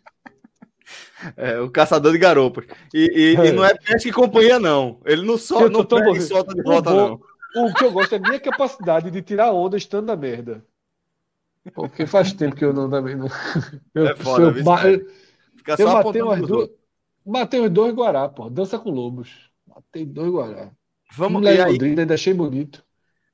É, 1.36 1.58
o 1.58 1.70
caçador 1.70 2.12
de 2.12 2.18
garopas. 2.18 2.66
E, 2.94 3.10
e- 3.14 3.34
e 3.34 3.48
É. 3.48 3.52
não 3.52 3.64
é 3.64 3.74
peste 3.74 4.08
e 4.10 4.12
companhia, 4.12 4.60
não. 4.60 5.00
Ele 5.04 5.22
não, 5.22 5.34
Eu 5.34 5.38
tô 5.38 5.68
não 5.70 5.84
pega 5.84 6.10
e 6.18 6.20
solta 6.20 6.54
de 6.54 6.62
volta, 6.62 6.90
não. 6.94 7.20
O 7.56 7.72
que 7.74 7.84
eu 7.84 7.90
gosto 7.90 8.14
é 8.14 8.18
a 8.18 8.20
minha 8.20 8.38
capacidade 8.38 9.10
de 9.10 9.22
tirar 9.22 9.50
onda 9.52 9.76
estando 9.76 10.06
na 10.06 10.14
merda. 10.14 10.64
Porque 11.74 12.06
faz 12.06 12.32
tempo 12.32 12.56
que 12.56 12.64
eu 12.64 12.72
não 12.72 12.88
também 12.88 13.16
não. 13.16 13.28
Eu, 13.94 14.06
É 14.08 14.16
foda, 14.16 14.44
eu, 14.44 14.52
viu, 14.52 14.64
Fica 15.56 15.72
eu 15.72 15.76
só 15.88 16.02
matei 16.04 16.22
umas 16.22 16.40
duas. 16.40 16.70
Matei 17.24 17.60
os 17.60 17.70
dois 17.70 17.92
Guará, 17.94 18.28
pô. 18.28 18.48
Dança 18.48 18.78
com 18.78 18.90
lobos. 18.90 19.50
Matei 19.66 20.06
dois 20.06 20.30
Guará. 20.30 20.70
Vamos, 21.16 21.42
e 21.44 21.48
aí, 21.48 21.72
Londrina, 21.72 22.02
ainda 22.02 22.14
achei 22.14 22.34
bonito. 22.34 22.84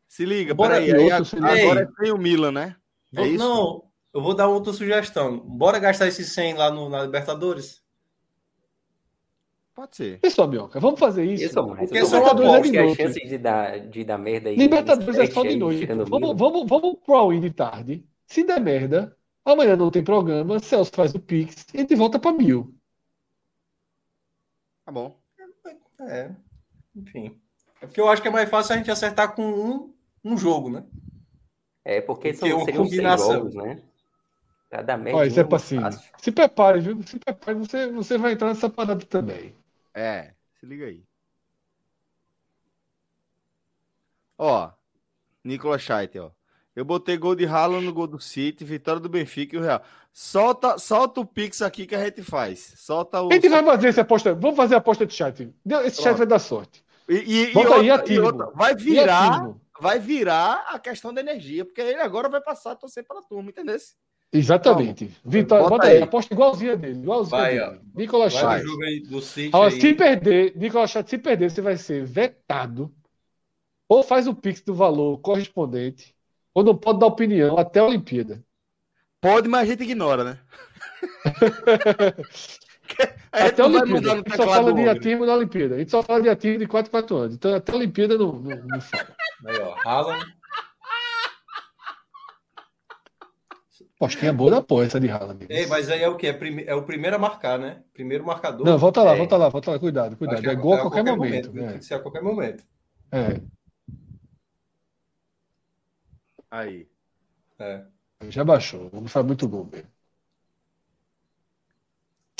se 0.08 0.24
liga, 0.24 0.54
Bora 0.54 0.74
peraí. 0.74 0.86
de 0.86 0.94
Aí, 0.94 1.10
agora 1.10 1.28
liga. 1.34 1.62
agora 1.62 1.92
tem 1.98 2.12
o 2.12 2.18
Milan, 2.18 2.52
né? 2.52 2.76
É 3.14 3.26
isso? 3.26 3.38
Não, 3.38 3.84
eu 4.14 4.22
vou 4.22 4.34
dar 4.34 4.48
outra 4.48 4.72
sugestão. 4.72 5.38
Bora 5.38 5.78
gastar 5.78 6.08
esse 6.08 6.24
100 6.24 6.54
lá 6.54 6.70
no, 6.70 6.88
na 6.88 7.02
Libertadores? 7.02 7.82
Pode 9.74 9.96
ser. 9.96 10.20
Pessoal, 10.20 10.48
Mioca, 10.48 10.78
vamos 10.78 11.00
fazer 11.00 11.24
isso. 11.24 11.44
Isso. 11.44 11.54
Porque 11.54 12.04
só 12.04 12.34
que 12.34 12.44
as 12.44 12.70
minuto. 12.70 12.94
chances 12.96 13.28
de 13.28 13.38
dar, 13.38 13.78
de 13.88 14.04
dar 14.04 14.18
merda 14.18 14.50
aí. 14.50 14.56
Libertadores 14.56 15.18
é 15.18 15.26
só 15.26 15.42
de 15.42 15.56
noite. 15.56 15.86
Vamos, 15.86 16.36
vamos, 16.36 16.68
vamos 16.68 16.98
pro 17.04 17.14
all-in 17.14 17.40
de 17.40 17.50
tarde. 17.50 18.04
Se 18.32 18.42
der 18.42 18.58
merda, 18.58 19.14
amanhã 19.44 19.76
não 19.76 19.90
tem 19.90 20.02
programa. 20.02 20.58
Celso 20.58 20.90
faz 20.94 21.14
o 21.14 21.20
Pix 21.20 21.66
e 21.74 21.76
a 21.76 21.80
gente 21.80 21.94
volta 21.94 22.18
pra 22.18 22.32
mil. 22.32 22.74
Tá 24.86 24.90
bom. 24.90 25.20
É, 26.00 26.34
enfim. 26.96 27.38
É 27.82 27.86
porque 27.86 28.00
eu 28.00 28.08
acho 28.08 28.22
que 28.22 28.28
é 28.28 28.30
mais 28.30 28.48
fácil 28.48 28.74
a 28.74 28.78
gente 28.78 28.90
acertar 28.90 29.34
com 29.34 29.42
um, 29.44 29.94
um 30.24 30.38
jogo, 30.38 30.70
né? 30.70 30.82
É 31.84 32.00
porque 32.00 32.32
são, 32.32 32.48
Porque 32.48 32.64
seriam 32.64 32.86
seis 32.86 32.90
combinação. 32.90 33.32
jogos, 33.34 33.54
né? 33.54 33.82
Dar 34.70 34.96
merda. 34.96 35.18
Olha, 35.18 35.40
é 35.40 35.44
fácil. 35.44 35.80
Se 36.16 36.32
prepare, 36.32 36.80
viu? 36.80 37.02
Se 37.02 37.18
prepare, 37.18 37.58
você, 37.58 37.92
você 37.92 38.16
vai 38.16 38.32
entrar 38.32 38.48
nessa 38.48 38.70
parada 38.70 39.04
também. 39.04 39.54
É, 39.92 40.32
se 40.58 40.64
liga 40.64 40.86
aí. 40.86 41.04
Ó, 44.38 44.72
Nicolas 45.44 45.82
Scheidt, 45.82 46.18
ó. 46.18 46.30
Eu 46.74 46.84
botei 46.84 47.16
gol 47.16 47.34
de 47.34 47.44
Haaland 47.46 47.84
no 47.84 47.92
gol 47.92 48.06
do 48.06 48.18
City, 48.18 48.64
vitória 48.64 49.00
do 49.00 49.08
Benfica 49.08 49.54
e 49.54 49.58
o 49.58 49.62
Real. 49.62 49.82
Solta, 50.12 50.78
solta 50.78 51.20
o 51.20 51.26
Pix 51.26 51.60
aqui 51.62 51.86
que 51.86 51.94
a 51.94 52.04
gente 52.04 52.22
faz. 52.22 52.74
Solta 52.76 53.20
o. 53.20 53.30
A 53.30 53.34
gente 53.34 53.48
vai 53.48 53.62
fazer 53.64 53.88
essa 53.88 54.00
aposta. 54.02 54.34
Vamos 54.34 54.56
fazer 54.56 54.74
a 54.74 54.78
aposta 54.78 55.04
de 55.06 55.12
chat. 55.14 55.50
Deu- 55.64 55.80
Esse 55.84 55.96
chat 55.96 56.04
Pronto. 56.04 56.18
vai 56.18 56.26
dar 56.26 56.38
sorte. 56.38 56.82
E, 57.08 57.14
e, 57.14 57.50
e 57.50 57.52
Bota 57.52 57.76
outra- 57.76 57.94
ativo. 57.96 58.22
e 58.22 58.26
outra, 58.26 58.46
vai 58.54 58.72
E 58.72 58.76
virar, 58.76 59.34
ativo. 59.34 59.60
vai 59.80 59.98
virar 59.98 60.66
a 60.68 60.78
questão 60.78 61.12
da 61.12 61.20
energia, 61.20 61.64
porque 61.64 61.80
ele 61.80 62.00
agora 62.00 62.28
vai 62.28 62.40
passar 62.40 62.72
a 62.72 62.76
torcer 62.76 63.04
pela 63.06 63.22
turma, 63.22 63.50
entendeu? 63.50 63.76
Exatamente. 64.32 65.10
Vitória, 65.24 65.64
Bota 65.64 65.76
bota 65.76 65.86
aí. 65.88 65.96
aí. 65.98 66.02
Aposta 66.02 66.32
igualzinha 66.32 66.74
dele. 66.76 67.00
Igualzinha 67.00 67.38
Vai, 67.40 67.58
dele. 67.58 67.80
Nicolas 67.94 68.32
Vai 68.34 68.62
no 68.62 69.20
Chat. 69.20 69.50
Ó, 69.52 69.68
se 69.70 69.92
perder, 69.94 70.56
Nicolas 70.56 70.90
Chat, 70.90 71.08
se 71.10 71.18
perder, 71.18 71.50
você 71.50 71.60
vai 71.60 71.76
ser 71.76 72.04
vetado. 72.06 72.90
Ou 73.88 74.02
faz 74.02 74.26
o 74.26 74.34
Pix 74.34 74.62
do 74.62 74.74
valor 74.74 75.18
correspondente, 75.18 76.11
ou 76.54 76.62
não 76.64 76.76
pode 76.76 76.98
dar 76.98 77.06
opinião 77.06 77.58
até 77.58 77.80
a 77.80 77.84
Olimpíada. 77.84 78.42
Pode, 79.20 79.48
mas 79.48 79.62
a 79.62 79.70
gente 79.72 79.82
ignora, 79.84 80.24
né? 80.24 80.38
É, 83.32 83.44
até 83.46 83.62
a 83.62 83.66
Olimpíada. 83.66 84.12
A 84.12 84.16
gente 84.16 84.36
só 84.36 84.46
fala 84.46 84.72
de 84.74 84.86
atismo 84.88 85.24
na 85.24 85.32
Olimpíada. 85.34 85.76
A 85.76 85.78
gente 85.78 85.90
só 85.90 86.02
fala 86.02 86.20
de 86.20 86.28
atismo 86.28 86.58
de 86.58 86.66
4 86.66 86.90
4 86.90 87.16
anos. 87.16 87.34
Então 87.36 87.54
até 87.54 87.72
a 87.72 87.76
Olimpíada 87.76 88.18
não, 88.18 88.32
não, 88.34 88.56
não 88.66 88.80
fala. 88.82 89.08
Aí, 89.46 89.58
ó, 89.60 89.74
Haaland. 89.88 90.26
Postinha 93.98 94.32
boa 94.32 94.50
da 94.50 94.60
porra 94.60 94.84
essa 94.84 95.00
de 95.00 95.08
Haaland. 95.08 95.46
Ei, 95.48 95.66
mas 95.66 95.88
aí 95.88 96.02
é 96.02 96.08
o 96.08 96.16
quê? 96.16 96.26
É, 96.26 96.32
prime- 96.32 96.64
é 96.66 96.74
o 96.74 96.82
primeiro 96.82 97.16
a 97.16 97.18
marcar, 97.18 97.58
né? 97.58 97.82
Primeiro 97.94 98.26
marcador. 98.26 98.66
Não, 98.66 98.76
volta 98.76 99.02
lá, 99.02 99.12
É. 99.14 99.16
volta 99.16 99.36
lá, 99.36 99.48
volta 99.48 99.70
lá. 99.70 99.78
Cuidado, 99.78 100.16
cuidado. 100.16 100.42
que 100.42 100.48
É 100.50 100.54
gol 100.54 100.74
a 100.74 100.80
qualquer 100.80 101.04
momento. 101.04 101.50
Tem 101.52 101.62
né? 101.62 101.78
que 101.78 101.84
ser 101.84 101.94
a 101.94 102.00
qualquer 102.00 102.22
momento. 102.22 102.64
É. 103.10 103.40
Aí. 106.52 106.86
É. 107.58 107.86
Já 108.30 108.44
baixou. 108.44 108.90
Não 108.92 109.08
faz 109.08 109.26
muito 109.26 109.48
gol 109.48 109.66
mesmo. 109.66 109.90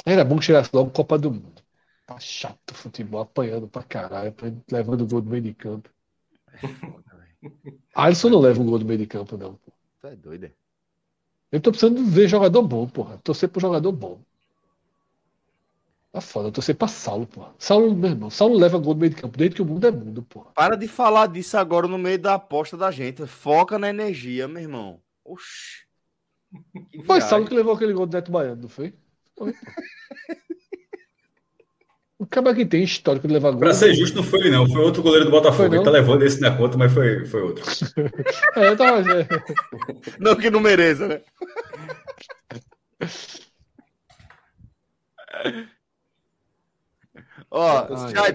Era 0.07 0.25
bom 0.25 0.39
que 0.39 0.45
chegasse 0.45 0.71
logo 0.73 0.91
Copa 0.91 1.19
do 1.19 1.31
Mundo. 1.31 1.63
Tá 2.07 2.19
chato 2.19 2.71
o 2.73 2.75
futebol, 2.75 3.21
apanhando 3.21 3.69
pra 3.69 3.83
caralho, 3.83 4.35
levando 4.71 5.07
gol 5.07 5.21
do 5.21 5.31
meio 5.31 5.43
de 5.43 5.55
campo. 5.55 5.89
É 6.53 6.59
foda, 6.59 7.05
velho. 7.17 7.81
Alisson 7.95 8.31
não 8.31 8.41
leva 8.41 8.61
um 8.61 8.67
gol 8.67 8.79
do 8.79 8.85
meio 8.85 8.99
de 8.99 9.07
campo, 9.07 9.37
não. 9.37 9.59
Tu 10.01 10.07
é 10.07 10.17
doido, 10.17 10.47
é? 10.47 10.53
Eu 11.53 11.61
tô 11.61 11.71
precisando 11.71 12.05
ver 12.05 12.29
jogador 12.29 12.63
bom, 12.63 12.89
porra. 12.89 13.19
Torcer 13.19 13.49
pro 13.49 13.61
jogador 13.61 13.93
bom. 13.93 14.21
Tá 16.13 16.21
foda, 16.21 16.53
torcer 16.53 16.75
pra 16.75 16.89
Saulo, 16.89 17.27
porra. 17.27 17.55
Saulo, 17.59 17.97
meu 17.97 18.11
irmão, 18.11 18.29
Saulo 18.29 18.59
leva 18.59 18.79
gol 18.79 18.93
do 18.93 19.01
meio 19.01 19.15
de 19.15 19.21
campo 19.21 19.39
desde 19.39 19.57
que 19.57 19.63
o 19.63 19.65
mundo 19.65 19.87
é 19.87 19.91
mundo, 19.91 20.23
porra. 20.23 20.51
Para 20.55 20.77
de 20.77 20.87
falar 20.87 21.27
disso 21.27 21.57
agora 21.57 21.89
no 21.89 21.97
meio 21.97 22.19
da 22.19 22.35
aposta 22.35 22.77
da 22.77 22.91
gente. 22.91 23.27
Foca 23.27 23.79
na 23.79 23.89
energia, 23.89 24.47
meu 24.47 24.61
irmão. 24.61 25.01
Oxi. 25.25 25.87
Foi. 27.07 27.19
Saulo 27.23 27.47
que 27.47 27.55
levou 27.55 27.73
aquele 27.73 27.95
gol 27.95 28.05
do 28.05 28.15
Neto 28.15 28.31
Baiano, 28.31 28.61
não 28.61 28.69
foi? 28.69 28.93
Foi, 29.39 29.55
pô. 29.55 29.59
O 32.19 32.27
cara 32.27 32.55
que 32.55 32.67
tem 32.67 32.85
histórico 32.85 33.27
de 33.27 33.33
levar 33.33 33.51
gol. 33.51 33.61
Pra 33.61 33.73
ser 33.73 33.95
justo, 33.95 34.17
não 34.17 34.23
foi 34.23 34.41
ele, 34.41 34.51
não. 34.51 34.69
Foi 34.69 34.83
outro 34.83 35.03
goleiro 35.03 35.25
do 35.25 35.31
Botafogo. 35.31 35.75
Ele 35.75 35.83
tá 35.83 35.91
levando 35.91 36.23
esse 36.23 36.39
na 36.41 36.55
conta, 36.57 36.77
mas 36.77 36.93
foi, 36.93 37.25
foi 37.25 37.43
outro. 37.43 37.65
É, 38.55 38.67
é. 38.69 38.77
Não 40.21 40.37
que 40.37 40.51
não 40.51 40.61
mereça, 40.61 41.09
né? 41.09 41.23
Ó, 47.55 47.87
Chay, 48.09 48.33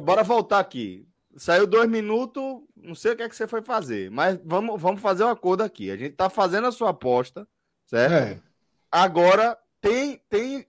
bora- 0.00 0.22
voltar 0.22 0.60
aqui. 0.60 1.04
Saiu 1.36 1.66
dois 1.66 1.88
minutos, 1.88 2.62
não 2.76 2.94
sei 2.94 3.12
o 3.12 3.16
que 3.16 3.22
é 3.22 3.28
que 3.28 3.34
você 3.34 3.46
foi 3.46 3.60
fazer, 3.62 4.10
mas 4.10 4.38
vamos, 4.44 4.80
vamos 4.80 5.00
fazer 5.00 5.24
um 5.24 5.28
acordo 5.28 5.62
aqui. 5.62 5.90
A 5.90 5.96
gente 5.96 6.14
tá 6.14 6.30
fazendo 6.30 6.66
a 6.68 6.72
sua 6.72 6.90
aposta, 6.90 7.46
certo? 7.86 8.12
É. 8.12 8.40
Agora 8.90 9.58
tem, 9.80 10.20
tem 10.28 10.64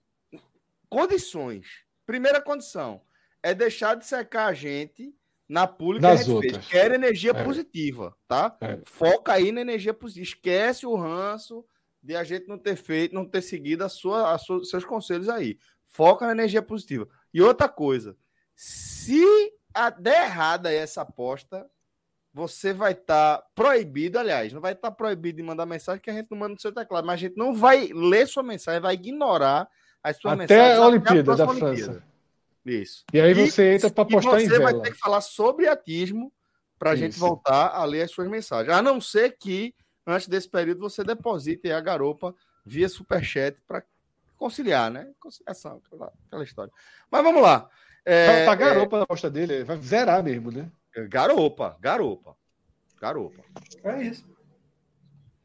condições. 0.89 1.67
Primeira 2.05 2.41
condição 2.41 3.01
é 3.41 3.53
deixar 3.53 3.95
de 3.95 4.05
secar 4.05 4.47
a 4.47 4.53
gente 4.53 5.13
na 5.47 5.65
pública 5.67 6.07
que 6.07 6.13
a 6.13 6.15
gente 6.17 6.31
outras. 6.31 6.53
fez. 6.57 6.67
Quer 6.67 6.91
energia 6.91 7.31
É. 7.31 7.43
positiva, 7.43 8.15
tá? 8.27 8.55
É. 8.61 8.79
Foca 8.85 9.33
aí 9.33 9.51
na 9.51 9.61
energia 9.61 9.93
positiva. 9.93 10.23
Esquece 10.23 10.85
o 10.85 10.95
ranço 10.95 11.65
de 12.01 12.15
a 12.15 12.23
gente 12.23 12.47
não 12.47 12.57
ter 12.57 12.75
feito, 12.75 13.13
não 13.15 13.25
ter 13.25 13.41
seguido 13.41 13.83
a 13.83 13.89
sua, 13.89 14.33
a 14.33 14.37
sua- 14.37 14.63
seus 14.63 14.85
conselhos 14.85 15.29
aí. 15.29 15.57
Foca 15.89 16.25
na 16.25 16.31
energia 16.31 16.61
positiva. 16.61 17.07
E 17.33 17.41
outra 17.41 17.67
coisa, 17.67 18.15
se 18.55 19.23
a, 19.73 19.89
der 19.89 20.25
errada 20.25 20.71
essa 20.71 21.01
aposta, 21.01 21.69
você 22.33 22.71
vai 22.71 22.93
estar 22.93 23.43
proibido, 23.53 24.17
aliás, 24.17 24.53
não 24.53 24.61
vai 24.61 24.73
estar 24.73 24.91
proibido 24.91 25.37
de 25.37 25.43
mandar 25.43 25.65
mensagem 25.65 26.01
que 26.01 26.09
a 26.09 26.13
gente 26.13 26.29
não 26.31 26.37
manda 26.37 26.53
no 26.53 26.61
seu 26.61 26.71
teclado, 26.71 27.05
mas 27.05 27.15
a 27.15 27.17
gente 27.17 27.37
não 27.37 27.53
vai 27.53 27.87
ler 27.93 28.27
sua 28.27 28.43
mensagem, 28.43 28.79
vai 28.79 28.93
ignorar 28.93 29.67
as 30.01 30.17
suas 30.17 30.33
Até 30.33 30.55
mensagens 30.55 30.79
a 30.79 30.87
Olimpíada 30.87 31.23
da 31.23 31.35
próxima 31.35 31.67
França. 31.67 31.83
Olimpíada. 31.91 32.09
Isso. 32.65 33.03
E 33.11 33.19
aí 33.19 33.33
você 33.33 33.73
entra 33.73 33.89
pra 33.89 34.03
e 34.03 34.11
postar 34.11 34.41
em 34.41 34.47
você 34.47 34.59
vai 34.59 34.73
vela. 34.73 34.83
ter 34.83 34.91
que 34.91 34.99
falar 34.99 35.21
sobre 35.21 35.67
atismo 35.67 36.31
para 36.77 36.91
a 36.91 36.95
gente 36.95 37.17
voltar 37.17 37.69
a 37.69 37.83
ler 37.83 38.03
as 38.03 38.11
suas 38.11 38.27
mensagens. 38.29 38.73
A 38.73 38.81
não 38.81 39.01
ser 39.01 39.37
que, 39.37 39.73
antes 40.05 40.27
desse 40.27 40.47
período, 40.47 40.79
você 40.79 41.03
deposite 41.03 41.71
a 41.71 41.81
garopa 41.81 42.33
via 42.65 42.87
superchat 42.87 43.61
para 43.67 43.83
conciliar, 44.39 44.89
né? 44.89 45.11
Conciliação, 45.19 45.81
aquela, 45.85 46.11
aquela 46.27 46.43
história. 46.43 46.71
Mas 47.11 47.23
vamos 47.23 47.41
lá. 47.41 47.69
É, 48.05 48.45
tá 48.45 48.55
garopa 48.55 48.97
na 48.97 49.03
aposta 49.03 49.29
dele, 49.29 49.63
vai 49.65 49.77
zerar 49.77 50.23
mesmo, 50.23 50.49
né? 50.51 50.71
é, 50.95 51.05
garopa, 51.07 51.77
garopa. 51.79 52.35
Garopa. 52.99 53.43
É 53.83 54.03
isso. 54.03 54.27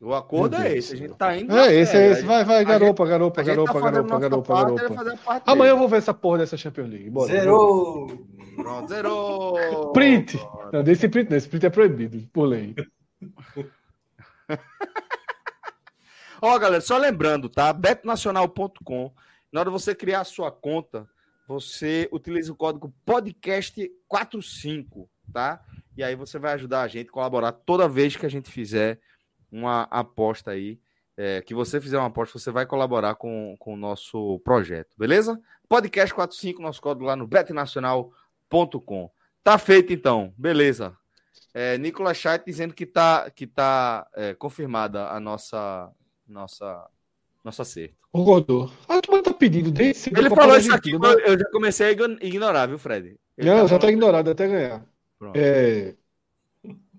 O 0.00 0.12
acordo 0.12 0.56
é 0.56 0.76
esse. 0.76 0.94
A 0.94 0.96
gente 0.96 1.14
tá 1.14 1.36
indo. 1.36 1.56
É 1.56 1.74
esse, 1.74 1.96
é 1.96 2.00
a 2.00 2.06
esse. 2.10 2.22
Vai, 2.22 2.44
vai, 2.44 2.60
a 2.60 2.64
garopa, 2.64 3.06
garopa, 3.06 3.40
a 3.40 3.44
garopa, 3.44 3.72
tá 3.72 3.80
garopa, 3.80 4.18
garopa, 4.18 4.54
parte, 4.54 4.74
garopa. 4.74 5.16
a 5.24 5.52
Amanhã 5.52 5.70
eu 5.70 5.78
vou 5.78 5.88
ver 5.88 5.96
essa 5.96 6.12
porra 6.12 6.38
dessa 6.38 6.56
Champions 6.56 6.90
League. 6.90 7.10
Bora. 7.10 7.32
Zerou! 7.32 8.08
Pronto, 8.56 8.88
zerou. 8.88 9.92
Print! 9.92 10.38
Não, 10.72 10.82
desse 10.82 11.08
print 11.08 11.30
não, 11.30 11.36
esse 11.36 11.48
print 11.48 11.66
é 11.66 11.70
proibido, 11.70 12.28
por 12.32 12.44
lei. 12.44 12.74
Ó, 16.46 16.58
galera, 16.58 16.82
só 16.82 16.98
lembrando, 16.98 17.48
tá? 17.48 17.72
betnacional.com. 17.72 19.10
Na 19.50 19.60
hora 19.60 19.70
de 19.70 19.72
você 19.72 19.94
criar 19.94 20.20
a 20.20 20.24
sua 20.24 20.52
conta, 20.52 21.08
você 21.48 22.06
utiliza 22.12 22.52
o 22.52 22.54
código 22.54 22.92
podcast45, 23.08 25.08
tá? 25.32 25.64
E 25.96 26.04
aí 26.04 26.14
você 26.14 26.38
vai 26.38 26.52
ajudar 26.52 26.82
a 26.82 26.86
gente 26.86 27.08
a 27.08 27.12
colaborar 27.12 27.52
toda 27.52 27.88
vez 27.88 28.14
que 28.14 28.26
a 28.26 28.28
gente 28.28 28.50
fizer 28.50 29.00
uma 29.50 29.84
aposta 29.84 30.50
aí. 30.50 30.78
é, 31.16 31.40
que 31.40 31.54
você 31.54 31.80
fizer 31.80 31.96
uma 31.96 32.08
aposta, 32.08 32.38
você 32.38 32.50
vai 32.50 32.66
colaborar 32.66 33.14
com, 33.14 33.56
com 33.58 33.72
o 33.72 33.76
nosso 33.76 34.38
projeto, 34.40 34.94
beleza? 34.98 35.40
Podcast45, 35.66 36.58
nosso 36.58 36.82
código 36.82 37.06
lá 37.06 37.16
no 37.16 37.26
betnacional.com. 37.26 39.10
Tá 39.42 39.56
feito 39.56 39.94
então, 39.94 40.34
beleza. 40.36 40.94
É, 41.54 41.78
Nicolas 41.78 42.18
Chat 42.18 42.44
dizendo 42.44 42.74
que 42.74 42.84
tá, 42.84 43.30
que 43.30 43.46
tá 43.46 44.06
é, 44.14 44.34
confirmada 44.34 45.08
a 45.08 45.18
nossa 45.18 45.90
nossa 46.26 46.88
nosso 47.42 47.60
acerto. 47.62 47.94
Concordou. 48.10 48.72
A 48.88 49.00
turma 49.02 49.22
tá 49.22 49.34
pedindo 49.34 49.70
desde 49.70 50.08
Ele 50.10 50.28
Copa 50.30 50.42
falou 50.42 50.56
isso 50.56 50.72
aqui, 50.72 50.94
Argentina, 50.94 51.26
eu 51.28 51.38
já 51.38 51.44
comecei 51.50 51.86
a 51.86 51.90
igno- 51.90 52.18
ignorar, 52.22 52.66
viu, 52.66 52.78
Fred? 52.78 53.18
Ele 53.36 53.50
Não, 53.50 53.62
tá 53.62 53.66
já 53.66 53.78
tá 53.78 53.88
ignorado 53.90 54.30
até 54.30 54.46
ganhar. 54.48 54.86
Pronto. 55.18 55.36
É... 55.36 55.94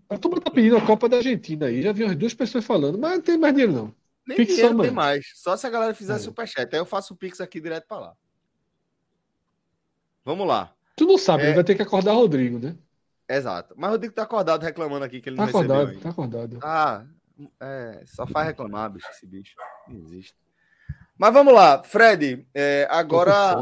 A 0.08 0.18
turma 0.20 0.40
tá 0.40 0.52
pedindo 0.52 0.78
a 0.78 0.86
Copa 0.86 1.10
da 1.10 1.18
Argentina 1.18 1.66
aí. 1.66 1.82
Já 1.82 1.92
vi 1.92 2.04
umas 2.04 2.16
duas 2.16 2.34
pessoas 2.34 2.64
falando, 2.64 2.98
mas 3.00 3.14
não 3.14 3.22
tem 3.22 3.38
mais 3.38 3.54
dinheiro, 3.56 3.74
não. 3.74 3.96
Nem 4.28 4.38
Pix 4.38 4.54
dinheiro 4.56 4.80
tem 4.82 4.92
mais. 4.92 5.26
Só 5.36 5.56
se 5.58 5.66
a 5.66 5.70
galera 5.70 5.94
fizer 5.96 6.16
É. 6.16 6.20
superchat. 6.20 6.72
Aí 6.74 6.80
eu 6.80 6.86
faço 6.86 7.14
o 7.14 7.18
Pix 7.18 7.42
aqui 7.42 7.60
direto 7.60 7.88
pra 7.88 7.98
lá. 8.00 8.14
Vamos 10.24 10.48
lá. 10.48 10.74
Tu 10.96 11.06
não 11.06 11.18
sabe, 11.18 11.44
É. 11.44 11.46
ele 11.48 11.56
vai 11.56 11.64
ter 11.64 11.76
que 11.76 11.82
acordar 11.82 12.14
Rodrigo, 12.14 12.60
né? 12.60 12.76
Exato. 13.28 13.74
Mas 13.78 13.90
o 13.90 13.92
Rodrigo 13.94 14.14
tá 14.14 14.24
acordado 14.24 14.62
reclamando 14.64 15.04
aqui 15.06 15.20
que 15.22 15.30
ele 15.30 15.36
Tá 15.38 15.42
não 15.44 15.48
recebeu 15.48 15.64
acordado, 15.76 15.90
ainda. 15.90 16.02
tá 16.02 16.10
acordado. 16.10 16.60
Ah, 16.64 17.06
é, 17.60 18.04
só 18.06 18.26
faz 18.28 18.48
reclamar, 18.48 18.90
bicho, 18.92 19.08
esse 19.12 19.26
bicho. 19.26 19.56
Não 19.88 20.00
existe. 20.00 20.36
Mas 21.18 21.34
vamos 21.34 21.54
lá, 21.54 21.82
Fred. 21.84 22.46
é, 22.54 22.88
agora 22.90 23.56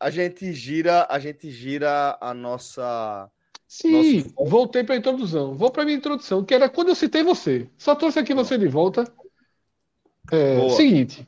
a 0.00 0.10
gente 0.10 0.52
gira, 0.52 1.06
a 1.10 1.18
gente 1.18 1.50
gira 1.50 2.16
a 2.20 2.32
nossa. 2.34 3.30
Sim, 3.66 4.18
Nosso 4.18 4.34
voltei 4.50 4.84
pra 4.84 4.96
introdução. 4.96 5.54
Vou 5.56 5.70
pra 5.70 5.84
minha 5.84 5.96
introdução, 5.96 6.44
que 6.44 6.54
era 6.54 6.68
quando 6.68 6.88
eu 6.90 6.94
citei 6.94 7.22
você. 7.22 7.68
Só 7.76 7.94
trouxe 7.94 8.18
aqui 8.18 8.32
você 8.34 8.56
de 8.56 8.68
volta. 8.68 9.04
É, 10.30 10.56
Boa. 10.56 10.70
seguinte. 10.76 11.26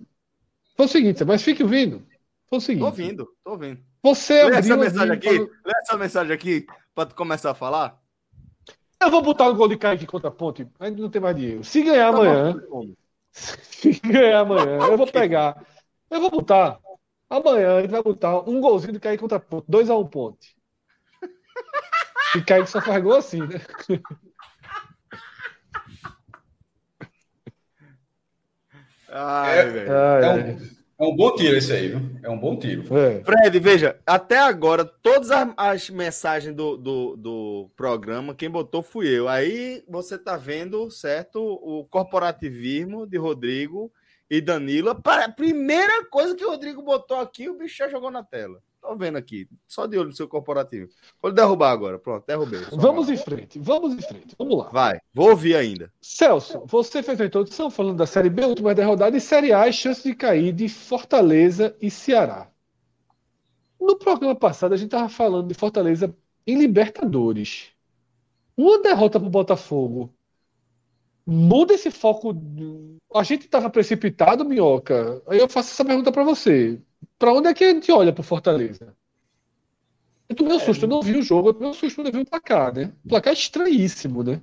Foi 0.76 0.86
o 0.86 0.88
seguinte, 0.88 1.24
mas 1.24 1.42
fique 1.42 1.62
ouvindo. 1.62 2.06
Foi 2.48 2.58
o 2.58 2.60
seguinte. 2.60 2.80
Tô 2.82 2.86
ouvindo, 2.86 3.28
tô 3.44 3.50
ouvindo. 3.52 3.80
Você 4.02 4.44
Lê 4.44 4.56
essa 4.58 4.76
mensagem 4.76 5.12
aqui 5.14 5.28
para- 5.38 5.58
Lê 5.64 5.72
essa 5.82 5.96
mensagem 5.96 6.32
aqui 6.32 6.66
pra 6.94 7.06
tu 7.06 7.14
começar 7.14 7.50
a 7.50 7.54
falar. 7.54 8.00
Eu 9.00 9.10
vou 9.10 9.22
botar 9.22 9.48
o 9.48 9.54
gol 9.54 9.68
de 9.68 9.76
Kaique 9.76 10.06
contra 10.06 10.28
a 10.28 10.32
Ponte. 10.32 10.66
Ainda 10.80 11.00
não 11.02 11.10
tem 11.10 11.20
mais 11.20 11.36
dinheiro. 11.36 11.64
Se 11.64 11.82
ganhar 11.82 12.08
amanhã, 12.08 12.54
se 13.32 14.00
ganhar 14.00 14.40
amanhã, 14.40 14.78
eu 14.78 14.96
vou 14.96 15.06
pegar. 15.10 15.64
Eu 16.10 16.20
vou 16.20 16.30
botar. 16.30 16.78
Amanhã 17.28 17.76
a 17.78 17.80
gente 17.82 17.90
vai 17.90 18.02
botar 18.02 18.40
um 18.48 18.60
golzinho 18.60 18.92
de 18.92 19.00
Kaique 19.00 19.20
contra 19.20 19.38
a 19.38 19.40
Ponte. 19.40 19.66
2x1 19.70 20.00
um 20.00 20.08
Ponte. 20.08 20.56
E 22.36 22.42
Kaique 22.42 22.70
só 22.70 22.80
faz 22.80 23.02
gol 23.02 23.16
assim, 23.16 23.40
né? 23.40 23.60
Ai, 29.08 29.58
É. 29.58 29.64
velho. 29.64 29.92
É 29.92 30.26
é. 30.26 30.54
um, 30.54 30.75
é 30.98 31.04
um 31.04 31.14
bom 31.14 31.34
tiro 31.34 31.56
esse 31.56 31.72
aí, 31.72 31.88
viu? 31.88 32.00
É 32.22 32.30
um 32.30 32.38
bom 32.38 32.56
tiro. 32.58 32.82
É. 32.96 33.22
Fred, 33.22 33.58
veja, 33.58 33.98
até 34.06 34.38
agora, 34.38 34.84
todas 34.84 35.30
as, 35.30 35.48
as 35.56 35.90
mensagens 35.90 36.54
do, 36.54 36.76
do, 36.76 37.16
do 37.16 37.70
programa, 37.76 38.34
quem 38.34 38.48
botou 38.48 38.82
fui 38.82 39.08
eu. 39.08 39.28
Aí 39.28 39.84
você 39.88 40.16
tá 40.16 40.36
vendo, 40.36 40.90
certo, 40.90 41.38
o 41.40 41.84
corporativismo 41.84 43.06
de 43.06 43.18
Rodrigo 43.18 43.92
e 44.30 44.40
Danilo. 44.40 44.94
Para, 44.94 45.28
primeira 45.28 46.04
coisa 46.06 46.34
que 46.34 46.44
o 46.44 46.50
Rodrigo 46.50 46.82
botou 46.82 47.18
aqui, 47.18 47.48
o 47.48 47.58
bicho 47.58 47.76
já 47.76 47.88
jogou 47.88 48.10
na 48.10 48.22
tela. 48.22 48.62
Tô 48.86 48.94
vendo 48.94 49.18
aqui. 49.18 49.48
Só 49.66 49.84
de 49.84 49.98
olho 49.98 50.10
no 50.10 50.14
seu 50.14 50.28
corporativo. 50.28 50.88
Vou 51.20 51.32
derrubar 51.32 51.72
agora. 51.72 51.98
Pronto, 51.98 52.24
derrubei. 52.24 52.60
Vamos 52.70 53.08
em 53.08 53.16
frente, 53.16 53.58
vamos 53.58 53.94
em 53.94 54.00
frente. 54.00 54.36
Vamos 54.38 54.58
lá. 54.58 54.68
Vai, 54.68 55.00
vou 55.12 55.30
ouvir 55.30 55.56
ainda. 55.56 55.92
Celso, 56.00 56.62
você 56.66 57.02
fez 57.02 57.20
a 57.20 57.26
introdução 57.26 57.68
falando 57.68 57.96
da 57.96 58.06
Série 58.06 58.30
B, 58.30 58.44
última 58.44 58.72
rodada, 58.72 59.16
e 59.16 59.20
Série 59.20 59.52
A, 59.52 59.70
chance 59.72 60.04
de 60.04 60.14
cair 60.14 60.52
de 60.52 60.68
Fortaleza 60.68 61.76
e 61.82 61.90
Ceará. 61.90 62.48
No 63.80 63.96
programa 63.98 64.36
passado, 64.36 64.72
a 64.72 64.76
gente 64.76 64.86
estava 64.86 65.08
falando 65.08 65.48
de 65.48 65.54
Fortaleza 65.54 66.14
em 66.46 66.56
Libertadores. 66.56 67.72
Uma 68.56 68.80
derrota 68.80 69.18
para 69.18 69.26
o 69.26 69.30
Botafogo 69.30 70.14
muda 71.26 71.74
esse 71.74 71.90
foco. 71.90 72.32
A 73.12 73.24
gente 73.24 73.46
estava 73.46 73.68
precipitado, 73.68 74.44
Minhoca. 74.44 75.20
Aí 75.26 75.40
eu 75.40 75.48
faço 75.48 75.72
essa 75.72 75.84
pergunta 75.84 76.12
para 76.12 76.22
você. 76.22 76.80
Para 77.18 77.32
onde 77.32 77.48
é 77.48 77.54
que 77.54 77.64
a 77.64 77.70
gente 77.70 77.90
olha 77.90 78.12
para 78.12 78.22
Fortaleza? 78.22 78.94
Eu 80.28 80.34
tomei 80.34 80.54
um 80.54 80.60
susto, 80.60 80.84
eu 80.84 80.88
não 80.88 81.02
vi 81.02 81.16
o 81.16 81.22
jogo, 81.22 81.48
eu 81.48 81.54
tomei 81.54 81.70
um 81.70 81.74
susto 81.74 81.96
quando 81.96 82.08
eu 82.08 82.12
vi 82.12 82.20
o 82.20 82.26
placar, 82.26 82.74
né? 82.74 82.92
O 83.04 83.08
placar 83.08 83.32
é 83.32 83.36
estranhíssimo, 83.36 84.22
né? 84.22 84.40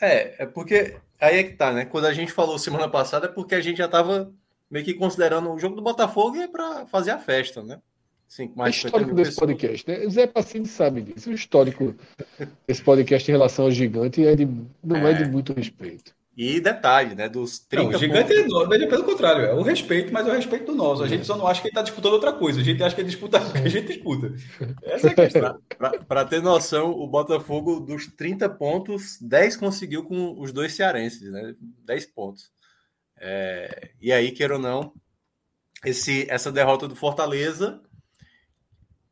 É, 0.00 0.42
é 0.42 0.46
porque 0.46 0.96
aí 1.20 1.38
é 1.38 1.44
que 1.44 1.52
tá, 1.52 1.72
né? 1.72 1.84
Quando 1.84 2.06
a 2.06 2.12
gente 2.12 2.32
falou 2.32 2.58
semana 2.58 2.88
passada 2.88 3.26
é 3.26 3.28
porque 3.28 3.54
a 3.54 3.60
gente 3.60 3.78
já 3.78 3.86
estava 3.86 4.32
meio 4.70 4.84
que 4.84 4.94
considerando 4.94 5.52
o 5.52 5.58
jogo 5.58 5.76
do 5.76 5.82
Botafogo 5.82 6.36
é 6.36 6.48
para 6.48 6.84
fazer 6.86 7.12
a 7.12 7.18
festa, 7.18 7.62
né? 7.62 7.80
Sim, 8.26 8.52
mais 8.56 8.74
o 8.74 8.86
histórico 8.86 9.14
desse 9.14 9.30
pessoas. 9.30 9.50
podcast, 9.50 9.88
né? 9.88 10.08
Zé 10.08 10.26
Pacini 10.26 10.66
sabe 10.66 11.02
disso. 11.02 11.30
O 11.30 11.34
histórico 11.34 11.94
desse 12.66 12.82
podcast 12.82 13.30
em 13.30 13.34
relação 13.34 13.66
ao 13.66 13.70
gigante 13.70 14.26
é 14.26 14.34
de, 14.34 14.48
não 14.82 15.06
é, 15.06 15.12
é 15.12 15.14
de 15.14 15.30
muito 15.30 15.52
respeito. 15.52 16.14
E 16.36 16.60
detalhe, 16.60 17.14
né? 17.14 17.28
Dos 17.28 17.60
30 17.60 17.84
não, 17.84 17.96
o 17.96 17.98
gigante 17.98 18.28
pontos... 18.28 18.36
é 18.36 18.40
enorme, 18.40 18.76
é 18.76 18.86
pelo 18.88 19.04
contrário, 19.04 19.44
é 19.44 19.54
o 19.54 19.62
respeito, 19.62 20.12
mas 20.12 20.26
é 20.26 20.30
o 20.30 20.34
respeito 20.34 20.66
do 20.66 20.74
nosso. 20.74 21.02
A 21.04 21.08
gente 21.08 21.24
só 21.24 21.36
não 21.36 21.46
acha 21.46 21.60
que 21.60 21.68
ele 21.68 21.72
está 21.72 21.82
disputando 21.82 22.14
outra 22.14 22.32
coisa. 22.32 22.60
A 22.60 22.64
gente 22.64 22.82
acha 22.82 22.94
que 22.94 23.00
ele 23.00 23.08
disputa 23.08 23.38
o 23.38 23.52
que 23.52 23.58
a 23.58 23.68
gente 23.68 23.86
disputa. 23.86 24.34
Essa 24.82 25.08
é 25.08 25.10
a 25.10 25.14
questão. 25.14 25.62
Para 26.08 26.24
ter 26.24 26.42
noção, 26.42 26.90
o 26.90 27.06
Botafogo, 27.06 27.78
dos 27.78 28.08
30 28.08 28.48
pontos, 28.48 29.16
10 29.20 29.56
conseguiu 29.56 30.02
com 30.02 30.40
os 30.40 30.52
dois 30.52 30.74
cearenses, 30.74 31.30
né? 31.30 31.54
10 31.84 32.06
pontos. 32.06 32.50
É... 33.20 33.90
E 34.00 34.12
aí, 34.12 34.32
queira 34.32 34.54
ou 34.54 34.60
não, 34.60 34.92
esse, 35.84 36.26
essa 36.28 36.50
derrota 36.50 36.88
do 36.88 36.96
Fortaleza 36.96 37.80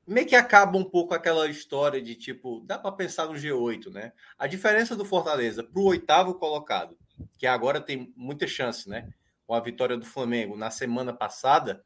meio 0.06 0.26
que 0.26 0.34
acaba 0.34 0.76
um 0.76 0.84
pouco 0.84 1.14
aquela 1.14 1.48
história 1.48 2.00
de 2.02 2.14
tipo, 2.14 2.60
dá 2.66 2.78
para 2.78 2.92
pensar 2.92 3.26
no 3.26 3.34
G8, 3.34 3.90
né? 3.92 4.12
A 4.38 4.46
diferença 4.46 4.96
do 4.96 5.04
Fortaleza 5.04 5.62
para 5.62 5.80
o 5.80 5.86
oitavo 5.86 6.34
colocado, 6.34 6.96
que 7.38 7.46
agora 7.46 7.80
tem 7.80 8.12
muita 8.16 8.46
chance, 8.46 8.88
né? 8.88 9.12
Com 9.46 9.54
a 9.54 9.60
vitória 9.60 9.96
do 9.96 10.06
Flamengo 10.06 10.56
na 10.56 10.70
semana 10.70 11.12
passada, 11.12 11.84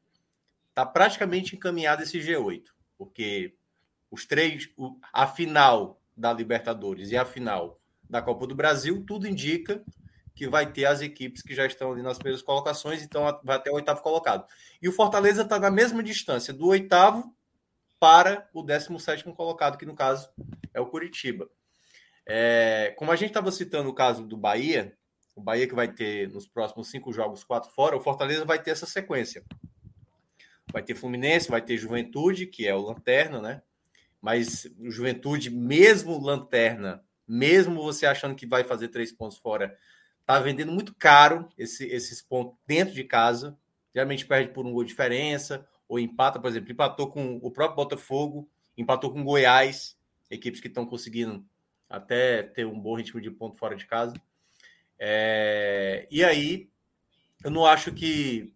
tá 0.75 0.85
praticamente 0.85 1.57
encaminhado 1.57 2.03
esse 2.03 2.19
G8, 2.19 2.65
porque 2.99 3.55
os 4.11 4.27
três, 4.27 4.69
a 5.13 5.27
final 5.27 6.01
da 6.17 6.33
Libertadores 6.33 7.11
e 7.11 7.17
a 7.17 7.25
final 7.25 7.81
da 8.09 8.23
Copa 8.23 8.47
do 8.47 8.55
Brasil, 8.55 9.05
tudo 9.07 9.27
indica 9.27 9.83
que 10.35 10.47
vai 10.47 10.71
ter 10.71 10.85
as 10.85 11.01
equipes 11.01 11.41
que 11.41 11.55
já 11.55 11.67
estão 11.67 11.93
ali 11.93 12.03
nas 12.03 12.19
primeiras 12.19 12.43
colocações, 12.43 13.03
então 13.03 13.25
vai 13.43 13.57
até 13.57 13.71
o 13.71 13.75
oitavo 13.75 14.03
colocado. 14.03 14.47
E 14.81 14.89
o 14.89 14.93
Fortaleza 14.93 15.43
está 15.43 15.59
na 15.59 15.71
mesma 15.71 16.03
distância 16.03 16.53
do 16.53 16.67
oitavo 16.67 17.35
para 17.99 18.47
o 18.53 18.63
17 18.63 19.25
colocado, 19.33 19.79
que 19.79 19.87
no 19.87 19.95
caso 19.95 20.29
é 20.75 20.81
o 20.81 20.87
Curitiba. 20.87 21.49
É, 22.27 22.95
como 22.99 23.11
a 23.11 23.17
gente 23.17 23.31
estava 23.31 23.51
citando 23.51 23.89
o 23.89 23.95
caso 23.95 24.27
do 24.27 24.37
Bahia, 24.37 24.95
o 25.37 25.41
Bahia 25.43 25.69
que 25.69 25.75
vai 25.75 25.87
ter 25.87 26.31
nos 26.31 26.49
próximos 26.49 26.89
cinco 26.89 27.13
jogos, 27.13 27.45
quatro 27.45 27.71
fora, 27.71 27.95
o 27.95 28.01
Fortaleza 28.01 28.45
vai 28.47 28.61
ter 28.61 28.71
essa 28.71 28.87
sequência. 28.87 29.45
Vai 30.73 30.83
ter 30.83 30.95
Fluminense, 30.95 31.51
vai 31.51 31.61
ter 31.61 31.77
Juventude, 31.77 32.47
que 32.47 32.67
é 32.67 32.75
o 32.75 32.81
Lanterna, 32.81 33.41
né? 33.41 33.63
Mas 34.21 34.67
Juventude, 34.81 35.51
mesmo 35.51 36.19
Lanterna, 36.19 37.05
mesmo 37.29 37.83
você 37.83 38.07
achando 38.07 38.35
que 38.35 38.47
vai 38.47 38.65
fazer 38.65 38.89
três 38.89 39.13
pontos 39.13 39.37
fora, 39.37 39.77
tá 40.25 40.41
vendendo 40.41 40.73
muito 40.73 40.95
caro 40.95 41.49
esse, 41.59 41.87
esses 41.87 42.23
pontos 42.23 42.57
dentro 42.67 42.95
de 42.95 43.05
casa. 43.05 43.57
Geralmente 43.95 44.27
perde 44.27 44.53
por 44.53 44.67
um 44.67 44.73
gol 44.73 44.85
de 44.85 44.89
diferença, 44.89 45.69
ou 45.87 45.99
empata, 45.99 46.41
por 46.41 46.49
exemplo, 46.49 46.73
empatou 46.73 47.11
com 47.11 47.39
o 47.43 47.51
próprio 47.51 47.77
Botafogo, 47.77 48.49
empatou 48.77 49.13
com 49.13 49.23
Goiás, 49.23 49.99
equipes 50.31 50.61
que 50.61 50.69
estão 50.69 50.87
conseguindo 50.87 51.45
até 51.89 52.43
ter 52.43 52.67
um 52.67 52.81
bom 52.81 52.97
ritmo 52.97 53.21
de 53.21 53.31
ponto 53.31 53.57
fora 53.59 53.77
de 53.77 53.87
casa. 53.87 54.15
É, 54.99 56.07
e 56.11 56.25
aí, 56.25 56.69
eu 57.45 57.51
não 57.51 57.67
acho 57.67 57.93
que 57.93 58.53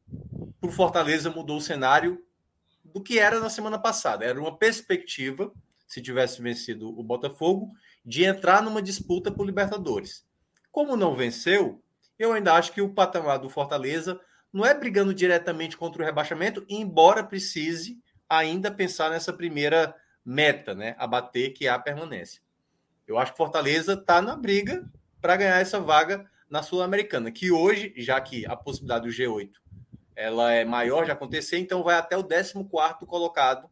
o 0.60 0.70
Fortaleza 0.70 1.30
mudou 1.30 1.58
o 1.58 1.60
cenário 1.60 2.24
do 2.84 3.02
que 3.02 3.18
era 3.18 3.40
na 3.40 3.50
semana 3.50 3.78
passada. 3.78 4.24
Era 4.24 4.40
uma 4.40 4.56
perspectiva, 4.56 5.52
se 5.86 6.02
tivesse 6.02 6.40
vencido 6.42 6.88
o 6.88 7.02
Botafogo, 7.02 7.70
de 8.04 8.24
entrar 8.24 8.62
numa 8.62 8.82
disputa 8.82 9.30
por 9.30 9.46
Libertadores. 9.46 10.24
Como 10.70 10.96
não 10.96 11.14
venceu, 11.14 11.82
eu 12.18 12.32
ainda 12.32 12.54
acho 12.54 12.72
que 12.72 12.80
o 12.80 12.92
patamar 12.92 13.38
do 13.38 13.48
Fortaleza 13.48 14.20
não 14.52 14.64
é 14.64 14.74
brigando 14.74 15.14
diretamente 15.14 15.76
contra 15.76 16.02
o 16.02 16.04
rebaixamento, 16.04 16.64
embora 16.68 17.22
precise 17.22 17.98
ainda 18.28 18.70
pensar 18.70 19.10
nessa 19.10 19.32
primeira 19.32 19.94
meta, 20.24 20.74
né, 20.74 20.94
a 20.98 21.06
bater, 21.06 21.50
que 21.50 21.66
é 21.66 21.70
a 21.70 21.78
permanência. 21.78 22.40
Eu 23.06 23.18
acho 23.18 23.32
que 23.32 23.38
Fortaleza 23.38 23.94
está 23.94 24.22
na 24.22 24.36
briga 24.36 24.88
para 25.20 25.36
ganhar 25.36 25.60
essa 25.60 25.80
vaga 25.80 26.29
na 26.50 26.62
Sul-Americana, 26.62 27.30
que 27.30 27.52
hoje, 27.52 27.94
já 27.96 28.20
que 28.20 28.44
a 28.44 28.56
possibilidade 28.56 29.06
do 29.06 29.14
G8 29.14 29.52
ela 30.16 30.52
é 30.52 30.64
maior 30.64 31.04
de 31.06 31.10
acontecer, 31.10 31.58
então 31.58 31.82
vai 31.82 31.96
até 31.96 32.16
o 32.16 32.24
14 32.24 32.52
colocado 33.06 33.70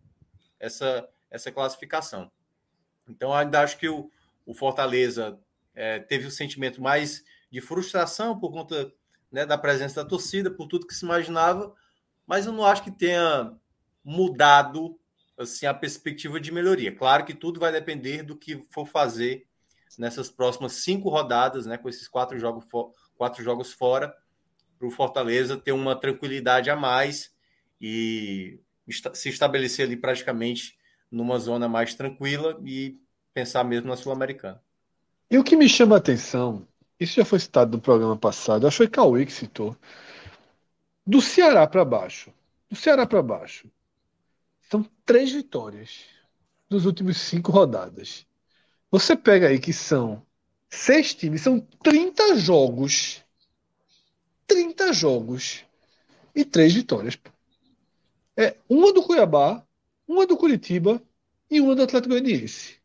essa, 0.59 1.07
essa 1.31 1.53
classificação. 1.53 2.31
Então, 3.07 3.35
ainda 3.35 3.61
acho 3.61 3.77
que 3.77 3.89
o, 3.89 4.11
o 4.47 4.55
Fortaleza 4.55 5.39
é, 5.75 5.99
teve 5.99 6.25
o 6.25 6.29
um 6.29 6.31
sentimento 6.31 6.81
mais 6.81 7.23
de 7.51 7.61
frustração 7.61 8.39
por 8.39 8.51
conta 8.51 8.93
né, 9.31 9.45
da 9.45 9.59
presença 9.59 10.03
da 10.03 10.09
torcida, 10.09 10.51
por 10.51 10.69
tudo 10.69 10.87
que 10.87 10.95
se 10.95 11.05
imaginava, 11.05 11.75
mas 12.27 12.47
eu 12.47 12.53
não 12.53 12.65
acho 12.65 12.85
que 12.85 12.91
tenha 12.91 13.55
mudado 14.05 14.99
assim 15.37 15.67
a 15.67 15.75
perspectiva 15.75 16.41
de 16.41 16.53
melhoria. 16.53 16.95
Claro 16.95 17.25
que 17.25 17.35
tudo 17.35 17.61
vai 17.61 17.73
depender 17.73 18.23
do 18.23 18.37
que 18.37 18.65
for 18.71 18.87
fazer 18.87 19.47
nessas 19.97 20.31
próximas 20.31 20.73
cinco 20.73 21.09
rodadas, 21.09 21.67
né, 21.67 21.79
com 21.79 21.89
esses 21.89 22.09
quatro 22.09 22.39
jogos, 22.39 22.65
quatro 23.17 23.43
jogos 23.43 23.73
fora, 23.73 24.15
para 24.79 24.89
o 24.89 24.91
Fortaleza 24.91 25.57
ter 25.57 25.73
uma 25.73 25.97
tranquilidade 25.97 26.71
a 26.71 26.77
mais 26.77 27.33
e 27.81 28.61
se 29.13 29.29
estabelecer 29.29 29.87
ali 29.87 29.97
praticamente 29.97 30.77
numa 31.11 31.39
zona 31.39 31.69
mais 31.69 31.95
tranquila 31.95 32.61
e 32.65 33.01
pensar 33.33 33.65
mesmo 33.65 33.89
na 33.89 33.97
Sul-Americana. 33.97 34.63
E 35.31 35.39
o 35.39 35.45
que 35.45 35.57
me 35.57 35.69
chama 35.69 35.97
a 35.97 35.99
atenção 35.99 36.67
isso 36.99 37.15
já 37.15 37.25
foi 37.25 37.39
citado 37.39 37.77
no 37.77 37.83
programa 37.83 38.17
passado, 38.17 38.67
acho 38.67 38.79
que 38.79 38.85
foi 38.85 38.89
Cauê 38.89 39.25
que 39.25 39.33
citou. 39.33 39.77
Do 41.07 41.23
Ceará 41.23 41.67
para 41.67 41.85
baixo, 41.85 42.33
do 42.69 42.77
Ceará 42.77 43.07
para 43.07 43.23
baixo, 43.23 43.71
são 44.69 44.85
três 45.07 45.31
vitórias 45.31 46.05
nos 46.69 46.85
últimos 46.85 47.17
cinco 47.19 47.53
rodadas. 47.53 48.27
Você 48.91 49.17
pega 49.17 49.49
aí 49.49 49.59
que 49.59 49.73
são 49.73 50.23
seis 50.69 51.15
times, 51.15 51.43
são 51.43 51.61
30 51.83 52.37
jogos. 52.37 53.23
30 54.47 54.93
jogos 54.93 55.65
e 56.35 56.45
três 56.45 56.75
vitórias. 56.75 57.19
É 58.37 58.57
uma 58.69 58.93
do 58.93 59.03
Cuiabá, 59.03 59.67
uma 60.07 60.27
do 60.27 60.37
Curitiba 60.37 61.03
e 61.51 61.61
uma 61.61 61.75
do 61.75 61.83
Atlético 61.83 62.15
Goianiense. 62.15 62.79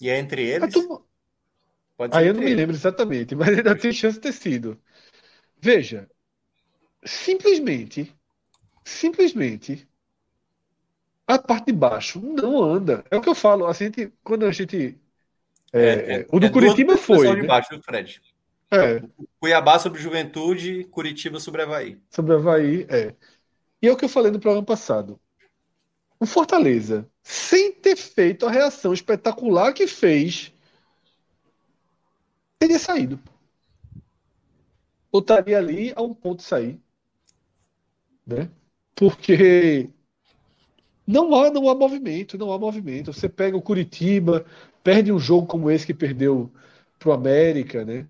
E 0.00 0.08
é 0.08 0.18
entre 0.18 0.42
eles? 0.42 0.72
Turma... 0.72 1.02
Aí 2.12 2.28
eu 2.28 2.34
não 2.34 2.42
me 2.42 2.54
lembro 2.54 2.74
exatamente, 2.74 3.34
mas 3.36 3.50
ainda 3.50 3.76
tem 3.76 3.92
chance 3.92 4.16
de 4.16 4.22
ter 4.22 4.32
sido. 4.32 4.80
Veja, 5.60 6.08
simplesmente, 7.04 8.12
simplesmente, 8.82 9.86
a 11.26 11.38
parte 11.38 11.66
de 11.66 11.72
baixo 11.72 12.20
não 12.20 12.62
anda. 12.62 13.04
É 13.10 13.16
o 13.16 13.20
que 13.20 13.28
eu 13.28 13.34
falo. 13.34 13.66
A 13.66 13.72
gente, 13.72 14.12
quando 14.24 14.46
a 14.46 14.52
gente. 14.52 14.98
É, 15.72 15.82
é, 15.82 16.20
é, 16.20 16.26
o 16.30 16.40
do 16.40 16.46
é 16.46 16.50
Curitiba 16.50 16.96
foi. 16.96 17.34
Né? 17.36 17.46
baixo, 17.46 17.80
Fred. 17.82 18.20
É. 18.72 19.02
Cuiabá 19.40 19.78
sobre 19.78 20.00
Juventude, 20.00 20.84
Curitiba 20.84 21.40
sobre 21.40 21.62
Havaí. 21.62 21.98
Sobre 22.08 22.34
Havaí, 22.34 22.86
é. 22.88 23.14
E 23.82 23.88
é 23.88 23.92
o 23.92 23.96
que 23.96 24.04
eu 24.04 24.08
falei 24.08 24.30
no 24.30 24.38
programa 24.38 24.64
passado. 24.64 25.18
O 26.18 26.26
Fortaleza, 26.26 27.08
sem 27.22 27.72
ter 27.72 27.96
feito 27.96 28.46
a 28.46 28.50
reação 28.50 28.92
espetacular 28.92 29.72
que 29.72 29.86
fez 29.86 30.52
teria 32.58 32.78
saído. 32.78 33.18
Ou 35.10 35.20
estaria 35.20 35.56
ali 35.56 35.92
a 35.96 36.02
um 36.02 36.14
ponto 36.14 36.40
de 36.40 36.44
sair. 36.44 36.78
Né? 38.26 38.50
Porque 38.94 39.88
não 41.06 41.34
há, 41.34 41.50
não 41.50 41.68
há 41.68 41.74
movimento, 41.74 42.38
não 42.38 42.52
há 42.52 42.58
movimento. 42.58 43.12
Você 43.12 43.28
pega 43.28 43.56
o 43.56 43.62
Curitiba, 43.62 44.44
perde 44.82 45.12
um 45.12 45.18
jogo 45.18 45.46
como 45.46 45.70
esse 45.70 45.86
que 45.86 45.94
perdeu 45.94 46.50
para 46.98 47.08
o 47.08 47.12
América, 47.12 47.84
né? 47.84 48.06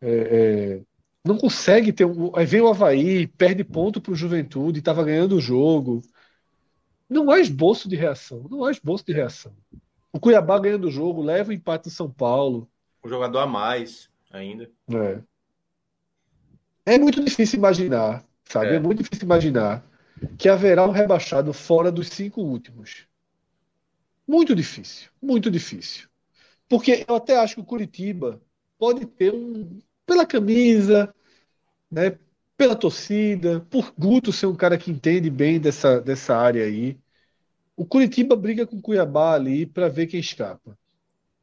É, 0.00 0.10
é, 0.10 0.80
não 1.24 1.36
consegue 1.36 1.92
ter 1.92 2.04
um. 2.04 2.34
Aí 2.34 2.46
vem 2.46 2.60
o 2.60 2.68
Havaí, 2.68 3.26
perde 3.26 3.62
ponto 3.62 4.00
para 4.00 4.12
o 4.12 4.16
Juventude, 4.16 4.78
estava 4.78 5.04
ganhando 5.04 5.36
o 5.36 5.40
jogo. 5.40 6.02
Não 7.08 7.30
há 7.30 7.40
esboço 7.40 7.88
de 7.88 7.96
reação. 7.96 8.46
Não 8.50 8.64
há 8.64 8.70
esboço 8.70 9.04
de 9.04 9.12
reação. 9.12 9.52
O 10.12 10.18
Cuiabá 10.18 10.58
ganhando 10.58 10.88
o 10.88 10.90
jogo, 10.90 11.22
leva 11.22 11.50
o 11.50 11.52
empate 11.52 11.84
do 11.84 11.90
São 11.90 12.10
Paulo. 12.10 12.68
O 13.02 13.08
jogador 13.08 13.40
a 13.40 13.46
mais 13.46 14.08
ainda. 14.30 14.70
É. 14.92 15.18
É 16.86 16.98
muito 16.98 17.22
difícil 17.22 17.58
imaginar, 17.58 18.24
sabe? 18.44 18.68
É. 18.68 18.74
é 18.76 18.80
muito 18.80 19.02
difícil 19.02 19.24
imaginar 19.24 19.84
que 20.38 20.48
haverá 20.48 20.86
um 20.86 20.90
rebaixado 20.90 21.52
fora 21.52 21.90
dos 21.92 22.08
cinco 22.08 22.40
últimos. 22.42 23.06
Muito 24.30 24.54
difícil, 24.54 25.10
muito 25.20 25.50
difícil. 25.50 26.08
Porque 26.68 27.04
eu 27.08 27.16
até 27.16 27.36
acho 27.36 27.56
que 27.56 27.60
o 27.60 27.64
Curitiba 27.64 28.40
pode 28.78 29.04
ter 29.04 29.34
um. 29.34 29.80
Pela 30.06 30.24
camisa, 30.24 31.12
né, 31.90 32.16
pela 32.56 32.76
torcida, 32.76 33.66
por 33.68 33.92
Guto 33.98 34.32
ser 34.32 34.46
um 34.46 34.54
cara 34.54 34.78
que 34.78 34.88
entende 34.88 35.28
bem 35.28 35.58
dessa, 35.58 36.00
dessa 36.00 36.36
área 36.36 36.64
aí. 36.64 36.96
O 37.76 37.84
Curitiba 37.84 38.36
briga 38.36 38.64
com 38.64 38.76
o 38.76 38.80
Cuiabá 38.80 39.34
ali 39.34 39.66
para 39.66 39.88
ver 39.88 40.06
quem 40.06 40.20
escapa. 40.20 40.78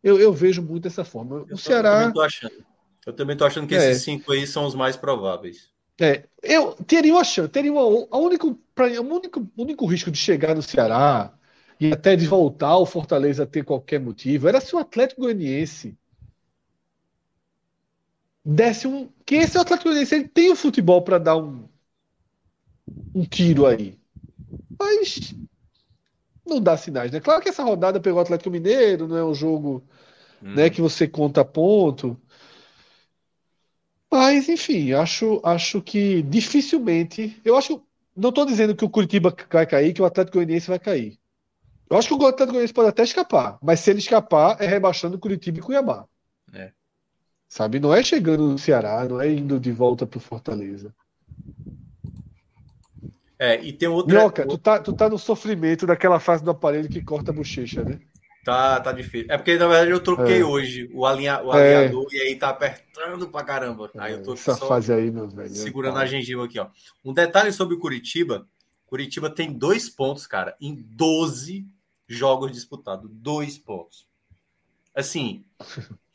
Eu, 0.01 0.17
eu, 0.17 0.31
vejo 0.31 0.61
muito 0.61 0.83
dessa 0.83 1.03
forma. 1.03 1.41
O 1.41 1.47
eu 1.49 1.57
Ceará. 1.57 1.89
Eu 1.95 2.03
também 2.03 3.35
tô 3.35 3.43
achando, 3.43 3.43
achando 3.43 3.67
que 3.67 3.75
é. 3.75 3.91
esses 3.91 4.03
cinco 4.03 4.31
aí 4.31 4.47
são 4.47 4.65
os 4.65 4.75
mais 4.75 4.95
prováveis. 4.95 5.69
É, 5.99 6.23
eu 6.41 6.71
teria 6.85 7.13
uma 7.13 7.23
chance, 7.25 7.49
teria 7.49 7.71
uma, 7.71 8.07
a 8.11 8.17
único, 8.17 8.55
pra, 8.73 8.87
o 9.01 9.13
único, 9.13 9.45
único 9.57 9.85
risco 9.85 10.09
de 10.09 10.17
chegar 10.17 10.55
no 10.55 10.61
Ceará 10.61 11.37
e 11.79 11.91
até 11.91 12.15
de 12.15 12.27
voltar 12.27 12.69
ao 12.69 12.85
Fortaleza 12.85 13.45
ter 13.45 13.63
qualquer 13.63 13.99
motivo 13.99 14.47
era 14.47 14.59
se 14.59 14.75
o 14.75 14.79
Atlético 14.79 15.21
Goianiense 15.21 15.97
desse 18.43 18.87
um. 18.87 19.09
Que 19.25 19.35
esse 19.35 19.57
Atlético 19.57 19.89
Goianiense 19.89 20.15
ele 20.15 20.27
tem 20.27 20.51
o 20.51 20.55
futebol 20.55 21.01
para 21.01 21.17
dar 21.17 21.37
um, 21.37 21.67
um 23.13 23.25
tiro 23.25 23.65
aí. 23.65 23.97
Mas 24.79 25.35
não 26.45 26.61
dá 26.61 26.77
sinais, 26.77 27.11
né? 27.11 27.19
Claro 27.19 27.41
que 27.41 27.49
essa 27.49 27.63
rodada 27.63 27.99
pegou 27.99 28.19
o 28.19 28.21
Atlético 28.21 28.49
Mineiro, 28.49 29.07
não 29.07 29.17
é 29.17 29.25
um 29.25 29.33
jogo 29.33 29.83
hum. 30.41 30.53
né, 30.55 30.69
que 30.69 30.81
você 30.81 31.07
conta 31.07 31.43
ponto. 31.43 32.19
Mas, 34.09 34.47
enfim, 34.47 34.93
acho, 34.93 35.41
acho 35.43 35.81
que 35.81 36.21
dificilmente. 36.23 37.39
Eu 37.43 37.57
acho. 37.57 37.83
Não 38.15 38.29
estou 38.29 38.45
dizendo 38.45 38.75
que 38.75 38.85
o 38.85 38.89
Curitiba 38.89 39.35
vai 39.51 39.67
cair, 39.67 39.93
que 39.93 40.01
o 40.01 40.05
Atlético 40.05 40.37
Goianiense 40.37 40.69
vai 40.69 40.79
cair. 40.79 41.19
Eu 41.89 41.97
acho 41.97 42.07
que 42.07 42.13
o 42.13 42.17
Atlético 42.17 42.47
Goianiense 42.47 42.73
pode 42.73 42.89
até 42.89 43.03
escapar, 43.03 43.57
mas 43.61 43.79
se 43.79 43.89
ele 43.89 43.99
escapar, 43.99 44.57
é 44.59 44.67
rebaixando 44.67 45.17
Curitiba 45.17 45.59
e 45.59 45.61
Cuiabá. 45.61 46.05
É. 46.53 46.71
Sabe? 47.47 47.79
Não 47.79 47.93
é 47.93 48.03
chegando 48.03 48.47
no 48.47 48.57
Ceará, 48.57 49.05
não 49.05 49.21
é 49.21 49.31
indo 49.31 49.59
de 49.59 49.71
volta 49.71 50.05
para 50.05 50.19
Fortaleza. 50.19 50.93
É, 53.39 53.61
e 53.61 53.71
tem 53.71 53.87
outra. 53.87 54.17
Minhoca, 54.17 54.47
tu 54.47 54.57
tá, 54.57 54.79
tu 54.79 54.93
tá 54.93 55.07
no 55.09 55.17
sofrimento 55.17 55.85
daquela 55.85 56.19
fase 56.19 56.43
do 56.43 56.51
aparelho 56.51 56.89
que 56.89 57.03
corta 57.03 57.31
a 57.31 57.33
bochecha, 57.33 57.83
né? 57.83 57.99
Tá, 58.43 58.79
tá 58.79 58.91
difícil. 58.91 59.27
É 59.29 59.37
porque, 59.37 59.57
na 59.57 59.67
verdade, 59.67 59.91
eu 59.91 59.99
troquei 59.99 60.41
é. 60.41 60.43
hoje 60.43 60.89
o, 60.93 61.05
alinha, 61.05 61.41
o 61.43 61.53
é. 61.53 61.75
alinhador 61.75 62.07
e 62.11 62.19
aí 62.19 62.35
tá 62.35 62.49
apertando 62.49 63.27
pra 63.27 63.43
caramba. 63.43 63.91
Aí 63.97 64.13
eu 64.13 64.23
tô 64.23 64.33
Essa 64.33 64.55
fase 64.55 64.91
aí, 64.91 65.11
meu 65.11 65.27
velho. 65.27 65.49
Segurando 65.49 65.99
a 65.99 66.05
gengiva 66.05 66.45
aqui, 66.45 66.59
ó. 66.59 66.67
Um 67.03 67.13
detalhe 67.13 67.51
sobre 67.51 67.75
o 67.75 67.79
Curitiba: 67.79 68.47
Curitiba 68.87 69.29
tem 69.29 69.51
dois 69.51 69.89
pontos, 69.89 70.25
cara, 70.25 70.55
em 70.59 70.73
12 70.75 71.67
jogos 72.07 72.51
disputados. 72.51 73.09
Dois 73.11 73.57
pontos. 73.57 74.07
Assim, 74.95 75.45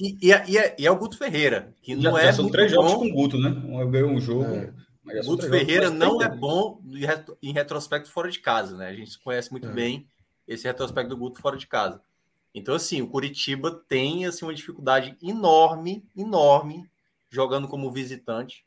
e, 0.00 0.18
e, 0.20 0.32
é, 0.32 0.44
e, 0.48 0.58
é, 0.58 0.76
e 0.76 0.86
é 0.86 0.90
o 0.90 0.98
Guto 0.98 1.16
Ferreira, 1.16 1.72
que 1.80 1.94
não 1.94 2.12
já, 2.12 2.20
é. 2.20 2.24
Já 2.26 2.32
são 2.32 2.50
três 2.50 2.72
bom. 2.72 2.82
jogos 2.82 2.94
com 2.94 3.06
o 3.06 3.12
Guto, 3.12 3.38
né? 3.38 3.50
Um 3.50 3.88
ganhou 3.90 4.10
um 4.10 4.20
jogo. 4.20 4.44
É. 4.44 4.72
Guto 5.24 5.48
Ferreira 5.48 5.90
não 5.90 6.20
é 6.20 6.28
bom 6.28 6.80
em 7.42 7.52
retrospecto 7.52 8.10
fora 8.10 8.30
de 8.30 8.40
casa, 8.40 8.76
né? 8.76 8.88
A 8.88 8.94
gente 8.94 9.18
conhece 9.20 9.50
muito 9.50 9.68
é. 9.68 9.72
bem 9.72 10.08
esse 10.48 10.66
retrospecto 10.66 11.10
do 11.10 11.16
Guto 11.16 11.40
fora 11.40 11.56
de 11.56 11.66
casa. 11.66 12.00
Então, 12.54 12.74
assim, 12.74 13.00
o 13.00 13.08
Curitiba 13.08 13.70
tem 13.88 14.26
assim, 14.26 14.44
uma 14.44 14.54
dificuldade 14.54 15.16
enorme, 15.22 16.04
enorme, 16.16 16.88
jogando 17.30 17.66
como 17.66 17.90
visitante. 17.90 18.64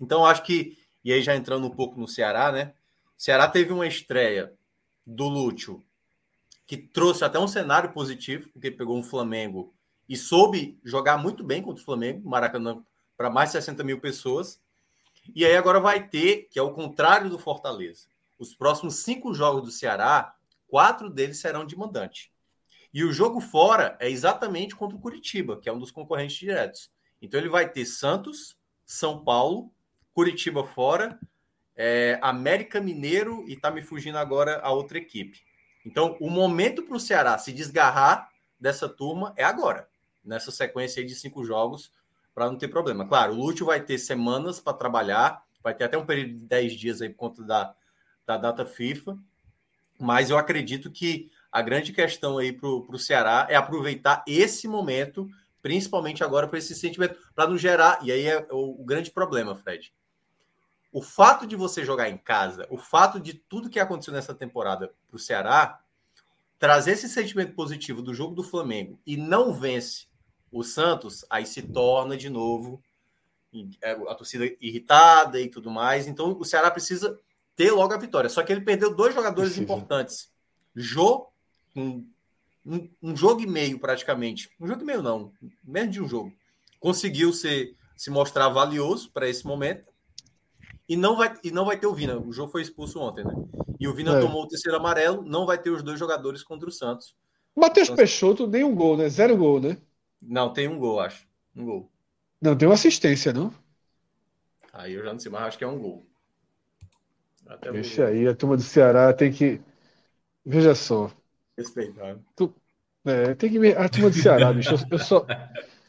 Então, 0.00 0.24
acho 0.24 0.42
que, 0.42 0.78
e 1.04 1.12
aí 1.12 1.22
já 1.22 1.36
entrando 1.36 1.66
um 1.66 1.70
pouco 1.70 2.00
no 2.00 2.08
Ceará, 2.08 2.50
né? 2.50 2.72
O 3.18 3.22
Ceará 3.22 3.46
teve 3.48 3.72
uma 3.72 3.86
estreia 3.86 4.52
do 5.06 5.28
Lúcio 5.28 5.84
que 6.70 6.76
trouxe 6.76 7.24
até 7.24 7.36
um 7.36 7.48
cenário 7.48 7.92
positivo, 7.92 8.48
porque 8.50 8.70
pegou 8.70 8.96
um 8.96 9.02
Flamengo 9.02 9.74
e 10.08 10.16
soube 10.16 10.78
jogar 10.84 11.18
muito 11.18 11.42
bem 11.42 11.60
contra 11.60 11.82
o 11.82 11.84
Flamengo, 11.84 12.30
Maracanã, 12.30 12.80
para 13.16 13.28
mais 13.28 13.48
de 13.48 13.54
60 13.54 13.82
mil 13.82 13.98
pessoas. 13.98 14.62
E 15.34 15.44
aí 15.44 15.56
agora 15.56 15.80
vai 15.80 16.06
ter, 16.06 16.46
que 16.48 16.60
é 16.60 16.62
o 16.62 16.70
contrário 16.70 17.28
do 17.28 17.40
Fortaleza. 17.40 18.06
Os 18.38 18.54
próximos 18.54 19.02
cinco 19.02 19.34
jogos 19.34 19.62
do 19.64 19.72
Ceará, 19.72 20.32
quatro 20.68 21.10
deles 21.10 21.40
serão 21.40 21.66
de 21.66 21.76
mandante. 21.76 22.32
E 22.94 23.02
o 23.02 23.12
jogo 23.12 23.40
fora 23.40 23.96
é 23.98 24.08
exatamente 24.08 24.76
contra 24.76 24.96
o 24.96 25.00
Curitiba, 25.00 25.58
que 25.58 25.68
é 25.68 25.72
um 25.72 25.78
dos 25.80 25.90
concorrentes 25.90 26.36
diretos. 26.36 26.88
Então 27.20 27.40
ele 27.40 27.48
vai 27.48 27.68
ter 27.68 27.84
Santos, 27.84 28.56
São 28.86 29.24
Paulo, 29.24 29.72
Curitiba 30.14 30.62
fora, 30.62 31.18
é, 31.74 32.16
América 32.22 32.80
Mineiro 32.80 33.44
e 33.48 33.56
tá 33.56 33.72
me 33.72 33.82
fugindo 33.82 34.18
agora 34.18 34.60
a 34.60 34.70
outra 34.70 34.98
equipe. 34.98 35.49
Então, 35.84 36.16
o 36.20 36.28
momento 36.28 36.82
para 36.82 36.96
o 36.96 37.00
Ceará 37.00 37.36
se 37.38 37.52
desgarrar 37.52 38.28
dessa 38.58 38.88
turma 38.88 39.32
é 39.36 39.44
agora, 39.44 39.88
nessa 40.24 40.50
sequência 40.50 41.04
de 41.04 41.14
cinco 41.14 41.44
jogos, 41.44 41.90
para 42.34 42.46
não 42.46 42.56
ter 42.56 42.68
problema. 42.68 43.06
Claro, 43.06 43.32
o 43.32 43.36
Lúcio 43.36 43.66
vai 43.66 43.80
ter 43.80 43.98
semanas 43.98 44.60
para 44.60 44.76
trabalhar, 44.76 45.42
vai 45.62 45.74
ter 45.74 45.84
até 45.84 45.96
um 45.96 46.06
período 46.06 46.34
de 46.34 46.44
10 46.44 46.72
dias 46.74 47.02
aí 47.02 47.08
por 47.08 47.16
conta 47.16 47.42
da, 47.42 47.74
da 48.26 48.36
data 48.36 48.66
FIFA, 48.66 49.18
mas 49.98 50.30
eu 50.30 50.38
acredito 50.38 50.90
que 50.90 51.30
a 51.50 51.60
grande 51.62 51.92
questão 51.92 52.38
aí 52.38 52.52
para 52.52 52.68
o 52.68 52.98
Ceará 52.98 53.46
é 53.50 53.56
aproveitar 53.56 54.22
esse 54.26 54.68
momento, 54.68 55.28
principalmente 55.60 56.22
agora 56.22 56.46
para 56.46 56.58
esse 56.58 56.74
sentimento, 56.74 57.18
para 57.34 57.48
não 57.48 57.58
gerar. 57.58 57.98
E 58.02 58.12
aí 58.12 58.26
é 58.26 58.46
o, 58.50 58.80
o 58.80 58.84
grande 58.84 59.10
problema, 59.10 59.56
Fred 59.56 59.92
o 60.92 61.02
fato 61.02 61.46
de 61.46 61.54
você 61.54 61.84
jogar 61.84 62.08
em 62.08 62.18
casa, 62.18 62.66
o 62.70 62.76
fato 62.76 63.20
de 63.20 63.34
tudo 63.34 63.70
que 63.70 63.78
aconteceu 63.78 64.12
nessa 64.12 64.34
temporada 64.34 64.92
para 65.08 65.16
o 65.16 65.18
Ceará, 65.18 65.80
trazer 66.58 66.92
esse 66.92 67.08
sentimento 67.08 67.54
positivo 67.54 68.02
do 68.02 68.12
jogo 68.12 68.34
do 68.34 68.42
Flamengo 68.42 68.98
e 69.06 69.16
não 69.16 69.52
vence 69.52 70.06
o 70.50 70.62
Santos, 70.64 71.24
aí 71.30 71.46
se 71.46 71.62
torna 71.62 72.16
de 72.16 72.28
novo 72.28 72.82
é, 73.82 73.92
a 73.92 74.14
torcida 74.14 74.44
irritada 74.60 75.40
e 75.40 75.48
tudo 75.48 75.70
mais. 75.70 76.06
Então 76.06 76.36
o 76.38 76.44
Ceará 76.44 76.70
precisa 76.70 77.18
ter 77.54 77.70
logo 77.70 77.92
a 77.94 77.98
vitória. 77.98 78.28
Só 78.28 78.42
que 78.42 78.52
ele 78.52 78.62
perdeu 78.62 78.94
dois 78.94 79.14
jogadores 79.14 79.56
importantes. 79.58 80.30
Jô, 80.74 81.28
um, 81.74 82.06
um, 82.66 82.90
um, 83.02 83.16
jogo 83.16 83.42
e 83.42 83.46
meio 83.46 83.78
praticamente. 83.78 84.50
Um 84.60 84.66
jogo 84.66 84.82
e 84.82 84.84
meio 84.84 85.02
não, 85.02 85.32
menos 85.62 85.92
de 85.92 86.02
um 86.02 86.08
jogo. 86.08 86.32
Conseguiu 86.80 87.32
ser, 87.32 87.76
se 87.96 88.10
mostrar 88.10 88.48
valioso 88.48 89.10
para 89.12 89.28
esse 89.28 89.46
momento 89.46 89.89
e 90.90 90.96
não 90.96 91.16
vai, 91.16 91.32
e 91.44 91.52
não 91.52 91.64
vai 91.64 91.78
ter 91.78 91.86
o 91.86 91.94
Vina. 91.94 92.18
O 92.18 92.32
jogo 92.32 92.50
foi 92.50 92.62
expulso 92.62 92.98
ontem, 92.98 93.24
né? 93.24 93.32
E 93.78 93.86
o 93.86 93.94
Vina 93.94 94.18
é. 94.18 94.20
tomou 94.20 94.42
o 94.42 94.48
terceiro 94.48 94.76
amarelo. 94.76 95.22
Não 95.22 95.46
vai 95.46 95.56
ter 95.56 95.70
os 95.70 95.84
dois 95.84 95.96
jogadores 95.96 96.42
contra 96.42 96.68
o 96.68 96.72
Santos. 96.72 97.14
Matheus 97.54 97.86
então, 97.86 97.96
Peixoto, 97.96 98.48
nem 98.48 98.64
um 98.64 98.74
gol, 98.74 98.96
né? 98.96 99.08
Zero 99.08 99.36
gol, 99.36 99.60
né? 99.60 99.76
Não, 100.20 100.52
tem 100.52 100.66
um 100.66 100.80
gol, 100.80 100.98
acho. 100.98 101.28
Um 101.54 101.64
gol. 101.64 101.88
Não, 102.42 102.56
tem 102.56 102.66
uma 102.66 102.74
assistência, 102.74 103.32
não? 103.32 103.54
Aí 104.72 104.94
eu 104.94 105.04
já 105.04 105.12
não 105.12 105.20
sei, 105.20 105.30
mas 105.30 105.42
acho 105.42 105.58
que 105.58 105.62
é 105.62 105.68
um 105.68 105.78
gol. 105.78 106.04
Até 107.46 107.70
Deixa 107.70 108.06
aí, 108.06 108.26
a 108.26 108.34
turma 108.34 108.56
do 108.56 108.62
Ceará 108.64 109.12
tem 109.12 109.32
que. 109.32 109.60
Veja 110.44 110.74
só. 110.74 111.08
Respeitar. 111.56 112.18
Tu... 112.34 112.52
É, 113.04 113.32
tem 113.36 113.48
que 113.48 113.60
ver. 113.60 113.78
A 113.78 113.88
turma 113.88 114.10
do 114.10 114.16
Ceará, 114.16 114.52
bicho. 114.52 114.74
Eu 114.90 114.98
só. 114.98 115.24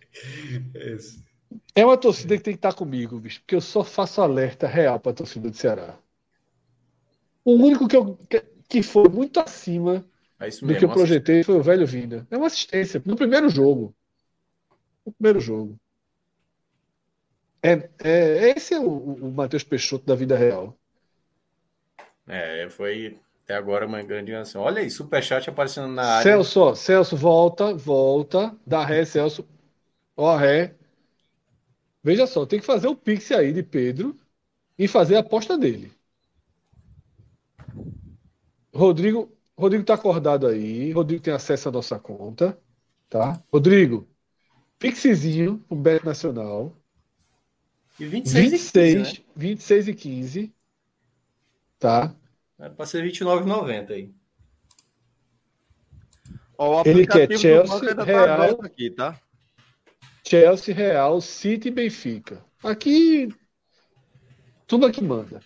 Esse. 0.75 1.23
É 1.73 1.85
uma 1.85 1.97
torcida 1.97 2.37
que 2.37 2.43
tem 2.43 2.53
que 2.53 2.57
estar 2.57 2.73
comigo, 2.73 3.19
bicho, 3.19 3.39
porque 3.41 3.55
eu 3.55 3.61
só 3.61 3.83
faço 3.83 4.21
alerta 4.21 4.67
real 4.67 4.99
para 4.99 5.11
a 5.11 5.15
torcida 5.15 5.49
do 5.49 5.55
Ceará. 5.55 5.97
O 7.43 7.53
único 7.53 7.87
que, 7.87 7.95
eu, 7.95 8.19
que 8.67 8.83
foi 8.83 9.07
muito 9.09 9.39
acima 9.39 10.05
é 10.39 10.49
do 10.49 10.65
mesmo, 10.65 10.79
que 10.79 10.85
eu 10.85 10.89
projetei 10.89 11.43
foi 11.43 11.55
o 11.55 11.63
velho 11.63 11.87
Vinda. 11.87 12.27
É 12.29 12.37
uma 12.37 12.47
assistência 12.47 13.01
no 13.05 13.15
primeiro 13.15 13.49
jogo. 13.49 13.95
No 15.05 15.11
primeiro 15.13 15.39
jogo. 15.39 15.79
É, 17.63 17.89
é, 18.03 18.49
esse 18.55 18.73
é 18.73 18.79
o, 18.79 18.89
o 18.89 19.31
Matheus 19.31 19.63
Peixoto 19.63 20.05
da 20.05 20.15
vida 20.15 20.35
real. 20.35 20.75
É, 22.27 22.67
foi 22.69 23.19
até 23.43 23.55
agora 23.55 23.85
uma 23.85 24.01
grande 24.01 24.31
canção. 24.31 24.61
Olha 24.61 24.81
aí, 24.81 24.89
Superchat 24.89 25.49
aparecendo 25.49 25.87
na 25.89 26.03
área. 26.03 26.23
Celso, 26.23 26.59
ó, 26.61 26.75
Celso, 26.75 27.15
volta, 27.15 27.73
volta, 27.73 28.55
dá 28.65 28.85
ré, 28.85 29.05
Celso. 29.05 29.47
Ó, 30.15 30.35
ré. 30.35 30.75
Veja 32.03 32.25
só, 32.25 32.45
tem 32.45 32.59
que 32.59 32.65
fazer 32.65 32.87
o 32.87 32.95
pix 32.95 33.31
aí 33.31 33.53
de 33.53 33.63
Pedro 33.63 34.17
e 34.77 34.87
fazer 34.87 35.15
a 35.15 35.19
aposta 35.19 35.57
dele. 35.57 35.91
Rodrigo, 38.73 39.31
Rodrigo 39.57 39.83
tá 39.83 39.93
acordado 39.93 40.47
aí. 40.47 40.91
Rodrigo 40.91 41.21
tem 41.21 41.33
acesso 41.33 41.69
à 41.69 41.71
nossa 41.71 41.99
conta, 41.99 42.57
tá? 43.09 43.41
Rodrigo, 43.51 44.07
pixzinho 44.79 45.59
pro 45.67 45.77
Bet 45.77 46.05
Nacional. 46.05 46.75
E 47.99 48.05
26, 48.05 48.51
26, 48.51 48.53
e 48.53 48.93
15, 48.93 49.19
né? 49.19 49.25
26 49.35 49.87
e 49.87 49.93
15. 49.93 50.53
Tá? 51.79 52.15
É 52.59 52.69
para 52.69 52.85
ser 52.85 53.03
29,90 53.03 53.93
aí. 53.93 54.13
Ó, 56.57 56.77
o 56.77 56.79
Ele 56.85 57.07
quer 57.07 57.23
aplicativo 57.23 57.39
do 57.39 57.39
Chelsea, 57.39 57.67
banco 57.67 57.85
ainda 57.89 58.05
tá 58.05 58.05
Real. 58.05 58.35
aberto 58.41 58.65
aqui, 58.65 58.89
tá? 58.91 59.19
Chelsea, 60.27 60.73
Real, 60.73 61.19
City 61.21 61.67
e 61.67 61.71
Benfica. 61.71 62.43
Aqui, 62.63 63.33
tudo 64.67 64.85
aqui 64.85 65.03
manda. 65.03 65.41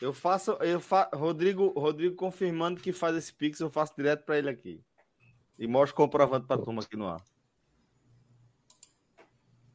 Eu 0.00 0.12
faço, 0.12 0.52
eu 0.60 0.80
fa... 0.80 1.08
Rodrigo, 1.14 1.68
Rodrigo 1.78 2.16
confirmando 2.16 2.80
que 2.80 2.92
faz 2.92 3.16
esse 3.16 3.32
pix, 3.32 3.60
eu 3.60 3.70
faço 3.70 3.94
direto 3.96 4.24
para 4.24 4.38
ele 4.38 4.48
aqui. 4.48 4.80
E 5.58 5.66
mostro 5.66 5.96
comprovando 5.96 6.46
para 6.46 6.60
turma 6.60 6.82
aqui 6.82 6.96
no 6.96 7.06
ar. 7.06 7.22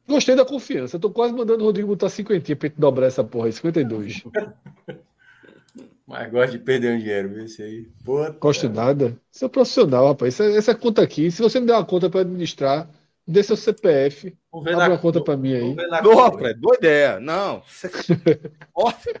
Gostei 0.06 0.34
da 0.34 0.44
confiança. 0.44 0.98
Tô 0.98 1.10
quase 1.10 1.34
mandando 1.34 1.62
o 1.62 1.66
Rodrigo 1.66 1.88
botar 1.88 2.08
50 2.08 2.56
pra 2.56 2.68
gente 2.68 2.78
dobrar 2.78 3.06
essa 3.06 3.22
porra 3.22 3.46
aí, 3.46 3.52
52. 3.52 4.24
Mas 6.06 6.30
gosta 6.30 6.52
de 6.52 6.58
perder 6.64 6.94
um 6.94 6.98
dinheiro, 6.98 7.28
viu? 7.28 7.44
Esse 7.44 7.62
aí. 7.62 7.86
Puta. 8.02 8.30
Gosto 8.40 8.70
nada. 8.70 9.20
Isso 9.30 9.44
é 9.44 9.48
profissional, 9.48 10.06
rapaz. 10.08 10.40
Essa, 10.40 10.56
essa 10.56 10.74
conta 10.74 11.02
aqui, 11.02 11.30
se 11.30 11.42
você 11.42 11.60
me 11.60 11.66
der 11.66 11.74
uma 11.74 11.84
conta 11.84 12.08
para 12.08 12.20
administrar, 12.20 12.88
dê 13.28 13.42
seu 13.42 13.56
CPF, 13.56 14.36
abre 14.52 14.74
na- 14.74 14.88
uma 14.88 14.98
conta 14.98 15.22
para 15.22 15.36
mim 15.36 15.52
aí. 15.54 15.76
Boa. 16.02 16.32
Fred, 16.32 16.58
boa 16.58 16.74
ideia. 16.76 17.20
Não. 17.20 17.62
ótimo, 18.74 19.14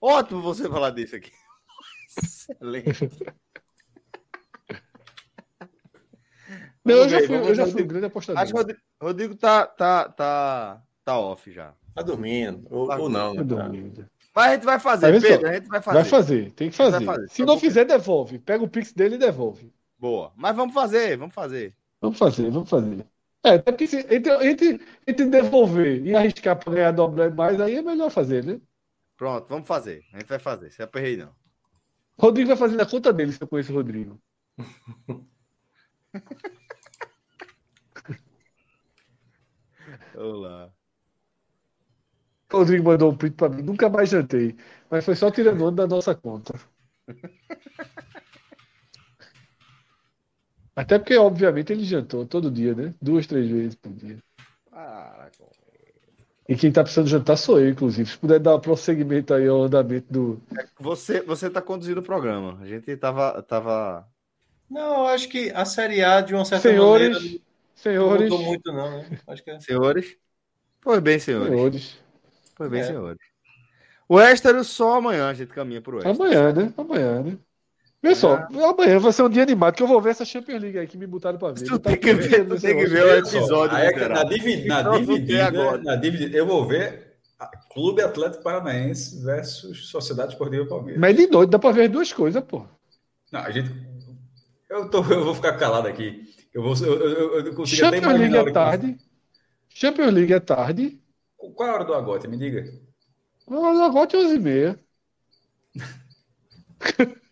ótimo 0.00 0.42
você 0.42 0.68
falar 0.68 0.90
disso 0.90 1.16
aqui. 1.16 1.30
Excelente. 2.18 3.10
Não, 6.84 6.94
eu 6.96 7.08
já 7.08 7.18
fui, 7.26 7.36
eu 7.36 7.54
já 7.54 7.66
fui 7.66 7.82
um 7.82 7.86
grande 7.86 8.06
apostador. 8.06 8.42
Acho 8.42 8.54
que 8.54 8.60
o 8.72 9.06
Rodrigo, 9.06 9.34
tá, 9.36 9.66
tá, 9.66 10.08
tá, 10.08 10.82
tá 11.04 11.18
off 11.18 11.52
já. 11.52 11.74
Tá 11.94 12.02
dormindo. 12.02 12.66
Ou, 12.70 12.88
Tá 12.88 12.96
ou 12.96 13.08
não, 13.08 13.34
né? 13.34 13.44
Tá. 13.44 13.68
duvido. 13.68 14.08
Mas 14.34 14.46
a 14.46 14.54
gente 14.54 14.64
vai 14.64 14.78
fazer, 14.80 15.12
Tá 15.20 15.20
Pedro. 15.28 15.48
A 15.48 15.52
gente 15.52 15.68
vai 15.68 15.82
fazer. 15.82 15.98
Vai 16.00 16.04
fazer, 16.08 16.50
tem 16.52 16.70
que 16.70 16.76
fazer. 16.76 17.04
fazer, 17.04 17.28
Se 17.28 17.44
não 17.44 17.58
fizer, 17.58 17.84
devolve. 17.84 18.38
Pega 18.38 18.64
o 18.64 18.68
pix 18.68 18.92
dele 18.92 19.16
e 19.16 19.18
devolve. 19.18 19.70
Boa. 19.98 20.32
Mas 20.36 20.56
vamos 20.56 20.72
fazer, 20.72 21.16
vamos 21.18 21.34
fazer. 21.34 21.74
Vamos 22.00 22.16
fazer, 22.16 22.50
vamos 22.50 22.70
fazer. 22.70 23.04
É, 23.42 23.50
até 23.50 23.72
porque 23.72 23.86
se, 23.86 23.98
entre, 24.14 24.32
entre, 24.50 24.80
entre 25.06 25.26
devolver 25.26 26.04
e 26.06 26.14
arriscar 26.14 26.58
para 26.58 26.72
ganhar 26.74 26.92
dobrar 26.92 27.34
mais, 27.34 27.60
aí 27.60 27.76
é 27.76 27.82
melhor 27.82 28.10
fazer, 28.10 28.44
né? 28.44 28.60
Pronto, 29.16 29.48
vamos 29.48 29.66
fazer. 29.68 30.04
A 30.12 30.18
gente 30.18 30.28
vai 30.28 30.38
fazer. 30.38 30.70
Se 30.70 30.82
aperrei, 30.82 31.16
não. 31.16 31.34
Rodrigo 32.18 32.48
vai 32.48 32.56
fazer 32.56 32.76
na 32.76 32.86
conta 32.86 33.12
dele, 33.12 33.32
se 33.32 33.42
eu 33.42 33.48
conheço 33.48 33.72
o 33.72 33.76
Rodrigo. 33.76 34.20
Vamos 40.14 40.42
lá. 40.42 40.72
O 42.52 42.58
Rodrigo 42.58 42.84
mandou 42.84 43.10
um 43.12 43.16
print 43.16 43.34
para 43.36 43.48
mim. 43.54 43.62
Nunca 43.62 43.88
mais 43.88 44.10
jantei. 44.10 44.56
Mas 44.90 45.04
foi 45.04 45.14
só 45.16 45.30
tirando 45.30 45.64
onda 45.64 45.86
da 45.86 45.94
nossa 45.96 46.14
conta. 46.14 46.54
Até 50.80 50.98
porque, 50.98 51.16
obviamente, 51.16 51.72
ele 51.72 51.84
jantou 51.84 52.24
todo 52.24 52.50
dia, 52.50 52.74
né? 52.74 52.94
Duas, 53.00 53.26
três 53.26 53.48
vezes 53.50 53.74
por 53.74 53.92
dia. 53.92 54.18
Caraca. 54.70 55.44
E 56.48 56.56
quem 56.56 56.72
tá 56.72 56.82
precisando 56.82 57.06
jantar 57.06 57.36
sou 57.36 57.60
eu, 57.60 57.68
inclusive. 57.68 58.10
Se 58.10 58.18
puder 58.18 58.40
dar 58.40 58.58
prosseguimento 58.58 59.32
aí 59.34 59.46
ao 59.46 59.62
andamento 59.62 60.12
do. 60.12 60.42
Você, 60.80 61.20
você 61.20 61.48
tá 61.50 61.60
conduzindo 61.62 62.00
o 62.00 62.02
programa. 62.02 62.58
A 62.60 62.66
gente 62.66 62.96
tava, 62.96 63.40
tava 63.42 64.08
Não, 64.68 65.00
eu 65.00 65.06
acho 65.08 65.28
que 65.28 65.50
a 65.50 65.64
Série 65.64 66.02
A, 66.02 66.20
de 66.20 66.34
uma 66.34 66.44
certa 66.44 66.68
Senhores, 66.68 67.14
maneira, 67.14 67.34
não 67.34 67.40
senhores, 67.74 68.30
mudou 68.30 68.42
muito, 68.46 68.72
não, 68.72 68.90
né? 68.90 69.20
Acho 69.28 69.44
que 69.44 69.50
é. 69.50 69.60
Senhores? 69.60 70.16
Pois 70.80 70.98
bem, 71.00 71.18
senhores. 71.18 71.48
senhores. 71.50 71.98
Pois 72.56 72.70
bem, 72.70 72.80
É. 72.80 72.84
senhores. 72.84 73.18
O 74.08 74.18
Éstero 74.18 74.64
só 74.64 74.96
amanhã 74.96 75.28
a 75.28 75.34
gente 75.34 75.52
caminha 75.52 75.80
pro 75.80 75.98
Éstero. 75.98 76.16
Amanhã, 76.16 76.52
né? 76.52 76.74
Amanhã, 76.76 77.22
né? 77.22 77.38
Vê 78.02 78.14
só, 78.14 78.46
amanhã 78.68 78.98
vai 78.98 79.12
ser 79.12 79.22
um 79.22 79.28
dia 79.28 79.42
animado 79.42 79.74
que 79.74 79.82
eu 79.82 79.86
vou 79.86 80.00
ver 80.00 80.10
essa 80.10 80.24
Champions 80.24 80.62
League 80.62 80.78
aí 80.78 80.86
que 80.86 80.96
me 80.96 81.06
botaram 81.06 81.38
pra 81.38 81.52
ver. 81.52 81.64
Tu 81.66 81.74
Eu 81.74 81.78
tem 81.78 81.96
que 81.98 82.14
ver, 82.14 82.48
tu 82.48 82.58
tem 82.60 82.74
que 82.76 82.86
ver 82.86 83.04
o 83.04 83.16
episódio. 83.18 83.76
aí 83.76 83.86
é 83.88 83.92
que 83.92 83.96
miserável. 83.98 84.24
na, 84.24 84.30
divi- 84.30 84.64
na 84.66 84.80
Então, 84.80 84.92
tem 84.94 85.04
dividida, 85.04 85.46
agora. 85.46 85.78
na 85.82 85.96
dividida, 85.96 86.36
eu 86.38 86.46
vou 86.46 86.66
ver 86.66 87.18
a 87.38 87.46
Clube 87.72 88.00
Atlético 88.02 88.42
Paranaense 88.42 89.22
versus 89.22 89.90
Sociedade 89.90 90.32
Esportiva 90.32 90.64
Palmeiras. 90.66 90.98
Mas 91.00 91.14
de 91.14 91.26
noite 91.26 91.50
dá 91.50 91.58
pra 91.58 91.72
ver 91.72 91.84
as 91.84 91.90
duas 91.90 92.10
coisas, 92.12 92.42
pô. 92.42 92.64
Não, 93.30 93.40
a 93.40 93.50
gente. 93.50 93.70
Eu, 94.70 94.88
tô, 94.88 94.98
eu 95.04 95.24
vou 95.24 95.34
ficar 95.34 95.52
calado 95.58 95.86
aqui. 95.86 96.24
Eu 96.54 96.62
vou. 96.62 96.74
Eu, 96.76 97.00
eu, 97.00 97.46
eu 97.46 97.54
consigo 97.54 97.84
até 97.84 97.96
Champions 98.00 98.18
League 98.18 98.34
imaginar 98.34 98.38
a 98.38 98.40
hora 98.40 98.48
é 98.48 98.52
que- 98.52 98.52
tarde. 98.52 98.96
Champions 99.68 100.12
League 100.12 100.32
é 100.32 100.40
tarde. 100.40 101.00
Qual 101.36 101.68
é 101.68 101.70
a 101.70 101.74
hora 101.74 101.84
do 101.84 101.92
agote? 101.94 102.26
Me 102.26 102.36
diga. 102.38 102.64
Agora 103.46 103.76
é 103.76 104.16
11 104.16 104.34
e 104.36 104.38
meia. 104.38 104.78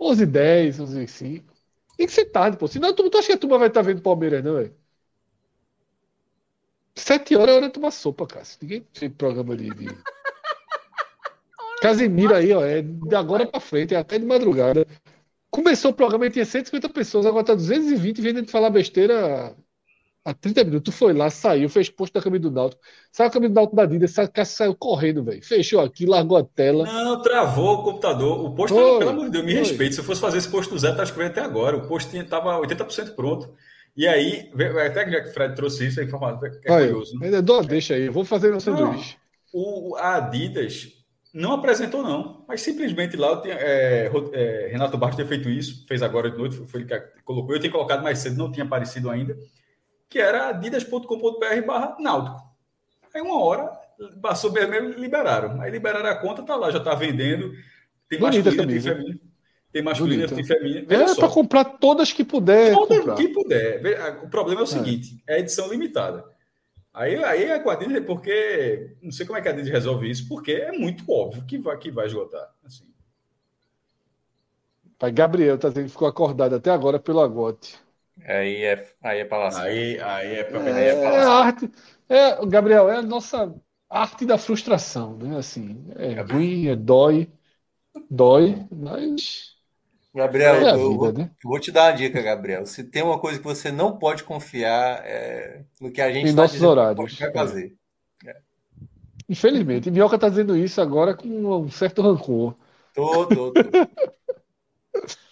11 0.00 0.22
h 0.24 0.32
10, 0.32 0.80
11 0.80 0.98
h 0.98 1.06
5. 1.08 1.54
Tem 1.96 2.06
que 2.06 2.12
ser 2.12 2.26
tarde, 2.26 2.56
pô. 2.56 2.68
Senão 2.68 2.94
tu, 2.94 3.10
tu 3.10 3.18
acha 3.18 3.28
que 3.28 3.32
a 3.34 3.38
turma 3.38 3.58
vai 3.58 3.68
estar 3.68 3.82
vendo 3.82 4.02
Palmeiras, 4.02 4.42
não, 4.44 4.54
velho? 4.54 4.74
7 6.94 7.36
horas 7.36 7.54
é 7.54 7.56
hora 7.56 7.66
de 7.66 7.72
tomar 7.72 7.90
sopa, 7.90 8.26
cara. 8.26 8.44
Ninguém 8.60 8.82
tem 8.82 9.10
programa 9.10 9.56
de. 9.56 9.68
de... 9.70 9.86
Casemiro 11.80 12.34
aí, 12.34 12.52
ó. 12.52 12.64
É 12.64 12.82
de 12.82 13.14
agora 13.14 13.46
pra 13.46 13.60
frente, 13.60 13.94
é 13.94 13.98
até 13.98 14.18
de 14.18 14.26
madrugada. 14.26 14.86
Começou 15.50 15.90
o 15.92 15.94
programa 15.94 16.26
e 16.26 16.30
tinha 16.30 16.44
150 16.44 16.88
pessoas, 16.90 17.26
agora 17.26 17.44
tá 17.44 17.54
220 17.54 18.20
vendo 18.20 18.42
de 18.42 18.50
falar 18.50 18.70
besteira 18.70 19.56
há 20.30 20.34
30 20.34 20.64
minutos. 20.64 20.92
Tu 20.94 20.96
foi 20.98 21.12
lá, 21.12 21.30
saiu, 21.30 21.68
fez 21.68 21.88
post 21.90 22.12
da 22.12 22.20
camisa 22.20 22.42
do 22.42 22.50
Náutico. 22.50 22.82
Saiu 23.10 23.28
a 23.28 23.30
camisa 23.32 23.50
do 23.52 23.54
Náutico 23.54 23.76
da 23.76 23.82
Adidas, 23.82 24.10
sa- 24.10 24.28
Cássio 24.28 24.56
saiu 24.56 24.74
correndo, 24.76 25.24
velho. 25.24 25.42
Fechou 25.44 25.80
aqui, 25.80 26.06
largou 26.06 26.36
a 26.36 26.44
tela. 26.44 26.84
Não, 26.84 27.22
travou 27.22 27.74
o 27.78 27.82
computador. 27.84 28.44
O 28.44 28.54
posto, 28.54 28.74
Foi, 28.74 28.98
pelo 28.98 29.10
amor 29.10 29.24
de 29.26 29.30
Deus, 29.32 29.44
me 29.44 29.52
foi. 29.52 29.60
respeite. 29.60 29.94
Se 29.94 30.00
eu 30.00 30.04
fosse 30.04 30.20
fazer 30.20 30.38
esse 30.38 30.48
posto 30.48 30.70
do 30.70 30.78
Zé, 30.78 30.92
tá 30.92 31.02
escrevendo 31.02 31.32
até 31.32 31.40
agora. 31.40 31.76
O 31.76 31.86
posto 31.88 32.10
tinha, 32.10 32.24
tava 32.24 32.58
80% 32.60 33.14
pronto. 33.14 33.52
E 33.96 34.06
aí, 34.06 34.50
até 34.86 35.04
que 35.04 35.28
o 35.30 35.32
Fred 35.32 35.56
trouxe 35.56 35.86
isso, 35.88 35.98
a 36.00 36.04
informação 36.04 36.46
é 36.46 36.50
curioso. 36.86 37.18
né? 37.18 37.26
ainda 37.26 37.42
dou 37.42 37.64
deixa 37.64 37.94
aí, 37.94 38.06
eu 38.06 38.12
vou 38.12 38.24
fazer 38.24 38.50
meu 38.50 38.60
sanduíche. 38.60 39.16
O, 39.52 39.96
a 39.96 40.16
Adidas 40.16 40.88
não 41.34 41.52
apresentou, 41.54 42.02
não. 42.04 42.44
Mas 42.46 42.60
simplesmente 42.60 43.16
lá, 43.16 43.42
é, 43.44 44.08
é, 44.32 44.68
Renato 44.70 44.96
Barros 44.96 45.16
tinha 45.16 45.26
feito 45.26 45.48
isso, 45.48 45.84
fez 45.88 46.00
agora 46.02 46.30
de 46.30 46.38
noite, 46.38 46.56
foi 46.68 46.82
ele 46.82 46.88
que 46.88 47.00
colocou. 47.24 47.54
Eu 47.54 47.58
tinha 47.60 47.72
colocado 47.72 48.02
mais 48.02 48.18
cedo, 48.20 48.36
não 48.36 48.52
tinha 48.52 48.64
aparecido 48.64 49.10
ainda. 49.10 49.36
Que 50.08 50.18
era 50.18 50.48
adidas.com.br 50.48 51.66
barra 51.66 51.96
náutico. 52.00 52.48
Aí 53.14 53.20
uma 53.20 53.42
hora, 53.42 53.70
passou 54.22 54.50
mesmo, 54.52 54.90
liberaram. 54.98 55.60
Aí 55.60 55.70
liberaram 55.70 56.08
a 56.08 56.14
conta, 56.16 56.42
tá 56.42 56.56
lá, 56.56 56.70
já 56.70 56.80
tá 56.80 56.94
vendendo. 56.94 57.52
Tem 58.08 58.18
Bonita 58.18 58.50
masculina, 58.50 58.72
tem 58.72 58.80
feminina. 58.80 59.20
Tem 59.70 59.82
masculina, 59.82 60.26
Bonita. 60.26 60.34
tem 60.34 60.44
feminina. 60.44 60.86
Veja 60.88 61.12
É 61.12 61.14
pra 61.14 61.28
comprar 61.28 61.64
todas 61.64 62.12
que 62.12 62.24
puder 62.24 62.72
Toda 62.74 62.96
comprar. 62.96 63.14
que 63.16 63.28
puder. 63.28 63.82
O 64.24 64.28
problema 64.30 64.60
é 64.62 64.64
o 64.64 64.66
seguinte: 64.66 65.22
é 65.26 65.40
edição 65.40 65.68
limitada. 65.68 66.24
Aí, 66.92 67.22
aí 67.22 67.44
é 67.44 67.58
com 67.58 67.68
a 67.70 67.74
Adidas, 67.74 68.04
porque. 68.04 68.96
Não 69.02 69.12
sei 69.12 69.26
como 69.26 69.38
é 69.38 69.42
que 69.42 69.48
a 69.48 69.50
Adidas 69.52 69.70
resolve 69.70 70.10
isso, 70.10 70.26
porque 70.26 70.52
é 70.52 70.72
muito 70.72 71.04
óbvio 71.10 71.44
que 71.44 71.58
vai, 71.58 71.76
que 71.76 71.90
vai 71.90 72.06
esgotar. 72.06 72.48
Assim. 72.64 72.86
Pai 74.98 75.12
Gabriel 75.12 75.58
tá 75.58 75.68
dizendo 75.68 75.84
que 75.84 75.92
ficou 75.92 76.08
acordado 76.08 76.56
até 76.56 76.70
agora 76.70 76.98
pelo 76.98 77.20
agote. 77.20 77.76
Aí 78.24 78.64
é, 78.64 78.86
aí 79.02 79.20
é 79.20 79.24
palácio. 79.24 79.62
Aí, 79.62 80.00
aí 80.00 80.34
é 80.36 80.44
pra 80.44 80.60
É, 80.70 80.88
é 80.88 81.22
a 81.24 81.30
arte. 81.30 81.70
É, 82.08 82.46
Gabriel, 82.46 82.88
é 82.88 82.96
a 82.96 83.02
nossa 83.02 83.54
arte 83.88 84.26
da 84.26 84.38
frustração, 84.38 85.16
né? 85.16 85.36
Assim, 85.36 85.84
é 85.96 86.20
ruim, 86.20 86.68
é 86.68 86.76
dói, 86.76 87.30
dói, 88.10 88.66
mas 88.70 89.56
Gabriel, 90.14 90.54
é 90.54 90.72
eu, 90.72 90.76
vida, 90.76 90.96
vou, 90.96 91.12
né? 91.12 91.30
eu 91.44 91.50
vou 91.50 91.60
te 91.60 91.70
dar 91.70 91.90
uma 91.90 91.96
dica, 91.96 92.20
Gabriel. 92.20 92.66
Se 92.66 92.82
tem 92.84 93.02
uma 93.02 93.18
coisa 93.18 93.38
que 93.38 93.44
você 93.44 93.70
não 93.70 93.98
pode 93.98 94.24
confiar 94.24 95.02
é 95.04 95.64
no 95.80 95.92
que 95.92 96.00
a 96.00 96.10
gente 96.12 96.28
está 96.28 96.46
dizendo 96.46 96.64
que 96.64 96.66
horários. 96.66 97.18
vai 97.18 97.32
fazer. 97.32 97.76
Infelizmente, 99.28 99.90
Minhoca 99.90 100.18
tá 100.18 100.28
dizendo 100.28 100.56
isso 100.56 100.80
agora 100.80 101.14
com 101.14 101.28
um 101.28 101.70
certo 101.70 102.00
rancor. 102.00 102.54
Tô, 102.94 103.26
tô, 103.26 103.52
tô. 103.52 103.60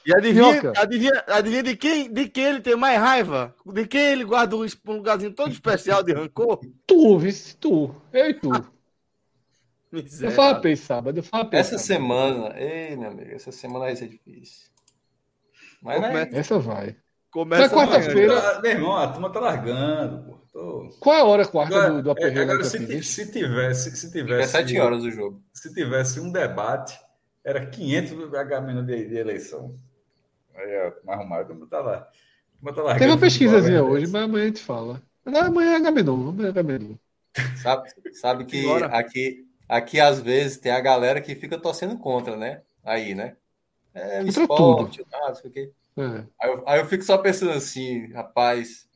E 0.04 0.14
adivinha, 0.14 0.52
Minhoca. 0.52 0.72
adivinha, 0.80 1.24
adivinha 1.26 1.62
de, 1.62 1.76
quem, 1.76 2.12
de 2.12 2.28
quem 2.28 2.44
ele 2.44 2.60
tem 2.60 2.76
mais 2.76 2.98
raiva? 3.00 3.54
De 3.66 3.86
quem 3.86 4.00
ele 4.12 4.24
guarda 4.24 4.56
um, 4.56 4.64
um 4.64 4.92
lugarzinho 4.92 5.32
todo 5.32 5.50
especial 5.52 6.02
de 6.02 6.12
rancor? 6.12 6.60
Tu, 6.86 7.18
vice, 7.18 7.56
tu, 7.56 7.94
eu 8.12 8.30
e 8.30 8.34
tu. 8.34 8.50
Eu 9.92 10.02
Miserável. 10.02 10.36
farrapei 10.36 10.76
sábado, 10.76 11.18
eu 11.18 11.22
farrapei 11.22 11.60
Essa 11.60 11.78
sábado. 11.78 11.86
semana, 11.86 12.60
ei, 12.60 12.96
meu 12.96 13.08
amigo, 13.08 13.30
essa 13.30 13.52
semana 13.52 13.84
vai 13.86 13.96
ser 13.96 14.08
difícil. 14.08 14.68
Mas 15.80 16.00
Como 16.00 16.12
né, 16.12 16.28
é? 16.32 16.38
Essa 16.38 16.58
vai. 16.58 16.96
Começa 17.30 17.74
quarta-feira- 17.74 18.60
Meu 18.62 18.70
irmão, 18.72 18.96
a 18.96 19.08
turma 19.08 19.30
tá 19.32 19.40
largando. 19.40 20.24
Pô. 20.24 20.36
Tô... 20.52 20.88
Qual 21.00 21.16
é 21.16 21.20
a 21.20 21.24
hora 21.24 21.46
quarta 21.46 21.76
Agora, 21.76 22.02
do, 22.02 22.14
do 22.14 22.20
é, 22.20 22.40
agora 22.42 22.64
se, 22.64 23.02
se 23.02 23.30
tivesse, 23.30 23.96
se 23.96 24.10
tivesse, 24.10 24.52
sete 24.52 24.78
horas 24.78 25.04
o 25.04 25.10
jogo. 25.10 25.40
se 25.54 25.72
tivesse 25.72 26.18
um 26.18 26.32
debate, 26.32 26.98
era 27.46 27.64
500 27.66 28.34
H- 28.34 28.82
de, 28.82 29.08
de 29.08 29.16
eleição. 29.16 29.78
Aí, 30.54 30.92
arrumado, 31.06 31.54
não 31.54 31.66
tá 31.66 31.80
lá. 31.80 32.10
Turma 32.60 32.74
tá 32.74 32.98
Teve 32.98 33.06
uma 33.12 33.18
pesquisazinha 33.20 33.82
né? 33.82 33.82
hoje, 33.82 34.06
mas 34.06 34.22
amanhã 34.22 34.44
a 34.44 34.46
gente 34.48 34.62
fala. 34.62 35.02
Não, 35.24 35.40
amanhã 35.40 35.72
é 35.72 35.76
Agamenon, 35.76 36.28
amanhã 36.30 36.46
é 36.46 36.50
Agamenon. 36.50 36.94
Sabe, 37.62 37.90
sabe 38.14 38.44
que 38.46 38.66
aqui, 38.90 39.46
aqui 39.68 40.00
às 40.00 40.20
vezes 40.20 40.58
tem 40.58 40.72
a 40.72 40.80
galera 40.80 41.20
que 41.20 41.34
fica 41.34 41.58
torcendo 41.58 41.98
contra, 41.98 42.36
né? 42.36 42.62
Aí, 42.84 43.14
né? 43.14 43.36
É 43.94 44.22
o 44.22 44.26
Contra 44.26 44.42
esporte, 44.42 45.06
ah, 45.12 45.28
não 45.28 45.34
sei 45.34 45.50
o 45.50 45.52
quê. 45.52 45.72
É. 45.98 46.26
Aí 46.40 46.50
eu, 46.50 46.68
aí 46.68 46.80
eu 46.80 46.86
fico 46.86 47.04
só 47.04 47.18
pensando 47.18 47.52
assim, 47.52 48.12
rapaz, 48.12 48.86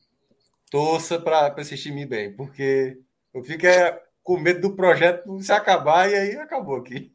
torça 0.71 1.19
para 1.19 1.53
esse 1.61 1.77
time 1.77 2.05
bem, 2.05 2.35
porque 2.35 2.99
eu 3.33 3.43
fico 3.43 3.65
é, 3.67 4.01
com 4.23 4.37
medo 4.39 4.61
do 4.61 4.75
projeto 4.75 5.39
se 5.41 5.51
acabar 5.53 6.09
e 6.09 6.15
aí 6.15 6.35
acabou 6.37 6.77
aqui. 6.77 7.13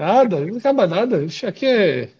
Nada, 0.00 0.40
não 0.40 0.56
acaba 0.56 0.86
nada. 0.86 1.22
Isso 1.22 1.46
aqui 1.46 1.66
é. 1.66 2.10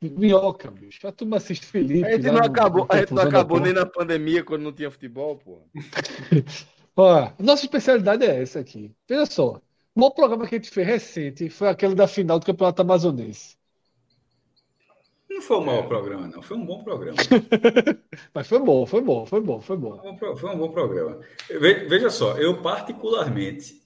Minhoca, 0.00 0.70
bicho. 0.70 1.06
A 1.06 1.12
turma 1.12 1.36
assiste 1.36 1.66
Felipe. 1.66 2.06
A 2.06 2.12
gente 2.12 2.30
não 2.30 2.38
acabou, 2.38 2.86
no 2.86 2.86
a 2.88 2.96
gente 3.00 3.12
não 3.12 3.22
acabou 3.22 3.60
nem 3.60 3.74
na 3.74 3.84
pandemia 3.84 4.42
quando 4.42 4.62
não 4.62 4.72
tinha 4.72 4.90
futebol, 4.90 5.36
pô. 5.36 5.60
Ó, 6.96 7.30
nossa 7.38 7.66
especialidade 7.66 8.24
é 8.24 8.40
essa 8.40 8.60
aqui. 8.60 8.94
Veja 9.06 9.26
só. 9.26 9.60
O 9.94 10.00
maior 10.00 10.10
programa 10.12 10.46
que 10.46 10.54
a 10.54 10.58
gente 10.58 10.70
fez 10.70 10.86
recente 10.86 11.50
foi 11.50 11.68
aquele 11.68 11.94
da 11.94 12.08
final 12.08 12.38
do 12.38 12.46
Campeonato 12.46 12.80
Amazonense. 12.80 13.58
Não 15.28 15.42
foi 15.42 15.58
um 15.58 15.64
mau 15.64 15.86
programa, 15.86 16.28
não. 16.28 16.40
Foi 16.40 16.56
um 16.56 16.64
bom 16.64 16.82
programa. 16.82 17.18
Mas 18.32 18.48
foi 18.48 18.58
bom, 18.58 18.86
foi 18.86 19.02
bom, 19.02 19.26
foi 19.26 19.40
bom, 19.40 19.60
foi 19.60 19.76
bom. 19.76 19.98
Foi 19.98 20.30
um 20.32 20.36
Foi 20.36 20.50
um 20.50 20.58
bom 20.58 20.70
programa. 20.70 21.20
Ve- 21.48 21.86
Veja 21.88 22.08
só, 22.08 22.38
eu 22.38 22.62
particularmente, 22.62 23.79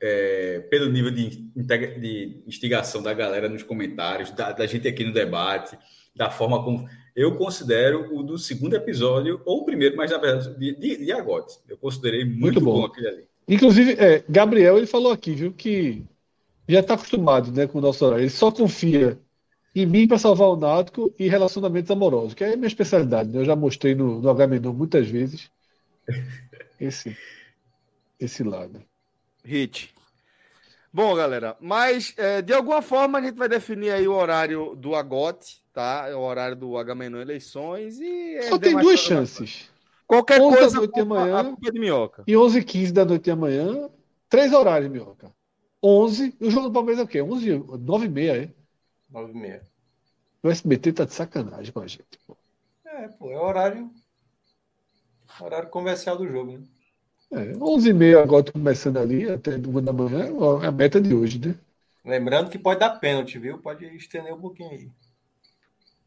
é, 0.00 0.60
pelo 0.70 0.90
nível 0.90 1.10
de, 1.10 1.28
de 1.54 2.42
instigação 2.46 3.02
da 3.02 3.12
galera 3.12 3.48
nos 3.48 3.62
comentários, 3.62 4.30
da, 4.30 4.52
da 4.52 4.66
gente 4.66 4.88
aqui 4.88 5.04
no 5.04 5.12
debate, 5.12 5.78
da 6.16 6.30
forma 6.30 6.62
como. 6.64 6.88
Eu 7.14 7.36
considero 7.36 8.16
o 8.16 8.22
do 8.22 8.38
segundo 8.38 8.74
episódio, 8.74 9.42
ou 9.44 9.58
o 9.60 9.64
primeiro, 9.64 9.96
mas 9.96 10.10
na 10.10 10.18
verdade, 10.18 10.58
de, 10.58 10.74
de, 10.76 11.04
de 11.04 11.12
Agote. 11.12 11.58
Eu 11.68 11.76
considerei 11.76 12.24
muito, 12.24 12.40
Muito 12.40 12.60
bom. 12.60 12.80
bom. 12.80 12.86
aquele 12.86 13.08
ali. 13.08 13.24
Inclusive, 13.48 13.92
é, 13.98 14.24
Gabriel, 14.28 14.78
ele 14.78 14.86
falou 14.86 15.12
aqui, 15.12 15.32
viu, 15.34 15.52
que 15.52 16.04
já 16.68 16.80
está 16.80 16.94
acostumado, 16.94 17.50
né, 17.52 17.66
com 17.66 17.78
o 17.78 17.80
nosso 17.80 18.04
horário. 18.04 18.22
Ele 18.22 18.30
só 18.30 18.50
confia 18.50 19.18
em 19.74 19.86
mim 19.86 20.06
para 20.06 20.18
salvar 20.18 20.48
o 20.48 20.56
Náutico 20.56 21.12
e 21.18 21.28
relacionamentos 21.28 21.90
amorosos, 21.90 22.34
que 22.34 22.44
é 22.44 22.52
a 22.52 22.56
minha 22.56 22.68
especialidade, 22.68 23.30
né? 23.30 23.40
Eu 23.40 23.44
já 23.44 23.56
mostrei 23.56 23.94
no, 23.94 24.20
no 24.20 24.72
muitas 24.72 25.08
vezes 25.08 25.50
esse, 26.80 27.16
esse 28.18 28.42
lado. 28.42 28.80
Hit. 29.44 29.94
Bom, 30.92 31.14
galera, 31.14 31.56
mas 31.60 32.12
é, 32.16 32.42
de 32.42 32.52
alguma 32.52 32.82
forma 32.82 33.18
a 33.18 33.22
gente 33.22 33.36
vai 33.36 33.48
definir 33.48 33.90
aí 33.92 34.08
o 34.08 34.12
horário 34.14 34.74
do 34.74 34.94
Agote, 34.96 35.62
tá? 35.72 36.06
É 36.08 36.14
o 36.16 36.20
horário 36.20 36.56
do 36.56 36.76
H-Menon 36.76 37.20
Eleições 37.20 38.00
e... 38.00 38.36
as 38.38 38.46
Só 38.46 38.58
tem 38.58 38.76
duas 38.76 38.98
chances. 38.98 39.70
Qualquer 40.06 40.40
11 40.40 40.50
da 40.50 40.58
coisa, 40.58 40.76
noite 40.78 40.92
de 40.94 41.00
a 41.00 41.04
culpa- 41.04 41.20
amanhã. 41.20 41.56
a 41.62 41.68
é 41.68 41.70
de 41.70 41.78
minhoca. 41.78 42.24
E 42.26 42.36
11 42.36 42.58
h 42.58 42.66
15 42.66 42.92
da 42.92 43.04
noite 43.04 43.22
de 43.22 43.30
amanhã, 43.30 43.88
três 44.28 44.52
horários, 44.52 44.90
Minhoca. 44.90 45.32
11, 45.82 46.36
e 46.40 46.46
o 46.48 46.50
jogo 46.50 46.68
do 46.68 46.72
Palmeiras 46.72 47.00
é 47.00 47.04
o 47.04 47.08
quê? 47.08 47.22
11, 47.22 47.50
9 47.78 48.06
h 48.06 48.12
30 48.12 48.36
é? 48.36 48.54
9 49.08 49.32
e 49.32 49.36
meia. 49.36 49.62
O 50.42 50.48
SBT 50.50 50.92
tá 50.92 51.04
de 51.04 51.14
sacanagem 51.14 51.72
com 51.72 51.80
a 51.80 51.86
gente. 51.86 52.18
pô. 52.26 52.36
É, 52.84 53.06
pô, 53.08 53.30
é 53.30 53.38
horário. 53.38 53.90
Horário 55.40 55.68
comercial 55.68 56.16
do 56.16 56.26
jogo, 56.28 56.58
né? 56.58 56.64
É, 57.32 57.56
11 57.62 57.90
h 57.90 57.98
30 57.98 58.22
agora 58.22 58.42
tô 58.44 58.52
começando 58.52 58.96
ali, 58.98 59.30
até 59.30 59.56
uma 59.56 59.80
da 59.80 59.92
manhã, 59.92 60.26
é 60.62 60.66
a 60.66 60.72
meta 60.72 61.00
de 61.00 61.14
hoje, 61.14 61.38
né? 61.38 61.54
Lembrando 62.04 62.50
que 62.50 62.58
pode 62.58 62.80
dar 62.80 62.90
pênalti, 62.98 63.38
viu? 63.38 63.58
Pode 63.58 63.84
estender 63.96 64.34
um 64.34 64.40
pouquinho 64.40 64.70
aí. 64.70 64.86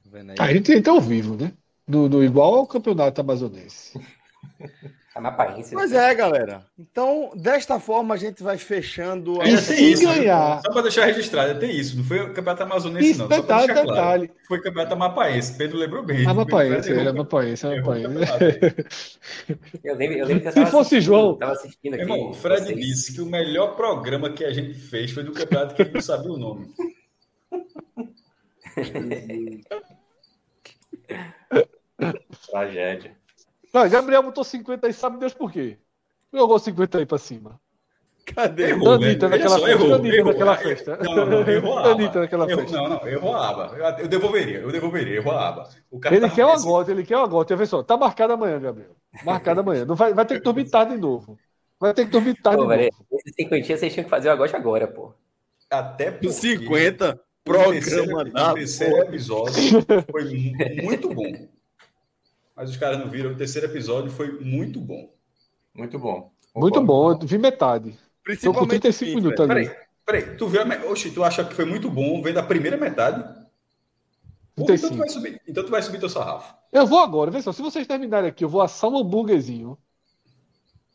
Tá 0.03 0.09
vendo 0.11 0.31
aí? 0.31 0.37
A 0.39 0.53
gente 0.53 0.73
entra 0.73 0.91
ao 0.91 0.99
vivo, 0.99 1.35
né? 1.35 1.53
No, 1.87 2.09
no 2.09 2.23
igual 2.23 2.55
ao 2.55 2.67
campeonato 2.67 3.21
amazonense. 3.21 3.99
Amapaense. 5.15 5.75
Mas 5.75 5.91
né? 5.91 6.09
é, 6.11 6.15
galera. 6.15 6.65
Então, 6.77 7.31
desta 7.35 7.79
forma, 7.79 8.15
a 8.15 8.17
gente 8.17 8.41
vai 8.41 8.57
fechando. 8.57 9.39
a- 9.41 9.45
E 9.47 9.55
se 9.59 9.75
tem 9.75 9.91
isso, 9.91 10.05
ganhar? 10.05 10.59
Só 10.65 10.71
para 10.71 10.81
deixar 10.81 11.05
registrado, 11.05 11.59
tem 11.59 11.69
isso. 11.69 11.95
Não 11.97 12.03
foi 12.03 12.19
o 12.21 12.27
Campeonato 12.33 12.63
Amazonense, 12.63 13.11
Isso, 13.11 13.19
não. 13.19 13.27
Só 13.29 13.43
pra 13.43 13.61
detalhe, 13.61 13.73
claro. 13.73 13.87
detalhe. 13.89 14.31
Foi 14.47 14.57
o 14.57 14.61
Campeonato 14.63 14.93
Amapaense. 14.95 15.55
Pedro 15.57 15.77
lembrou 15.77 16.03
bem. 16.03 16.25
Amapaense, 16.25 16.91
Errou- 16.91 17.05
é 17.05 17.09
Amapaense, 17.09 17.67
é. 17.67 17.75
Eu 19.83 19.95
lembro, 19.95 20.17
eu 20.17 20.25
lembro 20.25 20.51
que 20.51 20.59
eu 20.59 20.65
Se 20.65 20.71
fosse 20.71 20.99
João- 20.99 21.35
Tava 21.37 21.51
assistindo 21.51 21.93
aqui. 21.93 22.01
Irmão, 22.03 22.31
o 22.31 22.33
Fred 22.33 22.63
vocês. 22.63 22.79
disse 22.79 23.13
que 23.13 23.21
o 23.21 23.25
melhor 23.27 23.75
programa 23.75 24.31
que 24.31 24.43
a 24.43 24.51
gente 24.51 24.73
fez 24.73 25.11
foi 25.11 25.23
do 25.23 25.31
campeonato 25.31 25.75
que 25.75 25.83
ele 25.83 25.91
não 25.93 26.01
sabia 26.01 26.31
o 26.31 26.37
nome. 26.37 26.67
Tragédia. 32.49 33.15
Não, 33.73 33.89
Gabriel 33.89 34.23
botou 34.23 34.43
50 34.43 34.85
aí, 34.87 34.93
sabe 34.93 35.17
Deus 35.19 35.33
por 35.33 35.51
quê? 35.51 35.77
Jogou 36.31 36.59
50 36.59 36.99
aí 36.99 37.05
pra 37.05 37.17
cima. 37.17 37.59
Cadê? 38.25 38.69
Errou, 38.69 38.97
né? 38.97 39.07
Anitta 39.07 39.27
Veja 39.27 39.43
naquela 39.43 39.59
só, 39.59 39.65
festa. 39.65 39.83
errou, 39.83 39.95
Anitta 39.95 40.15
errou. 40.15 40.31
naquela 40.31 40.55
festa. 40.57 40.97
Não, 41.03 41.25
não, 41.25 41.49
errou 41.49 41.77
a 41.77 41.81
aba. 41.81 41.91
Anitta 41.91 42.19
naquela 42.21 42.49
Errou- 42.49 42.61
festa. 42.63 42.77
Não, 42.77 42.89
não, 42.89 43.07
errou 43.07 43.35
a 43.35 43.49
aba. 43.49 43.75
Eu, 43.77 43.83
eu 44.03 44.07
devolveria, 44.07 44.59
eu 44.59 44.71
devolveria, 44.71 45.15
errou 45.17 45.33
a 45.33 45.49
aba. 45.49 45.69
O 45.91 45.97
Ele 46.05 46.21
tava 46.21 46.33
quer 46.33 46.45
o 46.45 46.51
pensando- 46.51 46.67
agote, 46.69 46.91
ele 46.91 47.03
quer 47.03 47.17
o 47.17 47.21
agote. 47.21 47.55
Vê 47.55 47.65
só, 47.65 47.83
tá 47.83 47.97
marcado 47.97 48.33
amanhã, 48.33 48.59
Gabriel. 48.61 48.95
Marcado 49.25 49.59
amanhã. 49.59 49.83
Não 49.85 49.95
vai, 49.95 50.13
vai 50.13 50.25
ter 50.25 50.35
que 50.35 50.41
dormir 50.43 50.69
tarde 50.69 50.95
de 50.95 51.01
novo. 51.01 51.37
Vai 51.79 51.93
ter 51.93 52.05
que 52.05 52.11
dormir 52.11 52.35
tarde 52.41 52.59
Pô, 52.63 52.63
de 52.71 52.77
velho, 52.77 52.91
novo. 52.93 53.05
esse 53.25 53.33
cinquentinha 53.35 53.77
vocês 53.77 53.91
tinham 53.93 54.03
que 54.05 54.09
fazer 54.09 54.29
o 54.29 54.31
agote 54.31 54.55
agora, 54.55 54.87
pô. 54.87 55.11
Até 55.69 56.11
porque 56.11 56.29
50 56.31 57.19
o 57.45 57.51
terceiro, 57.71 58.05
programa 58.05 58.29
o 58.29 58.31
da 58.33 58.53
terceiro 58.53 58.97
episódio 58.99 59.53
foi 60.09 60.23
mu- 60.23 60.83
muito 60.83 61.09
bom. 61.13 61.33
Mas 62.55 62.69
os 62.69 62.77
caras 62.77 62.99
não 62.99 63.09
viram, 63.09 63.31
o 63.31 63.35
terceiro 63.35 63.67
episódio 63.67 64.11
foi 64.11 64.39
muito 64.39 64.79
bom. 64.79 65.11
Muito 65.73 65.97
bom. 65.97 66.31
Muito 66.55 66.81
bom, 66.81 67.11
eu 67.11 67.19
vi 67.19 67.37
metade. 67.37 67.91
Tô 67.91 67.97
com 67.97 68.23
Principalmente 68.23 68.69
35 68.81 69.09
fim, 69.09 69.15
minutos 69.15 69.39
ali. 69.39 69.67
Peraí, 69.67 69.77
peraí, 70.05 70.37
tu 70.37 70.47
viu 70.47 70.61
a 70.61 70.65
me... 70.65 70.75
Oxi, 70.85 71.11
tu 71.11 71.23
acha 71.23 71.43
que 71.43 71.53
foi 71.55 71.65
muito 71.65 71.89
bom 71.89 72.21
vendo 72.21 72.37
a 72.37 72.43
primeira 72.43 72.77
metade? 72.77 73.23
Pô, 74.55 74.65
35. 74.65 74.85
então, 74.85 74.89
tu 74.91 74.97
vai 74.99 75.09
subir, 75.09 75.41
então 75.47 75.65
tu 75.65 75.71
vai 75.71 75.81
subir 75.81 75.99
teu 75.99 76.09
sarrafo. 76.09 76.53
Eu 76.71 76.85
vou 76.85 76.99
agora, 76.99 77.31
vê 77.31 77.41
só. 77.41 77.51
Se 77.51 77.61
vocês 77.61 77.87
terminarem 77.87 78.29
aqui, 78.29 78.43
eu 78.43 78.49
vou 78.49 78.61
assar 78.61 78.89
um 78.89 78.97
hambúrguerzinho 78.99 79.75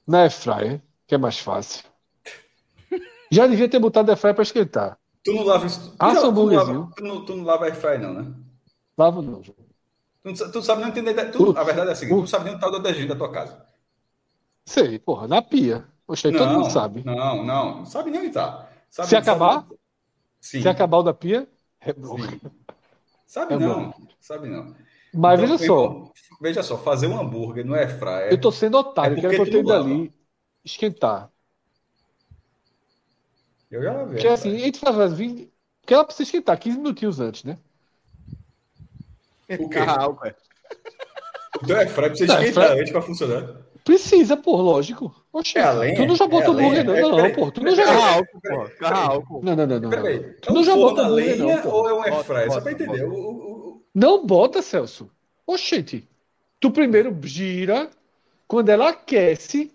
na 0.07 0.21
Airfryer, 0.23 0.81
que 1.09 1.15
é 1.17 1.19
mais 1.19 1.39
fácil. 1.41 1.85
Já 3.33 3.47
devia 3.49 3.69
ter 3.69 3.81
botado 3.81 4.11
a 4.11 4.15
Airfryer 4.15 4.35
pra 4.35 4.43
esquentar. 4.43 4.97
Tu 5.25 5.33
não 5.35 5.43
lava 5.43 5.67
isso. 5.67 5.91
Tu, 5.91 5.97
Ah, 5.99 6.15
já- 6.15 6.21
tu, 6.21 6.23
não 6.23 6.23
lava, 6.23 6.29
hambúrguerzinho. 6.31 6.93
tu, 6.97 7.05
não, 7.05 7.25
tu 7.25 7.37
não 7.37 7.45
lava 7.45 7.65
airfryer, 7.65 8.01
não, 8.01 8.15
né? 8.15 8.33
Lavo 8.97 9.21
não, 9.21 9.43
João. 9.43 9.59
Tu, 10.29 10.33
não 10.33 10.37
sa- 10.37 10.51
tu 10.53 10.63
sabe 10.63 10.83
não 10.83 10.89
entender. 10.89 11.15
Tu, 11.33 11.57
a 11.57 11.65
verdade 11.65 11.91
é 11.91 11.93
a 11.93 11.97
seguinte: 11.97 12.17
tu 12.19 12.21
não 12.21 12.27
sabe 12.27 12.45
nem 12.47 12.55
o 12.57 12.61
tal 12.61 12.71
do 12.71 12.79
detergente 12.81 13.09
da 13.09 13.17
tua 13.17 13.33
casa. 13.33 13.67
Sei, 14.65 14.99
porra, 15.01 15.27
na 15.27 15.43
pia. 15.43 15.79
Poxa, 16.07 16.33
todo 16.33 16.53
mundo 16.53 16.71
sabe. 16.71 17.01
Não, 17.05 17.45
não, 17.45 17.45
não 17.79 17.87
sabe 17.87 18.11
nem 18.11 18.21
onde 18.21 18.31
tá. 18.33 18.69
Sabe, 18.91 19.09
Se 19.09 19.17
acabar? 19.17 19.67
Sabe. 20.41 20.59
Se 20.59 20.69
acabar 20.69 20.99
o 20.99 21.03
da 21.05 21.15
pia, 21.15 21.49
é 21.81 21.93
bom. 21.93 22.19
sim. 22.19 22.41
Sabe 23.27 23.57
É 23.57 23.57
não, 23.57 23.95
sabe 24.21 24.49
não. 24.49 24.75
Mas 25.13 25.39
Então, 25.39 25.41
veja 25.41 25.59
só, 25.59 26.13
Veja 26.41 26.63
só, 26.63 26.79
fazer 26.79 27.07
um 27.09 27.19
hambúrguer 27.21 27.65
no 27.67 27.75
airfryer. 27.75 28.29
eu 28.29 28.39
tô 28.41 28.51
sendo 28.53 28.79
otário, 28.79 29.17
É 29.17 29.19
quero 29.19 29.35
que 29.35 29.41
eu 29.43 29.47
tenha 29.51 29.63
não 29.63 29.65
dali 29.65 30.15
esquentar. 30.65 31.33
Eu 33.71 33.83
já 33.83 33.93
lavei. 33.93 34.17
Porque 34.17 34.27
assim, 34.29 34.55
a 34.57 34.59
gente 34.59 34.79
faz 34.81 35.13
20. 35.15 35.53
Porque 35.81 35.95
ela 35.95 36.05
precisa 36.05 36.25
esquentar 36.25 36.59
15 36.59 36.77
minutinhos 36.79 37.21
antes, 37.21 37.45
né? 37.45 37.59
O 39.51 39.69
quê? 39.69 39.79
Carro, 39.79 40.19
velho. 40.23 40.35
O 41.63 41.67
teu 41.67 41.77
airfryer 41.77 42.11
precisa 42.11 42.33
Não, 42.35 42.41
esquentar 42.43 42.63
airfryer- 42.65 42.81
antes 42.83 42.93
pra 42.93 43.03
funcionar. 43.03 43.57
Precisa, 43.85 44.37
pô, 44.37 44.57
lógico. 44.61 45.15
Oxe, 45.33 45.57
É 45.59 45.63
a 45.63 45.73
lenha? 45.73 45.97
tu 45.97 46.07
não 46.07 46.15
já 46.15 46.25
É 46.27 46.29
bota 46.29 46.51
hambúrguer, 46.51 46.87
lenha? 46.87 47.03
não. 47.03 47.09
Não, 47.11 47.17
Peraí, 47.17 47.33
pô, 47.35 47.51
tu 47.51 47.63
não 47.63 47.75
já. 47.75 47.85
Porra. 48.43 48.71
Carro 48.79 49.13
álcool. 49.13 49.41
Não, 49.43 49.57
não, 49.57 49.67
não, 49.67 49.81
não. 49.81 49.91
Peraí, 49.91 50.21
não. 50.21 50.29
é 50.29 50.33
Tu 50.43 50.53
não 50.53 50.63
já 50.65 50.73
forno 50.75 50.89
bota 50.91 51.03
a 51.03 51.05
hambúrguer, 51.07 51.39
lenha 51.39 51.57
não, 51.57 51.63
pô. 51.63 51.69
ou 51.71 51.89
é 51.89 51.93
um 51.93 51.97
Bota, 51.97 52.11
airfryer? 52.15 52.53
Só 52.53 52.61
pra 52.61 52.73
entender. 52.73 53.07
bota. 53.07 53.07
O, 53.07 53.13
o- 53.15 53.69
o- 53.71 53.83
Não 53.95 54.27
bota, 54.27 54.61
Celso. 54.63 55.11
Oxente. 55.47 56.07
Tu 56.61 56.71
primeiro 56.71 57.17
gira, 57.23 57.89
quando 58.47 58.69
ela 58.69 58.91
aquece, 58.91 59.73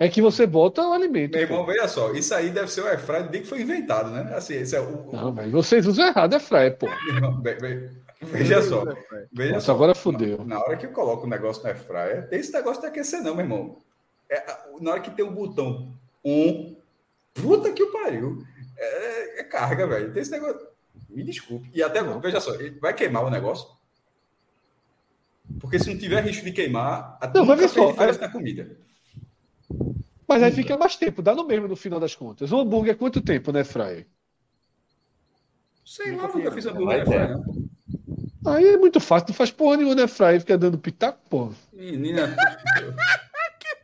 é 0.00 0.08
que 0.08 0.20
você 0.20 0.44
bota 0.46 0.82
o 0.82 0.92
alimento. 0.92 1.32
Meu 1.34 1.42
irmão, 1.42 1.64
pô. 1.64 1.66
veja 1.70 1.86
só, 1.86 2.12
isso 2.14 2.34
aí 2.34 2.50
deve 2.50 2.68
ser 2.72 2.80
o 2.80 2.86
airfryer 2.88 3.22
desde 3.28 3.40
que 3.42 3.46
foi 3.46 3.60
inventado, 3.62 4.10
né? 4.10 4.32
Assim, 4.34 4.54
esse 4.54 4.74
é 4.74 4.80
o. 4.80 5.10
Não, 5.12 5.30
mas 5.32 5.50
vocês 5.52 5.86
usam 5.86 6.08
errado, 6.08 6.34
é 6.34 6.40
fryer, 6.40 6.76
pô. 6.76 6.86
Meu 6.88 7.14
irmão, 7.14 7.40
ve- 7.40 7.54
ve- 7.54 7.90
Veja 8.20 8.60
só, 8.62 8.84
veja 9.32 9.52
Nossa, 9.54 9.66
só. 9.66 9.72
agora 9.72 9.94
fudeu. 9.94 10.44
Na 10.44 10.58
hora 10.60 10.76
que 10.76 10.86
eu 10.86 10.92
coloco 10.92 11.24
o 11.24 11.28
negócio 11.28 11.62
no 11.62 11.68
airfryer, 11.68 12.28
tem 12.28 12.40
esse 12.40 12.52
negócio 12.52 12.80
de 12.82 12.88
aquecer, 12.88 13.22
não, 13.22 13.34
meu 13.34 13.44
irmão. 13.44 13.78
É, 14.28 14.44
na 14.80 14.90
hora 14.90 15.00
que 15.00 15.10
tem 15.10 15.24
o 15.24 15.30
botão 15.30 15.94
on, 16.24 16.74
puta 17.32 17.72
que 17.72 17.82
o 17.82 17.92
pariu. 17.92 18.44
É, 18.76 19.40
é 19.40 19.44
carga, 19.44 19.86
velho. 19.86 20.12
Tem 20.12 20.22
esse 20.22 20.30
negócio. 20.32 20.66
Me 21.08 21.22
desculpe. 21.22 21.70
E 21.72 21.82
até, 21.82 22.02
veja 22.02 22.40
só, 22.40 22.54
ele 22.54 22.78
vai 22.80 22.92
queimar 22.92 23.24
o 23.24 23.30
negócio? 23.30 23.68
Porque 25.60 25.78
se 25.78 25.90
não 25.92 25.98
tiver 25.98 26.22
risco 26.22 26.44
de 26.44 26.52
queimar, 26.52 27.16
a 27.20 27.26
Não, 27.28 27.46
mas 27.46 27.58
fez 27.58 27.70
só, 27.70 27.90
diferença 27.90 28.20
na 28.20 28.28
comida. 28.28 28.76
Mas 30.26 30.42
aí 30.42 30.52
fica 30.52 30.76
mais 30.76 30.96
tempo, 30.96 31.22
dá 31.22 31.34
no 31.34 31.46
mesmo 31.46 31.68
no 31.68 31.76
final 31.76 31.98
das 31.98 32.14
contas. 32.14 32.52
O 32.52 32.58
hambúrguer 32.60 32.92
é 32.94 32.96
quanto 32.96 33.20
tempo, 33.20 33.50
né, 33.50 33.64
fryer? 33.64 34.06
Sei 35.84 36.12
Nunca 36.12 36.26
lá, 36.26 36.34
nunca 36.34 36.52
fiz, 36.52 36.66
hambúrguer 36.66 37.08
não. 37.08 37.68
Aí 38.54 38.68
é 38.68 38.76
muito 38.76 39.00
fácil, 39.00 39.28
não 39.28 39.34
faz 39.34 39.50
porra 39.50 39.76
nenhuma, 39.76 39.94
né, 39.94 40.06
fryer? 40.06 40.40
Fica 40.40 40.56
dando 40.58 40.78
pitaco, 40.78 41.18
porra. 41.28 41.52
Menina, 41.72 42.34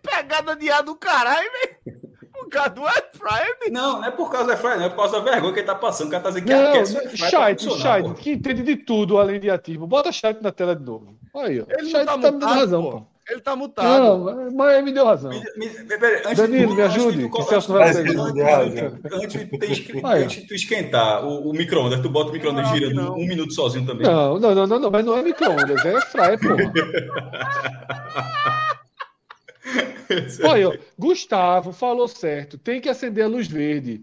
Pegada 0.02 0.54
de 0.54 0.70
ar 0.70 0.82
do 0.82 0.94
caralho, 0.94 1.50
velho. 1.52 2.00
O 2.40 2.48
causa 2.48 2.70
do 2.70 2.86
air 2.86 3.58
bicho. 3.60 3.72
Não, 3.72 4.00
não 4.00 4.04
é 4.04 4.10
por 4.10 4.30
causa 4.30 4.48
da 4.48 4.56
Fry, 4.56 4.76
não, 4.76 4.84
é 4.84 4.88
por 4.90 4.96
causa 4.96 5.18
da 5.18 5.30
vergonha 5.30 5.52
que 5.52 5.60
ele 5.60 5.66
tá 5.66 5.74
passando. 5.74 6.08
O 6.08 6.10
cara 6.10 6.22
tá 6.22 6.28
dizendo 6.30 6.46
que 6.46 6.52
Não, 6.52 6.68
aquece 6.68 6.94
o 6.94 6.98
air 7.40 7.58
funcionar, 7.58 7.80
Chat, 7.80 8.02
pô. 8.04 8.14
que 8.14 8.32
entende 8.32 8.62
de 8.62 8.76
tudo 8.76 9.18
além 9.18 9.40
de 9.40 9.50
ativo. 9.50 9.86
Bota 9.86 10.12
chat 10.12 10.40
na 10.42 10.52
tela 10.52 10.76
de 10.76 10.84
novo. 10.84 11.16
Aí, 11.34 11.60
ó. 11.60 11.64
Ele 11.68 11.90
Chat 11.90 12.06
não 12.06 12.20
tá 12.20 12.22
tá 12.22 12.32
me 12.32 12.38
dando 12.38 12.54
razão, 12.54 12.82
pô. 12.82 13.06
Pô. 13.26 13.32
Ele 13.32 13.40
tá 13.40 13.56
mutado. 13.56 14.24
Não, 14.24 14.51
mas 14.52 14.84
me 14.84 14.92
deu 14.92 15.05
razão. 15.05 15.30
Me- 15.30 15.40
me- 15.56 15.66
antes 16.26 16.36
Danilo, 16.36 16.74
me 16.74 16.82
ajude, 16.82 17.24
antes- 17.24 17.66
tu 19.86 20.06
antes 20.06 20.36
de 20.36 20.46
tu 20.46 20.55
esquentar 20.55 21.24
o, 21.24 21.51
o 21.51 21.52
micro-ondas, 21.52 22.01
tu 22.01 22.09
bota 22.10 22.30
o 22.30 22.32
micro-ondas 22.32 22.68
girando 22.68 22.94
não. 22.94 23.14
um 23.14 23.26
minuto 23.26 23.52
sozinho 23.52 23.86
também. 23.86 24.06
Não, 24.06 24.38
não, 24.38 24.55
não, 24.55 24.66
não, 24.66 24.78
não, 24.78 24.90
mas 24.90 25.05
não 25.05 25.16
é 25.16 25.22
micro-ondas, 25.22 25.84
é 25.84 26.01
fryer, 26.02 26.38
porra. 26.38 26.72
Olha, 30.44 30.68
ó, 30.68 30.74
Gustavo 30.98 31.72
falou 31.72 32.06
certo, 32.06 32.59
tem 32.59 32.80
que 32.80 32.88
acender 32.88 33.24
a 33.24 33.28
luz 33.28 33.48
verde. 33.48 34.02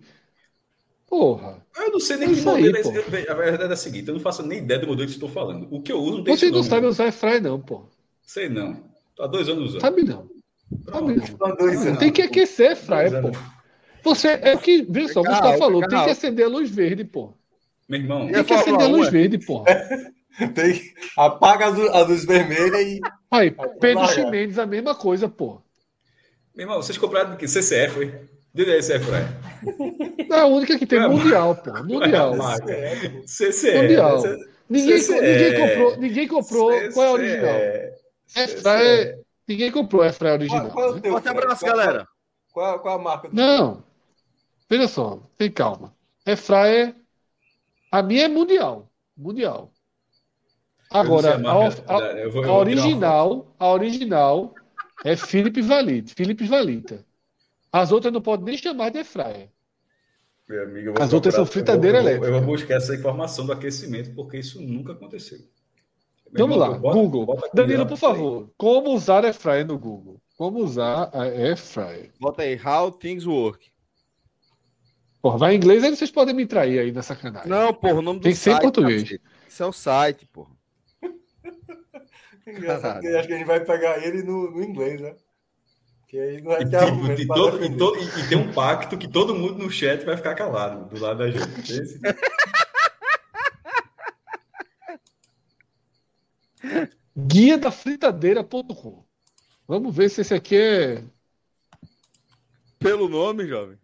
Porra. 1.08 1.64
Eu 1.76 1.92
não 1.92 2.00
sei 2.00 2.18
nem 2.18 2.30
É 2.30 2.32
que 2.32 2.40
isso 2.40 2.50
aí, 2.50 2.56
modelo 2.64 2.78
é 2.78 2.82
pô. 2.84 2.92
esse. 2.92 3.30
A 3.30 3.34
verdade 3.34 3.70
é 3.70 3.74
a 3.74 3.78
seguinte, 3.78 4.08
eu 4.08 4.14
não 4.14 4.22
faço 4.22 4.44
nem 4.44 4.60
ideia 4.60 4.80
do 4.80 4.88
modelo 4.88 5.08
que 5.08 5.14
estou 5.14 5.30
falando. 5.30 5.68
O 5.70 5.82
que 5.82 5.92
eu 5.92 6.00
uso 6.00 6.18
não 6.18 6.24
tem 6.24 6.36
Vocês 6.36 6.52
isso 6.56 6.70
não 6.72 6.82
meu. 6.82 6.90
usar 6.90 7.04
air 7.06 7.14
fryer, 7.14 7.42
não, 7.42 7.60
pô. 7.60 7.84
Sei 8.24 8.50
não. 8.50 8.91
Tô 9.22 9.26
há 9.26 9.28
dois 9.28 9.48
anos 9.50 9.70
usando. 9.70 9.82
Sabe 9.82 10.04
não. 10.04 10.28
Sabe 10.92 11.16
não. 11.16 11.26
São 11.26 11.56
dois 11.56 11.86
anos. 11.86 12.00
Tem 12.00 12.12
que 12.12 12.24
aquecer 12.24 12.76
Dois 12.88 13.12
pô. 13.12 13.32
Você, 14.04 14.40
é 14.42 14.56
o 14.56 14.58
que, 14.58 14.84
veja 14.90 15.14
só, 15.14 15.22
o 15.22 15.24
Gustavo 15.24 15.58
falou, 15.60 15.88
tem 15.88 16.04
que 16.04 16.10
acender 16.10 16.46
a 16.46 16.50
luz 16.50 16.72
verde, 16.72 17.04
pô. 17.04 17.32
Meu 17.88 18.00
irmão, 18.00 18.32
Tem 18.32 18.44
que 18.44 18.54
acender 18.54 18.82
a 18.82 18.88
luz 18.88 19.10
1, 19.10 19.12
verde, 19.12 19.38
pô. 19.38 19.64
Tem, 20.56 20.82
apaga 21.16 21.66
a 21.66 21.70
luz, 21.70 21.90
a 21.92 22.02
luz 22.02 22.26
vermelha 22.26 22.82
e. 22.82 23.00
Aí, 23.30 23.54
Pedro. 23.80 24.08
Ximenes, 24.08 24.58
a 24.58 24.66
mesma 24.66 24.96
coisa, 24.96 25.30
pô. 25.30 25.62
meu 26.56 26.64
irmão, 26.64 26.82
vocês 26.82 26.98
compraram 26.98 27.32
do 27.32 27.38
que? 27.38 27.48
CCF, 27.48 27.94
foi? 27.94 28.14
Diz 28.56 28.68
aí, 28.68 28.82
CCF, 28.82 29.06
Fry. 29.06 30.28
É 30.32 30.40
a 30.40 30.46
única 30.48 30.80
que 30.80 30.88
tem 30.88 30.98
É, 30.98 31.08
mundial, 31.08 31.56
pô. 31.58 31.72
Mundial. 31.84 32.34
CCF. 33.28 33.78
Mundial. 33.78 34.24
Ninguém, 34.68 34.98
ninguém 34.98 35.60
comprou, 35.60 35.98
ninguém 35.98 36.28
comprou. 36.28 36.72
Qual 36.94 37.06
é 37.06 37.10
a 37.10 37.12
original? 37.12 37.56
É 38.36 38.48
fryer, 38.48 39.20
ninguém 39.48 39.72
comprou 39.72 40.02
a 40.04 40.12
fryer 40.14 40.34
original. 40.36 40.70
Qual, 40.72 40.74
qual 40.74 40.86
é 40.88 40.92
o 40.92 40.96
né? 40.96 41.02
teu, 41.02 41.12
Forte 41.12 41.28
abraço, 41.30 41.66
Qual- 41.66 41.76
galera. 41.78 42.08
Qual, 42.52 42.80
qual 42.80 43.00
a 43.00 43.02
marca 43.02 43.30
do 43.30 43.36
Não. 43.36 43.84
Veja 44.70 44.88
só, 44.88 45.20
tem 45.38 45.52
calma. 45.52 45.94
É 46.26 46.36
fryer. 46.36 46.96
A 47.92 48.02
minha 48.02 48.26
é 48.26 48.28
mundial. 48.28 48.90
Mundial. 49.18 49.72
Agora, 50.90 51.36
a 51.36 51.94
a, 51.94 52.48
a- 52.48 52.54
original, 52.54 53.56
a 53.58 53.68
original 53.72 54.54
é 55.06 55.16
Philips 55.16 55.66
Valite, 55.66 56.14
Philips 56.14 56.48
Valita. 56.50 57.06
As 57.72 57.92
outras 57.94 58.12
não 58.14 58.22
podem 58.22 58.46
nem 58.46 58.58
chamar 58.58 58.90
de 58.92 59.04
fryer. 59.04 59.50
Meu 60.50 60.64
amigo, 60.64 60.90
eu 60.90 60.94
vou 60.94 61.02
As 61.04 61.14
outras 61.14 61.34
são 61.34 61.46
fritadeira 61.46 62.00
eu 62.00 62.02
vou- 62.04 62.12
elétrica. 62.12 62.36
eu 62.36 62.42
vou 62.42 62.56
buscar 62.58 62.76
essa 62.76 62.94
informação 62.94 63.46
do 63.46 63.54
aquecimento, 63.54 64.14
porque 64.14 64.38
isso 64.38 64.62
nunca 64.62 64.92
aconteceu. 64.92 65.40
Meu 66.34 66.48
Vamos 66.48 66.56
irmão, 66.56 66.72
lá, 66.72 66.78
bota- 66.80 66.96
Google. 66.98 67.26
bota 67.26 67.50
Danilo, 67.54 67.86
por 67.86 67.98
favor, 67.98 68.50
como 68.58 68.92
usar 68.92 69.26
air 69.26 69.34
fryer 69.34 69.66
no 69.66 69.78
Google? 69.78 70.22
Como 70.38 70.60
usar 70.60 71.10
a 71.14 71.24
air 71.24 71.58
fryer? 71.58 72.12
Bota 72.20 72.42
aí, 72.44 72.60
How 72.64 72.92
Things 72.92 73.26
Work. 73.26 73.70
Porra, 75.22 75.38
vai 75.38 75.54
em 75.54 75.58
inglês, 75.58 75.84
aí 75.84 75.96
vocês 75.96 76.10
podem 76.10 76.34
me 76.34 76.46
trair 76.48 76.80
aí 76.80 76.92
na 76.92 77.02
sacanagem. 77.04 77.50
Não, 77.50 77.74
porra, 77.74 77.96
o 77.96 78.02
nome 78.02 78.20
do 78.20 78.24
Tem 78.24 78.32
que 78.32 78.38
ser 78.38 78.52
em 78.52 78.54
site, 78.54 78.64
português. 78.64 79.04
cacete. 79.04 79.22
Isso 79.48 79.64
é 79.64 79.66
o 79.68 79.72
site, 79.74 80.26
porra. 80.28 80.52
Engraçado, 82.48 83.06
acho 83.06 83.28
que 83.28 83.34
a 83.34 83.38
gente 83.38 83.46
vai 83.48 83.60
pegar 83.64 84.04
ele 84.04 84.24
no, 84.24 84.52
no 84.52 84.64
inglês, 84.64 85.00
né? 85.02 85.14
Que 86.08 86.20
aí 86.20 86.42
não 86.42 86.52
vai 86.52 86.62
E, 86.64 86.70
ter 86.70 86.86
tipo, 86.86 87.06
e 87.22 87.28
pra 87.28 87.36
todo- 87.36 87.64
e 87.64 87.78
todo- 87.78 87.98
e 88.00 88.28
tem 88.30 88.38
um 88.38 88.52
pacto 88.52 88.98
que 88.98 89.08
todo 89.08 89.36
mundo 89.36 89.60
no 89.60 89.70
chat 89.70 90.04
vai 90.04 90.18
ficar 90.18 90.34
calado 90.36 90.90
do 90.94 91.00
lado 91.02 91.20
da 91.20 91.30
gente. 91.30 91.72
Esse- 91.72 92.00
Guia 97.18 97.58
da 97.58 97.72
fritadeira.com. 97.72 99.04
Vamos 99.68 99.96
ver 99.96 100.10
se 100.10 100.22
esse 100.22 100.34
aqui 100.34 100.56
é. 100.56 101.04
Pelo 102.80 103.08
nome, 103.08 103.48
jovem. 103.48 103.78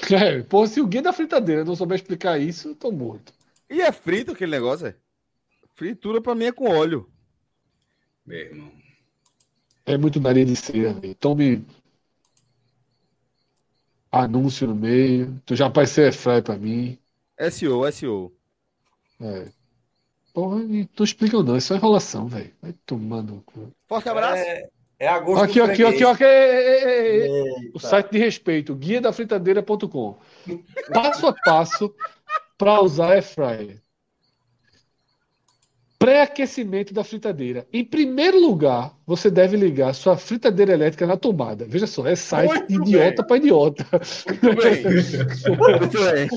é. 0.10 0.42
Pô, 0.42 0.66
se 0.66 0.80
o 0.80 0.86
guia 0.86 1.02
da 1.02 1.12
fritadeira 1.12 1.64
não 1.64 1.76
souber 1.76 1.96
explicar 1.96 2.40
isso, 2.40 2.68
eu 2.68 2.74
tô 2.74 2.90
morto. 2.90 3.32
E 3.68 3.80
é 3.80 3.92
frito 3.92 4.32
aquele 4.32 4.52
negócio, 4.52 4.86
é? 4.86 4.96
Fritura 5.74 6.20
pra 6.20 6.34
mim 6.34 6.44
é 6.44 6.52
com 6.52 6.68
óleo. 6.68 7.10
Meu 8.24 8.38
irmão. 8.38 8.72
É 9.84 9.98
muito 9.98 10.20
nariz 10.20 10.46
de 10.46 10.56
cera, 10.56 10.94
velho. 10.94 11.14
Tome. 11.16 11.66
Anúncio 14.10 14.66
no 14.68 14.74
meio. 14.74 15.40
Tu 15.44 15.56
já 15.56 15.66
apareceu 15.66 16.04
air 16.04 16.14
fryer 16.14 16.42
pra 16.42 16.56
mim. 16.56 16.98
SEO, 17.50 17.90
SEO. 17.90 18.32
É. 19.20 19.63
Porra, 20.34 20.64
e 20.64 20.88
não 20.98 21.04
explicam 21.04 21.44
não, 21.44 21.56
isso 21.56 21.72
é 21.72 21.76
enrolação, 21.76 22.26
velho. 22.26 22.52
Vai 22.60 22.74
tomando. 22.84 23.40
cu. 23.46 23.72
Forte 23.86 24.08
abraço. 24.08 24.42
É, 24.42 24.68
é 24.98 25.06
agosto 25.06 25.44
Aqui, 25.44 25.60
aqui, 25.60 25.84
aqui, 25.84 26.04
aqui. 26.04 26.24
é, 26.24 27.28
é. 27.28 27.44
O 27.72 27.78
site 27.78 28.10
de 28.10 28.18
respeito, 28.18 28.74
guia 28.74 29.00
da 29.00 29.12
fritadeira.com. 29.12 30.16
Passo 30.92 31.28
a 31.28 31.32
passo 31.32 31.94
para 32.58 32.80
usar 32.80 33.12
air 33.12 33.22
fryer. 33.22 33.80
Pré-aquecimento 36.04 36.92
da 36.92 37.02
fritadeira. 37.02 37.66
Em 37.72 37.82
primeiro 37.82 38.38
lugar, 38.38 38.94
você 39.06 39.30
deve 39.30 39.56
ligar 39.56 39.94
sua 39.94 40.18
fritadeira 40.18 40.74
elétrica 40.74 41.06
na 41.06 41.16
tomada. 41.16 41.64
Veja 41.66 41.86
só, 41.86 42.06
é 42.06 42.14
site 42.14 42.50
Muito 42.72 42.88
idiota 42.88 43.24
para 43.24 43.36
idiota. 43.38 43.86
Muito 44.42 44.62
bem. 44.62 44.82
Muito 45.80 45.98
bem. 46.04 46.28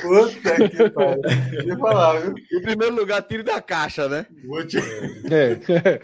Puta 0.00 0.68
que 0.68 0.90
pariu. 0.90 1.20
Deixa 1.22 1.68
eu 1.68 1.78
falar, 1.78 2.20
viu? 2.20 2.34
Em 2.52 2.62
primeiro 2.62 2.94
lugar, 2.94 3.22
tiro 3.22 3.42
da 3.42 3.60
caixa, 3.60 4.08
né? 4.08 4.24
Te... 4.68 4.78
É. 5.32 6.00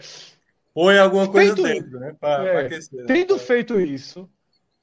Põe 0.73 0.97
alguma 0.97 1.29
coisa 1.29 1.55
Feito- 1.55 1.67
dentro, 1.67 1.99
né? 2.01 2.13
Pra, 2.19 2.43
É. 2.43 2.51
pra 2.51 2.59
aquecer. 2.65 2.99
né? 2.99 3.05
Tendo 3.07 3.39
feito 3.39 3.79
isso, 3.79 4.29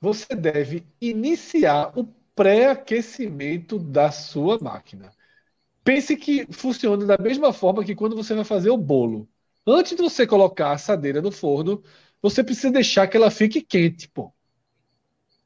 você 0.00 0.34
deve 0.34 0.82
iniciar 1.02 1.92
o 1.98 2.04
pré-aquecimento 2.34 3.78
da 3.78 4.10
sua 4.10 4.58
máquina. 4.58 5.12
Pense 5.84 6.16
que 6.16 6.46
funciona 6.50 7.04
da 7.04 7.18
mesma 7.18 7.52
forma 7.52 7.84
que 7.84 7.94
quando 7.94 8.16
você 8.16 8.34
vai 8.34 8.44
fazer 8.44 8.70
o 8.70 8.76
bolo. 8.76 9.28
Antes 9.66 9.94
de 9.94 10.02
você 10.02 10.26
colocar 10.26 10.68
a 10.68 10.72
assadeira 10.72 11.20
no 11.20 11.30
forno, 11.30 11.82
você 12.22 12.42
precisa 12.42 12.72
deixar 12.72 13.06
que 13.06 13.16
ela 13.16 13.30
fique 13.30 13.60
quente, 13.60 14.08
pô. 14.08 14.32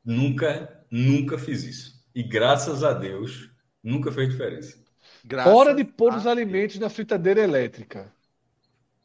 Nunca, 0.04 0.84
nunca 0.90 1.36
fiz 1.36 1.64
isso. 1.64 2.04
E 2.14 2.22
graças 2.22 2.84
a 2.84 2.92
Deus, 2.92 3.50
nunca 3.82 4.12
fez 4.12 4.28
diferença. 4.28 4.78
Graças 5.24 5.52
Hora 5.52 5.74
de 5.74 5.84
pôr 5.84 6.14
os 6.14 6.26
alimentos 6.26 6.78
na 6.78 6.88
fritadeira 6.88 7.40
elétrica. 7.40 8.12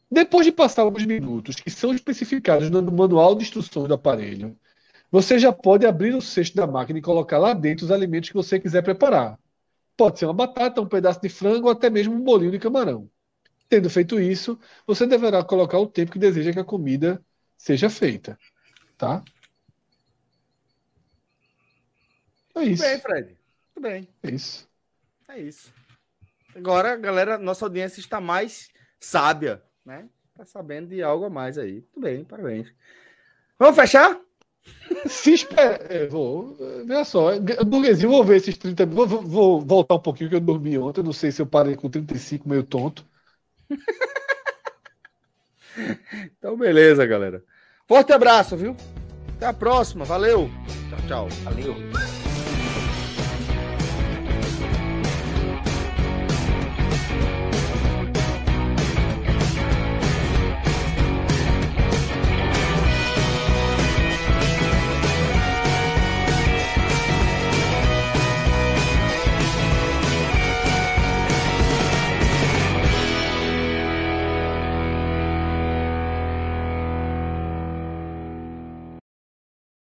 Depois 0.10 0.46
de 0.46 0.52
passar 0.52 0.84
alguns 0.84 1.06
minutos 1.06 1.56
que 1.56 1.72
são 1.72 1.94
especificados 1.94 2.70
no 2.70 2.82
manual 2.92 3.34
de 3.34 3.44
instruções 3.44 3.88
do 3.88 3.96
aparelho, 3.96 4.56
você 5.12 5.40
já 5.40 5.52
pode 5.52 5.86
abrir 5.86 6.14
o 6.16 6.22
cesto 6.22 6.56
da 6.56 6.68
máquina 6.68 7.00
e 7.00 7.02
colocar 7.02 7.40
lá 7.40 7.54
dentro 7.54 7.86
os 7.86 7.92
alimentos 7.92 8.30
que 8.30 8.36
você 8.36 8.60
quiser 8.60 8.84
preparar. 8.84 9.40
Pode 9.96 10.20
ser 10.20 10.26
uma 10.26 10.34
batata, 10.34 10.82
um 10.82 10.88
pedaço 10.88 11.22
de 11.22 11.30
frango 11.30 11.68
ou 11.68 11.72
até 11.72 11.90
mesmo 11.90 12.14
um 12.14 12.22
bolinho 12.22 12.52
de 12.52 12.60
camarão. 12.60 13.10
Tendo 13.70 13.90
feito 13.90 14.20
isso, 14.20 14.60
você 14.86 15.06
deverá 15.08 15.44
colocar 15.44 15.80
o 15.80 15.88
tempo 15.88 16.12
que 16.12 16.20
deseja 16.20 16.52
que 16.52 16.60
a 16.60 16.64
comida 16.64 17.24
seja 17.58 17.90
feita. 17.90 18.38
Tá? 18.98 19.24
É 22.56 22.60
Tudo 22.60 22.66
isso. 22.66 22.84
bem, 22.84 23.00
Fred. 23.00 23.38
Tudo 23.74 23.84
bem. 23.84 24.08
É 24.22 24.32
isso. 24.32 24.70
É 25.28 25.40
isso. 25.40 25.74
Agora, 26.56 26.96
galera, 26.96 27.38
nossa 27.38 27.66
audiência 27.66 28.00
está 28.00 28.22
mais 28.22 28.70
sábia, 29.00 29.64
né? 29.86 30.08
Tá 30.36 30.46
sabendo 30.46 30.90
de 30.90 31.02
algo 31.02 31.26
a 31.26 31.30
mais 31.30 31.58
aí. 31.58 31.82
Tudo 31.82 32.04
bem, 32.04 32.24
parabéns. 32.24 32.74
Vamos 33.58 33.76
fechar? 33.76 34.20
Se 35.08 35.34
espera. 35.34 35.86
É, 35.90 36.08
vou. 36.08 36.56
Veja 36.86 37.04
só, 37.06 37.32
é, 37.34 37.40
burguesinho, 37.40 38.10
vou 38.12 38.24
ver 38.24 38.38
esses 38.38 38.58
30. 38.58 38.86
Vou, 38.86 39.08
vou- 39.08 39.22
vou 39.22 39.62
voltar 39.62 39.96
um 39.96 40.00
pouquinho 40.00 40.30
que 40.30 40.36
eu 40.36 40.40
dormi 40.42 40.78
ontem. 40.78 41.04
Não 41.04 41.14
sei 41.14 41.32
se 41.32 41.42
eu 41.42 41.46
parei 41.46 41.76
com 41.76 41.90
35 41.90 42.48
meio 42.48 42.64
tonto. 42.64 43.06
Então, 46.38 46.58
beleza, 46.58 47.06
galera. 47.06 47.44
Forte 47.88 48.14
abraço, 48.14 48.56
viu? 48.56 48.76
Até 49.36 49.48
a 49.48 49.54
próxima. 49.54 50.06
Valeu. 50.06 50.50
Tchau, 50.90 51.00
tchau. 51.08 51.28
Valeu. 51.44 51.76